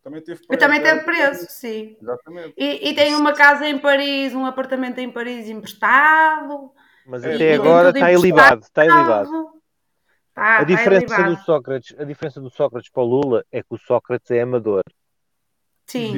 Também 0.03 0.21
teve 0.21 0.45
preso. 0.45 0.59
Também 0.59 0.83
teve 0.83 1.01
preso, 1.01 1.47
sim. 1.49 1.97
Exatamente. 1.99 2.53
E, 2.55 2.89
e, 2.89 2.93
tem 2.93 3.15
uma 3.15 3.33
casa 3.33 3.67
em 3.67 3.79
Paris, 3.79 4.35
um 4.35 4.45
apartamento 4.45 4.99
em 4.99 5.09
Paris 5.09 5.49
emprestado. 5.49 6.71
Mas 7.07 7.23
até 7.23 7.55
agora 7.55 7.89
está 7.89 8.11
ilibado. 8.11 8.61
Está 8.61 8.85
ilibado. 8.85 9.53
Tá, 10.35 10.59
a, 10.59 10.63
diferença 10.63 11.23
do 11.23 11.35
Sócrates, 11.37 11.95
a 11.99 12.03
diferença 12.03 12.39
do 12.39 12.49
Sócrates 12.51 12.91
para 12.91 13.01
o 13.01 13.05
Lula 13.05 13.43
é 13.51 13.61
que 13.61 13.73
o 13.73 13.77
Sócrates 13.77 14.29
é 14.29 14.41
amador. 14.41 14.83
Sim. 15.87 16.15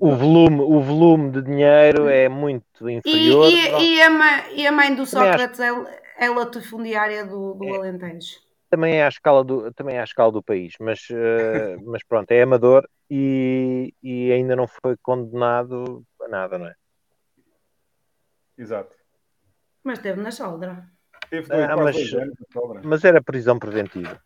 O, 0.00 0.08
o, 0.08 0.16
volume, 0.16 0.60
o 0.60 0.80
volume 0.80 1.30
de 1.30 1.42
dinheiro 1.42 2.08
é 2.08 2.28
muito 2.28 2.88
inferior. 2.88 3.50
E, 3.50 3.54
e, 3.54 3.96
e, 3.96 4.02
a, 4.02 4.10
mãe, 4.10 4.42
e 4.54 4.66
a 4.66 4.72
mãe 4.72 4.94
do 4.94 5.06
Sócrates 5.06 5.60
é, 5.60 5.70
é 6.18 6.28
latifundiária 6.28 7.24
do, 7.24 7.54
do 7.54 7.64
é. 7.64 7.76
Alentejo. 7.76 8.36
também 8.68 8.96
é 8.96 9.04
à 9.04 9.08
escala 9.08 9.42
do, 9.44 9.72
também 9.72 9.96
é 9.96 10.00
à 10.00 10.04
escala 10.04 10.32
do 10.32 10.42
país, 10.42 10.74
mas, 10.80 11.00
uh, 11.10 11.80
mas 11.86 12.02
pronto, 12.04 12.30
é 12.32 12.42
amador 12.42 12.88
e, 13.10 13.94
e 14.02 14.30
ainda 14.32 14.54
não 14.56 14.66
foi 14.66 14.96
condenado 14.98 16.04
a 16.20 16.28
nada, 16.28 16.58
não 16.58 16.66
é? 16.66 16.74
Exato. 18.56 18.94
Mas 19.84 20.00
teve 20.00 20.20
na 20.20 20.30
soldra. 20.32 20.84
Teve 21.30 21.48
dois, 21.48 21.62
Ah, 21.70 21.76
mas- 21.76 21.94
dois 21.96 22.12
anos 22.14 22.34
na 22.38 22.60
sobra. 22.60 22.80
Mas 22.84 23.04
era 23.04 23.22
prisão 23.22 23.58
preventiva. 23.58 24.20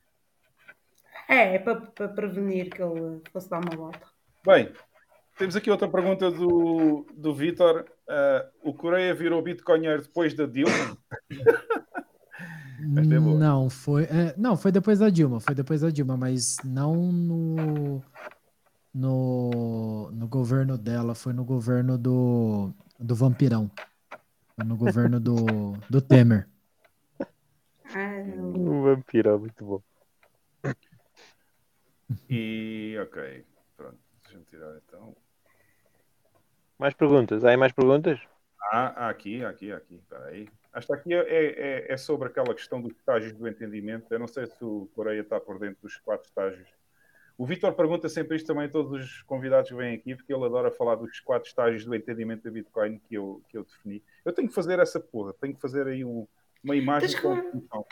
É, 1.28 1.54
é 1.54 1.58
para, 1.58 1.80
para 1.80 2.08
prevenir 2.08 2.70
que 2.70 2.82
ele 2.82 3.20
fosse 3.32 3.48
dar 3.48 3.60
uma 3.60 3.76
volta. 3.76 4.00
Bem, 4.44 4.72
temos 5.38 5.54
aqui 5.54 5.70
outra 5.70 5.88
pergunta 5.88 6.30
do, 6.30 7.06
do 7.12 7.34
Vitor. 7.34 7.84
Ah, 8.14 8.46
o 8.62 8.74
Coreia 8.74 9.14
virou 9.14 9.40
bitcoinheiro 9.40 10.02
depois 10.02 10.34
da 10.34 10.44
Dilma? 10.44 10.98
É. 12.84 13.20
Não, 13.20 13.70
foi. 13.70 14.02
é, 14.04 14.34
não, 14.36 14.56
foi 14.56 14.72
depois 14.72 14.98
da 14.98 15.08
Dilma, 15.08 15.38
foi 15.38 15.54
depois 15.54 15.82
da 15.82 15.88
Dilma, 15.88 16.16
mas 16.16 16.56
não 16.64 16.96
no, 16.96 18.02
no, 18.92 20.10
no 20.10 20.26
governo 20.26 20.76
dela, 20.76 21.14
foi 21.14 21.32
no 21.32 21.44
governo 21.44 21.96
do, 21.96 22.74
do 22.98 23.14
Vampirão. 23.14 23.70
Foi 24.56 24.64
no 24.66 24.76
governo 24.76 25.20
do, 25.20 25.76
do 25.88 26.02
Temer. 26.02 26.48
Ah. 27.94 28.24
O 28.36 28.82
vampiro 28.82 29.30
é 29.30 29.38
muito 29.38 29.64
bom. 29.64 29.82
E 32.28 32.96
ok, 33.00 33.44
pronto, 33.76 33.98
deixa-me 34.24 34.44
tirar 34.46 34.76
então. 34.76 35.14
Mais 36.82 36.94
perguntas? 36.94 37.44
Há 37.44 37.50
aí 37.50 37.56
mais 37.56 37.70
perguntas? 37.72 38.18
Ah, 38.72 39.06
há 39.06 39.08
aqui, 39.08 39.44
aqui, 39.44 39.70
há 39.70 39.76
aqui, 39.76 39.94
espera 39.94 40.24
aí. 40.26 40.48
Esta 40.74 40.94
aqui 40.96 41.14
é, 41.14 41.20
é, 41.28 41.92
é 41.92 41.96
sobre 41.96 42.26
aquela 42.26 42.52
questão 42.52 42.80
dos 42.80 42.90
estágios 42.96 43.32
do 43.34 43.46
entendimento. 43.46 44.06
Eu 44.10 44.18
não 44.18 44.26
sei 44.26 44.46
se 44.46 44.64
o 44.64 44.88
Coreia 44.92 45.20
está 45.20 45.38
por 45.38 45.60
dentro 45.60 45.80
dos 45.80 45.96
quatro 45.98 46.26
estágios. 46.26 46.68
O 47.38 47.46
Vitor 47.46 47.72
pergunta 47.74 48.08
sempre 48.08 48.36
isto 48.36 48.48
também 48.48 48.64
a 48.64 48.68
todos 48.68 49.00
os 49.00 49.22
convidados 49.22 49.70
que 49.70 49.76
vêm 49.76 49.94
aqui, 49.94 50.16
porque 50.16 50.34
ele 50.34 50.44
adora 50.44 50.72
falar 50.72 50.96
dos 50.96 51.20
quatro 51.20 51.48
estágios 51.48 51.84
do 51.84 51.94
entendimento 51.94 52.42
da 52.42 52.50
Bitcoin 52.50 52.98
que 53.08 53.14
eu, 53.14 53.40
que 53.48 53.56
eu 53.56 53.62
defini. 53.62 54.02
Eu 54.24 54.32
tenho 54.32 54.48
que 54.48 54.54
fazer 54.54 54.80
essa 54.80 54.98
porra, 54.98 55.32
tenho 55.40 55.54
que 55.54 55.60
fazer 55.60 55.86
aí 55.86 56.04
um- 56.04 56.26
uma 56.64 56.74
imagem 56.74 57.10
Tens 57.10 57.20
com 57.20 57.32
que- 57.34 57.38
a 57.40 57.42
definição. 57.44 57.86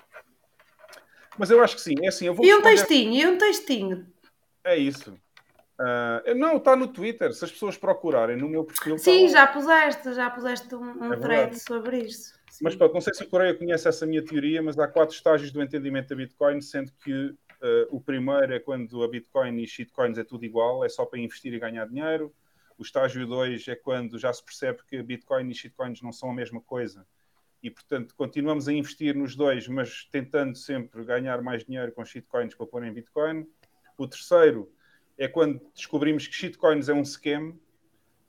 Mas 1.39 1.49
eu 1.51 1.63
acho 1.63 1.77
que 1.77 1.81
sim, 1.83 1.95
é 2.03 2.09
assim, 2.09 2.27
eu 2.27 2.35
vou 2.35 2.45
E 2.45 2.53
um 2.53 2.57
responder- 2.61 2.77
textinho, 2.77 3.15
e 3.15 3.27
um 3.29 3.39
textinho. 3.39 4.07
É 4.65 4.77
isso. 4.77 5.17
Ah, 5.83 6.23
não, 6.37 6.59
está 6.59 6.77
no 6.77 6.87
Twitter. 6.89 7.33
Se 7.33 7.43
as 7.43 7.51
pessoas 7.51 7.77
procurarem 7.79 8.37
no 8.37 8.49
meu 8.49 8.65
perfil. 8.65 8.97
está 8.97 9.11
Sim, 9.11 9.25
lá. 9.25 9.29
já 9.29 9.47
puseste, 9.47 10.13
já 10.13 10.31
puseste 10.31 10.75
um, 10.75 11.07
um 11.07 11.13
É 11.15 11.17
thread 11.17 11.59
sobre 11.59 12.01
isso. 12.01 12.35
Sim. 12.51 12.65
Mas 12.65 12.77
pronto, 12.77 12.93
não 12.93 13.01
sei 13.01 13.15
se 13.15 13.23
o 13.23 13.29
Coreia 13.29 13.55
conhece 13.55 13.89
essa 13.89 14.05
minha 14.05 14.23
teoria, 14.23 14.61
mas 14.63 14.79
há 14.79 14.87
quatro 14.87 15.15
estágios 15.15 15.51
do 15.51 15.63
entendimento 15.63 16.09
da 16.09 16.17
Bitcoin, 16.17 16.61
sendo 16.61 16.93
que 17.03 17.35
eh, 17.63 17.87
o 17.91 17.99
primeiro 17.99 18.53
é 18.53 18.59
quando 18.59 19.03
a 19.03 19.09
Bitcoin 19.09 19.63
e 19.63 19.67
shitcoins 19.67 20.19
é 20.19 20.25
tudo 20.25 20.45
igual, 20.45 20.85
é 20.85 20.89
só 20.89 21.07
para 21.07 21.19
investir 21.19 21.55
e 21.55 21.59
ganhar 21.59 21.87
dinheiro. 21.89 22.35
O 22.77 22.83
estágio 22.83 23.27
2 23.27 23.69
é 23.69 23.77
quando 23.77 24.19
já 24.19 24.33
se 24.33 24.45
percebe 24.45 24.81
que 24.87 24.99
a 24.99 25.03
Bitcoin 25.03 25.49
e 25.49 25.55
shitcoins 25.55 26.03
não 26.03 26.13
são 26.13 26.31
a 26.31 26.35
mesma 26.35 26.61
coisa. 26.61 27.07
E, 27.63 27.71
portanto, 27.71 28.15
continuamos 28.17 28.69
a 28.69 28.73
investir 28.73 29.15
nos 29.15 29.37
dois, 29.37 29.69
mas 29.69 30.09
tentando 30.11 30.57
sempre 30.57 31.05
ganhar 31.05 31.41
mais 31.41 31.65
dinheiro 31.65 31.93
com 31.93 32.05
shitcoins 32.05 32.55
para 32.55 32.67
pôr 32.67 32.85
em 32.85 32.93
Bitcoin. 32.93 33.47
O 33.97 34.09
terceiro 34.09 34.71
é 35.21 35.29
quando 35.29 35.61
descobrimos 35.75 36.27
que 36.27 36.35
shitcoins 36.35 36.89
é 36.89 36.95
um 36.95 37.05
scam 37.05 37.53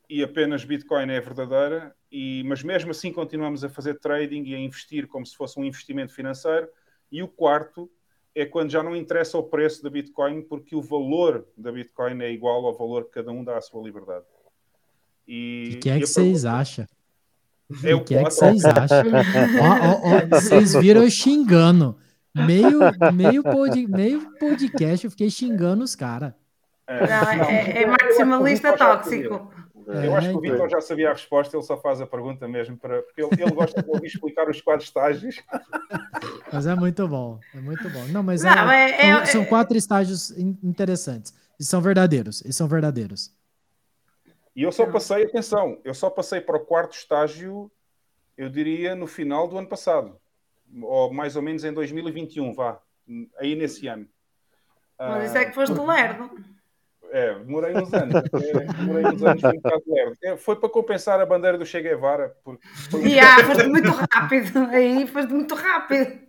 e 0.09 0.21
apenas 0.21 0.65
Bitcoin 0.65 1.09
é 1.09 1.21
verdadeira, 1.21 1.95
e, 2.11 2.43
mas 2.45 2.61
mesmo 2.61 2.91
assim 2.91 3.13
continuamos 3.13 3.63
a 3.63 3.69
fazer 3.69 3.97
trading 3.97 4.43
e 4.43 4.53
a 4.53 4.59
investir 4.59 5.07
como 5.07 5.25
se 5.25 5.35
fosse 5.37 5.57
um 5.57 5.63
investimento 5.63 6.13
financeiro. 6.13 6.67
E 7.09 7.23
o 7.23 7.29
quarto 7.29 7.89
é 8.35 8.45
quando 8.45 8.69
já 8.71 8.83
não 8.83 8.93
interessa 8.93 9.37
o 9.37 9.43
preço 9.43 9.81
da 9.81 9.89
Bitcoin, 9.89 10.41
porque 10.41 10.75
o 10.75 10.81
valor 10.81 11.47
da 11.57 11.71
Bitcoin 11.71 12.21
é 12.21 12.29
igual 12.29 12.65
ao 12.65 12.77
valor 12.77 13.05
que 13.05 13.11
cada 13.11 13.31
um 13.31 13.41
dá 13.41 13.57
à 13.57 13.61
sua 13.61 13.81
liberdade. 13.81 14.25
O 14.25 15.31
E, 15.31 15.69
que, 15.71 15.77
que 15.77 15.89
é 15.89 15.99
que 16.01 16.05
vocês 16.07 16.41
pergunta- 16.41 16.51
acham? 16.61 16.85
É 17.85 17.95
O 17.95 17.99
o 17.99 18.03
que 18.03 18.15
é 18.15 18.23
que 18.25 18.31
vocês 18.31 18.65
acham? 18.65 19.03
Vocês 20.29 20.73
viram 20.73 21.03
eu 21.03 21.09
xingando. 21.09 21.97
Meio, 22.35 22.79
meio, 23.13 23.43
pod, 23.43 23.87
meio 23.87 24.37
podcast 24.37 25.05
eu 25.05 25.11
fiquei 25.11 25.29
xingando 25.29 25.81
os 25.83 25.95
caras. 25.95 26.33
É, 26.91 27.07
Não, 27.07 27.49
é, 27.49 27.71
é 27.71 27.83
eu 27.83 27.87
maximalista 27.89 28.69
acho 28.69 28.77
que 28.77 28.83
o 28.83 28.83
Vitor 28.83 28.87
já 28.87 29.03
sabia. 29.03 29.29
tóxico. 29.29 29.61
Eu 30.03 30.15
acho 30.15 30.29
que 30.29 30.35
o 30.35 30.37
É, 30.45 30.51
Vitor 30.51 30.69
já 30.69 30.81
sabia 30.81 31.09
a 31.09 31.13
resposta, 31.13 31.55
ele 31.57 31.63
só 31.63 31.77
faz 31.77 32.01
a 32.01 32.07
pergunta 32.07 32.47
mesmo 32.47 32.77
para. 32.77 33.01
Porque 33.01 33.21
ele, 33.21 33.31
ele 33.43 33.53
gosta 33.53 33.81
de 33.81 33.89
ouvir 33.89 34.07
explicar 34.07 34.49
os 34.49 34.61
quatro 34.61 34.83
estágios. 34.85 35.41
Mas 36.51 36.67
é 36.67 36.75
muito 36.75 37.07
bom, 37.07 37.39
é 37.55 37.59
muito 37.59 37.89
bom. 37.89 38.05
Não, 38.07 38.21
mas 38.21 38.43
Não, 38.43 38.69
é- 38.71 38.91
é- 38.91 39.07
é- 39.09 39.15
são, 39.17 39.25
são 39.25 39.41
é- 39.43 39.45
quatro 39.45 39.77
estágios 39.77 40.31
in- 40.37 40.57
interessantes. 40.61 41.33
E 41.59 41.63
são 41.63 41.81
verdadeiros, 41.81 42.41
e 42.45 42.51
são 42.51 42.67
verdadeiros. 42.67 43.33
E 44.55 44.63
eu 44.63 44.71
só 44.71 44.85
passei, 44.85 45.23
atenção, 45.23 45.79
eu 45.83 45.93
só 45.93 46.09
passei 46.09 46.41
para 46.41 46.57
o 46.57 46.59
quarto 46.65 46.93
estágio, 46.93 47.71
eu 48.37 48.49
diria, 48.49 48.95
no 48.95 49.07
final 49.07 49.47
do 49.47 49.57
ano 49.57 49.67
passado. 49.67 50.19
Ou 50.83 51.11
mais 51.13 51.35
ou 51.35 51.41
menos 51.41 51.63
em 51.63 51.71
2021, 51.73 52.53
vá. 52.53 52.81
Aí 53.39 53.55
nesse 53.55 53.87
ano. 53.87 54.07
Mas 54.99 55.29
isso 55.29 55.37
é 55.37 55.45
que 55.45 55.55
foste 55.55 55.73
lerdo. 55.79 56.29
É, 57.11 57.33
demorei 57.40 57.75
uns 57.75 57.93
anos. 57.93 58.23
demorei 58.77 59.06
uns 59.06 59.22
anos, 59.22 59.43
um 59.43 59.51
bocado 59.51 59.83
lerdo. 59.88 60.17
É, 60.23 60.38
Foi 60.38 60.56
para 60.56 60.69
compensar 60.69 61.19
a 61.19 61.25
bandeira 61.25 61.57
do 61.57 61.65
Che 61.65 61.81
Guevara, 61.81 62.35
porque 62.43 62.65
foi 62.90 63.01
um 63.01 63.06
E 63.06 63.19
ah, 63.19 63.43
foste 63.45 63.67
muito 63.67 63.91
rápido. 63.91 64.59
Aí 64.72 65.06
foste 65.07 65.33
muito 65.33 65.53
rápido. 65.53 66.22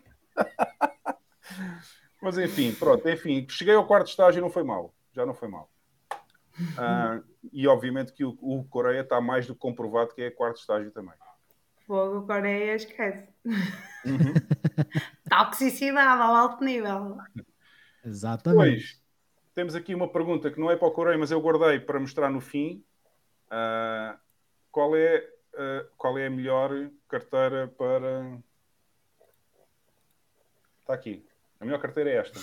Mas 2.21 2.37
enfim, 2.37 2.73
pronto, 2.73 3.09
enfim, 3.09 3.47
cheguei 3.49 3.75
ao 3.75 3.87
quarto 3.87 4.09
estágio 4.09 4.41
e 4.41 4.43
não 4.43 4.51
foi 4.51 4.65
mal. 4.65 4.93
Já 5.13 5.25
não 5.25 5.35
foi 5.35 5.49
mal. 5.49 5.71
Ah, 6.77 7.21
e 7.53 7.67
obviamente 7.69 8.13
que 8.13 8.25
o, 8.25 8.37
o 8.41 8.65
Coreia 8.65 9.03
está 9.03 9.21
mais 9.21 9.47
do 9.47 9.55
que 9.55 9.61
comprovado 9.61 10.15
que 10.15 10.23
é 10.23 10.31
quarto 10.31 10.59
estágio 10.59 10.91
também. 10.91 11.15
Fogo, 11.87 12.27
Coreia, 12.27 12.75
esquece. 12.75 13.29
Uhum. 13.45 14.35
Toxicidade 15.31 16.23
ao 16.23 16.35
alto 16.35 16.65
nível. 16.65 17.19
Exatamente. 18.05 18.59
Depois, 18.59 19.02
temos 19.55 19.75
aqui 19.75 19.95
uma 19.95 20.09
pergunta 20.09 20.51
que 20.51 20.61
não 20.61 20.71
é 20.71 20.77
para 20.77 20.89
o 20.89 20.93
Coreia, 20.93 21.19
mas 21.19 21.31
eu 21.31 21.41
guardei 21.41 21.79
para 21.81 22.01
mostrar 22.01 22.31
no 22.31 22.41
fim. 22.41 22.83
Ah, 23.51 24.17
qual, 24.71 24.97
é, 24.97 25.29
ah, 25.55 25.85
qual 25.97 26.19
é 26.19 26.27
a 26.27 26.31
melhor 26.31 26.71
carteira 27.09 27.69
para. 27.69 28.39
Está 30.81 30.95
aqui. 30.95 31.25
A 31.61 31.65
melhor 31.65 31.81
carteira 31.81 32.11
é 32.11 32.17
esta. 32.17 32.41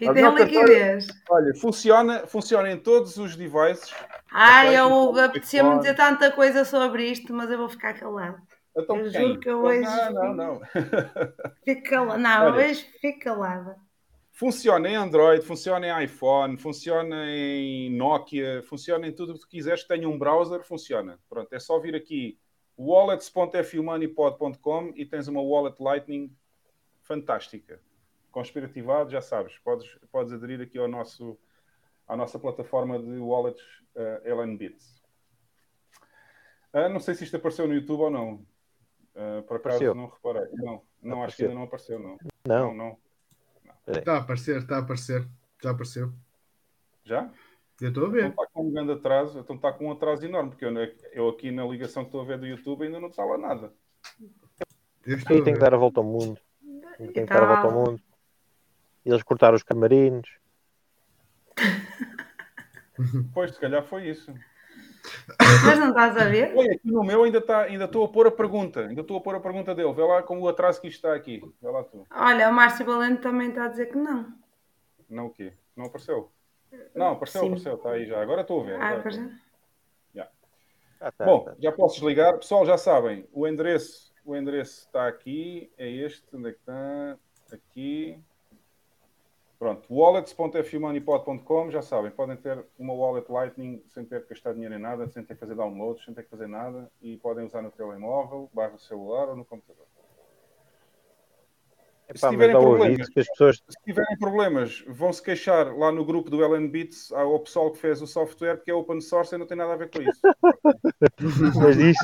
e 0.00 0.10
tem 0.10 0.34
liquidez. 0.34 1.06
Olha, 1.28 1.54
funciona, 1.54 2.26
funciona 2.26 2.70
em 2.70 2.78
todos 2.78 3.18
os 3.18 3.36
devices. 3.36 3.94
Ai, 4.32 4.74
eu 4.74 5.14
apetecia-me 5.20 5.78
dizer 5.78 5.94
tanta 5.94 6.30
coisa 6.32 6.64
sobre 6.64 7.10
isto, 7.10 7.34
mas 7.34 7.50
eu 7.50 7.58
vou 7.58 7.68
ficar 7.68 7.92
calado. 7.92 8.40
Eu 8.86 9.10
quem? 9.10 9.20
juro 9.28 9.40
que 9.40 9.48
eu 9.50 9.60
hoje- 9.62 9.80
Não, 9.80 10.12
não, 10.12 10.34
não. 10.34 10.60
Fico 11.64 11.82
calada. 11.90 12.18
Não, 12.18 12.44
Olha. 12.46 12.68
hoje 12.68 12.82
fico 13.00 13.18
calada. 13.20 13.76
Funciona 14.32 14.88
em 14.88 14.94
Android, 14.94 15.44
funciona 15.44 15.84
em 15.86 16.04
iPhone, 16.04 16.56
funciona 16.56 17.24
em 17.28 17.90
Nokia, 17.96 18.62
funciona 18.62 19.08
em 19.08 19.12
tudo 19.12 19.30
o 19.30 19.34
que 19.34 19.40
tu 19.40 19.48
quiseres 19.48 19.82
que 19.82 19.88
tenha 19.88 20.08
um 20.08 20.16
browser, 20.16 20.62
funciona. 20.62 21.18
Pronto, 21.28 21.52
é 21.52 21.58
só 21.58 21.80
vir 21.80 21.96
aqui 21.96 22.38
wallets.fumoneypod.com 22.78 24.92
e 24.94 25.04
tens 25.04 25.26
uma 25.26 25.42
wallet 25.42 25.74
Lightning 25.82 26.32
fantástica. 27.02 27.80
Conspirativado, 28.30 29.10
já 29.10 29.20
sabes, 29.20 29.58
podes, 29.58 29.88
podes 30.12 30.32
aderir 30.32 30.60
aqui 30.60 30.78
ao 30.78 30.86
nosso, 30.86 31.36
à 32.06 32.16
nossa 32.16 32.38
plataforma 32.38 32.98
de 32.98 33.18
wallets 33.18 33.62
uh, 33.96 34.20
LNBits. 34.24 35.02
Ah, 36.72 36.88
não 36.88 37.00
sei 37.00 37.14
se 37.14 37.24
isto 37.24 37.36
apareceu 37.36 37.66
no 37.66 37.74
YouTube 37.74 38.02
ou 38.02 38.10
não. 38.10 38.46
Ah, 39.20 39.42
por 39.42 39.56
acaso 39.56 39.76
Apareceu. 39.76 39.94
não 39.96 40.06
reparei. 40.06 40.48
Não, 40.52 40.82
não 41.02 41.24
acho 41.24 41.36
que 41.36 41.42
Apareceu. 41.44 41.48
ainda 41.48 41.54
não 41.58 41.62
apareceu, 41.64 41.98
não. 41.98 42.18
Não. 42.46 42.74
não. 42.74 42.98
não. 43.86 43.94
Está 43.96 44.14
a 44.14 44.18
aparecer, 44.18 44.58
está 44.58 44.76
a 44.76 44.80
aparecer. 44.80 45.26
Já 45.60 45.70
apareceu. 45.70 46.12
Já? 47.04 47.28
Eu 47.80 47.88
estou 47.88 48.04
a 48.04 48.06
Então 48.08 48.20
ver. 48.20 48.28
está 48.30 48.46
com 48.52 48.62
um 48.68 48.70
grande 48.72 48.92
atraso, 48.92 49.38
então 49.40 49.56
está 49.56 49.72
com 49.72 49.86
um 49.86 49.92
atraso 49.92 50.24
enorme, 50.24 50.50
porque 50.50 50.64
eu, 50.64 50.72
eu 51.12 51.28
aqui 51.30 51.50
na 51.50 51.64
ligação 51.64 52.04
que 52.04 52.08
estou 52.08 52.20
a 52.20 52.24
ver 52.24 52.38
do 52.38 52.46
YouTube 52.46 52.84
ainda 52.84 53.00
não 53.00 53.08
está 53.08 53.24
lá 53.24 53.36
nada. 53.38 53.72
Eu 55.04 55.16
Aí 55.28 55.42
tem 55.42 55.54
que 55.54 55.58
dar 55.60 55.74
a 55.74 55.78
volta 55.78 56.00
ao 56.00 56.04
mundo. 56.06 56.40
Tem 56.98 57.12
que 57.12 57.24
dar 57.24 57.42
a 57.42 57.46
volta 57.46 57.66
ao 57.66 57.72
mundo. 57.72 58.02
Eles 59.04 59.22
cortaram 59.22 59.56
os 59.56 59.62
camarinos. 59.62 60.28
Pois, 63.32 63.52
se 63.54 63.60
calhar 63.60 63.82
foi 63.84 64.08
isso. 64.08 64.32
Mas 65.64 65.78
não 65.78 65.88
estás 65.88 66.16
a 66.16 66.24
ver? 66.24 66.52
Olha, 66.56 66.72
aqui 66.72 66.90
no 66.90 67.04
meu 67.04 67.24
ainda 67.24 67.38
está, 67.38 67.62
ainda 67.62 67.84
estou 67.84 68.04
a 68.04 68.08
pôr 68.08 68.26
a 68.26 68.30
pergunta, 68.30 68.80
ainda 68.80 69.00
estou 69.00 69.16
a 69.16 69.20
pôr 69.20 69.34
a 69.34 69.40
pergunta 69.40 69.74
dele. 69.74 69.92
Vê 69.92 70.02
lá 70.02 70.22
como 70.22 70.42
o 70.42 70.48
atraso 70.48 70.80
que 70.80 70.88
isto 70.88 70.96
está 70.96 71.14
aqui. 71.14 71.42
Vê 71.60 71.70
lá 71.70 71.84
tu. 71.84 72.06
Olha, 72.10 72.48
o 72.48 72.52
Márcio 72.52 72.86
Valente 72.86 73.22
também 73.22 73.48
está 73.48 73.64
a 73.64 73.68
dizer 73.68 73.86
que 73.86 73.96
não. 73.96 74.32
Não 75.08 75.26
o 75.26 75.30
quê? 75.30 75.52
Não 75.76 75.86
apareceu? 75.86 76.30
Não, 76.94 77.12
apareceu, 77.12 77.40
Sim. 77.40 77.46
apareceu, 77.48 77.74
está 77.74 77.90
aí 77.90 78.06
já. 78.06 78.20
Agora 78.20 78.42
estou 78.42 78.60
a 78.60 78.64
ver. 78.64 78.74
Ah, 78.80 78.88
agora 78.88 79.02
pois 79.02 79.14
estou 79.14 79.28
a 79.28 79.32
é. 79.32 79.34
ver. 79.34 79.48
Ah, 81.00 81.12
tá, 81.12 81.24
Bom, 81.24 81.44
tá. 81.44 81.54
já 81.58 81.70
posso 81.70 81.94
desligar. 81.96 82.36
Pessoal, 82.38 82.66
já 82.66 82.76
sabem, 82.76 83.26
o 83.32 83.46
endereço, 83.46 84.12
o 84.24 84.34
endereço 84.34 84.86
está 84.86 85.06
aqui, 85.06 85.70
é 85.78 85.88
este, 85.88 86.24
onde 86.34 86.48
é 86.48 86.52
que 86.52 86.58
está? 86.58 87.18
Aqui. 87.52 88.20
Pronto, 89.58 89.92
wallets.fumoneypod.com, 89.92 91.70
já 91.70 91.82
sabem, 91.82 92.12
podem 92.12 92.36
ter 92.36 92.64
uma 92.78 92.94
wallet 92.94 93.28
Lightning 93.28 93.82
sem 93.88 94.04
ter 94.04 94.22
que 94.22 94.28
gastar 94.28 94.52
dinheiro 94.52 94.76
em 94.76 94.78
nada, 94.78 95.08
sem 95.08 95.24
ter 95.24 95.34
que 95.34 95.40
fazer 95.40 95.56
downloads, 95.56 96.04
sem 96.04 96.14
ter 96.14 96.22
que 96.22 96.30
fazer 96.30 96.46
nada, 96.46 96.88
e 97.02 97.16
podem 97.16 97.44
usar 97.44 97.60
no 97.60 97.70
telemóvel, 97.72 98.48
barra 98.54 98.78
celular 98.78 99.28
ou 99.28 99.36
no 99.36 99.44
computador. 99.44 99.84
Epá, 102.08 102.28
se, 102.28 102.30
tiverem 102.30 102.56
problemas, 102.56 103.10
pessoas... 103.12 103.56
se 103.56 103.84
tiverem 103.84 104.18
problemas, 104.18 104.84
vão 104.86 105.12
se 105.12 105.22
queixar 105.22 105.76
lá 105.76 105.90
no 105.92 106.04
grupo 106.04 106.30
do 106.30 106.42
Ellen 106.42 106.68
Beats 106.68 107.12
ao 107.12 107.38
pessoal 107.40 107.70
que 107.72 107.78
fez 107.78 108.00
o 108.00 108.06
software, 108.06 108.62
que 108.62 108.70
é 108.70 108.74
open 108.74 109.00
source 109.00 109.34
e 109.34 109.38
não 109.38 109.46
tem 109.46 109.56
nada 109.56 109.74
a 109.74 109.76
ver 109.76 109.90
com 109.90 110.00
isso. 110.00 110.20
Mas 111.60 111.76
diz, 111.76 111.96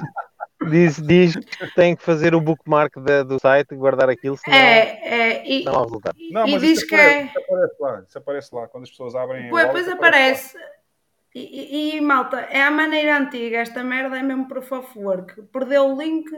diz, 0.71 0.97
diz 0.97 1.37
que 1.37 1.75
tem 1.75 1.97
que 1.97 2.03
fazer 2.03 2.35
o 2.35 2.41
bookmark 2.41 2.97
da, 2.99 3.23
do 3.23 3.39
site, 3.39 3.75
guardar 3.75 4.09
aquilo, 4.09 4.37
senão 4.37 4.57
é, 4.57 5.01
é, 5.03 5.49
e, 5.49 5.65
não 5.65 5.77
há 5.77 5.83
resultado. 5.83 6.17
Não, 6.31 6.43
mas 6.43 6.63
e 6.63 6.67
diz 6.67 6.79
isso 6.79 6.87
que 6.87 6.95
aparece, 6.95 7.19
é... 7.19 7.25
isso 7.27 7.39
aparece 7.39 7.77
lá, 7.81 8.05
isso 8.07 8.19
aparece 8.19 8.55
lá, 8.55 8.69
quando 8.69 8.85
as 8.85 8.91
pessoas 8.91 9.15
abrem. 9.15 9.49
Pois, 9.51 9.67
depois 9.67 9.89
aparece. 9.89 10.57
aparece. 10.57 10.75
E, 11.35 11.97
e, 11.97 12.01
malta, 12.01 12.41
é 12.43 12.63
a 12.63 12.71
maneira 12.71 13.19
antiga, 13.19 13.59
esta 13.59 13.83
merda 13.83 14.17
é 14.17 14.23
mesmo 14.23 14.47
proof 14.47 14.71
of 14.71 14.99
work. 14.99 15.43
Perdeu 15.45 15.89
o 15.89 16.01
link, 16.01 16.31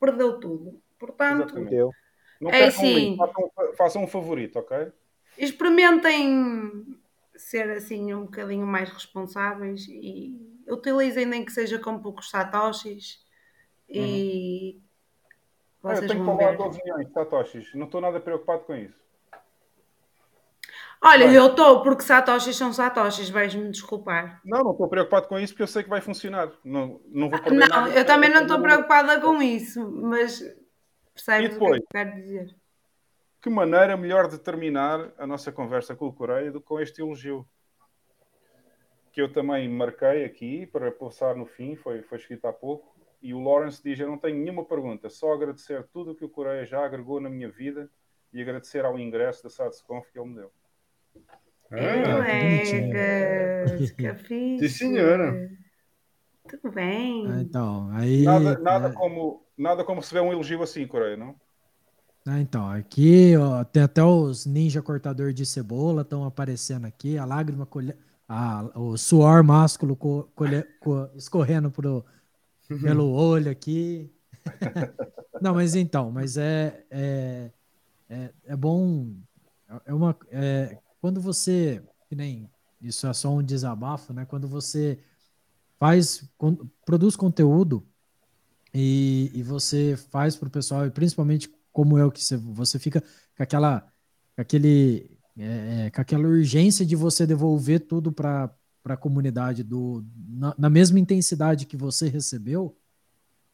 perdeu 0.00 0.40
tudo. 0.40 0.80
Portanto, 0.98 1.58
Exatamente. 1.58 1.94
não 2.40 2.50
é 2.50 2.64
assim, 2.64 3.12
um 3.12 3.16
façam, 3.18 3.50
façam 3.76 4.04
um 4.04 4.06
favorito, 4.06 4.58
ok? 4.58 4.90
Experimentem 5.36 6.86
ser 7.36 7.70
assim 7.70 8.14
um 8.14 8.22
bocadinho 8.22 8.66
mais 8.66 8.88
responsáveis 8.88 9.86
e 9.88 10.34
utilizem 10.68 11.26
nem 11.26 11.44
que 11.44 11.52
seja 11.52 11.78
com 11.78 11.98
poucos 11.98 12.30
satoshis 12.30 13.21
e 13.92 14.82
uhum. 15.82 15.92
eu 15.92 16.06
tenho 16.06 16.20
que 16.20 16.26
falar 16.26 16.56
12 16.56 16.80
milhões 16.82 17.12
satoshis, 17.12 17.74
não 17.74 17.86
estou 17.86 18.00
nada 18.00 18.20
preocupado 18.20 18.64
com 18.64 18.74
isso. 18.74 19.02
Olha, 21.04 21.26
vai. 21.26 21.36
eu 21.36 21.48
estou, 21.48 21.82
porque 21.82 22.04
satoshis 22.04 22.56
são 22.56 22.72
satoshis, 22.72 23.28
vais-me 23.28 23.68
desculpar. 23.70 24.40
Não, 24.44 24.62
não 24.62 24.70
estou 24.70 24.88
preocupado 24.88 25.26
com 25.26 25.36
isso 25.36 25.52
porque 25.52 25.64
eu 25.64 25.66
sei 25.66 25.82
que 25.82 25.88
vai 25.88 26.00
funcionar. 26.00 26.52
Não, 26.64 27.00
não 27.08 27.28
vou 27.28 27.42
perder 27.42 27.58
Não, 27.58 27.68
nada 27.68 27.90
eu 27.90 28.06
também 28.06 28.30
não 28.30 28.42
estou 28.42 28.60
preocupada 28.62 29.20
com 29.20 29.42
isso, 29.42 29.90
mas 29.90 30.40
percebes 31.12 31.56
o 31.56 31.58
que 31.58 31.64
eu 31.64 31.86
quero 31.90 32.14
dizer. 32.14 32.54
Que 33.40 33.50
maneira 33.50 33.96
melhor 33.96 34.28
de 34.28 34.38
terminar 34.38 35.12
a 35.18 35.26
nossa 35.26 35.50
conversa 35.50 35.96
com 35.96 36.06
o 36.06 36.12
Coreia 36.12 36.52
do 36.52 36.60
que 36.60 36.66
com 36.66 36.80
este 36.80 37.02
elogio? 37.02 37.44
Que 39.10 39.20
eu 39.20 39.32
também 39.32 39.68
marquei 39.68 40.24
aqui 40.24 40.66
para 40.66 40.92
passar 40.92 41.34
no 41.34 41.44
fim, 41.44 41.74
foi, 41.74 42.02
foi 42.02 42.18
escrito 42.18 42.46
há 42.46 42.52
pouco. 42.52 42.91
E 43.22 43.32
o 43.32 43.40
Lawrence 43.40 43.80
diz: 43.82 43.98
Eu 44.00 44.08
não 44.08 44.18
tenho 44.18 44.36
nenhuma 44.36 44.64
pergunta, 44.64 45.08
só 45.08 45.32
agradecer 45.32 45.84
tudo 45.92 46.10
o 46.10 46.14
que 46.14 46.24
o 46.24 46.28
Coreia 46.28 46.66
já 46.66 46.84
agregou 46.84 47.20
na 47.20 47.30
minha 47.30 47.48
vida 47.48 47.88
e 48.32 48.42
agradecer 48.42 48.84
ao 48.84 48.98
ingresso 48.98 49.44
da 49.44 49.50
SADSCONF 49.50 50.10
que 50.10 50.18
ele 50.18 50.28
me 50.28 50.34
deu. 50.36 50.50
Colegas, 51.68 52.90
que 53.92 54.58
Sim, 54.68 54.68
senhora. 54.68 55.50
Tudo 56.48 56.72
bem. 56.74 57.26
Ah, 57.28 57.40
então, 57.40 57.88
aí. 57.92 58.24
Nada, 58.24 58.58
nada, 58.58 58.88
é... 58.88 58.92
como, 58.92 59.42
nada 59.56 59.84
como 59.84 60.02
se 60.02 60.12
vê 60.12 60.20
um 60.20 60.32
elogio 60.32 60.62
assim, 60.62 60.86
Coreia, 60.86 61.16
não? 61.16 61.34
Ah, 62.26 62.40
então, 62.40 62.68
aqui 62.68 63.36
ó, 63.36 63.64
tem 63.64 63.82
até 63.82 64.02
os 64.02 64.46
ninja 64.46 64.82
cortador 64.82 65.32
de 65.32 65.44
cebola 65.44 66.02
estão 66.02 66.24
aparecendo 66.24 66.86
aqui, 66.86 67.18
a 67.18 67.24
lágrima 67.24 67.66
colhe... 67.66 67.94
ah, 68.28 68.70
o 68.74 68.96
suor 68.96 69.42
másculo 69.42 69.96
co... 69.96 70.28
Colhe... 70.34 70.62
Co... 70.80 71.08
escorrendo 71.14 71.70
pro... 71.70 72.04
pelo 72.80 73.10
olho 73.12 73.50
aqui. 73.50 74.10
Não, 75.40 75.54
mas 75.54 75.74
então, 75.74 76.10
mas 76.10 76.36
é, 76.36 76.84
é, 76.90 77.50
é, 78.08 78.30
é 78.44 78.56
bom. 78.56 79.12
É 79.84 79.92
uma, 79.92 80.16
é, 80.30 80.78
quando 81.00 81.20
você, 81.20 81.82
que 82.08 82.14
nem 82.14 82.48
isso 82.80 83.06
é 83.06 83.12
só 83.12 83.32
um 83.32 83.42
desabafo, 83.42 84.12
né? 84.12 84.24
Quando 84.24 84.46
você 84.46 84.98
faz, 85.78 86.24
produz 86.84 87.16
conteúdo 87.16 87.86
e, 88.74 89.30
e 89.34 89.42
você 89.42 89.96
faz 89.96 90.36
para 90.36 90.48
o 90.48 90.50
pessoal, 90.50 90.86
e 90.86 90.90
principalmente 90.90 91.50
como 91.72 91.98
eu, 91.98 92.10
que 92.10 92.22
você, 92.22 92.36
você 92.36 92.78
fica 92.78 93.00
com 93.00 93.42
aquela, 93.42 93.86
aquele, 94.36 95.18
é, 95.36 95.86
é, 95.86 95.90
com 95.90 96.00
aquela 96.00 96.28
urgência 96.28 96.84
de 96.84 96.94
você 96.94 97.26
devolver 97.26 97.80
tudo 97.80 98.12
para 98.12 98.54
a 98.84 98.96
comunidade 98.96 99.62
do, 99.62 100.04
na, 100.28 100.54
na, 100.58 100.70
mesma 100.70 100.98
intensidade 100.98 101.66
que 101.66 101.76
você 101.76 102.08
recebeu, 102.08 102.76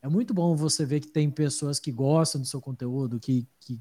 é 0.01 0.09
muito 0.09 0.33
bom 0.33 0.57
você 0.57 0.85
ver 0.87 1.01
que 1.01 1.09
tem 1.09 1.31
pessoas 1.31 1.79
que 1.79 1.93
gostam 1.93 2.41
do 2.41 2.47
seu 2.47 2.61
conteúdo, 2.61 3.21
que, 3.21 3.47
que 3.61 3.81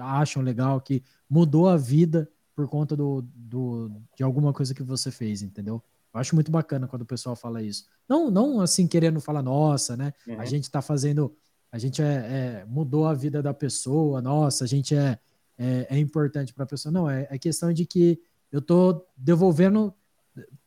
acham 0.00 0.42
legal, 0.42 0.80
que 0.80 1.02
mudou 1.28 1.68
a 1.68 1.76
vida 1.76 2.28
por 2.54 2.66
conta 2.68 2.96
do, 2.96 3.22
do, 3.34 3.90
de 4.16 4.22
alguma 4.22 4.52
coisa 4.52 4.74
que 4.74 4.82
você 4.82 5.10
fez, 5.10 5.42
entendeu? 5.42 5.82
Eu 6.12 6.20
acho 6.20 6.34
muito 6.34 6.50
bacana 6.50 6.88
quando 6.88 7.02
o 7.02 7.06
pessoal 7.06 7.36
fala 7.36 7.62
isso. 7.62 7.86
Não, 8.08 8.30
não 8.30 8.60
assim 8.60 8.86
querendo 8.86 9.20
falar, 9.20 9.42
nossa, 9.42 9.96
né? 9.96 10.12
Uhum. 10.26 10.40
A 10.40 10.44
gente 10.44 10.64
está 10.64 10.82
fazendo 10.82 11.32
a 11.70 11.78
gente 11.78 12.00
é, 12.02 12.06
é, 12.06 12.64
mudou 12.66 13.06
a 13.06 13.14
vida 13.14 13.42
da 13.42 13.52
pessoa, 13.52 14.22
nossa, 14.22 14.64
a 14.64 14.66
gente 14.66 14.94
é, 14.94 15.18
é, 15.58 15.86
é 15.90 15.98
importante 15.98 16.52
para 16.54 16.64
a 16.64 16.66
pessoa. 16.66 16.90
Não, 16.90 17.08
é, 17.08 17.26
é 17.30 17.38
questão 17.38 17.72
de 17.72 17.84
que 17.84 18.18
eu 18.50 18.60
estou 18.60 19.06
devolvendo 19.16 19.94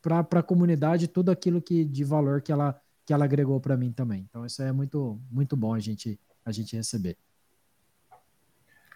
para 0.00 0.40
a 0.40 0.42
comunidade 0.42 1.08
tudo 1.08 1.30
aquilo 1.30 1.60
que 1.60 1.84
de 1.84 2.04
valor 2.04 2.40
que 2.40 2.52
ela, 2.52 2.80
que 3.04 3.12
ela 3.12 3.24
agregou 3.24 3.60
para 3.60 3.76
mim 3.76 3.92
também. 3.92 4.26
Então, 4.28 4.44
isso 4.44 4.62
é 4.62 4.72
muito, 4.72 5.18
muito 5.30 5.56
bom 5.56 5.74
a 5.74 5.80
gente, 5.80 6.18
a 6.44 6.52
gente 6.52 6.76
receber. 6.76 7.16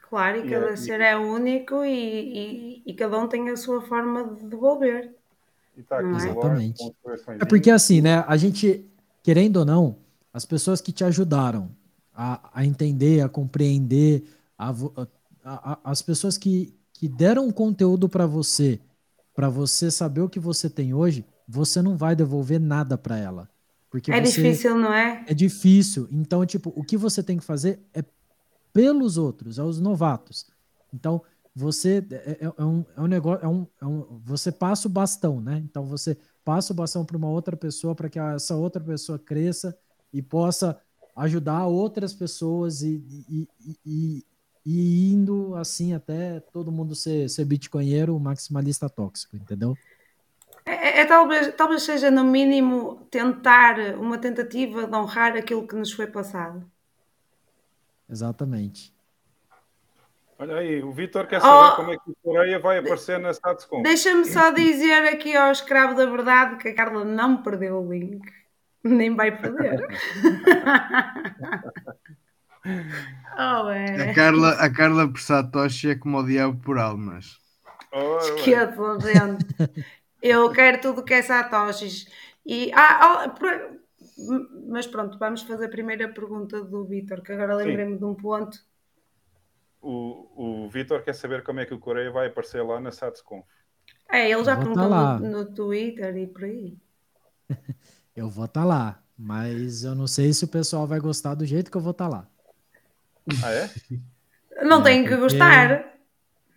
Claro, 0.08 0.38
e 0.38 0.48
cada 0.48 0.76
ser 0.76 1.00
é 1.00 1.16
único 1.16 1.84
e, 1.84 1.90
e, 1.90 2.82
e, 2.86 2.94
cada 2.94 3.18
um 3.18 3.26
tem 3.26 3.50
a 3.50 3.56
sua 3.56 3.82
forma 3.82 4.34
de 4.34 4.44
devolver. 4.46 5.12
Tá 5.88 5.98
aqui, 5.98 6.08
Exatamente. 6.08 6.94
É 7.40 7.44
porque 7.44 7.70
assim, 7.70 8.00
né? 8.00 8.24
A 8.26 8.36
gente, 8.36 8.88
querendo 9.22 9.58
ou 9.58 9.64
não, 9.64 9.96
as 10.32 10.44
pessoas 10.44 10.80
que 10.80 10.92
te 10.92 11.02
ajudaram 11.02 11.70
a, 12.14 12.50
a 12.54 12.64
entender, 12.64 13.20
a 13.20 13.28
compreender, 13.28 14.24
a, 14.56 14.72
a, 15.44 15.78
as 15.84 16.00
pessoas 16.00 16.38
que, 16.38 16.72
que 16.92 17.08
deram 17.08 17.50
conteúdo 17.50 18.08
para 18.08 18.26
você, 18.26 18.80
para 19.36 19.50
você 19.50 19.90
saber 19.90 20.22
o 20.22 20.30
que 20.30 20.40
você 20.40 20.70
tem 20.70 20.94
hoje, 20.94 21.22
você 21.46 21.82
não 21.82 21.94
vai 21.94 22.16
devolver 22.16 22.58
nada 22.58 22.96
para 22.96 23.18
ela. 23.18 23.50
Porque 23.90 24.10
é 24.10 24.24
você, 24.24 24.42
difícil, 24.42 24.76
não 24.78 24.92
é? 24.92 25.24
É 25.28 25.34
difícil. 25.34 26.08
Então, 26.10 26.44
tipo, 26.46 26.72
o 26.74 26.82
que 26.82 26.96
você 26.96 27.22
tem 27.22 27.36
que 27.36 27.44
fazer 27.44 27.78
é 27.92 28.02
pelos 28.72 29.18
outros, 29.18 29.58
aos 29.58 29.78
novatos. 29.78 30.46
Então, 30.92 31.22
você 31.54 32.04
é, 32.10 32.14
é, 32.14 32.52
é, 32.58 32.64
um, 32.64 32.84
é 32.96 33.00
um 33.00 33.06
negócio, 33.06 33.44
é 33.44 33.48
um, 33.48 33.66
é 33.80 33.86
um, 33.86 34.20
você 34.24 34.50
passa 34.50 34.88
o 34.88 34.90
bastão, 34.90 35.38
né? 35.38 35.62
Então, 35.64 35.84
você 35.84 36.16
passa 36.42 36.72
o 36.72 36.76
bastão 36.76 37.04
para 37.04 37.16
uma 37.16 37.28
outra 37.28 37.56
pessoa 37.56 37.94
para 37.94 38.08
que 38.08 38.18
essa 38.18 38.56
outra 38.56 38.82
pessoa 38.82 39.18
cresça 39.18 39.76
e 40.12 40.22
possa 40.22 40.80
ajudar 41.14 41.66
outras 41.66 42.14
pessoas 42.14 42.80
e, 42.82 43.02
e, 43.28 43.48
e, 43.84 44.24
e, 44.66 45.12
indo 45.12 45.54
assim 45.54 45.94
até 45.94 46.40
todo 46.52 46.72
mundo 46.72 46.96
ser, 46.96 47.30
ser 47.30 47.44
bitcoinheiro 47.44 48.18
maximalista 48.18 48.88
tóxico, 48.88 49.36
entendeu? 49.36 49.78
É, 50.64 50.72
é, 50.72 51.00
é, 51.02 51.04
talvez, 51.04 51.54
talvez 51.54 51.84
seja 51.84 52.10
no 52.10 52.24
mínimo 52.24 53.06
tentar 53.08 53.78
uma 53.96 54.18
tentativa 54.18 54.88
de 54.88 54.96
honrar 54.96 55.36
aquilo 55.36 55.68
que 55.68 55.76
nos 55.76 55.92
foi 55.92 56.08
passado. 56.08 56.68
Exatamente. 58.10 58.92
Olha 60.36 60.56
aí, 60.56 60.82
o 60.82 60.92
Vitor 60.92 61.28
quer 61.28 61.40
saber 61.40 61.72
oh, 61.72 61.76
como 61.76 61.92
é 61.92 61.96
que 61.96 62.10
o 62.10 62.16
Coreia 62.22 62.58
vai 62.58 62.78
aparecer 62.78 63.20
na 63.20 63.30
StatsCon. 63.30 63.82
Deixa-me 63.82 64.24
só 64.24 64.50
dizer 64.50 65.08
aqui 65.08 65.34
ao 65.34 65.52
escravo 65.52 65.94
da 65.94 66.04
verdade 66.04 66.56
que 66.56 66.68
a 66.68 66.74
Carla 66.74 67.04
não 67.04 67.42
perdeu 67.42 67.80
o 67.80 67.92
link. 67.92 68.20
Nem 68.82 69.14
vai 69.14 69.40
poder. 69.40 69.86
oh, 73.38 73.70
é. 73.70 74.10
a, 74.10 74.14
Carla, 74.14 74.50
a 74.52 74.70
Carla 74.70 75.08
por 75.08 75.20
Satoshi 75.20 75.90
é 75.90 75.94
como 75.94 76.18
o 76.18 76.26
diabo 76.26 76.60
por 76.62 76.78
almas. 76.78 77.38
Esqueçam, 78.20 79.00
gente. 79.00 79.46
Eu 80.22 80.50
quero 80.50 80.80
tudo 80.80 81.04
que 81.04 81.14
é 81.14 81.22
Satoshis. 81.22 82.06
E, 82.44 82.72
ah, 82.74 83.26
oh, 83.26 83.86
mas 84.68 84.86
pronto, 84.86 85.18
vamos 85.18 85.42
fazer 85.42 85.66
a 85.66 85.70
primeira 85.70 86.08
pergunta 86.08 86.62
do 86.62 86.84
Vitor, 86.84 87.22
que 87.22 87.32
agora 87.32 87.54
lembrei-me 87.54 87.98
de 87.98 88.04
um 88.04 88.14
ponto. 88.14 88.58
O, 89.80 90.64
o 90.64 90.68
Vitor 90.68 91.02
quer 91.02 91.14
saber 91.14 91.42
como 91.42 91.60
é 91.60 91.66
que 91.66 91.74
o 91.74 91.78
Coreia 91.78 92.10
vai 92.10 92.28
aparecer 92.28 92.62
lá 92.62 92.80
na 92.80 92.90
SatsConf. 92.90 93.46
É, 94.10 94.30
ele 94.30 94.44
já 94.44 94.56
perguntou 94.56 94.88
no, 94.88 95.18
no 95.18 95.54
Twitter 95.54 96.16
e 96.16 96.26
por 96.26 96.44
aí. 96.44 96.78
eu 98.16 98.28
vou 98.28 98.46
estar 98.46 98.62
tá 98.62 98.66
lá. 98.66 99.02
Mas 99.18 99.82
eu 99.82 99.94
não 99.94 100.06
sei 100.06 100.32
se 100.32 100.44
o 100.44 100.48
pessoal 100.48 100.86
vai 100.86 101.00
gostar 101.00 101.34
do 101.34 101.46
jeito 101.46 101.70
que 101.70 101.76
eu 101.76 101.80
vou 101.80 101.92
estar 101.92 102.08
tá 102.08 102.16
lá. 102.16 102.28
Ah, 103.42 103.52
é? 103.52 103.70
Não 104.64 104.80
é, 104.80 104.84
tem 104.84 105.04
que 105.04 105.16
gostar. 105.16 105.96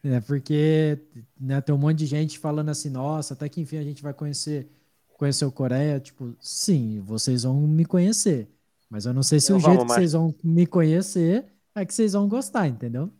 É 0.03 0.21
porque 0.21 0.97
né, 1.39 1.59
tem 1.59 1.75
um 1.75 1.77
monte 1.77 1.97
de 1.97 2.05
gente 2.05 2.39
falando 2.39 2.69
assim, 2.69 2.89
nossa, 2.89 3.33
até 3.33 3.49
que 3.49 3.59
enfim 3.59 3.77
a 3.77 3.83
gente 3.83 4.01
vai 4.01 4.13
conhecer, 4.13 4.69
conhecer 5.13 5.45
o 5.45 5.51
Coreia. 5.51 5.99
Tipo, 5.99 6.33
sim, 6.39 7.01
vocês 7.01 7.43
vão 7.43 7.55
me 7.55 7.85
conhecer. 7.85 8.49
Mas 8.89 9.05
eu 9.05 9.13
não 9.13 9.23
sei 9.23 9.39
se 9.39 9.51
eu 9.51 9.57
o 9.57 9.59
jeito 9.59 9.85
que 9.85 9.93
vocês 9.93 10.13
vão 10.13 10.33
me 10.43 10.65
conhecer 10.65 11.45
é 11.75 11.85
que 11.85 11.93
vocês 11.93 12.13
vão 12.13 12.27
gostar, 12.27 12.67
entendeu? 12.67 13.11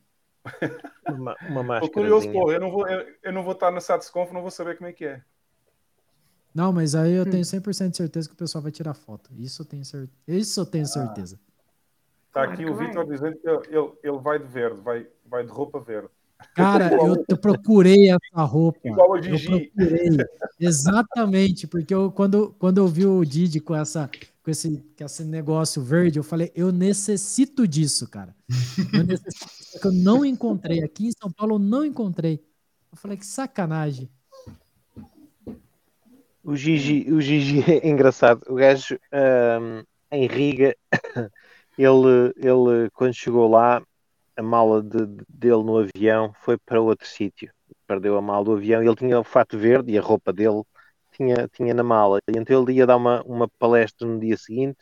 uma, 1.07 1.35
uma 1.47 1.63
máscara. 1.63 1.91
curioso, 1.91 2.31
pô, 2.31 2.51
eu 2.51 2.59
não 2.59 2.71
vou, 2.71 2.87
eu, 2.87 3.05
eu 3.21 3.33
não 3.33 3.43
vou 3.43 3.53
estar 3.53 3.71
na 3.71 3.81
SatisConf, 3.81 4.31
não 4.31 4.41
vou 4.41 4.49
saber 4.49 4.77
como 4.77 4.89
é 4.89 4.93
que 4.93 5.05
é. 5.05 5.21
Não, 6.53 6.73
mas 6.73 6.95
aí 6.95 7.13
eu 7.13 7.29
tenho 7.29 7.43
100% 7.43 7.85
hum. 7.85 7.89
de 7.89 7.97
certeza 7.97 8.27
que 8.27 8.33
o 8.33 8.37
pessoal 8.37 8.61
vai 8.61 8.71
tirar 8.71 8.93
foto. 8.93 9.29
Isso 9.37 9.61
eu 9.61 9.65
tenho, 9.65 9.85
cer... 9.85 10.09
Isso 10.27 10.59
eu 10.59 10.65
tenho 10.65 10.85
ah. 10.85 10.87
Está 12.29 12.43
aqui 12.43 12.63
o 12.63 12.75
Vitor 12.75 13.05
dizendo 13.05 13.37
que 13.37 13.49
ele, 13.49 13.91
ele 14.03 14.17
vai 14.19 14.37
de 14.37 14.45
verde, 14.45 14.79
vai, 14.81 15.07
vai 15.25 15.43
de 15.43 15.51
roupa 15.51 15.79
verde. 15.79 16.09
Cara, 16.55 16.93
eu, 16.93 17.25
eu, 17.27 17.37
procurei 17.37 18.09
essa 18.09 18.43
roupa. 18.43 18.79
Igual 18.85 19.11
o 19.11 19.21
Gigi. 19.21 19.71
Exatamente, 20.59 21.67
porque 21.67 21.93
eu, 21.93 22.11
quando, 22.11 22.55
quando 22.59 22.77
eu 22.77 22.87
vi 22.87 23.05
o 23.05 23.25
Didi 23.25 23.59
com, 23.59 23.75
essa, 23.75 24.09
com, 24.43 24.51
esse, 24.51 24.77
com 24.97 25.03
esse 25.03 25.23
negócio 25.23 25.81
verde, 25.81 26.19
eu 26.19 26.23
falei, 26.23 26.51
eu 26.55 26.71
necessito 26.71 27.67
disso, 27.67 28.07
cara. 28.07 28.35
Eu 28.93 29.03
necessito, 29.03 29.87
eu 29.87 29.91
não 29.91 30.23
encontrei. 30.23 30.83
Aqui 30.83 31.07
em 31.07 31.11
São 31.11 31.31
Paulo 31.31 31.55
eu 31.55 31.59
não 31.59 31.83
encontrei. 31.83 32.39
Eu 32.91 32.97
falei, 32.97 33.17
que 33.17 33.25
sacanagem. 33.25 34.07
O 36.43 36.55
Gigi, 36.55 37.11
o 37.11 37.19
Gigi 37.19 37.63
é 37.69 37.87
engraçado. 37.87 38.43
O 38.47 38.55
gajo 38.55 38.99
um, 39.11 39.83
em 40.11 40.27
Riga, 40.27 40.75
ele, 41.79 42.33
ele 42.35 42.89
quando 42.93 43.13
chegou 43.13 43.49
lá, 43.49 43.81
a 44.35 44.41
mala 44.43 44.83
de, 44.83 45.05
dele 45.29 45.63
no 45.63 45.77
avião 45.77 46.33
foi 46.41 46.57
para 46.57 46.81
outro 46.81 47.07
sítio. 47.07 47.51
Perdeu 47.87 48.17
a 48.17 48.21
mala 48.21 48.45
do 48.45 48.53
avião 48.53 48.83
ele 48.83 48.95
tinha 48.95 49.19
o 49.19 49.23
fato 49.23 49.57
verde 49.57 49.93
e 49.93 49.97
a 49.97 50.01
roupa 50.01 50.33
dele 50.33 50.63
tinha, 51.13 51.47
tinha 51.47 51.73
na 51.73 51.83
mala. 51.83 52.19
E 52.27 52.37
então 52.37 52.61
ele 52.61 52.73
ia 52.73 52.85
dar 52.85 52.97
uma, 52.97 53.21
uma 53.23 53.47
palestra 53.47 54.07
no 54.07 54.19
dia 54.19 54.37
seguinte 54.37 54.79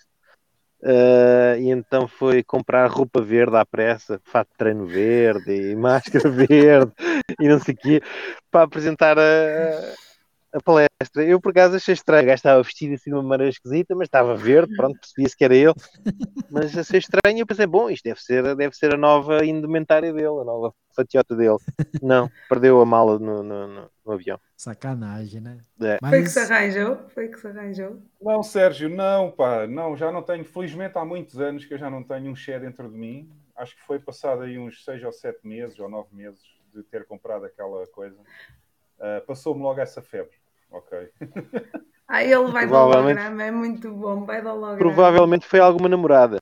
uh, 0.82 1.58
e 1.59 1.69
então 1.69 2.08
foi 2.08 2.43
comprar 2.43 2.90
roupa 2.90 3.22
verde 3.22 3.56
à 3.58 3.66
pressa, 3.66 4.19
fato 4.24 4.50
de 4.50 4.58
treino 4.58 4.85
verde 4.85 5.72
e 5.72 5.76
máscara 5.77 6.30
verde 6.30 6.92
e 7.40 7.48
não 7.48 7.59
sei 7.59 7.74
o 7.74 7.77
quê, 7.77 8.01
para 8.51 8.64
apresentar 8.64 9.17
a 9.19 10.07
a 10.58 10.61
palestra. 10.61 11.24
Eu, 11.24 11.40
por 11.40 11.52
acaso, 11.52 11.76
achei 11.76 11.94
estranho. 11.94 12.24
O 12.24 12.26
gajo 12.26 12.36
estava 12.36 12.64
vestido 12.64 12.95
assim 12.95 13.10
de 13.10 13.16
uma 13.16 13.24
maneira 13.24 13.50
esquisita, 13.50 13.95
mas 13.95 14.08
estava 14.08 14.36
verde, 14.36 14.76
pronto, 14.76 15.00
percebia-se 15.00 15.38
que 15.38 15.45
era 15.45 15.56
ele. 15.56 15.74
Mas 16.50 16.77
achei 16.77 17.00
estranho. 17.00 17.40
Eu 17.40 17.45
pensei, 17.45 17.68
bom, 17.68 17.90
isto 17.90 18.03
deve 18.03 18.22
ser, 18.22 18.56
deve 18.56 18.76
ser 18.76 18.94
a 18.94 18.98
nova 18.98 19.45
indumentária 19.45 20.14
dele, 20.14 20.42
a 20.42 20.44
nova 20.44 20.74
fatiota 20.95 21.36
dele. 21.36 21.58
Não, 22.02 22.30
perdeu 22.50 22.82
a 22.82 22.86
mala 22.86 23.19
no, 23.19 23.44
no, 23.44 23.68
no, 23.68 23.92
no 24.06 24.11
avião. 24.11 24.40
Sacanagem, 24.56 25.42
né? 25.42 25.60
É. 25.82 25.98
Mas... 26.02 26.10
Foi 26.10 26.24
que 26.24 26.30
se 26.30 26.40
arranjou? 26.40 26.98
Foi 27.10 27.27
que 27.27 27.40
se 27.40 27.48
arranjou? 27.48 28.02
Não, 28.22 28.42
Sérgio, 28.42 28.90
não, 28.90 29.30
pá, 29.30 29.68
não, 29.68 29.95
já 29.95 30.11
não 30.11 30.24
tenho. 30.24 30.44
Felizmente 30.44 30.98
há 30.98 31.06
muitos 31.06 31.40
anos 31.40 31.66
que 31.66 31.74
eu 31.74 31.77
já 31.77 31.90
não 31.90 32.03
tenho 32.03 32.32
um 32.32 32.36
share 32.36 32.61
dentro 32.61 32.90
de 32.90 32.98
mim. 32.98 33.30
Acho 33.56 33.76
que 33.76 33.84
foi 33.84 34.00
passado 34.00 34.42
aí 34.42 34.58
uns 34.58 34.84
seis 34.84 35.03
ou 35.03 35.11
sete 35.11 35.45
meses 35.45 35.80
ou 35.80 35.90
nove 35.90 36.16
meses 36.16 36.42
de 36.74 36.84
ter 36.84 37.06
comprado 37.06 37.45
aquela 37.45 37.86
coisa. 37.88 38.18
Uh, 38.98 39.26
Passou-me 39.26 39.61
logo 39.61 39.80
essa 39.80 40.02
febre. 40.02 40.36
Ok. 40.72 41.10
Ah, 42.08 42.24
ele 42.24 42.52
vai 42.52 42.66
dar 42.66 42.86
holograma, 42.86 43.44
é 43.44 43.52
muito 43.52 43.92
bom, 43.92 44.24
vai 44.24 44.42
dar 44.42 44.54
holograma. 44.54 44.78
Provavelmente 44.78 45.46
foi 45.46 45.60
alguma 45.60 45.90
namorada. 45.90 46.38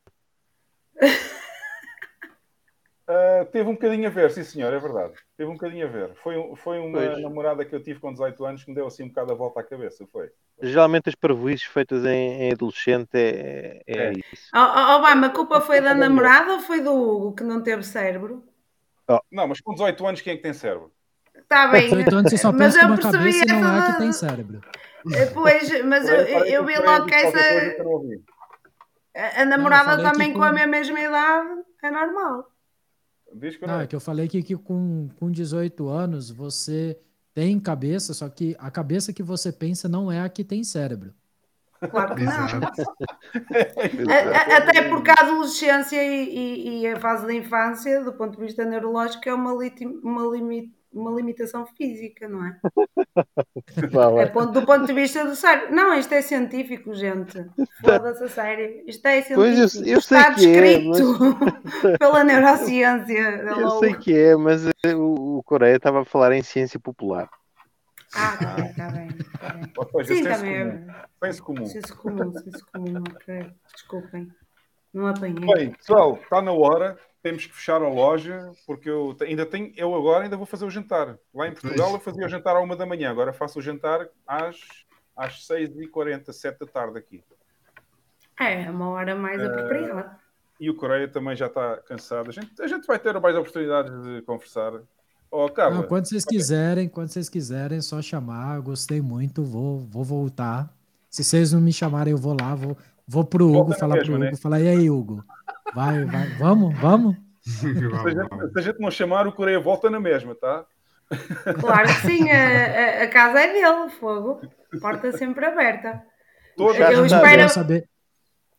Uh, 3.09 3.45
teve 3.51 3.67
um 3.67 3.73
bocadinho 3.73 4.07
a 4.07 4.11
ver, 4.11 4.29
sim 4.29 4.43
senhor, 4.43 4.71
é 4.71 4.79
verdade. 4.79 5.13
Teve 5.35 5.49
um 5.49 5.53
bocadinho 5.53 5.87
a 5.87 5.89
ver. 5.89 6.13
Foi, 6.21 6.35
foi 6.55 6.77
uma 6.77 6.99
pois. 6.99 7.19
namorada 7.19 7.65
que 7.65 7.73
eu 7.73 7.81
tive 7.81 7.99
com 7.99 8.13
18 8.13 8.45
anos 8.45 8.63
que 8.63 8.69
me 8.69 8.75
deu 8.75 8.85
assim 8.85 9.05
um 9.05 9.07
bocado 9.07 9.31
a 9.31 9.35
volta 9.35 9.59
à 9.59 9.63
cabeça, 9.63 10.05
foi. 10.11 10.29
Geralmente 10.61 11.09
as 11.09 11.15
parvoices 11.15 11.65
feitas 11.65 12.05
em, 12.05 12.43
em 12.43 12.51
adolescente 12.51 13.15
é, 13.15 13.81
é, 13.87 13.97
é. 13.97 14.11
isso. 14.11 14.51
Oh, 14.53 14.59
oh, 14.59 14.97
Obama, 14.97 15.27
a 15.27 15.31
culpa 15.31 15.61
foi 15.61 15.81
da 15.81 15.95
namorada 15.95 16.53
ou 16.53 16.59
foi 16.59 16.81
do 16.81 16.93
Hugo 16.93 17.33
que 17.33 17.43
não 17.43 17.63
teve 17.63 17.81
cérebro? 17.81 18.43
Oh. 19.07 19.19
Não, 19.31 19.47
mas 19.47 19.59
com 19.61 19.73
18 19.73 20.05
anos 20.05 20.21
quem 20.21 20.33
é 20.33 20.35
que 20.37 20.43
tem 20.43 20.53
cérebro? 20.53 20.94
Está 21.45 21.67
bem. 21.67 21.83
18 21.83 22.15
anos 22.15 22.31
você 22.31 22.37
só 22.37 22.51
pensa 22.51 22.87
mas 22.87 23.05
eu 23.05 23.11
percebi 23.11 23.39
cabeça 23.39 23.45
não 23.45 23.77
é 23.77 23.91
que 23.91 23.97
tem 23.99 24.11
cérebro. 24.11 24.61
Eh, 25.13 25.27
pois, 25.27 25.85
mas 25.85 26.09
eu, 26.09 26.15
eu 26.15 26.65
vi 26.65 26.75
logo 26.77 27.05
que 27.05 27.13
essa. 27.13 27.37
A 29.39 29.45
namorada 29.45 30.01
também 30.01 30.33
com... 30.33 30.39
com 30.39 30.45
a 30.45 30.51
minha 30.51 30.65
mesma 30.67 30.99
idade 30.99 31.61
é 31.83 31.91
normal. 31.91 32.49
Não, 33.67 33.81
é 33.81 33.87
que 33.87 33.95
eu 33.95 33.99
falei 33.99 34.27
que, 34.27 34.41
que 34.41 34.55
com, 34.55 35.07
com 35.19 35.29
18 35.29 35.87
anos 35.87 36.31
você 36.31 36.97
tem 37.33 37.59
cabeça, 37.59 38.13
só 38.13 38.29
que 38.29 38.55
a 38.57 38.71
cabeça 38.71 39.13
que 39.13 39.21
você 39.21 39.51
pensa 39.51 39.89
não 39.89 40.11
é 40.11 40.21
a 40.21 40.29
que 40.29 40.43
tem 40.43 40.63
cérebro. 40.63 41.13
Claro 41.91 42.15
que 42.15 42.23
não. 42.23 42.31
Até 44.57 44.89
porque 44.89 45.11
a 45.11 45.19
adolescência 45.19 46.01
e, 46.01 46.29
e, 46.29 46.81
e, 46.81 46.87
a 46.87 46.99
fase 46.99 47.27
da 47.27 47.33
infância, 47.33 48.03
do 48.03 48.13
ponto 48.13 48.37
de 48.37 48.45
vista 48.45 48.65
neurológico, 48.65 49.27
é 49.27 49.33
uma, 49.33 49.53
uma 49.53 50.35
limite 50.35 50.73
uma 50.95 51.11
limitação 51.11 51.65
física, 51.65 52.27
não 52.27 52.45
é? 52.45 52.57
é 54.21 54.25
ponto, 54.27 54.51
do 54.53 54.65
ponto 54.65 54.85
de 54.85 54.93
vista 54.93 55.25
do 55.25 55.35
cérebro. 55.35 55.75
Não, 55.75 55.93
isto 55.93 56.13
é 56.13 56.21
científico, 56.21 56.93
gente. 56.93 57.45
Foda-se 57.83 58.23
a 58.23 58.29
sério. 58.29 58.83
Isto 58.87 59.05
é 59.07 59.21
científico. 59.21 59.41
Pois 59.41 59.75
eu, 59.75 59.85
eu 59.85 59.99
Está 59.99 60.29
descrito 60.29 60.91
é, 60.91 61.83
mas... 61.83 61.97
pela 61.99 62.23
neurociência. 62.23 63.15
Eu 63.59 63.69
sei 63.79 63.93
que 63.95 64.17
é, 64.17 64.35
mas 64.35 64.65
o, 64.65 65.37
o 65.37 65.43
Coreia 65.43 65.75
estava 65.75 66.01
a 66.01 66.05
falar 66.05 66.33
em 66.33 66.41
ciência 66.41 66.79
popular. 66.79 67.29
Ah, 68.13 68.37
tá 68.37 68.53
bem, 68.53 68.65
está 68.69 68.87
bem. 68.89 69.09
Tá 69.41 69.53
bem. 69.53 70.05
Sim, 70.05 70.23
também 70.23 70.55
é. 70.55 70.85
Senso 71.23 71.43
comum. 71.43 71.65
Senso 71.65 71.97
comum, 71.97 72.31
senso 72.31 72.65
comum, 72.71 73.03
ok. 73.13 73.51
Desculpem. 73.73 74.29
Não 74.93 75.07
apanhei. 75.07 75.53
Bem, 75.53 75.71
pessoal, 75.71 76.17
está 76.23 76.41
na 76.41 76.53
hora 76.53 76.97
temos 77.25 77.47
que 77.47 77.55
fechar 77.55 77.81
a 77.81 77.89
loja, 77.89 78.51
porque 78.67 78.87
eu 78.87 79.17
ainda 79.19 79.47
tenho, 79.47 79.73
eu 79.75 79.95
agora 79.95 80.25
ainda 80.25 80.37
vou 80.37 80.45
fazer 80.45 80.63
o 80.63 80.69
jantar. 80.69 81.17
Lá 81.33 81.47
em 81.47 81.53
Portugal 81.53 81.91
eu 81.93 81.99
fazia 81.99 82.23
o 82.23 82.29
jantar 82.29 82.55
à 82.55 82.59
uma 82.59 82.75
da 82.75 82.85
manhã, 82.85 83.09
agora 83.09 83.33
faço 83.33 83.57
o 83.57 83.61
jantar 83.63 84.07
às, 84.27 84.59
às 85.17 85.47
6h40, 85.47 86.31
7 86.31 86.59
da 86.59 86.67
tarde 86.67 86.99
aqui. 86.99 87.23
É, 88.39 88.69
uma 88.69 88.89
hora 88.89 89.15
mais 89.15 89.41
uh, 89.41 89.47
apropriada. 89.47 90.19
E 90.59 90.69
o 90.69 90.75
Coreia 90.75 91.07
também 91.07 91.35
já 91.35 91.47
está 91.47 91.77
cansado. 91.77 92.29
A 92.29 92.31
gente, 92.31 92.61
a 92.61 92.67
gente 92.67 92.85
vai 92.85 92.99
ter 92.99 93.19
mais 93.19 93.35
oportunidades 93.35 94.03
de 94.03 94.21
conversar. 94.21 94.73
Oh, 95.31 95.49
Carla, 95.49 95.77
Não, 95.77 95.83
quando 95.87 96.07
vocês 96.07 96.23
quiserem, 96.23 96.87
quando 96.87 97.09
vocês 97.09 97.27
quiserem, 97.27 97.81
só 97.81 98.03
chamar. 98.03 98.61
Gostei 98.61 99.01
muito, 99.01 99.43
vou, 99.43 99.79
vou 99.79 100.03
voltar. 100.03 100.71
Se 101.09 101.23
vocês 101.23 101.51
não 101.53 101.59
me 101.59 101.73
chamarem, 101.73 102.11
eu 102.11 102.19
vou 102.19 102.37
lá, 102.39 102.53
vou, 102.53 102.77
vou 103.07 103.25
pro 103.25 103.51
Hugo, 103.51 103.73
falar 103.73 103.95
mesmo, 103.95 104.13
pro 104.13 104.21
Hugo, 104.21 104.31
né? 104.31 104.37
falar, 104.37 104.59
e 104.61 104.67
aí, 104.67 104.91
Hugo? 104.91 105.25
Vai, 105.75 106.05
vai. 106.05 106.27
Vamos, 106.37 106.79
vamos. 106.79 107.17
se, 107.41 107.67
a 107.67 107.73
gente, 107.73 108.53
se 108.53 108.59
a 108.59 108.61
gente 108.61 108.79
não 108.79 108.89
chamar, 108.89 109.27
o 109.27 109.33
Coreia 109.33 109.59
volta 109.59 109.89
na 109.89 109.99
mesma, 109.99 110.33
tá? 110.33 110.65
Claro 111.59 111.87
que 111.87 112.07
sim, 112.07 112.31
a, 112.31 113.03
a, 113.03 113.07
casa 113.09 113.41
é 113.41 113.51
dele, 113.51 113.89
fogo. 113.89 114.41
Porta 114.79 115.11
sempre 115.11 115.45
aberta. 115.45 116.01
Toda 116.55 116.91
eu 116.91 117.05
espero, 117.05 117.49
saber. 117.49 117.89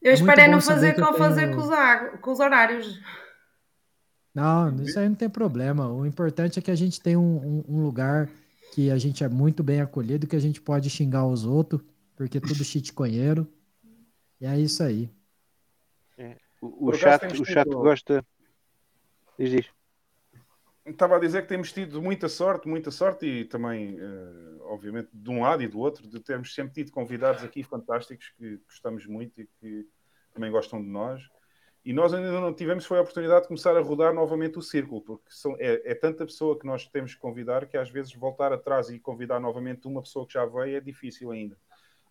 eu 0.02 0.10
é 0.10 0.14
espero 0.14 0.40
é 0.42 0.48
não 0.48 0.60
fazer 0.60 0.94
com, 0.94 1.14
fazer 1.14 1.54
com, 1.54 1.60
os, 1.62 2.20
com 2.20 2.32
os 2.32 2.38
horários. 2.38 3.00
Não, 4.34 4.76
isso 4.82 4.98
aí 4.98 5.08
não 5.08 5.16
tem 5.16 5.30
problema. 5.30 5.90
O 5.90 6.04
importante 6.04 6.58
é 6.58 6.62
que 6.62 6.70
a 6.70 6.74
gente 6.74 7.00
tem 7.00 7.16
um, 7.16 7.64
um, 7.66 7.76
um, 7.78 7.82
lugar 7.82 8.28
que 8.74 8.90
a 8.90 8.98
gente 8.98 9.24
é 9.24 9.28
muito 9.28 9.62
bem 9.62 9.80
acolhido, 9.80 10.26
que 10.26 10.36
a 10.36 10.40
gente 10.40 10.60
pode 10.60 10.90
xingar 10.90 11.24
os 11.24 11.46
outros, 11.46 11.80
porque 12.14 12.36
é 12.36 12.40
tudo 12.42 12.60
chitconheiro. 12.62 13.48
E 14.38 14.44
é 14.44 14.58
isso 14.58 14.82
aí. 14.82 15.10
O, 16.66 16.90
o 16.90 16.92
chat, 16.94 17.24
o 17.40 17.44
chat 17.44 17.64
tido... 17.64 17.78
gosta. 17.78 18.24
Diz, 19.38 19.50
diz. 19.50 19.70
Estava 20.84 21.16
a 21.16 21.18
dizer 21.18 21.42
que 21.42 21.48
temos 21.48 21.72
tido 21.72 22.00
muita 22.00 22.28
sorte, 22.28 22.68
muita 22.68 22.90
sorte 22.90 23.26
e 23.26 23.44
também, 23.44 24.00
uh, 24.00 24.62
obviamente, 24.66 25.08
de 25.12 25.30
um 25.30 25.42
lado 25.42 25.62
e 25.62 25.66
do 25.66 25.80
outro, 25.80 26.06
de 26.06 26.20
termos 26.20 26.54
sempre 26.54 26.74
tido 26.74 26.92
convidados 26.92 27.42
aqui 27.42 27.62
fantásticos 27.62 28.32
que 28.38 28.58
gostamos 28.58 29.04
muito 29.06 29.40
e 29.40 29.48
que 29.60 29.88
também 30.32 30.50
gostam 30.50 30.80
de 30.80 30.88
nós. 30.88 31.20
E 31.84 31.92
nós 31.92 32.12
ainda 32.12 32.32
não 32.32 32.52
tivemos 32.52 32.84
foi 32.84 32.98
a 32.98 33.00
oportunidade 33.00 33.42
de 33.42 33.46
começar 33.48 33.76
a 33.76 33.80
rodar 33.80 34.12
novamente 34.12 34.58
o 34.58 34.62
círculo, 34.62 35.00
porque 35.00 35.26
são, 35.28 35.56
é, 35.58 35.82
é, 35.84 35.94
tanta 35.94 36.26
pessoa 36.26 36.58
que 36.58 36.66
nós 36.66 36.86
temos 36.88 37.14
que 37.14 37.20
convidar 37.20 37.66
que 37.66 37.76
às 37.76 37.88
vezes 37.88 38.12
voltar 38.12 38.52
atrás 38.52 38.88
e 38.88 38.98
convidar 38.98 39.38
novamente 39.38 39.86
uma 39.86 40.02
pessoa 40.02 40.26
que 40.26 40.34
já 40.34 40.44
veio 40.44 40.76
é 40.76 40.80
difícil 40.80 41.30
ainda. 41.30 41.56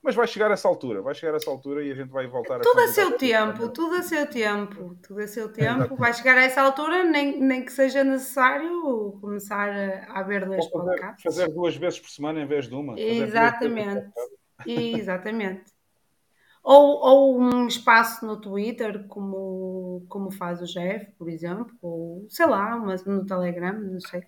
Mas 0.06 0.14
vai 0.14 0.28
chegar 0.28 0.52
essa 0.52 0.68
altura, 0.68 1.02
vai 1.02 1.16
chegar 1.16 1.36
essa 1.36 1.50
altura 1.50 1.84
e 1.84 1.92
a 1.92 1.96
gente 1.96 2.12
vai 2.12 2.28
voltar 2.28 2.60
tudo 2.60 2.70
a 2.70 2.72
Tudo 2.74 2.80
a 2.84 2.88
seu 2.94 3.18
tempo, 3.18 3.70
tudo 3.70 3.96
a 3.96 4.04
seu 4.04 4.28
tempo, 4.28 4.96
tudo 5.02 5.20
a 5.20 5.28
seu 5.28 5.52
tempo. 5.52 5.96
Vai 5.96 6.14
chegar 6.14 6.38
a 6.38 6.44
essa 6.44 6.62
altura, 6.62 7.04
nem, 7.04 7.42
nem 7.42 7.66
que 7.66 7.72
seja 7.72 8.04
necessário 8.04 9.18
começar 9.20 9.68
a, 9.68 10.20
a 10.20 10.22
ver 10.22 10.46
dois 10.46 10.64
fazer, 10.64 10.72
podcasts. 10.72 11.24
Fazer 11.24 11.52
duas 11.52 11.76
vezes 11.76 12.00
por 12.00 12.12
semana 12.12 12.40
em 12.40 12.46
vez 12.46 12.68
de 12.70 12.76
uma. 12.76 13.00
Exatamente. 13.00 14.12
Exatamente. 14.68 15.74
Ou, 16.64 17.00
ou 17.04 17.42
um 17.42 17.66
espaço 17.66 18.28
no 18.28 18.40
Twitter, 18.40 19.08
como, 19.08 20.06
como 20.08 20.30
faz 20.30 20.62
o 20.62 20.66
Jeff, 20.66 21.12
por 21.18 21.30
exemplo, 21.30 21.76
ou 21.82 22.28
sei 22.30 22.46
lá, 22.46 22.78
mas 22.78 23.04
no 23.06 23.26
Telegram, 23.26 23.74
não 23.74 24.00
sei. 24.00 24.24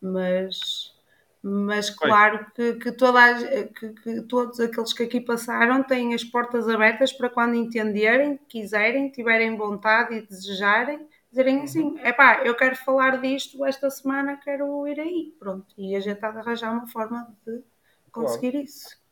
Mas 0.00 0.91
Mas 1.42 1.90
claro 1.90 2.46
que, 2.54 2.74
que, 2.74 2.92
toda, 2.92 3.66
que, 3.66 3.88
que, 3.94 4.22
todos 4.22 4.60
aqueles 4.60 4.92
que 4.92 5.02
aqui 5.02 5.20
passaram 5.20 5.82
têm 5.82 6.14
as 6.14 6.22
portas 6.22 6.68
abertas 6.68 7.12
para 7.12 7.28
quando 7.28 7.56
entenderem, 7.56 8.38
quiserem, 8.48 9.10
tiverem 9.10 9.56
vontade 9.56 10.14
e 10.14 10.22
desejarem, 10.22 11.04
dizerem 11.28 11.56
uhum. 11.56 11.62
assim: 11.64 11.98
é 11.98 12.12
pá, 12.12 12.42
eu 12.44 12.54
quero 12.54 12.76
falar 12.76 13.20
disto 13.20 13.64
esta 13.64 13.90
semana, 13.90 14.36
quero 14.36 14.86
ir 14.86 15.00
aí. 15.00 15.34
Pronto, 15.36 15.74
e 15.76 15.96
a 15.96 16.00
gente 16.00 16.24
há 16.24 16.30
de 16.30 16.38
arranjar 16.38 16.72
uma 16.72 16.86
forma 16.86 17.26
de 17.44 17.60
conseguir 18.12 18.52
claro. 18.52 18.64
isso. 18.64 19.02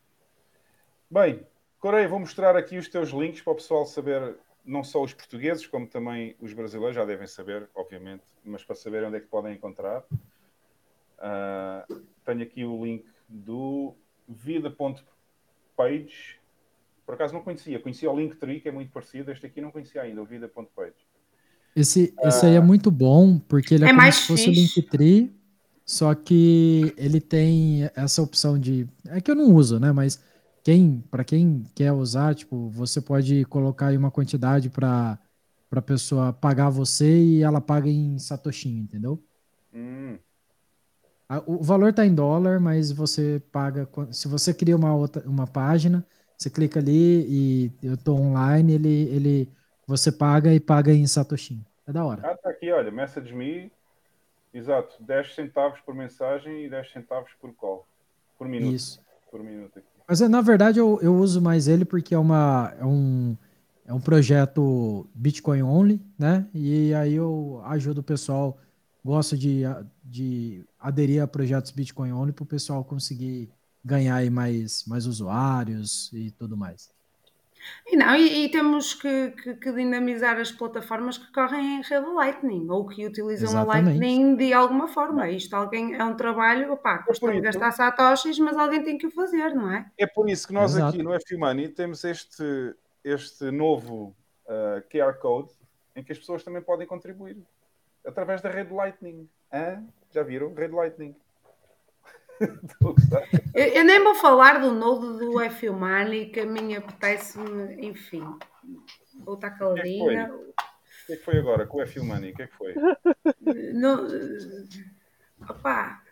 Bem, 1.11 1.45
Coreia, 1.81 2.07
vou 2.07 2.21
mostrar 2.21 2.57
aqui 2.57 2.79
os 2.79 2.89
teus 2.89 3.09
links 3.11 3.41
para 3.43 3.55
o 3.55 3.57
pessoal 3.57 3.85
saber, 3.85 4.37
não 4.65 4.85
só 4.85 5.03
os 5.03 5.13
portugueses, 5.13 5.67
como 5.67 5.89
também 5.89 6.37
os 6.39 6.53
brasileiros, 6.53 6.95
já 6.95 7.05
devem 7.05 7.27
saber, 7.27 7.69
obviamente, 7.75 8.23
mas 8.45 8.63
para 8.63 8.77
saber 8.77 9.03
onde 9.03 9.17
é 9.17 9.21
que 9.21 9.27
podem 9.27 9.55
encontrar. 9.55 10.05
Uh, 11.19 12.07
tenho 12.25 12.43
aqui 12.43 12.65
o 12.65 12.85
link 12.85 13.05
do 13.29 13.95
vida.page. 14.29 15.05
Por 17.05 17.15
acaso 17.15 17.35
não 17.35 17.43
conhecia, 17.43 17.81
conhecia 17.81 18.11
o 18.11 18.19
Linktree, 18.19 18.61
que 18.61 18.69
é 18.69 18.73
muito 18.73 18.93
parecido. 18.93 19.33
Este 19.33 19.47
aqui 19.47 19.61
não 19.61 19.71
conhecia 19.71 20.03
ainda, 20.03 20.23
o 20.23 20.25
vida.page. 20.25 20.95
Esse, 21.75 22.15
esse 22.23 22.47
aí 22.47 22.55
é 22.55 22.61
muito 22.61 22.91
bom, 22.91 23.39
porque 23.39 23.75
ele 23.75 23.85
é, 23.85 23.89
é 23.89 23.95
como 23.95 24.13
se 24.13 24.27
fosse 24.27 24.49
o 24.49 24.53
Linktree, 24.53 25.33
só 25.85 26.15
que 26.15 26.95
ele 26.97 27.21
tem 27.21 27.91
essa 27.97 28.23
opção 28.23 28.59
de. 28.59 28.89
É 29.07 29.21
que 29.21 29.31
eu 29.31 29.35
não 29.35 29.55
uso, 29.55 29.81
né? 29.81 29.93
Mas 29.93 30.23
quem, 30.63 31.03
para 31.11 31.25
quem 31.25 31.65
quer 31.75 31.93
usar, 31.93 32.35
tipo, 32.35 32.69
você 32.71 33.01
pode 33.01 33.45
colocar 33.47 33.89
aí 33.89 33.97
uma 33.97 34.11
quantidade 34.11 34.69
para 34.71 35.19
a 35.71 35.83
pessoa 35.83 36.33
pagar 36.33 36.71
você 36.71 37.23
e 37.23 37.43
ela 37.43 37.61
paga 37.61 37.89
em 37.89 38.19
satoshinho, 38.19 38.83
entendeu? 38.83 39.21
Hum. 39.75 40.19
O 41.47 41.63
valor 41.63 41.91
está 41.91 42.05
em 42.05 42.15
dólar, 42.15 42.59
mas 42.59 42.91
você 42.91 43.41
paga. 43.53 43.89
Se 44.11 44.27
você 44.27 44.53
cria 44.53 44.77
uma 44.77 44.95
outra 44.95 45.23
uma 45.29 45.47
página, 45.47 46.05
você 46.37 46.51
clica 46.51 46.81
ali 46.81 47.25
e 47.29 47.73
eu 47.83 47.95
estou 47.95 48.19
online, 48.19 48.73
ele, 48.73 49.03
ele 49.11 49.49
você 49.87 50.11
paga 50.11 50.53
e 50.53 50.59
paga 50.59 50.93
em 50.93 51.07
Satoshi. 51.07 51.65
É 51.87 51.93
da 51.93 52.05
hora. 52.05 52.23
Ah, 52.25 52.37
tá 52.37 52.51
aqui, 52.51 52.71
olha, 52.73 52.91
message 52.91 53.33
me. 53.33 53.71
Exato, 54.53 54.97
10 55.01 55.35
centavos 55.35 55.79
por 55.81 55.95
mensagem 55.95 56.65
e 56.65 56.71
10 56.71 56.93
centavos 56.93 57.31
por 57.41 57.53
call. 57.55 57.87
Por 58.37 58.49
minuto. 58.49 58.75
Isso. 58.75 59.01
Por 59.31 59.43
minuto 59.43 59.79
aqui. 59.79 59.87
Mas 60.09 60.21
na 60.21 60.41
verdade 60.41 60.81
eu, 60.81 60.99
eu 61.01 61.15
uso 61.15 61.41
mais 61.41 61.69
ele 61.69 61.85
porque 61.85 62.15
é, 62.15 62.19
uma, 62.19 62.75
é, 62.81 62.85
um, 62.85 63.37
é 63.87 63.95
um 63.95 64.01
projeto 64.01 65.07
Bitcoin 65.15 65.63
only, 65.63 66.01
né? 66.19 66.49
E 66.53 66.93
aí 66.95 67.15
eu 67.15 67.63
ajudo 67.67 67.99
o 67.99 68.03
pessoal, 68.03 68.59
gosto 69.05 69.37
de, 69.37 69.63
de 70.05 70.65
aderir 70.79 71.23
a 71.23 71.27
projetos 71.27 71.71
Bitcoin 71.71 72.13
only 72.13 72.33
para 72.33 72.43
o 72.43 72.47
pessoal 72.47 72.85
conseguir 72.85 73.51
ganhar 73.85 74.17
aí 74.17 74.31
mais, 74.31 74.85
mais 74.87 75.07
usuários 75.07 76.11
e 76.13 76.31
tudo 76.31 76.57
mais. 76.57 76.91
E 77.87 77.97
não, 77.97 78.15
e, 78.17 78.45
e 78.45 78.49
temos 78.51 78.95
que, 78.95 79.33
que, 79.33 79.55
que, 79.55 79.73
dinamizar 79.73 80.39
as 80.39 80.51
plataformas 80.51 81.19
que 81.19 81.31
correm 81.33 81.79
em 81.79 81.83
rede 81.83 82.07
Lightning 82.07 82.69
ou 82.71 82.87
que 82.87 83.07
utilizam 83.07 83.51
Exatamente. 83.51 83.89
a 83.89 83.93
Lightning 83.93 84.37
de 84.37 84.53
alguma 84.53 84.89
forma. 84.89 85.29
Isto 85.29 85.55
alguém 85.55 85.95
é 85.95 86.05
um 86.05 86.17
trabalho, 86.17 86.73
opá, 86.73 86.99
custa 87.03 87.31
é 87.31 87.41
gastar 87.41 87.71
satoshis, 87.73 88.39
mas 88.39 88.57
alguém 88.57 88.83
tem 88.83 88.97
que 88.97 89.07
o 89.07 89.11
fazer, 89.11 89.55
não 89.55 89.71
é? 89.71 89.91
É 89.99 90.07
por 90.07 90.29
isso 90.29 90.47
que 90.47 90.55
nós 90.55 90.75
Exato. 90.75 90.95
aqui 90.95 91.03
no 91.03 91.13
F-Money 91.13 91.69
temos 91.69 92.03
este, 92.05 92.75
este 93.05 93.51
novo 93.51 94.15
uh, 94.47 94.83
QR 94.91 95.19
Code 95.21 95.51
em 95.95 96.03
que 96.03 96.13
as 96.13 96.19
pessoas 96.19 96.43
também 96.43 96.63
podem 96.63 96.87
contribuir 96.87 97.37
através 98.05 98.41
da 98.41 98.51
rede 98.51 98.73
Lightning. 98.73 99.29
Hã? 99.53 99.83
Já 100.11 100.23
viram? 100.23 100.55
Rede 100.55 100.75
Lightning. 100.75 101.15
eu, 103.55 103.65
eu, 103.65 103.85
nem 103.85 104.03
vou 104.03 104.15
falar 104.15 104.61
do 104.61 104.73
nodo 104.73 105.19
do 105.19 105.39
F 105.41 105.69
Money, 105.69 106.31
que 106.31 106.41
a 106.41 106.47
mim 106.47 106.75
apetece-me, 106.75 107.87
enfim, 107.87 108.25
vou 109.25 109.35
estar 109.35 109.51
caladinha. 109.51 110.33
O 110.33 110.55
que, 111.07 111.13
é 111.13 111.17
que 111.17 111.25
foi 111.25 111.39
agora 111.39 111.67
com 111.67 111.79
o 111.79 111.83
F 111.83 112.01
Money? 112.01 112.33
O 112.33 112.35
que 112.35 112.43
é 112.43 112.47
que 112.47 112.57
foi? 112.57 112.75
Opá, 115.49 116.03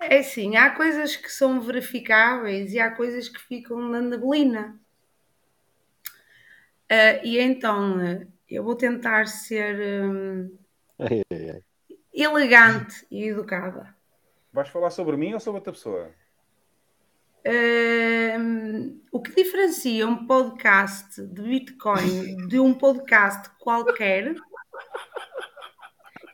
é 0.00 0.18
assim, 0.18 0.56
há 0.56 0.70
coisas 0.70 1.16
que 1.16 1.30
são 1.30 1.60
verificáveis 1.60 2.72
e 2.72 2.80
há 2.80 2.90
coisas 2.90 3.28
que 3.28 3.40
ficam 3.40 3.78
na 3.88 4.00
neblina. 4.00 4.78
Uh, 6.90 7.24
e 7.24 7.38
então 7.38 8.26
eu 8.48 8.62
vou 8.62 8.76
tentar 8.76 9.26
ser 9.26 10.04
um, 10.04 10.56
ai, 10.98 11.22
ai, 11.32 11.50
ai. 11.50 11.62
elegante 12.12 13.06
e 13.10 13.28
educada. 13.28 13.94
Vais 14.52 14.68
falar 14.68 14.90
sobre 14.90 15.16
mim 15.16 15.34
ou 15.34 15.40
sobre 15.40 15.58
outra 15.58 15.72
pessoa? 15.72 16.10
Um, 17.46 19.00
o 19.12 19.20
que 19.20 19.34
diferencia 19.34 20.06
um 20.06 20.26
podcast 20.26 21.22
de 21.22 21.42
Bitcoin 21.42 22.48
de 22.48 22.58
um 22.58 22.74
podcast 22.74 23.50
qualquer? 23.60 24.34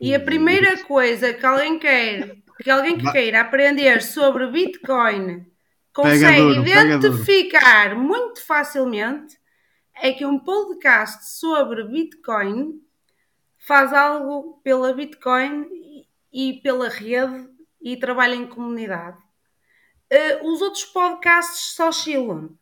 E 0.01 0.15
a 0.15 0.19
primeira 0.19 0.83
coisa 0.85 1.33
que 1.33 1.45
alguém 1.45 1.77
quer, 1.77 2.37
que 2.61 2.69
alguém 2.69 2.97
que 2.97 3.11
queira 3.11 3.41
aprender 3.41 4.01
sobre 4.01 4.47
Bitcoin 4.47 5.45
consegue 5.93 6.55
duro, 6.55 6.67
identificar 6.67 7.95
muito 7.95 8.43
facilmente 8.43 9.37
é 9.95 10.11
que 10.11 10.25
um 10.25 10.39
podcast 10.39 11.37
sobre 11.39 11.83
Bitcoin 11.83 12.81
faz 13.63 13.93
algo 13.93 14.59
pela 14.61 14.93
Bitcoin 14.93 15.69
e 16.31 16.59
pela 16.61 16.89
rede 16.89 17.49
e 17.81 17.95
trabalho 17.95 18.33
em 18.33 18.45
comunidade. 18.45 19.17
Uh, 20.11 20.51
os 20.51 20.61
outros 20.61 20.83
podcasts 20.83 21.73
só 21.73 21.89
chilam. 21.89 22.57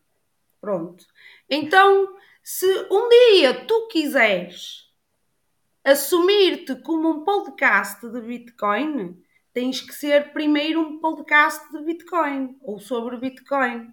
Pronto. 0.60 1.04
Então, 1.50 2.16
se 2.44 2.68
um 2.92 3.10
dia 3.10 3.66
tu 3.66 3.88
quiseres 3.88 4.92
assumir-te 5.84 6.76
como 6.84 7.10
um 7.10 7.24
podcast 7.24 8.08
de 8.08 8.22
Bitcoin, 8.22 9.20
tens 9.52 9.82
que 9.82 9.94
ser 9.94 10.32
primeiro 10.32 10.82
um 10.82 11.00
podcast 11.00 11.68
de 11.72 11.84
Bitcoin 11.84 12.56
ou 12.62 12.80
sobre 12.80 13.18
Bitcoin. 13.18 13.92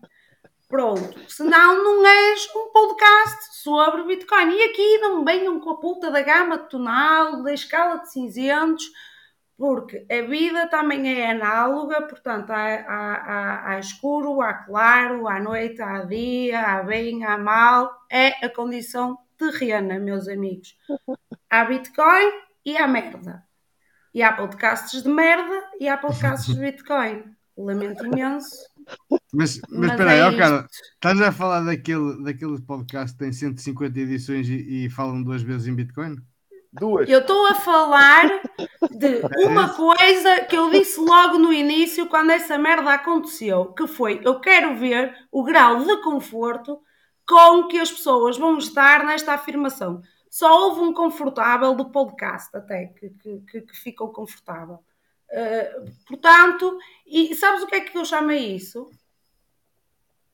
Pronto, 0.69 1.19
senão 1.31 1.83
não 1.83 2.07
és 2.07 2.47
um 2.55 2.71
podcast 2.71 3.63
sobre 3.63 4.03
Bitcoin. 4.03 4.51
E 4.51 4.65
aqui 4.65 4.99
não 4.99 5.25
venham 5.25 5.59
com 5.61 5.71
a 5.71 5.81
puta 5.81 6.11
da 6.11 6.21
gama 6.21 6.59
tonal, 6.59 7.43
da 7.43 7.55
escala 7.55 8.01
de 8.01 8.13
cinzentos, 8.13 8.85
porque 9.57 10.07
a 10.11 10.21
vida 10.29 10.67
também 10.69 11.21
é 11.21 11.31
análoga, 11.31 12.03
portanto, 12.03 12.51
há, 12.51 12.65
há, 12.65 13.15
há, 13.15 13.71
há, 13.71 13.79
escuro, 13.79 14.43
há 14.43 14.53
claro, 14.53 15.27
há 15.27 15.41
noite, 15.41 15.81
há 15.81 16.05
dia, 16.05 16.61
há 16.61 16.83
bem, 16.83 17.25
há 17.25 17.39
mal, 17.39 17.91
é 18.13 18.45
a 18.45 18.51
condição 18.51 19.19
terrena, 19.39 19.99
meus 19.99 20.29
amigos. 20.29 20.77
Há 21.49 21.65
Bitcoin 21.65 22.31
e 22.63 22.77
há 22.77 22.87
merda. 22.87 23.43
E 24.13 24.23
há 24.23 24.35
podcasts 24.35 25.03
de 25.03 25.09
merda 25.09 25.63
e 25.81 25.89
há 25.89 25.97
podcasts 25.97 26.55
de 26.55 26.61
Bitcoin. 26.61 27.25
Lamento 27.57 28.05
imenso. 28.05 28.68
Mas, 29.33 29.61
mas, 29.69 29.91
espera 29.91 30.11
aí, 30.11 30.35
é 30.35 30.37
cara, 30.39 30.67
estás 30.95 31.21
a 31.21 31.33
falar 31.33 31.61
daquele, 31.61 32.23
daquele 32.23 32.61
podcast 32.63 33.13
que 33.13 33.25
tem 33.25 33.33
150 33.33 33.99
edições 33.99 34.49
e, 34.49 34.87
e 34.87 34.91
falam 34.91 35.23
duas 35.23 35.43
vezes 35.43 35.67
em 35.67 35.75
Bitcoin? 35.75 36.17
Duas. 36.73 37.09
Eu 37.09 37.21
estou 37.21 37.47
a 37.47 37.55
falar 37.55 38.27
de 38.91 39.23
uma 39.47 39.75
coisa 39.75 40.41
que 40.45 40.57
eu 40.57 40.71
disse 40.71 41.01
logo 41.01 41.39
no 41.39 41.53
início, 41.53 42.09
quando 42.09 42.31
essa 42.31 42.59
merda 42.59 42.93
aconteceu, 42.93 43.73
que 43.73 43.87
foi: 43.87 44.21
eu 44.25 44.41
quero 44.41 44.77
ver 44.77 45.15
o 45.33 45.43
grau 45.43 45.85
de 45.85 45.97
conforto 46.03 46.81
com 47.27 47.67
que 47.69 47.79
as 47.79 47.91
pessoas 47.91 48.39
vão 48.39 48.59
estar 48.59 49.05
nesta 49.05 49.35
afirmação. 49.35 50.03
Só 50.31 50.67
houve 50.67 50.81
um 50.81 50.93
confortável 50.93 51.75
do 51.75 51.91
podcast, 51.91 52.55
até 52.55 52.87
que, 52.87 53.11
que, 53.11 53.61
que 53.63 53.77
ficou 53.77 54.13
confortável. 54.13 54.79
Uh, 55.31 55.91
portanto, 56.07 56.79
e 57.07 57.35
sabes 57.35 57.63
o 57.63 57.67
que 57.67 57.75
é 57.77 57.81
que 57.81 57.97
eu 57.97 58.05
chamo 58.05 58.33
isso? 58.33 58.91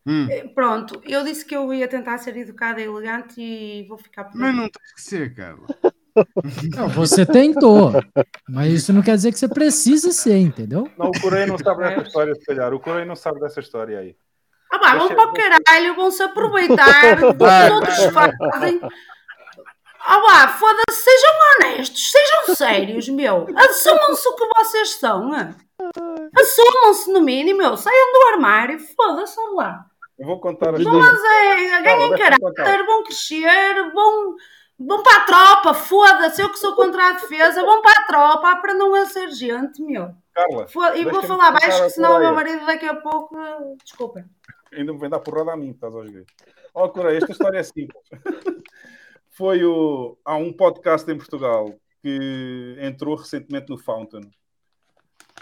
Hum. 0.06 0.28
Eh, 0.30 0.46
pronto, 0.48 1.00
eu 1.04 1.24
disse 1.24 1.44
que 1.44 1.56
eu 1.56 1.72
ia 1.72 1.88
tentar 1.88 2.18
ser 2.18 2.36
educada 2.36 2.80
e 2.80 2.84
elegante 2.84 3.40
e 3.40 3.86
vou 3.88 3.96
ficar 3.96 4.24
por 4.24 4.38
Mas 4.38 4.54
não 4.54 4.68
tens 4.68 4.92
que 4.92 5.00
ser, 5.00 5.34
cara. 5.34 5.56
Não, 6.76 6.88
você 6.88 7.26
tentou, 7.26 7.90
mas 8.48 8.72
isso 8.72 8.92
não 8.92 9.02
quer 9.02 9.16
dizer 9.16 9.32
que 9.32 9.38
você 9.38 9.48
precisa 9.48 10.12
ser, 10.12 10.36
entendeu? 10.36 10.88
Não, 10.96 11.08
o 11.08 11.20
Correio 11.20 11.48
não 11.48 11.58
sabe 11.58 11.82
dessa 11.82 12.02
história, 12.02 12.34
se 12.36 12.44
calhar. 12.44 12.72
O 12.72 12.78
Correio 12.78 13.04
não 13.04 13.16
sabe 13.16 13.40
dessa 13.40 13.58
história 13.58 13.98
aí. 13.98 14.16
Ah, 14.70 14.78
pá, 14.78 14.96
vão 14.96 15.08
para 15.08 15.30
o 15.30 15.32
caralho, 15.32 15.94
vão 15.96 16.12
se 16.12 16.22
aproveitar 16.22 17.16
do 17.16 17.32
que 17.32 17.68
todos 17.68 18.04
fazem. 18.12 18.80
Ah, 20.06 20.20
pá, 20.20 20.48
foda-se, 20.48 21.02
sejam 21.02 21.23
honestos, 21.56 22.10
sejam 22.10 22.54
sérios, 22.54 23.08
meu. 23.08 23.46
Assumam-se 23.56 24.28
o 24.28 24.36
que 24.36 24.46
vocês 24.56 24.90
são. 24.94 25.30
Assumam-se 26.36 27.12
no 27.12 27.20
mínimo, 27.20 27.58
meu. 27.58 27.76
Saiam 27.76 28.12
do 28.12 28.34
armário, 28.34 28.78
foda-se, 28.78 29.38
lá. 29.54 29.86
Eu 30.18 30.26
vou 30.26 30.40
contar 30.40 30.74
as 30.74 30.82
Mas 30.82 31.24
é, 31.24 31.82
ganhem 31.82 32.10
caráter, 32.16 32.86
vão 32.86 33.02
crescer, 33.02 33.92
vão 33.92 34.36
Vão 34.78 35.04
para 35.04 35.18
a 35.18 35.24
tropa, 35.24 35.74
foda-se, 35.74 36.42
eu 36.42 36.50
que 36.50 36.58
sou 36.58 36.74
contra 36.74 37.10
a 37.10 37.12
defesa, 37.12 37.64
vão 37.64 37.80
para 37.80 38.02
a 38.02 38.06
tropa 38.06 38.56
para 38.56 38.74
não 38.74 39.06
ser 39.06 39.30
gente, 39.30 39.80
meu. 39.80 40.10
Carla. 40.34 40.66
E 40.96 41.04
vou 41.04 41.22
falar 41.22 41.52
baixo, 41.52 41.90
senão 41.90 42.16
o 42.16 42.18
meu 42.18 42.34
marido 42.34 42.66
daqui 42.66 42.86
a 42.86 42.96
pouco. 42.96 43.36
Desculpa. 43.84 44.24
Ainda 44.72 44.92
me 44.92 44.98
vem 44.98 45.08
dar 45.08 45.20
porrada 45.20 45.52
a 45.52 45.56
mim, 45.56 45.70
estás 45.70 45.94
aos 45.94 46.10
gritos. 46.10 46.34
Ó, 46.74 46.86
oh, 46.86 46.88
Coreia, 46.88 47.18
esta 47.18 47.30
história 47.30 47.58
é 47.58 47.62
simples. 47.62 48.02
Foi 49.36 49.64
o. 49.64 50.16
Há 50.24 50.36
um 50.36 50.52
podcast 50.52 51.10
em 51.10 51.16
Portugal 51.16 51.74
que 52.00 52.76
entrou 52.80 53.16
recentemente 53.16 53.68
no 53.68 53.76
Fountain. 53.76 54.30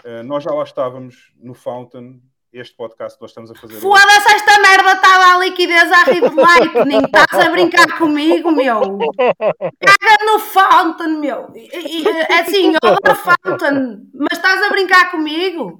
Uh, 0.03 0.23
nós 0.25 0.43
já 0.43 0.51
lá 0.51 0.63
estávamos 0.63 1.31
no 1.37 1.53
Fountain 1.53 2.19
este 2.51 2.75
podcast 2.75 3.17
que 3.17 3.21
nós 3.21 3.29
estamos 3.29 3.51
a 3.51 3.55
fazer. 3.55 3.79
Foda-se, 3.79 4.33
esta 4.33 4.59
merda 4.61 4.93
está 4.93 5.35
a 5.35 5.39
liquidez 5.39 5.91
à 5.91 6.05
Lightning. 6.05 7.05
Estás 7.05 7.47
a 7.47 7.49
brincar 7.51 7.97
comigo, 7.99 8.51
meu? 8.51 8.79
Caga 8.79 10.25
no 10.25 10.39
Fountain, 10.39 11.19
meu. 11.19 11.53
É 11.55 12.39
assim, 12.39 12.73
eu 12.73 13.15
Fountain, 13.15 14.09
mas 14.13 14.39
estás 14.39 14.61
a 14.63 14.69
brincar 14.69 15.11
comigo? 15.11 15.77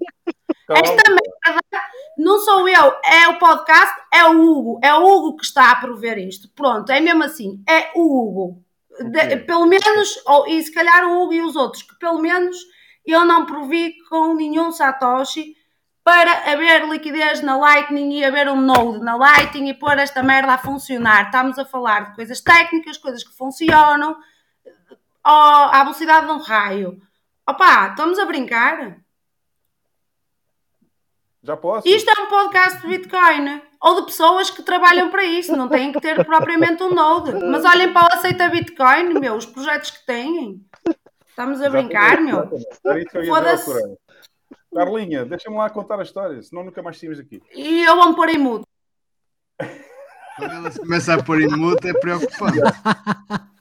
Calma. 0.73 0.89
Esta 0.89 1.09
merda 1.11 1.33
não 2.17 2.39
sou 2.39 2.69
eu, 2.69 2.93
é 3.03 3.27
o 3.29 3.39
podcast, 3.39 3.95
é 4.13 4.25
o 4.25 4.39
Hugo. 4.39 4.79
É 4.83 4.93
o 4.93 5.03
Hugo 5.03 5.37
que 5.37 5.45
está 5.45 5.71
a 5.71 5.75
prover 5.75 6.17
isto. 6.17 6.47
Pronto, 6.55 6.91
é 6.91 6.99
mesmo 6.99 7.23
assim, 7.23 7.63
é 7.67 7.91
o 7.95 8.01
Hugo. 8.01 8.63
De, 9.09 9.37
pelo 9.37 9.65
menos, 9.65 10.21
ou, 10.25 10.47
e 10.47 10.61
se 10.61 10.71
calhar 10.71 11.05
o 11.05 11.23
Hugo 11.23 11.33
e 11.33 11.41
os 11.41 11.55
outros, 11.55 11.81
que 11.81 11.97
pelo 11.97 12.19
menos 12.19 12.55
eu 13.05 13.25
não 13.25 13.45
provi 13.45 13.95
com 14.09 14.35
nenhum 14.35 14.71
Satoshi 14.71 15.55
para 16.03 16.51
haver 16.51 16.87
liquidez 16.87 17.41
na 17.41 17.57
Lightning 17.57 18.19
e 18.19 18.25
haver 18.25 18.47
um 18.49 18.61
node 18.61 18.99
na 18.99 19.15
Lightning 19.15 19.69
e 19.69 19.73
pôr 19.73 19.97
esta 19.97 20.21
merda 20.21 20.53
a 20.53 20.57
funcionar. 20.57 21.25
Estamos 21.25 21.57
a 21.57 21.65
falar 21.65 22.09
de 22.09 22.15
coisas 22.15 22.41
técnicas, 22.41 22.97
coisas 22.97 23.23
que 23.23 23.35
funcionam 23.35 24.15
à 25.23 25.81
velocidade 25.83 26.27
de 26.27 26.31
um 26.33 26.37
raio. 26.37 27.01
Opa, 27.47 27.87
estamos 27.87 28.19
a 28.19 28.25
brincar? 28.25 29.02
Já 31.43 31.57
posso? 31.57 31.85
Isto 31.87 32.09
é 32.09 32.23
um 32.23 32.27
podcast 32.27 32.81
de 32.81 32.87
Bitcoin 32.87 33.61
ou 33.81 33.99
de 33.99 34.05
pessoas 34.05 34.49
que 34.49 34.63
trabalham 34.63 35.09
para 35.09 35.25
isso, 35.25 35.57
não 35.57 35.67
têm 35.67 35.91
que 35.91 35.99
ter 35.99 36.23
propriamente 36.25 36.81
um 36.81 36.93
node. 36.93 37.33
Mas 37.45 37.65
olhem 37.65 37.91
para 37.91 38.07
o 38.07 38.13
Aceita 38.13 38.47
Bitcoin, 38.47 39.19
meu, 39.19 39.35
os 39.35 39.45
projetos 39.45 39.91
que 39.91 40.05
têm. 40.05 40.65
Estamos 41.27 41.61
a 41.61 41.69
brincar, 41.69 42.21
meu. 42.21 42.49
Foda-se. 43.27 43.97
Carlinha, 44.73 45.25
deixa-me 45.25 45.57
lá 45.57 45.69
contar 45.69 45.99
a 45.99 46.03
história, 46.03 46.41
senão 46.41 46.63
nunca 46.63 46.81
mais 46.81 46.97
saímos 46.97 47.19
aqui. 47.19 47.41
E 47.53 47.83
eu 47.83 47.95
vou 47.95 48.15
pôr 48.15 48.29
em 48.29 48.37
mudo. 48.37 48.65
Quando 50.37 50.51
ela 50.51 50.71
se 50.71 50.79
começa 50.79 51.13
a 51.13 51.23
pôr 51.23 51.41
em 51.41 51.47
mudo 51.47 51.85
é 51.87 51.93
preocupante. 51.93 52.59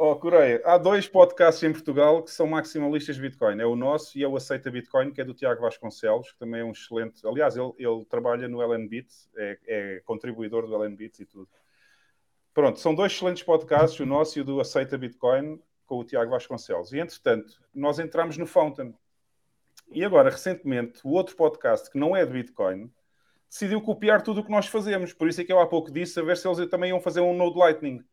Oh, 0.00 0.14
Coreia, 0.14 0.62
há 0.64 0.78
dois 0.78 1.08
podcasts 1.08 1.60
em 1.64 1.72
Portugal 1.72 2.22
que 2.22 2.30
são 2.30 2.46
maximalistas 2.46 3.16
de 3.16 3.22
Bitcoin. 3.22 3.60
É 3.60 3.66
o 3.66 3.74
nosso 3.74 4.16
e 4.16 4.22
é 4.22 4.28
o 4.28 4.36
Aceita 4.36 4.70
Bitcoin, 4.70 5.10
que 5.10 5.20
é 5.20 5.24
do 5.24 5.34
Tiago 5.34 5.60
Vasconcelos, 5.60 6.30
que 6.30 6.38
também 6.38 6.60
é 6.60 6.64
um 6.64 6.70
excelente. 6.70 7.26
Aliás, 7.26 7.56
ele, 7.56 7.72
ele 7.76 8.04
trabalha 8.04 8.46
no 8.46 8.62
LNBit, 8.62 9.12
é, 9.36 9.58
é 9.66 10.00
contribuidor 10.04 10.68
do 10.68 10.74
LNBit 10.76 11.20
e 11.20 11.26
tudo. 11.26 11.48
Pronto, 12.54 12.78
são 12.78 12.94
dois 12.94 13.12
excelentes 13.12 13.42
podcasts, 13.42 13.98
o 13.98 14.06
nosso 14.06 14.38
e 14.38 14.42
o 14.42 14.44
do 14.44 14.60
Aceita 14.60 14.96
Bitcoin, 14.96 15.60
com 15.84 15.98
o 15.98 16.04
Tiago 16.04 16.30
Vasconcelos. 16.30 16.92
E 16.92 17.00
entretanto, 17.00 17.60
nós 17.74 17.98
entramos 17.98 18.38
no 18.38 18.46
Fountain, 18.46 18.94
e 19.90 20.04
agora, 20.04 20.30
recentemente, 20.30 21.00
o 21.02 21.10
outro 21.10 21.34
podcast, 21.34 21.90
que 21.90 21.98
não 21.98 22.14
é 22.14 22.24
de 22.24 22.32
Bitcoin, 22.32 22.88
decidiu 23.50 23.80
copiar 23.80 24.22
tudo 24.22 24.42
o 24.42 24.44
que 24.44 24.50
nós 24.50 24.66
fazemos. 24.66 25.12
Por 25.12 25.28
isso 25.28 25.40
é 25.40 25.44
que 25.44 25.52
eu 25.52 25.58
há 25.58 25.66
pouco 25.66 25.90
disse 25.90 26.20
a 26.20 26.22
ver 26.22 26.36
se 26.36 26.46
eles 26.46 26.68
também 26.68 26.90
iam 26.90 27.00
fazer 27.00 27.20
um 27.20 27.34
Node 27.34 27.58
Lightning. 27.58 28.04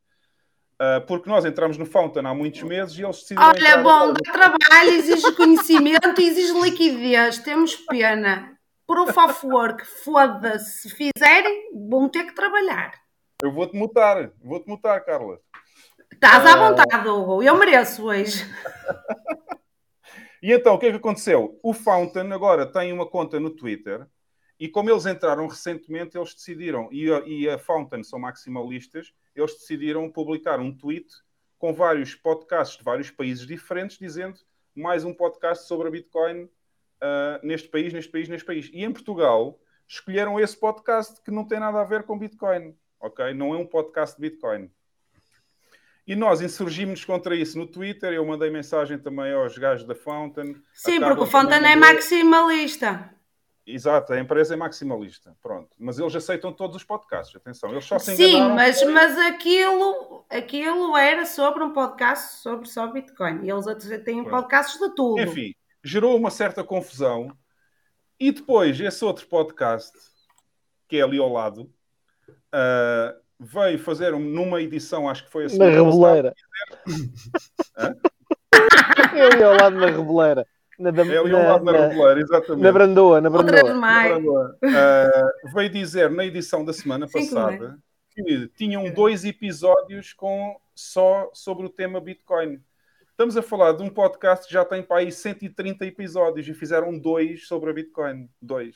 Uh, 0.81 0.99
porque 1.07 1.29
nós 1.29 1.45
entramos 1.45 1.77
no 1.77 1.85
Fountain 1.85 2.25
há 2.25 2.33
muitos 2.33 2.61
meses 2.63 2.97
e 2.97 3.03
eles 3.03 3.21
decidiram. 3.21 3.47
Olha, 3.47 3.77
bom, 3.77 4.13
dá 4.13 4.31
trabalho, 4.31 4.89
exige 4.89 5.31
conhecimento 5.33 6.21
exige 6.21 6.59
liquidez. 6.59 7.37
Temos 7.39 7.75
pena. 7.75 8.57
Proof 8.85 9.17
of 9.17 9.47
work, 9.47 9.85
foda-se. 9.85 10.89
Se 10.89 10.89
fizerem, 10.89 11.71
vão 11.89 12.09
ter 12.09 12.25
que 12.25 12.35
trabalhar. 12.35 12.93
Eu 13.41 13.51
vou-te 13.51 13.75
mutar, 13.75 14.31
vou-te 14.43 14.67
mutar, 14.67 15.03
Carla. 15.03 15.39
Estás 16.11 16.45
à 16.45 16.57
vontade, 16.57 17.07
Hugo. 17.07 17.41
Eu 17.41 17.57
mereço 17.57 18.05
hoje. 18.05 18.45
E 20.43 20.51
então, 20.53 20.75
o 20.75 20.77
que 20.77 20.85
é 20.85 20.91
que 20.91 20.97
aconteceu? 20.97 21.59
O 21.63 21.73
Fountain 21.73 22.31
agora 22.31 22.65
tem 22.65 22.93
uma 22.93 23.09
conta 23.09 23.39
no 23.39 23.49
Twitter 23.49 24.05
e 24.59 24.69
como 24.69 24.89
eles 24.89 25.05
entraram 25.05 25.47
recentemente, 25.47 26.17
eles 26.17 26.33
decidiram, 26.33 26.87
e 26.91 27.11
a, 27.11 27.19
e 27.25 27.49
a 27.49 27.57
Fountain 27.57 28.03
são 28.03 28.19
maximalistas, 28.19 29.11
eles 29.35 29.53
decidiram 29.53 30.09
publicar 30.09 30.59
um 30.59 30.75
tweet 30.75 31.07
com 31.57 31.73
vários 31.73 32.15
podcasts 32.15 32.77
de 32.77 32.83
vários 32.83 33.11
países 33.11 33.45
diferentes, 33.45 33.97
dizendo 33.97 34.37
mais 34.75 35.03
um 35.03 35.13
podcast 35.13 35.67
sobre 35.67 35.87
a 35.87 35.91
Bitcoin 35.91 36.43
uh, 36.43 36.49
neste 37.43 37.67
país, 37.67 37.93
neste 37.93 38.11
país, 38.11 38.27
neste 38.27 38.45
país. 38.45 38.69
E 38.73 38.83
em 38.83 38.91
Portugal 38.91 39.59
escolheram 39.87 40.39
esse 40.39 40.57
podcast 40.57 41.21
que 41.21 41.31
não 41.31 41.45
tem 41.45 41.59
nada 41.59 41.79
a 41.79 41.83
ver 41.83 42.03
com 42.03 42.17
Bitcoin, 42.17 42.75
ok? 42.99 43.33
Não 43.33 43.53
é 43.53 43.57
um 43.57 43.65
podcast 43.65 44.15
de 44.15 44.21
Bitcoin. 44.21 44.69
E 46.07 46.15
nós 46.15 46.41
insurgimos 46.41 47.03
contra 47.03 47.35
isso 47.35 47.57
no 47.57 47.65
Twitter. 47.65 48.13
Eu 48.13 48.25
mandei 48.25 48.51
mensagem 48.51 48.99
também 48.99 49.33
aos 49.33 49.57
gajos 49.57 49.87
da 49.87 49.95
Fountain. 49.95 50.55
Sim, 50.73 50.99
porque 50.99 51.23
o 51.23 51.25
Fountain 51.25 51.65
é 51.65 51.75
maximalista. 51.75 53.14
Exato, 53.65 54.13
a 54.13 54.19
empresa 54.19 54.53
é 54.53 54.57
maximalista. 54.57 55.35
Pronto. 55.41 55.75
Mas 55.79 55.97
eles 55.97 56.15
aceitam 56.15 56.53
todos 56.53 56.75
os 56.75 56.83
podcasts. 56.83 57.35
Atenção, 57.35 57.71
eles 57.71 57.83
só 57.83 57.97
se 57.97 58.15
Sim, 58.15 58.49
mas, 58.49 58.83
mas 58.83 59.17
aquilo, 59.17 60.23
aquilo 60.29 60.95
era 60.95 61.25
sobre 61.25 61.63
um 61.63 61.73
podcast 61.73 62.41
sobre 62.41 62.67
só 62.67 62.85
Bitcoin. 62.85 63.43
E 63.43 63.49
eles 63.49 63.65
têm 64.03 64.23
Pronto. 64.23 64.29
podcasts 64.29 64.79
de 64.79 64.93
tudo. 64.93 65.19
Enfim, 65.19 65.55
gerou 65.83 66.15
uma 66.15 66.29
certa 66.29 66.63
confusão. 66.63 67.35
E 68.19 68.31
depois, 68.31 68.79
esse 68.79 69.03
outro 69.03 69.27
podcast, 69.27 69.91
que 70.87 70.97
é 70.97 71.01
ali 71.01 71.17
ao 71.17 71.33
lado, 71.33 71.63
uh, 72.29 73.19
veio 73.39 73.79
fazer 73.79 74.11
numa 74.11 74.61
edição, 74.61 75.09
acho 75.09 75.25
que 75.25 75.31
foi 75.31 75.45
assim. 75.45 75.57
Na 75.57 75.69
Reboleira. 75.69 76.35
Eu 79.15 79.39
ia 79.39 79.47
ao 79.47 79.55
lado 79.55 79.75
na 79.75 79.87
Reboleira. 79.87 80.47
Na, 80.77 80.89
é 80.89 81.17
ao 81.17 81.27
lado 81.27 81.63
na, 81.63 81.71
na 81.71 81.87
Reboleira, 81.87 82.19
exatamente. 82.19 82.63
Na 82.63 82.71
Brandoa, 82.71 83.21
na 83.21 83.29
Brandoa. 83.29 83.73
Na 83.73 84.03
Brandoa. 84.03 84.57
Uh, 84.61 85.53
veio 85.53 85.69
dizer 85.69 86.09
na 86.09 86.25
edição 86.25 86.65
da 86.65 86.73
semana 86.73 87.07
passada 87.07 87.77
que 88.15 88.49
tinham 88.55 88.89
dois 88.91 89.25
episódios 89.25 90.13
com 90.13 90.57
só 90.73 91.29
sobre 91.33 91.65
o 91.65 91.69
tema 91.69 91.99
Bitcoin. 91.99 92.61
Estamos 93.09 93.37
a 93.37 93.41
falar 93.41 93.73
de 93.73 93.83
um 93.83 93.89
podcast 93.89 94.45
que 94.47 94.53
já 94.53 94.65
tem 94.65 94.83
para 94.83 94.97
aí 94.97 95.11
130 95.11 95.85
episódios 95.85 96.47
e 96.47 96.53
fizeram 96.53 96.97
dois 96.97 97.47
sobre 97.47 97.69
a 97.69 97.73
Bitcoin. 97.73 98.29
Dois. 98.41 98.75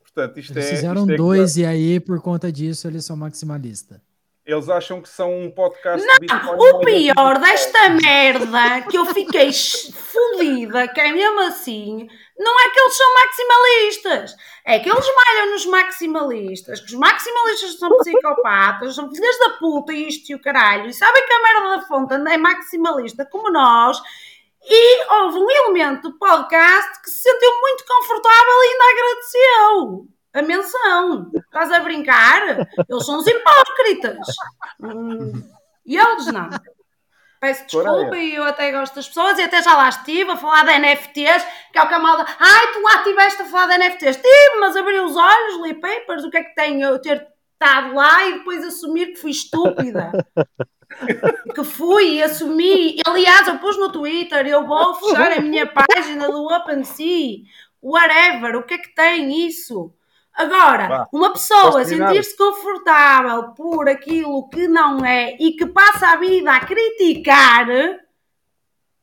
Portanto, 0.00 0.40
isto 0.40 0.52
eles 0.52 0.66
é, 0.66 0.70
fizeram 0.70 1.02
isto 1.02 1.12
é 1.12 1.16
dois 1.16 1.56
e 1.56 1.64
aí, 1.64 2.00
por 2.00 2.20
conta 2.20 2.50
disso, 2.50 2.88
eles 2.88 3.04
são 3.04 3.16
maximalistas. 3.16 4.00
Eles 4.48 4.70
acham 4.70 5.02
que 5.02 5.10
são 5.10 5.42
um 5.42 5.50
podcast. 5.50 6.02
Não, 6.06 6.56
o 6.56 6.80
pior 6.80 7.38
desta 7.38 7.90
merda 7.90 8.80
que 8.90 8.96
eu 8.96 9.04
fiquei 9.04 9.52
fodida, 9.52 10.88
que 10.88 10.98
é 10.98 11.12
mesmo 11.12 11.38
assim, 11.40 12.08
não 12.38 12.58
é 12.58 12.70
que 12.70 12.80
eles 12.80 12.96
são 12.96 13.14
maximalistas, 13.14 14.36
é 14.64 14.78
que 14.78 14.88
eles 14.88 15.04
malham 15.14 15.50
nos 15.50 15.66
maximalistas, 15.66 16.80
que 16.80 16.86
os 16.86 16.94
maximalistas 16.94 17.78
são 17.78 17.94
psicopatas, 17.98 18.94
são 18.94 19.14
filhas 19.14 19.38
da 19.38 19.50
puta, 19.58 19.92
isto 19.92 20.32
e 20.32 20.34
o 20.34 20.40
caralho, 20.40 20.88
e 20.88 20.94
sabem 20.94 21.26
que 21.26 21.36
a 21.36 21.42
merda 21.42 21.76
da 21.76 21.86
fonte 21.86 22.14
é 22.14 22.38
maximalista 22.38 23.26
como 23.26 23.52
nós, 23.52 24.00
e 24.64 25.12
houve 25.12 25.40
um 25.40 25.50
elemento 25.50 26.08
do 26.08 26.18
podcast 26.18 27.02
que 27.02 27.10
se 27.10 27.20
sentiu 27.20 27.50
muito 27.60 27.84
confortável 27.86 28.62
e 28.62 28.66
ainda 28.66 28.84
agradeceu 28.84 30.17
a 30.38 30.42
menção. 30.42 31.30
Estás 31.34 31.72
a 31.72 31.80
brincar? 31.80 32.68
Eles 32.88 33.06
são 33.06 33.18
os 33.18 33.26
hipócritas. 33.26 34.26
Hum, 34.80 35.42
e 35.84 35.96
eles 35.96 36.26
não. 36.26 36.48
Peço 37.40 37.66
desculpa 37.66 38.16
e 38.16 38.34
eu 38.34 38.44
até 38.44 38.72
gosto 38.72 38.96
das 38.96 39.06
pessoas 39.06 39.38
e 39.38 39.42
até 39.42 39.62
já 39.62 39.76
lá 39.76 39.88
estive 39.88 40.32
a 40.32 40.36
falar 40.36 40.64
de 40.64 40.78
NFTs, 40.78 41.46
que 41.72 41.78
é 41.78 41.82
o 41.82 41.88
que 41.88 41.94
a 41.94 41.98
malda. 41.98 42.26
Ai, 42.38 42.72
tu 42.72 42.82
lá 42.82 42.96
estiveste 42.96 43.42
a 43.42 43.44
falar 43.46 43.66
de 43.68 43.78
NFTs. 43.78 44.16
Estive, 44.16 44.60
mas 44.60 44.76
abri 44.76 44.98
os 44.98 45.16
olhos, 45.16 45.62
li 45.62 45.74
papers, 45.74 46.24
o 46.24 46.30
que 46.30 46.38
é 46.38 46.44
que 46.44 46.54
tem 46.54 46.82
eu 46.82 46.98
ter 47.00 47.28
estado 47.52 47.94
lá 47.94 48.26
e 48.26 48.38
depois 48.38 48.64
assumir 48.64 49.08
que 49.08 49.16
fui 49.16 49.30
estúpida 49.30 50.10
que 51.54 51.64
fui 51.64 52.14
e 52.14 52.22
assumi. 52.22 52.96
Aliás, 53.06 53.46
eu 53.46 53.58
pus 53.58 53.78
no 53.78 53.92
Twitter, 53.92 54.46
eu 54.46 54.66
vou 54.66 54.94
fechar 54.94 55.32
a 55.32 55.40
minha 55.40 55.66
página 55.66 56.28
do 56.28 56.44
OpenSea, 56.44 57.42
whatever, 57.82 58.56
o 58.56 58.64
que 58.64 58.74
é 58.74 58.78
que 58.78 58.94
tem 58.94 59.46
isso? 59.46 59.92
Agora, 60.38 61.08
uma 61.12 61.32
pessoa 61.32 61.84
sentir-se 61.84 62.36
confortável 62.36 63.54
por 63.54 63.88
aquilo 63.88 64.48
que 64.48 64.68
não 64.68 65.04
é 65.04 65.36
e 65.40 65.50
que 65.56 65.66
passa 65.66 66.12
a 66.12 66.16
vida 66.16 66.52
a 66.52 66.64
criticar, 66.64 67.66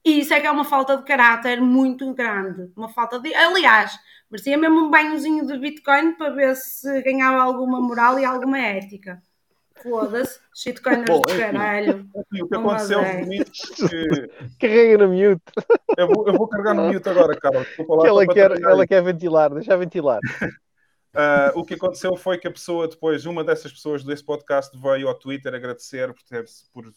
isso 0.06 0.34
é 0.34 0.40
que 0.40 0.48
é 0.48 0.52
uma 0.52 0.64
falta 0.64 0.96
de 0.96 1.04
caráter 1.04 1.60
muito 1.60 2.14
grande. 2.14 2.72
Uma 2.74 2.88
falta 2.88 3.20
de. 3.20 3.36
Aliás, 3.36 4.00
merecia 4.32 4.58
mesmo 4.58 4.86
um 4.86 4.90
banhozinho 4.90 5.46
de 5.46 5.58
Bitcoin 5.58 6.14
para 6.14 6.30
ver 6.30 6.56
se 6.56 7.02
ganhava 7.02 7.44
alguma 7.44 7.82
moral 7.82 8.18
e 8.18 8.24
alguma 8.24 8.58
ética. 8.58 9.22
Foda-se, 9.84 10.40
shitcoiners 10.56 11.06
Bom, 11.06 11.22
de 11.22 11.38
caralho. 11.38 12.10
Enfim, 12.16 12.44
o 12.44 12.48
que 12.48 12.56
aconteceu 12.56 13.04
foi 13.04 13.44
que... 13.90 14.30
Carrega 14.58 15.06
no 15.06 15.10
mute. 15.10 15.42
Eu 15.98 16.08
vou, 16.08 16.28
eu 16.28 16.34
vou 16.34 16.48
carregar 16.48 16.74
no 16.76 16.94
mute 16.94 17.10
agora, 17.10 17.38
Carlos. 17.38 17.68
Que 17.68 18.08
ela, 18.08 18.26
quer, 18.26 18.52
ela 18.64 18.88
quer 18.88 19.04
ventilar, 19.04 19.54
deixa 19.54 19.76
ventilar. 19.76 20.22
Uh, 21.16 21.58
o 21.58 21.64
que 21.64 21.76
aconteceu 21.76 22.16
foi 22.18 22.38
que 22.38 22.48
a 22.48 22.52
pessoa, 22.52 22.90
depois, 22.90 23.26
uma 23.26 23.42
dessas 23.42 23.72
pessoas 23.72 24.04
desse 24.04 24.24
podcast 24.24 24.78
veio 24.78 25.08
ao 25.08 25.16
Twitter 25.16 25.54
agradecer 25.54 26.14
por, 26.14 26.24
por 26.74 26.94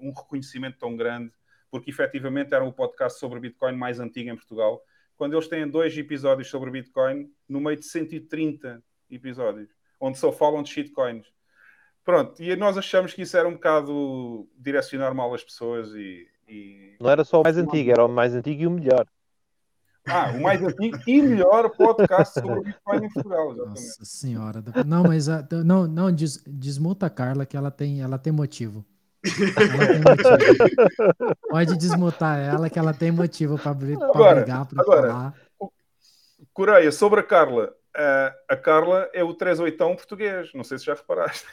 um 0.00 0.12
reconhecimento 0.12 0.78
tão 0.78 0.96
grande, 0.96 1.32
porque 1.68 1.90
efetivamente 1.90 2.54
era 2.54 2.64
o 2.64 2.72
podcast 2.72 3.18
sobre 3.18 3.40
Bitcoin 3.40 3.76
mais 3.76 3.98
antigo 3.98 4.30
em 4.30 4.36
Portugal. 4.36 4.80
Quando 5.16 5.34
eles 5.34 5.48
têm 5.48 5.68
dois 5.68 5.98
episódios 5.98 6.48
sobre 6.48 6.70
Bitcoin, 6.70 7.28
no 7.48 7.60
meio 7.60 7.76
de 7.76 7.84
130 7.84 8.80
episódios, 9.10 9.68
onde 10.00 10.16
só 10.18 10.30
falam 10.30 10.62
de 10.62 10.70
shitcoins. 10.70 11.26
Pronto, 12.04 12.40
e 12.40 12.54
nós 12.54 12.78
achamos 12.78 13.12
que 13.12 13.22
isso 13.22 13.36
era 13.36 13.48
um 13.48 13.54
bocado 13.54 14.48
direcionar 14.56 15.12
mal 15.12 15.34
as 15.34 15.42
pessoas 15.42 15.92
e. 15.94 16.28
e... 16.46 16.96
Não 17.00 17.10
era 17.10 17.24
só 17.24 17.40
o 17.40 17.42
mais 17.42 17.58
antigo, 17.58 17.90
era 17.90 18.04
o 18.04 18.08
mais 18.08 18.34
antigo 18.34 18.62
e 18.62 18.66
o 18.68 18.70
melhor. 18.70 19.04
Ah, 20.10 20.32
o 20.34 20.40
mais 20.40 20.62
antigo 20.62 20.98
e 21.06 21.22
melhor 21.22 21.70
podcast 21.70 22.34
sobre 22.34 22.58
o 22.58 22.62
Bitcoin 22.62 23.04
em 23.04 23.12
Portugal. 23.12 23.52
Exatamente. 23.52 23.68
Nossa 23.68 24.04
senhora. 24.04 24.64
Não, 24.86 25.02
mas 25.02 25.28
a, 25.28 25.46
não, 25.64 25.86
não 25.86 26.12
des, 26.12 26.42
desmuta 26.46 27.06
a 27.06 27.10
Carla 27.10 27.44
que 27.44 27.56
ela 27.56 27.70
tem, 27.70 28.00
ela 28.00 28.18
tem 28.18 28.32
motivo. 28.32 28.84
Ela 29.24 29.86
tem 29.86 30.00
motivo. 30.00 31.36
Pode 31.48 31.76
desmutar 31.76 32.38
ela 32.38 32.70
que 32.70 32.78
ela 32.78 32.94
tem 32.94 33.10
motivo 33.10 33.58
para 33.58 33.74
brigar, 33.74 34.66
para 34.66 34.84
falar. 34.84 35.34
Coreia, 36.52 36.90
sobre 36.90 37.20
a 37.20 37.22
Carla. 37.22 37.74
Uh, 37.96 38.30
a 38.48 38.56
Carla 38.56 39.10
é 39.12 39.24
o 39.24 39.34
38 39.34 39.76
português. 39.76 40.50
Não 40.54 40.62
sei 40.62 40.78
se 40.78 40.84
já 40.84 40.94
reparaste. 40.94 41.44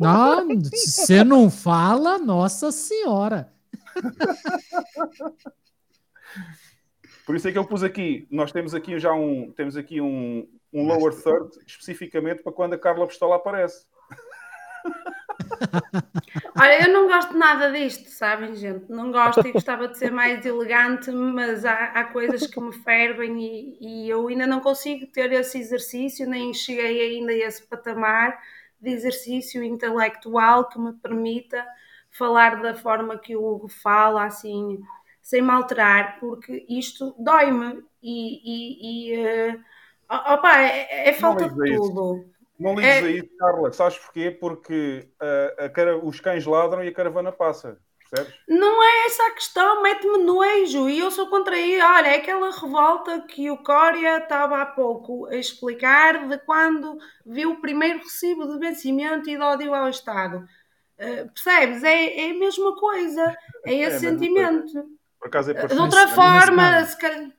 Não, 0.00 0.48
você 0.60 1.22
não 1.22 1.50
fala, 1.50 2.18
nossa 2.18 2.72
senhora. 2.72 3.52
Por 7.26 7.34
isso 7.34 7.48
é 7.48 7.52
que 7.52 7.58
eu 7.58 7.64
pus 7.64 7.82
aqui, 7.82 8.26
nós 8.30 8.52
temos 8.52 8.74
aqui 8.74 8.98
já 8.98 9.12
um, 9.12 9.50
temos 9.52 9.76
aqui 9.76 10.00
um, 10.00 10.46
um 10.72 10.86
lower 10.86 11.14
third 11.14 11.50
especificamente 11.66 12.42
para 12.42 12.52
quando 12.52 12.74
a 12.74 12.78
Carla 12.78 13.06
Pistola 13.06 13.36
aparece. 13.36 13.86
Olha, 16.60 16.82
eu 16.86 16.92
não 16.92 17.08
gosto 17.08 17.36
nada 17.36 17.72
disto, 17.72 18.08
sabem, 18.08 18.54
gente? 18.54 18.90
Não 18.90 19.10
gosto 19.10 19.46
e 19.46 19.52
gostava 19.52 19.88
de 19.88 19.98
ser 19.98 20.12
mais 20.12 20.44
elegante, 20.44 21.10
mas 21.10 21.64
há, 21.64 21.86
há 21.86 22.04
coisas 22.04 22.46
que 22.46 22.60
me 22.60 22.72
fervem 22.72 23.40
e, 23.40 23.78
e, 23.80 24.08
eu 24.08 24.28
ainda 24.28 24.46
não 24.46 24.60
consigo 24.60 25.06
ter 25.06 25.32
esse 25.32 25.58
exercício, 25.58 26.28
nem 26.28 26.52
cheguei 26.52 27.00
ainda 27.00 27.32
a 27.32 27.36
esse 27.36 27.62
patamar 27.66 28.38
de 28.80 28.90
exercício 28.90 29.62
intelectual 29.62 30.68
que 30.68 30.78
me 30.78 30.92
permita 30.92 31.64
falar 32.10 32.60
da 32.62 32.74
forma 32.74 33.18
que 33.18 33.34
o 33.34 33.44
Hugo 33.44 33.68
fala, 33.68 34.24
assim, 34.24 34.80
sem 35.24 35.40
me 35.40 35.50
alterar, 35.50 36.20
porque 36.20 36.66
isto 36.68 37.14
dói-me 37.18 37.82
e, 38.02 38.40
e, 38.44 39.14
e 39.14 39.52
uh, 39.52 39.60
opa, 40.34 40.60
é, 40.60 41.08
é 41.08 41.12
falta 41.14 41.48
de 41.48 41.76
tudo. 41.76 42.26
Não 42.60 42.74
ligues 42.74 42.90
é... 42.90 43.10
isso, 43.10 43.36
Carla, 43.38 43.72
sabes 43.72 43.96
porquê? 43.98 44.30
Porque 44.30 45.08
uh, 45.14 45.64
a 45.64 45.68
cara, 45.70 45.96
os 45.98 46.20
cães 46.20 46.44
ladram 46.44 46.84
e 46.84 46.88
a 46.88 46.92
caravana 46.92 47.32
passa. 47.32 47.80
Percebes? 47.98 48.34
Não 48.46 48.82
é 48.82 49.06
essa 49.06 49.26
a 49.28 49.30
questão, 49.30 49.82
mete-me 49.82 50.18
nojo 50.18 50.90
e 50.90 50.98
eu 50.98 51.10
sou 51.10 51.26
contra 51.28 51.58
isso. 51.58 51.82
Olha, 51.82 52.08
é 52.08 52.16
aquela 52.16 52.50
revolta 52.50 53.22
que 53.22 53.50
o 53.50 53.56
Cória 53.56 54.18
estava 54.18 54.60
há 54.60 54.66
pouco 54.66 55.24
a 55.28 55.36
explicar 55.36 56.28
de 56.28 56.36
quando 56.40 56.98
viu 57.24 57.52
o 57.52 57.60
primeiro 57.62 58.00
recibo 58.00 58.46
de 58.46 58.58
vencimento 58.58 59.30
e 59.30 59.38
de 59.38 59.42
ódio 59.42 59.72
ao 59.72 59.88
Estado. 59.88 60.46
Uh, 60.98 61.32
percebes? 61.32 61.82
É, 61.82 62.26
é 62.26 62.30
a 62.30 62.34
mesma 62.34 62.76
coisa, 62.76 63.34
é 63.64 63.74
esse 63.74 63.96
é 63.96 64.10
sentimento. 64.10 64.84
Por 65.24 65.28
acaso 65.28 65.52
é 65.52 65.66
De 65.66 65.74
outra 65.74 66.08
forma, 66.08 66.84
se 66.84 66.98
calhar. 66.98 67.30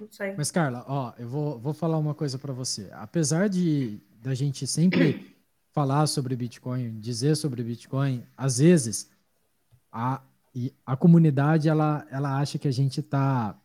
Não 0.00 0.08
sei. 0.12 0.32
Mas, 0.36 0.52
Carla, 0.52 0.84
ó, 0.86 1.12
eu 1.18 1.28
vou, 1.28 1.58
vou 1.58 1.74
falar 1.74 1.98
uma 1.98 2.14
coisa 2.14 2.38
para 2.38 2.52
você. 2.52 2.88
Apesar 2.92 3.48
de 3.48 3.98
da 4.22 4.32
gente 4.32 4.64
sempre 4.64 5.36
falar 5.74 6.06
sobre 6.06 6.36
Bitcoin, 6.36 7.00
dizer 7.00 7.34
sobre 7.34 7.64
Bitcoin, 7.64 8.24
às 8.36 8.58
vezes 8.58 9.10
a, 9.90 10.22
a 10.86 10.96
comunidade 10.96 11.68
ela, 11.68 12.06
ela 12.12 12.38
acha 12.38 12.60
que 12.60 12.68
a 12.68 12.72
gente 12.72 13.00
está 13.00 13.58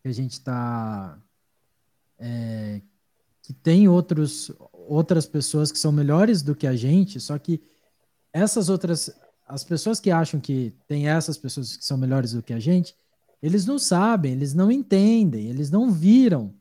que 0.00 0.08
a 0.08 0.12
gente 0.12 0.32
está 0.32 1.18
é, 2.18 2.80
que 3.42 3.52
tem 3.52 3.86
outros 3.86 4.50
outras 4.72 5.26
pessoas 5.26 5.70
que 5.70 5.78
são 5.78 5.92
melhores 5.92 6.40
do 6.40 6.56
que 6.56 6.66
a 6.66 6.74
gente, 6.74 7.20
só 7.20 7.38
que 7.38 7.62
essas 8.32 8.70
outras 8.70 9.14
as 9.46 9.64
pessoas 9.64 10.00
que 10.00 10.10
acham 10.10 10.40
que 10.40 10.72
tem 10.86 11.08
essas 11.08 11.36
pessoas 11.36 11.76
que 11.76 11.84
são 11.84 11.96
melhores 11.96 12.32
do 12.32 12.42
que 12.42 12.52
a 12.52 12.60
gente, 12.60 12.94
eles 13.42 13.66
não 13.66 13.78
sabem, 13.78 14.32
eles 14.32 14.54
não 14.54 14.70
entendem, 14.70 15.48
eles 15.48 15.70
não 15.70 15.90
viram 15.90 16.54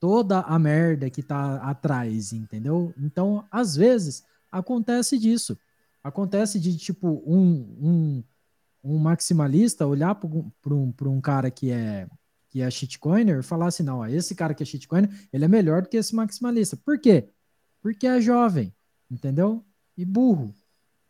toda 0.00 0.40
a 0.40 0.58
merda 0.58 1.10
que 1.10 1.22
tá 1.22 1.56
atrás, 1.56 2.32
entendeu? 2.32 2.92
Então, 2.98 3.44
às 3.50 3.76
vezes, 3.76 4.24
acontece 4.50 5.18
disso. 5.18 5.56
Acontece 6.02 6.58
de, 6.58 6.76
tipo, 6.76 7.22
um, 7.26 7.76
um, 7.80 8.24
um 8.84 8.98
maximalista 8.98 9.86
olhar 9.86 10.14
para 10.14 10.28
um, 10.74 10.92
um 11.02 11.20
cara 11.20 11.50
que 11.50 11.70
é 11.70 12.08
que 12.50 12.62
é 12.62 12.70
shitcoiner 12.70 13.40
e 13.40 13.42
falar 13.42 13.66
assim, 13.66 13.82
não, 13.82 14.06
esse 14.06 14.34
cara 14.34 14.54
que 14.54 14.62
é 14.62 14.66
shitcoiner, 14.66 15.10
ele 15.30 15.44
é 15.44 15.48
melhor 15.48 15.82
do 15.82 15.88
que 15.88 15.98
esse 15.98 16.14
maximalista. 16.14 16.78
Por 16.78 16.98
quê? 16.98 17.28
Porque 17.82 18.06
é 18.06 18.22
jovem, 18.22 18.74
entendeu? 19.10 19.62
E 19.94 20.02
burro. 20.02 20.54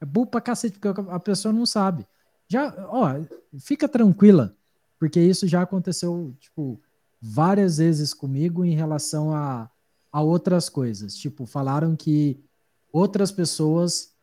É 0.00 0.04
burro 0.04 0.26
pra 0.26 0.40
cacete, 0.40 0.78
porque 0.78 1.00
a 1.00 1.20
pessoa 1.20 1.52
não 1.52 1.66
sabe. 1.66 2.06
Já, 2.48 2.74
ó, 2.88 3.14
fica 3.58 3.88
tranquila, 3.88 4.56
porque 4.98 5.20
isso 5.20 5.46
já 5.46 5.62
aconteceu, 5.62 6.34
tipo, 6.40 6.80
várias 7.20 7.78
vezes 7.78 8.14
comigo 8.14 8.64
em 8.64 8.74
relação 8.74 9.32
a, 9.32 9.70
a 10.10 10.22
outras 10.22 10.68
coisas. 10.68 11.14
Tipo, 11.16 11.46
falaram 11.46 11.94
que 11.96 12.40
outras 12.92 13.30
pessoas 13.30 14.14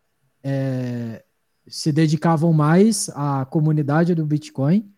é, 0.44 1.24
se 1.68 1.92
dedicavam 1.92 2.54
mais 2.54 3.10
à 3.10 3.46
comunidade 3.46 4.16
do 4.16 4.26
Bitcoin 4.26 4.92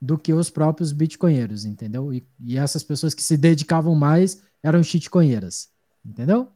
do 0.00 0.18
que 0.18 0.32
os 0.32 0.50
próprios 0.50 0.92
bitcoinheiros, 0.92 1.64
entendeu? 1.64 2.12
E, 2.12 2.26
e 2.40 2.58
essas 2.58 2.82
pessoas 2.82 3.14
que 3.14 3.22
se 3.22 3.36
dedicavam 3.36 3.94
mais 3.94 4.42
eram 4.62 4.82
shitcoinheiras, 4.82 5.70
entendeu? 6.04 6.48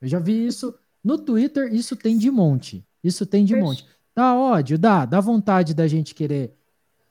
Eu 0.00 0.08
já 0.08 0.20
vi 0.20 0.46
isso 0.46 0.72
no 1.02 1.18
Twitter, 1.18 1.72
isso 1.74 1.96
tem 1.96 2.16
de 2.16 2.30
monte. 2.30 2.86
Isso 3.02 3.26
tem 3.26 3.44
de 3.44 3.54
monte. 3.54 3.86
Dá 4.14 4.34
ódio, 4.34 4.78
dá, 4.78 5.04
dá 5.04 5.20
vontade 5.20 5.74
da 5.74 5.86
gente 5.86 6.14
querer 6.14 6.52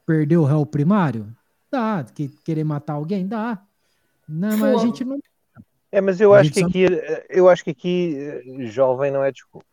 perder 0.05 0.37
o 0.37 0.43
réu 0.43 0.65
primário? 0.65 1.33
Dá. 1.71 2.05
Que, 2.13 2.27
querer 2.43 2.63
matar 2.63 2.93
alguém? 2.93 3.27
Dá. 3.27 3.61
Não, 4.27 4.57
mas 4.57 4.81
a 4.81 4.85
gente 4.85 5.05
não. 5.05 5.19
É, 5.91 6.01
mas 6.01 6.19
eu 6.19 6.33
acho 6.33 6.51
que 6.51 6.63
aqui, 6.63 6.85
eu 7.29 7.47
acho 7.47 7.63
que 7.63 7.69
aqui 7.69 8.67
jovem 8.69 9.09
não 9.09 9.23
é 9.23 9.31
desculpa. 9.31 9.66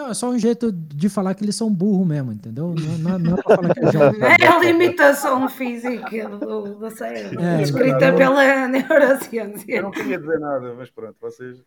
Não, 0.00 0.08
é 0.08 0.14
só 0.14 0.30
um 0.30 0.38
jeito 0.38 0.72
de 0.72 1.10
falar 1.10 1.34
que 1.34 1.44
eles 1.44 1.54
são 1.54 1.70
burros 1.70 2.06
mesmo, 2.06 2.32
entendeu? 2.32 2.74
Não, 2.74 2.98
não, 2.98 3.18
não 3.18 3.36
é 3.36 3.42
pra 3.42 3.54
falar 3.54 3.74
que 3.74 3.80
é 3.80 3.92
jovem. 3.92 4.20
É 4.22 4.46
a 4.46 4.58
limitação 4.58 5.46
física 5.46 6.26
do, 6.26 6.74
do 6.76 6.90
cérebro, 6.90 7.38
é, 7.38 7.60
escrita 7.60 8.10
pela 8.14 8.66
neurociência. 8.66 9.76
Eu 9.76 9.82
não 9.82 9.90
queria 9.90 10.18
dizer 10.18 10.40
nada, 10.40 10.72
mas 10.72 10.88
pronto, 10.88 11.16
vocês. 11.20 11.62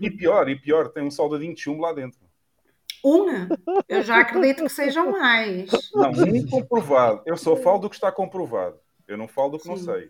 E 0.00 0.10
pior, 0.12 0.48
e 0.48 0.54
pior, 0.54 0.90
tem 0.90 1.02
um 1.02 1.10
soldadinho 1.10 1.52
de 1.52 1.60
chumbo 1.60 1.82
lá 1.82 1.92
dentro. 1.92 2.20
Uma? 3.02 3.48
Eu 3.88 4.04
já 4.04 4.20
acredito 4.20 4.62
que 4.62 4.68
sejam 4.68 5.10
mais. 5.10 5.68
Não, 5.92 6.10
um 6.12 6.46
comprovado. 6.46 7.22
Eu 7.26 7.36
só 7.36 7.56
falo 7.56 7.80
do 7.80 7.90
que 7.90 7.96
está 7.96 8.12
comprovado. 8.12 8.76
Eu 9.08 9.16
não 9.16 9.26
falo 9.26 9.50
do 9.50 9.56
que 9.58 9.64
sim. 9.64 9.70
não 9.70 9.76
sei. 9.76 10.08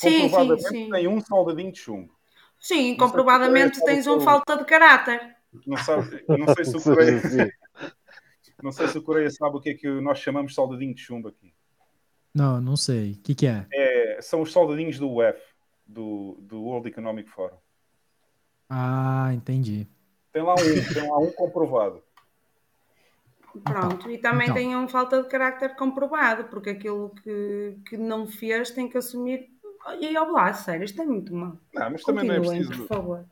Comprovadamente 0.00 0.62
sim, 0.62 0.68
sim, 0.68 0.84
sim. 0.86 0.90
tem 0.90 1.06
um 1.06 1.20
soldadinho 1.20 1.70
de 1.70 1.78
chumbo. 1.78 2.12
Sim, 2.58 2.96
comprovadamente 2.96 3.80
tens 3.84 4.08
um 4.08 4.20
falta 4.20 4.56
de 4.56 4.64
caráter. 4.64 5.36
Não, 5.66 5.76
sabe, 5.76 6.24
não 6.28 6.54
sei 6.54 6.64
se 6.64 6.76
o 6.76 6.80
Coreia. 6.82 7.20
não 8.62 8.72
sei 8.72 8.88
se 8.88 8.98
o 8.98 9.02
Coreia 9.02 9.30
sabe 9.30 9.56
o 9.56 9.60
que 9.60 9.70
é 9.70 9.74
que 9.74 9.88
nós 10.00 10.18
chamamos 10.18 10.52
de 10.52 10.56
soldadinho 10.56 10.94
de 10.94 11.00
chumbo 11.00 11.28
aqui. 11.28 11.52
Não, 12.34 12.60
não 12.60 12.76
sei. 12.76 13.12
O 13.12 13.16
que, 13.18 13.34
que 13.34 13.46
é? 13.46 13.66
é? 13.72 14.18
São 14.22 14.40
os 14.40 14.52
soldadinhos 14.52 14.98
do 14.98 15.10
UEF, 15.10 15.38
do, 15.86 16.38
do 16.40 16.62
World 16.62 16.88
Economic 16.88 17.28
Forum. 17.28 17.58
Ah, 18.68 19.30
entendi. 19.34 19.86
Tem 20.32 20.42
lá 20.42 20.54
um, 20.54 20.94
tem 20.94 21.10
lá 21.10 21.18
um 21.18 21.30
comprovado. 21.30 22.02
Pronto, 23.64 24.10
e 24.10 24.16
também 24.16 24.44
então. 24.44 24.54
tem 24.54 24.74
um 24.74 24.88
falta 24.88 25.22
de 25.22 25.28
carácter 25.28 25.76
comprovado, 25.76 26.44
porque 26.44 26.70
aquilo 26.70 27.10
que, 27.22 27.76
que 27.86 27.96
não 27.98 28.26
fez 28.26 28.70
tem 28.70 28.88
que 28.88 28.96
assumir. 28.96 29.50
E 30.00 30.16
ao 30.16 30.30
lá, 30.30 30.54
sério, 30.54 30.84
isto 30.84 31.02
é 31.02 31.04
muito 31.04 31.34
mal. 31.34 31.58
Não, 31.74 31.90
mas 31.90 32.02
também 32.02 32.26
Continuem, 32.26 32.40
não 32.40 32.52
é 32.52 32.56
preciso. 32.56 32.78
por 32.78 32.88
favor. 32.88 33.26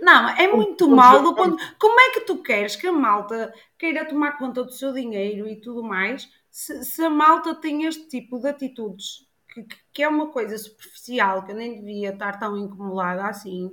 Não, 0.00 0.28
é 0.30 0.48
muito 0.48 0.88
mal 0.88 1.22
do 1.22 1.34
ponto. 1.34 1.56
Como 1.78 1.98
é 2.00 2.10
que 2.10 2.20
tu 2.20 2.42
queres 2.42 2.76
que 2.76 2.86
a 2.86 2.92
malta 2.92 3.52
queira 3.78 4.04
tomar 4.04 4.38
conta 4.38 4.62
do 4.62 4.72
seu 4.72 4.92
dinheiro 4.92 5.48
e 5.48 5.56
tudo 5.56 5.82
mais, 5.82 6.28
se, 6.50 6.84
se 6.84 7.02
a 7.02 7.10
malta 7.10 7.54
tem 7.54 7.84
este 7.84 8.06
tipo 8.06 8.38
de 8.38 8.48
atitudes, 8.48 9.26
que, 9.48 9.66
que 9.92 10.02
é 10.02 10.08
uma 10.08 10.28
coisa 10.28 10.56
superficial, 10.58 11.44
que 11.44 11.52
eu 11.52 11.56
nem 11.56 11.74
devia 11.74 12.10
estar 12.10 12.38
tão 12.38 12.56
incomodada 12.56 13.24
assim, 13.24 13.72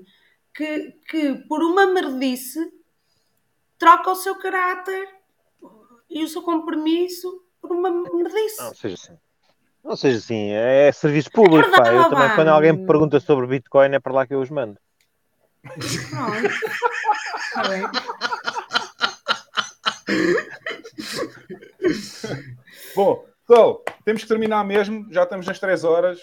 que, 0.54 0.92
que 1.10 1.34
por 1.48 1.62
uma 1.64 1.86
merdice 1.88 2.72
troca 3.78 4.12
o 4.12 4.16
seu 4.16 4.36
caráter 4.36 5.08
e 6.10 6.24
o 6.24 6.28
seu 6.28 6.42
compromisso 6.42 7.44
por 7.62 7.72
uma 7.72 7.90
merdice. 7.90 8.62
Não 8.62 8.74
seja 8.74 8.96
assim. 8.96 9.18
Não 9.84 9.96
seja 9.98 10.18
assim, 10.18 10.52
é 10.52 10.90
serviço 10.94 11.30
público, 11.30 11.68
é 11.68 11.72
verdade, 11.72 11.90
pá. 11.90 11.94
Eu 11.94 12.10
também, 12.10 12.36
quando 12.36 12.48
alguém 12.48 12.72
me 12.72 12.88
pergunta 12.88 13.20
sobre 13.20 13.48
Bitcoin, 13.48 13.94
é 13.94 14.00
para 14.00 14.14
lá 14.14 14.26
que 14.26 14.34
eu 14.34 14.40
os 14.40 14.50
mando. 14.50 14.80
Pronto. 17.54 18.00
Bom, 22.96 23.26
pessoal, 23.48 23.84
temos 24.04 24.22
que 24.24 24.28
terminar 24.28 24.64
mesmo, 24.66 25.08
já 25.12 25.24
estamos 25.24 25.48
nas 25.48 25.60
3 25.60 25.84
horas. 25.84 26.20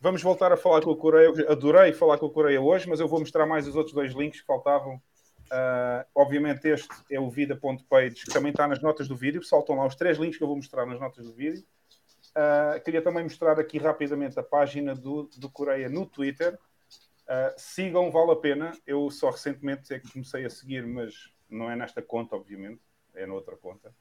Vamos 0.00 0.22
voltar 0.22 0.52
a 0.52 0.56
falar 0.56 0.82
com 0.82 0.90
o 0.90 0.96
Coreia. 0.96 1.30
Adorei 1.50 1.92
falar 1.92 2.18
com 2.18 2.26
o 2.26 2.30
Coreia 2.30 2.60
hoje, 2.60 2.88
mas 2.88 3.00
eu 3.00 3.08
vou 3.08 3.18
mostrar 3.18 3.46
mais 3.46 3.66
os 3.66 3.74
outros 3.74 3.94
dois 3.94 4.12
links 4.12 4.40
que 4.40 4.46
faltavam. 4.46 5.00
Uh, 5.46 6.04
obviamente, 6.14 6.68
este 6.68 6.88
é 7.10 7.18
o 7.18 7.30
vida.page, 7.30 8.24
que 8.24 8.32
também 8.32 8.50
está 8.50 8.68
nas 8.68 8.80
notas 8.80 9.08
do 9.08 9.16
vídeo. 9.16 9.40
Estão 9.40 9.76
lá 9.76 9.86
os 9.86 9.96
três 9.96 10.18
links 10.18 10.38
que 10.38 10.44
eu 10.44 10.48
vou 10.48 10.56
mostrar 10.56 10.86
nas 10.86 11.00
notas 11.00 11.24
do 11.26 11.32
vídeo. 11.32 11.64
Uh, 12.36 12.80
queria 12.84 13.00
também 13.00 13.24
mostrar 13.24 13.58
aqui 13.58 13.78
rapidamente 13.78 14.38
a 14.38 14.42
página 14.42 14.94
do, 14.94 15.30
do 15.36 15.50
Coreia 15.50 15.88
no 15.88 16.04
Twitter. 16.04 16.58
Uh, 17.26 17.52
sigam, 17.56 18.10
vale 18.10 18.32
a 18.32 18.36
pena. 18.36 18.72
Eu 18.86 19.10
só 19.10 19.30
recentemente 19.30 19.92
é 19.92 19.98
que 19.98 20.12
comecei 20.12 20.44
a 20.44 20.50
seguir, 20.50 20.86
mas 20.86 21.32
não 21.48 21.70
é 21.70 21.76
nesta 21.76 22.00
conta, 22.00 22.36
obviamente, 22.36 22.80
é 23.14 23.26
noutra 23.26 23.56
conta. 23.56 23.94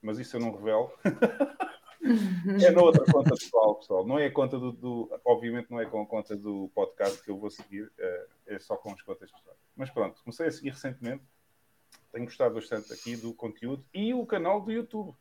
Mas 0.00 0.18
isso 0.18 0.36
eu 0.36 0.40
não 0.40 0.54
revelo. 0.54 0.92
é 2.64 2.70
noutra 2.70 3.04
conta 3.12 3.30
pessoal, 3.30 3.74
pessoal. 3.76 4.06
Não 4.06 4.18
é 4.18 4.26
a 4.26 4.32
conta 4.32 4.58
do, 4.58 4.72
do, 4.72 5.20
Obviamente, 5.24 5.70
não 5.70 5.80
é 5.80 5.86
com 5.86 6.00
a 6.00 6.06
conta 6.06 6.36
do 6.36 6.70
podcast 6.74 7.22
que 7.22 7.30
eu 7.30 7.38
vou 7.38 7.50
seguir, 7.50 7.84
uh, 7.84 8.28
é 8.46 8.58
só 8.58 8.76
com 8.76 8.92
as 8.92 9.02
contas 9.02 9.30
pessoais. 9.30 9.58
Mas 9.76 9.90
pronto, 9.90 10.20
comecei 10.22 10.46
a 10.46 10.52
seguir 10.52 10.70
recentemente. 10.70 11.24
Tenho 12.12 12.24
gostado 12.24 12.54
bastante 12.54 12.92
aqui 12.92 13.16
do 13.16 13.34
conteúdo 13.34 13.84
e 13.92 14.14
o 14.14 14.24
canal 14.24 14.60
do 14.60 14.70
YouTube. 14.70 15.16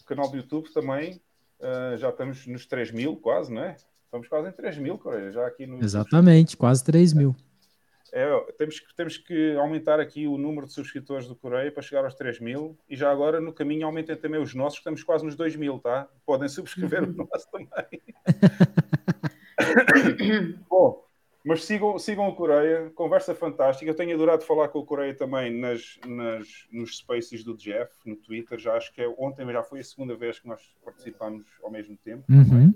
O 0.00 0.04
canal 0.04 0.28
do 0.28 0.36
YouTube 0.36 0.72
também 0.72 1.22
Uh, 1.64 1.96
já 1.96 2.10
estamos 2.10 2.46
nos 2.46 2.66
3 2.66 2.90
mil, 2.90 3.16
quase, 3.16 3.52
não 3.52 3.62
é? 3.62 3.76
Estamos 4.14 4.28
quase 4.28 4.48
em 4.48 4.52
3 4.52 4.78
mil, 4.78 4.96
Coreia, 4.96 5.32
já 5.32 5.44
aqui 5.44 5.66
no. 5.66 5.82
Exatamente, 5.82 6.56
quase 6.56 6.84
3 6.84 7.12
mil. 7.14 7.34
É, 8.12 8.24
temos, 8.56 8.78
que, 8.78 8.94
temos 8.94 9.16
que 9.16 9.56
aumentar 9.56 9.98
aqui 9.98 10.28
o 10.28 10.38
número 10.38 10.68
de 10.68 10.72
subscritores 10.72 11.26
do 11.26 11.34
Coreia 11.34 11.72
para 11.72 11.82
chegar 11.82 12.04
aos 12.04 12.14
3 12.14 12.38
mil 12.38 12.78
e 12.88 12.94
já 12.94 13.10
agora 13.10 13.40
no 13.40 13.52
caminho 13.52 13.86
aumentem 13.86 14.14
também 14.14 14.40
os 14.40 14.54
nossos, 14.54 14.78
estamos 14.78 15.02
quase 15.02 15.24
nos 15.24 15.34
2 15.34 15.56
mil, 15.56 15.80
tá? 15.80 16.08
Podem 16.24 16.48
subscrever 16.48 17.02
o 17.02 17.12
nosso 17.12 17.50
também. 17.50 17.68
Bom, 20.70 21.04
mas 21.44 21.64
sigam, 21.64 21.98
sigam 21.98 22.28
o 22.28 22.36
Coreia, 22.36 22.92
conversa 22.94 23.34
fantástica. 23.34 23.90
Eu 23.90 23.96
tenho 23.96 24.14
adorado 24.14 24.44
falar 24.44 24.68
com 24.68 24.78
o 24.78 24.86
Coreia 24.86 25.12
também 25.12 25.58
nas, 25.58 25.98
nas, 26.06 26.46
nos 26.70 26.98
spaces 26.98 27.42
do 27.42 27.56
Jeff, 27.56 27.92
no 28.06 28.14
Twitter. 28.14 28.60
Já 28.60 28.76
acho 28.76 28.94
que 28.94 29.02
é, 29.02 29.08
ontem 29.18 29.44
já 29.50 29.64
foi 29.64 29.80
a 29.80 29.84
segunda 29.84 30.14
vez 30.14 30.38
que 30.38 30.46
nós 30.46 30.60
participamos 30.84 31.44
ao 31.64 31.70
mesmo 31.70 31.96
tempo. 31.96 32.22
Uhum. 32.30 32.72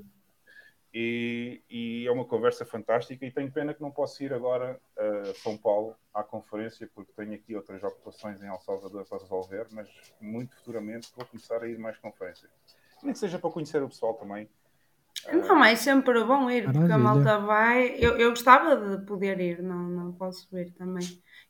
E, 1.01 1.63
e, 1.71 2.07
é 2.09 2.11
uma 2.11 2.25
conversa 2.25 2.65
fantástica. 2.65 3.25
E 3.25 3.31
tenho 3.31 3.53
pena 3.53 3.73
que 3.73 3.81
não 3.81 3.91
posso 3.91 4.21
ir 4.25 4.33
agora 4.33 4.81
a 4.97 5.35
São 5.35 5.57
Paulo 5.57 5.95
à 6.13 6.25
conferência, 6.25 6.91
porque 6.93 7.13
tenho 7.13 7.35
aqui 7.35 7.55
outras 7.55 7.81
ocupações 7.85 8.43
em 8.43 8.47
El 8.49 8.59
Salvador 8.59 9.07
para 9.09 9.19
resolver. 9.19 9.69
Mas 9.71 9.89
muito 10.21 10.57
futuramente 10.57 11.13
vou 11.15 11.25
começar 11.25 11.63
a 11.63 11.69
ir 11.69 11.79
mais 11.79 11.97
conferências. 11.99 12.51
Nem 13.01 13.13
que 13.13 13.19
seja 13.21 13.39
para 13.39 13.49
conhecer 13.49 13.81
o 13.81 13.89
pessoal 13.89 14.15
também 14.15 14.49
não, 15.33 15.57
mas 15.57 15.73
é 15.73 15.77
sempre 15.77 16.25
bom 16.25 16.49
ir, 16.49 16.65
Maravilha. 16.65 16.73
porque 16.73 16.93
a 16.93 16.99
malta 16.99 17.39
vai. 17.39 17.97
Eu, 17.99 18.17
eu 18.17 18.31
gostava 18.31 18.77
de 18.77 19.05
poder 19.05 19.41
ir, 19.41 19.61
não, 19.61 19.89
não 19.89 20.13
posso 20.13 20.57
ir 20.57 20.71
também. 20.73 21.05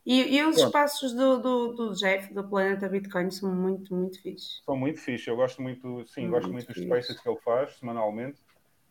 E, 0.05 0.37
e 0.37 0.43
os 0.43 0.55
Bom. 0.55 0.65
espaços 0.65 1.13
do, 1.13 1.37
do, 1.39 1.73
do 1.73 1.93
Jeff, 1.93 2.33
do 2.33 2.43
Planeta 2.43 2.89
Bitcoin, 2.89 3.29
são 3.29 3.53
muito, 3.53 3.93
muito 3.93 4.21
fixes. 4.21 4.61
São 4.65 4.75
muito 4.75 4.99
fixes. 4.99 5.27
Eu 5.27 5.35
gosto 5.35 5.61
muito, 5.61 6.03
sim, 6.07 6.21
muito 6.21 6.31
gosto 6.31 6.51
muito 6.51 6.67
dos 6.67 6.81
spaces 6.81 7.19
que 7.19 7.29
ele 7.29 7.39
faz 7.41 7.77
semanalmente 7.77 8.41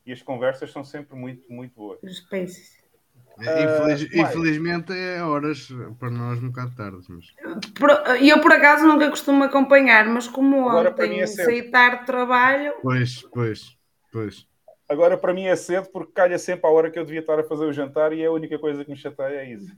e 0.08 0.12
as 0.12 0.22
conversas 0.22 0.72
são 0.72 0.82
sempre 0.82 1.14
muito, 1.14 1.44
muito 1.52 1.74
boas. 1.74 2.02
Os 2.02 2.16
spaces. 2.16 2.78
Infeliz, 3.38 4.02
uh, 4.02 4.20
infelizmente 4.20 4.92
é 4.92 5.22
horas 5.22 5.68
para 5.98 6.10
nós 6.10 6.42
um 6.42 6.48
bocado 6.48 6.74
tarde. 6.74 7.06
Mas... 7.10 7.26
Eu 8.20 8.40
por 8.40 8.52
acaso 8.52 8.86
nunca 8.86 9.10
costumo 9.10 9.44
acompanhar, 9.44 10.06
mas 10.06 10.26
como 10.26 10.66
Agora, 10.68 10.90
ontem 10.90 11.20
é 11.20 11.26
saí 11.26 11.70
tarde 11.70 12.00
de 12.00 12.06
trabalho. 12.06 12.74
Pois, 12.82 13.22
pois, 13.30 13.76
pois. 14.10 14.48
Agora, 14.88 15.18
para 15.18 15.34
mim 15.34 15.44
é 15.44 15.54
cedo 15.54 15.90
porque 15.92 16.12
calha 16.12 16.38
sempre 16.38 16.66
a 16.66 16.72
hora 16.72 16.90
que 16.90 16.98
eu 16.98 17.04
devia 17.04 17.20
estar 17.20 17.38
a 17.38 17.44
fazer 17.44 17.66
o 17.66 17.72
jantar 17.72 18.14
e 18.14 18.22
é 18.22 18.26
a 18.26 18.32
única 18.32 18.58
coisa 18.58 18.82
que 18.82 18.90
me 18.90 18.96
chateia 18.96 19.40
é 19.40 19.52
isso. 19.52 19.70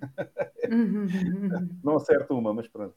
Não 1.83 1.97
acerto 1.97 2.39
uma, 2.39 2.55
mas 2.55 2.69
pronto. 2.69 2.95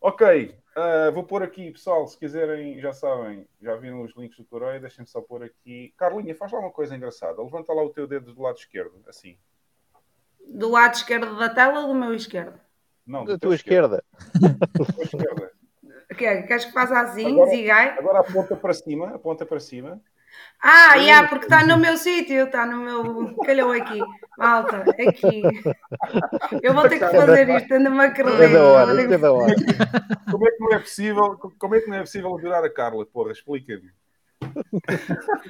Ok, 0.00 0.54
uh, 0.76 1.12
vou 1.12 1.24
pôr 1.24 1.42
aqui, 1.42 1.70
pessoal, 1.70 2.06
se 2.06 2.16
quiserem, 2.18 2.80
já 2.80 2.92
sabem, 2.92 3.46
já 3.60 3.76
viram 3.76 4.02
os 4.02 4.16
links 4.16 4.38
do 4.38 4.44
Coreia, 4.44 4.80
deixem-me 4.80 5.06
só 5.06 5.20
pôr 5.20 5.42
aqui. 5.42 5.92
Carlinha, 5.96 6.34
faz 6.34 6.50
lá 6.50 6.58
uma 6.58 6.70
coisa 6.70 6.96
engraçada. 6.96 7.42
Levanta 7.42 7.72
lá 7.74 7.82
o 7.82 7.90
teu 7.90 8.06
dedo 8.06 8.32
do 8.32 8.40
lado 8.40 8.56
esquerdo, 8.56 9.02
assim. 9.06 9.36
Do 10.48 10.70
lado 10.70 10.94
esquerdo 10.94 11.36
da 11.36 11.50
tela 11.50 11.80
ou 11.80 11.88
do 11.88 11.94
meu 11.94 12.14
esquerdo? 12.14 12.58
Não, 13.06 13.26
da 13.26 13.38
tua 13.38 13.54
esquerda. 13.54 14.02
Da 14.40 14.84
tua 14.86 15.04
esquerda. 15.04 15.52
Queres 16.16 16.64
que 16.64 16.72
faça 16.72 16.98
assim, 17.00 17.26
agora, 17.26 17.50
zigai? 17.50 17.98
Agora 17.98 18.20
aponta 18.20 18.56
para 18.56 18.72
cima, 18.72 19.14
aponta 19.14 19.46
para 19.46 19.60
cima. 19.60 20.00
Ah, 20.62 20.96
já, 20.96 21.02
yeah, 21.02 21.28
porque 21.28 21.46
está 21.46 21.64
no 21.64 21.78
meu 21.78 21.96
sítio, 21.96 22.44
está 22.44 22.66
no 22.66 22.78
meu. 22.78 23.34
Calhou 23.44 23.72
aqui, 23.72 23.98
malta, 24.36 24.84
aqui. 24.90 25.42
Eu 26.62 26.74
vou 26.74 26.86
ter 26.86 26.98
que 26.98 27.06
fazer 27.06 27.48
isto, 27.48 27.72
anda-me 27.74 27.98
a. 27.98 28.06
É 28.06 28.58
hora, 28.58 29.02
é 29.02 29.18
da 29.18 29.32
hora. 29.32 29.54
Como 30.30 30.46
é 30.46 30.50
que 30.50 30.60
não 30.60 30.72
é 30.72 30.78
possível, 30.78 31.54
como 31.58 31.74
é 31.74 31.80
que 31.80 31.88
não 31.88 31.96
é 31.96 32.00
possível 32.00 32.36
adorar 32.36 32.62
a 32.62 32.70
Carla? 32.70 33.06
Porra, 33.06 33.32
explica-me. 33.32 33.90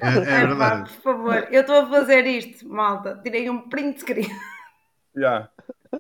É, 0.01 0.43
é 0.43 0.47
verdade. 0.47 0.91
por 0.95 1.03
favor, 1.03 1.49
eu 1.51 1.61
estou 1.63 1.77
a 1.77 1.87
fazer 1.87 2.27
isto, 2.27 2.69
malta. 2.69 3.21
Tirei 3.23 3.51
um 3.51 3.69
print 3.69 4.01
screen. 4.01 4.29
Já. 5.17 5.21
Yeah. 5.21 5.51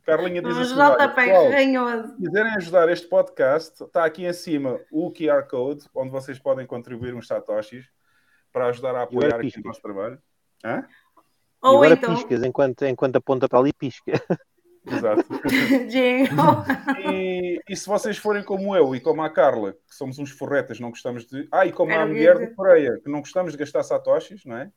Carlinha 0.07 0.41
diz 0.41 0.57
assim: 0.57 1.77
olha, 1.77 2.07
se 2.07 2.17
quiserem 2.17 2.52
ajudar 2.52 2.89
este 2.89 3.09
podcast, 3.09 3.83
está 3.83 4.05
aqui 4.05 4.25
em 4.25 4.33
cima 4.33 4.78
o 4.93 5.12
QR 5.12 5.43
Code, 5.49 5.85
onde 5.94 6.10
vocês 6.10 6.39
podem 6.39 6.65
contribuir 6.65 7.12
uns 7.15 7.27
satoshis 7.27 7.91
para 8.53 8.67
ajudar 8.67 8.95
a 8.95 9.03
apoiar 9.03 9.37
aqui 9.37 9.61
o 9.61 9.67
nosso 9.67 9.81
trabalho. 9.81 10.19
Hã? 10.65 10.85
Ou 11.62 11.77
agora 11.77 11.95
então... 11.95 12.15
piscas, 12.15 12.43
enquanto, 12.43 12.85
enquanto 12.85 13.17
aponta 13.17 13.49
para 13.49 13.59
ali, 13.59 13.73
pisca. 13.73 14.12
Exato. 14.87 15.25
e, 17.12 17.61
e, 17.69 17.77
se 17.77 17.87
vocês 17.87 18.17
forem 18.17 18.43
como 18.43 18.75
eu 18.75 18.95
e 18.95 19.01
como 19.01 19.23
a 19.23 19.29
Carla, 19.29 19.73
que 19.73 19.95
somos 19.95 20.19
uns 20.19 20.31
forretas, 20.31 20.81
não 20.81 20.89
gostamos 20.89 21.27
de. 21.27 21.47
Ah, 21.53 21.67
e 21.67 21.73
como 21.73 21.93
a 21.93 22.07
mulher 22.07 22.39
de 22.39 22.55
Coreia, 22.55 22.99
que 23.03 23.11
não 23.11 23.20
gostamos 23.20 23.53
de 23.53 23.59
gastar 23.59 23.83
satoshis, 23.83 24.45
não 24.47 24.57
é? 24.57 24.73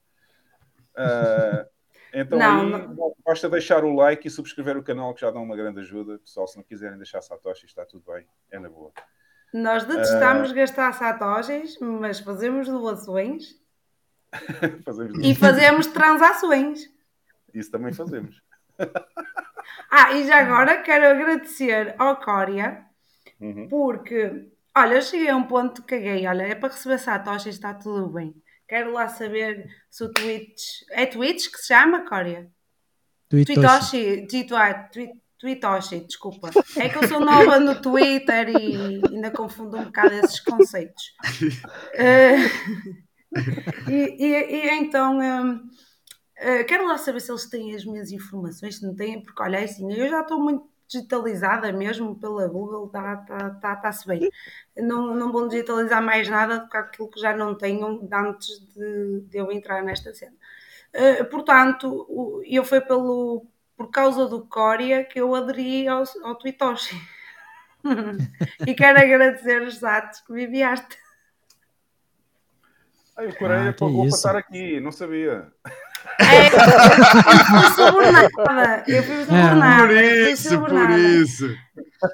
Uh, 0.95 1.65
então 2.13 2.37
não, 2.37 2.61
aí 2.61 2.69
não. 2.69 3.15
basta 3.25 3.49
deixar 3.49 3.85
o 3.85 3.95
like 3.95 4.27
e 4.27 4.31
subscrever 4.31 4.77
o 4.77 4.83
canal, 4.83 5.13
que 5.13 5.21
já 5.21 5.31
dá 5.31 5.39
uma 5.39 5.55
grande 5.55 5.79
ajuda. 5.79 6.19
Pessoal, 6.19 6.47
se 6.47 6.57
não 6.57 6.63
quiserem 6.63 6.97
deixar 6.97 7.21
satoshis, 7.21 7.69
está 7.69 7.85
tudo 7.85 8.03
bem, 8.11 8.27
é 8.51 8.59
na 8.59 8.69
boa. 8.69 8.91
Nós 9.53 9.85
detestamos 9.85 10.51
uh... 10.51 10.53
gastar 10.53 10.91
satoshis, 10.93 11.79
mas 11.79 12.19
fazemos 12.19 12.67
doações 12.67 13.62
fazemos 14.85 15.19
e 15.21 15.35
fazemos 15.35 15.87
transações. 15.87 16.89
Isso 17.53 17.71
também 17.71 17.93
fazemos. 17.93 18.41
ah, 19.89 20.13
e 20.13 20.25
já 20.25 20.39
agora 20.39 20.81
quero 20.81 21.07
agradecer 21.07 21.95
ao 21.97 22.17
Cória, 22.17 22.83
uhum. 23.39 23.67
porque, 23.69 24.49
olha, 24.75 24.95
eu 24.95 25.01
cheguei 25.01 25.29
a 25.29 25.35
um 25.35 25.43
ponto 25.43 25.83
que 25.83 25.95
caguei, 25.95 26.27
olha, 26.27 26.43
é 26.43 26.55
para 26.55 26.73
receber 26.73 26.97
satoshis, 26.97 27.55
está 27.55 27.73
tudo 27.73 28.09
bem. 28.09 28.33
Quero 28.67 28.93
lá 28.93 29.07
saber 29.07 29.69
se 29.89 30.03
o 30.03 30.11
Twitch. 30.11 30.81
É 30.89 31.05
Twitch 31.05 31.51
que 31.51 31.57
se 31.59 31.67
chama, 31.67 32.07
Cória? 32.07 32.49
Twitoshi. 33.29 34.25
Twitoshi. 34.27 35.11
Twitoshi, 35.37 35.99
desculpa. 36.05 36.49
É 36.77 36.87
que 36.87 36.97
eu 36.97 37.07
sou 37.07 37.19
nova 37.19 37.59
no 37.59 37.81
Twitter 37.81 38.49
e 38.49 39.01
ainda 39.11 39.29
confundo 39.29 39.77
um 39.77 39.83
bocado 39.83 40.13
esses 40.13 40.39
conceitos. 40.39 41.13
Uh, 41.93 43.03
e, 43.89 44.25
e, 44.25 44.69
então. 44.79 45.19
Um, 45.19 45.55
uh, 45.55 45.69
eh, 46.37 46.63
quero 46.65 46.87
lá 46.87 46.97
saber 46.97 47.21
se 47.21 47.31
eles 47.31 47.49
têm 47.49 47.75
as 47.75 47.85
minhas 47.85 48.11
informações, 48.11 48.77
se 48.77 48.85
não 48.85 48.95
têm, 48.95 49.21
porque 49.23 49.41
olha, 49.41 49.57
é 49.57 49.63
assim, 49.63 49.91
eu 49.93 50.09
já 50.09 50.21
estou 50.21 50.39
muito 50.39 50.67
digitalizada 50.87 51.71
mesmo 51.71 52.15
pela 52.19 52.47
Google, 52.47 52.87
está-se 52.87 53.27
tá, 53.27 53.49
tá, 53.49 53.75
tá 53.75 53.91
bem. 54.07 54.29
Não, 54.77 55.15
não 55.15 55.31
vou 55.31 55.47
digitalizar 55.47 56.01
mais 56.01 56.27
nada 56.29 56.59
do 56.59 56.69
que 56.69 56.77
aquilo 56.77 57.09
que 57.09 57.19
já 57.19 57.35
não 57.35 57.55
tenho 57.55 58.07
antes 58.11 58.59
de, 58.73 59.21
de 59.21 59.37
eu 59.37 59.51
entrar 59.51 59.83
nesta 59.83 60.13
cena. 60.13 60.35
Uh, 60.93 61.25
portanto, 61.25 62.43
eu 62.45 62.63
fui 62.63 62.81
pelo, 62.81 63.45
por 63.75 63.89
causa 63.89 64.27
do 64.27 64.45
Coria 64.45 65.03
que 65.03 65.19
eu 65.19 65.33
aderi 65.35 65.87
ao, 65.87 66.03
ao 66.23 66.35
Twitoshi. 66.35 66.95
e 68.67 68.73
quero 68.73 68.99
agradecer 68.99 69.61
os 69.61 69.83
atos 69.83 70.21
que 70.21 70.33
me 70.33 70.45
enviaste. 70.45 71.02
Aí 73.15 73.27
o 73.27 73.37
Coreia 73.37 73.69
ah, 73.69 73.73
pagou 73.73 74.07
estar 74.07 74.35
aqui, 74.35 74.79
não 74.79 74.91
sabia. 74.91 75.47
É, 76.19 76.47
eu 76.47 77.43
fui 77.45 77.85
subornada. 77.85 78.83
Eu 78.87 79.03
fui 79.03 79.25
subornada. 79.25 79.93
É. 79.93 80.25
Por 80.25 80.31
isso, 80.31 80.59
por 80.59 80.89
isso. 80.99 81.55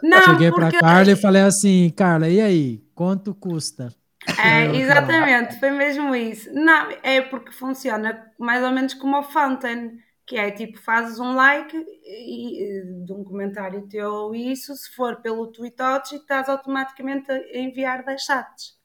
Não, 0.03 0.21
Cheguei 0.23 0.51
porque... 0.51 0.77
para 0.77 0.79
Carla 0.79 1.11
e 1.11 1.15
falei 1.15 1.41
assim, 1.41 1.89
Carla, 1.95 2.27
e 2.27 2.39
aí? 2.41 2.83
Quanto 2.93 3.33
custa? 3.33 3.93
É, 4.37 4.75
exatamente, 4.75 5.59
foi 5.59 5.71
mesmo 5.71 6.13
isso. 6.15 6.53
Não, 6.53 6.89
é 7.01 7.21
porque 7.21 7.51
funciona 7.51 8.31
mais 8.37 8.63
ou 8.63 8.71
menos 8.71 8.93
como 8.93 9.17
o 9.17 9.23
Fountain, 9.23 9.97
que 10.27 10.37
é 10.37 10.51
tipo, 10.51 10.79
fazes 10.79 11.19
um 11.19 11.33
like 11.33 11.75
e, 11.75 12.83
de 13.05 13.13
um 13.13 13.23
comentário 13.23 13.87
teu 13.87 14.35
isso, 14.35 14.75
se 14.75 14.93
for 14.93 15.21
pelo 15.21 15.47
Twitch, 15.47 16.11
estás 16.13 16.47
automaticamente 16.47 17.31
a 17.31 17.57
enviar 17.57 18.03
10 18.03 18.21
chats. 18.21 18.78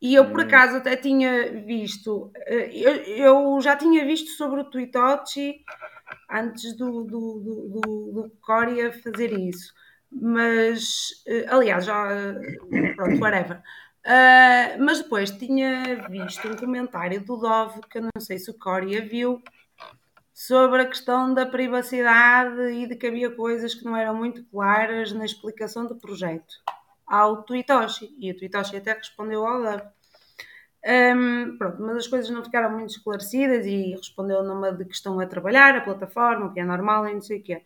E 0.00 0.14
eu, 0.14 0.30
por 0.30 0.42
acaso, 0.42 0.76
até 0.76 0.96
tinha 0.96 1.50
visto, 1.64 2.30
eh, 2.46 2.70
eu, 2.74 2.94
eu 3.54 3.60
já 3.60 3.76
tinha 3.76 4.04
visto 4.04 4.30
sobre 4.30 4.60
o 4.60 4.64
Twitochi 4.64 5.64
antes 6.30 6.76
do, 6.76 7.02
do, 7.04 7.40
do, 7.40 8.12
do, 8.12 8.32
Coria 8.40 8.92
fazer 8.92 9.32
isso. 9.32 9.72
Mas, 10.10 11.22
eh, 11.26 11.46
aliás, 11.48 11.84
já, 11.86 12.08
pronto, 12.94 13.20
whatever. 13.20 13.62
Uh, 14.06 14.84
mas 14.84 15.02
depois 15.02 15.30
tinha 15.32 16.06
visto 16.08 16.46
um 16.46 16.56
comentário 16.56 17.24
do 17.24 17.36
Dove, 17.38 17.80
que 17.90 17.98
eu 17.98 18.02
não 18.02 18.20
sei 18.20 18.38
se 18.38 18.50
o 18.50 18.54
Coria 18.54 19.04
viu, 19.04 19.42
sobre 20.32 20.82
a 20.82 20.86
questão 20.86 21.34
da 21.34 21.46
privacidade 21.46 22.60
e 22.72 22.86
de 22.86 22.94
que 22.94 23.06
havia 23.06 23.30
coisas 23.30 23.74
que 23.74 23.84
não 23.84 23.96
eram 23.96 24.14
muito 24.14 24.44
claras 24.44 25.10
na 25.12 25.24
explicação 25.24 25.86
do 25.86 25.96
projeto 25.96 26.54
ao 27.06 27.42
Twitoshi. 27.42 28.14
E 28.18 28.30
o 28.30 28.36
Twitoshi 28.36 28.76
até 28.76 28.92
respondeu 28.92 29.46
ao 29.46 29.58
Love. 29.58 29.82
Um, 30.86 31.58
pronto, 31.58 31.82
mas 31.82 31.96
as 31.96 32.06
coisas 32.06 32.30
não 32.30 32.44
ficaram 32.44 32.70
muito 32.70 32.90
esclarecidas 32.90 33.66
e 33.66 33.94
respondeu 33.96 34.44
numa 34.44 34.72
de 34.72 34.84
que 34.84 34.94
estão 34.94 35.18
a 35.18 35.26
trabalhar 35.26 35.74
a 35.74 35.80
plataforma, 35.80 36.46
o 36.46 36.52
que 36.52 36.60
é 36.60 36.64
normal 36.64 37.08
e 37.08 37.14
não 37.14 37.20
sei 37.20 37.40
o 37.40 37.42
quê. 37.42 37.62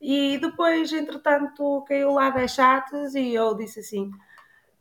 E 0.00 0.38
depois, 0.38 0.92
entretanto, 0.92 1.82
caiu 1.88 2.12
lá 2.12 2.30
10 2.30 2.50
chats 2.50 3.14
e 3.14 3.34
eu 3.34 3.54
disse 3.54 3.80
assim: 3.80 4.10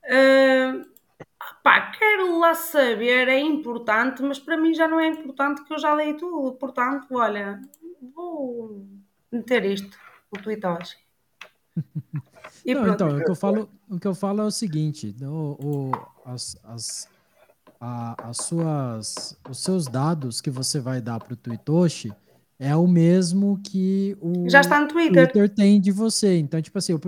uh, 0.03 0.85
pá, 1.63 1.91
quero 1.91 2.37
lá 2.39 2.53
saber, 2.53 3.29
é 3.29 3.39
importante, 3.39 4.21
mas 4.21 4.37
para 4.37 4.57
mim 4.57 4.73
já 4.73 4.87
não 4.87 4.99
é 4.99 5.07
importante 5.07 5.63
que 5.63 5.73
eu 5.73 5.79
já 5.79 5.93
leio 5.93 6.17
tudo. 6.17 6.57
Portanto, 6.57 7.07
olha, 7.11 7.61
vou 8.13 8.85
meter 9.31 9.65
isto, 9.65 9.97
o 10.31 10.37
Twitoshi. 10.37 10.97
E 12.65 12.73
não, 12.73 12.87
então, 12.93 13.07
o 13.07 13.23
que 13.23 13.31
eu 13.31 13.35
falo, 13.35 13.69
o 13.89 13.99
que 13.99 14.07
eu 14.07 14.15
falo 14.15 14.41
é 14.41 14.45
o 14.45 14.51
seguinte: 14.51 15.15
o, 15.21 15.57
o 15.59 15.91
as, 16.25 16.57
as, 16.63 17.07
a, 17.79 18.29
as 18.29 18.37
suas, 18.37 19.37
os 19.49 19.59
seus 19.59 19.85
dados 19.87 20.41
que 20.41 20.49
você 20.49 20.79
vai 20.79 21.01
dar 21.01 21.19
para 21.19 21.33
o 21.33 21.37
Twitoshi 21.37 22.13
é 22.59 22.75
o 22.75 22.87
mesmo 22.87 23.59
que 23.63 24.17
o 24.19 24.49
já 24.49 24.61
está 24.61 24.79
no 24.79 24.87
Twitter. 24.87 25.31
Twitter 25.31 25.53
tem 25.53 25.79
de 25.79 25.91
você. 25.91 26.37
Então, 26.37 26.61
tipo 26.61 26.77
assim, 26.77 26.93
o, 26.93 26.99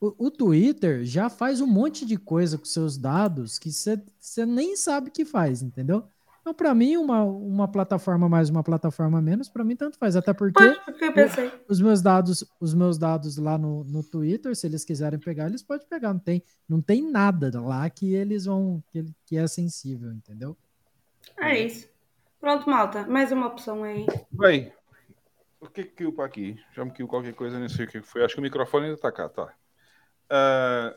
o, 0.00 0.26
o 0.26 0.30
Twitter 0.30 1.04
já 1.04 1.28
faz 1.28 1.60
um 1.60 1.66
monte 1.66 2.04
de 2.04 2.16
coisa 2.16 2.58
com 2.58 2.64
seus 2.64 2.96
dados 2.96 3.58
que 3.58 3.70
você 3.70 4.46
nem 4.46 4.76
sabe 4.76 5.10
que 5.10 5.24
faz, 5.24 5.62
entendeu? 5.62 6.04
Então, 6.46 6.54
para 6.54 6.72
mim, 6.76 6.96
uma, 6.96 7.24
uma 7.24 7.66
plataforma 7.66 8.28
mais, 8.28 8.48
uma 8.48 8.62
plataforma 8.62 9.20
menos, 9.20 9.48
para 9.48 9.64
mim 9.64 9.74
tanto 9.74 9.98
faz. 9.98 10.14
Até 10.14 10.32
porque, 10.32 10.62
eu 10.62 11.52
os 11.68 11.80
meus 11.80 12.00
dados, 12.00 12.48
os 12.60 12.72
meus 12.72 12.96
dados 12.96 13.36
lá 13.36 13.58
no, 13.58 13.82
no 13.82 14.00
Twitter, 14.04 14.54
se 14.54 14.64
eles 14.64 14.84
quiserem 14.84 15.18
pegar, 15.18 15.46
eles 15.46 15.64
podem 15.64 15.84
pegar. 15.88 16.12
Não 16.12 16.20
tem, 16.20 16.40
não 16.68 16.80
tem 16.80 17.02
nada 17.02 17.50
lá 17.60 17.90
que 17.90 18.14
eles 18.14 18.44
vão 18.44 18.80
que, 18.92 19.04
que 19.24 19.36
é 19.36 19.44
sensível, 19.48 20.12
entendeu? 20.12 20.56
É 21.36 21.58
isso. 21.58 21.88
Pronto, 22.38 22.70
malta. 22.70 23.04
Mais 23.08 23.32
uma 23.32 23.48
opção 23.48 23.82
aí. 23.82 24.06
Bem, 24.30 24.72
o 25.60 25.66
que 25.66 25.80
é 25.80 25.84
que 25.84 26.12
para 26.12 26.26
aqui? 26.26 26.56
Já 26.72 26.84
me 26.84 26.92
caiu 26.92 27.08
qualquer 27.08 27.34
coisa, 27.34 27.58
nem 27.58 27.68
sei 27.68 27.86
o 27.86 27.88
que 27.88 28.00
foi. 28.02 28.24
Acho 28.24 28.34
que 28.34 28.40
o 28.40 28.44
microfone 28.44 28.84
ainda 28.84 28.94
está 28.94 29.10
cá, 29.10 29.28
tá. 29.28 29.52
Uh, 30.30 30.96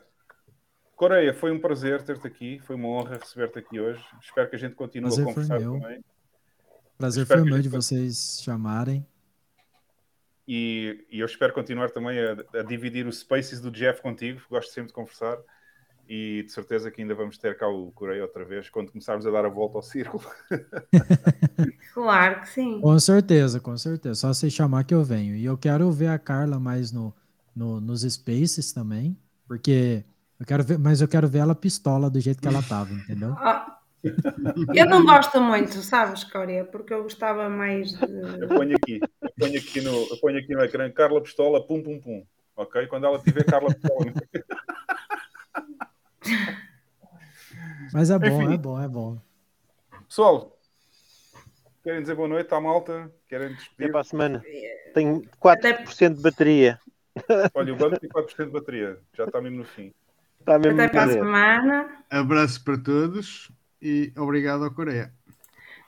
Coreia, 1.00 1.32
foi 1.32 1.50
um 1.50 1.58
prazer 1.58 2.02
ter-te 2.02 2.26
aqui, 2.26 2.58
foi 2.58 2.76
uma 2.76 2.88
honra 2.88 3.16
receber-te 3.16 3.58
aqui 3.58 3.80
hoje. 3.80 4.04
Espero 4.20 4.50
que 4.50 4.56
a 4.56 4.58
gente 4.58 4.74
continue 4.74 5.08
prazer 5.08 5.24
a 5.24 5.28
conversar 5.28 5.58
também. 5.58 6.04
Prazer 6.98 7.22
espero 7.22 7.40
foi 7.40 7.50
meu 7.50 7.62
de 7.62 7.70
vocês 7.70 8.42
chamarem. 8.44 9.06
E, 10.46 11.06
e, 11.10 11.20
eu 11.20 11.24
espero 11.24 11.54
continuar 11.54 11.88
também 11.88 12.18
a, 12.18 12.58
a, 12.58 12.62
dividir 12.62 13.06
os 13.06 13.20
spaces 13.20 13.62
do 13.62 13.70
Jeff 13.70 14.02
contigo, 14.02 14.42
gosto 14.50 14.74
sempre 14.74 14.88
de 14.88 14.92
conversar. 14.92 15.38
E 16.06 16.42
de 16.42 16.52
certeza 16.52 16.90
que 16.90 17.00
ainda 17.00 17.14
vamos 17.14 17.38
ter 17.38 17.56
cá 17.56 17.66
o 17.66 17.90
Coreia 17.92 18.20
outra 18.20 18.44
vez 18.44 18.68
quando 18.68 18.92
começarmos 18.92 19.26
a 19.26 19.30
dar 19.30 19.46
a 19.46 19.48
volta 19.48 19.78
ao 19.78 19.82
círculo. 19.82 20.22
claro 21.94 22.42
que 22.42 22.48
sim. 22.50 22.78
Com 22.78 22.98
certeza, 23.00 23.58
com 23.58 23.78
certeza. 23.78 24.16
Só 24.16 24.34
você 24.34 24.50
chamar 24.50 24.84
que 24.84 24.92
eu 24.92 25.02
venho. 25.02 25.34
E 25.34 25.46
eu 25.46 25.56
quero 25.56 25.90
ver 25.90 26.08
a 26.08 26.18
Carla 26.18 26.60
mais 26.60 26.92
no, 26.92 27.14
no 27.56 27.80
nos 27.80 28.02
spaces 28.02 28.70
também, 28.70 29.16
porque 29.48 30.04
eu 30.40 30.46
quero 30.46 30.64
ver, 30.64 30.78
mas 30.78 31.02
eu 31.02 31.08
quero 31.08 31.28
ver 31.28 31.40
ela 31.40 31.54
pistola 31.54 32.08
do 32.08 32.18
jeito 32.18 32.40
que 32.40 32.48
ela 32.48 32.62
tava, 32.62 32.90
entendeu? 32.94 33.36
Eu 34.74 34.86
não 34.86 35.04
gosto 35.04 35.38
muito, 35.42 35.74
sabes, 35.82 36.24
Coreia, 36.24 36.64
porque 36.64 36.94
eu 36.94 37.02
gostava 37.02 37.50
mais 37.50 37.90
de. 37.90 38.40
Eu 38.40 38.48
ponho 38.48 38.74
aqui, 38.74 38.98
eu 38.98 39.30
ponho 39.38 39.58
aqui 39.58 39.80
no, 39.82 39.90
eu 39.90 40.16
ponho 40.18 40.38
aqui 40.38 40.54
no 40.54 40.64
ecrã 40.64 40.90
Carla 40.90 41.20
Pistola, 41.20 41.66
pum 41.66 41.82
pum 41.82 42.00
pum. 42.00 42.26
Ok? 42.56 42.86
Quando 42.86 43.04
ela 43.04 43.18
tiver 43.18 43.44
Carla 43.44 43.68
Pistola. 43.74 44.06
Mas 47.92 48.08
é 48.08 48.18
bom, 48.18 48.42
Enfim. 48.42 48.54
é 48.54 48.56
bom, 48.56 48.82
é 48.82 48.88
bom. 48.88 49.18
Pessoal, 50.08 50.58
querem 51.84 52.00
dizer 52.00 52.14
boa 52.14 52.28
noite 52.28 52.54
à 52.54 52.60
malta? 52.60 53.12
Querem 53.28 53.48
despedir? 53.48 53.84
Até 53.84 53.92
para 53.92 54.00
a 54.00 54.04
semana. 54.04 54.42
Tenho 54.94 55.20
4% 55.42 56.14
de 56.14 56.22
bateria. 56.22 56.80
Olha, 57.52 57.74
o 57.74 57.76
banco 57.76 58.00
tem 58.00 58.08
4% 58.08 58.46
de 58.46 58.50
bateria. 58.50 58.98
Já 59.14 59.24
está 59.24 59.42
mesmo 59.42 59.58
no 59.58 59.64
fim. 59.64 59.92
Tá 60.44 60.56
Até 60.56 60.88
para 60.88 61.04
a 61.04 61.08
semana. 61.08 62.04
Abraço 62.10 62.64
para 62.64 62.78
todos 62.78 63.50
e 63.80 64.12
obrigado 64.16 64.64
ao 64.64 64.70
Coreia. 64.70 65.12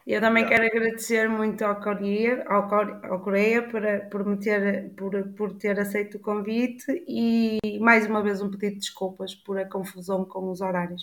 Eu 0.07 0.21
também 0.21 0.47
quero 0.47 0.65
agradecer 0.65 1.29
muito 1.29 1.63
ao 1.65 1.81
Coreia, 1.81 2.45
ao, 2.49 2.75
ao 3.05 3.21
Coreia 3.21 3.63
por, 3.69 3.83
por, 4.11 4.27
me 4.27 4.37
ter, 4.37 4.91
por, 4.95 5.29
por 5.35 5.53
ter 5.53 5.79
aceito 5.79 6.17
o 6.17 6.21
convite 6.21 7.05
e 7.07 7.79
mais 7.81 8.07
uma 8.07 8.23
vez 8.23 8.43
um 8.43 8.51
pedido 8.51 8.75
de 8.75 8.81
desculpas 8.81 9.35
por 9.35 9.59
a 9.59 9.65
confusão 9.65 10.25
com 10.25 10.51
os 10.51 10.61
horários. 10.61 11.03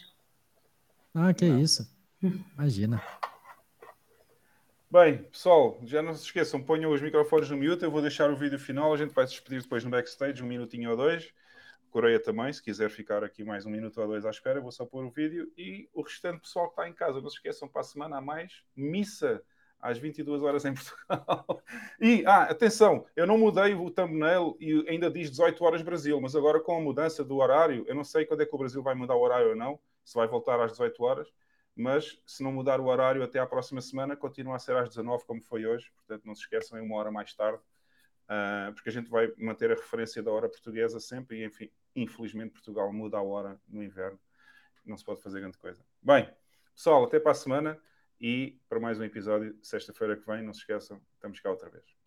Ah, 1.15 1.33
que 1.33 1.45
Não. 1.45 1.59
isso. 1.59 1.89
Imagina. 2.57 3.01
Bem, 4.91 5.19
pessoal, 5.31 5.79
já 5.83 6.01
não 6.01 6.13
se 6.13 6.25
esqueçam, 6.25 6.61
ponham 6.61 6.91
os 6.91 7.01
microfones 7.01 7.49
no 7.49 7.57
mute, 7.57 7.83
eu 7.83 7.91
vou 7.91 8.01
deixar 8.01 8.29
o 8.29 8.35
vídeo 8.35 8.59
final, 8.59 8.93
a 8.93 8.97
gente 8.97 9.13
vai 9.13 9.25
se 9.25 9.33
despedir 9.33 9.61
depois 9.61 9.83
no 9.83 9.89
backstage, 9.89 10.43
um 10.43 10.47
minutinho 10.47 10.89
ou 10.89 10.97
dois. 10.97 11.31
Coreia 11.89 12.19
também, 12.19 12.53
se 12.53 12.61
quiser 12.61 12.89
ficar 12.89 13.23
aqui 13.23 13.43
mais 13.43 13.65
um 13.65 13.69
minuto 13.69 13.99
ou 13.99 14.07
dois 14.07 14.25
à 14.25 14.29
espera, 14.29 14.61
vou 14.61 14.71
só 14.71 14.85
pôr 14.85 15.03
o 15.03 15.09
vídeo. 15.09 15.51
E 15.57 15.89
o 15.93 16.01
restante 16.01 16.41
pessoal 16.41 16.67
que 16.67 16.73
está 16.73 16.87
em 16.87 16.93
casa, 16.93 17.19
não 17.19 17.29
se 17.29 17.37
esqueçam, 17.37 17.67
para 17.67 17.81
a 17.81 17.83
semana 17.83 18.17
a 18.17 18.21
mais, 18.21 18.63
missa 18.75 19.43
às 19.81 19.97
22 19.97 20.43
horas 20.43 20.65
em 20.65 20.73
Portugal. 20.73 21.61
E, 22.01 22.23
ah, 22.25 22.43
atenção, 22.43 23.05
eu 23.15 23.27
não 23.27 23.37
mudei 23.37 23.73
o 23.73 23.89
thumbnail 23.89 24.55
e 24.59 24.85
ainda 24.87 25.09
diz 25.09 25.29
18 25.29 25.63
horas 25.63 25.81
Brasil, 25.81 26.19
mas 26.21 26.35
agora 26.35 26.59
com 26.61 26.77
a 26.77 26.81
mudança 26.81 27.23
do 27.23 27.37
horário, 27.37 27.83
eu 27.87 27.95
não 27.95 28.03
sei 28.03 28.25
quando 28.25 28.41
é 28.41 28.45
que 28.45 28.55
o 28.55 28.57
Brasil 28.57 28.81
vai 28.81 28.95
mudar 28.95 29.15
o 29.15 29.21
horário 29.21 29.49
ou 29.49 29.55
não, 29.55 29.79
se 30.05 30.15
vai 30.15 30.27
voltar 30.27 30.59
às 30.61 30.71
18 30.71 31.03
horas, 31.03 31.27
mas 31.75 32.21
se 32.25 32.41
não 32.41 32.51
mudar 32.51 32.79
o 32.79 32.85
horário 32.85 33.21
até 33.21 33.39
à 33.39 33.45
próxima 33.45 33.81
semana, 33.81 34.15
continua 34.15 34.55
a 34.55 34.59
ser 34.59 34.75
às 34.77 34.89
19 34.89 35.25
como 35.25 35.41
foi 35.41 35.65
hoje, 35.65 35.91
portanto 35.95 36.25
não 36.25 36.35
se 36.35 36.41
esqueçam, 36.41 36.77
é 36.77 36.81
uma 36.81 36.95
hora 36.95 37.11
mais 37.11 37.33
tarde 37.33 37.61
uh, 38.29 38.73
porque 38.73 38.89
a 38.89 38.91
gente 38.91 39.09
vai 39.09 39.31
manter 39.37 39.71
a 39.71 39.75
referência 39.75 40.21
da 40.21 40.31
hora 40.31 40.47
portuguesa 40.47 40.99
sempre, 40.99 41.41
e 41.41 41.45
enfim, 41.45 41.69
infelizmente 41.95 42.51
Portugal 42.51 42.91
muda 42.91 43.17
a 43.17 43.21
hora 43.21 43.59
no 43.67 43.83
inverno, 43.83 44.19
não 44.85 44.97
se 44.97 45.03
pode 45.03 45.21
fazer 45.21 45.39
grande 45.39 45.57
coisa. 45.57 45.83
Bem, 46.01 46.29
pessoal, 46.75 47.03
até 47.03 47.19
para 47.19 47.31
a 47.31 47.35
semana 47.35 47.79
e 48.19 48.59
para 48.67 48.79
mais 48.79 48.99
um 48.99 49.03
episódio, 49.03 49.57
sexta-feira 49.61 50.17
que 50.17 50.25
vem, 50.25 50.43
não 50.43 50.53
se 50.53 50.61
esqueçam, 50.61 51.01
estamos 51.15 51.39
cá 51.39 51.49
outra 51.49 51.69
vez. 51.69 51.98